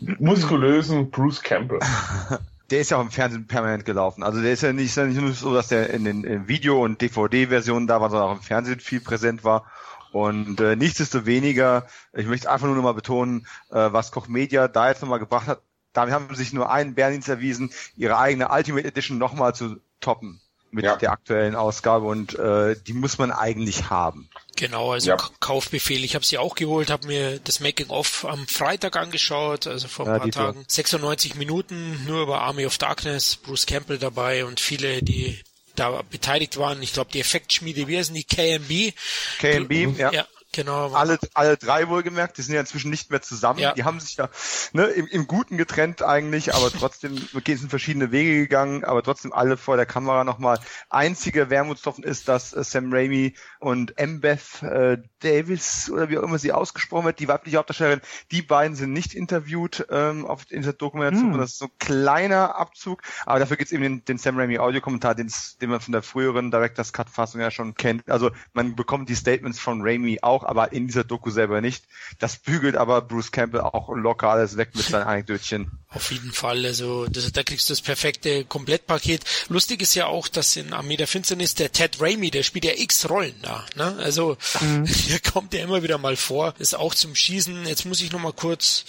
muskulösen 0.00 1.10
Bruce 1.10 1.42
Campbell. 1.42 1.80
der 2.70 2.80
ist 2.80 2.90
ja 2.90 2.98
auch 2.98 3.02
im 3.02 3.10
Fernsehen 3.10 3.46
permanent 3.46 3.84
gelaufen. 3.84 4.22
Also 4.22 4.40
der 4.40 4.52
ist 4.52 4.62
ja 4.62 4.72
nicht, 4.72 4.86
ist 4.86 4.96
ja 4.96 5.06
nicht 5.06 5.20
nur 5.20 5.32
so, 5.32 5.52
dass 5.52 5.68
der 5.68 5.90
in 5.90 6.04
den 6.04 6.24
in 6.24 6.48
Video- 6.48 6.82
und 6.82 7.00
DVD-Versionen 7.00 7.86
da 7.86 8.00
war, 8.00 8.10
sondern 8.10 8.28
auch 8.28 8.36
im 8.36 8.42
Fernsehen 8.42 8.80
viel 8.80 9.00
präsent 9.00 9.44
war. 9.44 9.66
Und 10.12 10.60
äh, 10.60 10.76
nichtsdestoweniger, 10.76 11.86
ich 12.12 12.26
möchte 12.26 12.50
einfach 12.50 12.66
nur 12.66 12.76
noch 12.76 12.82
mal 12.82 12.94
betonen, 12.94 13.46
äh, 13.70 13.92
was 13.92 14.10
Koch 14.10 14.28
Media 14.28 14.68
da 14.68 14.88
jetzt 14.88 15.02
nochmal 15.02 15.18
gebracht 15.18 15.46
hat, 15.46 15.62
damit 15.92 16.14
haben 16.14 16.28
sie 16.30 16.36
sich 16.36 16.52
nur 16.52 16.70
einen 16.70 16.94
Berndienst 16.94 17.28
erwiesen, 17.28 17.70
ihre 17.96 18.18
eigene 18.18 18.48
Ultimate 18.50 18.86
Edition 18.86 19.18
nochmal 19.18 19.54
zu 19.54 19.80
toppen. 20.00 20.40
Mit 20.72 20.84
ja. 20.84 20.96
der 20.96 21.12
aktuellen 21.12 21.54
Ausgabe 21.54 22.06
und 22.06 22.38
äh, 22.38 22.76
die 22.86 22.92
muss 22.92 23.18
man 23.18 23.32
eigentlich 23.32 23.90
haben. 23.90 24.28
Genau, 24.56 24.92
also 24.92 25.10
ja. 25.10 25.16
Kaufbefehl. 25.40 26.04
Ich 26.04 26.14
habe 26.14 26.24
sie 26.24 26.38
auch 26.38 26.54
geholt, 26.54 26.90
habe 26.90 27.06
mir 27.06 27.38
das 27.40 27.60
Making-of 27.60 28.24
am 28.24 28.46
Freitag 28.46 28.96
angeschaut, 28.96 29.66
also 29.66 29.88
vor 29.88 30.06
ein 30.06 30.12
ja, 30.12 30.18
paar 30.18 30.30
Tagen. 30.30 30.64
96 30.66 31.34
Minuten 31.36 32.04
nur 32.06 32.22
über 32.22 32.42
Army 32.42 32.66
of 32.66 32.78
Darkness, 32.78 33.36
Bruce 33.36 33.66
Campbell 33.66 33.98
dabei 33.98 34.44
und 34.44 34.60
viele, 34.60 35.02
die 35.02 35.40
da 35.76 36.02
beteiligt 36.10 36.58
waren. 36.58 36.82
Ich 36.82 36.92
glaube, 36.92 37.10
die 37.12 37.20
Effektschmiede, 37.20 37.88
wie 37.88 37.96
heißen 37.96 38.14
die? 38.14 38.24
KMB? 38.24 38.94
KMB, 39.38 39.98
ja. 39.98 40.12
ja. 40.12 40.26
Genau. 40.52 40.92
Alle, 40.92 41.18
alle 41.34 41.56
drei 41.56 41.88
wohlgemerkt, 41.88 42.36
die 42.36 42.42
sind 42.42 42.54
ja 42.54 42.60
inzwischen 42.60 42.90
nicht 42.90 43.10
mehr 43.10 43.22
zusammen. 43.22 43.60
Ja. 43.60 43.72
Die 43.72 43.84
haben 43.84 44.00
sich 44.00 44.16
da 44.16 44.28
ne, 44.72 44.86
im, 44.86 45.06
im 45.06 45.26
Guten 45.28 45.56
getrennt 45.56 46.02
eigentlich, 46.02 46.54
aber 46.54 46.70
trotzdem 46.78 47.16
sind 47.16 47.70
verschiedene 47.70 48.10
Wege 48.10 48.36
gegangen, 48.36 48.84
aber 48.84 49.02
trotzdem 49.02 49.32
alle 49.32 49.56
vor 49.56 49.76
der 49.76 49.86
Kamera 49.86 50.24
nochmal. 50.24 50.58
Einziger 50.88 51.50
Wermutstropfen 51.50 52.02
ist, 52.02 52.26
dass 52.26 52.52
äh, 52.52 52.64
Sam 52.64 52.92
Raimi 52.92 53.34
und 53.60 53.94
Mbeth 54.00 54.62
äh, 54.62 54.98
Davis 55.20 55.90
oder 55.90 56.08
wie 56.08 56.18
auch 56.18 56.22
immer 56.22 56.38
sie 56.38 56.52
ausgesprochen 56.52 57.04
wird, 57.04 57.20
die 57.20 57.28
weibliche 57.28 57.58
Hauptdarstellerin, 57.58 58.00
die 58.30 58.42
beiden 58.42 58.74
sind 58.74 58.92
nicht 58.92 59.14
interviewt 59.14 59.86
ähm, 59.90 60.26
auf, 60.26 60.50
in 60.50 60.62
dieser 60.62 60.72
Dokumentation. 60.72 61.32
Hm. 61.32 61.38
Das 61.38 61.52
ist 61.52 61.58
so 61.58 61.66
ein 61.66 61.78
kleiner 61.78 62.56
Abzug, 62.56 63.02
aber 63.24 63.38
dafür 63.38 63.56
gibt's 63.56 63.72
eben 63.72 63.82
den, 63.82 64.04
den 64.04 64.18
Sam 64.18 64.38
Raimi 64.38 64.58
Audiokommentar, 64.58 65.14
den, 65.14 65.30
den 65.60 65.70
man 65.70 65.80
von 65.80 65.92
der 65.92 66.02
früheren 66.02 66.50
Director's 66.50 66.92
Cut 66.92 67.08
Fassung 67.08 67.40
ja 67.40 67.50
schon 67.50 67.74
kennt. 67.74 68.08
Also 68.10 68.30
man 68.52 68.74
bekommt 68.74 69.08
die 69.08 69.14
Statements 69.14 69.58
von 69.60 69.82
Raimi 69.82 70.18
auch 70.22 70.30
auch, 70.30 70.44
aber 70.44 70.72
in 70.72 70.86
dieser 70.86 71.04
Doku 71.04 71.30
selber 71.30 71.60
nicht. 71.60 71.84
Das 72.18 72.36
bügelt 72.36 72.76
aber 72.76 73.02
Bruce 73.02 73.32
Campbell 73.32 73.60
auch 73.60 73.90
locker 73.90 74.28
alles 74.28 74.56
weg 74.56 74.70
mit 74.74 74.84
seinen 74.86 75.06
Anekdötchen. 75.06 75.70
Auf 75.92 76.12
jeden 76.12 76.30
Fall, 76.32 76.64
also 76.66 77.06
das, 77.06 77.32
da 77.32 77.42
kriegst 77.42 77.68
du 77.68 77.72
das 77.72 77.80
perfekte 77.80 78.44
Komplettpaket. 78.44 79.22
Lustig 79.48 79.82
ist 79.82 79.96
ja 79.96 80.06
auch, 80.06 80.28
dass 80.28 80.54
in 80.54 80.72
Armee 80.72 80.96
der 80.96 81.08
Finsternis 81.08 81.56
der 81.56 81.72
Ted 81.72 82.00
Raimi, 82.00 82.30
der 82.30 82.44
spielt 82.44 82.64
ja 82.64 82.74
x 82.76 83.08
Rollen 83.10 83.34
da. 83.42 83.66
Ne? 83.74 83.96
Also 83.98 84.36
mhm. 84.60 84.86
hier 84.86 85.18
kommt 85.18 85.52
ja 85.52 85.64
immer 85.64 85.82
wieder 85.82 85.98
mal 85.98 86.14
vor. 86.14 86.54
Ist 86.60 86.76
auch 86.76 86.94
zum 86.94 87.16
Schießen. 87.16 87.66
Jetzt 87.66 87.86
muss 87.86 88.00
ich 88.02 88.12
noch 88.12 88.20
mal 88.20 88.32
kurz 88.32 88.84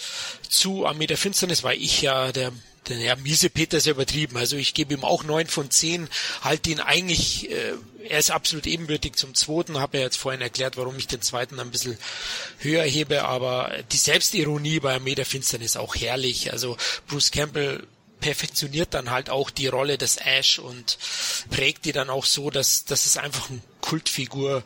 zu 0.48 0.86
Armee 0.86 1.08
der 1.08 1.16
Finsternis, 1.18 1.64
weil 1.64 1.82
ich 1.82 2.02
ja 2.02 2.30
der 2.30 2.52
ja, 2.88 3.16
miese 3.16 3.50
Peter 3.50 3.78
ist 3.78 3.86
ja 3.86 3.92
übertrieben. 3.92 4.36
Also 4.36 4.56
ich 4.56 4.74
gebe 4.74 4.94
ihm 4.94 5.04
auch 5.04 5.24
neun 5.24 5.46
von 5.46 5.70
zehn, 5.70 6.08
halte 6.40 6.70
ihn 6.70 6.80
eigentlich, 6.80 7.50
äh, 7.50 7.74
er 8.08 8.18
ist 8.18 8.30
absolut 8.30 8.66
ebenbürtig 8.66 9.14
zum 9.14 9.34
zweiten, 9.34 9.78
habe 9.78 9.98
ja 9.98 10.04
jetzt 10.04 10.16
vorhin 10.16 10.40
erklärt, 10.40 10.76
warum 10.76 10.98
ich 10.98 11.06
den 11.06 11.22
zweiten 11.22 11.60
ein 11.60 11.70
bisschen 11.70 11.96
höher 12.58 12.82
hebe, 12.82 13.24
aber 13.24 13.72
die 13.92 13.96
Selbstironie 13.96 14.80
bei 14.80 14.98
Meter 14.98 15.24
Finstern 15.24 15.62
ist 15.62 15.76
auch 15.76 15.94
herrlich. 15.94 16.52
Also 16.52 16.76
Bruce 17.06 17.30
Campbell 17.30 17.86
perfektioniert 18.20 18.94
dann 18.94 19.10
halt 19.10 19.30
auch 19.30 19.50
die 19.50 19.66
Rolle 19.66 19.98
des 19.98 20.16
Ash 20.16 20.58
und 20.58 20.96
prägt 21.50 21.84
die 21.84 21.92
dann 21.92 22.08
auch 22.08 22.24
so, 22.24 22.50
dass, 22.50 22.84
dass 22.84 23.04
es 23.04 23.16
einfach 23.16 23.50
eine 23.50 23.60
Kultfigur 23.80 24.62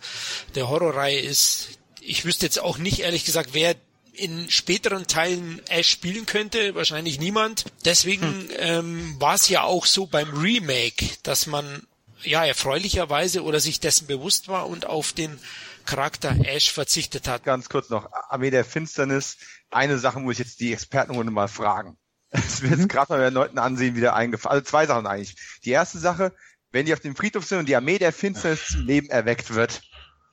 der 0.55 0.69
Horrorreihe 0.69 1.19
ist. 1.19 1.69
Ich 2.01 2.25
wüsste 2.25 2.47
jetzt 2.47 2.61
auch 2.61 2.79
nicht, 2.79 3.01
ehrlich 3.01 3.25
gesagt, 3.25 3.51
wer 3.53 3.75
in 4.19 4.51
späteren 4.51 5.07
Teilen 5.07 5.61
Ash 5.69 5.89
spielen 5.89 6.27
könnte, 6.27 6.75
wahrscheinlich 6.75 7.19
niemand. 7.19 7.67
Deswegen 7.85 8.23
hm. 8.23 8.49
ähm, 8.59 9.17
war 9.19 9.35
es 9.35 9.49
ja 9.49 9.63
auch 9.63 9.87
so 9.87 10.07
beim 10.07 10.29
Remake, 10.31 11.07
dass 11.23 11.47
man 11.47 11.83
ja 12.23 12.45
erfreulicherweise 12.45 13.43
oder 13.43 13.61
sich 13.61 13.81
dessen 13.81 14.07
bewusst 14.07 14.49
war 14.49 14.69
und 14.69 14.87
auf 14.87 15.13
den 15.13 15.39
Charakter 15.85 16.35
Ash 16.45 16.71
verzichtet 16.71 17.29
hat. 17.29 17.45
Ganz 17.45 17.69
kurz 17.69 17.91
noch, 17.91 18.11
Armee 18.29 18.51
der 18.51 18.65
Finsternis. 18.65 19.37
Eine 19.71 19.99
Sache 19.99 20.21
muss 20.21 20.35
ich 20.35 20.41
jetzt 20.41 20.61
die 20.61 20.73
Expertenrunde 20.73 21.33
mal 21.33 21.49
fragen. 21.49 21.97
Es 22.31 22.61
wird 22.61 22.73
jetzt 22.73 22.83
mhm. 22.83 22.89
gerade 22.89 23.13
mal 23.13 23.19
bei 23.21 23.29
Leuten 23.31 23.59
ansehen 23.59 23.95
wieder 23.95 24.15
eingefallen. 24.15 24.59
Also 24.59 24.69
zwei 24.69 24.87
Sachen 24.87 25.07
eigentlich. 25.07 25.37
Die 25.65 25.71
erste 25.71 25.99
Sache, 25.99 26.35
wenn 26.73 26.85
die 26.85 26.93
auf 26.93 27.01
dem 27.01 27.15
Friedhof 27.15 27.47
sind 27.47 27.59
und 27.59 27.69
die 27.69 27.77
Armee 27.77 27.99
der 27.99 28.13
Finsternis 28.13 28.67
zum 28.67 28.85
Leben 28.85 29.09
erweckt 29.09 29.55
wird, 29.55 29.81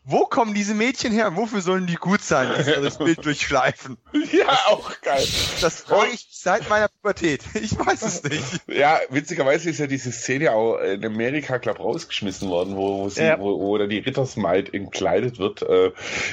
wo 0.06 0.26
kommen 0.26 0.54
diese 0.54 0.74
Mädchen 0.74 1.14
her? 1.14 1.36
Wofür 1.38 1.62
sollen 1.62 1.88
die 1.88 1.96
gut 1.96 2.22
sein, 2.22 2.50
dass 2.50 2.66
sie 2.66 2.74
das 2.74 2.98
Bild 2.98 3.24
durchschleifen? 3.26 3.98
Ja, 4.34 4.58
auch 4.68 4.90
geil. 5.02 5.24
Das 5.62 5.82
frage 5.82 6.12
ich 6.14 6.28
seit 6.32 6.68
meiner 6.68 6.88
Pubertät. 6.88 7.42
Ich 7.54 7.78
weiß 7.78 8.02
es 8.02 8.24
nicht. 8.24 8.44
Ja, 8.68 9.00
witzigerweise 9.10 9.70
ist 9.70 9.80
ja 9.80 9.86
diese 9.86 10.12
Szene 10.12 10.54
auch 10.54 10.80
in 10.80 11.06
Amerika, 11.06 11.58
glaub, 11.58 11.80
rausgeschmissen 11.80 12.50
worden, 12.50 12.76
wo, 12.76 13.04
wo, 13.04 13.10
sie, 13.10 13.24
ja. 13.24 13.40
wo, 13.40 13.60
wo 13.60 13.78
da 13.78 13.86
die 13.86 14.00
Rittersmaid 14.00 14.74
entkleidet 14.74 15.38
wird. 15.38 15.62
Äh, 15.62 15.92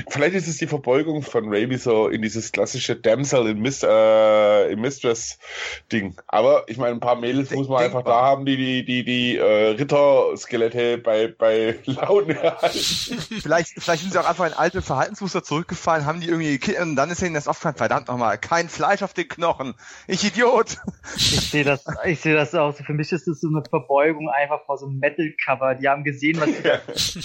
vielleicht 0.08 0.34
ist 0.34 0.48
es 0.48 0.56
die 0.56 0.66
Verbeugung 0.66 1.22
von 1.22 1.52
Raby 1.52 1.76
so 1.76 2.08
in 2.08 2.22
dieses 2.22 2.52
klassische 2.52 2.96
Damsel 2.96 3.48
in, 3.48 3.60
Mis 3.60 3.82
äh, 3.82 4.72
in 4.72 4.80
Mistress-Ding. 4.80 6.16
Aber 6.26 6.64
ich 6.68 6.78
meine, 6.78 6.94
ein 6.94 7.00
paar 7.00 7.16
Mädels 7.16 7.50
muss 7.50 7.68
man 7.68 7.84
einfach 7.84 8.02
da 8.02 8.22
haben, 8.22 8.46
die 8.46 8.56
die, 8.56 8.84
die, 8.84 9.04
die 9.04 9.36
äh, 9.36 9.70
Ritterskelette 9.72 10.98
bei, 10.98 11.28
bei 11.28 11.78
Laune 11.84 12.40
halten. 12.40 12.78
Vielleicht 12.78 13.59
vielleicht, 13.60 13.82
vielleicht 13.82 14.02
sind 14.02 14.12
sie 14.12 14.18
auch 14.18 14.28
einfach 14.28 14.46
in 14.46 14.52
alte 14.52 14.82
Verhaltensmuster 14.82 15.42
zurückgefallen, 15.42 16.06
haben 16.06 16.20
die 16.20 16.28
irgendwie, 16.28 16.60
und 16.80 16.96
dann 16.96 17.10
ist 17.10 17.22
ihnen 17.22 17.34
das 17.34 17.48
aufgefallen, 17.48 17.76
verdammt 17.76 18.08
nochmal, 18.08 18.38
kein 18.38 18.68
Fleisch 18.68 19.02
auf 19.02 19.12
den 19.12 19.28
Knochen. 19.28 19.74
Ich 20.06 20.24
Idiot. 20.24 20.78
Ich 21.16 21.50
sehe 21.50 21.64
das, 21.64 21.84
ich 22.04 22.20
sehe 22.20 22.34
das 22.34 22.54
auch 22.54 22.76
so. 22.76 22.84
Für 22.84 22.94
mich 22.94 23.12
ist 23.12 23.26
das 23.26 23.40
so 23.40 23.48
eine 23.48 23.62
Verbeugung 23.68 24.28
einfach 24.28 24.64
vor 24.66 24.78
so 24.78 24.86
einem 24.86 24.98
Metal-Cover. 24.98 25.74
Die 25.74 25.88
haben 25.88 26.04
gesehen, 26.04 26.40
was 26.40 26.48
sie 26.48 26.62
da, 26.62 26.80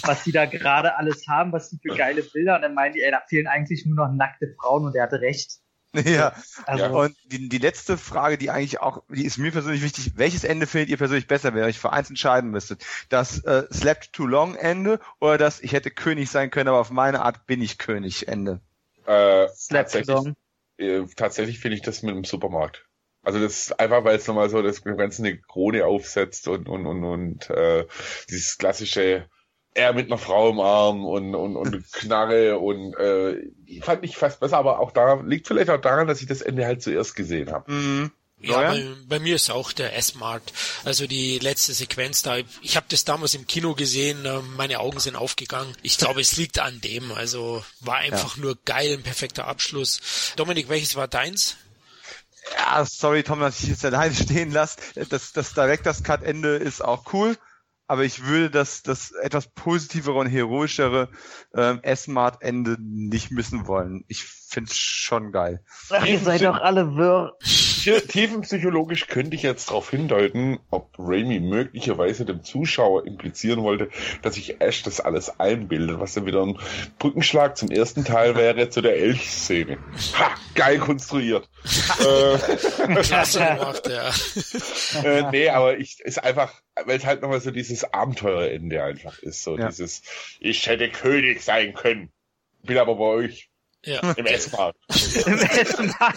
was 0.08 0.24
da 0.26 0.46
gerade 0.46 0.98
alles 0.98 1.28
haben, 1.28 1.52
was 1.52 1.70
sie 1.70 1.80
für 1.82 1.96
geile 1.96 2.24
Bilder, 2.24 2.56
und 2.56 2.62
dann 2.62 2.74
meinen 2.74 2.94
die, 2.94 3.02
ey, 3.02 3.12
da 3.12 3.22
fehlen 3.28 3.48
eigentlich 3.48 3.86
nur 3.86 3.96
noch 3.96 4.14
nackte 4.14 4.54
Frauen, 4.60 4.86
und 4.86 4.96
er 4.96 5.04
hatte 5.04 5.22
recht. 5.22 5.60
Ja, 6.06 6.36
also, 6.66 6.86
und 7.00 7.16
die, 7.26 7.50
die 7.50 7.58
letzte 7.58 7.98
Frage, 7.98 8.38
die 8.38 8.50
eigentlich 8.50 8.80
auch, 8.80 9.04
die 9.10 9.26
ist 9.26 9.38
mir 9.38 9.52
persönlich 9.52 9.82
wichtig, 9.82 10.14
welches 10.16 10.44
Ende 10.44 10.68
findet 10.68 10.90
ihr 10.90 10.98
persönlich 10.98 11.28
besser, 11.28 11.54
wenn 11.54 11.62
ihr 11.62 11.68
euch 11.68 11.80
für 11.80 11.92
eins 11.92 12.10
entscheiden 12.10 12.52
müsstet? 12.52 12.86
Das 13.10 13.44
äh, 13.44 13.64
Slept 13.72 14.14
Too 14.14 14.26
Long 14.26 14.56
Ende 14.56 15.00
oder 15.20 15.38
das 15.38 15.62
Ich 15.62 15.74
hätte 15.74 15.92
König 15.92 16.30
sein 16.30 16.52
können, 16.52 16.70
aber 16.70 16.80
auf 16.80 16.92
meine 16.92 17.22
Art 17.22 17.48
bin 17.48 17.62
ich 17.62 17.78
König 17.78 18.28
Ende? 18.28 18.62
Äh, 19.06 19.48
Slept 19.50 19.92
Too 19.92 20.12
Long. 20.12 20.36
Äh, 20.78 21.04
tatsächlich 21.16 21.60
finde 21.60 21.78
ich 21.78 21.82
das 21.82 22.04
mit 22.04 22.16
dem 22.16 22.24
Supermarkt. 22.24 22.86
Also 23.24 23.40
das 23.40 23.58
ist 23.58 23.80
einfach, 23.80 24.04
weil 24.04 24.18
es 24.18 24.28
nochmal 24.28 24.50
so 24.50 24.62
das 24.62 24.84
Ganze 24.84 25.24
eine 25.24 25.38
Krone 25.38 25.86
aufsetzt 25.86 26.48
und 26.48 26.70
und 26.70 26.86
und 26.86 27.04
und 27.04 27.50
äh, 27.50 27.88
dieses 28.30 28.58
klassische 28.60 29.28
er 29.76 29.94
mit 29.94 30.08
einer 30.08 30.18
Frau 30.18 30.50
im 30.50 30.60
Arm 30.60 31.06
und, 31.06 31.36
und, 31.36 31.56
und 31.56 31.84
Knarre 31.92 32.58
und 32.58 32.96
äh, 32.96 33.52
fand 33.82 34.04
ich 34.04 34.18
fast 34.18 34.40
besser, 34.40 34.58
aber 34.58 34.80
auch 34.80 34.92
da 34.92 35.22
liegt 35.22 35.48
vielleicht 35.48 35.70
auch 35.70 35.82
daran, 35.82 36.08
dass 36.08 36.22
ich 36.22 36.28
das 36.28 36.42
Ende 36.42 36.66
halt 36.66 36.82
zuerst 36.82 37.16
gesehen 37.16 37.52
habe. 37.52 37.72
Mhm. 37.72 38.12
Ja, 38.40 38.72
bei, 38.72 38.86
bei, 39.08 39.20
mir 39.20 39.36
ist 39.36 39.50
auch 39.50 39.72
der 39.72 39.96
S-Mart. 39.98 40.54
Also 40.84 41.08
die 41.08 41.40
letzte 41.40 41.74
Sequenz 41.74 42.22
da. 42.22 42.38
Ich 42.62 42.76
habe 42.76 42.86
das 42.90 43.06
damals 43.06 43.34
im 43.34 43.48
Kino 43.48 43.74
gesehen, 43.76 44.26
äh, 44.26 44.42
meine 44.56 44.82
Augen 44.82 45.00
sind 45.00 45.16
aufgegangen. 45.16 45.74
Ich 45.82 45.98
glaube, 45.98 46.22
es 46.22 46.38
liegt 46.38 46.60
an 46.60 46.80
dem. 46.82 47.12
Also 47.14 47.64
war 47.80 47.98
einfach 47.98 48.36
ja. 48.36 48.44
nur 48.44 48.58
geil, 48.66 48.94
ein 48.94 49.04
perfekter 49.04 49.48
Abschluss. 49.48 50.34
Dominik, 50.36 50.70
welches 50.70 50.96
war 50.96 51.08
deins? 51.08 51.56
Ja, 52.58 52.86
sorry 52.86 53.24
Tom, 53.24 53.40
dass 53.40 53.64
ich 53.64 53.70
jetzt 53.70 53.86
alleine 53.86 54.14
stehen 54.24 54.52
lasse. 54.52 54.78
Das, 55.10 55.34
das 55.34 55.54
Director's 55.54 56.04
Cut 56.04 56.22
Ende 56.22 56.56
ist 56.58 56.84
auch 56.84 57.14
cool 57.14 57.38
aber 57.88 58.04
ich 58.04 58.24
würde 58.26 58.50
das, 58.50 58.84
das 58.84 59.12
etwas 59.12 59.48
positivere 59.48 60.16
und 60.16 60.28
heroischere 60.28 61.10
ähm, 61.54 61.80
S-Mart-Ende 61.84 62.78
nicht 62.80 63.32
missen 63.32 63.68
wollen. 63.68 64.04
Ich 64.08 64.24
find's 64.24 64.78
schon 64.78 65.32
geil. 65.32 65.64
Ach, 65.90 66.06
ihr 66.06 66.20
seid 66.20 66.42
doch 66.42 66.60
alle 66.60 66.96
wirr. 66.96 67.38
Tiefenpsychologisch 67.86 69.08
könnte 69.08 69.36
ich 69.36 69.44
jetzt 69.44 69.70
darauf 69.70 69.90
hindeuten, 69.90 70.60
ob 70.72 70.90
Raimi 70.98 71.40
möglicherweise 71.40 72.26
dem 72.26 72.44
Zuschauer 72.44 73.06
implizieren 73.06 73.64
wollte, 73.64 73.90
dass 74.22 74.36
sich 74.36 74.62
Ash 74.62 74.84
das 74.84 75.00
alles 75.00 75.40
einbildet, 75.40 76.00
was 76.00 76.14
dann 76.14 76.26
wieder 76.26 76.44
ein 76.44 76.58
Brückenschlag 77.00 77.58
zum 77.58 77.70
ersten 77.70 78.04
Teil 78.04 78.36
wäre 78.36 78.70
zu 78.70 78.82
der 78.82 78.98
Elch-Szene. 78.98 79.78
Ha! 80.18 80.32
Geil 80.56 80.80
konstruiert. 80.80 81.50
äh, 82.00 82.38
Klasse 83.04 83.40
gemacht, 83.40 83.88
ja. 83.88 84.10
äh, 85.04 85.32
nee, 85.32 85.50
aber 85.50 85.78
ich 85.78 86.00
ist 86.00 86.24
einfach, 86.24 86.54
weil 86.86 86.98
es 86.98 87.06
halt 87.06 87.22
nochmal 87.22 87.42
so 87.42 87.52
dieses 87.52 87.94
Abenteurerende 87.94 88.84
einfach 88.84 89.20
ist. 89.20 89.44
So 89.44 89.58
ja. 89.58 89.68
dieses, 89.68 90.02
ich 90.40 90.68
hätte 90.68 90.90
König 90.90 91.42
sein 91.42 91.74
können. 91.74 92.10
Bin 92.64 92.78
aber 92.78 92.96
bei 92.96 93.06
euch. 93.06 93.50
Ja. 93.86 94.12
Im 94.12 94.26
S-Bahn. 94.26 94.74
Im 95.26 95.40
S-Bahn. 95.40 96.14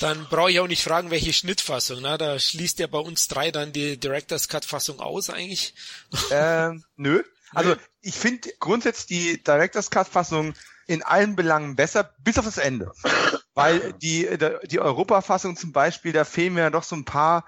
dann 0.00 0.26
brauche 0.28 0.50
ich 0.50 0.60
auch 0.60 0.66
nicht 0.66 0.82
fragen, 0.82 1.10
welche 1.10 1.32
Schnittfassung. 1.32 2.02
Ne? 2.02 2.18
Da 2.18 2.38
schließt 2.38 2.80
ja 2.80 2.86
bei 2.86 2.98
uns 2.98 3.28
drei 3.28 3.50
dann 3.50 3.72
die 3.72 3.98
Director's 3.98 4.48
Cut 4.48 4.64
Fassung 4.64 5.00
aus 5.00 5.30
eigentlich. 5.30 5.74
Ähm, 6.30 6.84
nö. 6.96 7.22
Also 7.56 7.76
ich 8.00 8.16
finde 8.16 8.48
grundsätzlich 8.58 9.06
die 9.06 9.44
Director's 9.44 9.88
Cut 9.88 10.08
Fassung 10.08 10.54
in 10.88 11.04
allen 11.04 11.36
Belangen 11.36 11.76
besser, 11.76 12.12
bis 12.18 12.36
auf 12.36 12.44
das 12.44 12.58
Ende. 12.58 12.90
Weil 13.54 13.92
die, 13.92 14.28
die 14.64 14.80
Europa-Fassung 14.80 15.56
zum 15.56 15.70
Beispiel, 15.70 16.12
da 16.12 16.24
fehlen 16.24 16.54
mir 16.54 16.70
doch 16.70 16.82
so 16.82 16.96
ein 16.96 17.04
paar 17.04 17.46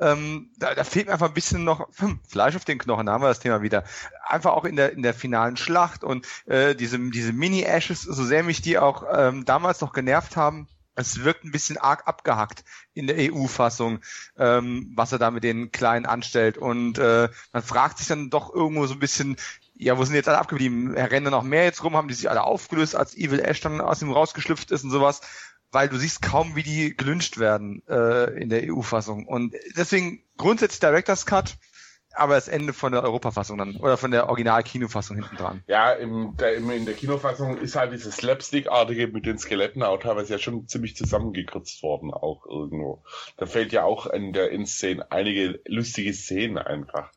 ähm, 0.00 0.50
da, 0.58 0.74
da 0.74 0.84
fehlt 0.84 1.06
mir 1.06 1.12
einfach 1.12 1.28
ein 1.28 1.34
bisschen 1.34 1.64
noch 1.64 1.88
hm, 1.96 2.20
Fleisch 2.28 2.56
auf 2.56 2.64
den 2.64 2.78
Knochen, 2.78 3.06
da 3.06 3.12
haben 3.12 3.22
wir 3.22 3.28
das 3.28 3.40
Thema 3.40 3.62
wieder. 3.62 3.84
Einfach 4.26 4.52
auch 4.52 4.64
in 4.64 4.76
der 4.76 4.92
in 4.92 5.02
der 5.02 5.14
finalen 5.14 5.56
Schlacht 5.56 6.04
und 6.04 6.26
äh, 6.46 6.74
diese 6.74 6.98
diese 7.10 7.32
Mini-Ashes, 7.32 8.02
so 8.02 8.24
sehr 8.24 8.42
mich 8.42 8.62
die 8.62 8.78
auch 8.78 9.04
ähm, 9.12 9.44
damals 9.44 9.80
noch 9.80 9.92
genervt 9.92 10.36
haben, 10.36 10.68
es 10.96 11.22
wirkt 11.22 11.44
ein 11.44 11.52
bisschen 11.52 11.76
arg 11.76 12.08
abgehackt 12.08 12.64
in 12.94 13.06
der 13.06 13.16
EU-Fassung, 13.32 14.00
ähm, 14.38 14.92
was 14.96 15.12
er 15.12 15.18
da 15.18 15.30
mit 15.30 15.44
den 15.44 15.70
Kleinen 15.70 16.06
anstellt. 16.06 16.58
Und 16.58 16.98
äh, 16.98 17.28
man 17.52 17.62
fragt 17.62 17.98
sich 17.98 18.08
dann 18.08 18.30
doch 18.30 18.52
irgendwo 18.52 18.86
so 18.86 18.94
ein 18.94 18.98
bisschen, 18.98 19.36
ja, 19.74 19.98
wo 19.98 20.04
sind 20.04 20.14
jetzt 20.14 20.28
alle 20.28 20.38
abgeblieben? 20.38 20.96
Rennen 20.96 21.30
noch 21.30 21.42
mehr 21.42 21.64
jetzt 21.64 21.84
rum? 21.84 21.96
Haben 21.96 22.08
die 22.08 22.14
sich 22.14 22.30
alle 22.30 22.44
aufgelöst, 22.44 22.96
als 22.96 23.14
Evil 23.14 23.40
Ash 23.40 23.60
dann 23.60 23.80
aus 23.82 24.00
ihm 24.00 24.10
rausgeschlüpft 24.10 24.70
ist 24.70 24.84
und 24.84 24.90
sowas? 24.90 25.20
Weil 25.72 25.88
du 25.88 25.96
siehst 25.96 26.22
kaum, 26.22 26.56
wie 26.56 26.62
die 26.62 26.96
gelünscht 26.96 27.38
werden 27.38 27.82
äh, 27.88 28.40
in 28.40 28.48
der 28.48 28.62
EU-Fassung. 28.72 29.26
Und 29.26 29.54
deswegen 29.76 30.22
grundsätzlich 30.36 30.80
Director's 30.80 31.26
Cut, 31.26 31.56
aber 32.16 32.34
das 32.34 32.48
Ende 32.48 32.72
von 32.72 32.92
der 32.92 33.02
Europafassung 33.02 33.58
dann 33.58 33.76
oder 33.76 33.96
von 33.96 34.10
der 34.10 34.28
Original-Kinofassung 34.28 35.16
hinten 35.16 35.36
dran. 35.36 35.62
Ja, 35.66 35.92
im, 35.92 36.36
der, 36.38 36.54
im, 36.54 36.70
in 36.70 36.86
der 36.86 36.94
Kinofassung 36.94 37.58
ist 37.58 37.76
halt 37.76 37.92
dieses 37.92 38.16
Slapstick-artige 38.16 39.08
mit 39.08 39.26
den 39.26 39.38
Skeletten 39.38 39.82
auch 39.82 39.98
teilweise 39.98 40.34
ja 40.34 40.38
schon 40.38 40.66
ziemlich 40.66 40.96
zusammengekürzt 40.96 41.82
worden, 41.82 42.12
auch 42.12 42.46
irgendwo. 42.46 43.04
Da 43.36 43.46
fällt 43.46 43.72
ja 43.72 43.84
auch 43.84 44.06
in 44.06 44.32
der 44.32 44.50
In-Szene 44.50 45.10
einige 45.10 45.60
lustige 45.66 46.14
Szenen 46.14 46.58
einfach. 46.58 47.12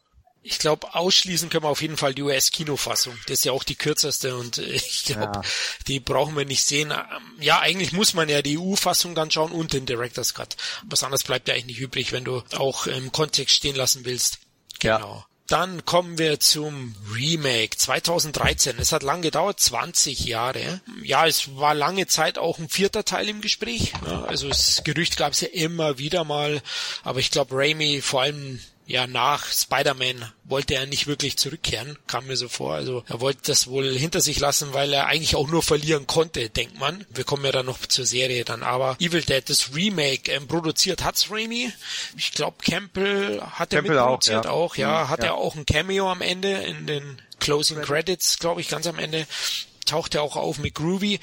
Ich 0.49 0.57
glaube, 0.57 0.95
ausschließen 0.95 1.49
können 1.49 1.63
wir 1.63 1.69
auf 1.69 1.83
jeden 1.83 1.95
Fall 1.95 2.15
die 2.15 2.23
US-Kinofassung. 2.23 3.15
Das 3.27 3.39
ist 3.39 3.45
ja 3.45 3.51
auch 3.51 3.63
die 3.63 3.75
kürzeste 3.75 4.35
und 4.35 4.57
äh, 4.57 4.63
ich 4.73 5.05
glaube, 5.05 5.31
ja. 5.35 5.41
die 5.87 5.99
brauchen 5.99 6.35
wir 6.35 6.45
nicht 6.45 6.63
sehen. 6.63 6.89
Ähm, 6.89 6.97
ja, 7.39 7.59
eigentlich 7.59 7.91
muss 7.91 8.15
man 8.15 8.29
ja 8.29 8.41
die 8.41 8.57
EU-Fassung 8.57 9.13
dann 9.13 9.29
schauen 9.29 9.51
und 9.51 9.73
den 9.73 9.85
Director's 9.85 10.33
Cut. 10.33 10.57
Was 10.83 11.03
anderes 11.03 11.23
bleibt 11.23 11.47
ja 11.47 11.53
eigentlich 11.53 11.67
nicht 11.67 11.79
übrig, 11.79 12.11
wenn 12.11 12.23
du 12.23 12.41
auch 12.57 12.87
im 12.87 13.11
Kontext 13.11 13.55
stehen 13.55 13.75
lassen 13.75 14.05
willst. 14.05 14.39
Genau. 14.79 15.17
Ja. 15.17 15.25
Dann 15.45 15.85
kommen 15.85 16.17
wir 16.17 16.39
zum 16.39 16.95
Remake 17.13 17.77
2013. 17.77 18.77
Es 18.79 18.91
hat 18.91 19.03
lang 19.03 19.21
gedauert, 19.21 19.59
20 19.59 20.25
Jahre. 20.25 20.81
Ja, 21.03 21.27
es 21.27 21.55
war 21.57 21.75
lange 21.75 22.07
Zeit 22.07 22.39
auch 22.39 22.57
ein 22.57 22.69
vierter 22.69 23.05
Teil 23.05 23.29
im 23.29 23.41
Gespräch. 23.41 23.93
Also 24.27 24.47
das 24.47 24.83
Gerücht 24.83 25.17
gab 25.17 25.33
es 25.33 25.41
ja 25.41 25.47
immer 25.47 25.99
wieder 25.99 26.23
mal, 26.23 26.61
aber 27.03 27.19
ich 27.19 27.31
glaube 27.31 27.55
Raimi 27.55 28.01
vor 28.01 28.21
allem 28.21 28.59
ja, 28.89 29.05
nach 29.05 29.45
Spider-Man 29.45 30.31
wollte 30.45 30.73
er 30.73 30.87
nicht 30.87 31.05
wirklich 31.05 31.37
zurückkehren, 31.37 31.99
kam 32.07 32.25
mir 32.25 32.35
so 32.35 32.49
vor. 32.49 32.73
Also 32.73 33.03
er 33.07 33.21
wollte 33.21 33.41
das 33.45 33.67
wohl 33.67 33.95
hinter 33.95 34.19
sich 34.19 34.39
lassen, 34.39 34.73
weil 34.73 34.91
er 34.91 35.05
eigentlich 35.05 35.35
auch 35.35 35.47
nur 35.47 35.61
verlieren 35.61 36.07
konnte, 36.07 36.49
denkt 36.49 36.79
man. 36.79 37.05
Wir 37.11 37.23
kommen 37.23 37.45
ja 37.45 37.51
dann 37.51 37.67
noch 37.67 37.77
zur 37.85 38.07
Serie 38.07 38.45
dann. 38.45 38.63
Aber 38.63 38.97
Evil 38.99 39.21
Dead, 39.21 39.47
das 39.47 39.75
Remake, 39.75 40.31
ähm, 40.31 40.47
produziert 40.47 41.03
hat's 41.03 41.29
Raimi. 41.29 41.71
Ich 42.17 42.31
glaube, 42.31 42.57
Campbell 42.63 43.39
hat 43.41 43.73
er 43.73 43.83
mitproduziert 43.83 44.47
auch, 44.47 44.75
ja. 44.75 44.89
Auch, 44.89 44.97
ja. 44.97 45.03
Mhm, 45.03 45.09
hat 45.09 45.19
ja. 45.19 45.25
er 45.27 45.35
auch 45.35 45.55
ein 45.55 45.67
Cameo 45.67 46.11
am 46.11 46.21
Ende 46.21 46.51
in 46.53 46.87
den 46.87 47.21
Closing 47.39 47.83
Credits, 47.83 48.39
glaube 48.39 48.59
ich, 48.61 48.69
ganz 48.69 48.87
am 48.87 48.97
Ende 48.97 49.27
taucht 49.85 50.15
er 50.15 50.23
auch 50.23 50.35
auf 50.35 50.57
mit 50.57 50.75
Groovy. 50.75 51.19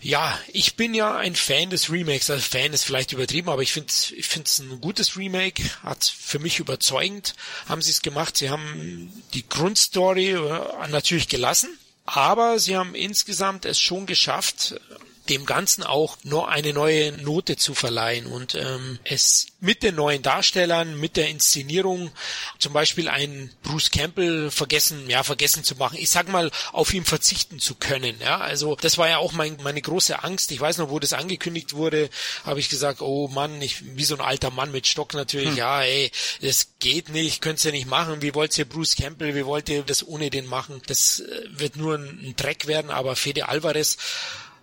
Ja, 0.00 0.38
ich 0.52 0.76
bin 0.76 0.94
ja 0.94 1.16
ein 1.16 1.34
Fan 1.34 1.70
des 1.70 1.90
Remakes. 1.90 2.30
Also 2.30 2.42
Fan 2.42 2.72
ist 2.72 2.84
vielleicht 2.84 3.12
übertrieben, 3.12 3.48
aber 3.48 3.62
ich 3.62 3.72
finde 3.72 3.92
ich 4.16 4.26
finde 4.26 4.46
es 4.46 4.58
ein 4.60 4.80
gutes 4.80 5.16
Remake. 5.16 5.62
Hat 5.82 6.04
für 6.04 6.38
mich 6.38 6.60
überzeugend 6.60 7.34
haben 7.68 7.82
sie 7.82 7.90
es 7.90 8.02
gemacht. 8.02 8.36
Sie 8.36 8.50
haben 8.50 9.12
die 9.34 9.48
Grundstory 9.48 10.30
äh, 10.32 10.88
natürlich 10.88 11.28
gelassen, 11.28 11.76
aber 12.04 12.58
sie 12.58 12.76
haben 12.76 12.94
insgesamt 12.94 13.64
es 13.64 13.80
schon 13.80 14.06
geschafft, 14.06 14.80
dem 15.28 15.46
Ganzen 15.46 15.82
auch 15.82 16.16
nur 16.22 16.48
eine 16.48 16.72
neue 16.72 17.12
Note 17.12 17.56
zu 17.56 17.74
verleihen 17.74 18.26
und 18.26 18.54
ähm, 18.54 18.98
es 19.04 19.46
mit 19.60 19.82
den 19.82 19.96
neuen 19.96 20.22
Darstellern, 20.22 20.98
mit 20.98 21.16
der 21.16 21.28
Inszenierung, 21.28 22.12
zum 22.58 22.72
Beispiel 22.72 23.08
einen 23.08 23.50
Bruce 23.62 23.90
Campbell 23.90 24.50
vergessen, 24.50 25.10
ja, 25.10 25.22
vergessen 25.22 25.64
zu 25.64 25.74
machen. 25.74 25.98
Ich 25.98 26.10
sag 26.10 26.28
mal, 26.28 26.50
auf 26.72 26.94
ihn 26.94 27.04
verzichten 27.04 27.58
zu 27.58 27.74
können. 27.74 28.16
Ja, 28.20 28.38
also 28.38 28.76
das 28.76 28.98
war 28.98 29.08
ja 29.08 29.18
auch 29.18 29.32
mein, 29.32 29.58
meine 29.62 29.82
große 29.82 30.22
Angst. 30.22 30.52
Ich 30.52 30.60
weiß 30.60 30.78
noch, 30.78 30.90
wo 30.90 30.98
das 30.98 31.12
angekündigt 31.12 31.74
wurde, 31.74 32.08
habe 32.44 32.60
ich 32.60 32.68
gesagt, 32.68 33.00
oh 33.02 33.28
Mann, 33.28 33.60
ich 33.60 33.96
wie 33.96 34.04
so 34.04 34.14
ein 34.14 34.20
alter 34.20 34.50
Mann 34.50 34.70
mit 34.70 34.86
Stock 34.86 35.14
natürlich, 35.14 35.50
hm. 35.50 35.56
ja, 35.56 35.82
ey, 35.82 36.10
das 36.40 36.68
geht 36.78 37.08
nicht, 37.08 37.42
könnt's 37.42 37.64
ja 37.64 37.72
nicht 37.72 37.88
machen. 37.88 38.22
Wie 38.22 38.34
wollt 38.34 38.56
ihr 38.56 38.64
Bruce 38.64 38.96
Campbell, 38.96 39.34
wie 39.34 39.44
wollt 39.44 39.68
ihr 39.68 39.82
das 39.82 40.06
ohne 40.06 40.30
den 40.30 40.46
machen? 40.46 40.80
Das 40.86 41.20
äh, 41.20 41.42
wird 41.50 41.76
nur 41.76 41.96
ein, 41.96 42.20
ein 42.22 42.36
Dreck 42.36 42.66
werden, 42.66 42.90
aber 42.90 43.16
Fede 43.16 43.48
Alvarez 43.48 43.96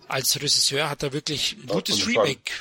als 0.08 0.36
Regisseur 0.36 0.90
hat 0.90 1.02
er 1.02 1.12
wirklich 1.12 1.56
ein 1.62 1.66
gutes 1.66 2.02
und 2.02 2.08
Remake. 2.08 2.52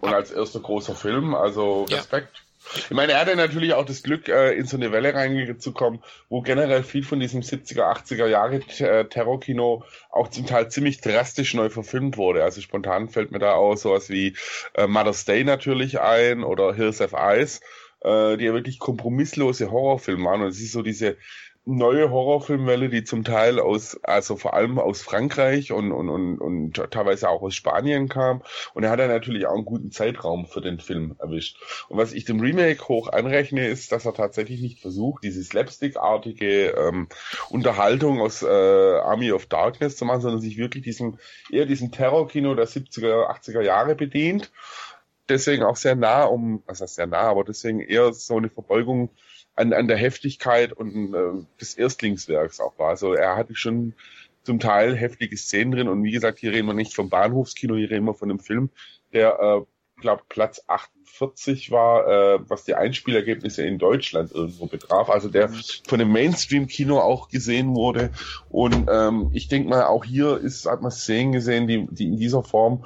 und 0.00 0.12
als 0.12 0.30
erster 0.30 0.60
großer 0.60 0.94
Film, 0.94 1.34
also 1.34 1.84
Respekt. 1.84 2.36
Ja. 2.36 2.42
Ich 2.74 2.90
meine, 2.90 3.12
er 3.12 3.20
hatte 3.20 3.36
natürlich 3.36 3.74
auch 3.74 3.84
das 3.84 4.02
Glück, 4.02 4.28
äh, 4.28 4.52
in 4.52 4.66
so 4.66 4.76
eine 4.76 4.92
Welle 4.92 5.14
reinzukommen, 5.14 6.02
wo 6.28 6.40
generell 6.42 6.82
viel 6.82 7.04
von 7.04 7.20
diesem 7.20 7.42
70er, 7.42 7.82
80er 7.82 8.26
Jahre 8.26 8.62
äh, 8.78 9.04
Terrorkino 9.04 9.84
auch 10.10 10.28
zum 10.28 10.46
Teil 10.46 10.70
ziemlich 10.70 11.00
drastisch 11.00 11.54
neu 11.54 11.70
verfilmt 11.70 12.16
wurde. 12.16 12.44
Also 12.44 12.60
spontan 12.60 13.08
fällt 13.08 13.32
mir 13.32 13.40
da 13.40 13.54
auch 13.54 13.76
sowas 13.76 14.08
wie 14.08 14.36
äh, 14.74 14.86
Mother's 14.86 15.24
Day 15.24 15.44
natürlich 15.44 16.00
ein 16.00 16.44
oder 16.44 16.72
Hills 16.74 17.00
of 17.00 17.12
Ice, 17.14 17.60
die 18.04 18.44
ja 18.44 18.52
wirklich 18.52 18.80
kompromisslose 18.80 19.70
Horrorfilme 19.70 20.24
waren. 20.24 20.42
Und 20.42 20.48
es 20.48 20.60
ist 20.60 20.72
so 20.72 20.82
diese 20.82 21.16
neue 21.64 22.10
Horrorfilmwelle, 22.10 22.88
die 22.88 23.04
zum 23.04 23.22
Teil 23.22 23.60
aus, 23.60 23.98
also 24.02 24.36
vor 24.36 24.54
allem 24.54 24.78
aus 24.78 25.00
Frankreich 25.00 25.70
und, 25.70 25.92
und, 25.92 26.08
und, 26.08 26.38
und 26.40 26.74
teilweise 26.90 27.28
auch 27.28 27.42
aus 27.42 27.54
Spanien 27.54 28.08
kam. 28.08 28.42
Und 28.74 28.82
er 28.82 28.90
hat 28.90 28.98
ja 28.98 29.06
natürlich 29.06 29.46
auch 29.46 29.54
einen 29.54 29.64
guten 29.64 29.92
Zeitraum 29.92 30.46
für 30.46 30.60
den 30.60 30.80
Film 30.80 31.14
erwischt. 31.20 31.58
Und 31.88 31.98
was 31.98 32.12
ich 32.12 32.24
dem 32.24 32.40
Remake 32.40 32.88
hoch 32.88 33.08
anrechne, 33.08 33.68
ist, 33.68 33.92
dass 33.92 34.04
er 34.04 34.14
tatsächlich 34.14 34.60
nicht 34.60 34.80
versucht, 34.80 35.22
diese 35.22 35.42
slapstick-artige 35.42 36.70
ähm, 36.70 37.08
Unterhaltung 37.48 38.20
aus 38.20 38.42
äh, 38.42 38.46
Army 38.46 39.30
of 39.30 39.46
Darkness 39.46 39.96
zu 39.96 40.04
machen, 40.04 40.20
sondern 40.20 40.40
sich 40.40 40.56
wirklich 40.56 40.82
diesem, 40.82 41.18
eher 41.50 41.66
diesem 41.66 41.92
Terrorkino 41.92 42.56
der 42.56 42.66
70er, 42.66 43.30
80er 43.30 43.62
Jahre 43.62 43.94
bedient. 43.94 44.50
Deswegen 45.28 45.62
auch 45.62 45.76
sehr 45.76 45.94
nah 45.94 46.24
um, 46.24 46.64
also 46.66 46.84
sehr 46.86 47.06
nah, 47.06 47.22
aber 47.22 47.44
deswegen 47.44 47.80
eher 47.80 48.12
so 48.12 48.36
eine 48.36 48.50
Verbeugung 48.50 49.10
an, 49.54 49.72
an 49.72 49.88
der 49.88 49.96
Heftigkeit 49.96 50.72
und 50.72 51.14
äh, 51.14 51.44
des 51.60 51.74
Erstlingswerks 51.74 52.60
auch 52.60 52.78
war. 52.78 52.90
Also 52.90 53.12
er 53.14 53.36
hatte 53.36 53.54
schon 53.54 53.94
zum 54.44 54.58
Teil 54.58 54.96
heftige 54.96 55.36
Szenen 55.36 55.72
drin 55.72 55.88
und 55.88 56.02
wie 56.02 56.10
gesagt, 56.10 56.38
hier 56.38 56.52
reden 56.52 56.66
wir 56.66 56.74
nicht 56.74 56.94
vom 56.94 57.08
Bahnhofskino, 57.08 57.76
hier 57.76 57.90
reden 57.90 58.06
wir 58.06 58.14
von 58.14 58.30
einem 58.30 58.40
Film, 58.40 58.70
der, 59.12 59.38
äh, 59.38 59.60
glaube 60.02 60.22
Platz 60.28 60.62
48 60.66 61.70
war, 61.70 62.06
äh, 62.06 62.38
was 62.48 62.64
die 62.64 62.74
Einspielergebnisse 62.74 63.64
in 63.64 63.78
Deutschland 63.78 64.32
irgendwo 64.32 64.66
betraf. 64.66 65.08
Also 65.08 65.28
der 65.28 65.48
von 65.86 65.98
dem 65.98 66.12
Mainstream-Kino 66.12 66.98
auch 66.98 67.28
gesehen 67.28 67.74
wurde. 67.74 68.10
Und 68.50 68.88
ähm, 68.92 69.30
ich 69.32 69.48
denke 69.48 69.70
mal, 69.70 69.84
auch 69.84 70.04
hier 70.04 70.36
ist, 70.38 70.66
hat 70.66 70.82
man 70.82 70.90
Szenen 70.90 71.32
gesehen, 71.32 71.66
die, 71.66 71.86
die 71.90 72.08
in 72.08 72.16
dieser 72.18 72.42
Form 72.42 72.84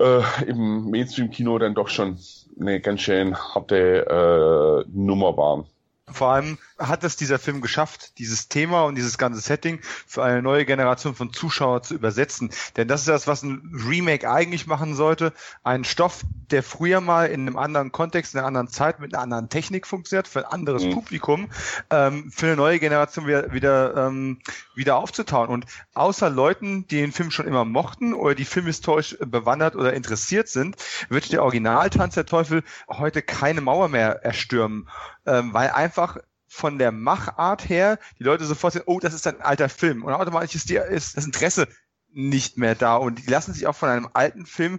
äh, 0.00 0.22
im 0.46 0.90
Mainstream-Kino 0.90 1.58
dann 1.58 1.74
doch 1.74 1.88
schon 1.88 2.18
eine 2.60 2.80
ganz 2.80 3.00
schön 3.00 3.36
harte 3.36 4.84
äh, 4.86 4.90
Nummer 4.92 5.36
waren. 5.36 5.66
Vor 6.10 6.28
allem 6.28 6.58
hat 6.78 7.04
es 7.04 7.16
dieser 7.16 7.38
Film 7.38 7.60
geschafft, 7.60 8.18
dieses 8.18 8.48
Thema 8.48 8.84
und 8.84 8.96
dieses 8.96 9.16
ganze 9.16 9.40
Setting 9.40 9.80
für 10.06 10.24
eine 10.24 10.42
neue 10.42 10.64
Generation 10.64 11.14
von 11.14 11.32
Zuschauern 11.32 11.82
zu 11.82 11.94
übersetzen. 11.94 12.50
Denn 12.76 12.88
das 12.88 13.02
ist 13.02 13.08
das, 13.08 13.26
was 13.26 13.42
ein 13.42 13.70
Remake 13.88 14.28
eigentlich 14.28 14.66
machen 14.66 14.94
sollte. 14.94 15.32
Ein 15.62 15.84
Stoff, 15.84 16.22
der 16.50 16.62
früher 16.62 17.00
mal 17.00 17.26
in 17.26 17.42
einem 17.42 17.56
anderen 17.56 17.92
Kontext, 17.92 18.34
in 18.34 18.38
einer 18.38 18.48
anderen 18.48 18.68
Zeit, 18.68 18.98
mit 18.98 19.14
einer 19.14 19.22
anderen 19.22 19.48
Technik 19.48 19.86
funktioniert, 19.86 20.26
für 20.26 20.40
ein 20.40 20.52
anderes 20.52 20.84
mhm. 20.84 20.90
Publikum, 20.90 21.48
ähm, 21.90 22.30
für 22.32 22.46
eine 22.46 22.56
neue 22.56 22.80
Generation 22.80 23.26
wieder, 23.26 23.52
wieder, 23.52 24.06
ähm, 24.06 24.40
wieder 24.74 24.96
aufzutauen. 24.96 25.50
Und 25.50 25.66
außer 25.94 26.28
Leuten, 26.28 26.88
die 26.88 26.96
den 26.96 27.12
Film 27.12 27.30
schon 27.30 27.46
immer 27.46 27.64
mochten 27.64 28.14
oder 28.14 28.34
die 28.34 28.44
filmhistorisch 28.44 29.16
bewandert 29.20 29.76
oder 29.76 29.94
interessiert 29.94 30.48
sind, 30.48 30.76
wird 31.08 31.32
der 31.32 31.42
Original 31.42 31.88
Tanz 31.90 32.14
der 32.14 32.26
Teufel 32.26 32.64
heute 32.88 33.22
keine 33.22 33.60
Mauer 33.60 33.88
mehr 33.88 34.24
erstürmen, 34.24 34.88
ähm, 35.26 35.54
weil 35.54 35.70
einfach 35.70 36.18
von 36.54 36.78
der 36.78 36.92
Machart 36.92 37.68
her 37.68 37.98
die 38.20 38.22
Leute 38.22 38.44
sofort 38.44 38.74
sehen, 38.74 38.84
oh, 38.86 39.00
das 39.00 39.12
ist 39.12 39.26
ein 39.26 39.40
alter 39.40 39.68
Film. 39.68 40.04
Und 40.04 40.12
automatisch 40.12 40.54
ist, 40.54 40.70
die, 40.70 40.76
ist 40.76 41.16
das 41.16 41.26
Interesse 41.26 41.66
nicht 42.12 42.58
mehr 42.58 42.76
da. 42.76 42.94
Und 42.94 43.26
die 43.26 43.30
lassen 43.30 43.52
sich 43.52 43.66
auch 43.66 43.74
von 43.74 43.88
einem 43.88 44.08
alten 44.12 44.46
Film, 44.46 44.78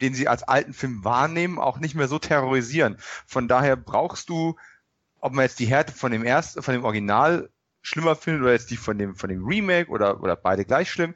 den 0.00 0.14
sie 0.14 0.26
als 0.26 0.42
alten 0.42 0.74
Film 0.74 1.04
wahrnehmen, 1.04 1.60
auch 1.60 1.78
nicht 1.78 1.94
mehr 1.94 2.08
so 2.08 2.18
terrorisieren. 2.18 2.96
Von 3.24 3.46
daher 3.46 3.76
brauchst 3.76 4.30
du, 4.30 4.56
ob 5.20 5.32
man 5.32 5.44
jetzt 5.44 5.60
die 5.60 5.66
Härte 5.66 5.92
von 5.92 6.10
dem 6.10 6.24
ersten, 6.24 6.60
von 6.60 6.74
dem 6.74 6.84
Original 6.84 7.50
schlimmer 7.82 8.16
findet 8.16 8.42
oder 8.42 8.52
jetzt 8.52 8.70
die 8.72 8.76
von 8.76 8.98
dem, 8.98 9.14
von 9.14 9.28
dem 9.28 9.46
Remake 9.46 9.90
oder, 9.90 10.20
oder 10.20 10.34
beide 10.34 10.64
gleich 10.64 10.90
schlimm, 10.90 11.14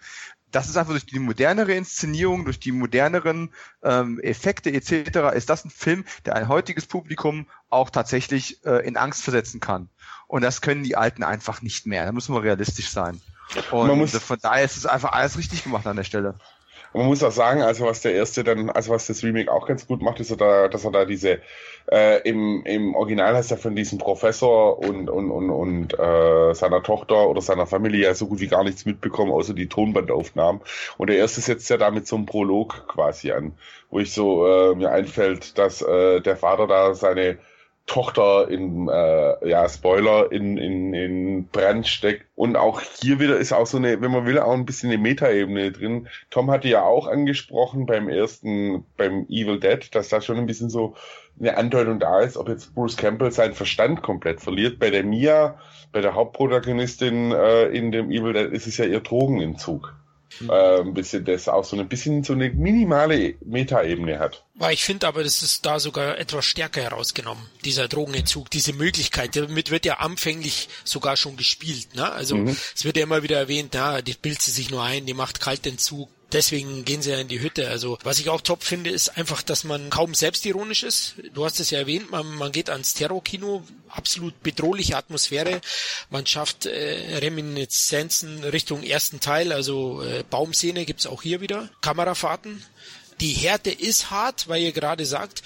das 0.52 0.68
ist 0.68 0.76
einfach 0.76 0.92
durch 0.92 1.06
die 1.06 1.18
modernere 1.18 1.72
Inszenierung, 1.72 2.44
durch 2.44 2.60
die 2.60 2.72
moderneren 2.72 3.52
ähm, 3.82 4.20
Effekte 4.20 4.72
etc. 4.72 5.34
ist 5.34 5.50
das 5.50 5.64
ein 5.64 5.70
Film, 5.70 6.04
der 6.24 6.36
ein 6.36 6.48
heutiges 6.48 6.86
Publikum 6.86 7.46
auch 7.68 7.90
tatsächlich 7.90 8.64
äh, 8.64 8.86
in 8.86 8.96
Angst 8.96 9.22
versetzen 9.22 9.60
kann. 9.60 9.88
Und 10.28 10.42
das 10.42 10.60
können 10.60 10.82
die 10.82 10.96
Alten 10.96 11.22
einfach 11.22 11.62
nicht 11.62 11.86
mehr. 11.86 12.04
Da 12.04 12.12
müssen 12.12 12.34
wir 12.34 12.42
realistisch 12.42 12.90
sein. 12.90 13.20
Und 13.70 14.10
von 14.10 14.38
daher 14.40 14.64
ist 14.64 14.76
es 14.76 14.86
einfach 14.86 15.12
alles 15.12 15.38
richtig 15.38 15.62
gemacht 15.62 15.86
an 15.86 15.96
der 15.96 16.04
Stelle. 16.04 16.36
Man 16.96 17.08
muss 17.08 17.22
auch 17.22 17.30
sagen, 17.30 17.60
also 17.60 17.84
was 17.84 18.00
der 18.00 18.14
erste 18.14 18.42
dann, 18.42 18.70
also 18.70 18.90
was 18.90 19.06
das 19.06 19.22
Remake 19.22 19.52
auch 19.52 19.66
ganz 19.66 19.86
gut 19.86 20.00
macht, 20.00 20.18
ist, 20.18 20.30
er 20.30 20.38
da, 20.38 20.68
dass 20.68 20.84
er 20.86 20.92
da 20.92 21.04
diese, 21.04 21.40
äh, 21.92 22.22
im, 22.26 22.64
im 22.64 22.94
Original 22.94 23.34
heißt 23.34 23.50
er 23.50 23.58
von 23.58 23.76
diesem 23.76 23.98
Professor 23.98 24.78
und, 24.78 25.10
und, 25.10 25.30
und, 25.30 25.50
und 25.50 25.98
äh, 25.98 26.54
seiner 26.54 26.82
Tochter 26.82 27.28
oder 27.28 27.42
seiner 27.42 27.66
Familie 27.66 28.04
ja 28.04 28.14
so 28.14 28.26
gut 28.26 28.40
wie 28.40 28.46
gar 28.46 28.64
nichts 28.64 28.86
mitbekommen, 28.86 29.30
außer 29.30 29.52
die 29.52 29.68
Tonbandaufnahmen. 29.68 30.62
Und 30.96 31.10
der 31.10 31.18
erste 31.18 31.42
setzt 31.42 31.68
ja 31.68 31.76
damit 31.76 32.06
so 32.06 32.16
einen 32.16 32.24
Prolog 32.24 32.88
quasi 32.88 33.30
an, 33.30 33.52
wo 33.90 33.98
ich 33.98 34.14
so 34.14 34.46
äh, 34.46 34.74
mir 34.74 34.90
einfällt, 34.90 35.58
dass 35.58 35.82
äh, 35.82 36.22
der 36.22 36.36
Vater 36.36 36.66
da 36.66 36.94
seine 36.94 37.36
Tochter 37.86 38.48
in, 38.48 38.88
äh, 38.88 39.48
ja, 39.48 39.68
Spoiler, 39.68 40.30
in, 40.32 40.58
in, 40.58 40.92
in 40.92 41.48
Brand 41.48 41.86
steckt. 41.86 42.26
Und 42.34 42.56
auch 42.56 42.80
hier 42.80 43.20
wieder 43.20 43.36
ist 43.38 43.52
auch 43.52 43.66
so 43.66 43.76
eine, 43.76 44.00
wenn 44.00 44.10
man 44.10 44.26
will, 44.26 44.38
auch 44.40 44.52
ein 44.52 44.66
bisschen 44.66 44.90
eine 44.90 45.00
Metaebene 45.00 45.70
drin. 45.70 46.08
Tom 46.30 46.50
hatte 46.50 46.68
ja 46.68 46.82
auch 46.82 47.06
angesprochen 47.06 47.86
beim 47.86 48.08
ersten, 48.08 48.84
beim 48.96 49.26
Evil 49.28 49.60
Dead, 49.60 49.94
dass 49.94 50.08
da 50.08 50.20
schon 50.20 50.36
ein 50.36 50.46
bisschen 50.46 50.68
so 50.68 50.94
eine 51.38 51.56
Andeutung 51.56 52.00
da 52.00 52.20
ist, 52.20 52.36
ob 52.36 52.48
jetzt 52.48 52.74
Bruce 52.74 52.96
Campbell 52.96 53.30
seinen 53.30 53.54
Verstand 53.54 54.02
komplett 54.02 54.40
verliert. 54.40 54.80
Bei 54.80 54.90
der 54.90 55.04
Mia, 55.04 55.58
bei 55.92 56.00
der 56.00 56.14
Hauptprotagonistin 56.14 57.30
äh, 57.32 57.66
in 57.66 57.92
dem 57.92 58.10
Evil 58.10 58.32
Dead 58.32 58.50
ist 58.50 58.66
es 58.66 58.78
ja 58.78 58.84
ihr 58.84 59.00
Drogenentzug 59.00 59.94
äh, 60.48 60.80
ein 60.80 60.94
bisschen 60.94 61.24
das 61.24 61.48
auch 61.48 61.64
so 61.64 61.78
ein 61.78 61.88
bisschen 61.88 62.24
so 62.24 62.32
eine 62.32 62.50
minimale 62.50 63.34
Metaebene 63.44 64.18
hat. 64.18 64.44
Weil 64.54 64.74
ich 64.74 64.84
finde 64.84 65.06
aber, 65.06 65.22
das 65.22 65.42
ist 65.42 65.66
da 65.66 65.78
sogar 65.78 66.18
etwas 66.18 66.44
stärker 66.44 66.82
herausgenommen, 66.82 67.44
dieser 67.64 67.88
Drogenentzug, 67.88 68.50
diese 68.50 68.72
Möglichkeit. 68.72 69.36
Damit 69.36 69.70
wird 69.70 69.84
ja 69.84 69.98
anfänglich 69.98 70.68
sogar 70.84 71.16
schon 71.16 71.36
gespielt. 71.36 71.94
Ne? 71.94 72.10
Also 72.10 72.36
mhm. 72.36 72.56
es 72.74 72.84
wird 72.84 72.96
ja 72.96 73.02
immer 73.02 73.22
wieder 73.22 73.38
erwähnt, 73.38 73.70
na, 73.74 74.00
die 74.00 74.14
bildet 74.14 74.42
sie 74.42 74.50
sich 74.50 74.70
nur 74.70 74.82
ein, 74.82 75.06
die 75.06 75.14
macht 75.14 75.40
Kaltentzug, 75.40 76.08
Deswegen 76.36 76.84
gehen 76.84 77.00
sie 77.00 77.12
ja 77.12 77.18
in 77.18 77.28
die 77.28 77.40
Hütte. 77.40 77.70
Also 77.70 77.96
was 78.02 78.18
ich 78.18 78.28
auch 78.28 78.42
top 78.42 78.62
finde, 78.62 78.90
ist 78.90 79.16
einfach, 79.16 79.40
dass 79.40 79.64
man 79.64 79.88
kaum 79.88 80.14
selbstironisch 80.14 80.82
ist. 80.82 81.14
Du 81.32 81.46
hast 81.46 81.60
es 81.60 81.70
ja 81.70 81.78
erwähnt, 81.78 82.10
man, 82.10 82.26
man 82.34 82.52
geht 82.52 82.68
ans 82.68 82.92
Terrorkino, 82.92 83.64
absolut 83.88 84.42
bedrohliche 84.42 84.98
Atmosphäre. 84.98 85.62
Man 86.10 86.26
schafft 86.26 86.66
äh, 86.66 87.16
Reminiszenzen 87.22 88.44
Richtung 88.44 88.82
ersten 88.82 89.18
Teil, 89.18 89.50
also 89.50 90.02
äh, 90.02 90.24
Baumszene 90.28 90.84
gibt's 90.84 91.06
auch 91.06 91.22
hier 91.22 91.40
wieder. 91.40 91.70
Kamerafahrten. 91.80 92.62
Die 93.22 93.32
Härte 93.32 93.70
ist 93.70 94.10
hart, 94.10 94.46
weil 94.46 94.60
ihr 94.60 94.72
gerade 94.72 95.06
sagt, 95.06 95.42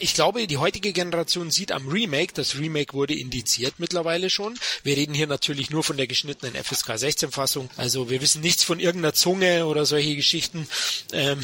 ich 0.00 0.14
glaube, 0.14 0.46
die 0.46 0.56
heutige 0.56 0.92
Generation 0.92 1.50
sieht 1.50 1.72
am 1.72 1.86
Remake, 1.88 2.32
das 2.34 2.58
Remake 2.58 2.94
wurde 2.94 3.14
indiziert 3.14 3.74
mittlerweile 3.78 4.30
schon. 4.30 4.58
Wir 4.82 4.96
reden 4.96 5.14
hier 5.14 5.26
natürlich 5.26 5.70
nur 5.70 5.84
von 5.84 5.96
der 5.96 6.06
geschnittenen 6.06 6.54
FSK 6.54 6.98
16 6.98 7.30
Fassung. 7.30 7.70
Also 7.76 8.10
wir 8.10 8.20
wissen 8.20 8.40
nichts 8.40 8.64
von 8.64 8.80
irgendeiner 8.80 9.12
Zunge 9.12 9.66
oder 9.66 9.86
solche 9.86 10.16
Geschichten. 10.16 10.66
Ähm, 11.12 11.40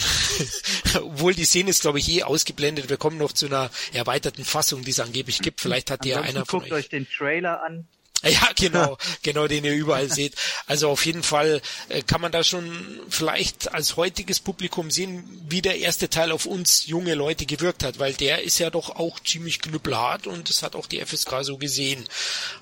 obwohl 0.94 1.34
die 1.34 1.44
Szene 1.44 1.70
ist, 1.70 1.82
glaube 1.82 1.98
ich, 1.98 2.08
eh 2.08 2.22
ausgeblendet. 2.22 2.88
Wir 2.88 2.96
kommen 2.96 3.18
noch 3.18 3.32
zu 3.32 3.46
einer 3.46 3.70
erweiterten 3.92 4.44
Fassung, 4.44 4.82
die 4.84 4.90
es 4.90 5.00
angeblich 5.00 5.40
gibt. 5.40 5.60
Vielleicht 5.60 5.90
hat 5.90 6.04
die 6.04 6.10
ja 6.10 6.22
einer 6.22 6.46
von 6.46 6.60
guckt 6.60 6.72
euch. 6.72 6.84
euch 6.84 6.88
den 6.88 7.06
Trailer 7.08 7.62
an. 7.62 7.86
Ja, 8.22 8.50
genau, 8.56 8.98
genau, 9.22 9.46
den 9.46 9.64
ihr 9.64 9.74
überall 9.74 10.10
seht. 10.10 10.34
Also 10.66 10.88
auf 10.90 11.04
jeden 11.06 11.22
Fall 11.22 11.60
äh, 11.88 12.02
kann 12.02 12.20
man 12.20 12.32
da 12.32 12.42
schon 12.42 13.00
vielleicht 13.08 13.72
als 13.72 13.96
heutiges 13.96 14.40
Publikum 14.40 14.90
sehen, 14.90 15.24
wie 15.48 15.62
der 15.62 15.78
erste 15.78 16.08
Teil 16.08 16.32
auf 16.32 16.46
uns 16.46 16.86
junge 16.86 17.14
Leute 17.14 17.46
gewirkt 17.46 17.82
hat, 17.84 17.98
weil 17.98 18.14
der 18.14 18.42
ist 18.42 18.58
ja 18.58 18.70
doch 18.70 18.90
auch 18.90 19.20
ziemlich 19.20 19.60
knüppelhart 19.60 20.26
und 20.26 20.48
das 20.48 20.62
hat 20.62 20.74
auch 20.76 20.86
die 20.86 21.04
FSK 21.04 21.42
so 21.42 21.58
gesehen. 21.58 22.04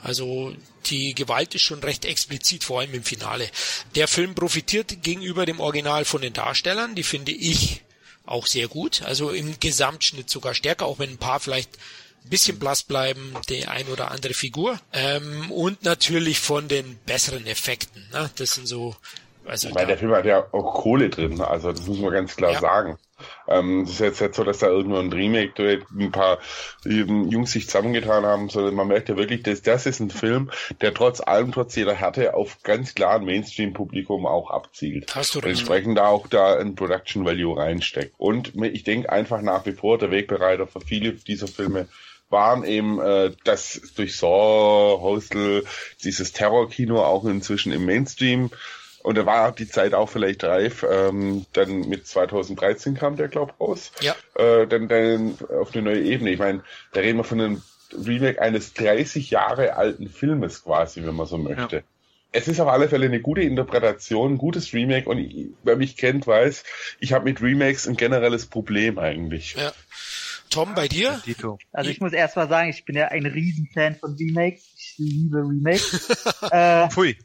Also 0.03 0.55
die 0.87 1.15
Gewalt 1.15 1.55
ist 1.55 1.63
schon 1.63 1.83
recht 1.83 2.05
explizit, 2.05 2.65
vor 2.65 2.81
allem 2.81 2.95
im 2.95 3.05
Finale. 3.05 3.49
Der 3.95 4.09
Film 4.09 4.35
profitiert 4.35 5.03
gegenüber 5.03 5.47
dem 5.47 5.61
Original 5.61 6.05
von 6.05 6.21
den 6.21 6.33
Darstellern, 6.33 6.95
die 6.95 7.03
finde 7.03 7.33
ich 7.33 7.83
auch 8.27 8.47
sehr 8.47 8.69
gut. 8.69 9.03
Also 9.03 9.31
im 9.31 9.59
Gesamtschnitt 9.61 10.31
sogar 10.31 10.55
stärker, 10.55 10.87
auch 10.87 10.99
wenn 10.99 11.11
ein 11.11 11.19
paar 11.19 11.41
vielleicht 11.41 11.71
bisschen 12.31 12.59
blass 12.59 12.83
bleiben, 12.83 13.35
die 13.49 13.67
ein 13.67 13.87
oder 13.89 14.11
andere 14.11 14.35
Figur. 14.35 14.79
Ähm, 14.93 15.51
und 15.51 15.83
natürlich 15.85 16.41
von 16.41 16.69
den 16.69 16.99
besseren 17.07 17.47
Effekten. 17.47 18.07
Ne? 18.13 18.31
Das 18.37 18.55
sind 18.55 18.67
so. 18.67 18.97
Also 19.47 19.75
Weil 19.75 19.87
der 19.87 19.99
Film 19.99 20.13
hat 20.13 20.25
ja 20.25 20.47
auch 20.53 20.75
Kohle 20.75 21.11
drin, 21.11 21.39
also 21.43 21.71
das 21.71 21.87
muss 21.87 21.99
man 21.99 22.13
ganz 22.13 22.35
klar 22.35 22.53
ja. 22.53 22.61
sagen. 22.61 22.99
Ähm, 23.47 23.83
es 23.83 23.91
ist 23.91 24.01
jetzt 24.01 24.21
nicht 24.21 24.35
so, 24.35 24.45
dass 24.45 24.59
da 24.59 24.69
irgendwo 24.69 24.99
ein 24.99 25.13
Remake 25.13 25.83
ein 25.99 26.11
paar 26.11 26.39
Jungs 26.85 27.53
sich 27.53 27.67
zusammengetan 27.67 28.25
haben, 28.25 28.49
sondern 28.49 28.75
man 28.75 28.89
merkt 28.89 29.09
ja 29.09 29.17
wirklich, 29.17 29.43
dass 29.43 29.63
das 29.63 29.87
ist 29.87 30.01
ein 30.01 30.11
Film, 30.11 30.51
der 30.81 30.95
trotz 30.95 31.21
allem, 31.21 31.53
trotz 31.53 31.77
jeder 31.77 31.95
Härte 31.95 32.35
auf 32.35 32.63
ganz 32.63 32.95
klar 32.95 33.17
ein 33.17 33.25
Mainstream-Publikum 33.25 34.27
auch 34.27 34.51
abzielt. 34.51 35.15
Hast 35.15 35.35
du 35.35 35.41
und 35.41 35.47
entsprechend 35.47 35.99
da 35.99 36.07
auch 36.07 36.27
da 36.27 36.59
ein 36.59 36.75
Production 36.75 37.25
Value 37.25 37.57
reinsteckt. 37.57 38.15
Und 38.19 38.55
ich 38.63 38.85
denke 38.85 39.11
einfach 39.11 39.43
nach 39.43 39.67
wie 39.67 39.73
vor, 39.73 39.99
der 39.99 40.11
Wegbereiter 40.11 40.67
für 40.67 40.81
viele 40.81 41.13
dieser 41.13 41.49
Filme 41.49 41.89
waren 42.35 42.65
eben 42.65 43.01
äh, 43.01 43.31
das 43.45 43.81
durch 43.97 44.17
Saw, 44.17 45.01
Hostel, 45.01 45.65
dieses 46.03 46.33
Terrorkino 46.33 47.03
auch 47.03 47.25
inzwischen 47.25 47.73
im 47.73 47.87
Mainstream. 47.87 48.51
Und 49.03 49.17
da 49.17 49.25
war 49.25 49.53
die 49.53 49.69
Zeit 49.69 49.95
auch 49.95 50.09
vielleicht 50.09 50.45
reif. 50.45 50.85
Ähm, 50.91 51.47
dann 51.53 51.89
mit 51.89 52.07
2013 52.07 52.95
kam 52.95 53.17
der, 53.17 53.29
glaub 53.29 53.59
raus. 53.61 53.93
Ja. 54.01 54.15
Äh, 54.35 54.67
dann, 54.67 54.89
dann 54.89 55.39
auf 55.61 55.75
eine 55.75 55.83
neue 55.83 56.03
Ebene. 56.03 56.31
Ich 56.31 56.39
meine, 56.39 56.63
da 56.93 57.01
reden 57.01 57.19
wir 57.19 57.25
von 57.25 57.41
einem 57.41 57.63
Remake 57.93 58.41
eines 58.41 58.75
30 58.75 59.31
Jahre 59.31 59.77
alten 59.77 60.09
Filmes 60.09 60.65
quasi, 60.65 61.05
wenn 61.05 61.15
man 61.15 61.27
so 61.27 61.39
möchte. 61.39 61.77
Ja. 61.77 61.83
Es 62.33 62.49
ist 62.49 62.59
auf 62.59 62.69
alle 62.69 62.89
Fälle 62.89 63.07
eine 63.07 63.21
gute 63.21 63.43
Interpretation, 63.43 64.33
ein 64.33 64.39
gutes 64.39 64.73
Remake 64.73 65.09
und 65.09 65.19
ich, 65.19 65.51
wer 65.63 65.77
mich 65.77 65.97
kennt, 65.97 66.27
weiß, 66.27 66.65
ich 66.99 67.13
habe 67.13 67.27
mit 67.27 67.41
Remakes 67.41 67.87
ein 67.87 67.97
generelles 67.97 68.47
Problem 68.47 68.99
eigentlich. 68.99 69.55
Ja. 69.55 69.73
Tom, 70.51 70.75
bei 70.75 70.89
dir? 70.89 71.21
Also 71.73 71.91
ich 71.91 72.01
muss 72.01 72.13
erst 72.13 72.37
mal 72.37 72.49
sagen, 72.49 72.71
ich 72.71 72.85
bin 72.85 72.97
ja 72.97 73.09
ein 73.09 73.27
Riesenfan 73.27 73.97
von 73.97 74.15
Remakes. 74.15 74.73
Ich 74.77 74.95
liebe 74.99 75.39
Remakes. 75.39 76.27
äh, 76.51 76.89
Pfui. 76.91 77.17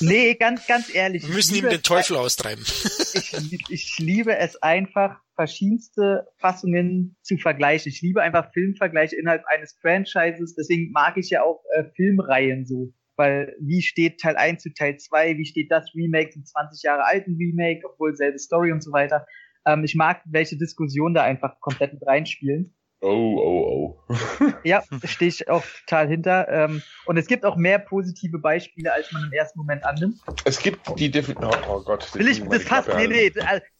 nee, 0.00 0.34
ganz, 0.34 0.66
ganz 0.66 0.94
ehrlich. 0.94 1.26
Wir 1.26 1.34
müssen 1.34 1.56
ihm 1.56 1.68
den 1.68 1.82
Teufel 1.82 2.16
austreiben. 2.16 2.64
ich, 3.14 3.64
ich 3.68 3.98
liebe 3.98 4.36
es 4.36 4.62
einfach, 4.62 5.18
verschiedenste 5.34 6.28
Fassungen 6.38 7.16
zu 7.22 7.36
vergleichen. 7.36 7.90
Ich 7.90 8.00
liebe 8.02 8.22
einfach 8.22 8.52
Filmvergleiche 8.52 9.16
innerhalb 9.16 9.44
eines 9.46 9.76
Franchises. 9.80 10.54
Deswegen 10.54 10.92
mag 10.92 11.16
ich 11.16 11.30
ja 11.30 11.42
auch 11.42 11.62
äh, 11.74 11.84
Filmreihen 11.96 12.66
so. 12.66 12.92
Weil 13.16 13.54
wie 13.60 13.82
steht 13.82 14.20
Teil 14.20 14.36
1 14.36 14.62
zu 14.62 14.72
Teil 14.72 14.96
2, 14.96 15.36
wie 15.36 15.44
steht 15.44 15.70
das 15.70 15.94
Remake 15.94 16.30
zum 16.30 16.44
20 16.44 16.82
Jahre 16.82 17.04
alten 17.04 17.36
Remake, 17.36 17.82
obwohl 17.84 18.14
selbe 18.16 18.38
Story 18.38 18.72
und 18.72 18.82
so 18.82 18.90
weiter. 18.92 19.26
Ähm, 19.66 19.84
ich 19.84 19.94
mag, 19.94 20.22
welche 20.24 20.56
Diskussionen 20.56 21.14
da 21.14 21.22
einfach 21.22 21.60
komplett 21.60 21.92
mit 21.92 22.06
reinspielen. 22.06 22.74
Oh, 23.04 23.36
oh, 23.36 24.04
oh. 24.08 24.12
ja, 24.64 24.80
stehe 25.04 25.28
ich 25.28 25.48
auch 25.48 25.64
total 25.80 26.06
hinter. 26.06 26.48
Ähm, 26.48 26.82
und 27.06 27.16
es 27.16 27.26
gibt 27.26 27.44
auch 27.44 27.56
mehr 27.56 27.80
positive 27.80 28.38
Beispiele, 28.38 28.92
als 28.92 29.10
man 29.10 29.24
im 29.24 29.32
ersten 29.32 29.58
Moment 29.58 29.84
annimmt. 29.84 30.20
Es 30.44 30.62
gibt 30.62 30.80
die 31.00 31.10
Definition. 31.10 31.52
Oh, 31.68 31.78
oh, 31.78 31.82
Gott. 31.82 32.14
Will 32.14 32.28
ich, 32.28 32.44
das 32.44 32.62
Fass, 32.62 32.86
nee, 32.96 33.08
nee, 33.08 33.32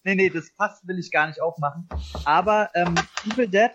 nee, 0.03 0.15
nee, 0.17 0.29
das 0.29 0.51
Fass 0.57 0.83
will 0.87 0.99
ich 0.99 1.13
gar 1.13 1.29
nicht 1.29 1.41
aufmachen. 1.41 1.89
Aber 2.25 2.71
ähm, 2.75 2.97
Evil 3.25 3.47
Dead 3.47 3.71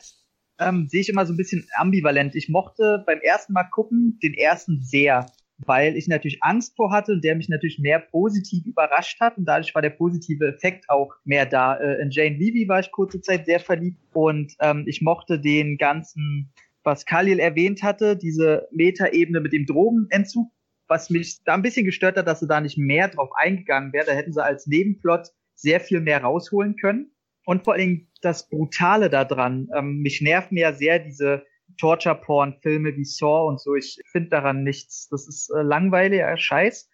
ähm, 0.60 0.88
sehe 0.90 1.00
ich 1.00 1.08
immer 1.08 1.26
so 1.26 1.32
ein 1.32 1.38
bisschen 1.38 1.66
ambivalent. 1.78 2.36
Ich 2.36 2.50
mochte 2.50 3.04
beim 3.06 3.20
ersten 3.22 3.54
Mal 3.54 3.70
gucken 3.72 4.20
den 4.22 4.34
ersten 4.34 4.82
sehr 4.84 5.28
weil 5.58 5.98
ich 5.98 6.08
natürlich 6.08 6.38
Angst 6.42 6.76
vor 6.76 6.92
hatte 6.92 7.14
und 7.14 7.24
der 7.24 7.36
mich 7.36 7.50
natürlich 7.50 7.80
mehr 7.80 8.00
positiv 8.00 8.66
überrascht 8.66 9.20
hat 9.20 9.38
und 9.38 9.46
dadurch 9.46 9.74
war 9.74 9.82
der 9.82 9.90
positive 9.90 10.48
Effekt 10.48 10.90
auch 10.90 11.14
mehr 11.24 11.46
da. 11.46 11.76
Äh, 11.76 12.02
in 12.02 12.12
Jane 12.12 12.38
Levy 12.38 12.68
war 12.68 12.80
ich 12.80 12.92
kurze 12.92 13.22
Zeit 13.22 13.46
sehr 13.46 13.60
verliebt 13.60 14.00
und 14.14 14.54
ähm, 14.60 14.84
ich 14.88 15.02
mochte 15.02 15.40
den 15.40 15.78
ganzen, 15.78 16.52
was 16.84 17.06
Khalil 17.06 17.40
erwähnt 17.40 17.82
hatte, 17.82 18.16
diese 18.16 18.68
Metaebene 18.72 19.40
mit 19.40 19.54
dem 19.54 19.66
Drogenentzug, 19.66 20.52
was 20.88 21.10
mich 21.10 21.44
da 21.44 21.56
ein 21.56 21.64
bisschen 21.64 21.86
gestört 21.86 22.18
hat, 22.18 22.28
dass 22.28 22.40
sie 22.40 22.48
da 22.48 22.62
nicht 22.62 22.78
mehr 22.78 23.08
drauf 23.08 23.30
eingegangen 23.36 23.92
wäre. 23.94 24.06
Da 24.06 24.14
hätten 24.14 24.34
sie 24.34 24.44
als 24.44 24.68
Nebenplot 24.68 25.28
sehr 25.56 25.80
viel 25.80 26.00
mehr 26.00 26.22
rausholen 26.22 26.76
können. 26.76 27.12
Und 27.46 27.64
vor 27.64 27.74
allem 27.74 28.08
das 28.22 28.50
Brutale 28.50 29.10
daran. 29.10 29.70
Ähm, 29.76 30.00
mich 30.00 30.22
nerven 30.22 30.58
ja 30.58 30.74
sehr 30.74 31.00
diese 31.00 31.46
Torture-Porn-Filme 31.80 32.96
wie 32.96 33.06
Saw 33.06 33.48
und 33.48 33.60
so. 33.60 33.76
Ich 33.76 34.00
finde 34.12 34.30
daran 34.30 34.64
nichts. 34.64 35.08
Das 35.10 35.28
ist 35.28 35.50
äh, 35.50 35.62
langweiliger 35.62 36.36
Scheiß. 36.38 36.90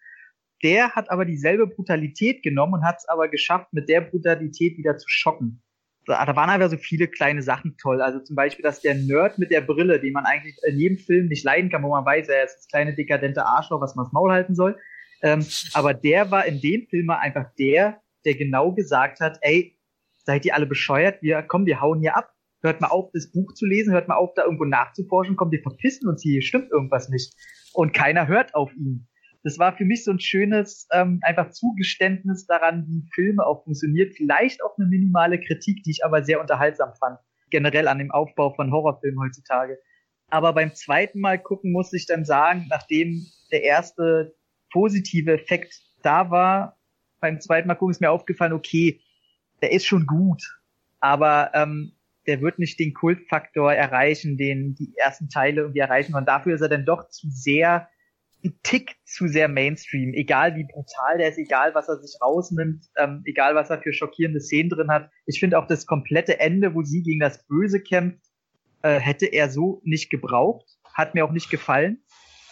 Der 0.62 0.92
hat 0.92 1.10
aber 1.10 1.24
dieselbe 1.24 1.66
Brutalität 1.66 2.42
genommen 2.42 2.74
und 2.74 2.84
hat 2.84 2.96
es 2.98 3.08
aber 3.08 3.28
geschafft, 3.28 3.72
mit 3.72 3.88
der 3.88 4.00
Brutalität 4.00 4.78
wieder 4.78 4.96
zu 4.96 5.08
schocken. 5.08 5.62
Da, 6.06 6.24
da 6.24 6.36
waren 6.36 6.50
aber 6.50 6.68
so 6.68 6.76
viele 6.76 7.08
kleine 7.08 7.42
Sachen 7.42 7.76
toll. 7.76 8.02
Also 8.02 8.20
zum 8.20 8.36
Beispiel, 8.36 8.62
dass 8.62 8.80
der 8.80 8.94
Nerd 8.94 9.38
mit 9.38 9.50
der 9.50 9.60
Brille, 9.60 10.00
den 10.00 10.12
man 10.12 10.26
eigentlich 10.26 10.56
in 10.66 10.78
jedem 10.78 10.98
Film 10.98 11.28
nicht 11.28 11.44
leiden 11.44 11.70
kann, 11.70 11.82
wo 11.82 11.90
man 11.90 12.04
weiß, 12.04 12.28
er 12.28 12.44
ist 12.44 12.56
das 12.56 12.68
kleine 12.68 12.94
dekadente 12.94 13.44
Arschloch, 13.44 13.80
was 13.80 13.94
man 13.94 14.06
das 14.06 14.12
Maul 14.12 14.30
halten 14.30 14.54
soll. 14.54 14.78
Ähm, 15.22 15.46
aber 15.72 15.94
der 15.94 16.30
war 16.30 16.44
in 16.44 16.60
dem 16.60 16.86
Film 16.88 17.08
einfach 17.10 17.46
der, 17.58 18.00
der 18.24 18.34
genau 18.34 18.72
gesagt 18.72 19.20
hat, 19.20 19.38
ey, 19.40 19.78
seid 20.24 20.44
ihr 20.44 20.54
alle 20.54 20.66
bescheuert? 20.66 21.22
Wir, 21.22 21.42
komm, 21.42 21.66
wir 21.66 21.80
hauen 21.80 22.00
hier 22.00 22.16
ab 22.16 22.33
hört 22.64 22.80
mal 22.80 22.88
auf, 22.88 23.10
das 23.12 23.30
Buch 23.30 23.52
zu 23.54 23.66
lesen, 23.66 23.92
hört 23.92 24.08
mal 24.08 24.16
auf, 24.16 24.32
da 24.34 24.44
irgendwo 24.44 24.64
nachzuforschen, 24.64 25.36
kommt, 25.36 25.52
wir 25.52 25.62
verpissen 25.62 26.08
uns 26.08 26.22
hier, 26.22 26.42
stimmt 26.42 26.70
irgendwas 26.72 27.08
nicht. 27.08 27.34
Und 27.72 27.92
keiner 27.92 28.26
hört 28.26 28.54
auf 28.54 28.74
ihn. 28.74 29.06
das 29.42 29.58
war 29.58 29.76
für 29.76 29.84
mich 29.84 30.04
so 30.04 30.10
ein 30.10 30.20
schönes, 30.20 30.88
ähm, 30.90 31.20
einfach 31.22 31.50
Zugeständnis 31.50 32.46
daran, 32.46 32.86
wie 32.88 33.06
Filme 33.12 33.44
auch 33.44 33.64
funktioniert. 33.64 34.14
Vielleicht 34.16 34.64
auch 34.64 34.78
eine 34.78 34.86
minimale 34.86 35.38
Kritik, 35.38 35.82
die 35.82 35.90
ich 35.90 36.04
aber 36.04 36.24
sehr 36.24 36.40
unterhaltsam 36.40 36.94
fand. 36.98 37.18
Generell 37.50 37.86
an 37.88 37.98
dem 37.98 38.10
Aufbau 38.10 38.54
von 38.54 38.72
Horrorfilmen 38.72 39.20
heutzutage. 39.20 39.78
Aber 40.28 40.54
beim 40.54 40.74
zweiten 40.74 41.20
Mal 41.20 41.38
gucken 41.38 41.72
muss 41.72 41.92
ich 41.92 42.06
dann 42.06 42.24
sagen, 42.24 42.66
nachdem 42.70 43.26
der 43.52 43.62
erste 43.64 44.34
positive 44.72 45.32
Effekt 45.32 45.74
da 46.02 46.30
war, 46.30 46.78
beim 47.20 47.40
zweiten 47.40 47.68
Mal 47.68 47.74
gucken 47.74 47.92
ist 47.92 48.00
mir 48.00 48.10
aufgefallen, 48.10 48.54
okay, 48.54 49.00
der 49.62 49.72
ist 49.72 49.86
schon 49.86 50.06
gut, 50.06 50.42
aber 51.00 51.50
ähm, 51.54 51.92
der 52.26 52.40
wird 52.40 52.58
nicht 52.58 52.78
den 52.78 52.94
Kultfaktor 52.94 53.72
erreichen, 53.72 54.36
den 54.36 54.74
die 54.74 54.92
ersten 54.96 55.28
Teile 55.28 55.62
irgendwie 55.62 55.80
erreichen. 55.80 56.14
Und 56.14 56.26
dafür 56.26 56.54
ist 56.54 56.60
er 56.60 56.68
dann 56.68 56.84
doch 56.84 57.08
zu 57.08 57.28
sehr, 57.30 57.88
ein 58.44 58.58
Tick 58.62 58.96
zu 59.04 59.26
sehr 59.26 59.48
Mainstream. 59.48 60.12
Egal 60.12 60.54
wie 60.56 60.64
brutal 60.64 61.18
der 61.18 61.30
ist, 61.30 61.38
egal 61.38 61.74
was 61.74 61.88
er 61.88 61.98
sich 62.00 62.16
rausnimmt, 62.20 62.84
ähm, 62.96 63.22
egal 63.24 63.54
was 63.54 63.70
er 63.70 63.80
für 63.80 63.92
schockierende 63.92 64.40
Szenen 64.40 64.70
drin 64.70 64.90
hat. 64.90 65.10
Ich 65.26 65.40
finde 65.40 65.58
auch 65.58 65.66
das 65.66 65.86
komplette 65.86 66.40
Ende, 66.40 66.74
wo 66.74 66.82
sie 66.82 67.02
gegen 67.02 67.20
das 67.20 67.46
Böse 67.46 67.80
kämpft, 67.80 68.24
äh, 68.82 68.98
hätte 68.98 69.26
er 69.26 69.48
so 69.48 69.80
nicht 69.84 70.10
gebraucht. 70.10 70.66
Hat 70.92 71.14
mir 71.14 71.24
auch 71.24 71.32
nicht 71.32 71.50
gefallen, 71.50 72.02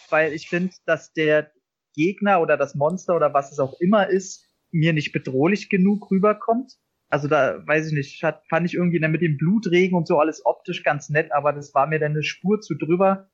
weil 0.09 0.33
ich 0.33 0.49
finde, 0.49 0.73
dass 0.85 1.13
der 1.13 1.51
Gegner 1.95 2.41
oder 2.41 2.57
das 2.57 2.75
Monster 2.75 3.15
oder 3.15 3.33
was 3.33 3.51
es 3.51 3.59
auch 3.59 3.79
immer 3.79 4.09
ist, 4.09 4.49
mir 4.71 4.93
nicht 4.93 5.11
bedrohlich 5.11 5.69
genug 5.69 6.09
rüberkommt. 6.11 6.73
Also 7.13 7.27
da 7.27 7.61
weiß 7.67 7.85
ich 7.85 7.93
nicht, 7.93 8.23
hat, 8.23 8.41
fand 8.49 8.65
ich 8.65 8.73
irgendwie 8.73 8.99
dann 8.99 9.11
mit 9.11 9.21
dem 9.21 9.37
Blutregen 9.37 9.95
und 9.95 10.07
so 10.07 10.17
alles 10.17 10.43
optisch 10.47 10.81
ganz 10.81 11.09
nett, 11.09 11.31
aber 11.31 11.53
das 11.53 11.75
war 11.75 11.85
mir 11.85 11.99
dann 11.99 12.13
eine 12.13 12.23
Spur 12.23 12.59
zu 12.59 12.73
drüber. 12.73 13.29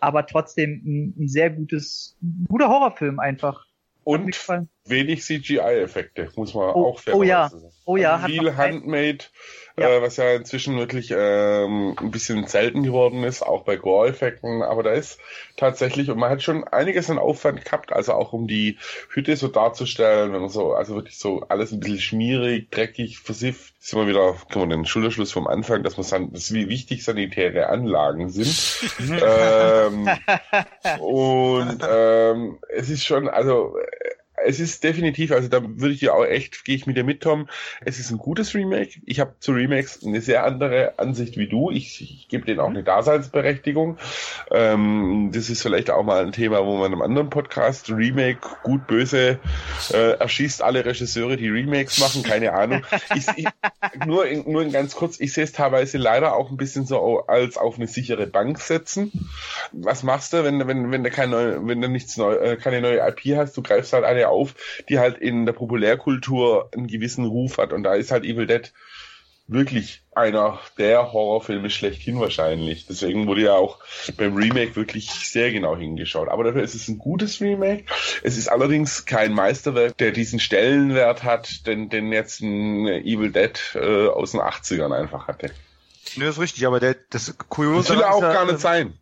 Aber 0.00 0.26
trotzdem 0.26 0.82
ein, 0.84 1.14
ein 1.18 1.28
sehr 1.28 1.48
gutes, 1.48 2.18
guter 2.46 2.68
Horrorfilm 2.68 3.18
einfach. 3.18 3.64
Und 4.04 4.36
wenig 4.84 5.22
CGI-Effekte, 5.22 6.30
muss 6.36 6.54
man 6.54 6.70
oh, 6.74 6.88
auch 6.88 6.98
fair 6.98 7.14
Oh 7.14 7.22
ja, 7.22 7.48
sagen. 7.48 7.70
oh 7.84 7.96
ja. 7.96 8.16
Also 8.16 8.26
viel 8.26 8.56
Handmade, 8.56 9.24
ja. 9.78 9.88
Äh, 9.88 10.02
was 10.02 10.16
ja 10.16 10.34
inzwischen 10.34 10.76
wirklich 10.76 11.12
ähm, 11.16 11.96
ein 11.98 12.10
bisschen 12.10 12.46
selten 12.46 12.82
geworden 12.82 13.24
ist, 13.24 13.42
auch 13.42 13.64
bei 13.64 13.76
Gore-Effekten. 13.76 14.62
Aber 14.62 14.82
da 14.82 14.90
ist 14.90 15.18
tatsächlich, 15.56 16.10
und 16.10 16.18
man 16.18 16.30
hat 16.30 16.42
schon 16.42 16.64
einiges 16.64 17.08
an 17.08 17.18
Aufwand 17.18 17.64
gehabt, 17.64 17.92
also 17.92 18.12
auch 18.12 18.32
um 18.32 18.46
die 18.46 18.78
Hütte 19.08 19.36
so 19.36 19.48
darzustellen, 19.48 20.32
wenn 20.32 20.40
man 20.42 20.50
so, 20.50 20.74
also 20.74 20.94
wirklich 20.96 21.18
so 21.18 21.40
alles 21.48 21.72
ein 21.72 21.80
bisschen 21.80 22.00
schmierig, 22.00 22.70
dreckig, 22.70 23.18
versifft. 23.18 23.72
Ist 23.80 23.94
immer 23.94 24.06
wieder, 24.06 24.36
kann 24.50 24.60
man 24.60 24.70
den 24.70 24.86
Schulterschluss 24.86 25.32
vom 25.32 25.46
Anfang, 25.46 25.82
dass 25.82 25.96
man 25.96 26.04
san 26.04 26.32
dass 26.32 26.52
wie 26.52 26.68
wichtig 26.68 27.02
sanitäre 27.02 27.68
Anlagen 27.68 28.28
sind. 28.28 28.90
ähm, 29.24 30.08
und 31.00 31.78
ähm, 31.88 32.58
es 32.68 32.90
ist 32.90 33.04
schon, 33.04 33.28
also 33.28 33.74
es 34.44 34.60
ist 34.60 34.84
definitiv, 34.84 35.32
also 35.32 35.48
da 35.48 35.62
würde 35.62 35.94
ich 35.94 36.00
dir 36.00 36.14
auch 36.14 36.24
echt, 36.24 36.64
gehe 36.64 36.76
ich 36.76 36.86
mit 36.86 36.96
dir 36.96 37.04
mit, 37.04 37.22
Tom. 37.22 37.48
Es 37.84 37.98
ist 37.98 38.10
ein 38.10 38.18
gutes 38.18 38.54
Remake. 38.54 39.00
Ich 39.06 39.20
habe 39.20 39.34
zu 39.40 39.52
Remakes 39.52 40.04
eine 40.04 40.20
sehr 40.20 40.44
andere 40.44 40.98
Ansicht 40.98 41.36
wie 41.36 41.48
du. 41.48 41.70
Ich, 41.70 42.00
ich 42.00 42.28
gebe 42.28 42.44
denen 42.44 42.60
auch 42.60 42.70
eine 42.70 42.82
Daseinsberechtigung. 42.82 43.98
Ähm, 44.50 45.30
das 45.32 45.50
ist 45.50 45.62
vielleicht 45.62 45.90
auch 45.90 46.02
mal 46.02 46.22
ein 46.24 46.32
Thema, 46.32 46.64
wo 46.64 46.76
man 46.76 46.86
in 46.86 46.92
einem 46.92 47.02
anderen 47.02 47.30
Podcast 47.30 47.90
Remake, 47.90 48.40
gut, 48.62 48.86
böse, 48.86 49.38
äh, 49.92 50.12
erschießt 50.12 50.62
alle 50.62 50.84
Regisseure, 50.84 51.36
die 51.36 51.48
Remakes 51.48 51.98
machen, 51.98 52.22
keine 52.22 52.52
Ahnung. 52.52 52.84
Ich, 53.14 53.26
ich, 53.36 53.46
nur, 54.06 54.26
in, 54.26 54.50
nur 54.50 54.62
in 54.62 54.72
ganz 54.72 54.94
kurz, 54.94 55.20
ich 55.20 55.32
sehe 55.32 55.44
es 55.44 55.52
teilweise 55.52 55.98
leider 55.98 56.34
auch 56.34 56.50
ein 56.50 56.56
bisschen 56.56 56.86
so 56.86 57.26
als 57.26 57.56
auf 57.56 57.76
eine 57.76 57.86
sichere 57.86 58.26
Bank 58.26 58.58
setzen. 58.58 59.12
Was 59.72 60.02
machst 60.02 60.32
du, 60.32 60.44
wenn, 60.44 60.66
wenn, 60.66 60.90
wenn 60.90 61.04
du 61.04 61.10
keine, 61.10 61.66
wenn 61.66 61.80
du 61.80 61.88
nichts 61.88 62.16
neu, 62.16 62.34
äh, 62.34 62.56
keine 62.56 62.80
neue 62.80 62.98
IP 63.08 63.36
hast, 63.36 63.56
du 63.56 63.62
greifst 63.62 63.92
halt 63.92 64.04
eine 64.04 64.28
auf, 64.32 64.54
die 64.88 64.98
halt 64.98 65.18
in 65.18 65.46
der 65.46 65.52
Populärkultur 65.52 66.70
einen 66.74 66.86
gewissen 66.86 67.24
Ruf 67.24 67.58
hat. 67.58 67.72
Und 67.72 67.84
da 67.84 67.94
ist 67.94 68.10
halt 68.10 68.24
Evil 68.24 68.46
Dead 68.46 68.72
wirklich 69.48 70.02
einer 70.14 70.60
der 70.78 71.12
Horrorfilme 71.12 71.70
schlechthin 71.70 72.20
wahrscheinlich. 72.20 72.86
Deswegen 72.86 73.26
wurde 73.26 73.42
ja 73.42 73.54
auch 73.54 73.78
beim 74.16 74.34
Remake 74.34 74.76
wirklich 74.76 75.10
sehr 75.10 75.52
genau 75.52 75.76
hingeschaut. 75.76 76.28
Aber 76.28 76.44
dafür 76.44 76.62
ist 76.62 76.74
es 76.74 76.88
ein 76.88 76.98
gutes 76.98 77.40
Remake. 77.40 77.84
Es 78.22 78.36
ist 78.36 78.48
allerdings 78.48 79.04
kein 79.04 79.32
Meisterwerk, 79.32 79.96
der 79.98 80.12
diesen 80.12 80.40
Stellenwert 80.40 81.24
hat, 81.24 81.66
den, 81.66 81.88
den 81.88 82.12
jetzt 82.12 82.40
ein 82.40 82.86
Evil 82.86 83.32
Dead 83.32 83.58
äh, 83.74 84.08
aus 84.08 84.32
den 84.32 84.40
80ern 84.40 84.94
einfach 84.94 85.28
hatte. 85.28 85.50
Ne, 86.16 86.26
das 86.26 86.36
ist 86.36 86.42
richtig, 86.42 86.66
aber 86.66 86.80
der, 86.80 86.96
das 87.10 87.36
Kuriose. 87.48 87.88
Das 87.88 87.96
will 87.96 88.02
er 88.02 88.14
auch 88.14 88.20
gar 88.20 88.44
nicht 88.44 88.60
sein. 88.60 88.98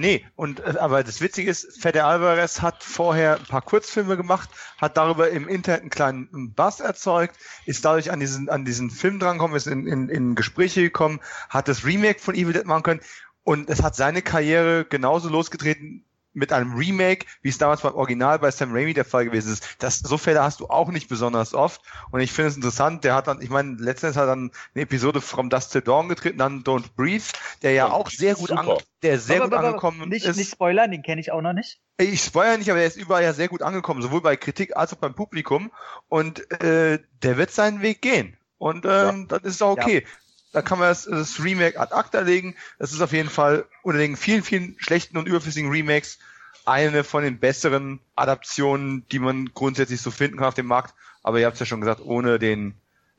Nee, 0.00 0.24
und 0.36 0.60
äh, 0.60 0.76
aber 0.78 1.02
das 1.02 1.20
Witzige 1.20 1.50
ist, 1.50 1.82
Fede 1.82 2.04
Alvarez 2.04 2.62
hat 2.62 2.84
vorher 2.84 3.36
ein 3.36 3.46
paar 3.46 3.62
Kurzfilme 3.62 4.16
gemacht, 4.16 4.48
hat 4.80 4.96
darüber 4.96 5.28
im 5.28 5.48
Internet 5.48 5.80
einen 5.80 5.90
kleinen 5.90 6.54
Bass 6.54 6.78
erzeugt, 6.78 7.36
ist 7.66 7.84
dadurch 7.84 8.12
an 8.12 8.20
diesen, 8.20 8.48
an 8.48 8.64
diesen 8.64 8.90
Film 8.90 9.18
drangekommen, 9.18 9.56
ist 9.56 9.66
in, 9.66 9.88
in, 9.88 10.08
in 10.08 10.36
Gespräche 10.36 10.82
gekommen, 10.82 11.18
hat 11.48 11.66
das 11.66 11.84
Remake 11.84 12.20
von 12.20 12.36
Evil 12.36 12.52
Dead 12.52 12.64
machen 12.64 12.84
können 12.84 13.00
und 13.42 13.68
es 13.70 13.82
hat 13.82 13.96
seine 13.96 14.22
Karriere 14.22 14.84
genauso 14.84 15.28
losgetreten 15.28 16.04
mit 16.38 16.52
einem 16.52 16.74
Remake, 16.74 17.26
wie 17.42 17.48
es 17.48 17.58
damals 17.58 17.82
beim 17.82 17.94
Original 17.94 18.38
bei 18.38 18.50
Sam 18.50 18.72
Raimi 18.72 18.94
der 18.94 19.04
Fall 19.04 19.26
gewesen 19.26 19.52
ist. 19.52 19.76
Das, 19.78 19.98
so 19.98 20.16
Fälle 20.16 20.42
hast 20.42 20.60
du 20.60 20.68
auch 20.68 20.88
nicht 20.88 21.08
besonders 21.08 21.54
oft. 21.54 21.82
Und 22.10 22.20
ich 22.20 22.32
finde 22.32 22.50
es 22.50 22.56
interessant, 22.56 23.04
der 23.04 23.14
hat 23.14 23.26
dann, 23.26 23.42
ich 23.42 23.50
meine, 23.50 23.76
letztens 23.78 24.16
hat 24.16 24.24
er 24.24 24.28
dann 24.28 24.50
eine 24.74 24.84
Episode 24.84 25.20
From 25.20 25.50
Dust 25.50 25.72
to 25.72 25.80
Dawn 25.80 26.08
getreten, 26.08 26.38
dann 26.38 26.62
Don't 26.62 26.94
Breathe, 26.96 27.24
der 27.62 27.72
ja, 27.72 27.88
ja 27.88 27.92
auch 27.92 28.10
sehr 28.10 28.34
gut, 28.34 28.52
an, 28.52 28.68
der 29.02 29.18
sehr 29.18 29.36
aber, 29.36 29.46
gut 29.46 29.58
aber, 29.58 29.68
angekommen 29.68 30.08
nicht, 30.08 30.24
ist. 30.24 30.36
Nicht 30.36 30.52
spoilern, 30.52 30.90
den 30.90 31.02
kenne 31.02 31.20
ich 31.20 31.32
auch 31.32 31.42
noch 31.42 31.52
nicht. 31.52 31.80
Ich 31.98 32.22
spoilere 32.22 32.58
nicht, 32.58 32.70
aber 32.70 32.80
er 32.80 32.86
ist 32.86 32.96
überall 32.96 33.22
ja 33.22 33.32
sehr 33.32 33.48
gut 33.48 33.62
angekommen, 33.62 34.02
sowohl 34.02 34.20
bei 34.20 34.36
Kritik 34.36 34.76
als 34.76 34.92
auch 34.92 34.98
beim 34.98 35.14
Publikum. 35.14 35.72
Und 36.08 36.50
äh, 36.62 37.00
der 37.22 37.36
wird 37.36 37.50
seinen 37.50 37.82
Weg 37.82 38.02
gehen. 38.02 38.36
Und 38.58 38.84
ähm, 38.84 39.26
ja. 39.30 39.38
das 39.38 39.42
ist 39.42 39.62
auch 39.62 39.72
okay. 39.72 40.04
Ja 40.04 40.10
da 40.52 40.62
kann 40.62 40.78
man 40.78 40.88
das, 40.88 41.04
das 41.04 41.42
Remake 41.42 41.78
ad 41.78 41.94
acta 41.94 42.20
legen. 42.20 42.54
Das 42.78 42.92
ist 42.92 43.00
auf 43.00 43.12
jeden 43.12 43.30
Fall 43.30 43.66
unter 43.82 43.98
den 43.98 44.16
vielen, 44.16 44.42
vielen 44.42 44.76
schlechten 44.78 45.18
und 45.18 45.26
überflüssigen 45.26 45.70
Remakes 45.70 46.18
eine 46.64 47.02
von 47.02 47.22
den 47.22 47.38
besseren 47.38 48.00
Adaptionen, 48.14 49.06
die 49.10 49.18
man 49.18 49.50
grundsätzlich 49.54 50.00
so 50.00 50.10
finden 50.10 50.36
kann 50.36 50.48
auf 50.48 50.54
dem 50.54 50.66
Markt. 50.66 50.94
Aber 51.22 51.40
ihr 51.40 51.46
habt 51.46 51.54
es 51.54 51.60
ja 51.60 51.66
schon 51.66 51.80
gesagt, 51.80 52.00
ohne 52.04 52.38
den, 52.38 52.74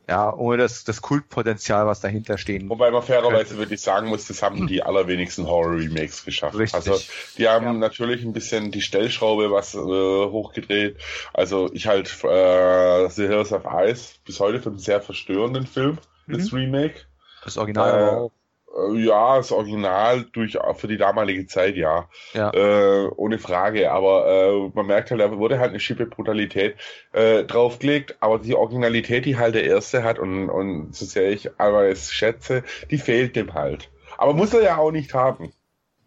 ja, 0.07 0.31
ohne 0.33 0.57
das, 0.57 0.83
das 0.83 1.01
Kultpotenzial, 1.01 1.85
was 1.87 1.99
dahinter 1.99 2.37
stehen. 2.37 2.69
Wobei 2.69 2.91
man 2.91 3.01
fairerweise 3.03 3.57
wirklich 3.57 3.81
sagen 3.81 4.07
muss, 4.07 4.27
das 4.27 4.41
haben 4.41 4.67
die 4.67 4.83
allerwenigsten 4.83 5.47
Horror-Remakes 5.47 6.25
geschafft. 6.25 6.57
Richtig. 6.57 6.75
Also 6.75 6.99
die 7.37 7.47
haben 7.47 7.65
ja. 7.65 7.73
natürlich 7.73 8.23
ein 8.23 8.33
bisschen 8.33 8.71
die 8.71 8.81
Stellschraube 8.81 9.51
was 9.51 9.73
äh, 9.73 9.77
hochgedreht. 9.77 10.97
Also 11.33 11.69
ich 11.73 11.87
halt 11.87 12.07
äh, 12.23 13.09
The 13.09 13.27
Hills 13.27 13.51
of 13.51 13.63
Ice 13.65 14.15
bis 14.25 14.39
heute 14.39 14.61
für 14.61 14.69
einen 14.69 14.79
sehr 14.79 15.01
verstörenden 15.01 15.65
Film, 15.67 15.97
mhm. 16.27 16.37
das 16.37 16.53
Remake. 16.53 17.08
Das 17.43 17.57
Original 17.57 18.29
äh, 18.75 18.97
ja, 19.03 19.37
das 19.37 19.51
Original 19.51 20.25
durch 20.31 20.57
für 20.75 20.87
die 20.87 20.97
damalige 20.97 21.47
Zeit, 21.47 21.75
ja. 21.75 22.07
ja. 22.33 22.51
Äh, 22.53 23.07
ohne 23.15 23.39
Frage. 23.39 23.91
Aber 23.91 24.27
äh, 24.27 24.71
man 24.73 24.85
merkt 24.87 25.11
halt, 25.11 25.21
da 25.21 25.37
wurde 25.37 25.59
halt 25.59 25.69
eine 25.69 25.79
Schippe 25.79 26.05
Brutalität 26.05 26.75
äh, 27.13 27.43
draufgelegt, 27.43 28.17
aber 28.19 28.39
die 28.39 28.55
Originalität, 28.55 29.25
die 29.25 29.37
halt 29.37 29.55
der 29.55 29.63
erste 29.63 30.03
hat 30.03 30.19
und, 30.19 30.49
und 30.49 30.95
so 30.95 31.05
sehr 31.05 31.31
ich 31.31 31.49
aber 31.59 31.87
es 31.87 32.11
schätze, 32.11 32.63
die 32.91 32.97
fehlt 32.97 33.35
dem 33.35 33.53
halt. 33.53 33.89
Aber 34.17 34.33
muss 34.33 34.53
er 34.53 34.61
ja 34.61 34.77
auch 34.77 34.91
nicht 34.91 35.13
haben. 35.13 35.53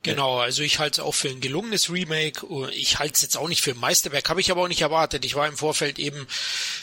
Genau, 0.03 0.41
also 0.41 0.62
ich 0.62 0.81
halte 0.81 1.01
es 1.01 1.07
auch 1.07 1.15
für 1.15 1.29
ein 1.29 1.41
gelungenes 1.41 1.89
Remake. 1.89 2.45
Ich 2.73 2.99
halte 2.99 3.15
es 3.15 3.23
jetzt 3.23 3.37
auch 3.37 3.49
nicht 3.49 3.62
für 3.62 3.70
ein 3.70 3.79
Meisterwerk, 3.79 4.29
habe 4.29 4.41
ich 4.41 4.51
aber 4.51 4.62
auch 4.62 4.69
nicht 4.69 4.81
erwartet. 4.81 5.24
Ich 5.24 5.37
war 5.37 5.47
im 5.47 5.57
Vorfeld 5.57 6.01
eben 6.01 6.27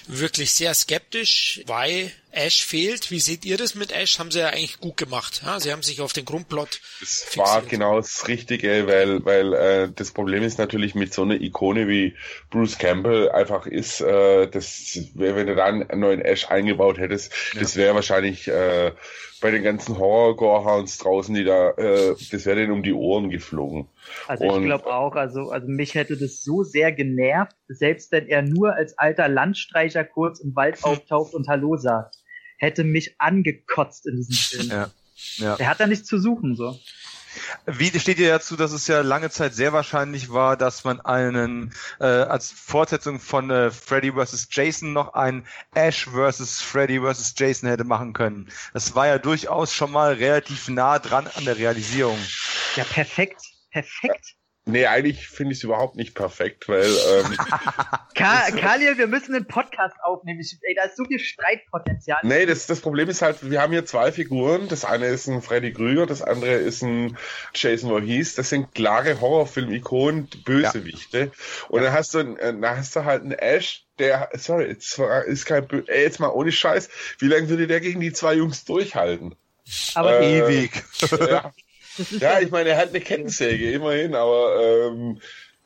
wirklich 0.07 0.51
sehr 0.53 0.73
skeptisch, 0.73 1.61
weil 1.65 2.13
Ash 2.31 2.63
fehlt. 2.63 3.11
Wie 3.11 3.19
seht 3.19 3.43
ihr 3.43 3.57
das 3.57 3.75
mit 3.75 3.91
Ash? 3.91 4.19
Haben 4.19 4.31
sie 4.31 4.39
ja 4.39 4.47
eigentlich 4.47 4.79
gut 4.79 4.95
gemacht. 4.95 5.41
Ja? 5.43 5.59
Sie 5.59 5.71
haben 5.71 5.83
sich 5.83 5.99
auf 5.99 6.13
den 6.13 6.23
Grundplot. 6.23 6.79
Das 7.01 7.23
fixiert. 7.23 7.45
war 7.45 7.61
genau 7.63 7.97
das 7.97 8.27
Richtige, 8.29 8.87
weil, 8.87 9.25
weil 9.25 9.53
äh, 9.53 9.89
das 9.93 10.11
Problem 10.11 10.43
ist 10.43 10.57
natürlich 10.57 10.95
mit 10.95 11.13
so 11.13 11.23
einer 11.23 11.41
Ikone 11.41 11.89
wie 11.89 12.15
Bruce 12.49 12.77
Campbell 12.77 13.29
einfach 13.31 13.65
ist, 13.65 13.99
äh, 13.99 14.47
das, 14.47 14.97
wenn 15.15 15.47
du 15.47 15.55
da 15.55 15.65
einen 15.65 15.99
neuen 15.99 16.21
Ash 16.21 16.45
eingebaut 16.47 16.97
hättest, 16.97 17.33
ja. 17.53 17.59
das 17.59 17.75
wäre 17.75 17.95
wahrscheinlich 17.95 18.47
äh, 18.47 18.93
bei 19.41 19.51
den 19.51 19.63
ganzen 19.63 19.97
Horror-Gorehounds 19.97 20.97
draußen, 20.97 21.33
die 21.33 21.43
da, 21.43 21.71
äh, 21.71 22.15
das 22.31 22.45
wäre 22.45 22.57
denen 22.57 22.71
um 22.71 22.83
die 22.83 22.93
Ohren 22.93 23.29
geflogen. 23.29 23.87
Also 24.27 24.57
ich 24.57 24.63
glaube 24.63 24.87
auch, 24.93 25.15
also, 25.15 25.49
also 25.49 25.67
mich 25.67 25.95
hätte 25.95 26.17
das 26.17 26.43
so 26.43 26.63
sehr 26.63 26.91
genervt, 26.91 27.55
selbst 27.67 28.11
wenn 28.11 28.27
er 28.27 28.41
nur 28.41 28.73
als 28.73 28.97
alter 28.97 29.29
Landstreicher 29.29 30.03
kurz 30.03 30.39
im 30.39 30.55
Wald 30.55 30.83
auftaucht 30.83 31.33
und 31.33 31.47
Hallo 31.47 31.77
sagt, 31.77 32.15
hätte 32.57 32.83
mich 32.83 33.15
angekotzt 33.19 34.07
in 34.07 34.17
diesem 34.17 34.35
Film. 34.35 34.69
Ja. 34.69 34.91
Ja. 35.37 35.55
Er 35.55 35.67
hat 35.67 35.79
da 35.79 35.87
nichts 35.87 36.07
zu 36.07 36.17
suchen, 36.17 36.55
so. 36.55 36.77
Wie 37.65 37.97
steht 37.99 38.19
ihr 38.19 38.29
dazu, 38.29 38.55
dass 38.55 38.71
es 38.71 38.87
ja 38.87 39.01
lange 39.01 39.29
Zeit 39.29 39.53
sehr 39.53 39.73
wahrscheinlich 39.73 40.31
war, 40.31 40.57
dass 40.57 40.83
man 40.83 40.99
einen 41.01 41.73
äh, 41.99 42.05
als 42.05 42.51
Fortsetzung 42.51 43.19
von 43.19 43.49
äh, 43.49 43.71
Freddy 43.71 44.11
vs. 44.11 44.47
Jason 44.51 44.93
noch 44.93 45.13
einen 45.13 45.45
Ash 45.73 46.07
vs. 46.07 46.61
Freddy 46.61 46.99
vs. 46.99 47.33
Jason 47.37 47.69
hätte 47.69 47.83
machen 47.83 48.13
können? 48.13 48.49
Das 48.73 48.95
war 48.95 49.07
ja 49.07 49.17
durchaus 49.17 49.73
schon 49.73 49.91
mal 49.91 50.13
relativ 50.13 50.67
nah 50.69 50.99
dran 50.99 51.27
an 51.35 51.45
der 51.45 51.57
Realisierung. 51.57 52.17
Ja, 52.75 52.83
perfekt. 52.83 53.41
Perfekt. 53.71 54.35
Nee, 54.71 54.85
eigentlich 54.85 55.27
finde 55.27 55.53
ich 55.53 55.59
es 55.59 55.63
überhaupt 55.63 55.95
nicht 55.95 56.13
perfekt, 56.13 56.67
weil. 56.67 56.85
Ähm, 56.85 57.37
Kaliel, 58.13 58.97
wir 58.97 59.07
müssen 59.07 59.35
einen 59.35 59.45
Podcast 59.45 59.95
aufnehmen. 60.03 60.39
Ich, 60.39 60.57
ey, 60.61 60.75
da 60.75 60.83
ist 60.83 60.97
so 60.97 61.05
viel 61.05 61.19
Streitpotenzial. 61.19 62.19
Nee, 62.23 62.45
das, 62.45 62.67
das 62.67 62.81
Problem 62.81 63.09
ist 63.09 63.21
halt, 63.21 63.49
wir 63.49 63.61
haben 63.61 63.71
hier 63.71 63.85
zwei 63.85 64.11
Figuren. 64.11 64.67
Das 64.67 64.85
eine 64.85 65.07
ist 65.07 65.27
ein 65.27 65.41
Freddy 65.41 65.73
Krüger, 65.73 66.05
das 66.05 66.21
andere 66.21 66.53
ist 66.53 66.83
ein 66.83 67.17
Jason 67.53 67.89
Voorhees. 67.89 68.35
Das 68.35 68.49
sind 68.49 68.73
klare 68.75 69.19
Horrorfilm-Ikonen, 69.19 70.29
Bösewichte. 70.45 71.19
Ja. 71.19 71.67
Und 71.69 71.81
dann 71.81 71.93
hast 71.93 72.13
du, 72.13 72.23
dann 72.23 72.65
hast 72.65 72.95
du 72.95 73.05
halt 73.05 73.23
einen 73.23 73.33
Ash, 73.33 73.85
der, 73.97 74.29
sorry, 74.33 74.67
jetzt 74.67 74.99
ist 75.27 75.45
kein, 75.45 75.67
ey, 75.87 76.03
jetzt 76.03 76.19
mal 76.19 76.29
ohne 76.29 76.51
Scheiß, 76.51 76.89
wie 77.19 77.27
lange 77.27 77.49
würde 77.49 77.67
der 77.67 77.81
gegen 77.81 77.99
die 77.99 78.13
zwei 78.13 78.35
Jungs 78.35 78.65
durchhalten? 78.65 79.35
Aber 79.95 80.19
äh, 80.19 80.39
ewig. 80.39 80.71
Ja. 81.29 81.51
Ja, 82.19 82.39
ich 82.39 82.51
meine, 82.51 82.69
er 82.69 82.77
hat 82.77 82.89
eine 82.89 83.01
Kettensäge, 83.01 83.71
immerhin, 83.71 84.15
aber 84.15 84.89
ähm, 84.91 85.19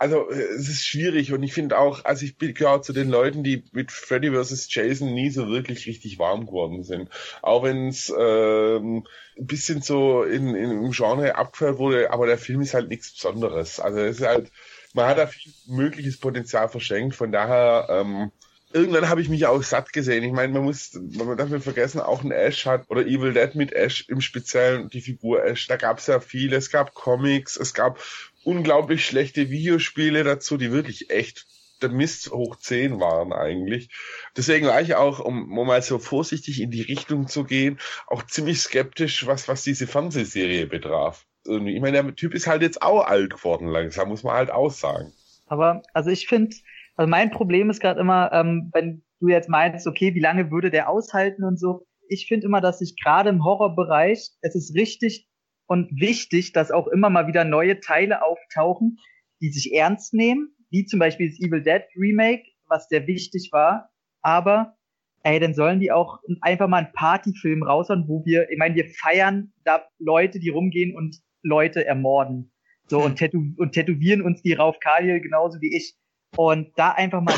also 0.03 0.29
es 0.29 0.67
ist 0.67 0.85
schwierig 0.85 1.31
und 1.31 1.43
ich 1.43 1.53
finde 1.53 1.77
auch, 1.77 2.03
also 2.03 2.25
ich 2.25 2.37
bin 2.37 2.53
gehört 2.53 2.83
zu 2.83 2.91
den 2.91 3.09
Leuten, 3.09 3.43
die 3.43 3.63
mit 3.71 3.89
Freddy 3.89 4.31
vs. 4.31 4.67
Jason 4.69 5.13
nie 5.13 5.29
so 5.29 5.47
wirklich 5.47 5.87
richtig 5.87 6.19
warm 6.19 6.45
geworden 6.45 6.83
sind. 6.83 7.09
Auch 7.41 7.63
wenn 7.63 7.87
es 7.87 8.13
ähm, 8.17 9.07
ein 9.37 9.47
bisschen 9.47 9.81
so 9.81 10.23
in, 10.23 10.55
in, 10.55 10.71
im 10.71 10.91
Genre 10.91 11.35
abgefeiert 11.35 11.77
wurde, 11.77 12.11
aber 12.11 12.27
der 12.27 12.37
Film 12.37 12.59
ist 12.59 12.73
halt 12.73 12.89
nichts 12.89 13.13
Besonderes. 13.13 13.79
Also 13.79 13.99
es 13.99 14.19
ist 14.19 14.25
halt, 14.25 14.51
man 14.93 15.07
hat 15.07 15.19
da 15.19 15.27
viel 15.27 15.53
mögliches 15.67 16.19
Potenzial 16.19 16.67
verschenkt, 16.67 17.15
von 17.15 17.31
daher 17.31 17.87
ähm, 17.89 18.31
irgendwann 18.73 19.09
habe 19.09 19.21
ich 19.21 19.29
mich 19.29 19.45
auch 19.45 19.61
satt 19.63 19.93
gesehen. 19.93 20.23
Ich 20.23 20.33
meine, 20.33 20.51
man 20.51 20.63
muss, 20.63 20.93
man 20.93 21.37
darf 21.37 21.49
nicht 21.49 21.63
vergessen, 21.63 22.01
auch 22.01 22.23
ein 22.23 22.31
Ash 22.31 22.65
hat, 22.65 22.89
oder 22.89 23.05
Evil 23.05 23.33
Dead 23.33 23.55
mit 23.55 23.71
Ash 23.71 24.05
im 24.09 24.19
Speziellen, 24.19 24.89
die 24.89 25.01
Figur 25.01 25.43
Ash, 25.45 25.67
da 25.67 25.77
gab 25.77 25.99
es 25.99 26.07
ja 26.07 26.19
viele, 26.19 26.57
es 26.57 26.71
gab 26.71 26.93
Comics, 26.93 27.55
es 27.55 27.73
gab 27.73 28.03
unglaublich 28.43 29.05
schlechte 29.05 29.49
Videospiele 29.49 30.23
dazu, 30.23 30.57
die 30.57 30.71
wirklich 30.71 31.09
echt 31.09 31.45
der 31.81 31.89
Mist 31.89 32.31
hoch 32.31 32.55
10 32.55 32.99
waren 32.99 33.33
eigentlich. 33.33 33.89
Deswegen 34.35 34.67
war 34.67 34.81
ich 34.81 34.95
auch, 34.95 35.19
um, 35.19 35.57
um 35.57 35.67
mal 35.67 35.81
so 35.81 35.99
vorsichtig 35.99 36.61
in 36.61 36.71
die 36.71 36.81
Richtung 36.81 37.27
zu 37.27 37.43
gehen, 37.43 37.79
auch 38.07 38.23
ziemlich 38.23 38.61
skeptisch, 38.61 39.27
was, 39.27 39.47
was 39.47 39.63
diese 39.63 39.85
Fernsehserie 39.85 40.65
betraf. 40.65 41.25
Ich 41.45 41.81
meine, 41.81 42.03
der 42.03 42.15
Typ 42.15 42.33
ist 42.33 42.47
halt 42.47 42.61
jetzt 42.61 42.81
auch 42.81 43.03
alt 43.05 43.35
geworden 43.35 43.67
langsam, 43.67 44.07
muss 44.07 44.23
man 44.23 44.35
halt 44.35 44.49
auch 44.49 44.71
sagen. 44.71 45.11
Aber, 45.45 45.83
also 45.93 46.09
ich 46.09 46.27
finde, 46.27 46.55
also 46.95 47.09
mein 47.09 47.31
Problem 47.31 47.69
ist 47.69 47.79
gerade 47.79 47.99
immer, 47.99 48.31
ähm, 48.33 48.69
wenn 48.73 49.03
du 49.19 49.29
jetzt 49.29 49.49
meinst, 49.49 49.87
okay, 49.87 50.13
wie 50.13 50.19
lange 50.19 50.51
würde 50.51 50.69
der 50.69 50.89
aushalten 50.89 51.43
und 51.43 51.59
so. 51.59 51.85
Ich 52.07 52.27
finde 52.27 52.45
immer, 52.45 52.61
dass 52.61 52.79
sich 52.79 52.95
gerade 53.01 53.29
im 53.29 53.43
Horrorbereich, 53.43 54.29
es 54.41 54.55
ist 54.55 54.75
richtig 54.75 55.27
und 55.67 55.89
wichtig, 55.99 56.51
dass 56.53 56.71
auch 56.71 56.87
immer 56.87 57.09
mal 57.09 57.27
wieder 57.27 57.45
neue 57.45 57.79
Teile 57.79 58.23
auftauchen, 58.23 58.97
die 59.41 59.49
sich 59.49 59.73
ernst 59.73 60.13
nehmen, 60.13 60.55
wie 60.69 60.85
zum 60.85 60.99
Beispiel 60.99 61.29
das 61.29 61.39
Evil 61.39 61.63
Dead 61.63 61.83
Remake, 61.95 62.43
was 62.67 62.87
sehr 62.89 63.07
wichtig 63.07 63.49
war. 63.51 63.89
Aber 64.21 64.75
ey, 65.23 65.39
dann 65.39 65.53
sollen 65.53 65.79
die 65.79 65.91
auch 65.91 66.19
einfach 66.41 66.67
mal 66.67 66.77
einen 66.77 66.93
Partyfilm 66.93 67.63
raushauen, 67.63 68.07
wo 68.07 68.25
wir, 68.25 68.49
ich 68.51 68.57
meine, 68.57 68.75
wir 68.75 68.89
feiern 68.89 69.53
da 69.63 69.85
Leute, 69.99 70.39
die 70.39 70.49
rumgehen 70.49 70.95
und 70.95 71.21
Leute 71.41 71.85
ermorden. 71.85 72.51
So, 72.87 73.01
und, 73.01 73.15
tätow 73.15 73.41
und 73.57 73.71
tätowieren 73.71 74.21
uns 74.21 74.41
die 74.41 74.53
Rauf 74.53 74.79
Kaliel 74.79 75.21
genauso 75.21 75.61
wie 75.61 75.75
ich. 75.75 75.95
Und 76.35 76.71
da 76.75 76.91
einfach 76.91 77.21
mal 77.21 77.35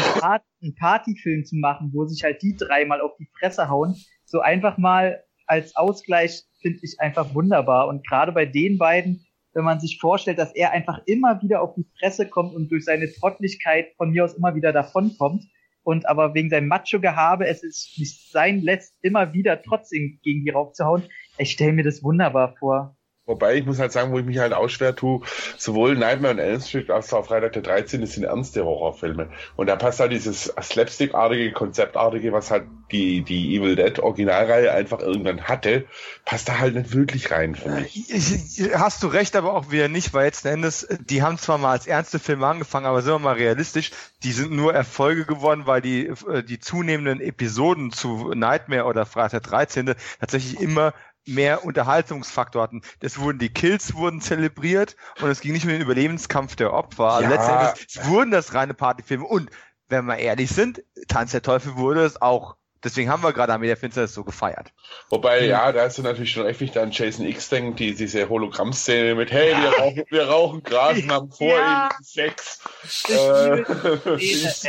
einen 0.61 0.75
Partyfilm 0.75 1.45
zu 1.45 1.57
machen, 1.57 1.91
wo 1.93 2.05
sich 2.05 2.23
halt 2.23 2.41
die 2.41 2.55
dreimal 2.55 3.01
auf 3.01 3.11
die 3.19 3.27
Fresse 3.39 3.69
hauen, 3.69 3.95
so 4.25 4.39
einfach 4.39 4.77
mal 4.77 5.23
als 5.47 5.75
Ausgleich 5.75 6.43
finde 6.61 6.79
ich 6.81 6.99
einfach 6.99 7.33
wunderbar. 7.33 7.87
Und 7.87 8.07
gerade 8.07 8.31
bei 8.31 8.45
den 8.45 8.77
beiden, 8.77 9.25
wenn 9.53 9.63
man 9.63 9.79
sich 9.79 9.99
vorstellt, 9.99 10.39
dass 10.39 10.55
er 10.55 10.71
einfach 10.71 10.99
immer 11.05 11.41
wieder 11.41 11.61
auf 11.61 11.75
die 11.75 11.85
Fresse 11.99 12.27
kommt 12.27 12.53
und 12.55 12.71
durch 12.71 12.85
seine 12.85 13.11
Trottlichkeit 13.11 13.93
von 13.97 14.11
mir 14.11 14.25
aus 14.25 14.33
immer 14.33 14.55
wieder 14.55 14.73
davonkommt 14.73 15.43
und 15.83 16.07
aber 16.09 16.33
wegen 16.33 16.49
seinem 16.49 16.67
Macho-Gehabe 16.67 17.47
es 17.47 17.63
ist 17.63 17.97
nicht 17.97 18.31
sein 18.31 18.61
lässt, 18.61 18.95
immer 19.01 19.33
wieder 19.33 19.61
trotzdem 19.61 20.19
gegen 20.23 20.43
die 20.43 20.49
raufzuhauen. 20.49 21.03
Ich 21.37 21.51
stelle 21.51 21.73
mir 21.73 21.83
das 21.83 22.03
wunderbar 22.03 22.55
vor. 22.57 22.94
Wobei 23.27 23.55
ich 23.55 23.65
muss 23.65 23.79
halt 23.79 23.91
sagen, 23.91 24.11
wo 24.11 24.19
ich 24.19 24.25
mich 24.25 24.37
halt 24.37 24.53
auch 24.53 24.69
schwer 24.69 24.95
tue, 24.95 25.21
sowohl 25.57 25.95
Nightmare 25.95 26.35
und 26.35 26.39
Elm 26.39 26.61
Street 26.61 26.91
als 26.91 27.11
auch 27.11 27.25
Freitag 27.25 27.53
der 27.53 27.63
13. 27.63 28.05
sind 28.05 28.23
ernste 28.23 28.63
Horrorfilme. 28.63 29.29
Und 29.55 29.65
da 29.65 29.75
passt 29.75 29.99
halt 29.99 30.11
dieses 30.11 30.53
Slapstick-artige, 30.61 31.51
Konzeptartige, 31.51 32.31
was 32.33 32.51
halt 32.51 32.65
die, 32.91 33.23
die 33.23 33.55
Evil 33.55 33.75
Dead 33.75 33.97
Originalreihe 33.97 34.71
einfach 34.71 34.99
irgendwann 34.99 35.41
hatte, 35.47 35.85
passt 36.23 36.49
da 36.49 36.59
halt 36.59 36.75
nicht 36.75 36.93
wirklich 36.93 37.31
rein, 37.31 37.55
für 37.55 37.69
mich. 37.69 38.05
Hast 38.75 39.01
du 39.01 39.07
recht, 39.07 39.35
aber 39.35 39.53
auch 39.53 39.71
wieder 39.71 39.87
nicht, 39.87 40.13
weil 40.13 40.25
letzten 40.25 40.49
Endes, 40.49 40.87
die 40.99 41.23
haben 41.23 41.39
zwar 41.39 41.57
mal 41.57 41.71
als 41.71 41.87
ernste 41.87 42.19
Filme 42.19 42.45
angefangen, 42.45 42.85
aber 42.85 43.01
sind 43.01 43.13
wir 43.13 43.19
mal 43.19 43.33
realistisch, 43.33 43.91
die 44.21 44.33
sind 44.33 44.51
nur 44.51 44.75
Erfolge 44.75 45.25
geworden, 45.25 45.63
weil 45.65 45.81
die, 45.81 46.05
äh, 46.07 46.43
die 46.43 46.59
zunehmenden 46.59 47.21
Episoden 47.21 47.91
zu 47.91 48.33
Nightmare 48.35 48.85
oder 48.85 49.07
Freitag 49.07 49.25
der 49.31 49.41
13. 49.41 49.95
tatsächlich 50.19 50.61
immer 50.61 50.93
mehr 51.25 51.65
Unterhaltungsfaktor 51.65 52.61
hatten. 52.61 52.81
Das 52.99 53.19
wurden 53.19 53.39
die 53.39 53.49
Kills 53.49 53.95
wurden 53.95 54.21
zelebriert 54.21 54.95
und 55.21 55.29
es 55.29 55.41
ging 55.41 55.53
nicht 55.53 55.65
um 55.65 55.71
den 55.71 55.81
Überlebenskampf 55.81 56.55
der 56.55 56.73
Opfer. 56.73 57.13
Also 57.13 57.29
ja. 57.29 57.35
Letztendlich 57.35 57.87
es 57.89 58.07
wurden 58.07 58.31
das 58.31 58.53
reine 58.53 58.73
Partyfilme 58.73 59.25
und 59.25 59.49
wenn 59.87 60.05
wir 60.05 60.17
ehrlich 60.17 60.49
sind, 60.49 60.83
Tanz 61.07 61.31
der 61.31 61.41
Teufel 61.41 61.75
wurde 61.75 62.03
es 62.03 62.21
auch. 62.21 62.55
Deswegen 62.83 63.09
haben 63.09 63.23
wir 63.23 63.33
gerade 63.33 63.51
am 63.51 63.63
der 63.63 63.77
Finsternis 63.77 64.13
so 64.13 64.23
gefeiert. 64.23 64.71
Wobei, 65.09 65.41
mhm. 65.41 65.47
ja, 65.47 65.71
da 65.71 65.81
hast 65.85 65.97
du 65.97 66.03
natürlich 66.03 66.31
schon 66.31 66.43
recht, 66.43 66.59
wenn 66.59 66.83
an 66.83 66.91
Jason 66.91 67.25
X 67.25 67.49
denkt, 67.49 67.79
die, 67.79 67.95
diese 67.95 68.29
Hologramm-Szene 68.29 69.15
mit, 69.15 69.31
hey, 69.31 69.55
wir 69.55 69.69
rauchen, 69.69 70.03
wir 70.07 70.27
rauchen 70.27 70.63
Gras 70.63 70.95
und 70.95 71.11
haben 71.11 71.31
vor 71.31 71.47
ja. 71.47 71.89
ihnen 71.89 72.03
Sex. 72.03 72.61
Äh, 73.09 73.63
die, 74.19 74.31
ist, 74.31 74.67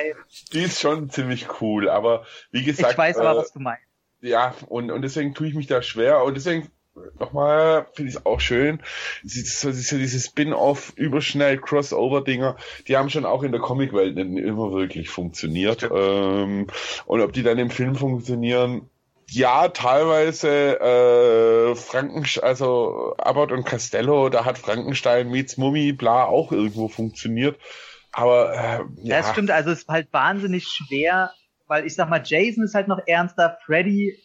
die 0.51 0.63
ist 0.63 0.81
schon 0.81 1.11
ziemlich 1.11 1.61
cool, 1.61 1.91
aber 1.91 2.25
wie 2.51 2.65
gesagt. 2.65 2.93
Ich 2.93 2.99
weiß 2.99 3.19
aber, 3.19 3.33
äh, 3.33 3.37
was 3.37 3.53
du 3.53 3.61
meinst 3.61 3.86
ja, 4.21 4.55
und, 4.69 4.91
und 4.91 5.03
deswegen 5.03 5.35
tue 5.35 5.49
ich 5.49 5.55
mich 5.55 5.67
da 5.67 5.83
schwer 5.83 6.25
und 6.25 6.35
deswegen 6.35 6.71
nochmal 7.19 7.87
finde 7.93 8.11
ich 8.11 8.17
es 8.17 8.27
auch 8.27 8.41
schön. 8.41 8.81
So, 9.25 9.71
diese, 9.71 9.99
diese 9.99 10.21
Spin-off, 10.21 10.93
überschnell 10.97 11.59
Crossover-Dinger, 11.59 12.57
die 12.89 12.97
haben 12.97 13.11
schon 13.11 13.27
auch 13.27 13.43
in 13.43 13.53
der 13.53 13.61
Comicwelt 13.61 14.17
nicht 14.17 14.45
immer 14.45 14.73
wirklich 14.73 15.09
funktioniert. 15.09 15.89
Ähm, 15.93 16.67
und 17.07 17.21
ob 17.21 17.33
die 17.33 17.43
dann 17.43 17.59
im 17.59 17.71
Film 17.71 17.95
funktionieren, 17.97 18.89
ja, 19.29 19.69
teilweise 19.69 20.81
äh, 20.81 21.75
Frankenstein, 21.75 22.45
also 22.45 23.15
Abbott 23.19 23.51
und 23.51 23.65
Castello, 23.65 24.29
da 24.29 24.45
hat 24.45 24.59
Frankenstein 24.59 25.31
meets 25.31 25.57
Mummy, 25.57 25.93
bla, 25.93 26.25
auch 26.25 26.53
irgendwo 26.53 26.89
funktioniert. 26.89 27.59
Aber 28.13 28.55
äh, 28.55 28.81
ja. 29.03 29.19
Das 29.19 29.33
stimmt, 29.33 29.51
also 29.51 29.73
es 29.73 29.81
ist 29.81 29.89
halt 29.89 30.13
wahnsinnig 30.13 30.69
schwer, 30.69 31.33
weil 31.67 31.87
ich 31.87 31.95
sag 31.95 32.09
mal, 32.09 32.23
Jason 32.25 32.65
ist 32.65 32.75
halt 32.75 32.89
noch 32.89 33.01
ernster, 33.07 33.59
Freddy 33.65 34.19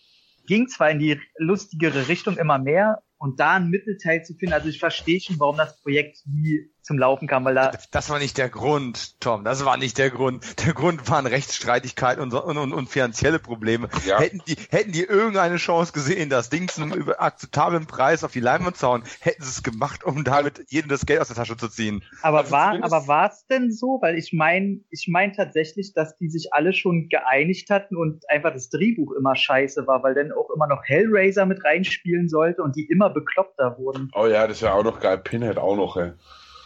ging 0.47 0.67
zwar 0.67 0.91
in 0.91 0.99
die 0.99 1.19
lustigere 1.37 2.07
Richtung 2.07 2.37
immer 2.37 2.57
mehr, 2.57 3.01
und 3.21 3.39
da 3.39 3.53
ein 3.53 3.69
Mittelteil 3.69 4.25
zu 4.25 4.33
finden, 4.33 4.53
also 4.53 4.67
ich 4.67 4.79
verstehe 4.79 5.21
schon, 5.21 5.39
warum 5.39 5.55
das 5.55 5.79
Projekt 5.83 6.23
nie 6.25 6.70
zum 6.81 6.97
Laufen 6.97 7.27
kam, 7.27 7.45
weil 7.45 7.55
da. 7.55 7.71
Das 7.91 8.09
war 8.09 8.19
nicht 8.19 8.37
der 8.37 8.49
Grund, 8.49 9.19
Tom. 9.19 9.43
Das 9.43 9.63
war 9.65 9.77
nicht 9.77 9.97
der 9.97 10.09
Grund. 10.09 10.65
Der 10.65 10.73
Grund 10.73 11.09
waren 11.09 11.25
Rechtsstreitigkeiten 11.25 12.21
und, 12.21 12.33
und, 12.33 12.57
und, 12.57 12.73
und 12.73 12.89
finanzielle 12.89 13.39
Probleme. 13.39 13.89
Ja. 14.05 14.19
Hätten 14.19 14.41
die, 14.47 14.55
hätten 14.69 14.91
die 14.91 15.03
irgendeine 15.03 15.57
Chance 15.57 15.93
gesehen, 15.93 16.29
das 16.29 16.49
Ding 16.49 16.67
zu 16.67 16.81
einem 16.81 17.13
akzeptablen 17.17 17.85
Preis 17.85 18.23
auf 18.23 18.31
die 18.31 18.39
Leinwand 18.39 18.77
zu 18.77 18.87
hauen, 18.87 19.03
hätten 19.19 19.43
sie 19.43 19.49
es 19.49 19.63
gemacht, 19.63 20.03
um 20.03 20.23
damit 20.23 20.65
jedem 20.69 20.89
das 20.89 21.05
Geld 21.05 21.21
aus 21.21 21.27
der 21.27 21.35
Tasche 21.35 21.57
zu 21.57 21.69
ziehen. 21.69 22.03
Aber 22.21 22.39
also 22.39 22.51
war, 22.51 22.83
aber 22.83 23.07
war 23.07 23.29
es 23.29 23.45
denn 23.47 23.71
so? 23.71 23.99
Weil 24.01 24.17
ich 24.17 24.33
meine, 24.33 24.79
ich 24.89 25.07
meine 25.07 25.33
tatsächlich, 25.33 25.93
dass 25.93 26.17
die 26.17 26.29
sich 26.29 26.53
alle 26.53 26.73
schon 26.73 27.09
geeinigt 27.09 27.69
hatten 27.69 27.95
und 27.95 28.29
einfach 28.29 28.53
das 28.53 28.69
Drehbuch 28.69 29.13
immer 29.13 29.35
scheiße 29.35 29.87
war, 29.87 30.03
weil 30.03 30.15
dann 30.15 30.31
auch 30.31 30.49
immer 30.55 30.67
noch 30.67 30.83
Hellraiser 30.83 31.45
mit 31.45 31.63
reinspielen 31.63 32.29
sollte 32.29 32.63
und 32.63 32.75
die 32.75 32.85
immer 32.85 33.09
bekloppter 33.09 33.77
wurden. 33.77 34.09
Oh 34.13 34.25
ja, 34.25 34.47
das 34.47 34.61
wäre 34.61 34.73
auch 34.73 34.83
noch 34.83 34.99
geil. 34.99 35.17
Pinhead 35.17 35.57
auch 35.57 35.75
noch, 35.75 35.97
ey. 35.97 36.11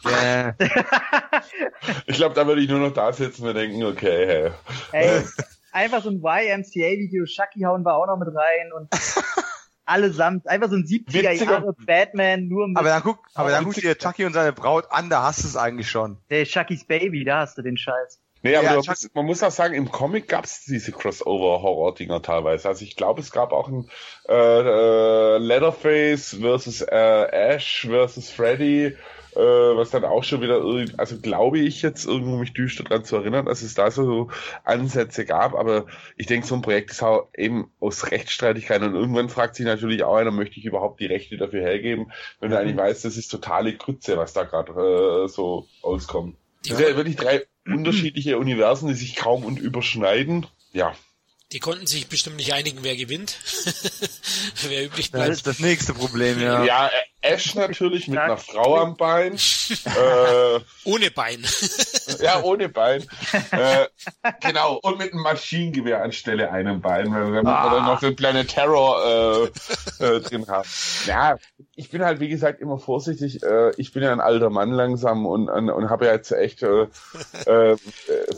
Yeah. 0.05 0.55
ich 2.05 2.15
glaube, 2.15 2.35
da 2.35 2.45
würde 2.47 2.61
ich 2.61 2.69
nur 2.69 2.79
noch 2.79 2.93
da 2.93 3.11
sitzen 3.11 3.47
und 3.47 3.55
denken, 3.55 3.83
okay, 3.83 4.25
hey. 4.25 4.51
hey 4.91 5.23
einfach 5.75 6.01
so 6.01 6.09
ein 6.09 6.21
YMCA-Video, 6.23 7.25
Chucky 7.25 7.61
hauen 7.61 7.83
wir 7.83 7.95
auch 7.95 8.07
noch 8.07 8.17
mit 8.17 8.29
rein 8.29 8.71
und 8.73 8.89
allesamt, 9.85 10.47
einfach 10.47 10.69
so 10.69 10.75
ein 10.75 10.85
70er 10.85 11.31
Jahre 11.31 11.75
Batman, 11.85 12.47
nur 12.47 12.67
mit. 12.67 12.77
Aber 12.77 12.89
dann 12.89 13.03
guck, 13.03 13.19
aber 13.35 13.51
dann 13.51 13.65
guck 13.65 13.75
dir 13.75 13.97
Chucky 13.97 14.25
und 14.25 14.33
seine 14.33 14.53
Braut 14.53 14.85
an, 14.89 15.09
da 15.09 15.23
hast 15.23 15.43
du 15.43 15.47
es 15.47 15.57
eigentlich 15.57 15.89
schon. 15.89 16.17
Der 16.29 16.45
Chuckys 16.45 16.85
Baby, 16.85 17.25
da 17.25 17.41
hast 17.41 17.57
du 17.57 17.61
den 17.61 17.77
Scheiß. 17.77 18.21
Nee, 18.41 18.55
aber 18.55 18.67
ja, 18.67 18.75
muss, 18.75 19.09
man 19.15 19.25
muss 19.25 19.41
auch 19.41 19.51
sagen, 19.51 19.73
im 19.73 19.91
Comic 19.91 20.27
gab 20.27 20.45
es 20.45 20.65
diese 20.65 20.91
Crossover-Horror-Dinger 20.91 22.21
teilweise. 22.21 22.67
Also 22.67 22.83
ich 22.83 22.95
glaube, 22.95 23.21
es 23.21 23.31
gab 23.31 23.51
auch 23.51 23.67
ein 23.67 23.89
äh, 24.29 24.33
äh, 24.33 25.37
Leatherface 25.39 26.37
versus 26.39 26.81
äh, 26.81 26.95
Ash 26.95 27.87
versus 27.89 28.29
Freddy 28.29 28.95
äh, 29.35 29.39
was 29.39 29.89
dann 29.91 30.05
auch 30.05 30.23
schon 30.23 30.41
wieder, 30.41 30.61
also 30.97 31.19
glaube 31.19 31.59
ich 31.59 31.81
jetzt 31.81 32.05
irgendwo 32.05 32.37
mich 32.37 32.53
düster 32.53 32.83
daran 32.83 33.05
zu 33.05 33.17
erinnern, 33.17 33.45
dass 33.45 33.61
es 33.61 33.73
da 33.73 33.91
so 33.91 34.29
Ansätze 34.63 35.25
gab, 35.25 35.53
aber 35.53 35.85
ich 36.17 36.27
denke, 36.27 36.47
so 36.47 36.55
ein 36.55 36.61
Projekt 36.61 36.91
ist 36.91 37.03
auch 37.03 37.29
eben 37.35 37.71
aus 37.79 38.11
Rechtsstreitigkeiten 38.11 38.87
und 38.87 38.95
irgendwann 38.95 39.29
fragt 39.29 39.55
sich 39.55 39.65
natürlich 39.65 40.03
auch 40.03 40.15
einer, 40.15 40.31
möchte 40.31 40.59
ich 40.59 40.65
überhaupt 40.65 40.99
die 40.99 41.05
Rechte 41.05 41.37
dafür 41.37 41.61
hergeben, 41.61 42.11
wenn 42.39 42.51
du 42.51 42.59
eigentlich 42.59 42.77
weißt, 42.77 43.05
das 43.05 43.17
ist 43.17 43.29
totale 43.29 43.75
Krütze, 43.75 44.17
was 44.17 44.33
da 44.33 44.43
gerade 44.43 45.25
äh, 45.25 45.27
so 45.27 45.67
auskommt. 45.81 46.35
Das 46.67 46.77
sind 46.77 46.89
ja 46.89 46.95
wirklich 46.95 47.15
drei 47.15 47.45
unterschiedliche 47.65 48.37
Universen, 48.37 48.87
die 48.87 48.95
sich 48.95 49.15
kaum 49.15 49.45
und 49.45 49.59
überschneiden. 49.59 50.47
Ja, 50.73 50.95
die 51.51 51.59
konnten 51.59 51.85
sich 51.85 52.07
bestimmt 52.07 52.37
nicht 52.37 52.53
einigen, 52.53 52.79
wer 52.81 52.95
gewinnt. 52.95 53.37
wer 54.67 54.85
üblich 54.85 55.11
bleibt. 55.11 55.29
Das 55.29 55.37
ist 55.37 55.47
das 55.47 55.59
nächste 55.59 55.93
Problem, 55.93 56.41
ja. 56.41 56.65
Ja, 56.65 56.89
Ash 57.25 57.55
natürlich 57.55 58.07
mit 58.07 58.19
einer 58.19 58.37
Frau 58.37 58.77
am 58.77 58.95
Bein. 58.95 59.33
äh, 59.85 60.59
ohne 60.83 61.11
Bein. 61.11 61.43
ja, 62.21 62.41
ohne 62.41 62.69
Bein. 62.69 63.03
Äh, 63.51 63.87
genau, 64.41 64.79
und 64.81 64.97
mit 64.97 65.13
einem 65.13 65.21
Maschinengewehr 65.21 66.01
anstelle 66.01 66.51
einem 66.51 66.81
Bein, 66.81 67.13
weil 67.13 67.31
wir 67.31 67.45
ah. 67.45 67.73
dann 67.73 67.85
noch 67.85 67.99
den 67.99 68.15
Planet 68.15 68.47
Terror 68.47 69.51
äh, 69.99 70.03
äh, 70.03 70.21
drin 70.21 70.47
haben. 70.47 70.67
Ja, 71.05 71.37
ich 71.75 71.89
bin 71.89 72.03
halt, 72.03 72.19
wie 72.19 72.27
gesagt, 72.27 72.59
immer 72.59 72.79
vorsichtig. 72.79 73.43
Äh, 73.43 73.71
ich 73.77 73.93
bin 73.93 74.03
ja 74.03 74.11
ein 74.11 74.19
alter 74.19 74.49
Mann 74.49 74.71
langsam 74.71 75.25
und, 75.25 75.49
und, 75.49 75.69
und 75.69 75.89
habe 75.89 76.05
ja 76.05 76.13
jetzt 76.13 76.31
echt 76.31 76.63
äh, 76.63 76.87
äh, 77.45 77.77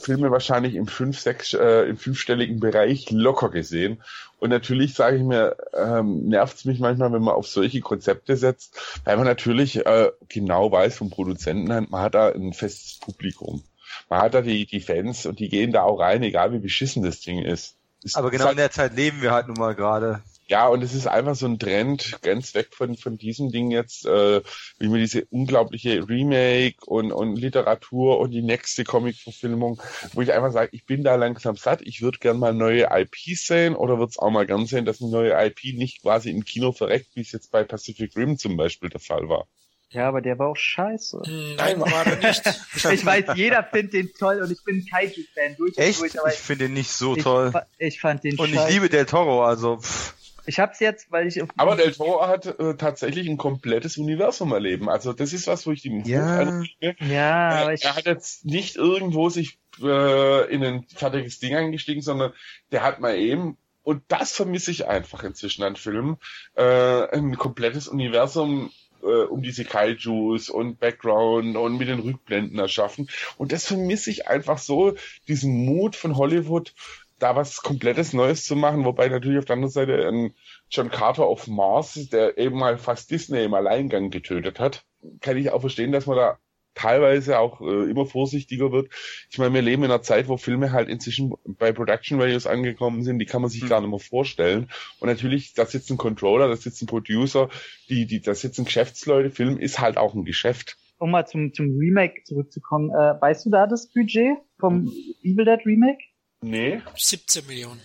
Filme 0.02 0.30
wahrscheinlich 0.32 0.76
im 0.76 0.88
fünf, 0.88 1.20
sechs, 1.20 1.54
äh, 1.54 1.84
im 1.84 1.98
fünfstelligen 1.98 2.60
Bereich 2.60 3.10
locker 3.12 3.50
gesehen. 3.50 4.02
Und 4.40 4.50
natürlich 4.52 4.94
sage 4.94 5.18
ich 5.18 5.24
mir, 5.24 5.58
ähm, 5.74 6.28
nervt 6.28 6.58
es 6.58 6.66
mich 6.66 6.80
manchmal, 6.80 7.12
wenn 7.12 7.24
man 7.24 7.34
auf 7.34 7.48
solche 7.48 7.82
Konzepte 7.82 8.38
setzt, 8.38 8.80
weil 9.04 9.18
man 9.18 9.26
natürlich 9.26 9.86
äh, 9.86 10.12
genau 10.30 10.72
weiß 10.72 10.96
vom 10.96 11.10
Produzenten, 11.10 11.88
man 11.90 12.02
hat 12.02 12.14
da 12.14 12.30
ein 12.30 12.54
festes 12.54 13.00
Publikum. 13.00 13.64
Man 14.10 14.22
hat 14.22 14.34
da 14.34 14.42
die, 14.42 14.66
die 14.66 14.80
Fans 14.80 15.26
und 15.26 15.40
die 15.40 15.50
gehen 15.50 15.72
da 15.72 15.84
auch 15.84 16.00
rein, 16.00 16.22
egal 16.22 16.54
wie 16.54 16.60
beschissen 16.60 17.04
das 17.04 17.22
Ding 17.22 17.42
ist. 17.42 17.76
ist 18.04 18.16
Aber 18.16 18.30
genau 18.30 18.50
in 18.50 18.58
der 18.58 18.72
Zeit 18.72 18.96
leben 18.96 19.22
wir 19.22 19.32
halt 19.32 19.48
nun 19.48 19.58
mal 19.58 19.74
gerade. 19.74 20.22
Ja, 20.50 20.68
und 20.70 20.82
es 20.82 20.94
ist 20.94 21.08
einfach 21.08 21.36
so 21.36 21.46
ein 21.46 21.60
Trend, 21.60 22.20
ganz 22.22 22.56
weg 22.56 22.70
von, 22.72 22.96
von 22.96 23.18
diesem 23.18 23.52
Ding 23.52 23.70
jetzt, 23.70 24.06
äh, 24.06 24.42
wie 24.80 24.88
man 24.88 25.00
diese 25.00 25.26
unglaubliche 25.26 26.08
Remake 26.08 26.78
und, 26.86 27.12
und 27.12 27.36
Literatur 27.36 28.20
und 28.20 28.32
die 28.32 28.42
nächste 28.42 28.86
Comic-Verfilmung, 28.86 29.82
wo 30.14 30.22
ich 30.22 30.32
einfach 30.32 30.54
sage, 30.54 30.70
ich 30.72 30.86
bin 30.86 31.04
da 31.04 31.16
langsam 31.16 31.58
satt, 31.58 31.82
ich 31.82 32.02
würde 32.02 32.20
gern 32.20 32.40
mal 32.40 32.54
neue 32.54 32.88
IPs 32.90 33.48
sehen 33.48 33.76
oder 33.76 33.98
würde 33.98 34.12
es 34.12 34.20
auch 34.20 34.32
mal 34.32 34.46
gern 34.46 34.66
sehen, 34.66 34.86
dass 34.86 35.02
eine 35.02 35.12
neue 35.12 35.34
IP 35.34 35.76
nicht 35.78 36.02
quasi 36.02 36.30
im 36.30 36.46
Kino 36.46 36.72
verreckt, 36.72 37.08
wie 37.16 37.22
es 37.22 37.34
jetzt 37.34 37.52
bei 37.52 37.66
Pacific 37.66 38.16
Rim 38.16 38.38
zum 38.38 38.56
Beispiel 38.56 38.90
der 38.90 39.02
Fall 39.02 39.28
war. 39.28 39.48
Ja, 39.90 40.08
aber 40.10 40.22
der 40.22 40.38
war 40.38 40.48
auch 40.48 40.58
scheiße. 40.58 41.22
Nein, 41.58 41.80
war 41.80 42.06
er 42.06 42.18
nicht. 42.18 42.44
ich 42.92 43.06
weiß, 43.06 43.26
jeder 43.36 43.64
findet 43.64 43.94
den 43.94 44.14
toll 44.14 44.42
und 44.42 44.52
ich 44.52 44.62
bin 44.64 44.86
Kaiju-Fan 44.86 45.56
durch 45.58 45.78
Echt? 45.78 46.02
Durch, 46.02 46.14
ich 46.14 46.40
finde 46.40 46.66
den 46.66 46.74
nicht 46.74 46.92
so 46.92 47.16
toll. 47.16 47.54
Ich, 47.78 48.02
fand 48.02 48.24
den 48.26 48.38
Und 48.38 48.50
scheiße. 48.50 48.68
ich 48.68 48.74
liebe 48.74 48.90
Del 48.90 49.06
Toro, 49.06 49.46
also. 49.46 49.78
Pff. 49.78 50.17
Ich 50.48 50.60
hab's 50.60 50.80
jetzt, 50.80 51.12
weil 51.12 51.28
ich. 51.28 51.42
Aber 51.58 51.76
Del 51.76 51.92
Toro 51.92 52.26
hat 52.26 52.46
äh, 52.46 52.76
tatsächlich 52.76 53.28
ein 53.28 53.38
komplettes 53.38 53.98
Universum 53.98 54.52
erleben. 54.54 54.90
Also 54.90 55.14
das 55.14 55.34
ist 55.34 55.46
was, 55.48 55.68
wo 55.68 55.72
ich 55.72 55.86
ihm 55.86 56.04
ja, 56.06 56.62
ja, 57.00 57.50
aber 57.50 57.74
ich... 57.74 57.84
er 57.84 57.96
hat 57.96 58.06
jetzt 58.06 58.46
nicht 58.46 58.78
irgendwo 58.78 59.30
sich 59.30 59.60
äh, 59.82 60.52
in 60.52 60.64
ein 60.64 60.86
fertiges 60.88 61.40
Ding 61.40 61.56
eingestiegen, 61.56 62.02
sondern 62.02 62.34
der 62.72 62.84
hat 62.84 63.00
mal 63.00 63.18
eben 63.18 63.58
und 63.84 64.04
das 64.08 64.32
vermisse 64.34 64.72
ich 64.72 64.88
einfach 64.88 65.24
inzwischen 65.24 65.64
an 65.64 65.76
Filmen. 65.76 66.18
Äh, 66.56 66.64
ein 66.64 67.38
komplettes 67.38 67.88
Universum 67.88 68.72
äh, 69.02 69.24
um 69.24 69.42
diese 69.42 69.66
Kaijus 69.66 70.50
und 70.50 70.80
Background 70.80 71.56
und 71.56 71.78
mit 71.78 71.88
den 71.88 72.00
Rückblenden 72.00 72.60
erschaffen. 72.60 73.10
Und 73.38 73.52
das 73.52 73.66
vermisse 73.66 74.12
ich 74.12 74.28
einfach 74.28 74.58
so, 74.58 74.96
diesen 75.28 75.66
Mut 75.66 75.96
von 75.96 76.18
Hollywood, 76.18 76.74
da 77.20 77.36
was 77.36 77.62
komplettes 77.62 78.14
Neues 78.14 78.46
zu 78.46 78.56
machen, 78.56 78.86
wobei 78.86 79.08
natürlich 79.08 79.40
auf 79.40 79.46
der 79.46 79.56
anderen 79.56 79.72
Seite 79.72 80.08
ein 80.08 80.34
John 80.70 80.90
Carter 80.90 81.26
auf 81.26 81.48
Mars, 81.48 82.10
der 82.12 82.38
eben 82.38 82.58
mal 82.58 82.78
fast 82.78 83.12
Disney 83.12 83.44
im 83.44 83.54
Alleingang 83.54 84.10
getötet 84.10 84.60
hat, 84.60 84.86
kann 85.22 85.38
ich 85.38 85.52
auch 85.52 85.62
verstehen, 85.62 85.92
dass 85.92 86.06
man 86.06 86.18
da 86.18 86.38
teilweise 86.78 87.40
auch 87.40 87.60
äh, 87.62 87.90
immer 87.90 88.06
vorsichtiger 88.06 88.72
wird. 88.72 88.90
Ich 89.30 89.40
meine, 89.40 89.54
wir 89.54 89.62
leben 89.62 89.84
in 89.84 89.92
einer 89.92 90.04
Zeit, 90.04 90.28
wo 90.28 90.38
Filme 90.38 90.72
halt 90.72 90.90
inzwischen 90.90 91.34
bei 91.46 91.72
Production 91.72 92.20
Values 92.20 92.46
angekommen 92.46 93.04
sind, 93.04 93.20
die 93.20 93.26
kann 93.26 93.42
man 93.42 93.50
sich 93.50 93.64
mhm. 93.64 93.70
gar 93.70 93.82
nicht 93.82 93.90
mehr 93.90 94.00
vorstellen. 94.00 94.70
Und 95.00 95.10
natürlich, 95.10 95.54
da 95.54 95.66
sitzt 95.66 95.90
ein 95.90 95.98
Controller, 95.98 96.48
da 96.48 96.56
sitzt 96.56 96.82
ein 96.84 96.88
Producer, 96.88 97.50
die, 97.90 98.06
die, 98.06 98.22
da 98.22 98.36
sitzen 98.36 98.66
Geschäftsleute, 98.66 99.32
Film 99.32 99.58
ist 99.58 99.80
halt 99.80 99.98
auch 99.98 100.14
ein 100.14 100.24
Geschäft. 100.24 100.78
Um 101.00 101.12
mal 101.12 101.26
zum, 101.26 101.54
zum 101.54 101.78
Remake 101.78 102.24
zurückzukommen, 102.26 102.92
äh, 102.92 103.22
weißt 103.22 103.46
du 103.46 103.50
da 103.50 103.68
das 103.68 103.88
Budget 103.92 104.38
vom 104.60 104.92
Evil 105.24 105.46
Dead 105.46 105.66
Remake? 105.66 106.00
Nee. 106.42 106.82
17 106.96 107.46
Millionen. 107.48 107.82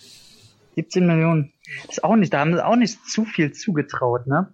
17 0.76 1.06
Millionen. 1.06 1.52
Das 1.86 1.98
ist 1.98 2.04
auch 2.04 2.16
nicht, 2.16 2.32
da 2.32 2.40
haben 2.40 2.54
sie 2.54 2.64
auch 2.64 2.76
nicht 2.76 2.98
zu 3.06 3.24
viel 3.24 3.52
zugetraut, 3.52 4.26
ne? 4.26 4.52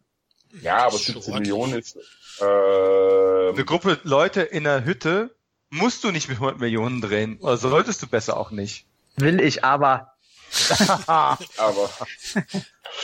Ja, 0.63 0.87
aber 0.87 0.99
17 0.99 1.35
Millionen 1.35 1.75
ist, 1.75 1.97
äh, 2.41 2.45
eine 2.45 3.65
Gruppe 3.65 3.99
Leute 4.05 4.43
in 4.43 4.65
der 4.65 4.85
Hütte 4.85 5.35
musst 5.71 6.05
du 6.05 6.11
nicht 6.11 6.29
mit 6.29 6.39
100 6.39 6.59
Millionen 6.61 7.01
drehen. 7.01 7.39
Oder 7.41 7.57
solltest 7.57 8.03
du 8.03 8.07
besser 8.07 8.37
auch 8.37 8.51
nicht. 8.51 8.87
Will 9.17 9.41
ich 9.41 9.65
aber. 9.65 10.15
aber 11.07 11.91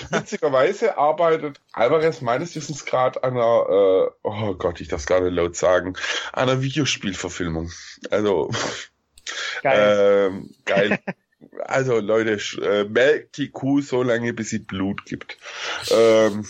witzigerweise 0.09 0.97
arbeitet 0.97 1.61
Alvarez 1.73 2.23
meines 2.23 2.55
Wissens 2.57 2.87
gerade 2.87 3.23
an 3.23 3.33
einer, 3.33 3.67
äh, 3.69 4.11
oh 4.23 4.55
Gott, 4.55 4.81
ich 4.81 4.89
darf 4.89 5.01
es 5.01 5.07
gar 5.07 5.21
nicht 5.21 5.35
laut 5.35 5.55
sagen, 5.55 5.95
einer 6.33 6.63
Videospielverfilmung. 6.63 7.71
Also 8.11 8.51
Geil. 9.63 10.31
Ähm, 10.31 10.51
geil. 10.65 10.99
Also 11.67 12.01
Leute, 12.01 12.41
äh, 12.63 12.85
melkt 12.85 13.37
die 13.37 13.51
Kuh 13.51 13.81
so 13.81 14.03
lange, 14.03 14.33
bis 14.33 14.49
sie 14.49 14.61
Blut 14.61 15.05
gibt. 15.05 15.37
Ähm, 15.91 16.45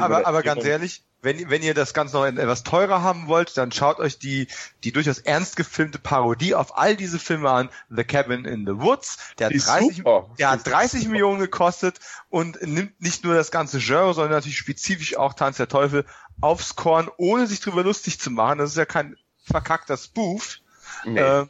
aber 0.00 0.26
aber 0.26 0.42
ganz 0.42 0.64
ehrlich, 0.64 1.02
wenn, 1.20 1.50
wenn 1.50 1.62
ihr 1.62 1.74
das 1.74 1.94
Ganze 1.94 2.16
noch 2.16 2.24
etwas 2.24 2.62
teurer 2.62 3.02
haben 3.02 3.26
wollt, 3.26 3.56
dann 3.56 3.72
schaut 3.72 3.98
euch 3.98 4.18
die, 4.18 4.46
die 4.84 4.92
durchaus 4.92 5.18
ernst 5.18 5.56
gefilmte 5.56 5.98
Parodie 5.98 6.54
auf 6.54 6.76
all 6.76 6.96
diese 6.96 7.18
Filme 7.18 7.50
an. 7.50 7.70
The 7.90 8.04
Cabin 8.04 8.44
in 8.44 8.66
the 8.66 8.80
Woods. 8.80 9.18
Der 9.38 9.48
hat 9.48 9.54
30, 9.54 10.04
der 10.38 10.50
hat 10.50 10.66
30 10.66 11.08
Millionen 11.08 11.40
gekostet 11.40 11.98
und 12.30 12.62
nimmt 12.62 13.00
nicht 13.00 13.24
nur 13.24 13.34
das 13.34 13.50
ganze 13.50 13.78
Genre, 13.78 14.14
sondern 14.14 14.32
natürlich 14.32 14.58
spezifisch 14.58 15.16
auch 15.16 15.34
Tanz 15.34 15.56
der 15.56 15.68
Teufel 15.68 16.04
aufs 16.40 16.76
Korn, 16.76 17.10
ohne 17.16 17.46
sich 17.46 17.60
drüber 17.60 17.82
lustig 17.82 18.20
zu 18.20 18.30
machen. 18.30 18.58
Das 18.58 18.70
ist 18.70 18.76
ja 18.76 18.86
kein 18.86 19.16
verkackter 19.44 19.96
Spoof, 19.96 20.58
Nee. 21.04 21.20
Ähm, 21.20 21.48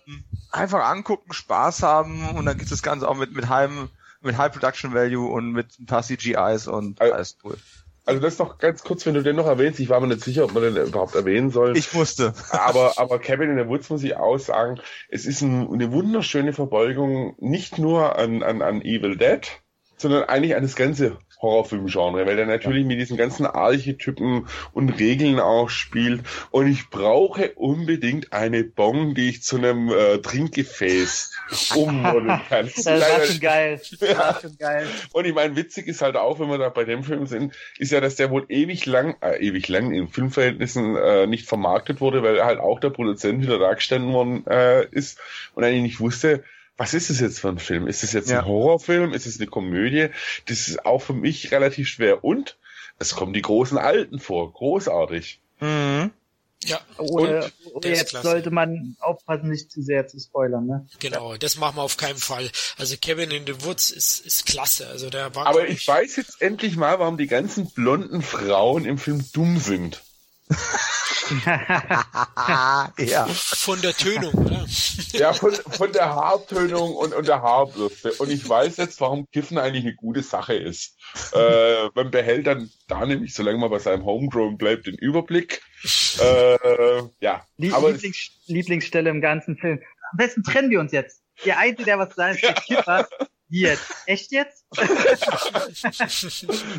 einfach 0.51 0.89
angucken, 0.89 1.33
Spaß 1.33 1.83
haben 1.83 2.29
und 2.37 2.47
dann 2.47 2.59
gibt 2.59 2.71
das 2.71 2.83
Ganze 2.83 3.09
auch 3.09 3.17
mit, 3.17 3.33
mit 3.33 3.49
High, 3.49 3.71
mit 4.21 4.37
High 4.37 4.53
Production 4.53 4.95
Value 4.95 5.31
und 5.31 5.53
mit 5.53 5.79
ein 5.79 5.87
paar 5.87 6.03
CGIs 6.03 6.67
und 6.69 7.01
also, 7.01 7.15
alles 7.15 7.39
cool. 7.45 7.57
Also 8.05 8.23
das 8.23 8.39
noch 8.39 8.57
ganz 8.57 8.83
kurz, 8.83 9.05
wenn 9.05 9.13
du 9.13 9.23
den 9.23 9.37
noch 9.37 9.47
erwähnst, 9.47 9.81
ich 9.81 9.91
war 9.91 10.01
mir 10.01 10.07
nicht 10.07 10.25
sicher, 10.25 10.45
ob 10.45 10.55
man 10.55 10.63
den 10.63 10.77
überhaupt 10.77 11.15
erwähnen 11.15 11.51
soll. 11.51 11.77
Ich 11.77 11.93
musste. 11.93 12.33
Aber, 12.51 12.95
aber 12.97 13.19
Cabin 13.19 13.51
in 13.51 13.59
the 13.59 13.69
Woods 13.69 13.91
muss 13.91 14.03
ich 14.03 14.17
auch 14.17 14.39
sagen, 14.39 14.81
es 15.11 15.27
ist 15.27 15.43
ein, 15.43 15.71
eine 15.71 15.93
wunderschöne 15.93 16.55
Verbeugung, 16.55 17.35
nicht 17.39 17.77
nur 17.77 18.17
an, 18.17 18.43
an, 18.43 18.63
an 18.63 18.81
Evil 18.81 19.19
Dead, 19.19 19.47
sondern 19.99 20.25
eigentlich 20.25 20.57
an 20.57 20.63
das 20.63 20.75
ganze 20.75 21.19
Horrorfilm-Genre, 21.41 22.27
weil 22.27 22.37
der 22.37 22.47
natürlich 22.47 22.85
mit 22.85 22.99
diesen 22.99 23.17
ganzen 23.17 23.47
Archetypen 23.47 24.49
und 24.73 24.91
Regeln 24.99 25.39
auch 25.39 25.69
spielt. 25.69 26.23
Und 26.51 26.67
ich 26.67 26.91
brauche 26.91 27.53
unbedingt 27.55 28.33
eine 28.33 28.65
Bong, 28.65 29.15
die 29.15 29.29
ich 29.29 29.43
zu 29.43 29.57
einem 29.57 29.91
äh, 29.91 30.19
Trinkgefäß 30.19 31.33
ummodeln 31.77 32.41
kann. 32.49 32.71
das 32.77 32.87
war 32.87 33.25
schon 33.25 33.41
geil. 33.41 33.81
Das 33.99 34.17
war 34.17 34.41
schon 34.41 34.57
geil. 34.59 34.87
Und 35.13 35.25
ich 35.25 35.35
meine, 35.35 35.57
witzig 35.57 35.87
ist 35.87 36.03
halt 36.03 36.17
auch, 36.17 36.41
wenn 36.41 36.49
wir 36.49 36.59
da 36.59 36.69
bei 36.69 36.85
dem 36.85 37.03
Film 37.03 37.27
sind, 37.27 37.55
ist 37.79 37.93
ja, 37.93 38.01
dass 38.01 38.17
der 38.17 38.31
wohl 38.31 38.47
ewig 38.49 38.87
lang, 38.87 39.17
äh, 39.21 39.39
ewig 39.39 39.69
lang 39.69 39.93
in 39.93 40.09
Filmverhältnissen 40.09 40.97
äh, 40.97 41.27
nicht 41.27 41.47
vermarktet 41.47 42.01
wurde, 42.01 42.23
weil 42.23 42.45
halt 42.45 42.59
auch 42.59 42.81
der 42.81 42.91
Produzent 42.91 43.43
wieder 43.43 43.59
dargestellt 43.59 44.03
worden 44.03 44.47
äh, 44.47 44.87
ist 44.91 45.19
und 45.55 45.65
eigentlich 45.65 45.83
nicht 45.83 46.01
wusste, 46.01 46.45
was 46.79 46.95
ist 46.95 47.11
es 47.11 47.21
jetzt 47.21 47.41
für 47.41 47.49
ein 47.49 47.59
Film? 47.59 47.89
Ist 47.89 48.05
es 48.05 48.13
jetzt 48.13 48.31
ja. 48.31 48.39
ein 48.39 48.47
Horrorfilm? 48.47 49.13
Ist 49.13 49.27
es 49.27 49.39
eine 49.39 49.49
Komödie? 49.49 50.09
Das 50.47 50.69
ist 50.69 50.87
auch 50.87 51.01
für 51.01 51.13
mich 51.13 51.51
relativ 51.51 51.89
schwer. 51.89 52.25
Und 52.25 52.57
es 52.99 53.15
kommen 53.15 53.33
die 53.33 53.43
großen 53.43 53.77
Alten 53.77 54.21
vor. 54.21 54.53
Großartig. 54.53 55.41
Mhm. 55.61 56.13
Ja. 56.65 56.81
Oder, 56.99 57.51
oder 57.73 57.89
jetzt 57.89 58.11
sollte 58.11 58.51
man 58.51 58.97
aufpassen, 59.01 59.51
nicht 59.51 59.71
zu 59.71 59.83
sehr 59.83 60.09
zu 60.09 60.19
spoilern, 60.19 60.67
ne? 60.67 60.87
Genau, 60.99 61.37
das 61.37 61.57
machen 61.57 61.77
wir 61.77 61.83
auf 61.83 61.97
keinen 61.97 62.19
Fall. 62.19 62.51
Also 62.77 62.97
Kevin 63.01 63.31
in 63.31 63.47
the 63.47 63.65
Woods 63.65 63.91
ist, 63.91 64.25
ist 64.27 64.47
klasse. 64.47 64.89
Also 64.89 65.11
der 65.11 65.35
war. 65.35 65.47
Aber 65.47 65.69
ich 65.69 65.87
weiß 65.87 66.17
jetzt 66.17 66.43
endlich 66.43 66.77
mal, 66.77 66.99
warum 66.99 67.17
die 67.17 67.29
ganzen 67.29 67.71
blonden 67.71 68.23
Frauen 68.23 68.85
im 68.85 68.99
Film 68.99 69.25
dumm 69.33 69.59
sind. 69.59 70.03
Ja. 72.99 73.27
Von 73.29 73.81
der 73.83 73.95
Tönung, 73.95 74.33
oder? 74.35 74.67
Ja, 75.13 75.33
von, 75.33 75.53
von 75.53 75.93
der 75.93 76.15
Haartönung 76.15 76.95
und, 76.95 77.15
und 77.15 77.29
der 77.29 77.43
Haarbürste. 77.43 78.13
Und 78.15 78.31
ich 78.31 78.49
weiß 78.49 78.77
jetzt, 78.79 79.01
warum 79.01 79.27
Kiffen 79.31 79.59
eigentlich 79.59 79.85
eine 79.85 79.95
gute 79.95 80.23
Sache 80.23 80.55
ist. 80.55 80.97
Äh, 81.33 81.89
man 81.95 82.11
behält 82.11 82.47
dann 82.47 82.71
da 82.87 83.05
nämlich, 83.05 83.35
solange 83.35 83.59
man 83.59 83.71
bei 83.71 83.79
seinem 83.79 84.05
Homegrown 84.05 84.57
bleibt, 84.59 84.87
den 84.87 84.95
Überblick. 84.95 85.63
Äh, 86.21 87.03
ja. 87.21 87.47
Lie 87.57 87.73
aber 87.73 87.93
Lieblings 87.93 88.31
Lieblingsstelle 88.47 89.11
im 89.11 89.21
ganzen 89.21 89.57
Film. 89.57 89.81
Am 90.13 90.17
besten 90.17 90.43
trennen 90.43 90.71
wir 90.71 90.81
uns 90.81 90.93
jetzt. 90.93 91.23
Der 91.45 91.59
Einzige, 91.59 91.85
der 91.85 91.99
was 91.99 92.09
ist 92.09 92.43
der 92.43 92.55
Kiffer. 92.67 93.09
Jetzt. 93.51 93.85
Echt 94.07 94.33
jetzt? 94.33 94.65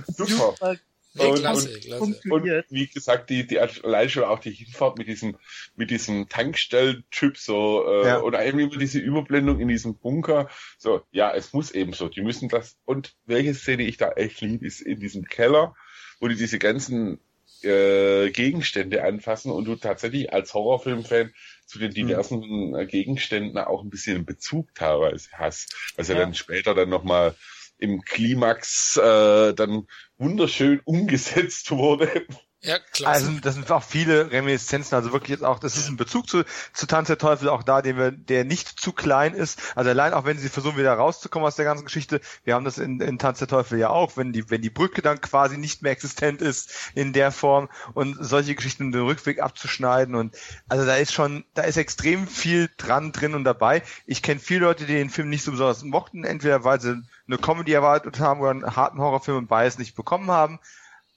Super. 0.07 0.77
Nee, 1.19 1.33
klasse, 1.33 1.73
und, 1.73 1.81
klasse. 1.81 2.03
und 2.29 2.65
wie 2.69 2.87
gesagt, 2.87 3.29
die, 3.29 3.45
die 3.45 3.59
allein 3.59 4.09
schon 4.09 4.23
auch 4.23 4.39
die 4.39 4.51
Hinfahrt 4.51 4.97
mit 4.97 5.07
diesem, 5.07 5.37
mit 5.75 5.91
diesem 5.91 6.29
Tankstelltyp 6.29 7.37
so, 7.37 7.85
äh, 7.87 8.07
ja. 8.07 8.21
oder 8.21 8.45
eben 8.45 8.59
immer 8.59 8.77
diese 8.77 8.99
Überblendung 8.99 9.59
in 9.59 9.67
diesem 9.67 9.95
Bunker. 9.95 10.49
So, 10.77 11.01
ja, 11.11 11.33
es 11.33 11.53
muss 11.53 11.71
eben 11.71 11.93
so. 11.93 12.09
Die 12.09 12.21
müssen 12.21 12.49
das. 12.49 12.77
Und 12.85 13.15
welche 13.25 13.53
Szene 13.53 13.83
ich 13.83 13.97
da 13.97 14.11
echt 14.11 14.41
liebe, 14.41 14.65
ist 14.65 14.81
in 14.81 14.99
diesem 14.99 15.25
Keller, 15.25 15.75
wo 16.19 16.27
die 16.27 16.35
diese 16.35 16.59
ganzen 16.59 17.19
äh, 17.63 18.29
Gegenstände 18.31 19.03
anfassen 19.03 19.51
und 19.51 19.65
du 19.65 19.75
tatsächlich 19.75 20.31
als 20.31 20.53
Horrorfilmfan 20.53 21.33
zu 21.65 21.79
den 21.79 21.89
mhm. 21.89 21.95
diversen 21.95 22.39
mhm. 22.39 22.87
Gegenständen 22.87 23.57
auch 23.57 23.83
ein 23.83 23.89
bisschen 23.89 24.25
Bezug 24.25 24.73
teilweise 24.75 25.29
hast. 25.33 25.75
Also 25.97 26.13
ja. 26.13 26.19
dann 26.19 26.33
später 26.33 26.73
dann 26.73 26.89
nochmal 26.89 27.35
im 27.79 28.01
Klimax 28.01 28.97
äh, 28.97 29.53
dann 29.53 29.87
wunderschön 30.17 30.81
umgesetzt 30.85 31.71
wurde. 31.71 32.25
Ja, 32.61 32.77
klar. 32.77 33.13
Also 33.13 33.31
das 33.41 33.55
sind 33.55 33.71
auch 33.71 33.83
viele 33.83 34.31
Reminiszenzen, 34.31 34.93
also 34.93 35.13
wirklich 35.13 35.29
jetzt 35.29 35.45
auch, 35.45 35.59
das 35.59 35.77
ist 35.77 35.87
ein 35.87 35.95
Bezug 35.95 36.27
zu, 36.27 36.43
zu 36.73 36.87
Tanz 36.87 37.07
der 37.07 37.17
Teufel 37.17 37.47
auch 37.47 37.63
da, 37.63 37.81
den 37.81 37.95
wir, 37.95 38.11
der 38.11 38.43
nicht 38.43 38.67
zu 38.67 38.91
klein 38.91 39.33
ist. 39.33 39.61
Also 39.75 39.91
allein 39.91 40.13
auch 40.13 40.25
wenn 40.25 40.37
sie 40.37 40.49
versuchen 40.49 40.77
wieder 40.77 40.93
rauszukommen 40.93 41.47
aus 41.47 41.55
der 41.55 41.63
ganzen 41.63 41.85
Geschichte, 41.85 42.19
wir 42.43 42.55
haben 42.55 42.65
das 42.65 42.77
in, 42.77 42.99
in 42.99 43.17
Tanz 43.17 43.39
der 43.39 43.47
Teufel 43.47 43.79
ja 43.79 43.89
auch, 43.89 44.17
wenn 44.17 44.33
die, 44.33 44.49
wenn 44.49 44.61
die 44.61 44.69
Brücke 44.69 45.01
dann 45.01 45.21
quasi 45.21 45.57
nicht 45.57 45.83
mehr 45.83 45.93
existent 45.93 46.41
ist 46.41 46.91
in 46.95 47.13
der 47.13 47.31
Form 47.31 47.69
und 47.93 48.17
solche 48.19 48.55
Geschichten 48.55 48.91
den 48.91 49.03
Rückweg 49.03 49.41
abzuschneiden 49.41 50.15
und 50.15 50.35
also 50.67 50.85
da 50.85 50.97
ist 50.97 51.13
schon, 51.13 51.45
da 51.53 51.61
ist 51.61 51.77
extrem 51.77 52.27
viel 52.27 52.69
dran 52.75 53.13
drin 53.13 53.35
und 53.35 53.45
dabei. 53.45 53.83
Ich 54.05 54.21
kenne 54.21 54.41
viele 54.41 54.65
Leute, 54.65 54.85
die 54.85 54.95
den 54.95 55.09
Film 55.09 55.29
nicht 55.29 55.45
so 55.45 55.51
besonders 55.51 55.83
mochten, 55.83 56.25
entweder 56.25 56.65
weil 56.65 56.81
sie 56.81 57.01
eine 57.25 57.37
Comedy 57.37 57.71
erwartet 57.71 58.19
haben 58.19 58.41
oder 58.41 58.49
einen 58.49 58.75
harten 58.75 58.99
Horrorfilm 58.99 59.37
und 59.37 59.47
beides 59.47 59.77
nicht 59.77 59.95
bekommen 59.95 60.29
haben 60.29 60.59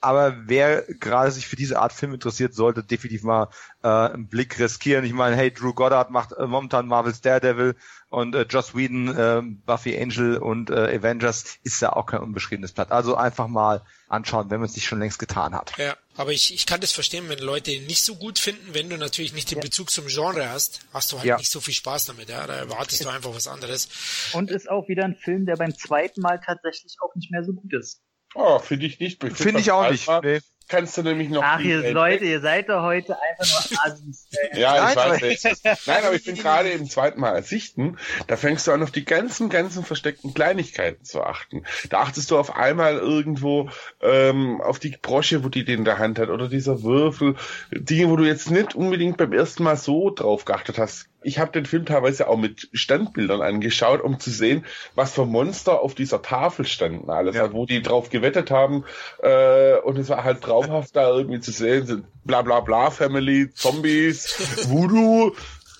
aber 0.03 0.37
wer 0.47 0.83
gerade 0.83 1.31
sich 1.31 1.47
für 1.47 1.57
diese 1.57 1.79
Art 1.79 1.93
Film 1.93 2.13
interessiert, 2.13 2.55
sollte 2.55 2.83
definitiv 2.83 3.23
mal 3.23 3.49
äh, 3.83 3.89
einen 3.89 4.27
Blick 4.27 4.59
riskieren. 4.59 5.05
Ich 5.05 5.13
meine, 5.13 5.37
hey, 5.37 5.53
Drew 5.53 5.73
Goddard 5.73 6.11
macht 6.11 6.33
äh, 6.33 6.47
momentan 6.47 6.89
Marvel's 6.89 7.21
Daredevil 7.21 7.77
und 8.09 8.35
äh, 8.35 8.43
Joss 8.43 8.75
Whedon, 8.75 9.17
äh, 9.17 9.43
Buffy 9.65 9.97
Angel 9.97 10.39
und 10.39 10.71
äh, 10.71 10.97
Avengers 10.97 11.59
ist 11.63 11.81
ja 11.81 11.93
auch 11.93 12.07
kein 12.07 12.21
unbeschriebenes 12.21 12.73
Blatt. 12.73 12.91
Also 12.91 13.15
einfach 13.15 13.47
mal 13.47 13.83
anschauen, 14.09 14.51
wenn 14.51 14.61
man 14.61 14.69
es 14.69 14.75
nicht 14.75 14.87
schon 14.87 14.99
längst 14.99 15.19
getan 15.19 15.55
hat. 15.55 15.73
Ja, 15.79 15.97
aber 16.17 16.33
ich, 16.33 16.53
ich 16.53 16.67
kann 16.67 16.81
das 16.81 16.93
verstehen, 16.93 17.29
wenn 17.29 17.39
Leute 17.39 17.71
ihn 17.71 17.87
nicht 17.87 18.05
so 18.05 18.17
gut 18.17 18.39
finden, 18.39 18.75
wenn 18.75 18.91
du 18.91 18.99
natürlich 18.99 19.33
nicht 19.33 19.51
den 19.51 19.59
ja. 19.59 19.63
Bezug 19.63 19.91
zum 19.91 20.09
Genre 20.09 20.51
hast, 20.51 20.81
hast 20.93 21.13
du 21.13 21.17
halt 21.17 21.27
ja. 21.27 21.39
nicht 21.39 21.51
so 21.51 21.61
viel 21.61 21.75
Spaß 21.75 22.07
damit, 22.07 22.29
ja. 22.29 22.47
Da 22.47 22.55
erwartest 22.55 23.05
du 23.05 23.09
einfach 23.09 23.35
was 23.35 23.47
anderes. 23.47 23.89
Und 24.33 24.51
ist 24.51 24.69
auch 24.69 24.89
wieder 24.89 25.05
ein 25.05 25.15
Film, 25.17 25.47
der 25.47 25.57
beim 25.57 25.75
zweiten 25.75 26.21
Mal 26.21 26.41
tatsächlich 26.45 26.97
auch 27.01 27.15
nicht 27.15 27.31
mehr 27.31 27.45
so 27.45 27.53
gut 27.53 27.73
ist. 27.73 28.02
Oh, 28.35 28.59
finde 28.59 28.87
ich 28.87 28.99
nicht. 28.99 29.21
Finde 29.21 29.37
find 29.37 29.61
ich 29.61 29.71
auch 29.71 29.91
nicht. 29.91 30.09
Nee. 30.23 30.41
Kannst 30.69 30.97
du 30.97 31.03
nämlich 31.03 31.29
noch. 31.29 31.43
Ach, 31.45 31.61
ihr 31.61 31.93
Leute, 31.93 32.25
ihr 32.25 32.41
seid 32.41 32.71
doch 32.71 32.83
heute 32.83 33.17
einfach 33.21 33.71
nur 33.71 33.85
Assis. 33.85 34.29
ja, 34.55 34.89
ich 34.89 34.97
Nein, 34.97 35.11
weiß 35.11 35.23
nicht. 35.23 35.65
Nein, 35.87 36.05
aber 36.05 36.15
ich 36.15 36.25
bin 36.25 36.35
gerade 36.37 36.71
im 36.71 36.89
zweiten 36.89 37.21
Mal 37.21 37.35
ersichten, 37.35 37.99
da 38.27 38.37
fängst 38.37 38.67
du 38.67 38.73
an, 38.73 38.83
auf 38.83 38.91
die 38.91 39.05
ganzen, 39.05 39.51
ganzen 39.51 39.85
versteckten 39.85 40.33
Kleinigkeiten 40.33 41.05
zu 41.05 41.23
achten. 41.23 41.65
Da 41.91 42.01
achtest 42.01 42.31
du 42.31 42.39
auf 42.39 42.57
einmal 42.57 42.97
irgendwo 42.97 43.69
ähm, 44.01 44.63
auf 44.63 44.79
die 44.79 44.97
Brosche, 44.97 45.45
wo 45.45 45.49
die 45.49 45.65
den 45.65 45.81
in 45.81 45.85
der 45.85 45.99
Hand 45.99 46.19
hat, 46.19 46.31
oder 46.31 46.49
dieser 46.49 46.83
Würfel. 46.83 47.37
Dinge, 47.71 48.09
wo 48.09 48.17
du 48.17 48.25
jetzt 48.25 48.51
nicht 48.51 48.75
unbedingt 48.75 49.17
beim 49.19 49.33
ersten 49.33 49.65
Mal 49.65 49.77
so 49.77 50.11
drauf 50.11 50.45
geachtet 50.45 50.79
hast 50.79 51.09
ich 51.25 51.39
habe 51.39 51.53
den 51.53 51.67
Film 51.67 51.85
teilweise 51.87 52.29
auch 52.29 52.37
mit 52.37 52.69
Standbildern 52.73 53.43
angeschaut, 53.43 54.01
um 54.01 54.19
zu 54.21 54.31
sehen, 54.31 54.65
was 54.95 55.13
für 55.13 55.27
Monster 55.27 55.81
auf 55.81 55.95
dieser 55.95 56.23
Tafel 56.23 56.67
standen 56.67 57.11
alles, 57.11 57.37
ja. 57.37 57.53
wo 57.53 57.67
die 57.67 57.83
drauf 57.83 58.11
gewettet 58.11 58.51
haben. 58.51 58.85
Äh, 59.23 59.77
und 59.79 59.99
es 59.99 60.09
war 60.09 60.25
halt 60.25 60.43
traumhaft 60.43 60.97
da 60.97 61.11
irgendwie 61.11 61.41
zu 61.41 61.51
sehen, 61.51 61.87
sind 61.87 62.05
bla 62.25 62.43
bla 62.43 62.61
bla 62.61 62.91
Family, 62.91 63.51
Zombies, 63.53 64.67
Voodoo, 64.69 65.33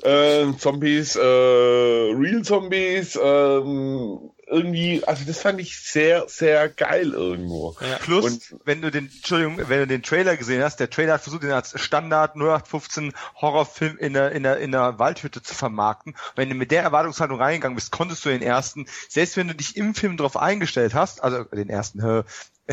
äh, 0.03 0.53
Zombies, 0.59 1.17
äh, 1.17 1.21
Real 1.21 2.43
Zombies, 2.43 3.19
ähm, 3.23 4.32
irgendwie, 4.53 5.05
also 5.05 5.25
das 5.25 5.41
fand 5.41 5.61
ich 5.61 5.79
sehr, 5.81 6.29
sehr 6.29 6.69
geil 6.69 7.13
irgendwo. 7.13 7.77
Ja. 7.81 7.97
Plus, 7.97 8.25
und, 8.25 8.57
wenn 8.65 8.83
du 8.83 8.91
den, 8.91 9.07
Entschuldigung, 9.07 9.59
wenn 9.69 9.81
du 9.81 9.87
den 9.87 10.03
Trailer 10.03 10.37
gesehen 10.37 10.63
hast, 10.63 10.77
der 10.77 10.91
Trailer 10.91 11.15
hat 11.15 11.23
versucht, 11.23 11.43
den 11.43 11.51
als 11.51 11.81
Standard 11.81 12.37
0815 12.37 13.13
Horrorfilm 13.41 13.97
in 13.99 14.13
der, 14.13 14.33
in 14.33 14.43
der, 14.43 14.59
in 14.59 14.73
der 14.73 14.99
Waldhütte 14.99 15.43
zu 15.43 15.55
vermarkten. 15.55 16.15
wenn 16.37 16.49
du 16.49 16.55
mit 16.55 16.71
der 16.71 16.83
Erwartungshaltung 16.83 17.39
reingegangen 17.39 17.75
bist, 17.75 17.91
konntest 17.91 18.25
du 18.25 18.29
den 18.29 18.43
ersten, 18.43 18.87
selbst 19.09 19.37
wenn 19.37 19.49
du 19.49 19.55
dich 19.55 19.77
im 19.77 19.95
Film 19.95 20.17
drauf 20.17 20.37
eingestellt 20.37 20.95
hast, 20.95 21.23
also 21.23 21.45
den 21.45 21.71
ersten, 21.71 22.01
äh, 22.01 22.23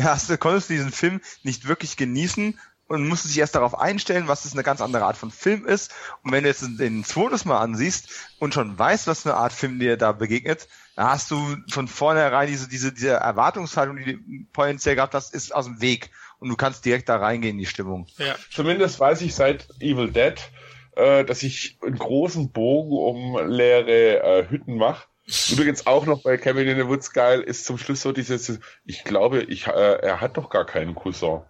hast, 0.00 0.38
konntest 0.38 0.68
du 0.68 0.74
diesen 0.74 0.92
Film 0.92 1.20
nicht 1.42 1.66
wirklich 1.66 1.96
genießen, 1.96 2.58
und 2.90 3.06
musst 3.06 3.24
dich 3.24 3.38
erst 3.38 3.54
darauf 3.54 3.78
einstellen, 3.78 4.26
was 4.26 4.42
das 4.42 4.52
eine 4.52 4.64
ganz 4.64 4.80
andere 4.80 5.04
Art 5.04 5.16
von 5.16 5.30
Film 5.30 5.64
ist. 5.64 5.92
Und 6.24 6.32
wenn 6.32 6.42
du 6.42 6.48
jetzt 6.48 6.64
den 6.80 7.04
zweites 7.04 7.44
Mal 7.44 7.60
ansiehst 7.60 8.08
und 8.40 8.52
schon 8.52 8.76
weißt, 8.76 9.06
was 9.06 9.22
für 9.22 9.30
eine 9.30 9.38
Art 9.38 9.52
Film 9.52 9.78
dir 9.78 9.96
da 9.96 10.10
begegnet, 10.10 10.66
da 10.96 11.10
hast 11.10 11.30
du 11.30 11.56
von 11.70 11.88
vornherein 11.88 12.48
diese, 12.48 12.68
diese, 12.68 12.92
diese 12.92 13.10
Erwartungshaltung, 13.10 13.96
die 13.96 14.14
du 14.14 14.18
potenziell 14.52 14.96
gehabt 14.96 15.14
hast, 15.14 15.34
ist 15.34 15.54
aus 15.54 15.66
dem 15.66 15.80
Weg. 15.80 16.10
Und 16.38 16.48
du 16.48 16.56
kannst 16.56 16.84
direkt 16.84 17.08
da 17.08 17.16
reingehen 17.16 17.52
in 17.52 17.58
die 17.58 17.66
Stimmung. 17.66 18.06
Ja. 18.18 18.34
Zumindest 18.50 18.98
weiß 18.98 19.20
ich 19.22 19.34
seit 19.34 19.68
Evil 19.80 20.10
Dead, 20.10 20.34
äh, 20.96 21.24
dass 21.24 21.42
ich 21.42 21.78
einen 21.84 21.98
großen 21.98 22.50
Bogen 22.50 22.92
um 22.92 23.48
leere 23.48 24.22
äh, 24.22 24.48
Hütten 24.48 24.76
mache. 24.76 25.06
Übrigens 25.52 25.86
auch 25.86 26.06
noch 26.06 26.22
bei 26.22 26.36
Kevin 26.38 26.66
in 26.66 26.76
the 26.76 26.88
Woods 26.88 27.12
geil 27.12 27.40
ist 27.40 27.64
zum 27.64 27.78
Schluss 27.78 28.02
so 28.02 28.10
dieses, 28.10 28.58
ich 28.84 29.04
glaube, 29.04 29.42
ich, 29.42 29.68
äh, 29.68 29.70
er 29.70 30.20
hat 30.20 30.36
doch 30.36 30.50
gar 30.50 30.64
keinen 30.64 30.94
Cousin. 30.94 31.42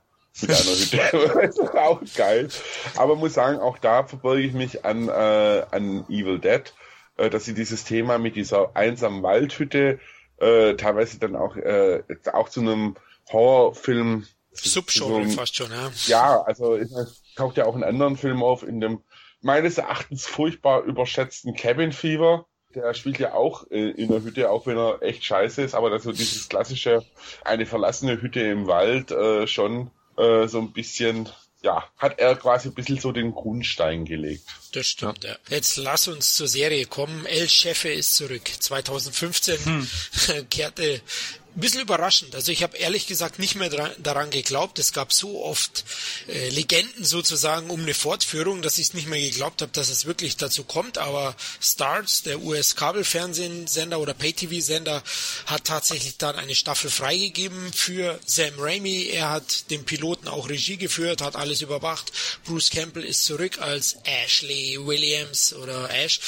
Mit 0.43 0.51
einer 0.51 0.61
Hütte. 0.61 1.41
das 1.43 1.59
ist 1.59 1.77
auch 1.77 2.03
geil. 2.15 2.49
Aber 2.97 3.17
muss 3.17 3.35
sagen, 3.35 3.59
auch 3.59 3.79
da 3.79 4.05
verbeuge 4.05 4.43
ich 4.43 4.53
mich 4.53 4.85
an, 4.85 5.09
äh, 5.09 5.63
an 5.71 6.05
Evil 6.09 6.39
Dead 6.39 6.63
äh, 6.63 6.90
dass 7.29 7.45
sie 7.45 7.55
dieses 7.55 7.85
Thema 7.85 8.19
mit 8.19 8.37
dieser 8.37 8.75
einsamen 8.75 9.23
Waldhütte 9.23 9.99
äh, 10.39 10.75
teilweise 10.77 11.19
dann 11.19 11.37
auch, 11.37 11.57
äh, 11.57 12.03
auch 12.33 12.49
zu 12.49 12.61
einem 12.61 12.97
Horrorfilm 13.31 14.27
Subgenre 14.53 15.29
so 15.29 15.37
fast 15.37 15.55
schon, 15.55 15.71
ja. 15.71 15.91
Ja, 16.07 16.43
also 16.43 16.75
es 16.75 17.23
taucht 17.37 17.57
ja 17.57 17.67
auch 17.67 17.77
in 17.77 17.85
anderen 17.85 18.17
Filmen 18.17 18.43
auf, 18.43 18.63
in 18.63 18.81
dem 18.81 19.03
meines 19.43 19.79
Erachtens 19.79 20.27
furchtbar 20.27 20.83
überschätzten 20.83 21.55
Cabin 21.55 21.93
Fever. 21.93 22.47
Der 22.75 22.95
spielt 22.95 23.19
ja 23.19 23.35
auch 23.35 23.69
äh, 23.71 23.91
in 23.91 24.09
der 24.09 24.23
Hütte, 24.23 24.51
auch 24.51 24.67
wenn 24.67 24.79
er 24.79 25.03
echt 25.03 25.25
scheiße 25.25 25.63
ist, 25.63 25.75
aber 25.75 25.99
so 25.99 26.13
dieses 26.13 26.49
klassische, 26.49 27.05
eine 27.45 27.67
verlassene 27.67 28.21
Hütte 28.23 28.41
im 28.41 28.67
Wald 28.67 29.11
äh, 29.11 29.47
schon 29.47 29.91
äh, 30.17 30.47
so 30.47 30.59
ein 30.61 30.73
bisschen 30.73 31.29
ja, 31.63 31.85
hat 31.99 32.19
er 32.19 32.37
quasi 32.37 32.69
ein 32.69 32.75
bisschen 32.75 32.99
so 32.99 33.13
den 33.13 33.33
Grundstein 33.33 34.05
gelegt. 34.05 34.45
Das 34.73 34.87
stimmt, 34.87 35.25
ja. 35.25 35.37
Jetzt 35.49 35.77
lass 35.77 36.09
uns 36.09 36.35
zur 36.35 36.49
Serie 36.49 36.87
kommen. 36.87 37.27
El 37.27 37.49
Chefe 37.49 37.91
ist 37.91 38.15
zurück. 38.15 38.49
2015 38.61 39.65
hm. 39.65 39.89
kehrte 40.51 41.03
ein 41.57 41.61
bisschen 41.61 41.81
überraschend. 41.81 42.35
Also 42.35 42.53
ich 42.53 42.63
habe 42.63 42.77
ehrlich 42.77 43.09
gesagt 43.09 43.41
nicht 43.41 43.57
mehr 43.57 43.71
daran 43.99 44.31
geglaubt. 44.31 44.79
Es 44.79 44.93
gab 44.93 45.13
so 45.13 45.45
oft 45.45 45.85
äh, 46.29 46.49
Legenden 46.51 47.05
sozusagen 47.05 47.71
um 47.71 47.81
eine 47.81 47.95
Fortführung, 47.95 48.63
dass 48.63 48.79
ich 48.79 48.89
es 48.89 48.95
nicht 48.95 49.09
mehr 49.09 49.21
geglaubt 49.21 49.61
habe, 49.61 49.73
dass 49.73 49.89
es 49.89 50.07
wirklich 50.07 50.37
dazu 50.37 50.63
kommt. 50.63 50.99
Aber 50.99 51.35
Stars, 51.61 52.23
der 52.23 52.41
US-Kabelfernsehsender 52.41 53.99
oder 53.99 54.15
Pay-TV-Sender, 54.15 55.03
hat 55.47 55.65
tatsächlich 55.65 56.19
dann 56.19 56.37
eine 56.37 56.55
Staffel 56.55 56.91
freigegeben 56.91 57.73
für 57.73 58.21
Sam 58.25 58.55
Raimi. 58.57 59.09
Er 59.09 59.31
hat 59.31 59.71
den 59.71 59.85
Piloten 59.85 60.29
auch 60.29 60.49
Regie 60.49 60.77
geführt, 60.77 61.21
hat 61.21 61.35
alles 61.35 61.63
überwacht. 61.63 62.13
Bruce 62.45 62.71
Campbell 62.71 63.05
ist 63.05 63.25
zurück 63.25 63.59
als 63.61 63.97
Ashley 64.05 64.79
Williams 64.79 65.53
oder 65.53 65.91
Ash. 65.91 66.21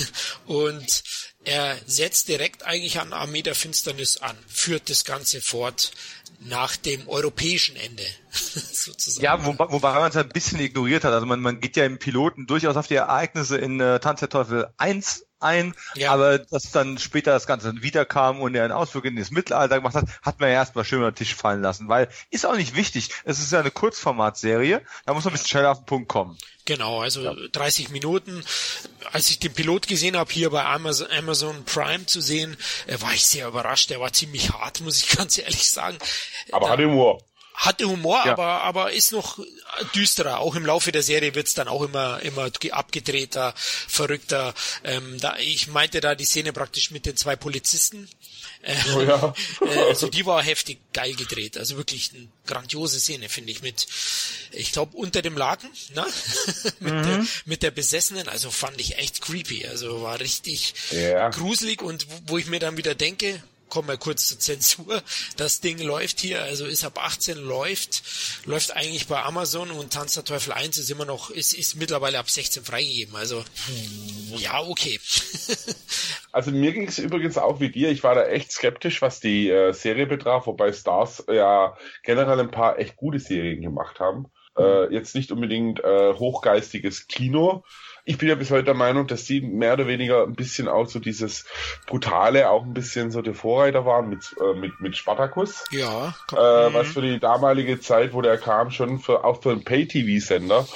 Und 0.46 1.02
er 1.44 1.76
setzt 1.86 2.28
direkt 2.28 2.66
eigentlich 2.66 3.00
an 3.00 3.12
Armee 3.12 3.42
der 3.42 3.54
Finsternis 3.54 4.18
an, 4.18 4.36
führt 4.46 4.90
das 4.90 5.04
Ganze 5.04 5.40
fort 5.40 5.92
nach 6.40 6.76
dem 6.76 7.08
europäischen 7.08 7.76
Ende. 7.76 8.04
sozusagen. 8.30 9.24
Ja, 9.24 9.44
wobei, 9.44 9.70
wobei 9.70 9.94
man 9.94 10.10
es 10.10 10.16
ein 10.16 10.28
bisschen 10.28 10.60
ignoriert 10.60 11.04
hat. 11.04 11.12
Also 11.12 11.26
man, 11.26 11.40
man 11.40 11.60
geht 11.60 11.76
ja 11.76 11.84
im 11.84 11.98
Piloten 11.98 12.46
durchaus 12.46 12.76
auf 12.76 12.86
die 12.86 12.94
Ereignisse 12.94 13.58
in 13.58 13.80
äh, 13.80 14.00
Tanz 14.00 14.20
der 14.20 14.28
Teufel 14.28 14.68
1 14.76 15.26
ein, 15.40 15.74
ja. 15.94 16.12
aber 16.12 16.38
dass 16.38 16.70
dann 16.70 16.98
später 16.98 17.32
das 17.32 17.46
Ganze 17.46 17.82
wiederkam 17.82 18.40
und 18.40 18.54
er 18.54 18.64
einen 18.64 18.72
Ausflug 18.72 19.04
in 19.04 19.16
das 19.16 19.30
Mittelalter 19.30 19.76
gemacht 19.76 19.94
hat, 19.94 20.06
hat 20.22 20.40
man 20.40 20.48
ja 20.48 20.56
erstmal 20.56 20.84
schön 20.84 20.98
unter 20.98 21.12
den 21.12 21.16
Tisch 21.16 21.34
fallen 21.34 21.62
lassen, 21.62 21.88
weil 21.88 22.08
ist 22.30 22.46
auch 22.46 22.56
nicht 22.56 22.74
wichtig. 22.74 23.10
Es 23.24 23.38
ist 23.38 23.52
ja 23.52 23.60
eine 23.60 23.70
Kurzformatserie, 23.70 24.82
da 25.06 25.14
muss 25.14 25.24
man 25.24 25.32
ein 25.32 25.34
bisschen 25.34 25.48
schneller 25.48 25.70
auf 25.70 25.78
den 25.78 25.86
Punkt 25.86 26.08
kommen. 26.08 26.38
Genau, 26.66 27.00
also 27.00 27.22
ja. 27.22 27.34
30 27.52 27.90
Minuten. 27.90 28.44
Als 29.12 29.30
ich 29.30 29.38
den 29.38 29.52
Pilot 29.52 29.88
gesehen 29.88 30.16
habe, 30.16 30.30
hier 30.30 30.50
bei 30.50 30.64
Amazon, 30.64 31.08
Amazon 31.10 31.64
Prime 31.64 32.06
zu 32.06 32.20
sehen, 32.20 32.56
äh, 32.86 33.00
war 33.00 33.12
ich 33.12 33.26
sehr 33.26 33.48
überrascht. 33.48 33.90
Der 33.90 33.98
war 33.98 34.12
ziemlich 34.12 34.52
hart, 34.52 34.80
muss 34.82 35.02
ich 35.02 35.08
ganz 35.16 35.38
ehrlich 35.38 35.68
sagen. 35.68 35.98
Aber 36.52 36.66
da, 36.66 36.72
hat 36.72 36.78
Humor 36.78 37.20
hatte 37.60 37.84
Humor, 37.84 38.22
ja. 38.24 38.32
aber, 38.32 38.62
aber 38.62 38.92
ist 38.92 39.12
noch 39.12 39.38
düsterer. 39.94 40.40
Auch 40.40 40.54
im 40.54 40.64
Laufe 40.64 40.92
der 40.92 41.02
Serie 41.02 41.34
wird's 41.34 41.52
dann 41.52 41.68
auch 41.68 41.82
immer, 41.82 42.20
immer 42.22 42.50
abgedrehter, 42.70 43.52
verrückter. 43.56 44.54
Ähm, 44.82 45.20
da, 45.20 45.36
ich 45.36 45.68
meinte 45.68 46.00
da 46.00 46.14
die 46.14 46.24
Szene 46.24 46.54
praktisch 46.54 46.90
mit 46.90 47.04
den 47.04 47.18
zwei 47.18 47.36
Polizisten. 47.36 48.08
Äh, 48.62 48.76
oh 48.94 49.00
ja. 49.02 49.34
äh, 49.60 49.78
also 49.88 50.08
die 50.08 50.24
war 50.24 50.42
heftig 50.42 50.78
geil 50.94 51.14
gedreht. 51.14 51.58
Also 51.58 51.76
wirklich 51.76 52.12
eine 52.14 52.28
grandiose 52.46 52.98
Szene, 52.98 53.28
finde 53.28 53.52
ich, 53.52 53.60
mit, 53.60 53.86
ich 54.52 54.72
glaube, 54.72 54.96
unter 54.96 55.20
dem 55.20 55.36
Laken, 55.36 55.70
ne? 55.94 56.06
mit, 56.80 56.94
mhm. 56.94 57.02
der, 57.02 57.26
mit 57.44 57.62
der 57.62 57.70
Besessenen. 57.70 58.26
Also 58.28 58.50
fand 58.50 58.80
ich 58.80 58.96
echt 58.96 59.20
creepy. 59.20 59.66
Also 59.66 60.00
war 60.00 60.18
richtig 60.18 60.74
ja. 60.92 61.28
gruselig 61.28 61.82
und 61.82 62.06
wo 62.26 62.38
ich 62.38 62.46
mir 62.46 62.58
dann 62.58 62.78
wieder 62.78 62.94
denke, 62.94 63.42
kommen 63.70 63.88
wir 63.88 63.96
kurz 63.96 64.28
zur 64.28 64.38
Zensur. 64.38 65.02
Das 65.36 65.60
Ding 65.60 65.78
läuft 65.78 66.20
hier, 66.20 66.42
also 66.42 66.66
ist 66.66 66.84
ab 66.84 67.02
18 67.02 67.38
läuft, 67.38 68.02
läuft 68.44 68.76
eigentlich 68.76 69.06
bei 69.06 69.22
Amazon 69.22 69.70
und 69.70 69.92
Tanz 69.92 70.14
der 70.14 70.24
Teufel 70.24 70.52
1 70.52 70.76
ist 70.76 70.90
immer 70.90 71.04
noch, 71.06 71.30
ist, 71.30 71.54
ist 71.54 71.76
mittlerweile 71.76 72.18
ab 72.18 72.28
16 72.28 72.64
freigegeben. 72.64 73.16
Also 73.16 73.44
ja, 74.36 74.60
okay. 74.60 75.00
also 76.32 76.50
mir 76.50 76.72
ging 76.72 76.88
es 76.88 76.98
übrigens 76.98 77.38
auch 77.38 77.60
wie 77.60 77.70
dir. 77.70 77.90
Ich 77.90 78.04
war 78.04 78.14
da 78.14 78.26
echt 78.26 78.52
skeptisch, 78.52 79.00
was 79.00 79.20
die 79.20 79.48
äh, 79.48 79.72
Serie 79.72 80.06
betraf, 80.06 80.46
wobei 80.46 80.72
Stars 80.72 81.24
ja 81.30 81.76
generell 82.02 82.40
ein 82.40 82.50
paar 82.50 82.78
echt 82.78 82.96
gute 82.96 83.20
Serien 83.20 83.62
gemacht 83.62 84.00
haben. 84.00 84.26
Äh, 84.58 84.92
jetzt 84.92 85.14
nicht 85.14 85.30
unbedingt 85.32 85.82
äh, 85.82 86.14
hochgeistiges 86.14 87.06
Kino, 87.06 87.64
ich 88.04 88.18
bin 88.18 88.28
ja 88.28 88.34
bis 88.34 88.50
heute 88.50 88.64
der 88.64 88.74
Meinung, 88.74 89.06
dass 89.06 89.24
die 89.24 89.40
mehr 89.40 89.74
oder 89.74 89.86
weniger 89.86 90.24
ein 90.24 90.34
bisschen 90.34 90.68
auch 90.68 90.86
so 90.86 90.98
dieses 90.98 91.44
Brutale, 91.86 92.50
auch 92.50 92.64
ein 92.64 92.74
bisschen 92.74 93.10
so 93.10 93.22
der 93.22 93.34
Vorreiter 93.34 93.84
waren 93.84 94.08
mit, 94.08 94.34
äh, 94.40 94.58
mit, 94.58 94.80
mit 94.80 94.96
Spartacus. 94.96 95.64
Ja. 95.70 96.14
Äh, 96.32 96.36
was 96.36 96.88
für 96.88 97.02
die 97.02 97.18
damalige 97.18 97.80
Zeit, 97.80 98.12
wo 98.12 98.22
der 98.22 98.38
kam, 98.38 98.70
schon 98.70 98.98
für, 98.98 99.24
auch 99.24 99.42
für 99.42 99.50
einen 99.50 99.64
Pay-TV-Sender, 99.64 100.66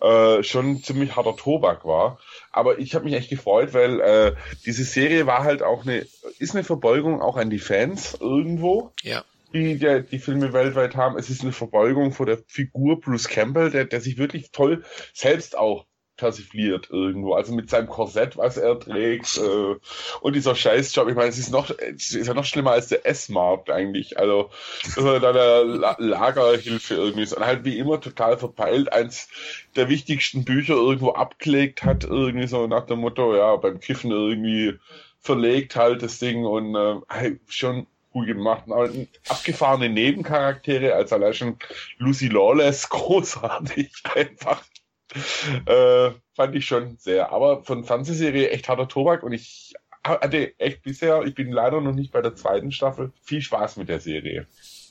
äh, 0.00 0.42
schon 0.42 0.82
ziemlich 0.82 1.16
harter 1.16 1.36
Tobak 1.36 1.84
war. 1.84 2.18
Aber 2.52 2.78
ich 2.78 2.94
habe 2.94 3.04
mich 3.04 3.14
echt 3.14 3.30
gefreut, 3.30 3.74
weil 3.74 4.00
äh, 4.00 4.34
diese 4.66 4.84
Serie 4.84 5.26
war 5.26 5.44
halt 5.44 5.62
auch 5.62 5.82
eine, 5.82 6.06
ist 6.38 6.54
eine 6.54 6.64
Verbeugung 6.64 7.20
auch 7.20 7.36
an 7.36 7.50
die 7.50 7.58
Fans 7.58 8.16
irgendwo. 8.20 8.92
Ja 9.02 9.24
die 9.52 9.78
der, 9.78 10.00
die 10.00 10.18
Filme 10.18 10.52
weltweit 10.52 10.96
haben. 10.96 11.16
Es 11.16 11.30
ist 11.30 11.42
eine 11.42 11.52
Verbeugung 11.52 12.12
vor 12.12 12.26
der 12.26 12.38
Figur 12.48 13.00
Bruce 13.00 13.28
Campbell, 13.28 13.70
der, 13.70 13.84
der 13.84 14.00
sich 14.00 14.18
wirklich 14.18 14.50
toll 14.50 14.84
selbst 15.12 15.56
auch 15.56 15.86
persifliert 16.16 16.88
irgendwo. 16.90 17.34
Also 17.34 17.54
mit 17.54 17.70
seinem 17.70 17.88
Korsett, 17.88 18.36
was 18.36 18.56
er 18.56 18.78
trägt 18.78 19.38
äh, 19.38 19.76
und 20.20 20.36
dieser 20.36 20.54
Scheißjob. 20.54 21.08
Ich 21.08 21.14
meine, 21.14 21.28
es 21.28 21.38
ist 21.38 21.50
noch, 21.50 21.70
es 21.70 22.12
ist 22.12 22.26
ja 22.26 22.34
noch 22.34 22.44
schlimmer 22.44 22.72
als 22.72 22.88
der 22.88 23.06
S-Markt 23.06 23.70
eigentlich. 23.70 24.18
Also 24.18 24.50
dass 24.96 25.04
er 25.04 25.20
da 25.20 25.32
der 25.32 25.64
La 25.64 25.96
Lagerhilfe 25.98 26.94
irgendwie 26.94 27.22
ist 27.22 27.34
und 27.34 27.44
halt 27.44 27.64
wie 27.64 27.78
immer 27.78 28.00
total 28.00 28.38
verpeilt 28.38 28.92
eins 28.92 29.28
der 29.76 29.88
wichtigsten 29.88 30.44
Bücher 30.44 30.74
irgendwo 30.74 31.12
abgelegt 31.12 31.82
hat 31.82 32.04
irgendwie 32.04 32.46
so 32.46 32.66
nach 32.66 32.86
dem 32.86 33.00
Motto, 33.00 33.34
ja 33.34 33.56
beim 33.56 33.80
Kiffen 33.80 34.10
irgendwie 34.10 34.78
verlegt 35.20 35.74
halt 35.74 36.02
das 36.02 36.18
Ding 36.18 36.44
und 36.44 36.74
äh, 36.74 37.36
schon 37.48 37.86
gut 38.14 38.26
gemacht. 38.26 38.64
Aber 38.66 38.88
abgefahrene 39.28 39.90
Nebencharaktere, 39.90 40.94
als 40.94 41.12
allein 41.12 41.34
schon 41.34 41.58
Lucy 41.98 42.28
Lawless, 42.28 42.88
großartig 42.90 43.90
einfach 44.14 44.62
äh, 45.66 46.10
fand 46.34 46.54
ich 46.54 46.66
schon 46.66 46.96
sehr. 46.98 47.32
Aber 47.32 47.62
von 47.64 47.84
Fernsehserie 47.84 48.50
echt 48.50 48.68
harter 48.68 48.88
Tobak 48.88 49.22
und 49.22 49.32
ich 49.32 49.74
hatte 50.02 50.58
echt 50.58 50.82
bisher, 50.82 51.22
ich 51.22 51.34
bin 51.34 51.50
leider 51.50 51.80
noch 51.80 51.94
nicht 51.94 52.12
bei 52.12 52.20
der 52.20 52.34
zweiten 52.34 52.72
Staffel, 52.72 53.12
viel 53.22 53.40
Spaß 53.40 53.78
mit 53.78 53.88
der 53.88 54.00
Serie. 54.00 54.46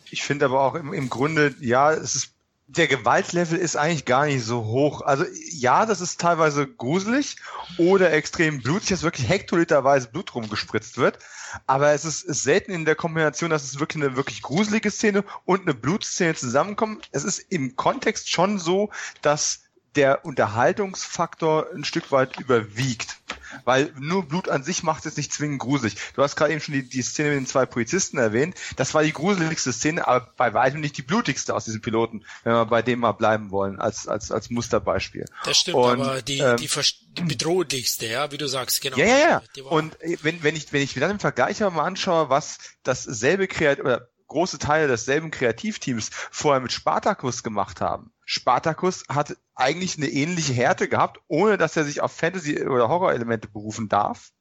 Ich 0.09 0.23
finde 0.23 0.45
aber 0.45 0.61
auch 0.61 0.75
im, 0.75 0.91
im 0.93 1.09
Grunde, 1.09 1.53
ja, 1.59 1.91
es 1.91 2.15
ist 2.15 2.33
der 2.67 2.87
Gewaltlevel 2.87 3.57
ist 3.57 3.75
eigentlich 3.75 4.05
gar 4.05 4.25
nicht 4.25 4.43
so 4.43 4.65
hoch. 4.65 5.01
Also 5.01 5.25
ja, 5.51 5.85
das 5.85 6.01
ist 6.01 6.19
teilweise 6.19 6.65
gruselig 6.65 7.35
oder 7.77 8.13
extrem 8.13 8.61
blutig, 8.61 8.89
dass 8.89 9.03
wirklich 9.03 9.27
hektoliterweise 9.27 10.07
Blut 10.07 10.33
rumgespritzt 10.33 10.97
wird. 10.97 11.19
Aber 11.67 11.91
es 11.91 12.05
ist, 12.05 12.23
ist 12.23 12.43
selten 12.43 12.71
in 12.71 12.85
der 12.85 12.95
Kombination, 12.95 13.49
dass 13.49 13.63
es 13.63 13.79
wirklich 13.79 14.03
eine 14.03 14.15
wirklich 14.15 14.41
gruselige 14.41 14.89
Szene 14.89 15.23
und 15.45 15.63
eine 15.63 15.73
Blutszene 15.73 16.35
zusammenkommen. 16.35 17.01
Es 17.11 17.23
ist 17.23 17.39
im 17.51 17.75
Kontext 17.75 18.31
schon 18.31 18.57
so, 18.57 18.89
dass 19.21 19.62
der 19.95 20.25
Unterhaltungsfaktor 20.25 21.67
ein 21.73 21.83
Stück 21.83 22.11
weit 22.11 22.39
überwiegt. 22.39 23.17
Weil 23.65 23.93
nur 23.99 24.27
Blut 24.27 24.49
an 24.49 24.63
sich 24.63 24.83
macht 24.83 25.05
es 25.05 25.15
nicht 25.15 25.31
zwingend 25.31 25.59
gruselig. 25.59 25.95
Du 26.15 26.23
hast 26.23 26.35
gerade 26.35 26.51
eben 26.51 26.61
schon 26.61 26.73
die, 26.73 26.87
die 26.87 27.01
Szene 27.01 27.29
mit 27.29 27.37
den 27.37 27.45
zwei 27.45 27.65
Polizisten 27.65 28.17
erwähnt. 28.17 28.55
Das 28.77 28.93
war 28.93 29.03
die 29.03 29.13
gruseligste 29.13 29.71
Szene, 29.71 30.07
aber 30.07 30.31
bei 30.37 30.53
weitem 30.53 30.81
nicht 30.81 30.97
die 30.97 31.03
blutigste 31.03 31.53
aus 31.53 31.65
diesen 31.65 31.81
Piloten, 31.81 32.25
wenn 32.43 32.53
wir 32.53 32.65
bei 32.65 32.81
dem 32.81 32.99
mal 32.99 33.11
bleiben 33.11 33.51
wollen, 33.51 33.79
als, 33.79 34.07
als, 34.07 34.31
als 34.31 34.49
Musterbeispiel. 34.49 35.25
Das 35.45 35.57
stimmt, 35.57 35.77
Und, 35.77 36.01
aber 36.01 36.21
die, 36.21 36.39
ähm, 36.39 36.57
die, 36.57 36.67
die 36.67 37.21
bedrohlichste, 37.21 38.07
ja, 38.07 38.31
wie 38.31 38.37
du 38.37 38.47
sagst, 38.47 38.81
genau. 38.81 38.97
Ja, 38.97 39.05
ja, 39.05 39.17
ja. 39.55 39.63
Und 39.65 40.01
äh, 40.01 40.17
wenn, 40.23 40.41
wenn 40.43 40.55
ich, 40.55 40.73
wenn 40.73 40.81
ich 40.81 40.95
mir 40.95 41.01
dann 41.01 41.11
im 41.11 41.19
Vergleich 41.19 41.59
mal 41.59 41.83
anschaue, 41.83 42.29
was 42.29 42.57
dasselbe 42.83 43.47
Kreativ, 43.47 43.85
oder 43.85 44.09
große 44.33 44.59
Teile 44.59 44.87
desselben 44.87 45.31
Kreativteams 45.31 46.09
vorher 46.31 46.61
mit 46.61 46.71
Spartacus 46.71 47.43
gemacht 47.43 47.81
haben. 47.81 48.11
Spartacus 48.25 49.03
hat 49.09 49.37
eigentlich 49.55 49.97
eine 49.97 50.07
ähnliche 50.07 50.53
Härte 50.53 50.89
gehabt, 50.89 51.21
ohne 51.27 51.57
dass 51.57 51.77
er 51.77 51.85
sich 51.85 52.01
auf 52.01 52.11
Fantasy- 52.11 52.65
oder 52.65 52.89
Horror-Elemente 52.89 53.47
berufen 53.47 53.89
darf. 53.89 54.31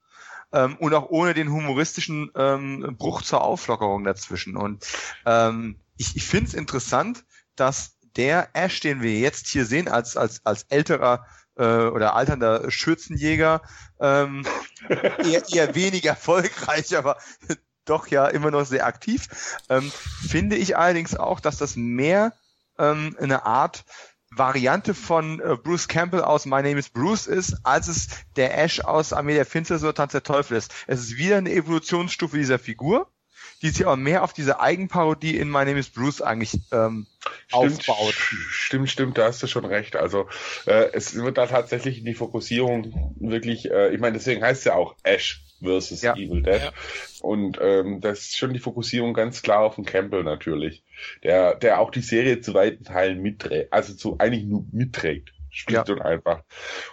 Ähm, 0.52 0.76
und 0.78 0.94
auch 0.94 1.08
ohne 1.10 1.34
den 1.34 1.50
humoristischen 1.50 2.30
ähm, 2.34 2.96
Bruch 2.98 3.22
zur 3.22 3.42
Auflockerung 3.42 4.04
dazwischen. 4.04 4.56
Und 4.56 4.84
ähm, 5.24 5.80
ich, 5.96 6.16
ich 6.16 6.24
finde 6.24 6.48
es 6.48 6.54
interessant, 6.54 7.24
dass 7.56 7.98
der 8.16 8.50
Ash, 8.54 8.80
den 8.80 9.02
wir 9.02 9.18
jetzt 9.18 9.48
hier 9.48 9.64
sehen, 9.64 9.88
als, 9.88 10.16
als, 10.16 10.44
als 10.44 10.64
älterer 10.64 11.26
äh, 11.56 11.64
oder 11.64 12.14
alternder 12.14 12.70
Schürzenjäger, 12.70 13.62
ähm, 14.00 14.44
eher, 14.88 15.42
eher 15.50 15.74
wenig 15.74 16.04
erfolgreich, 16.04 16.96
aber 16.96 17.16
doch 17.84 18.06
ja 18.06 18.26
immer 18.26 18.50
noch 18.50 18.64
sehr 18.64 18.86
aktiv. 18.86 19.28
Ähm, 19.68 19.90
finde 20.28 20.56
ich 20.56 20.76
allerdings 20.76 21.16
auch, 21.16 21.40
dass 21.40 21.58
das 21.58 21.76
mehr 21.76 22.32
ähm, 22.78 23.16
eine 23.20 23.46
Art 23.46 23.84
Variante 24.34 24.94
von 24.94 25.40
äh, 25.40 25.56
Bruce 25.62 25.88
Campbell 25.88 26.22
aus 26.22 26.46
My 26.46 26.62
Name 26.62 26.78
is 26.78 26.88
Bruce 26.88 27.26
ist, 27.26 27.56
als 27.64 27.88
es 27.88 28.08
der 28.36 28.56
Ash 28.56 28.80
aus 28.80 29.12
Armee 29.12 29.34
der 29.34 29.44
Finsternis 29.44 29.82
oder 29.82 29.94
Tanz 29.94 30.12
der 30.12 30.22
Teufel 30.22 30.56
ist. 30.56 30.72
Es 30.86 31.00
ist 31.00 31.16
wieder 31.18 31.36
eine 31.36 31.52
Evolutionsstufe 31.52 32.38
dieser 32.38 32.58
Figur, 32.58 33.11
die 33.62 33.70
sich 33.70 33.86
aber 33.86 33.96
mehr 33.96 34.24
auf 34.24 34.32
diese 34.32 34.60
Eigenparodie 34.60 35.36
in 35.36 35.48
My 35.48 35.64
Name 35.64 35.78
is 35.78 35.88
Bruce 35.88 36.20
eigentlich 36.20 36.58
ähm, 36.72 37.06
stimmt, 37.46 37.88
aufbaut. 37.88 38.14
Stimmt, 38.14 38.90
stimmt, 38.90 39.18
da 39.18 39.26
hast 39.26 39.42
du 39.42 39.46
schon 39.46 39.64
recht. 39.64 39.94
Also 39.96 40.28
äh, 40.66 40.90
es 40.92 41.14
wird 41.14 41.38
da 41.38 41.46
tatsächlich 41.46 41.98
in 41.98 42.04
die 42.04 42.14
Fokussierung 42.14 43.14
wirklich, 43.20 43.70
äh, 43.70 43.94
ich 43.94 44.00
meine, 44.00 44.14
deswegen 44.14 44.42
heißt 44.42 44.60
es 44.60 44.64
ja 44.64 44.74
auch 44.74 44.96
Ash 45.04 45.44
versus 45.62 46.02
ja. 46.02 46.14
Evil 46.14 46.42
Dead. 46.42 46.60
Ja. 46.60 46.72
Und 47.20 47.58
ähm, 47.62 48.00
das 48.00 48.20
ist 48.20 48.36
schon 48.36 48.52
die 48.52 48.58
Fokussierung 48.58 49.14
ganz 49.14 49.42
klar 49.42 49.60
auf 49.60 49.76
den 49.76 49.84
Campbell 49.84 50.24
natürlich, 50.24 50.82
der, 51.22 51.54
der 51.54 51.78
auch 51.78 51.92
die 51.92 52.02
Serie 52.02 52.40
zu 52.40 52.54
weiten 52.54 52.82
Teilen 52.82 53.22
mitträgt, 53.22 53.72
also 53.72 53.94
zu 53.94 54.18
eigentlich 54.18 54.44
nur 54.44 54.66
mitträgt. 54.72 55.32
Spielt 55.54 55.86
ja. 55.86 55.94
und 55.94 56.00
einfach. 56.00 56.44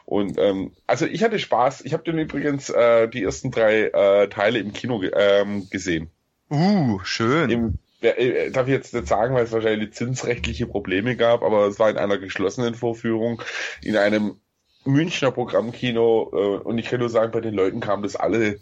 Und 0.04 0.38
ähm, 0.38 0.74
also 0.86 1.06
ich 1.06 1.24
hatte 1.24 1.40
Spaß. 1.40 1.86
Ich 1.86 1.94
habe 1.94 2.04
den 2.04 2.20
übrigens 2.20 2.70
äh, 2.70 3.08
die 3.08 3.24
ersten 3.24 3.52
drei 3.52 3.84
äh, 3.84 4.28
Teile 4.28 4.60
im 4.60 4.74
Kino 4.74 5.02
ähm, 5.02 5.70
gesehen. 5.70 6.12
Uh, 6.50 7.00
schön. 7.04 7.50
Im, 7.50 7.80
äh, 8.02 8.50
darf 8.52 8.68
ich 8.68 8.74
jetzt 8.74 8.94
nicht 8.94 9.08
sagen, 9.08 9.36
weil 9.36 9.44
es 9.44 9.52
wahrscheinlich 9.52 9.94
zinsrechtliche 9.94 10.68
Probleme 10.68 11.16
gab, 11.16 11.44
aber 11.44 11.68
es 11.68 11.80
war 11.80 11.90
in 11.90 11.98
einer 11.98 12.18
geschlossenen 12.18 12.76
Vorführung 12.76 13.42
in 13.84 13.98
einem 13.98 14.40
Münchner 14.86 15.32
Programmkino 15.32 16.32
äh, 16.34 16.64
und 16.64 16.78
ich 16.78 16.88
kann 16.88 17.00
nur 17.00 17.10
sagen, 17.10 17.32
bei 17.32 17.42
den 17.42 17.54
Leuten 17.54 17.82
kam 17.82 18.02
das 18.02 18.16
alle 18.16 18.60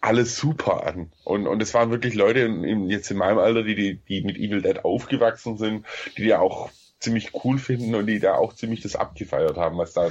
alles 0.00 0.36
super 0.36 0.86
an. 0.86 1.12
Und, 1.24 1.46
und 1.46 1.62
es 1.62 1.74
waren 1.74 1.90
wirklich 1.90 2.14
Leute 2.14 2.40
in, 2.40 2.88
jetzt 2.88 3.10
in 3.10 3.18
meinem 3.18 3.38
Alter, 3.38 3.62
die, 3.62 3.74
die, 3.74 3.96
die 3.96 4.22
mit 4.22 4.38
Evil 4.38 4.62
Dead 4.62 4.84
aufgewachsen 4.84 5.58
sind, 5.58 5.86
die 6.16 6.22
die 6.22 6.34
auch 6.34 6.70
ziemlich 7.00 7.32
cool 7.44 7.58
finden 7.58 7.94
und 7.94 8.06
die 8.06 8.20
da 8.20 8.34
auch 8.34 8.52
ziemlich 8.52 8.82
das 8.82 8.94
abgefeiert 8.94 9.56
haben, 9.56 9.78
was 9.78 9.92
da, 9.92 10.10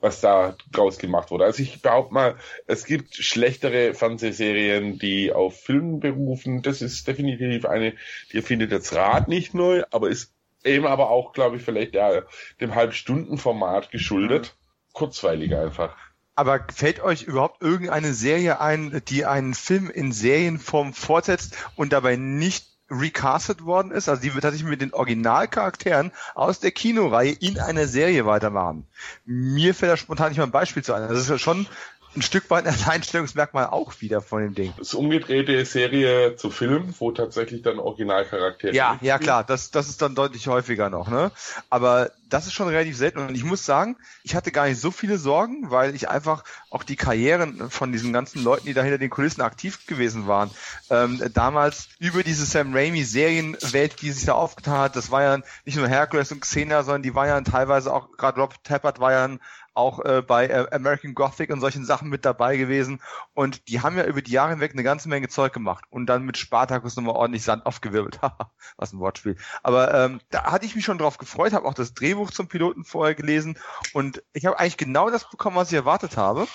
was 0.00 0.20
da 0.20 0.54
draus 0.70 0.98
gemacht 0.98 1.30
wurde. 1.30 1.44
Also 1.44 1.62
ich 1.62 1.82
behaupte 1.82 2.14
mal, 2.14 2.36
es 2.66 2.84
gibt 2.84 3.14
schlechtere 3.14 3.94
Fernsehserien, 3.94 4.98
die 4.98 5.32
auf 5.32 5.58
Filmen 5.60 6.00
berufen. 6.00 6.62
Das 6.62 6.82
ist 6.82 7.08
definitiv 7.08 7.64
eine, 7.64 7.94
die 8.32 8.42
findet 8.42 8.70
jetzt 8.72 8.94
Rad 8.94 9.28
nicht 9.28 9.54
neu, 9.54 9.82
aber 9.90 10.08
ist 10.08 10.32
eben 10.64 10.86
aber 10.86 11.10
auch, 11.10 11.32
glaube 11.32 11.56
ich, 11.56 11.62
vielleicht 11.62 11.94
der, 11.94 12.26
dem 12.60 12.74
Halbstundenformat 12.74 13.90
geschuldet. 13.90 14.54
Mhm 14.54 14.58
kurzweilig 14.98 15.54
einfach. 15.54 15.96
Aber 16.34 16.66
fällt 16.72 17.00
euch 17.00 17.22
überhaupt 17.22 17.62
irgendeine 17.62 18.14
Serie 18.14 18.60
ein, 18.60 19.02
die 19.08 19.24
einen 19.24 19.54
Film 19.54 19.90
in 19.90 20.12
Serienform 20.12 20.92
fortsetzt 20.92 21.56
und 21.76 21.92
dabei 21.92 22.16
nicht 22.16 22.66
recastet 22.90 23.64
worden 23.64 23.90
ist, 23.90 24.08
also 24.08 24.22
die 24.22 24.34
wird 24.34 24.42
tatsächlich 24.42 24.68
mit 24.68 24.80
den 24.80 24.94
Originalcharakteren 24.94 26.12
aus 26.34 26.60
der 26.60 26.70
Kinoreihe 26.70 27.32
in 27.32 27.58
einer 27.58 27.86
Serie 27.86 28.26
weitermachen. 28.26 28.86
Mir 29.24 29.74
fällt 29.74 29.92
da 29.92 29.96
spontan 29.96 30.30
nicht 30.30 30.38
mal 30.38 30.44
ein 30.44 30.50
Beispiel 30.50 30.82
zu 30.82 30.94
ein. 30.94 31.08
Das 31.08 31.18
ist 31.18 31.30
ja 31.30 31.38
schon 31.38 31.66
ein 32.16 32.22
Stück 32.22 32.50
weit 32.50 32.66
ein 32.66 32.74
Alleinstellungsmerkmal 32.74 33.66
auch 33.66 34.00
wieder 34.00 34.20
von 34.20 34.42
dem 34.42 34.54
Ding. 34.54 34.72
Das 34.78 34.94
umgedrehte 34.94 35.64
Serie 35.64 36.36
zu 36.36 36.50
Film, 36.50 36.94
wo 36.98 37.12
tatsächlich 37.12 37.62
dann 37.62 37.78
Originalcharaktere. 37.78 38.74
Ja, 38.74 38.98
ja 39.00 39.18
klar, 39.18 39.44
das, 39.44 39.70
das 39.70 39.88
ist 39.88 40.02
dann 40.02 40.14
deutlich 40.14 40.48
häufiger 40.48 40.90
noch, 40.90 41.08
ne? 41.08 41.30
Aber 41.70 42.10
das 42.28 42.46
ist 42.46 42.52
schon 42.52 42.68
relativ 42.68 42.96
selten 42.96 43.18
und 43.18 43.34
ich 43.34 43.44
muss 43.44 43.64
sagen, 43.64 43.96
ich 44.22 44.34
hatte 44.34 44.52
gar 44.52 44.66
nicht 44.66 44.80
so 44.80 44.90
viele 44.90 45.18
Sorgen, 45.18 45.70
weil 45.70 45.94
ich 45.94 46.08
einfach 46.08 46.44
auch 46.70 46.82
die 46.82 46.96
Karrieren 46.96 47.70
von 47.70 47.92
diesen 47.92 48.12
ganzen 48.12 48.42
Leuten, 48.42 48.66
die 48.66 48.74
da 48.74 48.82
hinter 48.82 48.98
den 48.98 49.10
Kulissen 49.10 49.40
aktiv 49.40 49.86
gewesen 49.86 50.26
waren, 50.26 50.50
ähm, 50.90 51.22
damals 51.32 51.88
über 51.98 52.22
diese 52.22 52.44
Sam 52.44 52.74
Raimi 52.74 53.04
Serienwelt, 53.04 54.02
die 54.02 54.12
sich 54.12 54.26
da 54.26 54.32
aufgetan 54.32 54.78
hat, 54.78 54.96
das 54.96 55.10
war 55.10 55.22
ja 55.22 55.38
nicht 55.64 55.76
nur 55.76 55.88
Hercules 55.88 56.32
und 56.32 56.40
Xena, 56.40 56.82
sondern 56.82 57.02
die 57.02 57.14
waren 57.14 57.28
ja 57.28 57.40
teilweise 57.40 57.92
auch, 57.92 58.16
gerade 58.16 58.40
Rob 58.40 58.62
Tappert 58.64 59.00
war 59.00 59.12
ja 59.12 59.38
auch 59.78 60.04
äh, 60.04 60.22
bei 60.22 60.48
äh, 60.48 60.66
American 60.72 61.14
Gothic 61.14 61.50
und 61.50 61.60
solchen 61.60 61.84
Sachen 61.84 62.08
mit 62.08 62.24
dabei 62.24 62.56
gewesen. 62.56 63.00
Und 63.32 63.68
die 63.68 63.80
haben 63.80 63.96
ja 63.96 64.04
über 64.04 64.20
die 64.20 64.32
Jahre 64.32 64.50
hinweg 64.50 64.72
eine 64.72 64.82
ganze 64.82 65.08
Menge 65.08 65.28
Zeug 65.28 65.52
gemacht 65.52 65.84
und 65.88 66.06
dann 66.06 66.24
mit 66.24 66.36
Spartacus 66.36 66.96
nochmal 66.96 67.14
ordentlich 67.14 67.44
Sand 67.44 67.64
aufgewirbelt. 67.64 68.20
Was 68.76 68.92
ein 68.92 68.98
Wortspiel. 68.98 69.36
Aber 69.62 69.94
ähm, 69.94 70.20
da 70.30 70.50
hatte 70.50 70.66
ich 70.66 70.74
mich 70.74 70.84
schon 70.84 70.98
drauf 70.98 71.16
gefreut, 71.16 71.52
habe 71.52 71.66
auch 71.66 71.74
das 71.74 71.94
Drehbuch 71.94 72.32
zum 72.32 72.48
Piloten 72.48 72.84
vorher 72.84 73.14
gelesen 73.14 73.56
und 73.92 74.22
ich 74.32 74.46
habe 74.46 74.58
eigentlich 74.58 74.76
genau 74.76 75.10
das 75.10 75.30
bekommen, 75.30 75.56
was 75.56 75.70
ich 75.70 75.76
erwartet 75.76 76.16
habe. 76.16 76.46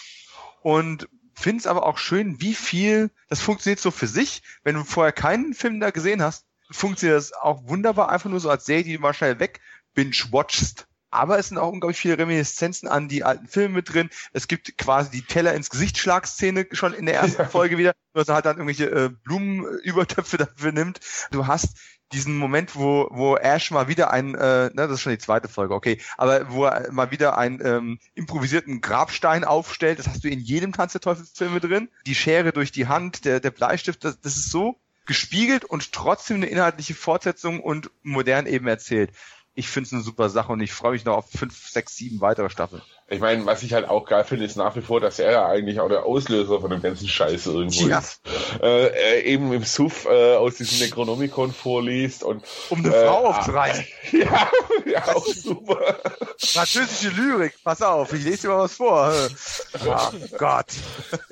Und 0.61 1.07
finde 1.33 1.61
es 1.61 1.67
aber 1.67 1.85
auch 1.85 1.97
schön, 1.97 2.41
wie 2.41 2.53
viel, 2.53 3.09
das 3.29 3.41
funktioniert 3.41 3.79
so 3.79 3.91
für 3.91 4.07
sich, 4.07 4.43
wenn 4.63 4.75
du 4.75 4.83
vorher 4.83 5.13
keinen 5.13 5.53
Film 5.53 5.79
da 5.79 5.89
gesehen 5.89 6.21
hast, 6.21 6.45
funktioniert 6.71 7.17
das 7.17 7.33
auch 7.33 7.67
wunderbar, 7.67 8.09
einfach 8.09 8.29
nur 8.29 8.39
so 8.39 8.49
als 8.49 8.65
Serie, 8.65 8.83
die 8.83 8.95
du 8.95 9.01
mal 9.01 9.13
schnell 9.13 9.39
weg 9.39 9.61
binge-watchst 9.93 10.87
aber 11.13 11.37
es 11.37 11.49
sind 11.49 11.57
auch 11.57 11.71
unglaublich 11.71 11.99
viele 11.99 12.17
Reminiszenzen 12.17 12.87
an 12.89 13.07
die 13.07 13.23
alten 13.23 13.47
Filme 13.47 13.75
mit 13.75 13.93
drin. 13.93 14.09
Es 14.33 14.47
gibt 14.47 14.77
quasi 14.77 15.11
die 15.11 15.21
Teller 15.21 15.53
ins 15.53 15.69
Gesicht 15.69 15.97
Schlagszene 15.97 16.67
schon 16.71 16.93
in 16.93 17.05
der 17.05 17.15
ersten 17.15 17.45
Folge 17.49 17.77
wieder, 17.77 17.93
dass 18.13 18.27
er 18.27 18.35
halt 18.35 18.45
dann 18.45 18.57
irgendwelche 18.57 18.89
äh, 18.89 19.09
Blumenübertöpfe 19.23 20.37
dafür 20.55 20.71
nimmt. 20.71 20.99
Du 21.31 21.45
hast 21.45 21.77
diesen 22.11 22.37
Moment, 22.37 22.75
wo, 22.75 23.07
wo 23.11 23.35
Ash 23.37 23.71
mal 23.71 23.87
wieder 23.87 24.11
ein, 24.11 24.35
äh, 24.35 24.65
ne, 24.65 24.71
das 24.73 24.91
ist 24.91 25.01
schon 25.01 25.11
die 25.11 25.19
zweite 25.19 25.47
Folge, 25.47 25.73
okay, 25.73 25.99
aber 26.17 26.51
wo 26.51 26.65
er 26.65 26.91
mal 26.91 27.11
wieder 27.11 27.37
einen 27.37 27.59
ähm, 27.65 27.99
improvisierten 28.13 28.81
Grabstein 28.81 29.43
aufstellt, 29.43 29.99
das 29.99 30.07
hast 30.07 30.23
du 30.23 30.29
in 30.29 30.39
jedem 30.39 30.73
Tanz 30.73 30.91
der 30.91 31.01
Teufelsfilme 31.01 31.59
drin. 31.59 31.89
Die 32.05 32.15
Schere 32.15 32.51
durch 32.51 32.71
die 32.71 32.87
Hand, 32.87 33.25
der, 33.25 33.39
der 33.39 33.51
Bleistift, 33.51 34.03
das, 34.03 34.19
das 34.19 34.35
ist 34.35 34.51
so 34.51 34.79
gespiegelt 35.05 35.65
und 35.65 35.91
trotzdem 35.91 36.37
eine 36.37 36.45
inhaltliche 36.45 36.93
Fortsetzung 36.93 37.59
und 37.59 37.89
modern 38.03 38.45
eben 38.45 38.67
erzählt 38.67 39.11
ich 39.55 39.67
finde 39.67 39.87
es 39.87 39.93
eine 39.93 40.01
super 40.01 40.29
Sache 40.29 40.51
und 40.51 40.61
ich 40.61 40.73
freue 40.73 40.93
mich 40.93 41.05
noch 41.05 41.17
auf 41.17 41.29
fünf, 41.29 41.69
sechs, 41.69 41.95
sieben 41.95 42.21
weitere 42.21 42.49
Staffeln. 42.49 42.81
Ich 43.13 43.19
meine, 43.19 43.45
was 43.45 43.61
ich 43.61 43.73
halt 43.73 43.87
auch 43.87 44.05
geil 44.05 44.23
finde, 44.23 44.45
ist 44.45 44.55
nach 44.55 44.75
wie 44.75 44.81
vor, 44.81 44.99
dass 44.99 45.19
er 45.19 45.31
ja 45.31 45.45
eigentlich 45.45 45.79
auch 45.79 45.87
der 45.87 46.03
Auslöser 46.03 46.59
von 46.61 46.71
dem 46.71 46.81
ganzen 46.81 47.07
Scheiß 47.07 47.45
irgendwo 47.45 47.87
ja. 47.87 47.99
ist. 47.99 48.21
Äh, 48.61 49.21
eben 49.21 49.53
im 49.53 49.63
Suff 49.63 50.05
äh, 50.05 50.35
aus 50.35 50.55
diesem 50.55 50.79
Necronomicon 50.79 51.53
vorliest 51.53 52.23
und 52.23 52.43
um 52.69 52.79
eine 52.79 52.95
äh, 52.95 53.05
Frau 53.05 53.25
aufzureißen. 53.27 53.85
Ja, 54.13 54.47
ja, 54.85 55.15
auch 55.15 55.25
super. 55.25 55.97
Französische 56.37 57.09
Lyrik, 57.09 57.55
pass 57.63 57.81
auf, 57.81 58.13
ich 58.13 58.23
lese 58.23 58.43
dir 58.43 58.47
mal 58.49 58.59
was 58.59 58.75
vor. 58.75 59.11
oh 59.87 60.37
Gott. 60.37 60.67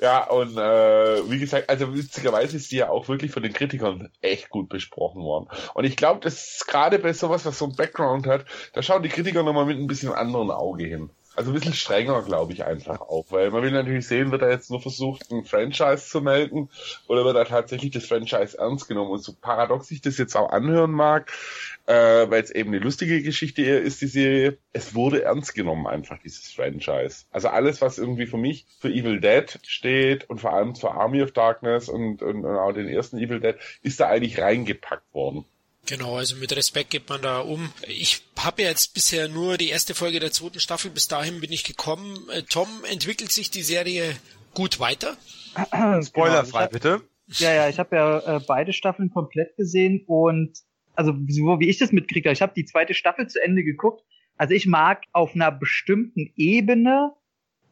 Ja, 0.00 0.24
und 0.24 0.56
äh, 0.56 1.30
wie 1.30 1.38
gesagt, 1.38 1.70
also 1.70 1.94
witzigerweise 1.94 2.56
ist 2.56 2.72
die 2.72 2.76
ja 2.76 2.88
auch 2.88 3.08
wirklich 3.08 3.30
von 3.30 3.42
den 3.42 3.52
Kritikern 3.52 4.10
echt 4.20 4.50
gut 4.50 4.68
besprochen 4.68 5.22
worden. 5.22 5.48
Und 5.74 5.84
ich 5.84 5.96
glaube, 5.96 6.20
dass 6.20 6.64
gerade 6.66 6.98
bei 6.98 7.12
sowas, 7.12 7.44
was 7.44 7.58
so 7.58 7.66
ein 7.66 7.76
Background 7.76 8.26
hat, 8.26 8.46
da 8.72 8.82
schauen 8.82 9.02
die 9.02 9.08
Kritiker 9.08 9.42
nochmal 9.42 9.66
mit 9.66 9.78
ein 9.78 9.86
bisschen 9.86 10.12
anderen 10.12 10.50
Auge 10.50 10.84
hin. 10.84 11.10
Also 11.34 11.50
ein 11.50 11.54
bisschen 11.54 11.72
strenger, 11.72 12.22
glaube 12.22 12.52
ich, 12.52 12.64
einfach 12.64 13.00
auch, 13.00 13.24
weil 13.30 13.50
man 13.50 13.62
will 13.62 13.70
natürlich 13.70 14.06
sehen, 14.06 14.30
wird 14.32 14.42
er 14.42 14.50
jetzt 14.50 14.70
nur 14.70 14.82
versucht, 14.82 15.30
ein 15.30 15.44
Franchise 15.44 16.08
zu 16.08 16.20
melden 16.20 16.68
oder 17.08 17.24
wird 17.24 17.36
er 17.36 17.46
tatsächlich 17.46 17.90
das 17.92 18.06
Franchise 18.06 18.58
ernst 18.58 18.86
genommen? 18.86 19.10
Und 19.10 19.22
so 19.22 19.32
paradox 19.32 19.90
ich 19.90 20.02
das 20.02 20.18
jetzt 20.18 20.36
auch 20.36 20.50
anhören 20.50 20.90
mag, 20.90 21.32
äh, 21.86 21.94
weil 21.94 22.42
es 22.42 22.50
eben 22.50 22.68
eine 22.68 22.80
lustige 22.80 23.22
Geschichte 23.22 23.62
ist, 23.62 24.02
die 24.02 24.08
Serie, 24.08 24.58
es 24.74 24.94
wurde 24.94 25.22
ernst 25.22 25.54
genommen 25.54 25.86
einfach, 25.86 26.18
dieses 26.18 26.52
Franchise. 26.52 27.24
Also 27.30 27.48
alles, 27.48 27.80
was 27.80 27.96
irgendwie 27.96 28.26
für 28.26 28.36
mich 28.36 28.66
für 28.78 28.90
Evil 28.90 29.20
Dead 29.20 29.58
steht 29.66 30.28
und 30.28 30.40
vor 30.40 30.52
allem 30.52 30.76
für 30.76 30.90
Army 30.90 31.22
of 31.22 31.32
Darkness 31.32 31.88
und, 31.88 32.22
und, 32.22 32.44
und 32.44 32.56
auch 32.56 32.72
den 32.72 32.88
ersten 32.88 33.16
Evil 33.18 33.40
Dead, 33.40 33.56
ist 33.82 34.00
da 34.00 34.08
eigentlich 34.08 34.38
reingepackt 34.38 35.14
worden. 35.14 35.46
Genau, 35.86 36.16
also 36.16 36.36
mit 36.36 36.54
Respekt 36.54 36.90
geht 36.90 37.08
man 37.08 37.22
da 37.22 37.40
um. 37.40 37.72
Ich 37.88 38.22
habe 38.38 38.62
jetzt 38.62 38.94
bisher 38.94 39.28
nur 39.28 39.56
die 39.58 39.70
erste 39.70 39.94
Folge 39.94 40.20
der 40.20 40.30
zweiten 40.30 40.60
Staffel, 40.60 40.90
bis 40.90 41.08
dahin 41.08 41.40
bin 41.40 41.50
ich 41.52 41.64
gekommen. 41.64 42.28
Äh, 42.30 42.42
Tom, 42.42 42.68
entwickelt 42.90 43.32
sich 43.32 43.50
die 43.50 43.62
Serie 43.62 44.14
gut 44.54 44.78
weiter? 44.78 45.16
Spoilerfrei, 46.02 46.66
genau, 46.66 46.72
bitte. 46.72 47.02
Ja, 47.38 47.52
ja, 47.52 47.68
ich 47.68 47.78
habe 47.78 47.96
ja 47.96 48.36
äh, 48.36 48.40
beide 48.46 48.72
Staffeln 48.72 49.10
komplett 49.10 49.56
gesehen 49.56 50.04
und 50.06 50.58
also 50.94 51.12
so 51.28 51.58
wie 51.60 51.68
ich 51.68 51.78
das 51.78 51.92
mitkriege, 51.92 52.30
ich 52.30 52.42
habe 52.42 52.52
die 52.54 52.64
zweite 52.64 52.94
Staffel 52.94 53.26
zu 53.26 53.42
Ende 53.42 53.64
geguckt. 53.64 54.04
Also 54.36 54.54
ich 54.54 54.66
mag 54.66 55.02
auf 55.12 55.34
einer 55.34 55.50
bestimmten 55.50 56.32
Ebene 56.36 57.12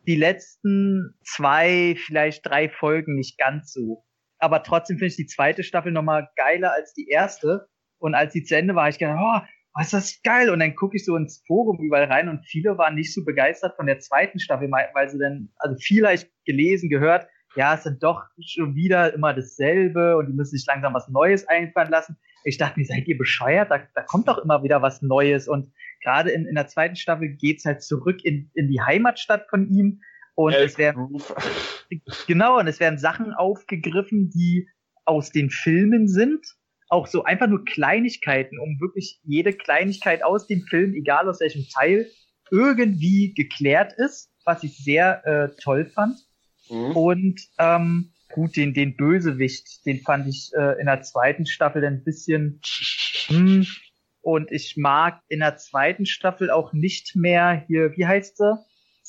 die 0.07 0.17
letzten 0.17 1.15
zwei, 1.25 1.97
vielleicht 1.99 2.47
drei 2.47 2.69
Folgen 2.69 3.15
nicht 3.15 3.39
ganz 3.39 3.73
so. 3.73 4.05
Aber 4.39 4.63
trotzdem 4.63 4.97
finde 4.97 5.09
ich 5.09 5.17
die 5.17 5.27
zweite 5.27 5.63
Staffel 5.63 5.93
nochmal 5.93 6.29
geiler 6.37 6.73
als 6.73 6.95
die 6.95 7.09
erste. 7.09 7.69
Und 8.01 8.15
als 8.15 8.33
sie 8.33 8.43
zu 8.43 8.57
Ende 8.57 8.75
war, 8.75 8.89
ich 8.89 8.99
gedacht, 8.99 9.19
oh, 9.21 9.47
was 9.75 9.87
ist 9.87 9.93
das 9.93 10.23
geil? 10.23 10.51
Und 10.51 10.61
dann 10.61 10.75
gucke 10.75 10.97
ich 10.97 11.05
so 11.05 11.17
ins 11.17 11.45
Forum 11.47 11.79
überall 11.81 12.05
rein 12.05 12.29
und 12.29 12.45
viele 12.45 12.77
waren 12.77 12.97
nicht 12.97 13.15
so 13.15 13.25
begeistert 13.25 13.77
von 13.77 13.87
der 13.87 14.01
zweiten 14.01 14.41
Staffel, 14.41 14.71
weil 14.71 15.09
sie 15.09 15.19
dann, 15.19 15.51
also 15.59 15.77
viel 15.77 16.05
habe 16.05 16.17
ich 16.17 16.27
gelesen, 16.45 16.89
gehört, 16.89 17.29
ja, 17.57 17.75
es 17.75 17.83
sind 17.83 18.03
doch 18.03 18.25
schon 18.41 18.75
wieder 18.75 19.13
immer 19.13 19.35
dasselbe 19.35 20.17
und 20.17 20.27
die 20.27 20.33
müssen 20.33 20.57
sich 20.57 20.67
langsam 20.67 20.95
was 20.95 21.09
Neues 21.09 21.47
einfallen 21.49 21.91
lassen. 21.91 22.17
Ich 22.45 22.59
dachte 22.59 22.79
mir, 22.79 22.87
seid 22.87 23.07
ihr 23.07 23.19
bescheuert? 23.19 23.71
Da, 23.71 23.81
da 23.95 24.03
kommt 24.03 24.29
doch 24.29 24.39
immer 24.39 24.63
wieder 24.63 24.83
was 24.83 25.03
Neues. 25.03 25.49
Und 25.49 25.73
gerade 26.03 26.31
in, 26.31 26.47
in 26.47 26.55
der 26.55 26.69
zweiten 26.69 26.97
Staffel 26.97 27.29
geht's 27.37 27.65
halt 27.65 27.83
zurück 27.83 28.25
in, 28.25 28.51
in 28.55 28.69
die 28.69 28.81
Heimatstadt 28.81 29.49
von 29.51 29.69
ihm. 29.69 30.01
Und 30.37 30.55
Elf 30.55 30.73
es 30.73 30.79
werden, 30.79 31.21
genau, 32.27 32.59
und 32.59 32.67
es 32.67 32.81
werden 32.81 32.99
Sachen 32.99 33.35
aufgegriffen, 33.35 34.31
die 34.31 34.69
aus 35.05 35.31
den 35.31 35.51
Filmen 35.51 36.09
sind 36.09 36.47
auch 36.91 37.07
so 37.07 37.25
einfach 37.25 37.47
nur 37.47 37.65
Kleinigkeiten, 37.65 38.59
um 38.59 38.79
wirklich 38.81 39.21
jede 39.25 39.53
Kleinigkeit 39.53 40.23
aus 40.23 40.47
dem 40.47 40.63
Film, 40.63 40.93
egal 40.95 41.29
aus 41.29 41.41
welchem 41.41 41.67
Teil, 41.73 42.11
irgendwie 42.51 43.33
geklärt 43.33 43.95
ist, 43.97 44.33
was 44.45 44.65
ich 44.65 44.77
sehr 44.77 45.25
äh, 45.25 45.49
toll 45.63 45.87
fand. 45.87 46.19
Mhm. 46.69 46.97
Und 46.97 47.41
ähm, 47.59 48.13
gut, 48.33 48.57
den, 48.57 48.75
den 48.75 48.97
Bösewicht, 48.97 49.87
den 49.87 50.01
fand 50.01 50.27
ich 50.27 50.51
äh, 50.57 50.81
in 50.81 50.87
der 50.87 51.03
zweiten 51.03 51.47
Staffel 51.47 51.85
ein 51.85 52.03
bisschen. 52.03 52.61
Hm, 53.27 53.67
und 54.23 54.51
ich 54.53 54.77
mag 54.77 55.21
in 55.29 55.41
der 55.41 55.57
zweiten 55.57 56.07
Staffel 56.07 56.51
auch 56.51 56.73
nicht 56.73 57.15
mehr 57.15 57.65
hier, 57.69 57.97
wie 57.97 58.07
heißt 58.07 58.37
sie? 58.37 58.59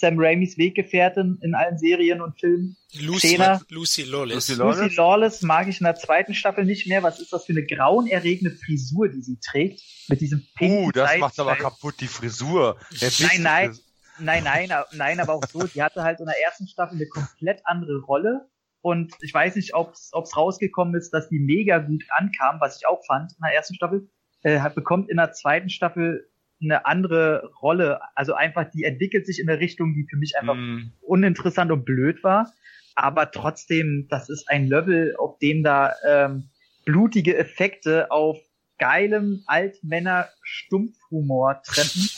Sam 0.02 0.16
Raimis 0.18 0.58
Weggefährtin 0.58 1.38
in 1.42 1.54
allen 1.54 1.78
Serien 1.78 2.22
und 2.22 2.38
Filmen. 2.40 2.76
Lucy, 3.00 3.38
Lucy 3.70 4.04
Lawless. 4.04 4.50
Lucy 4.50 4.54
Lawless. 4.56 4.80
Lucy 4.82 4.96
Lawless 4.96 5.42
mag 5.44 5.68
ich 5.68 5.80
in 5.80 5.86
der 5.86 5.96
zweiten 5.96 6.34
Staffel 6.34 6.66
nicht 6.66 6.88
mehr. 6.88 7.04
Was 7.04 7.20
ist 7.20 7.32
das 7.32 7.46
für 7.46 7.54
eine 7.54 7.66
grauenerregende 7.66 8.52
Frisur, 8.52 9.10
die 9.10 9.22
sie 9.22 9.40
trägt? 9.40 9.82
Mit 10.10 10.20
diesem 10.20 10.46
pinken 10.56 10.88
Uh, 10.88 10.92
das 10.92 11.18
macht 11.20 11.40
aber 11.40 11.56
kaputt, 11.56 11.96
die 12.00 12.08
Frisur. 12.08 12.78
nein, 13.20 13.42
nein, 13.42 13.80
nein, 14.20 14.44
nein, 14.44 14.84
nein, 14.94 15.20
aber 15.20 15.36
auch 15.36 15.46
so. 15.48 15.64
Die 15.68 15.82
hatte 15.84 16.04
halt 16.04 16.20
in 16.20 16.26
der 16.26 16.42
ersten 16.44 16.68
Staffel 16.68 16.96
eine 16.96 17.08
komplett 17.08 17.62
andere 17.66 18.02
Rolle. 18.02 18.50
Und 18.82 19.14
ich 19.22 19.32
weiß 19.32 19.56
nicht, 19.56 19.76
ob 19.76 19.94
es 19.94 20.12
rausgekommen 20.36 20.96
ist, 20.96 21.12
dass 21.12 21.30
die 21.30 21.38
mega 21.38 21.78
gut 21.78 22.04
ankam, 22.10 22.60
was 22.60 22.78
ich 22.78 22.88
auch 22.88 23.06
fand 23.06 23.32
in 23.34 23.44
der 23.44 23.54
ersten 23.54 23.76
Staffel. 23.76 24.10
Äh, 24.44 24.60
bekommt 24.72 25.12
in 25.12 25.18
der 25.18 25.34
zweiten 25.34 25.70
Staffel 25.70 26.31
eine 26.62 26.86
andere 26.86 27.52
Rolle. 27.62 28.00
Also 28.16 28.34
einfach, 28.34 28.70
die 28.72 28.84
entwickelt 28.84 29.26
sich 29.26 29.40
in 29.40 29.50
eine 29.50 29.60
Richtung, 29.60 29.94
die 29.94 30.06
für 30.10 30.18
mich 30.18 30.38
einfach 30.38 30.56
mm. 30.56 30.94
uninteressant 31.02 31.72
und 31.72 31.86
blöd 31.86 32.24
war. 32.24 32.52
Aber 32.96 33.32
trotzdem, 33.32 34.08
das 34.10 34.30
ist 34.30 34.50
ein 34.50 34.68
Level, 34.68 35.16
auf 35.18 35.38
dem 35.40 35.64
da 35.64 35.94
ähm, 36.08 36.50
blutige 36.86 37.38
Effekte 37.38 38.12
auf 38.12 38.38
geilem 38.82 39.44
Altmänner-Stumpfhumor 39.46 41.62
treffen. 41.64 42.10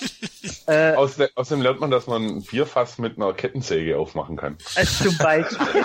äh, 0.67 0.93
Aus, 0.93 1.19
außerdem 1.35 1.61
lernt 1.61 1.81
man, 1.81 1.91
dass 1.91 2.07
man 2.07 2.23
ein 2.23 2.41
Bierfass 2.41 2.97
mit 2.97 3.17
einer 3.17 3.33
Kettensäge 3.33 3.97
aufmachen 3.97 4.37
kann. 4.37 4.57
Äh, 4.75 4.85
zum 4.85 5.17
Beispiel. 5.17 5.67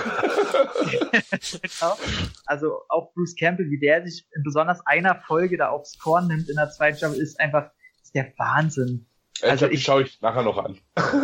genau. 1.62 1.98
Also 2.46 2.84
auch 2.88 3.12
Bruce 3.12 3.34
Campbell, 3.34 3.68
wie 3.70 3.80
der 3.80 4.06
sich 4.06 4.24
in 4.36 4.44
besonders 4.44 4.78
einer 4.86 5.16
Folge 5.16 5.56
da 5.56 5.70
aufs 5.70 5.98
Korn 5.98 6.28
nimmt 6.28 6.48
in 6.48 6.54
der 6.54 6.70
zweiten 6.70 6.96
Staffel, 6.96 7.20
ist 7.20 7.40
einfach 7.40 7.72
ist 8.08 8.14
der 8.14 8.32
Wahnsinn. 8.38 9.06
Also 9.42 9.66
ich, 9.66 9.74
ich 9.74 9.82
schaue 9.84 10.02
ich 10.02 10.20
nachher 10.20 10.42
noch 10.42 10.58
an. 10.58 10.78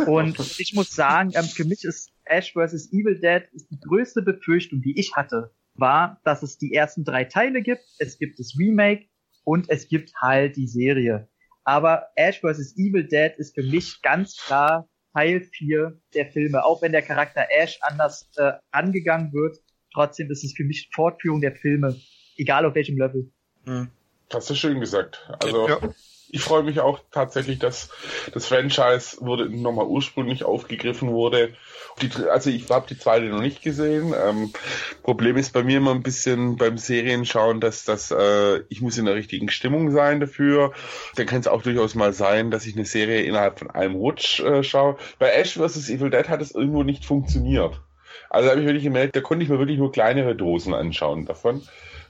Und 0.07 0.39
ich 0.61 0.75
muss 0.75 0.95
sagen, 0.95 1.33
ähm, 1.35 1.45
für 1.45 1.65
mich 1.65 1.85
ist 1.85 2.11
Ash 2.25 2.53
vs. 2.53 2.93
Evil 2.93 3.19
Dead 3.19 3.43
ist 3.53 3.71
die 3.71 3.81
größte 3.81 4.23
Befürchtung, 4.23 4.83
die 4.83 4.99
ich 4.99 5.17
hatte, 5.17 5.53
war, 5.75 6.21
dass 6.25 6.43
es 6.43 6.59
die 6.59 6.73
ersten 6.73 7.05
drei 7.05 7.25
Teile 7.25 7.63
gibt, 7.63 7.85
es 7.99 8.19
gibt 8.19 8.39
das 8.39 8.55
Remake 8.59 9.07
und 9.43 9.69
es 9.69 9.89
gibt 9.89 10.13
halt 10.21 10.57
die 10.57 10.69
Serie. 10.69 11.29
Aber 11.65 12.09
Ash 12.15 12.41
vs. 12.41 12.77
Evil 12.77 13.09
Dead 13.09 13.33
ist 13.37 13.55
für 13.55 13.65
mich 13.65 14.01
ganz 14.03 14.37
klar 14.37 14.89
Teil 15.15 15.41
4 15.41 15.99
der 16.15 16.27
Filme. 16.27 16.65
Auch 16.65 16.83
wenn 16.83 16.93
der 16.93 17.03
Charakter 17.03 17.47
Ash 17.51 17.79
anders 17.81 18.31
äh, 18.37 18.53
angegangen 18.71 19.33
wird, 19.33 19.57
trotzdem 19.93 20.31
ist 20.31 20.45
es 20.45 20.53
für 20.53 20.65
mich 20.65 20.91
Fortführung 20.93 21.41
der 21.41 21.57
Filme, 21.57 21.97
egal 22.37 22.67
auf 22.67 22.75
welchem 22.75 22.99
Level. 22.99 23.33
Hm. 23.65 23.89
Hast 24.33 24.51
du 24.51 24.55
schön 24.55 24.81
gesagt. 24.81 25.29
Also 25.41 25.69
ja 25.69 25.79
ich 26.35 26.43
freue 26.43 26.65
mich 26.65 26.81
auch 26.81 26.99
tatsächlich, 27.13 27.61
dass 27.61 27.91
das 28.33 28.47
Franchise 28.47 29.19
wurde 29.21 29.49
nochmal 29.49 29.87
ursprünglich 29.87 30.43
aufgegriffen 30.45 31.13
wurde. 31.13 31.55
Die, 32.03 32.11
also 32.29 32.51
ich 32.51 32.69
habe 32.71 32.89
die 32.89 32.99
zweite 32.99 33.27
noch 33.27 33.41
nicht 33.41 33.63
gesehen. 33.63 34.13
Ähm, 34.21 34.53
Problem 35.05 35.37
ist 35.37 35.53
bei 35.53 35.63
mir 35.63 35.77
immer 35.77 35.93
ein 35.93 36.03
bisschen 36.03 36.57
beim 36.57 36.77
Serienschauen, 36.77 37.61
dass 37.61 37.85
das 37.85 38.11
äh, 38.11 38.63
ich 38.69 38.81
muss 38.81 38.99
in 38.99 39.05
der 39.05 39.15
richtigen 39.15 39.49
Stimmung 39.49 39.93
sein 39.93 40.19
dafür. 40.19 40.73
Dann 41.15 41.27
kann 41.27 41.39
es 41.39 41.47
auch 41.47 41.63
durchaus 41.63 41.95
mal 41.95 42.13
sein, 42.13 42.51
dass 42.51 42.67
ich 42.67 42.75
eine 42.75 42.85
Serie 42.85 43.23
innerhalb 43.23 43.61
von 43.61 43.71
einem 43.71 43.95
Rutsch 43.95 44.41
äh, 44.41 44.65
schaue. 44.65 44.97
Bei 45.21 45.31
Ash 45.31 45.55
vs. 45.55 45.89
Evil 45.89 46.11
Dead 46.11 46.29
hat 46.29 46.43
es 46.43 46.53
irgendwo 46.53 46.83
nicht 46.83 47.05
funktioniert. 47.05 47.81
Also 48.29 48.51
habe 48.51 48.59
ich 48.59 48.67
wirklich 48.67 48.83
gemerkt, 48.83 49.15
da 49.15 49.21
konnte 49.21 49.45
ich 49.45 49.51
mir 49.51 49.61
wirklich 49.61 49.79
nur 49.79 49.93
kleinere 49.93 50.35
Dosen 50.35 50.75
anschauen 50.75 51.27
davon. 51.27 51.63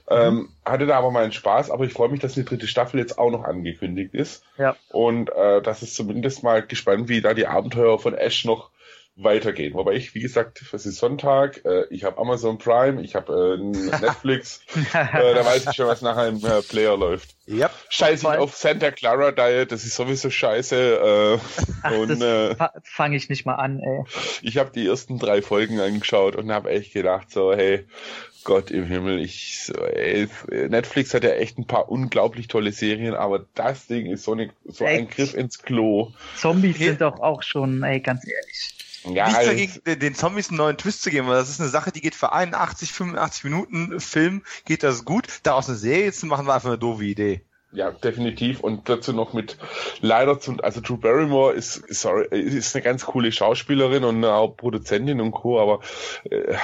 Ähm, 0.07 0.49
hatte 0.63 0.85
da 0.85 0.97
aber 0.97 1.11
meinen 1.11 1.31
Spaß, 1.31 1.71
aber 1.71 1.85
ich 1.85 1.93
freue 1.93 2.09
mich, 2.09 2.19
dass 2.19 2.35
eine 2.35 2.45
dritte 2.45 2.67
Staffel 2.67 2.99
jetzt 2.99 3.17
auch 3.17 3.31
noch 3.31 3.43
angekündigt 3.43 4.13
ist. 4.13 4.43
Ja. 4.57 4.75
Und 4.89 5.31
äh, 5.31 5.61
das 5.61 5.81
ist 5.81 5.95
zumindest 5.95 6.43
mal 6.43 6.65
gespannt, 6.65 7.09
wie 7.09 7.21
da 7.21 7.33
die 7.33 7.47
Abenteuer 7.47 7.97
von 7.97 8.13
Ash 8.13 8.45
noch 8.45 8.69
weitergehen. 9.17 9.73
Wobei 9.73 9.93
ich, 9.93 10.13
wie 10.13 10.19
gesagt, 10.19 10.61
es 10.73 10.85
ist 10.85 10.97
Sonntag, 10.97 11.63
äh, 11.63 11.85
ich 11.89 12.03
habe 12.03 12.17
Amazon 12.17 12.57
Prime, 12.57 13.01
ich 13.01 13.15
habe 13.15 13.57
äh, 13.57 13.63
Netflix, 14.01 14.61
äh, 14.93 15.33
da 15.33 15.45
weiß 15.45 15.67
ich 15.67 15.75
schon, 15.75 15.87
was 15.87 16.01
nachher 16.01 16.27
im 16.27 16.43
äh, 16.45 16.61
Player 16.61 16.97
läuft. 16.97 17.35
Yep. 17.47 17.71
Scheiße 17.89 18.27
ich 18.27 18.37
auf 18.37 18.55
Santa 18.55 18.91
Clara 18.91 19.31
Diet, 19.31 19.71
das 19.71 19.85
ist 19.85 19.95
sowieso 19.95 20.29
scheiße. 20.29 21.39
Äh, 21.85 21.95
und 21.95 22.21
äh, 22.21 22.55
fange 22.83 23.15
ich 23.15 23.29
nicht 23.29 23.45
mal 23.45 23.55
an, 23.55 23.79
ey. 23.79 24.03
Ich 24.41 24.57
habe 24.57 24.71
die 24.71 24.85
ersten 24.85 25.17
drei 25.17 25.41
Folgen 25.41 25.79
angeschaut 25.79 26.35
und 26.35 26.51
habe 26.51 26.71
echt 26.71 26.93
gedacht, 26.93 27.31
so, 27.31 27.53
hey, 27.53 27.87
Gott 28.45 28.71
im 28.71 28.85
Himmel, 28.85 29.19
ich 29.19 29.63
so, 29.65 29.73
ey, 29.73 30.29
Netflix 30.69 31.13
hat 31.13 31.25
ja 31.25 31.31
echt 31.31 31.57
ein 31.57 31.67
paar 31.67 31.89
unglaublich 31.89 32.47
tolle 32.47 32.71
Serien, 32.71 33.13
aber 33.13 33.45
das 33.55 33.87
Ding 33.87 34.05
ist 34.05 34.23
so, 34.23 34.31
eine, 34.31 34.51
so 34.63 34.85
ein 34.85 35.09
Griff 35.09 35.33
ins 35.33 35.59
Klo. 35.59 36.13
Zombies 36.37 36.77
sind 36.77 37.01
doch 37.01 37.19
auch 37.19 37.43
schon, 37.43 37.83
ey, 37.83 37.99
ganz 37.99 38.25
ehrlich. 38.25 38.75
Ja, 39.13 39.27
Nichts 39.27 39.81
dagegen, 39.83 39.99
den 39.99 40.15
Zombies 40.15 40.49
einen 40.49 40.57
neuen 40.57 40.77
Twist 40.77 41.03
zu 41.03 41.09
geben, 41.09 41.27
weil 41.27 41.35
das 41.35 41.49
ist 41.49 41.59
eine 41.59 41.69
Sache, 41.69 41.91
die 41.91 42.01
geht 42.01 42.15
für 42.15 42.31
81, 42.31 42.91
85 42.91 43.43
Minuten 43.43 43.99
Film, 43.99 44.43
geht 44.65 44.83
das 44.83 45.05
gut. 45.05 45.27
Daraus 45.43 45.67
eine 45.67 45.77
Serie 45.77 46.11
zu 46.11 46.25
machen, 46.25 46.47
war 46.47 46.55
einfach 46.55 46.69
eine 46.69 46.79
doofe 46.79 47.03
Idee. 47.03 47.41
Ja, 47.75 47.91
definitiv. 47.91 48.61
Und 48.61 48.87
dazu 48.87 49.11
noch 49.11 49.33
mit 49.33 49.57
leider 49.99 50.39
zum, 50.39 50.61
also 50.61 50.79
Drew 50.79 50.97
Barrymore 50.97 51.53
ist, 51.53 51.83
sorry, 51.93 52.27
ist 52.31 52.75
eine 52.75 52.83
ganz 52.83 53.05
coole 53.05 53.31
Schauspielerin 53.31 54.05
und 54.05 54.23
auch 54.23 54.55
Produzentin 54.55 55.19
und 55.19 55.31
Co., 55.31 55.59
aber 55.59 55.81
äh, 56.29 56.55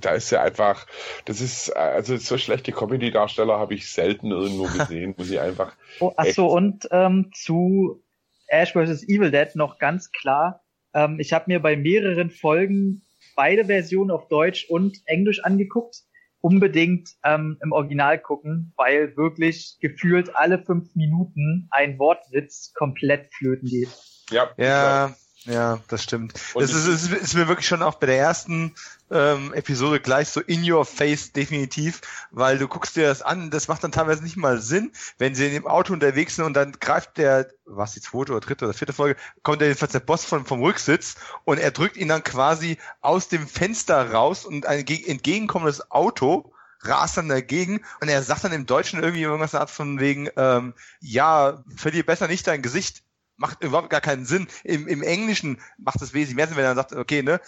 da 0.00 0.10
ist 0.10 0.30
ja 0.30 0.42
einfach, 0.42 0.86
das 1.24 1.40
ist, 1.40 1.70
also 1.70 2.16
so 2.16 2.38
schlechte 2.38 2.72
Comedy-Darsteller 2.72 3.58
habe 3.58 3.74
ich 3.74 3.88
selten 3.88 4.32
irgendwo 4.32 4.64
gesehen, 4.78 5.14
muss 5.16 5.30
ich 5.30 5.38
einfach. 5.38 5.74
Oh, 6.00 6.12
achso, 6.16 6.46
und 6.46 6.88
ähm, 6.90 7.30
zu 7.32 8.02
Ash 8.48 8.72
vs. 8.72 9.08
Evil 9.08 9.30
Dead 9.30 9.54
noch 9.54 9.78
ganz 9.78 10.10
klar. 10.10 10.62
Ähm, 10.92 11.20
ich 11.20 11.32
habe 11.32 11.44
mir 11.46 11.60
bei 11.60 11.76
mehreren 11.76 12.30
Folgen 12.30 13.02
beide 13.36 13.66
Versionen 13.66 14.10
auf 14.10 14.26
Deutsch 14.26 14.66
und 14.68 14.98
Englisch 15.04 15.44
angeguckt 15.44 16.02
unbedingt 16.40 17.10
ähm, 17.24 17.58
im 17.62 17.72
Original 17.72 18.18
gucken, 18.18 18.72
weil 18.76 19.16
wirklich 19.16 19.78
gefühlt 19.80 20.34
alle 20.36 20.58
fünf 20.58 20.94
Minuten 20.94 21.68
ein 21.70 21.98
Wortwitz 21.98 22.72
komplett 22.74 23.32
flöten 23.34 23.68
geht. 23.68 23.88
Ja, 24.30 24.50
ja, 24.56 25.14
ja, 25.48 25.78
das 25.88 26.02
stimmt. 26.02 26.34
Und 26.52 26.62
das 26.62 26.72
ist, 26.72 26.86
ist, 26.86 27.10
ist 27.10 27.34
mir 27.34 27.48
wirklich 27.48 27.66
schon 27.66 27.82
auch 27.82 27.94
bei 27.94 28.06
der 28.06 28.18
ersten 28.18 28.74
ähm, 29.10 29.54
Episode 29.54 29.98
gleich 29.98 30.28
so 30.28 30.40
in 30.40 30.70
your 30.70 30.84
face 30.84 31.32
definitiv, 31.32 32.02
weil 32.30 32.58
du 32.58 32.68
guckst 32.68 32.96
dir 32.96 33.08
das 33.08 33.22
an, 33.22 33.50
das 33.50 33.66
macht 33.66 33.82
dann 33.82 33.92
teilweise 33.92 34.22
nicht 34.22 34.36
mal 34.36 34.60
Sinn, 34.60 34.92
wenn 35.16 35.34
sie 35.34 35.46
in 35.46 35.52
dem 35.52 35.66
Auto 35.66 35.94
unterwegs 35.94 36.36
sind 36.36 36.44
und 36.44 36.54
dann 36.54 36.72
greift 36.72 37.16
der, 37.16 37.48
was 37.64 37.94
die 37.94 38.02
zweite 38.02 38.32
oder 38.32 38.40
dritte 38.40 38.66
oder 38.66 38.74
vierte 38.74 38.92
Folge, 38.92 39.18
kommt 39.42 39.62
der 39.62 39.68
jedenfalls 39.68 39.92
der 39.92 40.00
Boss 40.00 40.24
von, 40.24 40.44
vom 40.44 40.62
Rücksitz 40.62 41.14
und 41.44 41.58
er 41.58 41.70
drückt 41.70 41.96
ihn 41.96 42.08
dann 42.08 42.22
quasi 42.22 42.76
aus 43.00 43.28
dem 43.28 43.48
Fenster 43.48 44.12
raus 44.12 44.44
und 44.44 44.66
ein 44.66 44.86
entgegenkommendes 44.86 45.90
Auto 45.90 46.52
rast 46.82 47.16
dann 47.16 47.28
dagegen 47.28 47.80
und 48.00 48.08
er 48.08 48.22
sagt 48.22 48.44
dann 48.44 48.52
im 48.52 48.66
Deutschen 48.66 49.00
irgendwie 49.00 49.22
irgendwas 49.22 49.54
Art 49.54 49.70
von 49.70 49.98
wegen, 49.98 50.28
ähm, 50.36 50.74
ja, 51.00 51.64
verlier 51.74 52.04
besser 52.04 52.28
nicht 52.28 52.46
dein 52.46 52.62
Gesicht 52.62 53.02
macht 53.38 53.64
überhaupt 53.64 53.88
gar 53.88 54.00
keinen 54.00 54.26
Sinn. 54.26 54.48
Im, 54.64 54.86
im 54.86 55.02
Englischen 55.02 55.60
macht 55.78 56.02
es 56.02 56.12
wesentlich 56.12 56.36
mehr 56.36 56.48
Sinn, 56.48 56.56
wenn 56.56 56.64
er 56.64 56.74
sagt, 56.74 56.92
okay, 56.92 57.22
ne, 57.22 57.40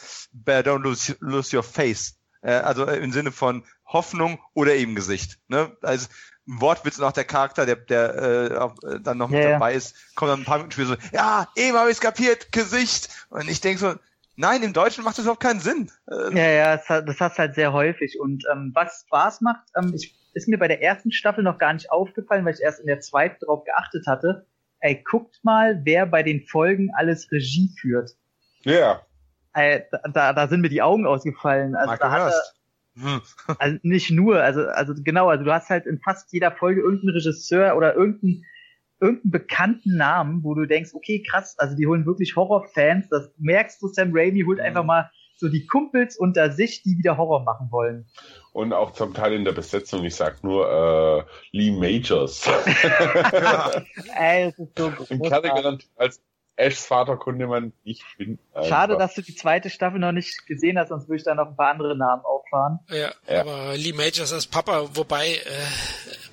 don't 0.47 0.79
lose, 0.79 1.17
lose 1.21 1.55
your 1.55 1.63
face. 1.63 2.17
Äh, 2.43 2.53
also 2.53 2.87
im 2.87 3.13
Sinne 3.13 3.33
von 3.33 3.65
Hoffnung 3.85 4.41
oder 4.55 4.75
eben 4.75 4.95
Gesicht. 4.95 5.39
Ne? 5.49 5.77
Also 5.83 6.09
ein 6.49 6.61
Wortwitz 6.61 6.99
und 6.99 7.05
auch 7.05 7.13
der 7.13 7.25
Charakter, 7.25 7.67
der, 7.67 7.77
der 7.77 8.15
äh, 8.15 8.95
äh, 8.95 9.01
dann 9.01 9.19
noch 9.19 9.29
mit 9.29 9.41
yeah. 9.41 9.53
dabei 9.53 9.75
ist, 9.75 10.15
kommt 10.15 10.31
dann 10.31 10.41
ein 10.41 10.45
paar 10.45 10.59
Minuten 10.59 10.73
später 10.73 10.89
so, 10.89 10.97
ja, 11.13 11.49
eben 11.57 11.77
habe 11.77 11.91
ich 11.91 12.01
kapiert, 12.01 12.53
Gesicht. 12.53 13.27
Und 13.29 13.49
ich 13.51 13.61
denke 13.61 13.81
so, 13.81 13.95
nein, 14.37 14.63
im 14.63 14.73
Deutschen 14.73 15.05
macht 15.05 15.19
das 15.19 15.25
überhaupt 15.25 15.43
keinen 15.43 15.61
Sinn. 15.61 15.91
Äh, 16.09 16.37
ja, 16.37 16.51
ja, 16.51 16.77
das, 16.77 16.89
hat, 16.89 17.09
das 17.09 17.21
hast 17.21 17.39
halt 17.39 17.57
sehr 17.57 17.73
häufig. 17.73 18.19
Und 18.21 18.45
ähm, 18.51 18.71
was 18.75 19.05
Spaß 19.07 19.41
macht, 19.43 19.69
ähm, 19.77 19.93
ich, 19.95 20.17
ist 20.33 20.49
mir 20.49 20.59
bei 20.59 20.69
der 20.69 20.83
ersten 20.83 21.11
Staffel 21.11 21.43
noch 21.43 21.59
gar 21.59 21.73
nicht 21.73 21.91
aufgefallen, 21.91 22.45
weil 22.45 22.55
ich 22.55 22.61
erst 22.61 22.79
in 22.79 22.87
der 22.87 23.01
zweiten 23.01 23.37
darauf 23.41 23.65
geachtet 23.65 24.07
hatte 24.07 24.47
ey, 24.81 25.03
guckt 25.05 25.39
mal, 25.43 25.81
wer 25.85 26.07
bei 26.07 26.23
den 26.23 26.43
Folgen 26.43 26.91
alles 26.97 27.31
Regie 27.31 27.71
führt. 27.81 28.11
Ja. 28.65 28.73
Yeah. 28.73 29.07
Ey, 29.53 29.83
da, 30.13 30.33
da 30.33 30.49
sind 30.49 30.61
mir 30.61 30.69
die 30.69 30.83
Augen 30.83 31.07
ausgefallen. 31.07 31.75
Also 31.75 31.87
Mark 31.89 32.01
da 32.01 32.11
hat 32.11 32.33
er, 32.33 33.03
hm. 33.03 33.21
also 33.59 33.79
nicht 33.83 34.11
nur, 34.11 34.43
also, 34.43 34.67
also 34.67 34.95
genau, 34.97 35.29
also 35.29 35.45
du 35.45 35.53
hast 35.53 35.71
halt 35.71 35.87
in 35.87 36.01
fast 36.01 36.33
jeder 36.33 36.53
Folge 36.53 36.81
irgendeinen 36.81 37.15
Regisseur 37.15 37.77
oder 37.77 37.95
irgendeinen 37.95 38.45
irgendeinen 39.01 39.31
bekannten 39.31 39.97
Namen, 39.97 40.45
wo 40.45 40.55
du 40.55 40.67
denkst, 40.67 40.91
okay, 40.93 41.23
krass, 41.23 41.59
also 41.59 41.75
die 41.75 41.87
holen 41.87 42.05
wirklich 42.05 42.37
Horrorfans, 42.37 43.09
das 43.09 43.33
merkst 43.39 43.81
du, 43.83 43.89
Sam 43.89 44.11
Raimi 44.13 44.43
holt 44.43 44.61
einfach 44.61 44.85
mal 44.85 45.11
so 45.41 45.49
die 45.49 45.67
Kumpels 45.67 46.17
unter 46.17 46.53
sich, 46.53 46.83
die 46.83 46.99
wieder 46.99 47.17
Horror 47.17 47.43
machen 47.43 47.69
wollen. 47.71 48.07
Und 48.53 48.73
auch 48.73 48.93
zum 48.93 49.15
Teil 49.15 49.33
in 49.33 49.45
der 49.45 49.53
Besetzung, 49.53 50.05
ich 50.05 50.15
sag 50.15 50.45
nur 50.45 50.69
äh, 50.71 51.57
Lee 51.57 51.71
Majors. 51.71 52.47
Ey, 54.19 54.49
es 54.49 54.59
ist 54.59 54.77
so 54.77 54.91
großartig. 54.91 55.89
als 55.97 56.21
Ashs 56.57 56.85
Vater 56.85 57.17
konnte 57.17 57.47
man 57.47 57.73
nicht 57.85 58.03
finden. 58.03 58.39
Schade, 58.69 58.99
dass 58.99 59.15
du 59.15 59.23
die 59.23 59.35
zweite 59.35 59.71
Staffel 59.71 59.99
noch 59.99 60.13
nicht 60.13 60.47
gesehen 60.47 60.79
hast, 60.79 60.89
sonst 60.89 61.09
würde 61.09 61.17
ich 61.17 61.25
da 61.25 61.35
noch 61.35 61.49
ein 61.49 61.57
paar 61.57 61.71
andere 61.71 61.97
Namen 61.97 62.23
auffahren. 62.25 62.81
Ja, 62.91 63.13
ja. 63.27 63.41
aber 63.41 63.77
Lee 63.77 63.95
Majors 63.95 64.33
als 64.33 64.47
Papa, 64.47 64.91
wobei 64.95 65.37
äh, 65.37 65.39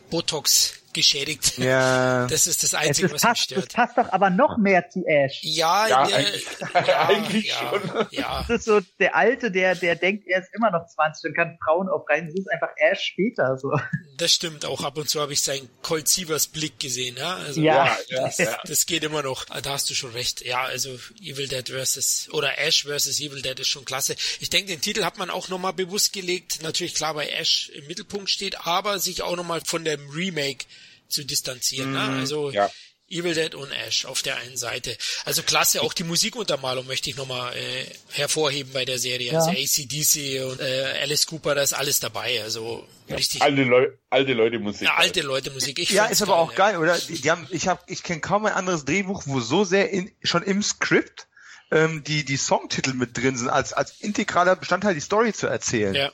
Botox 0.10 0.77
geschädigt. 0.94 1.58
Ja. 1.58 2.28
Das 2.38 2.46
ist 2.46 2.64
das 2.64 2.74
Einzige, 2.74 3.12
was 3.12 3.22
passt, 3.22 3.34
mich 3.34 3.44
stört. 3.44 3.66
Das 3.68 3.74
passt 3.74 3.98
doch 3.98 4.12
aber 4.12 4.30
noch 4.30 4.58
mehr 4.58 4.90
zu 4.90 5.06
Ash. 5.06 5.40
Ja, 5.44 5.88
ja, 5.88 6.06
der, 6.06 6.18
eigentlich, 6.18 6.46
ja, 6.60 7.08
eigentlich 7.08 7.48
ja, 7.48 7.56
schon. 7.56 8.08
Ja. 8.12 8.46
Das 8.48 8.60
ist 8.60 8.66
so 8.66 8.82
der 9.00 9.16
Alte, 9.16 9.52
der, 9.52 9.76
der 9.76 9.96
denkt, 9.96 10.28
er 10.28 10.42
ist 10.42 10.50
immer 10.54 10.72
noch 10.72 10.86
20 10.88 11.30
und 11.30 11.36
kann 11.36 11.58
Frauen 11.64 11.90
aufreißen. 11.90 12.28
Das 12.28 12.40
ist 12.40 12.52
einfach 12.52 12.70
Ash 12.78 13.02
später 13.02 13.58
so. 13.58 13.72
Das 14.18 14.34
stimmt 14.34 14.66
auch. 14.66 14.84
Ab 14.84 14.98
und 14.98 15.10
zu 15.10 15.22
habe 15.22 15.34
ich 15.34 15.42
seinen 15.42 15.70
Colt 15.82 16.08
Sievers 16.08 16.48
Blick 16.48 16.80
gesehen. 16.80 17.18
Ja, 17.18 17.36
also, 17.36 17.62
ja, 17.62 17.98
das, 18.10 18.38
das 18.64 18.86
geht 18.86 19.04
immer 19.04 19.24
noch. 19.24 19.46
Da 19.46 19.72
hast 19.72 19.90
du 19.90 19.94
schon 19.94 20.12
recht. 20.12 20.46
Ja, 20.46 20.64
also 20.64 20.98
Evil 21.22 21.48
Dead 21.48 21.68
versus 21.70 22.30
oder 22.32 22.58
Ash 22.60 22.84
versus 22.84 23.20
Evil 23.20 23.42
Dead 23.42 23.60
ist 23.60 23.68
schon 23.68 23.86
klasse. 23.86 24.16
Ich 24.40 24.50
denke, 24.50 24.72
den 24.72 24.82
Titel 24.82 25.04
hat 25.04 25.18
man 25.18 25.30
auch 25.30 25.50
nochmal 25.50 25.74
bewusst 25.74 26.14
gelegt. 26.14 26.62
Natürlich 26.62 26.94
klar, 26.94 27.16
weil 27.16 27.30
Ash 27.30 27.70
im 27.70 27.88
Mittelpunkt 27.88 28.30
steht, 28.30 28.66
aber 28.66 29.00
sich 29.00 29.22
auch 29.22 29.36
nochmal 29.36 29.62
von 29.66 29.84
dem 29.84 30.10
Remake 30.10 30.66
zu 31.08 31.24
distanzieren. 31.24 31.92
Ne? 31.94 32.00
Mhm, 32.00 32.20
Also 32.20 32.52
ja. 32.52 32.70
Evil 33.10 33.34
Dead 33.34 33.56
und 33.56 33.72
Ash 33.72 34.06
auf 34.06 34.22
der 34.22 34.36
einen 34.38 34.58
Seite. 34.58 34.98
Also 35.24 35.42
klasse, 35.42 35.82
auch 35.82 35.94
die 35.94 36.04
Musikuntermalung 36.04 36.86
möchte 36.88 37.10
ich 37.10 37.16
nochmal 37.16 37.56
äh, 37.56 37.86
hervorheben 38.12 38.74
bei 38.74 38.84
der 38.84 39.00
Serie. 39.00 39.32
Ja. 39.32 39.40
Also 39.40 39.52
ACDC 39.52 40.44
und 40.44 40.60
äh, 40.60 41.00
Alice 41.02 41.26
Cooper, 41.26 41.56
da 41.56 41.62
ist 41.62 41.74
alles 41.74 42.02
dabei. 42.02 42.42
Also 42.44 42.86
richtig. 43.10 43.42
Alte, 43.42 43.64
Leu 43.64 43.88
alte 44.10 44.34
Leute 44.34 44.60
Musik. 44.60 44.88
Ja, 44.88 44.96
alte 44.96 45.22
Leute 45.22 45.52
Musik. 45.52 45.80
Ich 45.80 45.92
ja, 45.92 46.08
ist 46.08 46.22
aber 46.22 46.38
auch 46.38 46.52
ja. 46.52 46.58
geil, 46.58 46.78
oder? 46.78 46.98
Die, 46.98 47.32
haben, 47.32 47.48
ich 47.50 47.70
habe, 47.70 47.82
ich 47.88 48.04
kenne 48.04 48.20
kaum 48.20 48.46
ein 48.46 48.54
anderes 48.54 48.84
Drehbuch, 48.84 49.24
wo 49.26 49.40
so 49.40 49.64
sehr 49.64 49.90
in, 49.90 50.12
schon 50.22 50.44
im 50.44 50.62
Skript 50.62 51.28
ähm, 51.72 52.04
die 52.04 52.24
die 52.24 52.38
Songtitel 52.38 52.94
mit 52.94 53.18
drin 53.18 53.38
sind, 53.38 53.50
als 53.50 53.74
als 53.74 54.00
integraler 54.00 54.56
Bestandteil 54.56 54.94
die 54.94 55.02
Story 55.02 55.34
zu 55.34 55.48
erzählen. 55.48 55.94
Ja. 55.94 56.12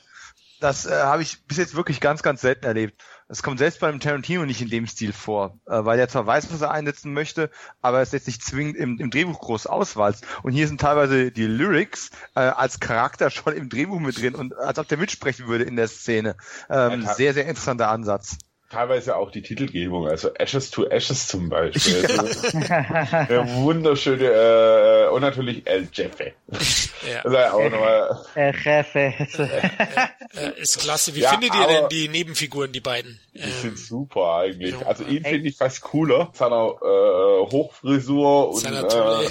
Das 0.60 0.86
äh, 0.86 0.90
habe 0.90 1.22
ich 1.22 1.42
bis 1.44 1.58
jetzt 1.58 1.74
wirklich 1.74 2.00
ganz, 2.00 2.22
ganz 2.22 2.40
selten 2.40 2.64
erlebt. 2.64 3.00
Es 3.28 3.42
kommt 3.42 3.58
selbst 3.58 3.80
beim 3.80 4.00
Tarantino 4.00 4.44
nicht 4.44 4.60
in 4.60 4.68
dem 4.68 4.86
Stil 4.86 5.12
vor, 5.12 5.58
äh, 5.66 5.84
weil 5.84 5.98
er 5.98 6.08
zwar 6.08 6.26
weiß, 6.26 6.52
was 6.52 6.60
er 6.60 6.70
einsetzen 6.70 7.12
möchte, 7.12 7.50
aber 7.80 8.00
es 8.00 8.12
jetzt 8.12 8.26
nicht 8.26 8.42
zwingend 8.42 8.76
im, 8.76 8.98
im 8.98 9.10
Drehbuch 9.10 9.40
groß 9.40 9.66
auswalzt. 9.66 10.26
Und 10.42 10.52
hier 10.52 10.68
sind 10.68 10.80
teilweise 10.80 11.30
die 11.30 11.46
Lyrics 11.46 12.10
äh, 12.34 12.40
als 12.40 12.80
Charakter 12.80 13.30
schon 13.30 13.54
im 13.54 13.68
Drehbuch 13.68 14.00
mit 14.00 14.20
drin 14.20 14.34
und 14.34 14.56
als 14.56 14.78
ob 14.78 14.88
der 14.88 14.98
mitsprechen 14.98 15.46
würde 15.46 15.64
in 15.64 15.76
der 15.76 15.88
Szene. 15.88 16.36
Ähm, 16.68 17.06
sehr, 17.16 17.34
sehr 17.34 17.46
interessanter 17.46 17.88
Ansatz 17.88 18.38
teilweise 18.74 19.16
auch 19.16 19.30
die 19.30 19.42
Titelgebung, 19.42 20.08
also 20.08 20.34
Ashes 20.34 20.70
to 20.70 20.86
Ashes 20.86 21.28
zum 21.28 21.48
Beispiel. 21.48 22.06
Ja. 22.08 23.24
Der 23.28 23.48
wunderschöne 23.54 24.24
äh, 24.24 25.08
und 25.10 25.22
natürlich 25.22 25.66
El 25.66 25.88
Jefe. 25.92 26.32
Ja. 27.08 27.20
Also 27.22 27.36
auch 27.38 27.70
nochmal. 27.70 28.24
El 28.34 28.54
Jefe. 28.54 29.14
Äh, 30.34 30.60
ist 30.60 30.80
klasse. 30.80 31.14
Wie 31.14 31.20
ja, 31.20 31.30
findet 31.30 31.54
ihr 31.54 31.66
denn 31.66 31.88
die 31.90 32.08
Nebenfiguren, 32.08 32.72
die 32.72 32.80
beiden? 32.80 33.20
Die 33.32 33.40
ähm, 33.40 33.50
sind 33.62 33.78
super 33.78 34.38
eigentlich. 34.38 34.74
Also 34.84 35.04
ihn 35.04 35.24
finde 35.24 35.48
ich 35.48 35.56
fast 35.56 35.82
cooler. 35.82 36.30
Seiner 36.32 36.74
äh, 36.82 37.50
Hochfrisur 37.52 38.50
und 38.50 38.60
Seiner 38.60 38.88
tolle. 38.88 39.26
Äh, 39.26 39.28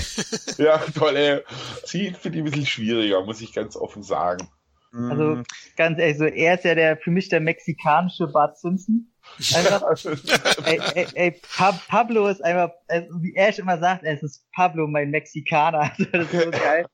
ja, 0.64 0.78
tolle. 0.98 1.44
Sie 1.84 2.14
finde 2.14 2.38
ich 2.38 2.44
ein 2.44 2.50
bisschen 2.50 2.66
schwieriger, 2.66 3.24
muss 3.26 3.42
ich 3.42 3.54
ganz 3.54 3.76
offen 3.76 4.04
sagen. 4.04 4.48
Also 4.94 5.24
mm. 5.24 5.44
ganz 5.76 5.98
ehrlich, 6.00 6.18
so 6.20 6.26
er 6.26 6.54
ist 6.54 6.66
ja 6.66 6.76
der 6.76 6.98
für 6.98 7.10
mich 7.10 7.28
der 7.28 7.40
mexikanische 7.40 8.28
Bart 8.28 8.60
Simpson. 8.60 9.13
Einfach, 9.56 9.84
ey, 10.66 10.80
ey, 10.96 11.08
ey, 11.14 11.42
Pablo 11.88 12.28
ist 12.28 12.44
einfach, 12.44 12.72
also 12.88 13.08
wie 13.22 13.34
er 13.36 13.58
immer 13.58 13.78
sagt, 13.78 14.04
es 14.04 14.24
ist 14.24 14.46
Pablo, 14.54 14.88
mein 14.88 15.10
Mexikaner. 15.10 15.92
Das 16.12 16.32
ist 16.32 16.44
so 16.44 16.52
geil. 16.52 16.86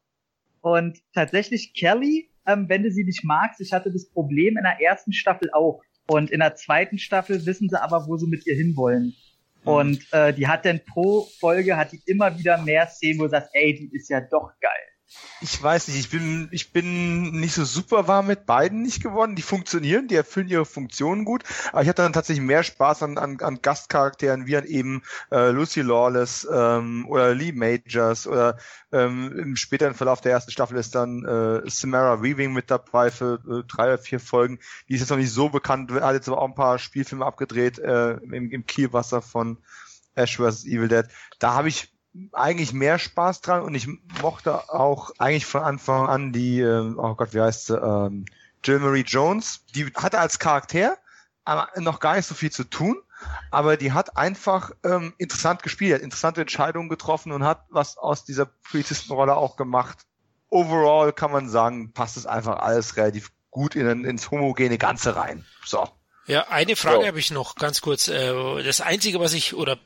Und 0.61 0.99
tatsächlich 1.13 1.73
Kelly, 1.73 2.29
ähm, 2.45 2.67
wenn 2.67 2.83
du 2.83 2.91
sie 2.91 3.03
nicht 3.03 3.23
magst, 3.23 3.61
ich 3.61 3.71
hatte 3.71 3.91
das 3.91 4.09
Problem 4.09 4.57
in 4.57 4.63
der 4.63 4.81
ersten 4.81 5.13
Staffel 5.13 5.49
auch. 5.53 5.81
Und 6.07 6.31
in 6.31 6.39
der 6.39 6.55
zweiten 6.55 6.97
Staffel 6.97 7.45
wissen 7.45 7.69
sie 7.69 7.81
aber, 7.81 8.07
wo 8.07 8.17
sie 8.17 8.27
mit 8.27 8.45
ihr 8.47 8.55
hinwollen. 8.55 9.15
Mhm. 9.63 9.69
Und 9.69 10.13
äh, 10.13 10.33
die 10.33 10.47
hat 10.47 10.65
dann 10.65 10.81
pro 10.85 11.27
Folge 11.39 11.77
hat 11.77 11.91
die 11.91 12.01
immer 12.05 12.37
wieder 12.37 12.57
mehr 12.61 12.87
Szenen, 12.87 13.19
wo 13.19 13.23
du 13.23 13.29
sagst, 13.29 13.51
ey, 13.53 13.73
die 13.75 13.95
ist 13.95 14.09
ja 14.09 14.21
doch 14.21 14.51
geil 14.59 14.88
ich 15.41 15.61
weiß 15.61 15.87
nicht, 15.87 15.99
ich 15.99 16.09
bin, 16.09 16.49
ich 16.51 16.71
bin 16.71 17.31
nicht 17.31 17.53
so 17.53 17.63
super 17.63 18.07
warm 18.07 18.27
mit 18.27 18.45
beiden 18.45 18.81
nicht 18.81 19.01
geworden. 19.01 19.35
Die 19.35 19.41
funktionieren, 19.41 20.07
die 20.07 20.15
erfüllen 20.15 20.49
ihre 20.49 20.65
Funktionen 20.65 21.25
gut, 21.25 21.43
aber 21.71 21.81
ich 21.81 21.89
hatte 21.89 22.01
dann 22.01 22.13
tatsächlich 22.13 22.45
mehr 22.45 22.63
Spaß 22.63 23.03
an, 23.03 23.17
an, 23.17 23.39
an 23.39 23.61
Gastcharakteren 23.61 24.47
wie 24.47 24.57
an 24.57 24.65
eben 24.65 25.01
äh, 25.31 25.49
Lucy 25.49 25.81
Lawless 25.81 26.47
ähm, 26.51 27.07
oder 27.07 27.33
Lee 27.33 27.51
Majors 27.51 28.27
oder 28.27 28.57
ähm, 28.91 29.31
im 29.37 29.55
späteren 29.55 29.93
Verlauf 29.93 30.21
der 30.21 30.33
ersten 30.33 30.51
Staffel 30.51 30.77
ist 30.77 30.95
dann 30.95 31.25
äh, 31.25 31.69
Samara 31.69 32.21
Weaving 32.21 32.53
mit 32.53 32.69
dabei 32.69 33.09
für 33.09 33.39
äh, 33.47 33.63
drei 33.67 33.85
oder 33.85 33.97
vier 33.97 34.19
Folgen. 34.19 34.59
Die 34.87 34.95
ist 34.95 35.01
jetzt 35.01 35.09
noch 35.09 35.17
nicht 35.17 35.31
so 35.31 35.49
bekannt, 35.49 35.91
hat 35.91 36.13
jetzt 36.13 36.27
aber 36.27 36.41
auch 36.41 36.47
ein 36.47 36.55
paar 36.55 36.79
Spielfilme 36.79 37.25
abgedreht 37.25 37.79
äh, 37.79 38.13
im, 38.13 38.51
im 38.51 38.65
Kielwasser 38.65 39.21
von 39.21 39.57
Ash 40.15 40.37
vs. 40.37 40.65
Evil 40.65 40.87
Dead. 40.87 41.05
Da 41.39 41.53
habe 41.53 41.69
ich 41.69 41.93
eigentlich 42.33 42.73
mehr 42.73 42.99
Spaß 42.99 43.41
dran 43.41 43.61
und 43.61 43.75
ich 43.75 43.87
mochte 44.21 44.69
auch 44.69 45.11
eigentlich 45.17 45.45
von 45.45 45.61
Anfang 45.61 46.07
an 46.07 46.31
die, 46.31 46.59
äh, 46.59 46.93
oh 46.97 47.15
Gott, 47.15 47.33
wie 47.33 47.41
heißt 47.41 47.67
sie, 47.67 47.75
ähm, 47.75 48.25
Jill 48.63 48.79
Marie 48.79 49.03
Jones. 49.03 49.65
Die 49.75 49.85
hatte 49.95 50.19
als 50.19 50.39
Charakter 50.39 50.97
noch 51.77 51.99
gar 51.99 52.15
nicht 52.15 52.27
so 52.27 52.35
viel 52.35 52.51
zu 52.51 52.63
tun, 52.63 53.01
aber 53.49 53.77
die 53.77 53.91
hat 53.91 54.17
einfach 54.17 54.71
ähm, 54.83 55.13
interessant 55.17 55.63
gespielt, 55.63 55.95
hat 55.95 56.01
interessante 56.01 56.41
Entscheidungen 56.41 56.89
getroffen 56.89 57.31
und 57.31 57.43
hat 57.43 57.65
was 57.69 57.97
aus 57.97 58.23
dieser 58.23 58.45
Polizistenrolle 58.45 59.35
auch 59.35 59.55
gemacht. 59.55 60.05
Overall 60.49 61.13
kann 61.13 61.31
man 61.31 61.49
sagen, 61.49 61.91
passt 61.93 62.17
es 62.17 62.25
einfach 62.25 62.59
alles 62.59 62.97
relativ 62.97 63.31
gut 63.51 63.75
in, 63.75 64.05
ins 64.05 64.29
homogene 64.31 64.77
Ganze 64.77 65.15
rein. 65.15 65.45
So. 65.65 65.87
Ja, 66.25 66.47
eine 66.49 66.75
Frage 66.75 67.01
so. 67.01 67.07
habe 67.07 67.19
ich 67.19 67.31
noch 67.31 67.55
ganz 67.55 67.81
kurz. 67.81 68.07
Äh, 68.07 68.61
das 68.63 68.81
Einzige, 68.81 69.19
was 69.19 69.33
ich, 69.33 69.55
oder 69.55 69.79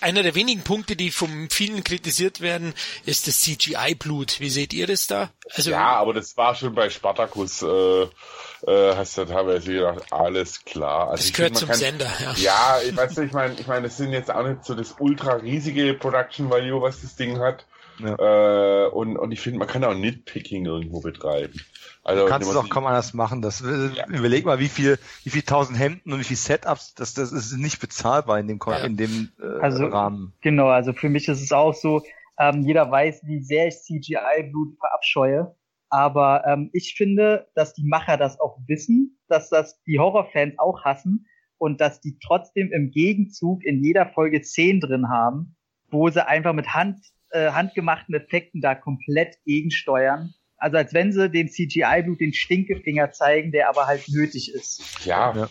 einer 0.00 0.22
der 0.22 0.34
wenigen 0.34 0.62
Punkte, 0.62 0.96
die 0.96 1.10
von 1.10 1.48
vielen 1.50 1.84
kritisiert 1.84 2.40
werden, 2.40 2.74
ist 3.06 3.26
das 3.26 3.40
CGI-Blut. 3.40 4.40
Wie 4.40 4.50
seht 4.50 4.72
ihr 4.72 4.86
das 4.86 5.06
da? 5.06 5.30
Also, 5.54 5.70
ja, 5.70 5.96
aber 5.96 6.14
das 6.14 6.36
war 6.36 6.54
schon 6.54 6.74
bei 6.74 6.90
Spartacus, 6.90 7.62
äh, 7.62 8.02
äh, 8.02 8.96
hast 8.96 9.18
du 9.18 9.24
teilweise 9.24 9.72
gedacht, 9.72 10.12
alles 10.12 10.64
klar. 10.64 11.10
Also 11.10 11.24
das 11.24 11.32
gehört 11.32 11.50
find, 11.50 11.58
zum 11.58 11.68
kann, 11.68 11.78
Sender, 11.78 12.12
ja. 12.20 12.34
Ja, 12.36 12.78
ich 12.86 12.96
weiß 12.96 13.16
nicht, 13.16 13.28
ich 13.28 13.32
meine, 13.32 13.54
ich 13.54 13.66
meine, 13.66 13.86
es 13.86 13.96
sind 13.96 14.12
jetzt 14.12 14.30
auch 14.30 14.46
nicht 14.46 14.64
so 14.64 14.74
das 14.74 14.96
ultra 14.98 15.34
riesige 15.34 15.94
Production 15.94 16.50
Value, 16.50 16.82
was 16.82 17.00
das 17.00 17.16
Ding 17.16 17.38
hat. 17.38 17.64
Ja. 17.98 18.86
Äh, 18.86 18.88
und, 18.88 19.16
und 19.16 19.32
ich 19.32 19.40
finde, 19.40 19.58
man 19.58 19.68
kann 19.68 19.84
auch 19.84 19.94
Nitpicking 19.94 20.66
irgendwo 20.66 21.00
betreiben. 21.00 21.60
Also, 22.04 22.24
du 22.24 22.28
kannst 22.28 22.50
es 22.50 22.56
auch 22.56 22.68
kaum 22.68 22.86
anders 22.86 23.14
machen. 23.14 23.42
Das, 23.42 23.60
ja. 23.60 24.06
Überleg 24.08 24.44
mal, 24.44 24.58
wie 24.58 24.68
viel, 24.68 24.98
wie 25.24 25.30
viel 25.30 25.42
tausend 25.42 25.78
Hemden 25.78 26.12
und 26.12 26.20
wie 26.20 26.24
viel 26.24 26.36
Setups, 26.36 26.94
das, 26.94 27.14
das 27.14 27.32
ist 27.32 27.56
nicht 27.56 27.80
bezahlbar 27.80 28.40
in 28.40 28.48
dem, 28.48 28.58
ja. 28.66 28.78
in 28.78 28.96
dem 28.96 29.28
äh, 29.40 29.60
also, 29.60 29.86
Rahmen. 29.86 30.32
Genau, 30.40 30.68
also 30.68 30.92
für 30.92 31.08
mich 31.08 31.28
ist 31.28 31.42
es 31.42 31.52
auch 31.52 31.74
so, 31.74 32.02
ähm, 32.38 32.62
jeder 32.62 32.90
weiß, 32.90 33.22
wie 33.24 33.42
sehr 33.42 33.68
ich 33.68 33.76
CGI-Blut 33.82 34.78
verabscheue. 34.78 35.54
Aber 35.90 36.44
ähm, 36.46 36.70
ich 36.72 36.94
finde, 36.96 37.48
dass 37.54 37.74
die 37.74 37.86
Macher 37.86 38.16
das 38.16 38.40
auch 38.40 38.58
wissen, 38.66 39.20
dass 39.28 39.50
das 39.50 39.80
die 39.82 39.98
Horrorfans 39.98 40.54
auch 40.58 40.84
hassen 40.84 41.26
und 41.58 41.80
dass 41.80 42.00
die 42.00 42.18
trotzdem 42.18 42.72
im 42.72 42.90
Gegenzug 42.90 43.62
in 43.62 43.84
jeder 43.84 44.06
Folge 44.06 44.42
Szenen 44.42 44.80
drin 44.80 45.08
haben, 45.10 45.54
wo 45.90 46.08
sie 46.08 46.26
einfach 46.26 46.54
mit 46.54 46.74
Hand, 46.74 46.98
äh, 47.32 47.50
handgemachten 47.50 48.14
Effekten 48.14 48.60
da 48.60 48.74
komplett 48.74 49.36
gegensteuern 49.44 50.34
also 50.62 50.76
als 50.76 50.94
wenn 50.94 51.12
sie 51.12 51.28
dem 51.28 51.48
CGI-Blut 51.48 52.20
den 52.20 52.32
Stinkefinger 52.32 53.10
zeigen, 53.10 53.50
der 53.50 53.68
aber 53.68 53.86
halt 53.86 54.08
nötig 54.08 54.54
ist. 54.54 55.04
Ja. 55.04 55.34
ja. 55.34 55.48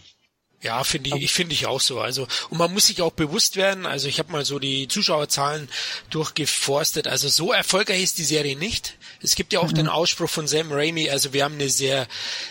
Ja, 0.64 0.84
finde 0.84 1.10
ich, 1.10 1.24
ich 1.24 1.34
finde 1.34 1.54
ich 1.54 1.66
auch 1.66 1.82
so. 1.82 2.00
Also 2.00 2.28
und 2.52 2.60
man 2.60 2.72
muss 2.72 2.86
sich 2.86 3.02
auch 3.02 3.12
bewusst 3.12 3.56
werden. 3.56 3.88
Also 3.88 4.08
ich 4.08 4.20
habe 4.20 4.32
mal 4.32 4.46
so 4.46 4.60
die 4.60 4.88
Zuschauerzahlen 4.88 5.68
durchgeforstet. 6.12 7.08
Also 7.08 7.30
so 7.30 7.52
erfolgreich 7.52 8.04
ist 8.04 8.20
die 8.20 8.24
Serie 8.24 8.56
nicht. 8.56 8.94
Es 9.24 9.34
gibt 9.34 9.54
ja 9.54 9.60
auch 9.60 9.72
mhm. 9.72 9.76
den 9.76 9.88
Ausspruch 9.88 10.30
von 10.30 10.48
Sam 10.48 10.72
Raimi. 10.72 11.10
Also 11.10 11.34
wir 11.34 11.46
haben 11.46 11.56
eine 11.56 11.70
sehr 11.70 12.08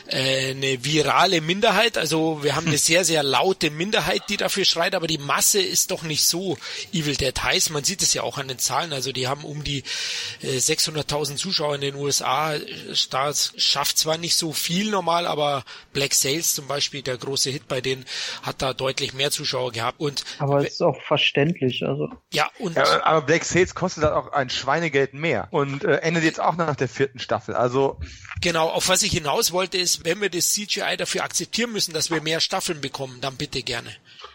äh, 0.08 0.50
eine 0.50 0.84
virale 0.84 1.40
Minderheit. 1.40 1.96
Also 1.96 2.42
wir 2.42 2.56
haben 2.56 2.66
eine 2.66 2.78
sehr 2.90 3.04
sehr 3.04 3.22
laute 3.22 3.70
Minderheit, 3.70 4.22
die 4.28 4.36
dafür 4.36 4.64
schreit. 4.64 4.96
Aber 4.96 5.06
die 5.06 5.18
Masse 5.18 5.62
ist 5.62 5.92
doch 5.92 6.02
nicht 6.02 6.24
so 6.24 6.58
Evil 6.92 7.14
Dead 7.14 7.40
heiß. 7.40 7.70
Man 7.70 7.84
sieht 7.84 8.02
es 8.02 8.12
ja 8.12 8.24
auch 8.24 8.38
an 8.38 8.48
den 8.48 8.58
Zahlen. 8.58 8.92
Also 8.92 9.12
die 9.12 9.28
haben 9.28 9.44
um 9.44 9.62
die 9.62 9.84
äh, 10.42 10.56
600.000 10.56 11.36
Zuschauer 11.36 11.76
in 11.76 11.80
den 11.80 11.94
USA. 11.94 12.54
Stars 12.92 13.52
schafft 13.56 13.98
zwar 13.98 14.18
nicht 14.18 14.34
so 14.34 14.52
viel 14.52 14.90
normal, 14.90 15.28
aber 15.28 15.64
Black 15.92 16.12
Sales 16.12 16.56
zum 16.56 16.66
Beispiel 16.66 17.02
der 17.02 17.16
große 17.16 17.50
Hit 17.50 17.68
bei 17.68 17.80
denen 17.80 17.99
Fernsehen 18.00 18.04
hat 18.42 18.62
da 18.62 18.74
deutlich 18.74 19.14
mehr 19.14 19.30
Zuschauer 19.30 19.72
gehabt 19.72 20.00
und 20.00 20.24
aber 20.38 20.58
es 20.58 20.74
ist 20.74 20.82
auch 20.82 21.00
verständlich, 21.02 21.84
also 21.84 22.10
ja 22.32 22.50
und 22.58 22.76
ja, 22.76 23.04
aber 23.04 23.22
Black 23.22 23.44
Sails 23.44 23.74
kostet 23.74 24.04
halt 24.04 24.14
auch 24.14 24.32
ein 24.32 24.50
Schweinegeld 24.50 25.14
mehr 25.14 25.48
und 25.50 25.84
äh, 25.84 25.96
endet 25.96 26.24
jetzt 26.24 26.40
auch 26.40 26.56
nach 26.56 26.76
der 26.76 26.88
vierten 26.88 27.18
Staffel, 27.18 27.54
also 27.54 27.98
genau 28.40 28.68
auf 28.68 28.88
was 28.88 29.02
ich 29.02 29.12
hinaus 29.12 29.52
wollte 29.52 29.78
ist, 29.78 30.04
wenn 30.04 30.20
wir 30.20 30.30
das 30.30 30.52
CGI 30.52 30.96
dafür 30.96 31.24
akzeptieren 31.24 31.72
müssen, 31.72 31.92
dass 31.92 32.10
wir 32.10 32.22
mehr 32.22 32.40
Staffeln 32.40 32.80
bekommen, 32.80 33.20
dann 33.20 33.36
bitte 33.36 33.62
gerne. 33.62 33.90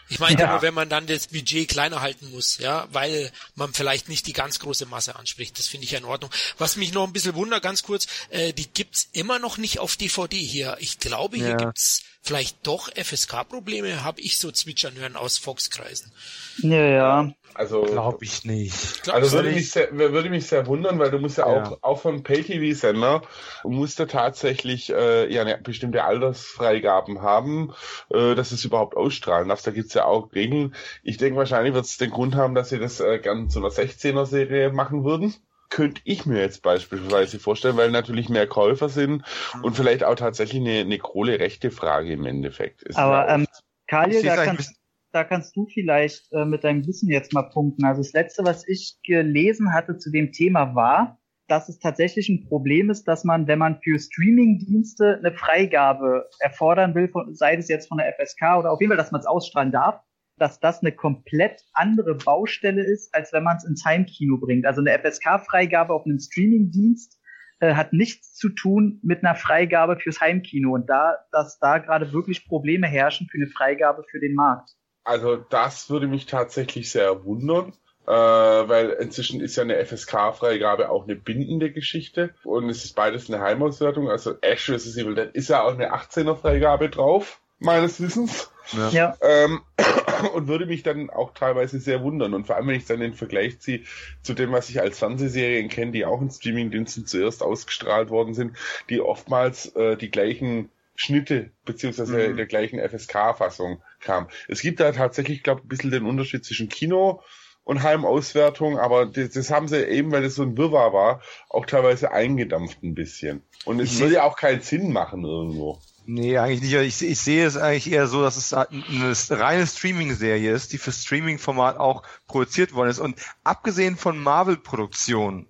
Ich 0.08 0.19
meinte 0.19 0.44
ja. 0.44 0.52
nur, 0.52 0.61
wenn 0.61 0.74
man 0.76 0.88
dann 0.88 1.08
das 1.08 1.27
Budget 1.27 1.68
kleiner 1.68 2.00
halten 2.00 2.30
muss, 2.30 2.60
ja, 2.60 2.88
weil 2.92 3.32
man 3.56 3.74
vielleicht 3.74 4.08
nicht 4.08 4.27
die 4.27 4.34
ganz 4.34 4.60
große 4.60 4.85
Masse 4.85 5.16
anspricht. 5.16 5.58
Das 5.58 5.66
finde 5.66 5.85
ich 5.85 5.92
ja 5.92 5.98
in 5.98 6.06
Ordnung. 6.06 6.30
Was 6.60 6.76
mich 6.76 6.94
noch 6.94 7.08
ein 7.08 7.14
bisschen 7.14 7.34
wundert, 7.34 7.64
ganz 7.64 7.82
kurz, 7.82 8.06
äh, 8.30 8.53
die 8.53 8.68
gibt's 8.68 9.10
immer 9.14 9.40
noch 9.40 9.58
nicht 9.58 9.80
auf 9.80 9.95
DVD 9.95 10.38
hier. 10.38 10.77
Ich 10.80 11.00
glaube, 11.00 11.38
hier 11.38 11.50
ja. 11.50 11.58
gibt's 11.58 12.03
vielleicht 12.26 12.66
doch 12.66 12.90
FSK-Probleme, 12.90 14.04
habe 14.04 14.20
ich 14.20 14.38
so 14.40 14.52
zwitschern 14.52 14.95
hören 14.95 15.16
aus 15.16 15.38
Fox-Kreisen. 15.38 16.12
Ja, 16.58 16.86
ja. 16.86 17.32
Also 17.54 17.84
glaube 17.84 18.26
ich 18.26 18.44
nicht. 18.44 19.10
Also 19.10 19.32
würde 19.32 19.52
mich, 19.52 19.72
sehr, 19.72 19.90
würde 19.98 20.30
mich 20.30 20.48
sehr 20.48 20.68
wundern, 20.68 21.00
weil 21.00 21.10
du 21.10 21.20
musst 21.20 21.38
ja, 21.38 21.50
ja. 21.50 21.64
auch 21.64 21.84
auch 21.84 22.02
von 22.02 22.22
Pay-TV-Sender 22.22 23.22
musst 23.64 23.98
du 24.00 24.08
tatsächlich 24.08 24.92
äh, 24.92 25.32
ja 25.32 25.42
eine 25.42 25.58
bestimmte 25.60 26.04
Altersfreigaben 26.04 27.22
haben, 27.22 27.74
äh, 28.10 28.36
dass 28.36 28.52
es 28.52 28.66
überhaupt 28.66 28.98
ausstrahlen 28.98 29.48
darf. 29.48 29.62
Da 29.62 29.72
gibt's 29.72 29.94
ja 29.94 30.04
auch 30.04 30.34
Regeln. 30.34 30.76
Ich 31.02 31.16
denke 31.16 31.38
wahrscheinlich 31.38 31.74
wird 31.74 31.86
es 31.86 31.98
den 31.98 32.10
Grund 32.10 32.36
haben, 32.36 32.56
dass 32.56 32.70
sie 32.70 32.80
das 32.80 33.00
äh, 33.00 33.20
gern 33.20 33.50
zu 33.50 33.60
einer 33.60 33.70
16er-Serie 33.70 34.74
machen 34.74 35.06
würden 35.06 35.34
könnte 35.69 36.02
ich 36.06 36.26
mir 36.26 36.40
jetzt 36.40 36.61
beispielsweise 36.61 37.40
vorstellen, 37.40 37.77
weil 37.77 37.92
natürlich 37.92 38.30
mehr 38.30 38.48
Käufer 38.48 38.90
sind 38.90 39.24
und 39.61 39.76
vielleicht 39.76 40.03
auch 40.03 40.16
tatsächlich 40.16 40.61
eine, 40.61 40.80
eine 40.80 40.98
große 40.98 41.40
rechte 41.40 41.72
Frage 41.72 42.14
im 42.14 42.26
Endeffekt 42.26 42.84
ist. 42.84 42.98
Aber 42.98 43.27
ähm, 43.30 43.48
Kali, 43.88 44.22
da 44.24 44.44
kannst, 44.44 44.76
da 45.11 45.24
kannst 45.24 45.56
du 45.56 45.68
vielleicht 45.68 46.32
äh, 46.34 46.45
mit 46.45 46.64
deinem 46.64 46.85
Wissen 46.88 47.10
jetzt 47.10 47.34
mal 47.34 47.44
punkten. 47.44 47.85
Also 47.85 48.02
das 48.02 48.14
Letzte, 48.14 48.44
was 48.44 48.68
ich 48.68 48.98
gelesen 49.03 49.74
hatte 49.74 49.98
zu 49.98 50.11
dem 50.11 50.32
Thema 50.32 50.76
war, 50.76 51.19
dass 51.48 51.69
es 51.69 51.80
tatsächlich 51.80 52.30
ein 52.30 52.48
Problem 52.48 52.90
ist, 52.90 53.08
dass 53.08 53.24
man, 53.24 53.48
wenn 53.48 53.60
man 53.60 53.80
für 53.82 54.00
Streaming-Dienste 54.00 55.18
eine 55.19 55.32
Freigabe 55.32 56.26
erfordern 56.40 56.95
will, 56.95 57.08
von, 57.10 57.35
sei 57.35 57.56
es 57.56 57.68
jetzt 57.68 57.88
von 57.88 58.00
der 58.00 58.14
FSK 58.14 58.58
oder 58.60 58.72
auf 58.72 58.82
jeden 58.82 58.92
Fall, 58.92 58.98
dass 58.98 59.11
man 59.11 59.22
es 59.22 59.27
ausstrahlen 59.27 59.72
darf, 59.72 60.02
dass 60.38 60.60
das 60.60 60.82
eine 60.82 60.92
komplett 60.92 61.62
andere 61.74 62.16
Baustelle 62.16 62.84
ist, 62.84 63.14
als 63.14 63.32
wenn 63.34 63.44
man 63.44 63.58
es 63.58 63.66
ins 63.66 63.86
Heimkino 63.86 64.38
bringt. 64.38 64.66
Also 64.66 64.82
eine 64.82 64.98
FSK-Freigabe 64.98 65.94
auf 65.94 66.06
einem 66.06 66.20
Streaming-Dienst 66.20 67.20
äh, 67.60 67.76
hat 67.76 67.94
nichts 67.94 68.36
zu 68.36 68.50
tun 68.50 69.00
mit 69.02 69.24
einer 69.24 69.36
Freigabe 69.36 69.98
fürs 69.98 70.20
Heimkino 70.20 70.74
und 70.74 70.90
da, 70.90 71.18
dass 71.32 71.58
da 71.60 71.78
gerade 71.78 72.12
wirklich 72.12 72.48
Probleme 72.48 72.88
herrschen 72.88 73.28
für 73.32 73.38
eine 73.38 73.48
Freigabe 73.48 74.04
für 74.10 74.20
den 74.20 74.36
Markt. 74.36 74.72
Also 75.04 75.38
das 75.38 75.90
würde 75.90 76.08
mich 76.08 76.26
tatsächlich 76.26 76.92
sehr 76.92 77.24
wundern. 77.24 77.74
Äh, 78.08 78.12
weil 78.12 78.90
inzwischen 78.92 79.42
ist 79.42 79.56
ja 79.56 79.64
eine 79.64 79.84
FSK-Freigabe 79.84 80.90
auch 80.90 81.06
eine 81.06 81.16
bindende 81.16 81.72
Geschichte 81.72 82.36
und 82.44 82.70
es 82.70 82.86
ist 82.86 82.96
beides 82.96 83.32
eine 83.32 83.42
Heimauswertung. 83.42 84.12
Also 84.12 84.36
Ash 84.42 84.66
vs. 84.66 84.96
Evil 84.98 85.16
Dead 85.16 85.32
ist 85.34 85.50
ja 85.50 85.64
auch 85.64 85.74
eine 85.74 85.92
18er-Freigabe 85.92 86.90
drauf, 86.90 87.42
meines 87.59 88.01
Wissens. 88.01 88.51
Ja. 88.74 88.90
ja. 88.90 89.17
Ähm, 89.22 89.61
und 90.34 90.48
würde 90.48 90.66
mich 90.66 90.84
dann 90.84 91.09
auch 91.09 91.34
teilweise 91.34 91.80
sehr 91.80 92.01
wundern. 92.03 92.34
Und 92.34 92.48
vor 92.48 92.56
allem, 92.56 92.67
wenn 92.67 92.75
ich 92.75 92.85
dann 92.85 93.00
den 93.00 93.14
Vergleich 93.14 93.59
ziehe 93.59 93.82
zu 94.22 94.34
dem, 94.34 94.51
was 94.51 94.69
ich 94.69 94.82
als 94.82 95.00
Fernsehserien 95.00 95.69
kenne, 95.69 95.92
die 95.92 96.06
auch 96.06 96.22
in 96.22 96.30
Streamingdiensten 96.30 97.06
zuerst 97.06 97.43
ausgestrahlt 97.43 98.09
worden 98.09 98.34
sind, 98.34 98.58
die 98.90 99.01
oftmals 99.01 99.75
äh, 99.75 99.98
die 99.98 100.11
gleichen 100.11 100.69
Schnitte 100.95 101.51
beziehungsweise 101.66 102.14
mhm. 102.14 102.32
in 102.32 102.38
der 102.38 102.45
gleichen 102.45 102.80
FSK-Fassung 102.80 103.82
kam. 104.00 104.27
Es 104.48 104.61
gibt 104.61 104.80
da 104.80 104.92
tatsächlich, 104.92 105.43
glaube 105.43 105.61
ich, 105.61 105.66
ein 105.66 105.69
bisschen 105.69 105.92
den 105.92 106.06
Unterschied 106.06 106.45
zwischen 106.45 106.69
Kino 106.69 107.22
und 107.66 107.84
Heimauswertung, 107.84 108.80
aber 108.80 109.06
das, 109.06 109.32
das, 109.32 109.50
haben 109.50 109.67
sie 109.67 109.84
eben, 109.84 110.11
weil 110.11 110.22
das 110.22 110.35
so 110.35 110.43
ein 110.43 110.58
Wirrwarr 110.58 110.93
war, 110.93 111.22
auch 111.50 111.66
teilweise 111.66 112.11
eingedampft 112.11 112.84
ein 112.84 112.93
bisschen. 112.93 113.42
Und 113.66 113.80
es 113.80 114.00
würde 114.00 114.16
ja 114.16 114.24
auch 114.24 114.38
keinen 114.38 114.61
Sinn 114.61 114.93
machen 114.93 115.25
irgendwo. 115.25 115.82
Nee, 116.08 116.38
eigentlich 116.38 116.61
nicht. 116.61 117.01
Ich, 117.01 117.09
ich 117.09 117.19
sehe 117.19 117.45
es 117.45 117.58
eigentlich 117.58 117.92
eher 117.92 118.08
so, 118.08 118.22
dass 118.22 118.38
es 118.38 118.53
eine 118.53 119.16
reine 119.30 119.66
Streaming-Serie 119.66 120.51
ist, 120.51 120.72
die 120.72 120.77
für 120.77 120.92
Streaming-Format 120.92 121.77
auch 121.77 122.03
produziert 122.27 122.74
worden 122.74 122.90
ist. 122.90 123.00
Und 123.00 123.19
abgesehen 123.43 123.98
von 123.98 124.22
Marvel-Produktionen 124.22 125.48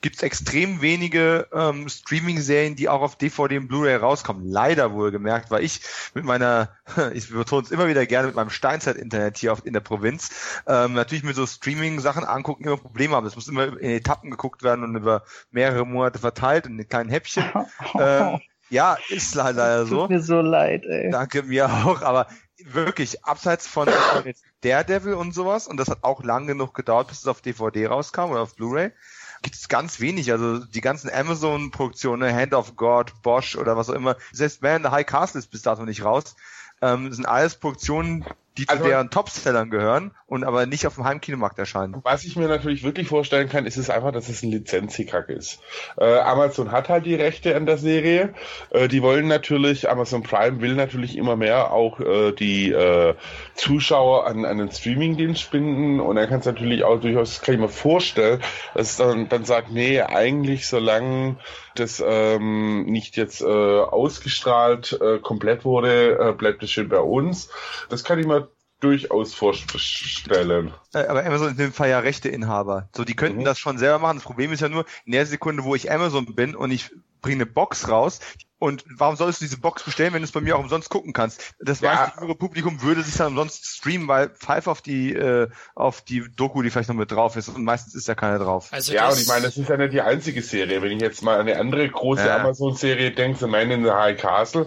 gibt 0.00 0.16
es 0.16 0.22
extrem 0.22 0.80
wenige 0.80 1.48
ähm, 1.52 1.88
Streaming-Serien, 1.88 2.76
die 2.76 2.88
auch 2.88 3.02
auf 3.02 3.16
DVD 3.16 3.58
und 3.58 3.68
Blu-ray 3.68 3.96
rauskommen. 3.96 4.46
Leider 4.46 4.92
wohlgemerkt, 4.92 5.50
weil 5.50 5.64
ich 5.64 5.80
mit 6.14 6.24
meiner, 6.24 6.70
ich 7.12 7.30
betone 7.30 7.64
es 7.64 7.70
immer 7.70 7.88
wieder 7.88 8.06
gerne, 8.06 8.28
mit 8.28 8.36
meinem 8.36 8.50
Steinzeit-Internet 8.50 9.36
hier 9.36 9.52
auf, 9.52 9.66
in 9.66 9.74
der 9.74 9.80
Provinz, 9.80 10.30
ähm, 10.66 10.94
natürlich 10.94 11.24
mit 11.24 11.36
so 11.36 11.46
Streaming-Sachen 11.46 12.24
angucken 12.24 12.64
immer 12.64 12.78
Probleme 12.78 13.14
haben. 13.14 13.26
Es 13.26 13.36
muss 13.36 13.48
immer 13.48 13.78
in 13.78 13.90
Etappen 13.90 14.30
geguckt 14.30 14.62
werden 14.62 14.84
und 14.84 14.96
über 14.96 15.24
mehrere 15.50 15.86
Monate 15.86 16.18
verteilt 16.18 16.66
in 16.66 16.88
kleinen 16.88 17.10
Häppchen. 17.10 17.44
ähm, 17.98 18.40
ja, 18.70 18.96
ist 19.08 19.34
leider 19.34 19.86
so. 19.86 20.02
Tut 20.02 20.10
mir 20.10 20.20
so 20.20 20.40
leid, 20.40 20.84
ey. 20.86 21.10
Danke 21.10 21.42
mir 21.42 21.68
auch, 21.68 22.02
aber 22.02 22.26
wirklich, 22.64 23.24
abseits 23.24 23.66
von 23.66 23.88
Daredevil 24.62 25.14
und 25.14 25.32
sowas, 25.32 25.66
und 25.66 25.76
das 25.76 25.88
hat 25.88 26.02
auch 26.02 26.22
lang 26.22 26.46
genug 26.46 26.74
gedauert, 26.74 27.08
bis 27.08 27.20
es 27.20 27.26
auf 27.26 27.40
DVD 27.40 27.86
rauskam 27.86 28.30
oder 28.30 28.42
auf 28.42 28.54
Blu-ray, 28.54 28.92
gibt 29.42 29.56
es 29.56 29.68
ganz 29.68 30.00
wenig. 30.00 30.30
Also 30.32 30.58
die 30.58 30.80
ganzen 30.80 31.10
Amazon-Produktionen, 31.10 32.34
Hand 32.34 32.54
of 32.54 32.76
God, 32.76 33.22
Bosch 33.22 33.56
oder 33.56 33.76
was 33.76 33.90
auch 33.90 33.94
immer, 33.94 34.16
selbst 34.32 34.62
Man 34.62 34.82
the 34.82 34.90
High 34.90 35.06
Castle 35.06 35.38
ist 35.38 35.50
bis 35.50 35.62
dato 35.62 35.84
nicht 35.84 36.04
raus, 36.04 36.36
ähm, 36.82 37.12
sind 37.12 37.26
alles 37.26 37.56
Produktionen, 37.56 38.24
die 38.58 38.68
also, 38.68 38.82
zu 38.82 38.88
deren 38.88 39.10
Topsellern 39.10 39.70
gehören 39.70 40.12
und 40.26 40.44
aber 40.44 40.66
nicht 40.66 40.86
auf 40.86 40.96
dem 40.96 41.04
Heimkinomarkt 41.04 41.58
erscheinen. 41.58 41.96
Was 42.02 42.24
ich 42.24 42.36
mir 42.36 42.48
natürlich 42.48 42.82
wirklich 42.82 43.08
vorstellen 43.08 43.48
kann, 43.48 43.66
ist 43.66 43.76
es 43.76 43.90
einfach, 43.90 44.12
dass 44.12 44.28
es 44.28 44.42
ein 44.42 44.50
Lizenzhickhack 44.50 45.28
ist. 45.28 45.60
Äh, 45.96 46.18
Amazon 46.18 46.72
hat 46.72 46.88
halt 46.88 47.06
die 47.06 47.14
Rechte 47.14 47.56
an 47.56 47.66
der 47.66 47.78
Serie. 47.78 48.34
Äh, 48.70 48.88
die 48.88 49.02
wollen 49.02 49.28
natürlich, 49.28 49.88
Amazon 49.88 50.22
Prime 50.22 50.60
will 50.60 50.74
natürlich 50.74 51.16
immer 51.16 51.36
mehr 51.36 51.72
auch 51.72 52.00
äh, 52.00 52.32
die 52.32 52.70
äh, 52.70 53.14
Zuschauer 53.54 54.26
an, 54.26 54.44
an 54.44 54.58
den 54.58 54.70
Streamingdienst 54.70 55.50
binden 55.50 56.00
und 56.00 56.16
dann 56.16 56.28
kann 56.28 56.40
es 56.40 56.46
natürlich 56.46 56.84
auch 56.84 57.00
durchaus, 57.00 57.40
kann 57.40 57.54
ich 57.54 57.60
mir 57.60 57.68
vorstellen, 57.68 58.40
dass 58.74 58.96
dann, 58.96 59.28
dann 59.28 59.44
sagt, 59.44 59.70
nee, 59.70 60.00
eigentlich 60.00 60.68
solange 60.68 61.36
das 61.76 62.02
ähm, 62.04 62.84
nicht 62.86 63.16
jetzt 63.16 63.42
äh, 63.42 63.44
ausgestrahlt 63.46 64.98
äh, 65.00 65.18
komplett 65.18 65.64
wurde, 65.64 66.34
bleibt 66.36 66.62
es 66.62 66.70
schön 66.70 66.88
bei 66.88 66.98
uns. 66.98 67.48
Das 67.88 68.04
kann 68.04 68.18
ich 68.18 68.26
mir 68.26 68.49
durchaus 68.80 69.34
vorstellen. 69.34 70.72
Äh, 70.94 71.06
aber 71.06 71.24
Amazon 71.24 71.48
ist 71.48 71.52
in 71.52 71.58
dem 71.58 71.72
Fall 71.72 71.90
ja 71.90 71.98
Rechteinhaber. 71.98 72.88
So, 72.96 73.04
die 73.04 73.14
könnten 73.14 73.40
mhm. 73.40 73.44
das 73.44 73.58
schon 73.58 73.78
selber 73.78 73.98
machen. 73.98 74.16
Das 74.16 74.24
Problem 74.24 74.52
ist 74.52 74.60
ja 74.60 74.68
nur, 74.68 74.84
in 75.04 75.12
der 75.12 75.26
Sekunde, 75.26 75.64
wo 75.64 75.74
ich 75.74 75.92
Amazon 75.92 76.34
bin 76.34 76.56
und 76.56 76.70
ich 76.70 76.90
bringe 77.20 77.44
eine 77.44 77.46
Box 77.46 77.88
raus, 77.88 78.20
und 78.60 78.84
warum 78.88 79.16
sollst 79.16 79.40
du 79.40 79.46
diese 79.46 79.58
Box 79.58 79.82
bestellen, 79.82 80.12
wenn 80.12 80.20
du 80.20 80.26
es 80.26 80.32
bei 80.32 80.42
mir 80.42 80.54
auch 80.54 80.60
umsonst 80.60 80.90
gucken 80.90 81.14
kannst? 81.14 81.54
Das 81.58 81.80
ja. 81.80 81.94
meiste 81.94 82.20
jüngere 82.20 82.36
Publikum 82.36 82.82
würde 82.82 83.02
sich 83.02 83.16
dann 83.16 83.28
umsonst 83.28 83.64
streamen, 83.64 84.06
weil 84.06 84.28
pfeif 84.28 84.66
auf 84.66 84.82
die 84.82 85.14
äh, 85.14 85.48
auf 85.74 86.02
die 86.02 86.24
Doku, 86.36 86.60
die 86.60 86.68
vielleicht 86.68 86.90
noch 86.90 86.96
mit 86.96 87.10
drauf 87.10 87.36
ist 87.36 87.48
und 87.48 87.64
meistens 87.64 87.94
ist 87.94 88.06
ja 88.06 88.14
keiner 88.14 88.38
drauf. 88.38 88.68
Also 88.70 88.92
ja, 88.92 89.08
und 89.08 89.18
ich 89.18 89.26
meine, 89.26 89.42
das 89.42 89.56
ist 89.56 89.68
ja 89.68 89.78
nicht 89.78 89.94
die 89.94 90.02
einzige 90.02 90.42
Serie. 90.42 90.82
Wenn 90.82 90.92
ich 90.92 91.00
jetzt 91.00 91.22
mal 91.22 91.40
an 91.40 91.48
eine 91.48 91.58
andere 91.58 91.88
große 91.88 92.26
ja. 92.26 92.36
Amazon-Serie 92.36 93.12
denke, 93.12 93.38
so 93.38 93.48
meine 93.48 93.72
in 93.72 93.82
the 93.82 93.92
High 93.92 94.20
Castle, 94.20 94.66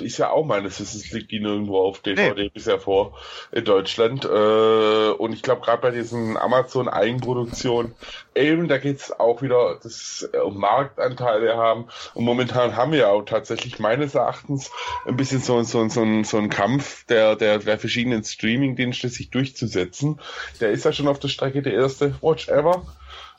ist 0.00 0.18
ja 0.18 0.30
auch 0.30 0.44
meines 0.44 0.80
Wissens 0.80 1.10
liegt 1.12 1.30
die 1.30 1.40
nirgendwo 1.40 1.78
auf 1.78 2.00
DVD 2.00 2.34
nee. 2.34 2.48
bisher 2.48 2.80
vor 2.80 3.16
in 3.52 3.64
Deutschland. 3.64 4.24
Äh, 4.24 5.10
und 5.10 5.32
ich 5.32 5.42
glaube 5.42 5.62
gerade 5.62 5.80
bei 5.80 5.90
diesen 5.90 6.36
Amazon-Eigenproduktionen, 6.36 7.94
eben, 8.34 8.68
da 8.68 8.78
geht's 8.78 9.12
auch 9.12 9.42
wieder 9.42 9.78
das, 9.82 10.28
äh, 10.32 10.38
um 10.38 10.58
Marktanteile 10.58 11.56
haben. 11.56 11.88
Und 12.14 12.24
momentan 12.24 12.76
haben 12.76 12.92
wir 12.92 12.98
ja 12.98 13.08
auch 13.08 13.22
tatsächlich 13.28 13.78
meines 13.78 14.14
Erachtens 14.14 14.70
ein 15.06 15.16
bisschen 15.16 15.40
so, 15.40 15.62
so, 15.62 15.88
so, 15.88 16.02
ein, 16.02 16.24
so 16.24 16.38
ein 16.38 16.48
Kampf 16.48 17.04
der, 17.06 17.36
der, 17.36 17.58
der 17.58 17.78
verschiedenen 17.78 18.24
Streaming-Dienste 18.24 19.08
sich 19.08 19.30
durchzusetzen. 19.30 20.20
Der 20.60 20.70
ist 20.70 20.84
ja 20.84 20.92
schon 20.92 21.08
auf 21.08 21.18
der 21.18 21.28
Strecke 21.28 21.62
der 21.62 21.74
erste 21.74 22.14
Watch 22.22 22.48
Ever. 22.48 22.86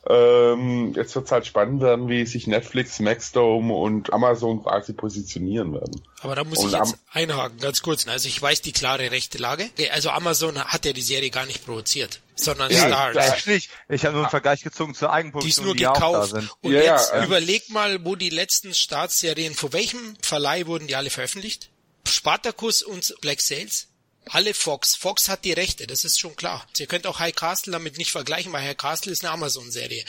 Ähm, 0.08 0.94
jetzt 0.96 1.14
wird 1.16 1.26
es 1.26 1.32
halt 1.32 1.46
spannend 1.46 1.82
werden, 1.82 2.08
wie 2.08 2.26
sich 2.26 2.48
Netflix, 2.48 3.00
Maxdome 3.00 3.74
und 3.74 4.14
Amazon 4.14 4.64
quasi 4.64 4.94
positionieren 4.94 5.74
werden. 5.74 6.02
Aber 6.22 6.36
da 6.36 6.44
muss 6.46 6.60
und 6.60 6.68
ich 6.68 6.78
jetzt 6.78 6.98
einhaken, 7.12 7.60
ganz 7.60 7.82
kurz. 7.82 8.08
Also 8.08 8.30
ich 8.30 8.42
weiß 8.42 8.62
die 8.62 8.72
klare 8.72 9.12
rechte 9.12 9.38
Lage. 9.38 9.70
Also 9.92 10.10
Amazon 10.10 10.58
hat 10.58 10.86
ja 10.86 10.94
die 10.94 11.02
Serie 11.02 11.30
gar 11.30 11.46
nicht 11.46 11.66
produziert, 11.66 12.22
sondern 12.44 12.72
ja, 12.72 12.88
Stars. 12.88 13.18
Eigentlich. 13.18 13.70
Ich 13.88 14.06
habe 14.06 14.14
nur 14.14 14.24
einen 14.24 14.30
Vergleich 14.30 14.64
gezogen 14.64 14.96
zur 14.96 15.12
Eigenproduktion, 15.12 15.66
die, 15.66 15.72
ist 15.72 15.84
nur 15.84 15.92
die 15.92 16.00
gekauft. 16.00 16.32
sind. 16.32 16.50
Und 16.62 16.72
ja, 16.72 16.82
jetzt 16.82 17.12
ja, 17.12 17.24
überleg 17.24 17.70
mal, 17.70 18.04
wo 18.06 18.16
die 18.16 18.30
letzten 18.30 18.74
Startserien, 18.74 19.54
vor 19.54 19.74
welchem 19.74 20.16
Verleih 20.22 20.66
wurden 20.68 20.88
die 20.88 20.96
alle 20.96 21.10
veröffentlicht? 21.10 21.70
Spartacus 22.08 22.82
und 22.82 23.16
Black 23.22 23.42
Sales? 23.42 23.90
alle 24.32 24.54
Fox. 24.54 24.96
Fox 24.96 25.30
hat 25.30 25.46
die 25.46 25.54
Rechte, 25.54 25.88
das 25.88 26.04
ist 26.04 26.20
schon 26.20 26.36
klar. 26.36 26.66
Ihr 26.78 26.88
könnt 26.88 27.08
auch 27.08 27.20
High 27.20 27.36
Castle 27.36 27.74
damit 27.74 27.98
nicht 27.98 28.12
vergleichen, 28.12 28.54
weil 28.54 28.64
High 28.64 28.78
Castle 28.78 29.12
ist 29.12 29.24
eine 29.24 29.34
Amazon-Serie. 29.34 30.04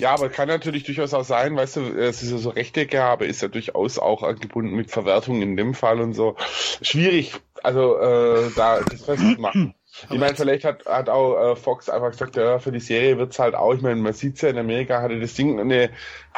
Ja, 0.00 0.14
aber 0.14 0.28
kann 0.28 0.48
natürlich 0.48 0.84
durchaus 0.84 1.14
auch 1.14 1.24
sein, 1.24 1.56
weißt 1.56 1.76
du, 1.76 1.80
es 1.98 2.22
ist 2.22 2.30
ja 2.30 2.38
so 2.38 2.50
Rechtegabe, 2.50 3.26
ist 3.26 3.42
ja 3.42 3.48
durchaus 3.48 3.98
auch 3.98 4.22
angebunden 4.22 4.74
mit 4.74 4.90
Verwertung 4.90 5.42
in 5.42 5.56
dem 5.56 5.74
Fall 5.74 6.00
und 6.00 6.14
so. 6.14 6.36
Schwierig, 6.82 7.32
also 7.62 7.98
äh, 7.98 8.50
da 8.56 8.80
das 8.80 9.02
festzumachen. 9.02 9.74
Ich 10.10 10.18
meine, 10.18 10.34
vielleicht 10.34 10.64
hat, 10.64 10.84
hat 10.86 11.08
auch 11.08 11.52
äh, 11.52 11.56
Fox 11.56 11.88
einfach 11.88 12.10
gesagt, 12.10 12.36
ja, 12.36 12.58
für 12.58 12.72
die 12.72 12.80
Serie 12.80 13.18
wird's 13.18 13.38
halt 13.38 13.54
auch, 13.54 13.72
ich 13.74 13.80
meine, 13.80 13.96
man 13.96 14.12
sieht's 14.12 14.42
ja 14.42 14.50
in 14.50 14.58
Amerika, 14.58 15.00
hatte 15.00 15.18
das 15.18 15.34
Ding 15.34 15.58
eine 15.58 15.90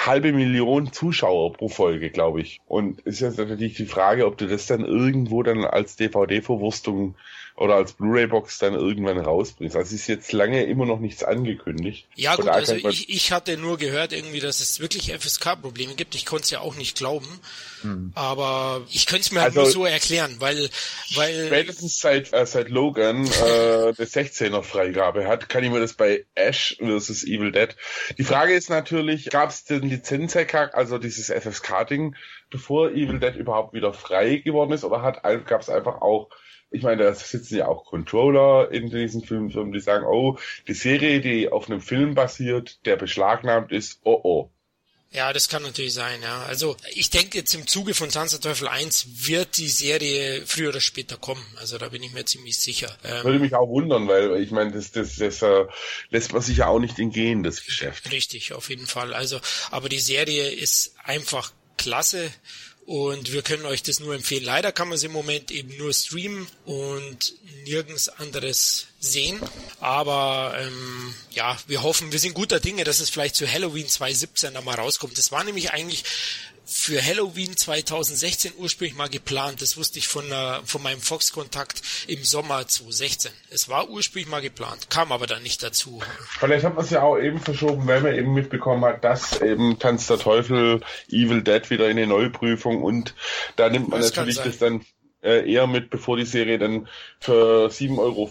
halbe 0.07 0.33
Million 0.33 0.93
Zuschauer 0.93 1.53
pro 1.53 1.69
Folge, 1.69 2.11
glaube 2.11 2.41
ich. 2.41 2.61
Und 2.67 3.01
ist 3.01 3.21
jetzt 3.21 3.39
natürlich 3.39 3.75
die 3.75 3.87
Frage, 3.87 4.27
ob 4.27 4.39
du 4.39 4.47
das 4.47 4.67
dann 4.67 4.85
irgendwo 4.85 5.43
dann 5.43 5.65
als 5.65 5.97
DVD-Verwurstung 5.97 7.15
oder 7.59 7.75
als 7.75 7.93
Blu-ray-Box 7.93 8.59
dann 8.59 8.75
irgendwann 8.75 9.19
rausbringst. 9.19 9.75
Also 9.75 9.95
ist 9.95 10.07
jetzt 10.07 10.33
lange 10.33 10.65
immer 10.65 10.87
noch 10.87 11.01
nichts 11.01 11.25
angekündigt. 11.25 12.07
Ja 12.15 12.37
gut, 12.37 12.49
also 12.49 12.75
ich, 12.75 13.09
ich 13.09 13.33
hatte 13.33 13.57
nur 13.57 13.79
gehört 13.79 14.13
irgendwie, 14.13 14.39
dass 14.39 14.61
es 14.61 14.79
wirklich 14.79 15.13
FSK-Probleme 15.13 15.95
gibt. 15.95 16.15
Ich 16.15 16.25
konnte 16.25 16.45
es 16.45 16.51
ja 16.51 16.61
auch 16.61 16.77
nicht 16.77 16.97
glauben. 16.97 17.27
Hm. 17.83 18.13
Aber 18.15 18.83
ich 18.91 19.07
könnte 19.07 19.23
es 19.23 19.33
mir 19.33 19.41
halt 19.41 19.57
also, 19.57 19.63
nur 19.63 19.71
so 19.71 19.85
erklären, 19.87 20.37
weil, 20.39 20.71
weil 21.15 21.47
spätestens 21.47 21.99
seit 21.99 22.33
äh, 22.33 22.47
seit 22.47 22.69
Logan 22.69 23.27
äh, 23.27 23.93
der 23.93 24.07
16er 24.07 24.63
Freigabe 24.63 25.27
hat, 25.27 25.49
kann 25.49 25.65
ich 25.65 25.71
mir 25.71 25.81
das 25.81 25.95
bei 25.95 26.27
Ash 26.35 26.77
vs 26.81 27.25
Evil 27.25 27.53
Dead. 27.53 27.75
Die 28.19 28.25
Frage 28.25 28.55
ist 28.55 28.71
natürlich, 28.71 29.31
gab 29.31 29.51
es 29.51 29.65
den 29.65 29.88
Lizenzhack, 29.89 30.75
also 30.75 30.99
dieses 30.99 31.31
FSK-Ding, 31.31 32.17
bevor 32.51 32.91
Evil 32.91 33.19
Dead 33.21 33.35
überhaupt 33.37 33.75
wieder 33.75 33.93
frei 33.93 34.37
geworden 34.37 34.73
ist, 34.73 34.85
oder 34.85 35.03
hat 35.03 35.23
gab 35.47 35.61
es 35.61 35.69
einfach 35.69 36.01
auch 36.01 36.31
ich 36.71 36.83
meine, 36.83 37.05
da 37.05 37.15
sitzen 37.15 37.57
ja 37.57 37.67
auch 37.67 37.87
Controller 37.87 38.71
in 38.71 38.91
diesen 38.91 39.23
Filmfirmen, 39.23 39.73
die 39.73 39.81
sagen, 39.81 40.05
oh, 40.05 40.39
die 40.67 40.75
Serie, 40.75 41.21
die 41.21 41.51
auf 41.51 41.71
einem 41.71 41.81
Film 41.81 42.15
basiert, 42.15 42.85
der 42.85 42.97
beschlagnahmt 42.97 43.73
ist, 43.73 44.01
oh 44.05 44.21
oh. 44.23 44.51
Ja, 45.11 45.33
das 45.33 45.49
kann 45.49 45.63
natürlich 45.63 45.95
sein, 45.95 46.21
ja. 46.21 46.43
Also 46.43 46.77
ich 46.95 47.09
denke 47.09 47.39
jetzt 47.39 47.55
im 47.55 47.67
Zuge 47.67 47.95
von 47.95 48.11
Tanz 48.11 48.39
Teufel 48.41 48.69
1 48.69 49.27
wird 49.27 49.57
die 49.57 49.69
Serie 49.69 50.43
früher 50.45 50.69
oder 50.69 50.83
später 50.83 51.17
kommen. 51.17 51.45
Also 51.57 51.79
da 51.79 51.89
bin 51.89 52.03
ich 52.03 52.13
mir 52.13 52.27
ziemlich 52.27 52.59
sicher. 52.59 52.95
Ähm, 53.05 53.25
Würde 53.25 53.39
mich 53.39 53.55
auch 53.55 53.69
wundern, 53.69 54.07
weil 54.07 54.37
ich 54.43 54.51
meine, 54.51 54.73
das, 54.73 54.91
das, 54.93 55.17
das 55.17 55.41
äh, 55.41 55.65
lässt 56.11 56.35
man 56.35 56.43
sich 56.43 56.59
ja 56.59 56.67
auch 56.67 56.79
nicht 56.79 56.99
entgehen, 56.99 57.43
das 57.43 57.65
Geschäft. 57.65 58.11
Richtig, 58.11 58.53
auf 58.53 58.69
jeden 58.69 58.87
Fall. 58.87 59.15
Also, 59.15 59.41
aber 59.71 59.89
die 59.89 59.99
Serie 59.99 60.51
ist 60.51 60.95
einfach 61.03 61.53
klasse 61.79 62.31
und 62.89 63.33
wir 63.33 63.43
können 63.43 63.67
euch 63.67 63.83
das 63.83 64.01
nur 64.01 64.15
empfehlen. 64.15 64.45
Leider 64.45 64.73
kann 64.73 64.89
man 64.89 64.97
es 64.97 65.03
im 65.03 65.13
Moment 65.13 65.51
eben 65.51 65.77
nur 65.77 65.93
streamen 65.93 66.47
und 66.65 67.35
nirgends 67.65 68.09
anderes 68.09 68.87
sehen. 68.99 69.39
Aber 69.79 70.57
ähm, 70.59 71.15
ja, 71.33 71.59
wir 71.67 71.83
hoffen, 71.83 72.13
wir 72.13 72.19
sind 72.19 72.33
guter 72.33 72.61
Dinge, 72.61 72.85
dass 72.85 73.01
es 73.01 73.11
vielleicht 73.11 73.37
zu 73.37 73.47
Halloween 73.47 73.87
2017 73.87 74.55
da 74.55 74.63
mal 74.63 74.77
rauskommt. 74.77 75.19
Das 75.19 75.31
war 75.31 75.45
nämlich 75.45 75.71
eigentlich 75.73 76.03
für 76.69 77.03
Halloween 77.03 77.57
2016 77.57 78.53
ursprünglich 78.59 78.97
mal 78.97 79.09
geplant. 79.09 79.63
Das 79.63 79.77
wusste 79.79 79.99
ich 79.99 80.07
von, 80.07 80.31
äh, 80.31 80.61
von 80.65 80.83
meinem 80.83 81.01
Fox-Kontakt 81.01 81.83
im 82.07 82.23
Sommer 82.25 82.69
2016. 82.69 83.33
Es 83.51 83.69
war 83.69 83.89
ursprünglich 83.89 84.29
mal 84.29 84.43
geplant, 84.43 84.91
kam 84.91 85.11
aber 85.11 85.27
dann 85.27 85.43
nicht 85.43 85.63
dazu. 85.63 86.03
Vielleicht 86.39 86.65
hat 86.65 86.75
man 86.75 86.85
es 86.85 86.91
ja 86.91 87.03
auch 87.03 87.19
eben 87.19 87.41
verschoben, 87.41 87.87
weil 87.87 88.03
man 88.03 88.15
eben 88.15 88.35
mitbekommen 88.35 88.85
hat, 88.85 89.03
dass 89.03 89.41
eben 89.41 89.79
Tanz 89.79 90.09
der 90.09 90.19
Teufel, 90.19 90.83
Evil 91.09 91.43
Dead 91.43 91.71
wieder 91.71 91.87
in 91.89 91.97
eine 91.97 92.07
Neuprüfung 92.07 92.83
und 92.83 93.15
da 93.57 93.71
nimmt 93.71 93.89
man 93.89 94.01
das 94.01 94.15
natürlich 94.15 94.37
das 94.37 94.59
dann 94.59 94.85
äh, 95.23 95.51
eher 95.51 95.67
mit, 95.67 95.91
bevor 95.91 96.17
die 96.17 96.25
Serie 96.25 96.59
dann 96.59 96.89
für 97.19 97.67
7,50 97.67 97.99
Euro 97.99 98.29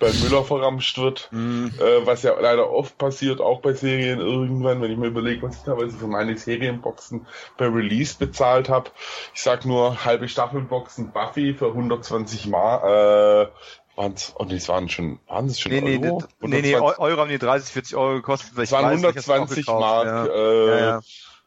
bei 0.00 0.12
Müller 0.12 0.44
verramscht 0.44 0.98
wird, 0.98 1.28
mhm. 1.30 1.72
äh, 1.78 2.06
was 2.06 2.22
ja 2.22 2.38
leider 2.40 2.70
oft 2.70 2.96
passiert, 2.96 3.40
auch 3.40 3.60
bei 3.60 3.74
Serien 3.74 4.20
irgendwann, 4.20 4.80
wenn 4.80 4.90
ich 4.90 4.98
mir 4.98 5.08
überlege, 5.08 5.42
was 5.42 5.56
ich 5.56 5.62
teilweise 5.62 5.96
für 5.96 6.06
meine 6.06 6.36
Serienboxen 6.36 7.26
bei 7.58 7.66
Release 7.66 8.16
bezahlt 8.18 8.68
habe. 8.68 8.90
Ich 9.34 9.42
sag 9.42 9.66
nur 9.66 10.04
halbe 10.04 10.28
Staffelboxen 10.28 11.12
Buffy 11.12 11.54
für 11.54 11.68
120 11.68 12.46
Mal, 12.46 12.78
äh, 12.78 13.48
waren's, 13.96 14.34
oh 14.38 14.44
nee, 14.44 14.54
es 14.54 14.68
waren 14.68 14.88
schon, 14.88 15.18
waren 15.26 15.46
es 15.46 15.60
schon 15.60 15.72
nee, 15.72 15.98
Euro? 16.02 16.24
Nee, 16.40 16.48
nee, 16.48 16.62
nee, 16.62 16.76
Euro 16.76 17.20
haben 17.20 17.30
die 17.30 17.38
30, 17.38 17.72
40 17.72 17.96
Euro 17.96 18.14
gekostet. 18.14 18.56
Es 18.56 18.72
waren 18.72 18.86
120 18.86 19.66
Mark, 19.66 20.06
ja. 20.06 20.26
Äh, 20.26 20.68
ja, 20.68 20.78
ja 20.78 21.00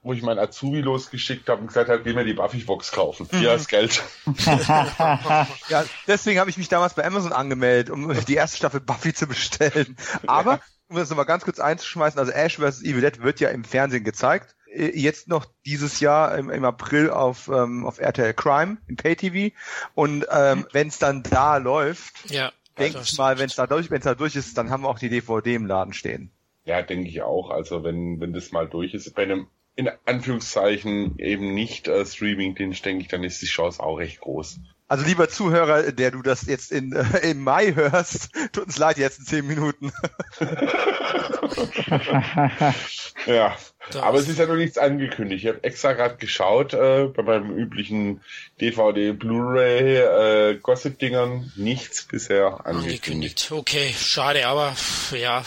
wo 0.05 0.13
ich 0.13 0.21
meinen 0.21 0.37
Azubi 0.37 0.81
losgeschickt 0.81 1.49
habe 1.49 1.61
und 1.61 1.67
gesagt 1.67 1.89
habe, 1.89 2.03
geh 2.03 2.13
mir 2.13 2.23
die 2.23 2.35
Buffy-Box 2.35 2.91
kaufen. 2.91 3.27
Hier 3.31 3.49
mhm. 3.49 3.55
ist 3.55 3.67
Geld. 3.67 4.03
ja, 5.67 5.83
deswegen 6.05 6.39
habe 6.39 6.51
ich 6.51 6.57
mich 6.57 6.69
damals 6.69 6.93
bei 6.93 7.03
Amazon 7.03 7.33
angemeldet, 7.33 7.89
um 7.89 8.13
die 8.25 8.35
erste 8.35 8.57
Staffel 8.57 8.81
Buffy 8.81 9.15
zu 9.15 9.25
bestellen. 9.25 9.97
Aber, 10.27 10.51
ja. 10.51 10.61
um 10.89 10.97
das 10.97 11.09
nochmal 11.09 11.25
ganz 11.25 11.43
kurz 11.43 11.59
einzuschmeißen, 11.59 12.19
also 12.19 12.31
Ash 12.31 12.57
vs. 12.57 12.83
Evil 12.83 13.01
Dead 13.01 13.23
wird 13.23 13.39
ja 13.39 13.49
im 13.49 13.63
Fernsehen 13.63 14.03
gezeigt. 14.03 14.55
Äh, 14.71 14.91
jetzt 14.95 15.27
noch 15.27 15.47
dieses 15.65 15.99
Jahr 16.01 16.37
im, 16.37 16.51
im 16.51 16.65
April 16.65 17.09
auf, 17.09 17.47
ähm, 17.47 17.83
auf 17.83 17.97
RTL 17.97 18.35
Crime, 18.35 18.77
im 18.87 18.97
Pay-TV. 18.97 19.55
Und 19.95 20.27
ähm, 20.31 20.59
mhm. 20.59 20.65
wenn 20.71 20.89
es 20.89 20.99
dann 20.99 21.23
da 21.23 21.57
läuft, 21.57 22.29
ja, 22.29 22.51
denke 22.77 22.99
ich 23.01 23.17
mal, 23.17 23.39
wenn 23.39 23.47
es 23.47 23.55
da, 23.55 23.65
durch, 23.65 23.89
da 23.89 24.13
durch 24.13 24.35
ist, 24.35 24.55
dann 24.55 24.69
haben 24.69 24.83
wir 24.83 24.89
auch 24.89 24.99
die 24.99 25.09
DVD 25.09 25.55
im 25.55 25.65
Laden 25.65 25.93
stehen. 25.93 26.29
Ja, 26.63 26.83
denke 26.83 27.09
ich 27.09 27.23
auch. 27.23 27.49
Also 27.49 27.83
wenn, 27.83 28.19
wenn 28.19 28.33
das 28.33 28.51
mal 28.51 28.67
durch 28.67 28.93
ist, 28.93 29.11
bei 29.15 29.23
einem 29.23 29.47
in 29.75 29.89
Anführungszeichen 30.05 31.19
eben 31.19 31.53
nicht 31.53 31.87
äh, 31.87 32.05
Streaming-Dienst, 32.05 32.85
denke 32.85 33.03
ich, 33.03 33.09
dann 33.09 33.23
ist 33.23 33.41
die 33.41 33.47
Chance 33.47 33.81
auch 33.81 33.97
recht 33.97 34.21
groß. 34.21 34.59
Also 34.87 35.03
lieber 35.03 35.29
Zuhörer, 35.29 35.91
der 35.91 36.11
du 36.11 36.21
das 36.21 36.45
jetzt 36.45 36.71
in, 36.71 36.93
äh, 36.93 37.31
im 37.31 37.43
Mai 37.43 37.73
hörst, 37.73 38.29
tut 38.53 38.65
uns 38.65 38.77
leid 38.77 38.97
jetzt 38.97 39.19
in 39.19 39.25
zehn 39.25 39.47
Minuten. 39.47 39.91
ja, 43.25 43.57
das. 43.91 44.01
aber 44.01 44.19
es 44.19 44.27
ist 44.27 44.39
ja 44.39 44.45
noch 44.45 44.55
nichts 44.55 44.77
angekündigt. 44.77 45.43
Ich 45.43 45.49
habe 45.49 45.63
extra 45.63 45.93
gerade 45.93 46.17
geschaut 46.17 46.73
äh, 46.73 47.05
bei 47.05 47.23
meinem 47.23 47.55
üblichen 47.55 48.21
DVD, 48.61 49.11
Blu-ray, 49.11 49.97
äh, 49.97 50.57
Gossip-Dingern. 50.57 51.51
Nichts 51.55 52.03
bisher 52.03 52.65
angekündigt. 52.65 53.05
angekündigt. 53.07 53.51
Okay, 53.51 53.93
schade, 53.97 54.47
aber 54.47 54.75
ja, 55.11 55.43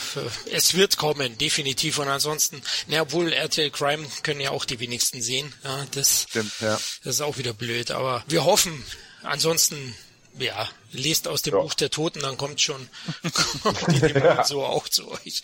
es 0.53 0.77
wird 0.77 0.97
kommen, 0.97 1.39
definitiv. 1.39 1.99
Und 1.99 2.09
ansonsten, 2.09 2.63
na, 2.87 3.03
obwohl 3.03 3.33
RTL 3.33 3.71
Crime 3.71 4.07
können 4.23 4.41
ja 4.41 4.51
auch 4.51 4.65
die 4.65 4.81
wenigsten 4.81 5.21
sehen. 5.23 5.53
Ja, 5.65 5.87
das, 5.95 6.27
Stimmt, 6.29 6.53
ja. 6.61 6.75
das 7.05 7.15
ist 7.15 7.21
auch 7.21 7.39
wieder 7.39 7.53
blöd. 7.53 7.91
Aber 7.91 8.25
wir 8.29 8.45
hoffen, 8.45 8.85
ansonsten 9.23 9.95
ja, 10.41 10.69
lest 10.93 11.29
aus 11.29 11.43
dem 11.43 11.55
ja. 11.55 11.61
Buch 11.61 11.75
der 11.75 11.91
Toten, 11.91 12.21
dann 12.21 12.37
kommt 12.37 12.61
schon 12.61 12.89
kommt 13.63 14.03
die 14.03 14.19
ja. 14.19 14.45
so 14.45 14.63
auch 14.63 14.89
zu 14.89 15.11
euch. 15.11 15.43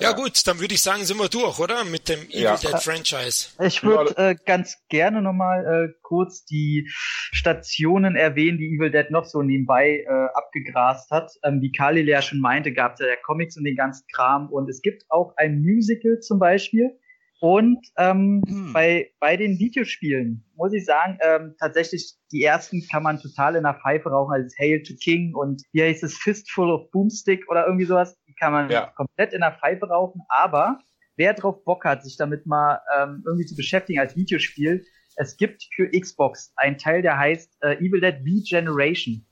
Ja, 0.00 0.10
ja, 0.10 0.12
gut, 0.12 0.46
dann 0.46 0.60
würde 0.60 0.74
ich 0.74 0.82
sagen, 0.82 1.04
sind 1.04 1.18
wir 1.18 1.28
durch, 1.28 1.58
oder? 1.58 1.84
Mit 1.84 2.08
dem 2.08 2.20
Evil 2.28 2.42
ja. 2.42 2.56
Dead 2.56 2.80
Franchise. 2.80 3.48
Ich 3.60 3.82
würde 3.82 4.16
äh, 4.16 4.36
ganz 4.46 4.76
gerne 4.88 5.20
nochmal 5.20 5.66
äh, 5.66 5.94
kurz 6.02 6.44
die 6.44 6.88
Stationen 7.32 8.14
erwähnen, 8.14 8.58
die 8.58 8.76
Evil 8.76 8.90
Dead 8.90 9.10
noch 9.10 9.24
so 9.24 9.42
nebenbei 9.42 10.04
äh, 10.06 10.28
abgegrast 10.34 11.10
hat. 11.10 11.32
Ähm, 11.42 11.60
wie 11.60 11.72
Kali 11.72 12.02
ja 12.02 12.22
schon 12.22 12.40
meinte, 12.40 12.72
gab 12.72 12.94
es 12.94 13.00
ja 13.00 13.16
Comics 13.24 13.56
und 13.56 13.64
den 13.64 13.76
ganzen 13.76 14.06
Kram 14.14 14.48
und 14.50 14.70
es 14.70 14.80
gibt 14.80 15.04
auch 15.08 15.32
ein 15.36 15.60
Musical 15.60 16.20
zum 16.20 16.38
Beispiel 16.38 16.96
und 17.40 17.86
ähm, 17.98 18.42
hm. 18.46 18.72
bei, 18.72 19.10
bei 19.20 19.36
den 19.36 19.58
Videospielen 19.58 20.44
muss 20.54 20.72
ich 20.72 20.84
sagen, 20.84 21.18
ähm, 21.22 21.54
tatsächlich 21.58 22.14
die 22.32 22.42
ersten 22.42 22.86
kann 22.90 23.02
man 23.02 23.18
total 23.18 23.56
in 23.56 23.64
der 23.64 23.74
Pfeife 23.74 24.08
rauchen, 24.08 24.32
also 24.32 24.48
Hail 24.58 24.82
to 24.82 24.94
King 25.02 25.34
und 25.34 25.62
hier 25.72 25.84
heißt 25.84 26.02
es 26.02 26.16
Fistful 26.16 26.70
of 26.70 26.90
Boomstick 26.90 27.48
oder 27.50 27.66
irgendwie 27.66 27.84
sowas, 27.84 28.16
die 28.26 28.34
kann 28.34 28.52
man 28.52 28.70
ja. 28.70 28.86
komplett 28.96 29.32
in 29.32 29.40
der 29.40 29.52
Pfeife 29.52 29.86
rauchen, 29.86 30.22
aber 30.28 30.78
wer 31.16 31.34
drauf 31.34 31.62
Bock 31.64 31.84
hat, 31.84 32.04
sich 32.04 32.16
damit 32.16 32.46
mal 32.46 32.80
ähm, 32.96 33.22
irgendwie 33.26 33.46
zu 33.46 33.56
beschäftigen 33.56 34.00
als 34.00 34.16
Videospiel, 34.16 34.84
es 35.16 35.36
gibt 35.36 35.66
für 35.74 35.90
Xbox 35.90 36.52
einen 36.56 36.78
Teil, 36.78 37.02
der 37.02 37.18
heißt 37.18 37.56
äh, 37.62 37.76
Evil 37.76 38.00
Dead 38.00 38.16
V-Generation. 38.16 39.26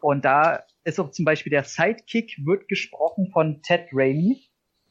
Und 0.00 0.24
da 0.24 0.64
ist 0.84 0.98
auch 0.98 1.10
zum 1.10 1.24
Beispiel 1.24 1.50
der 1.50 1.64
Sidekick 1.64 2.36
wird 2.44 2.68
gesprochen 2.68 3.30
von 3.32 3.62
Ted 3.62 3.88
Raimi. 3.92 4.47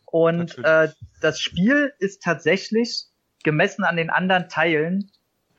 Und 0.10 0.58
äh, 0.64 0.90
das 1.22 1.40
Spiel 1.40 1.94
ist 2.00 2.24
tatsächlich 2.24 3.06
gemessen 3.44 3.84
an 3.84 3.98
den 3.98 4.10
anderen 4.10 4.50
Teilen 4.50 5.12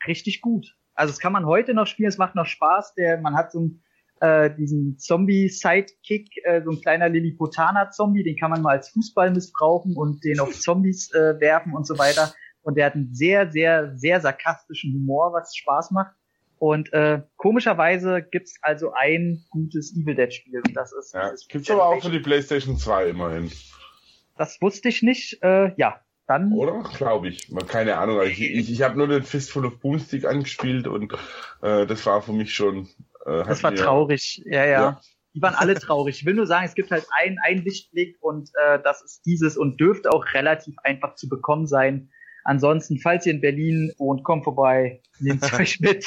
richtig 0.06 0.40
gut. 0.40 0.74
Also 0.94 1.12
das 1.12 1.20
kann 1.20 1.32
man 1.32 1.46
heute 1.46 1.74
noch 1.74 1.86
spielen, 1.86 2.08
es 2.08 2.18
macht 2.18 2.34
noch 2.34 2.46
Spaß. 2.46 2.94
Der, 2.94 3.20
man 3.20 3.36
hat 3.36 3.52
so 3.52 3.58
einen, 3.58 3.82
äh, 4.20 4.54
diesen 4.54 4.98
Zombie-Sidekick, 4.98 6.30
äh, 6.44 6.62
so 6.64 6.70
ein 6.70 6.80
kleiner 6.80 7.08
Lilliputaner-Zombie, 7.08 8.24
den 8.24 8.36
kann 8.36 8.50
man 8.50 8.62
mal 8.62 8.76
als 8.76 8.88
Fußball 8.88 9.30
missbrauchen 9.30 9.96
und 9.96 10.24
den 10.24 10.40
auf 10.40 10.58
Zombies 10.58 11.12
äh, 11.12 11.38
werfen 11.40 11.74
und 11.74 11.86
so 11.86 11.98
weiter. 11.98 12.32
Und 12.62 12.76
der 12.76 12.86
hat 12.86 12.94
einen 12.94 13.14
sehr, 13.14 13.50
sehr, 13.52 13.96
sehr 13.96 14.20
sarkastischen 14.20 14.92
Humor, 14.94 15.32
was 15.32 15.54
Spaß 15.54 15.90
macht. 15.92 16.14
Und 16.58 16.92
äh, 16.92 17.22
komischerweise 17.36 18.22
gibt's 18.22 18.56
also 18.62 18.92
ein 18.92 19.44
gutes 19.50 19.94
Evil 19.94 20.16
Dead 20.16 20.34
Spiel. 20.34 20.60
Und 20.66 20.74
das 20.74 20.92
ist. 20.92 21.14
Ja, 21.14 21.32
gibt's 21.48 21.70
aber 21.70 21.86
auch 21.86 22.02
für 22.02 22.10
die 22.10 22.18
PlayStation 22.18 22.76
2 22.76 23.10
immerhin. 23.10 23.52
Das 24.38 24.60
wusste 24.62 24.88
ich 24.88 25.02
nicht. 25.02 25.42
Äh, 25.42 25.72
ja, 25.76 26.00
dann. 26.26 26.52
Oder? 26.52 26.84
Glaube 26.96 27.28
ich. 27.28 27.52
Keine 27.66 27.96
Ahnung. 27.96 28.22
Ich, 28.22 28.40
ich, 28.40 28.70
ich 28.70 28.82
habe 28.82 28.96
nur 28.96 29.08
den 29.08 29.24
Fistful 29.24 29.66
of 29.66 29.80
Boomstick 29.80 30.24
angespielt 30.24 30.86
und 30.86 31.12
äh, 31.62 31.86
das 31.86 32.06
war 32.06 32.22
für 32.22 32.32
mich 32.32 32.54
schon. 32.54 32.88
Äh, 33.26 33.44
das 33.44 33.62
war 33.62 33.72
mir, 33.72 33.78
traurig. 33.78 34.42
Ja, 34.44 34.64
ja, 34.64 34.70
ja. 34.70 35.00
Die 35.34 35.42
waren 35.42 35.54
alle 35.54 35.74
traurig. 35.74 36.20
Ich 36.20 36.26
will 36.26 36.34
nur 36.34 36.46
sagen, 36.46 36.66
es 36.66 36.74
gibt 36.74 36.90
halt 36.90 37.06
einen, 37.20 37.38
einen 37.40 37.62
Lichtblick 37.62 38.16
und 38.20 38.50
äh, 38.64 38.78
das 38.82 39.02
ist 39.02 39.26
dieses 39.26 39.56
und 39.56 39.78
dürfte 39.78 40.12
auch 40.12 40.24
relativ 40.32 40.76
einfach 40.84 41.14
zu 41.16 41.28
bekommen 41.28 41.66
sein. 41.66 42.10
Ansonsten, 42.44 42.98
falls 42.98 43.26
ihr 43.26 43.32
in 43.32 43.40
Berlin 43.40 43.92
wohnt, 43.98 44.24
kommt 44.24 44.44
vorbei, 44.44 45.02
nehmt 45.18 45.52
euch 45.58 45.80
mit. 45.80 46.06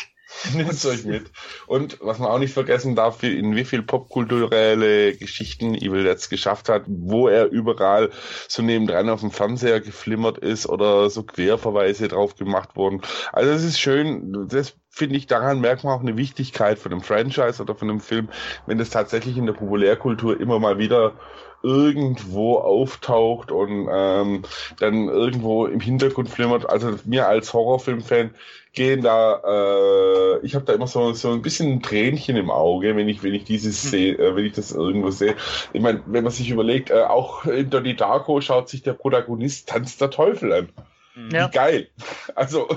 Nehmt 0.54 0.86
euch 0.86 1.04
mit. 1.06 1.32
Und 1.68 1.98
was 2.02 2.20
man 2.20 2.30
auch 2.30 2.40
nicht 2.40 2.54
vergessen 2.54 2.96
darf, 2.96 3.22
in 3.24 3.56
wie 3.56 3.66
viel 3.66 3.84
popkulturelle 3.84 5.16
Geschichten 5.16 5.76
Evil 5.76 6.04
Dead 6.04 6.30
geschafft 6.30 6.70
hat, 6.70 6.84
wo 6.88 7.28
er 7.28 7.50
überall 7.50 8.10
so 8.48 8.62
nebendran 8.62 9.10
auf 9.10 9.22
dem 9.22 9.32
Fernseher 9.32 9.82
geflimmert 9.82 10.38
ist 10.38 10.68
oder 10.68 11.10
so 11.10 11.24
Querverweise 11.24 12.08
drauf 12.08 12.36
gemacht 12.36 12.76
wurden. 12.76 13.02
Also 13.32 13.52
es 13.52 13.64
ist 13.64 13.80
schön, 13.80 14.48
das 14.50 14.76
finde 14.90 15.16
ich, 15.16 15.28
daran 15.28 15.62
merkt 15.62 15.84
man 15.84 15.94
auch 15.94 16.02
eine 16.02 16.18
Wichtigkeit 16.18 16.78
von 16.78 16.92
einem 16.92 17.02
Franchise 17.02 17.62
oder 17.62 17.76
von 17.76 17.90
einem 17.90 18.02
Film, 18.02 18.30
wenn 18.66 18.80
es 18.80 18.90
tatsächlich 18.90 19.38
in 19.38 19.46
der 19.46 19.54
Populärkultur 19.54 20.40
immer 20.40 20.60
mal 20.60 20.78
wieder 20.78 21.14
irgendwo 21.64 22.58
auftaucht 22.58 23.52
und 23.52 23.88
ähm, 23.92 24.44
dann 24.80 25.08
irgendwo 25.08 25.66
im 25.66 25.80
Hintergrund 25.80 26.30
flimmert. 26.30 26.70
Also 26.70 26.98
mir 27.06 27.28
als 27.28 27.54
Horrorfilmfan 27.54 28.32
gehen 28.74 29.02
da, 29.02 29.42
äh, 29.46 30.46
ich 30.46 30.56
habe 30.56 30.66
da 30.66 30.74
immer 30.74 30.88
so, 30.88 31.14
so 31.14 31.32
ein 31.32 31.42
bisschen 31.42 31.74
ein 31.74 31.82
Tränchen 31.82 32.38
im 32.38 32.50
Auge, 32.50 32.96
wenn 32.96 33.10
ich, 33.10 33.22
wenn 33.22 33.34
ich 33.34 33.44
dieses 33.44 33.84
hm. 33.84 33.90
sehe, 33.90 34.14
äh, 34.18 34.36
wenn 34.36 34.46
ich 34.46 34.54
das 34.54 34.72
irgendwo 34.72 35.12
sehe. 35.12 35.36
Ich 35.74 35.82
meine, 35.82 36.02
wenn 36.06 36.24
man 36.24 36.32
sich 36.32 36.50
überlegt, 36.50 36.90
äh, 36.90 37.02
auch 37.02 37.46
in 37.46 37.70
Donnie 37.70 37.96
Darko 37.96 38.40
schaut 38.42 38.70
sich 38.70 38.82
der 38.82 38.94
Protagonist 38.94 39.70
Tanz 39.70 39.98
der 39.98 40.10
Teufel 40.10 40.54
an. 40.54 40.70
Hm. 41.14 41.30
Ja. 41.32 41.48
Wie 41.48 41.52
geil. 41.52 41.90
Also 42.36 42.70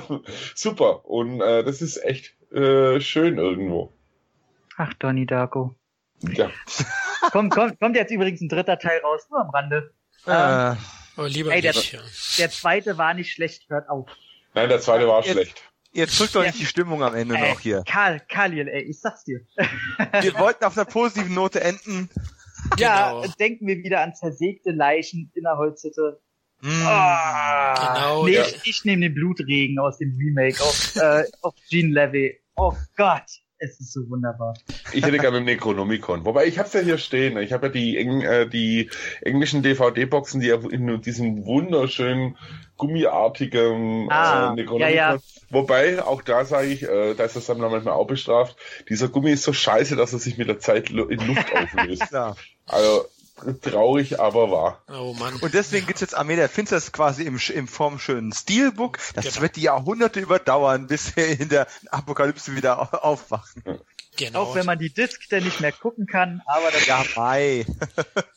super. 0.54 1.08
Und 1.08 1.40
äh, 1.40 1.62
das 1.62 1.80
ist 1.80 2.04
echt 2.04 2.34
äh, 2.52 3.00
schön 3.00 3.38
irgendwo. 3.38 3.92
Ach, 4.76 4.92
Donnie 4.94 5.26
Darko. 5.26 5.76
Ja. 6.32 6.50
kommt, 7.30 7.52
kommt, 7.52 7.80
kommt 7.80 7.96
jetzt 7.96 8.10
übrigens 8.10 8.40
ein 8.40 8.48
dritter 8.48 8.78
Teil 8.78 9.00
raus, 9.00 9.22
nur 9.30 9.40
am 9.40 9.50
Rande. 9.50 9.94
Äh, 10.26 10.70
ähm, 10.70 10.76
oh, 11.16 11.22
lieber 11.24 11.54
ey, 11.54 11.60
der, 11.60 11.72
ja. 11.72 12.00
der 12.38 12.50
zweite 12.50 12.98
war 12.98 13.14
nicht 13.14 13.32
schlecht, 13.32 13.68
hört 13.68 13.88
auf. 13.88 14.08
Nein, 14.54 14.68
der 14.68 14.80
zweite 14.80 15.06
war 15.06 15.22
jetzt, 15.24 15.32
schlecht. 15.32 15.62
Jetzt 15.92 16.18
drückt 16.18 16.34
doch 16.34 16.42
nicht 16.42 16.58
die 16.58 16.66
Stimmung 16.66 17.02
am 17.02 17.14
Ende 17.14 17.36
ey, 17.36 17.50
noch 17.50 17.60
hier. 17.60 17.82
Karl, 17.86 18.20
Karliel, 18.28 18.68
ey, 18.68 18.82
ich 18.82 19.00
sag's 19.00 19.24
dir. 19.24 19.40
Wir 20.20 20.34
wollten 20.38 20.64
auf 20.64 20.76
einer 20.76 20.86
positiven 20.86 21.34
Note 21.34 21.60
enden. 21.60 22.08
Ja, 22.78 23.20
genau. 23.20 23.34
denken 23.38 23.66
wir 23.66 23.76
wieder 23.76 24.00
an 24.00 24.14
zersägte 24.14 24.70
Leichen 24.70 25.30
in 25.34 25.42
der 25.42 25.56
Holzhütte. 25.56 26.20
Mm. 26.62 26.68
Oh, 26.68 27.74
genau. 27.74 28.24
Nee, 28.24 28.32
ja. 28.32 28.42
ich, 28.42 28.60
ich 28.64 28.84
nehme 28.84 29.02
den 29.02 29.14
Blutregen 29.14 29.78
aus 29.78 29.98
dem 29.98 30.16
Remake 30.16 30.62
auf, 30.62 30.96
äh, 30.96 31.24
auf 31.42 31.54
Gene 31.68 31.92
Levy. 31.92 32.40
Oh 32.56 32.74
Gott. 32.96 33.43
Es 33.64 33.80
ist 33.80 33.92
so 33.92 34.08
wunderbar. 34.10 34.54
Ich 34.92 35.04
hätte 35.04 35.18
gerne 35.18 35.38
ein 35.38 35.44
Necronomicon. 35.44 36.24
Wobei, 36.24 36.46
ich 36.46 36.58
habe 36.58 36.68
es 36.68 36.74
ja 36.74 36.80
hier 36.80 36.98
stehen. 36.98 37.38
Ich 37.38 37.52
habe 37.52 37.66
ja 37.66 37.72
die, 37.72 37.96
äh, 37.96 38.46
die 38.48 38.90
englischen 39.22 39.62
DVD-Boxen, 39.62 40.40
die 40.40 40.50
in 40.50 41.00
diesem 41.00 41.46
wunderschönen, 41.46 42.36
gummiartigen 42.76 44.10
ah, 44.10 44.52
äh, 44.52 44.54
Necronomicon. 44.56 44.80
Ja, 44.80 44.88
ja. 45.14 45.18
Wobei, 45.50 46.02
auch 46.02 46.22
da 46.22 46.44
sage 46.44 46.68
ich, 46.68 46.82
äh, 46.82 47.14
da 47.14 47.24
ist 47.24 47.36
das 47.36 47.46
dann 47.46 47.58
manchmal 47.58 47.94
auch 47.94 48.06
bestraft, 48.06 48.56
dieser 48.88 49.08
Gummi 49.08 49.30
ist 49.30 49.44
so 49.44 49.52
scheiße, 49.52 49.96
dass 49.96 50.12
er 50.12 50.18
sich 50.18 50.36
mit 50.36 50.48
der 50.48 50.58
Zeit 50.58 50.90
in 50.90 51.26
Luft 51.26 51.46
auflöst. 51.54 52.04
ja. 52.12 52.34
Also, 52.66 53.06
traurig, 53.62 54.20
aber 54.20 54.50
wahr. 54.50 54.82
Oh 54.88 55.14
Mann. 55.14 55.34
Und 55.36 55.54
deswegen 55.54 55.86
gibt's 55.86 56.00
jetzt 56.00 56.16
Armee 56.16 56.36
der 56.36 56.48
Finsters 56.48 56.92
quasi 56.92 57.24
im, 57.24 57.38
im 57.52 57.68
Form 57.68 57.98
schönen 57.98 58.32
Steelbook. 58.32 58.98
Das 59.14 59.24
genau. 59.24 59.40
wird 59.42 59.56
die 59.56 59.62
Jahrhunderte 59.62 60.20
überdauern, 60.20 60.86
bis 60.86 61.16
wir 61.16 61.40
in 61.40 61.48
der 61.48 61.66
Apokalypse 61.90 62.54
wieder 62.54 63.04
aufwachen. 63.04 63.62
Genau. 64.16 64.42
Auch 64.42 64.54
wenn 64.54 64.64
man 64.64 64.78
die 64.78 64.90
Disc 64.90 65.28
dann 65.28 65.42
nicht 65.42 65.60
mehr 65.60 65.72
gucken 65.72 66.06
kann, 66.06 66.40
aber 66.46 66.70
das 66.70 66.86
ja 66.86 67.04
bei. 67.16 67.66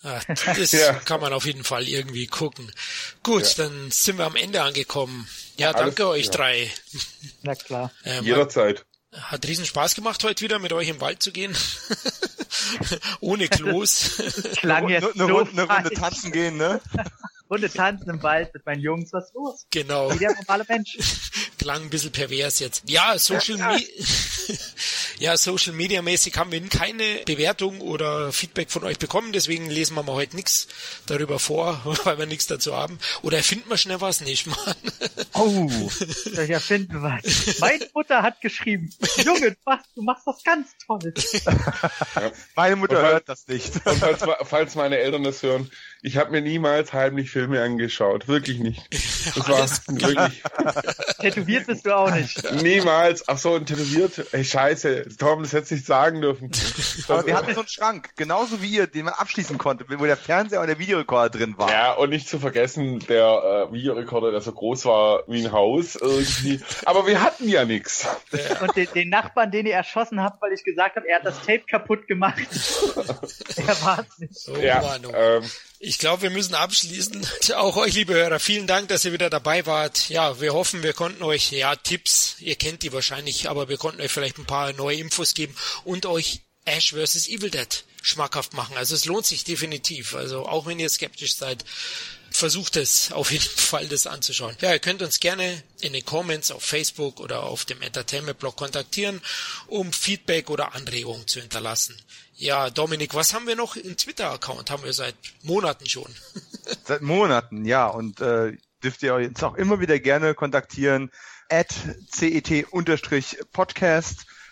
das 0.01 0.71
ja. 0.71 0.93
kann 0.93 1.21
man 1.21 1.33
auf 1.33 1.45
jeden 1.45 1.63
Fall 1.63 1.87
irgendwie 1.87 2.25
gucken. 2.25 2.71
Gut, 3.21 3.43
ja. 3.43 3.65
dann 3.65 3.91
sind 3.91 4.17
wir 4.17 4.25
am 4.25 4.35
Ende 4.35 4.63
angekommen. 4.63 5.27
Ja, 5.57 5.73
danke 5.73 6.07
Alles, 6.07 6.19
euch 6.19 6.25
ja. 6.25 6.31
drei. 6.31 6.71
Na 7.43 7.53
klar. 7.53 7.91
Ähm, 8.05 8.25
Jederzeit. 8.25 8.85
Hat 9.13 9.47
riesen 9.47 9.65
Spaß 9.65 9.95
gemacht, 9.95 10.23
heute 10.23 10.43
wieder 10.43 10.59
mit 10.59 10.73
euch 10.73 10.89
im 10.89 10.99
Wald 10.99 11.21
zu 11.21 11.31
gehen. 11.31 11.55
Ohne 13.19 13.47
Klos. 13.47 14.21
Klang 14.57 14.89
jetzt 14.89 15.03
eine, 15.03 15.13
so 15.15 15.39
eine, 15.39 15.63
Runde 15.63 15.89
tanzen 15.91 16.31
gehen, 16.31 16.57
ne? 16.57 16.81
Runde 17.49 17.69
tanzen 17.69 18.09
im 18.09 18.23
Wald 18.23 18.53
mit 18.53 18.65
meinen 18.65 18.81
Jungs, 18.81 19.13
was 19.13 19.33
los? 19.33 19.65
Genau. 19.71 20.13
Wie 20.13 20.19
der 20.19 20.35
normale 20.35 20.65
Mensch. 20.67 20.97
Klang 21.57 21.83
ein 21.83 21.89
bisschen 21.89 22.11
pervers 22.11 22.59
jetzt. 22.59 22.83
Ja, 22.87 23.17
Social 23.17 23.57
Media. 23.57 23.87
Ja, 25.19 25.35
Social 25.35 25.73
Media 25.73 26.03
mäßig 26.03 26.37
haben 26.37 26.51
wir 26.51 26.61
keine 26.69 27.21
Bewertung 27.25 27.81
oder 27.81 28.31
Feedback 28.31 28.69
von 28.69 28.83
euch 28.83 28.99
bekommen, 28.99 29.31
deswegen 29.33 29.67
lesen 29.67 29.95
wir 29.95 30.03
mal 30.03 30.13
heute 30.13 30.35
nichts 30.35 30.67
darüber 31.07 31.39
vor, 31.39 31.81
weil 32.03 32.19
wir 32.19 32.27
nichts 32.27 32.45
dazu 32.45 32.75
haben. 32.75 32.99
Oder 33.23 33.37
erfinden 33.37 33.67
wir 33.69 33.77
schnell 33.77 33.99
was? 33.99 34.21
Nicht, 34.21 34.45
Mann. 34.45 34.75
Oh, 35.33 35.89
ich 36.23 36.49
erfinden 36.49 37.01
was. 37.01 37.57
Meine 37.59 37.87
Mutter 37.93 38.21
hat 38.21 38.41
geschrieben, 38.41 38.91
Junge, 39.23 39.57
du 39.95 40.03
machst 40.03 40.27
das 40.27 40.43
ganz 40.43 40.69
toll. 40.85 41.13
Ja. 42.15 42.31
Meine 42.55 42.75
Mutter 42.75 42.97
falls, 42.97 43.11
hört 43.11 43.29
das 43.29 43.47
nicht. 43.47 43.73
Und 43.85 43.97
falls, 43.97 44.23
falls 44.43 44.75
meine 44.75 44.97
Eltern 44.97 45.23
das 45.23 45.41
hören, 45.41 45.71
ich 46.07 46.15
habe 46.15 46.31
mir 46.31 46.41
niemals 46.41 46.93
heimlich 46.93 47.29
Filme 47.29 47.61
angeschaut. 47.61 48.29
Wirklich 48.29 48.59
nicht. 48.59 48.81
Das 49.35 49.47
war 49.87 49.99
wirklich. 49.99 50.41
Tätowiert 51.19 51.67
bist 51.67 51.85
du 51.85 51.93
auch 51.93 52.09
nicht. 52.09 52.49
Niemals. 52.63 53.27
Ach 53.27 53.37
so, 53.37 53.55
und 53.55 53.65
tätowiert. 53.65 54.25
Ey, 54.31 54.45
scheiße. 54.45 55.17
Tom, 55.17 55.43
das 55.43 55.51
hätte 55.51 55.65
ich 55.65 55.71
nicht 55.71 55.85
sagen 55.85 56.21
dürfen. 56.21 56.49
Aber 57.09 57.25
wir 57.25 57.35
hatten 57.35 57.53
so 57.53 57.59
einen 57.59 57.67
Schrank, 57.67 58.11
genauso 58.15 58.61
wie 58.61 58.69
ihr, 58.69 58.87
den 58.87 59.03
man 59.03 59.15
abschließen 59.15 59.57
konnte, 59.57 59.85
wo 59.89 60.05
der 60.05 60.15
Fernseher 60.15 60.61
und 60.61 60.67
der 60.67 60.79
Videorekorder 60.79 61.37
drin 61.37 61.55
war. 61.57 61.69
Ja, 61.69 61.91
und 61.93 62.09
nicht 62.09 62.29
zu 62.29 62.39
vergessen, 62.39 62.99
der 62.99 63.67
äh, 63.69 63.73
Videorekorder, 63.73 64.31
der 64.31 64.39
so 64.39 64.53
groß 64.53 64.85
war 64.85 65.23
wie 65.27 65.45
ein 65.45 65.51
Haus 65.51 65.97
irgendwie. 65.97 66.61
Aber 66.85 67.05
wir 67.05 67.21
hatten 67.21 67.49
ja 67.49 67.65
nichts. 67.65 68.07
Und 68.61 68.77
den, 68.77 68.87
den, 68.95 69.09
Nachbarn, 69.09 69.51
den 69.51 69.65
ihr 69.65 69.73
erschossen 69.73 70.21
habt, 70.23 70.41
weil 70.41 70.53
ich 70.53 70.63
gesagt 70.63 70.95
habe, 70.95 71.05
er 71.09 71.17
hat 71.17 71.25
das 71.25 71.39
Tape 71.39 71.63
kaputt 71.69 72.07
gemacht. 72.07 72.47
er 73.57 73.81
war 73.81 74.05
es 74.07 74.19
nicht. 74.19 74.49
Oh, 74.49 74.57
ja, 74.57 74.81
ähm, 75.13 75.43
ich 75.79 75.99
glaube, 75.99 76.23
wir 76.23 76.29
müssen 76.29 76.55
abschließen. 76.55 77.27
Auch 77.55 77.77
euch, 77.77 77.93
liebe 77.93 78.13
Hörer, 78.13 78.39
vielen 78.39 78.67
Dank, 78.67 78.87
dass 78.89 79.05
ihr 79.05 79.13
wieder 79.13 79.29
dabei 79.29 79.65
wart. 79.65 80.09
Ja, 80.09 80.39
wir 80.41 80.53
hoffen, 80.53 80.83
wir 80.83 80.93
konnten 80.93 81.23
euch, 81.23 81.51
ja, 81.51 81.75
Tipps, 81.75 82.35
ihr 82.39 82.55
kennt 82.55 82.83
die 82.83 82.93
wahrscheinlich, 82.93 83.49
aber 83.49 83.69
wir 83.69 83.77
konnten 83.77 84.01
euch 84.01 84.11
vielleicht 84.11 84.37
ein 84.37 84.45
paar 84.45 84.73
neue 84.73 84.97
Infos 84.97 85.33
geben 85.33 85.55
und 85.83 86.05
euch 86.05 86.41
Ash 86.65 86.93
vs. 86.93 87.27
Evil 87.27 87.49
Dead 87.49 87.83
schmackhaft 88.01 88.53
machen. 88.53 88.77
Also 88.77 88.95
es 88.95 89.05
lohnt 89.05 89.25
sich 89.25 89.43
definitiv. 89.43 90.15
Also 90.15 90.45
auch 90.45 90.65
wenn 90.65 90.79
ihr 90.79 90.89
skeptisch 90.89 91.35
seid, 91.35 91.63
versucht 92.29 92.75
es 92.75 93.11
auf 93.11 93.31
jeden 93.31 93.43
Fall, 93.55 93.87
das 93.87 94.07
anzuschauen. 94.07 94.55
Ja, 94.61 94.73
ihr 94.73 94.79
könnt 94.79 95.01
uns 95.01 95.19
gerne 95.19 95.63
in 95.81 95.93
den 95.93 96.05
Comments 96.05 96.51
auf 96.51 96.63
Facebook 96.63 97.19
oder 97.19 97.43
auf 97.43 97.65
dem 97.65 97.81
Entertainment-Blog 97.81 98.55
kontaktieren, 98.55 99.21
um 99.67 99.93
Feedback 99.93 100.49
oder 100.49 100.73
Anregungen 100.73 101.27
zu 101.27 101.39
hinterlassen. 101.39 101.97
Ja, 102.39 102.69
Dominik, 102.69 103.15
was 103.15 103.33
haben 103.33 103.47
wir 103.47 103.55
noch 103.55 103.75
im 103.75 103.97
Twitter-Account? 103.97 104.69
Haben 104.69 104.83
wir 104.83 104.93
seit 104.93 105.15
Monaten 105.41 105.87
schon. 105.87 106.13
seit 106.83 107.01
Monaten, 107.01 107.65
ja. 107.65 107.87
Und 107.87 108.21
äh, 108.21 108.55
dürft 108.83 109.01
ihr 109.01 109.15
uns 109.15 109.41
auch 109.41 109.55
immer 109.55 109.79
wieder 109.79 109.97
gerne 109.99 110.35
kontaktieren. 110.35 111.09
At 111.49 111.73
cet-podcast 112.11 112.75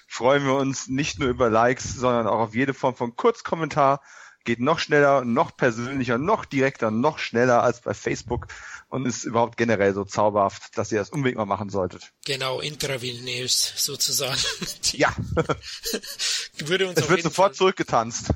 freuen 0.08 0.46
wir 0.46 0.56
uns 0.56 0.88
nicht 0.88 1.20
nur 1.20 1.30
über 1.30 1.52
Likes, 1.52 1.94
sondern 1.94 2.26
auch 2.26 2.40
auf 2.40 2.56
jede 2.56 2.74
Form 2.74 2.96
von 2.96 3.16
Kurzkommentar. 3.16 4.02
Geht 4.46 4.62
noch 4.62 4.80
schneller, 4.80 5.24
noch 5.24 5.56
persönlicher, 5.56 6.18
noch 6.18 6.46
direkter, 6.46 6.90
noch 6.90 7.20
schneller 7.20 7.62
als 7.62 7.82
bei 7.82 7.94
Facebook 7.94 8.48
und 8.96 9.06
ist 9.06 9.26
überhaupt 9.26 9.58
generell 9.58 9.94
so 9.94 10.06
zauberhaft, 10.06 10.78
dass 10.78 10.90
ihr 10.92 11.00
das 11.00 11.10
unbedingt 11.10 11.38
mal 11.38 11.46
machen 11.46 11.70
solltet. 11.70 12.14
Genau, 12.26 12.62
intravenös 12.62 13.74
sozusagen. 13.76 14.40
ja. 14.94 15.14
würde 16.58 16.88
uns 16.88 16.98
es 16.98 17.10
wird 17.10 17.24
sofort 17.24 17.50
Fall... 17.50 17.56
zurückgetanzt. 17.56 18.34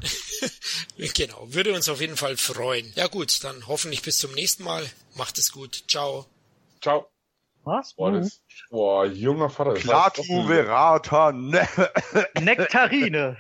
genau, 1.15 1.47
würde 1.47 1.73
uns 1.73 1.87
auf 1.87 2.01
jeden 2.01 2.17
Fall 2.17 2.35
freuen. 2.35 2.91
Ja 2.95 3.07
gut, 3.07 3.41
dann 3.43 3.67
hoffentlich 3.67 4.01
bis 4.01 4.17
zum 4.17 4.33
nächsten 4.33 4.63
Mal. 4.63 4.85
Macht 5.15 5.37
es 5.37 5.53
gut. 5.53 5.85
Ciao. 5.87 6.25
Ciao. 6.81 7.07
Was? 7.63 7.93
Boah, 7.93 8.11
das, 8.11 8.41
boah 8.69 9.05
junger 9.05 9.49
Vater. 9.49 9.73
Clatu 9.75 10.23
verata 10.47 11.31
ne 11.31 11.67
Nektarine. 12.41 13.37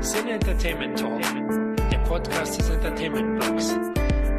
Sin 0.00 0.28
Entertainment 0.28 0.98
Talk, 0.98 1.20
der 1.90 1.98
Podcast 2.08 2.58
des 2.58 2.70
Entertainment 2.70 3.40
Blogs. 3.40 3.95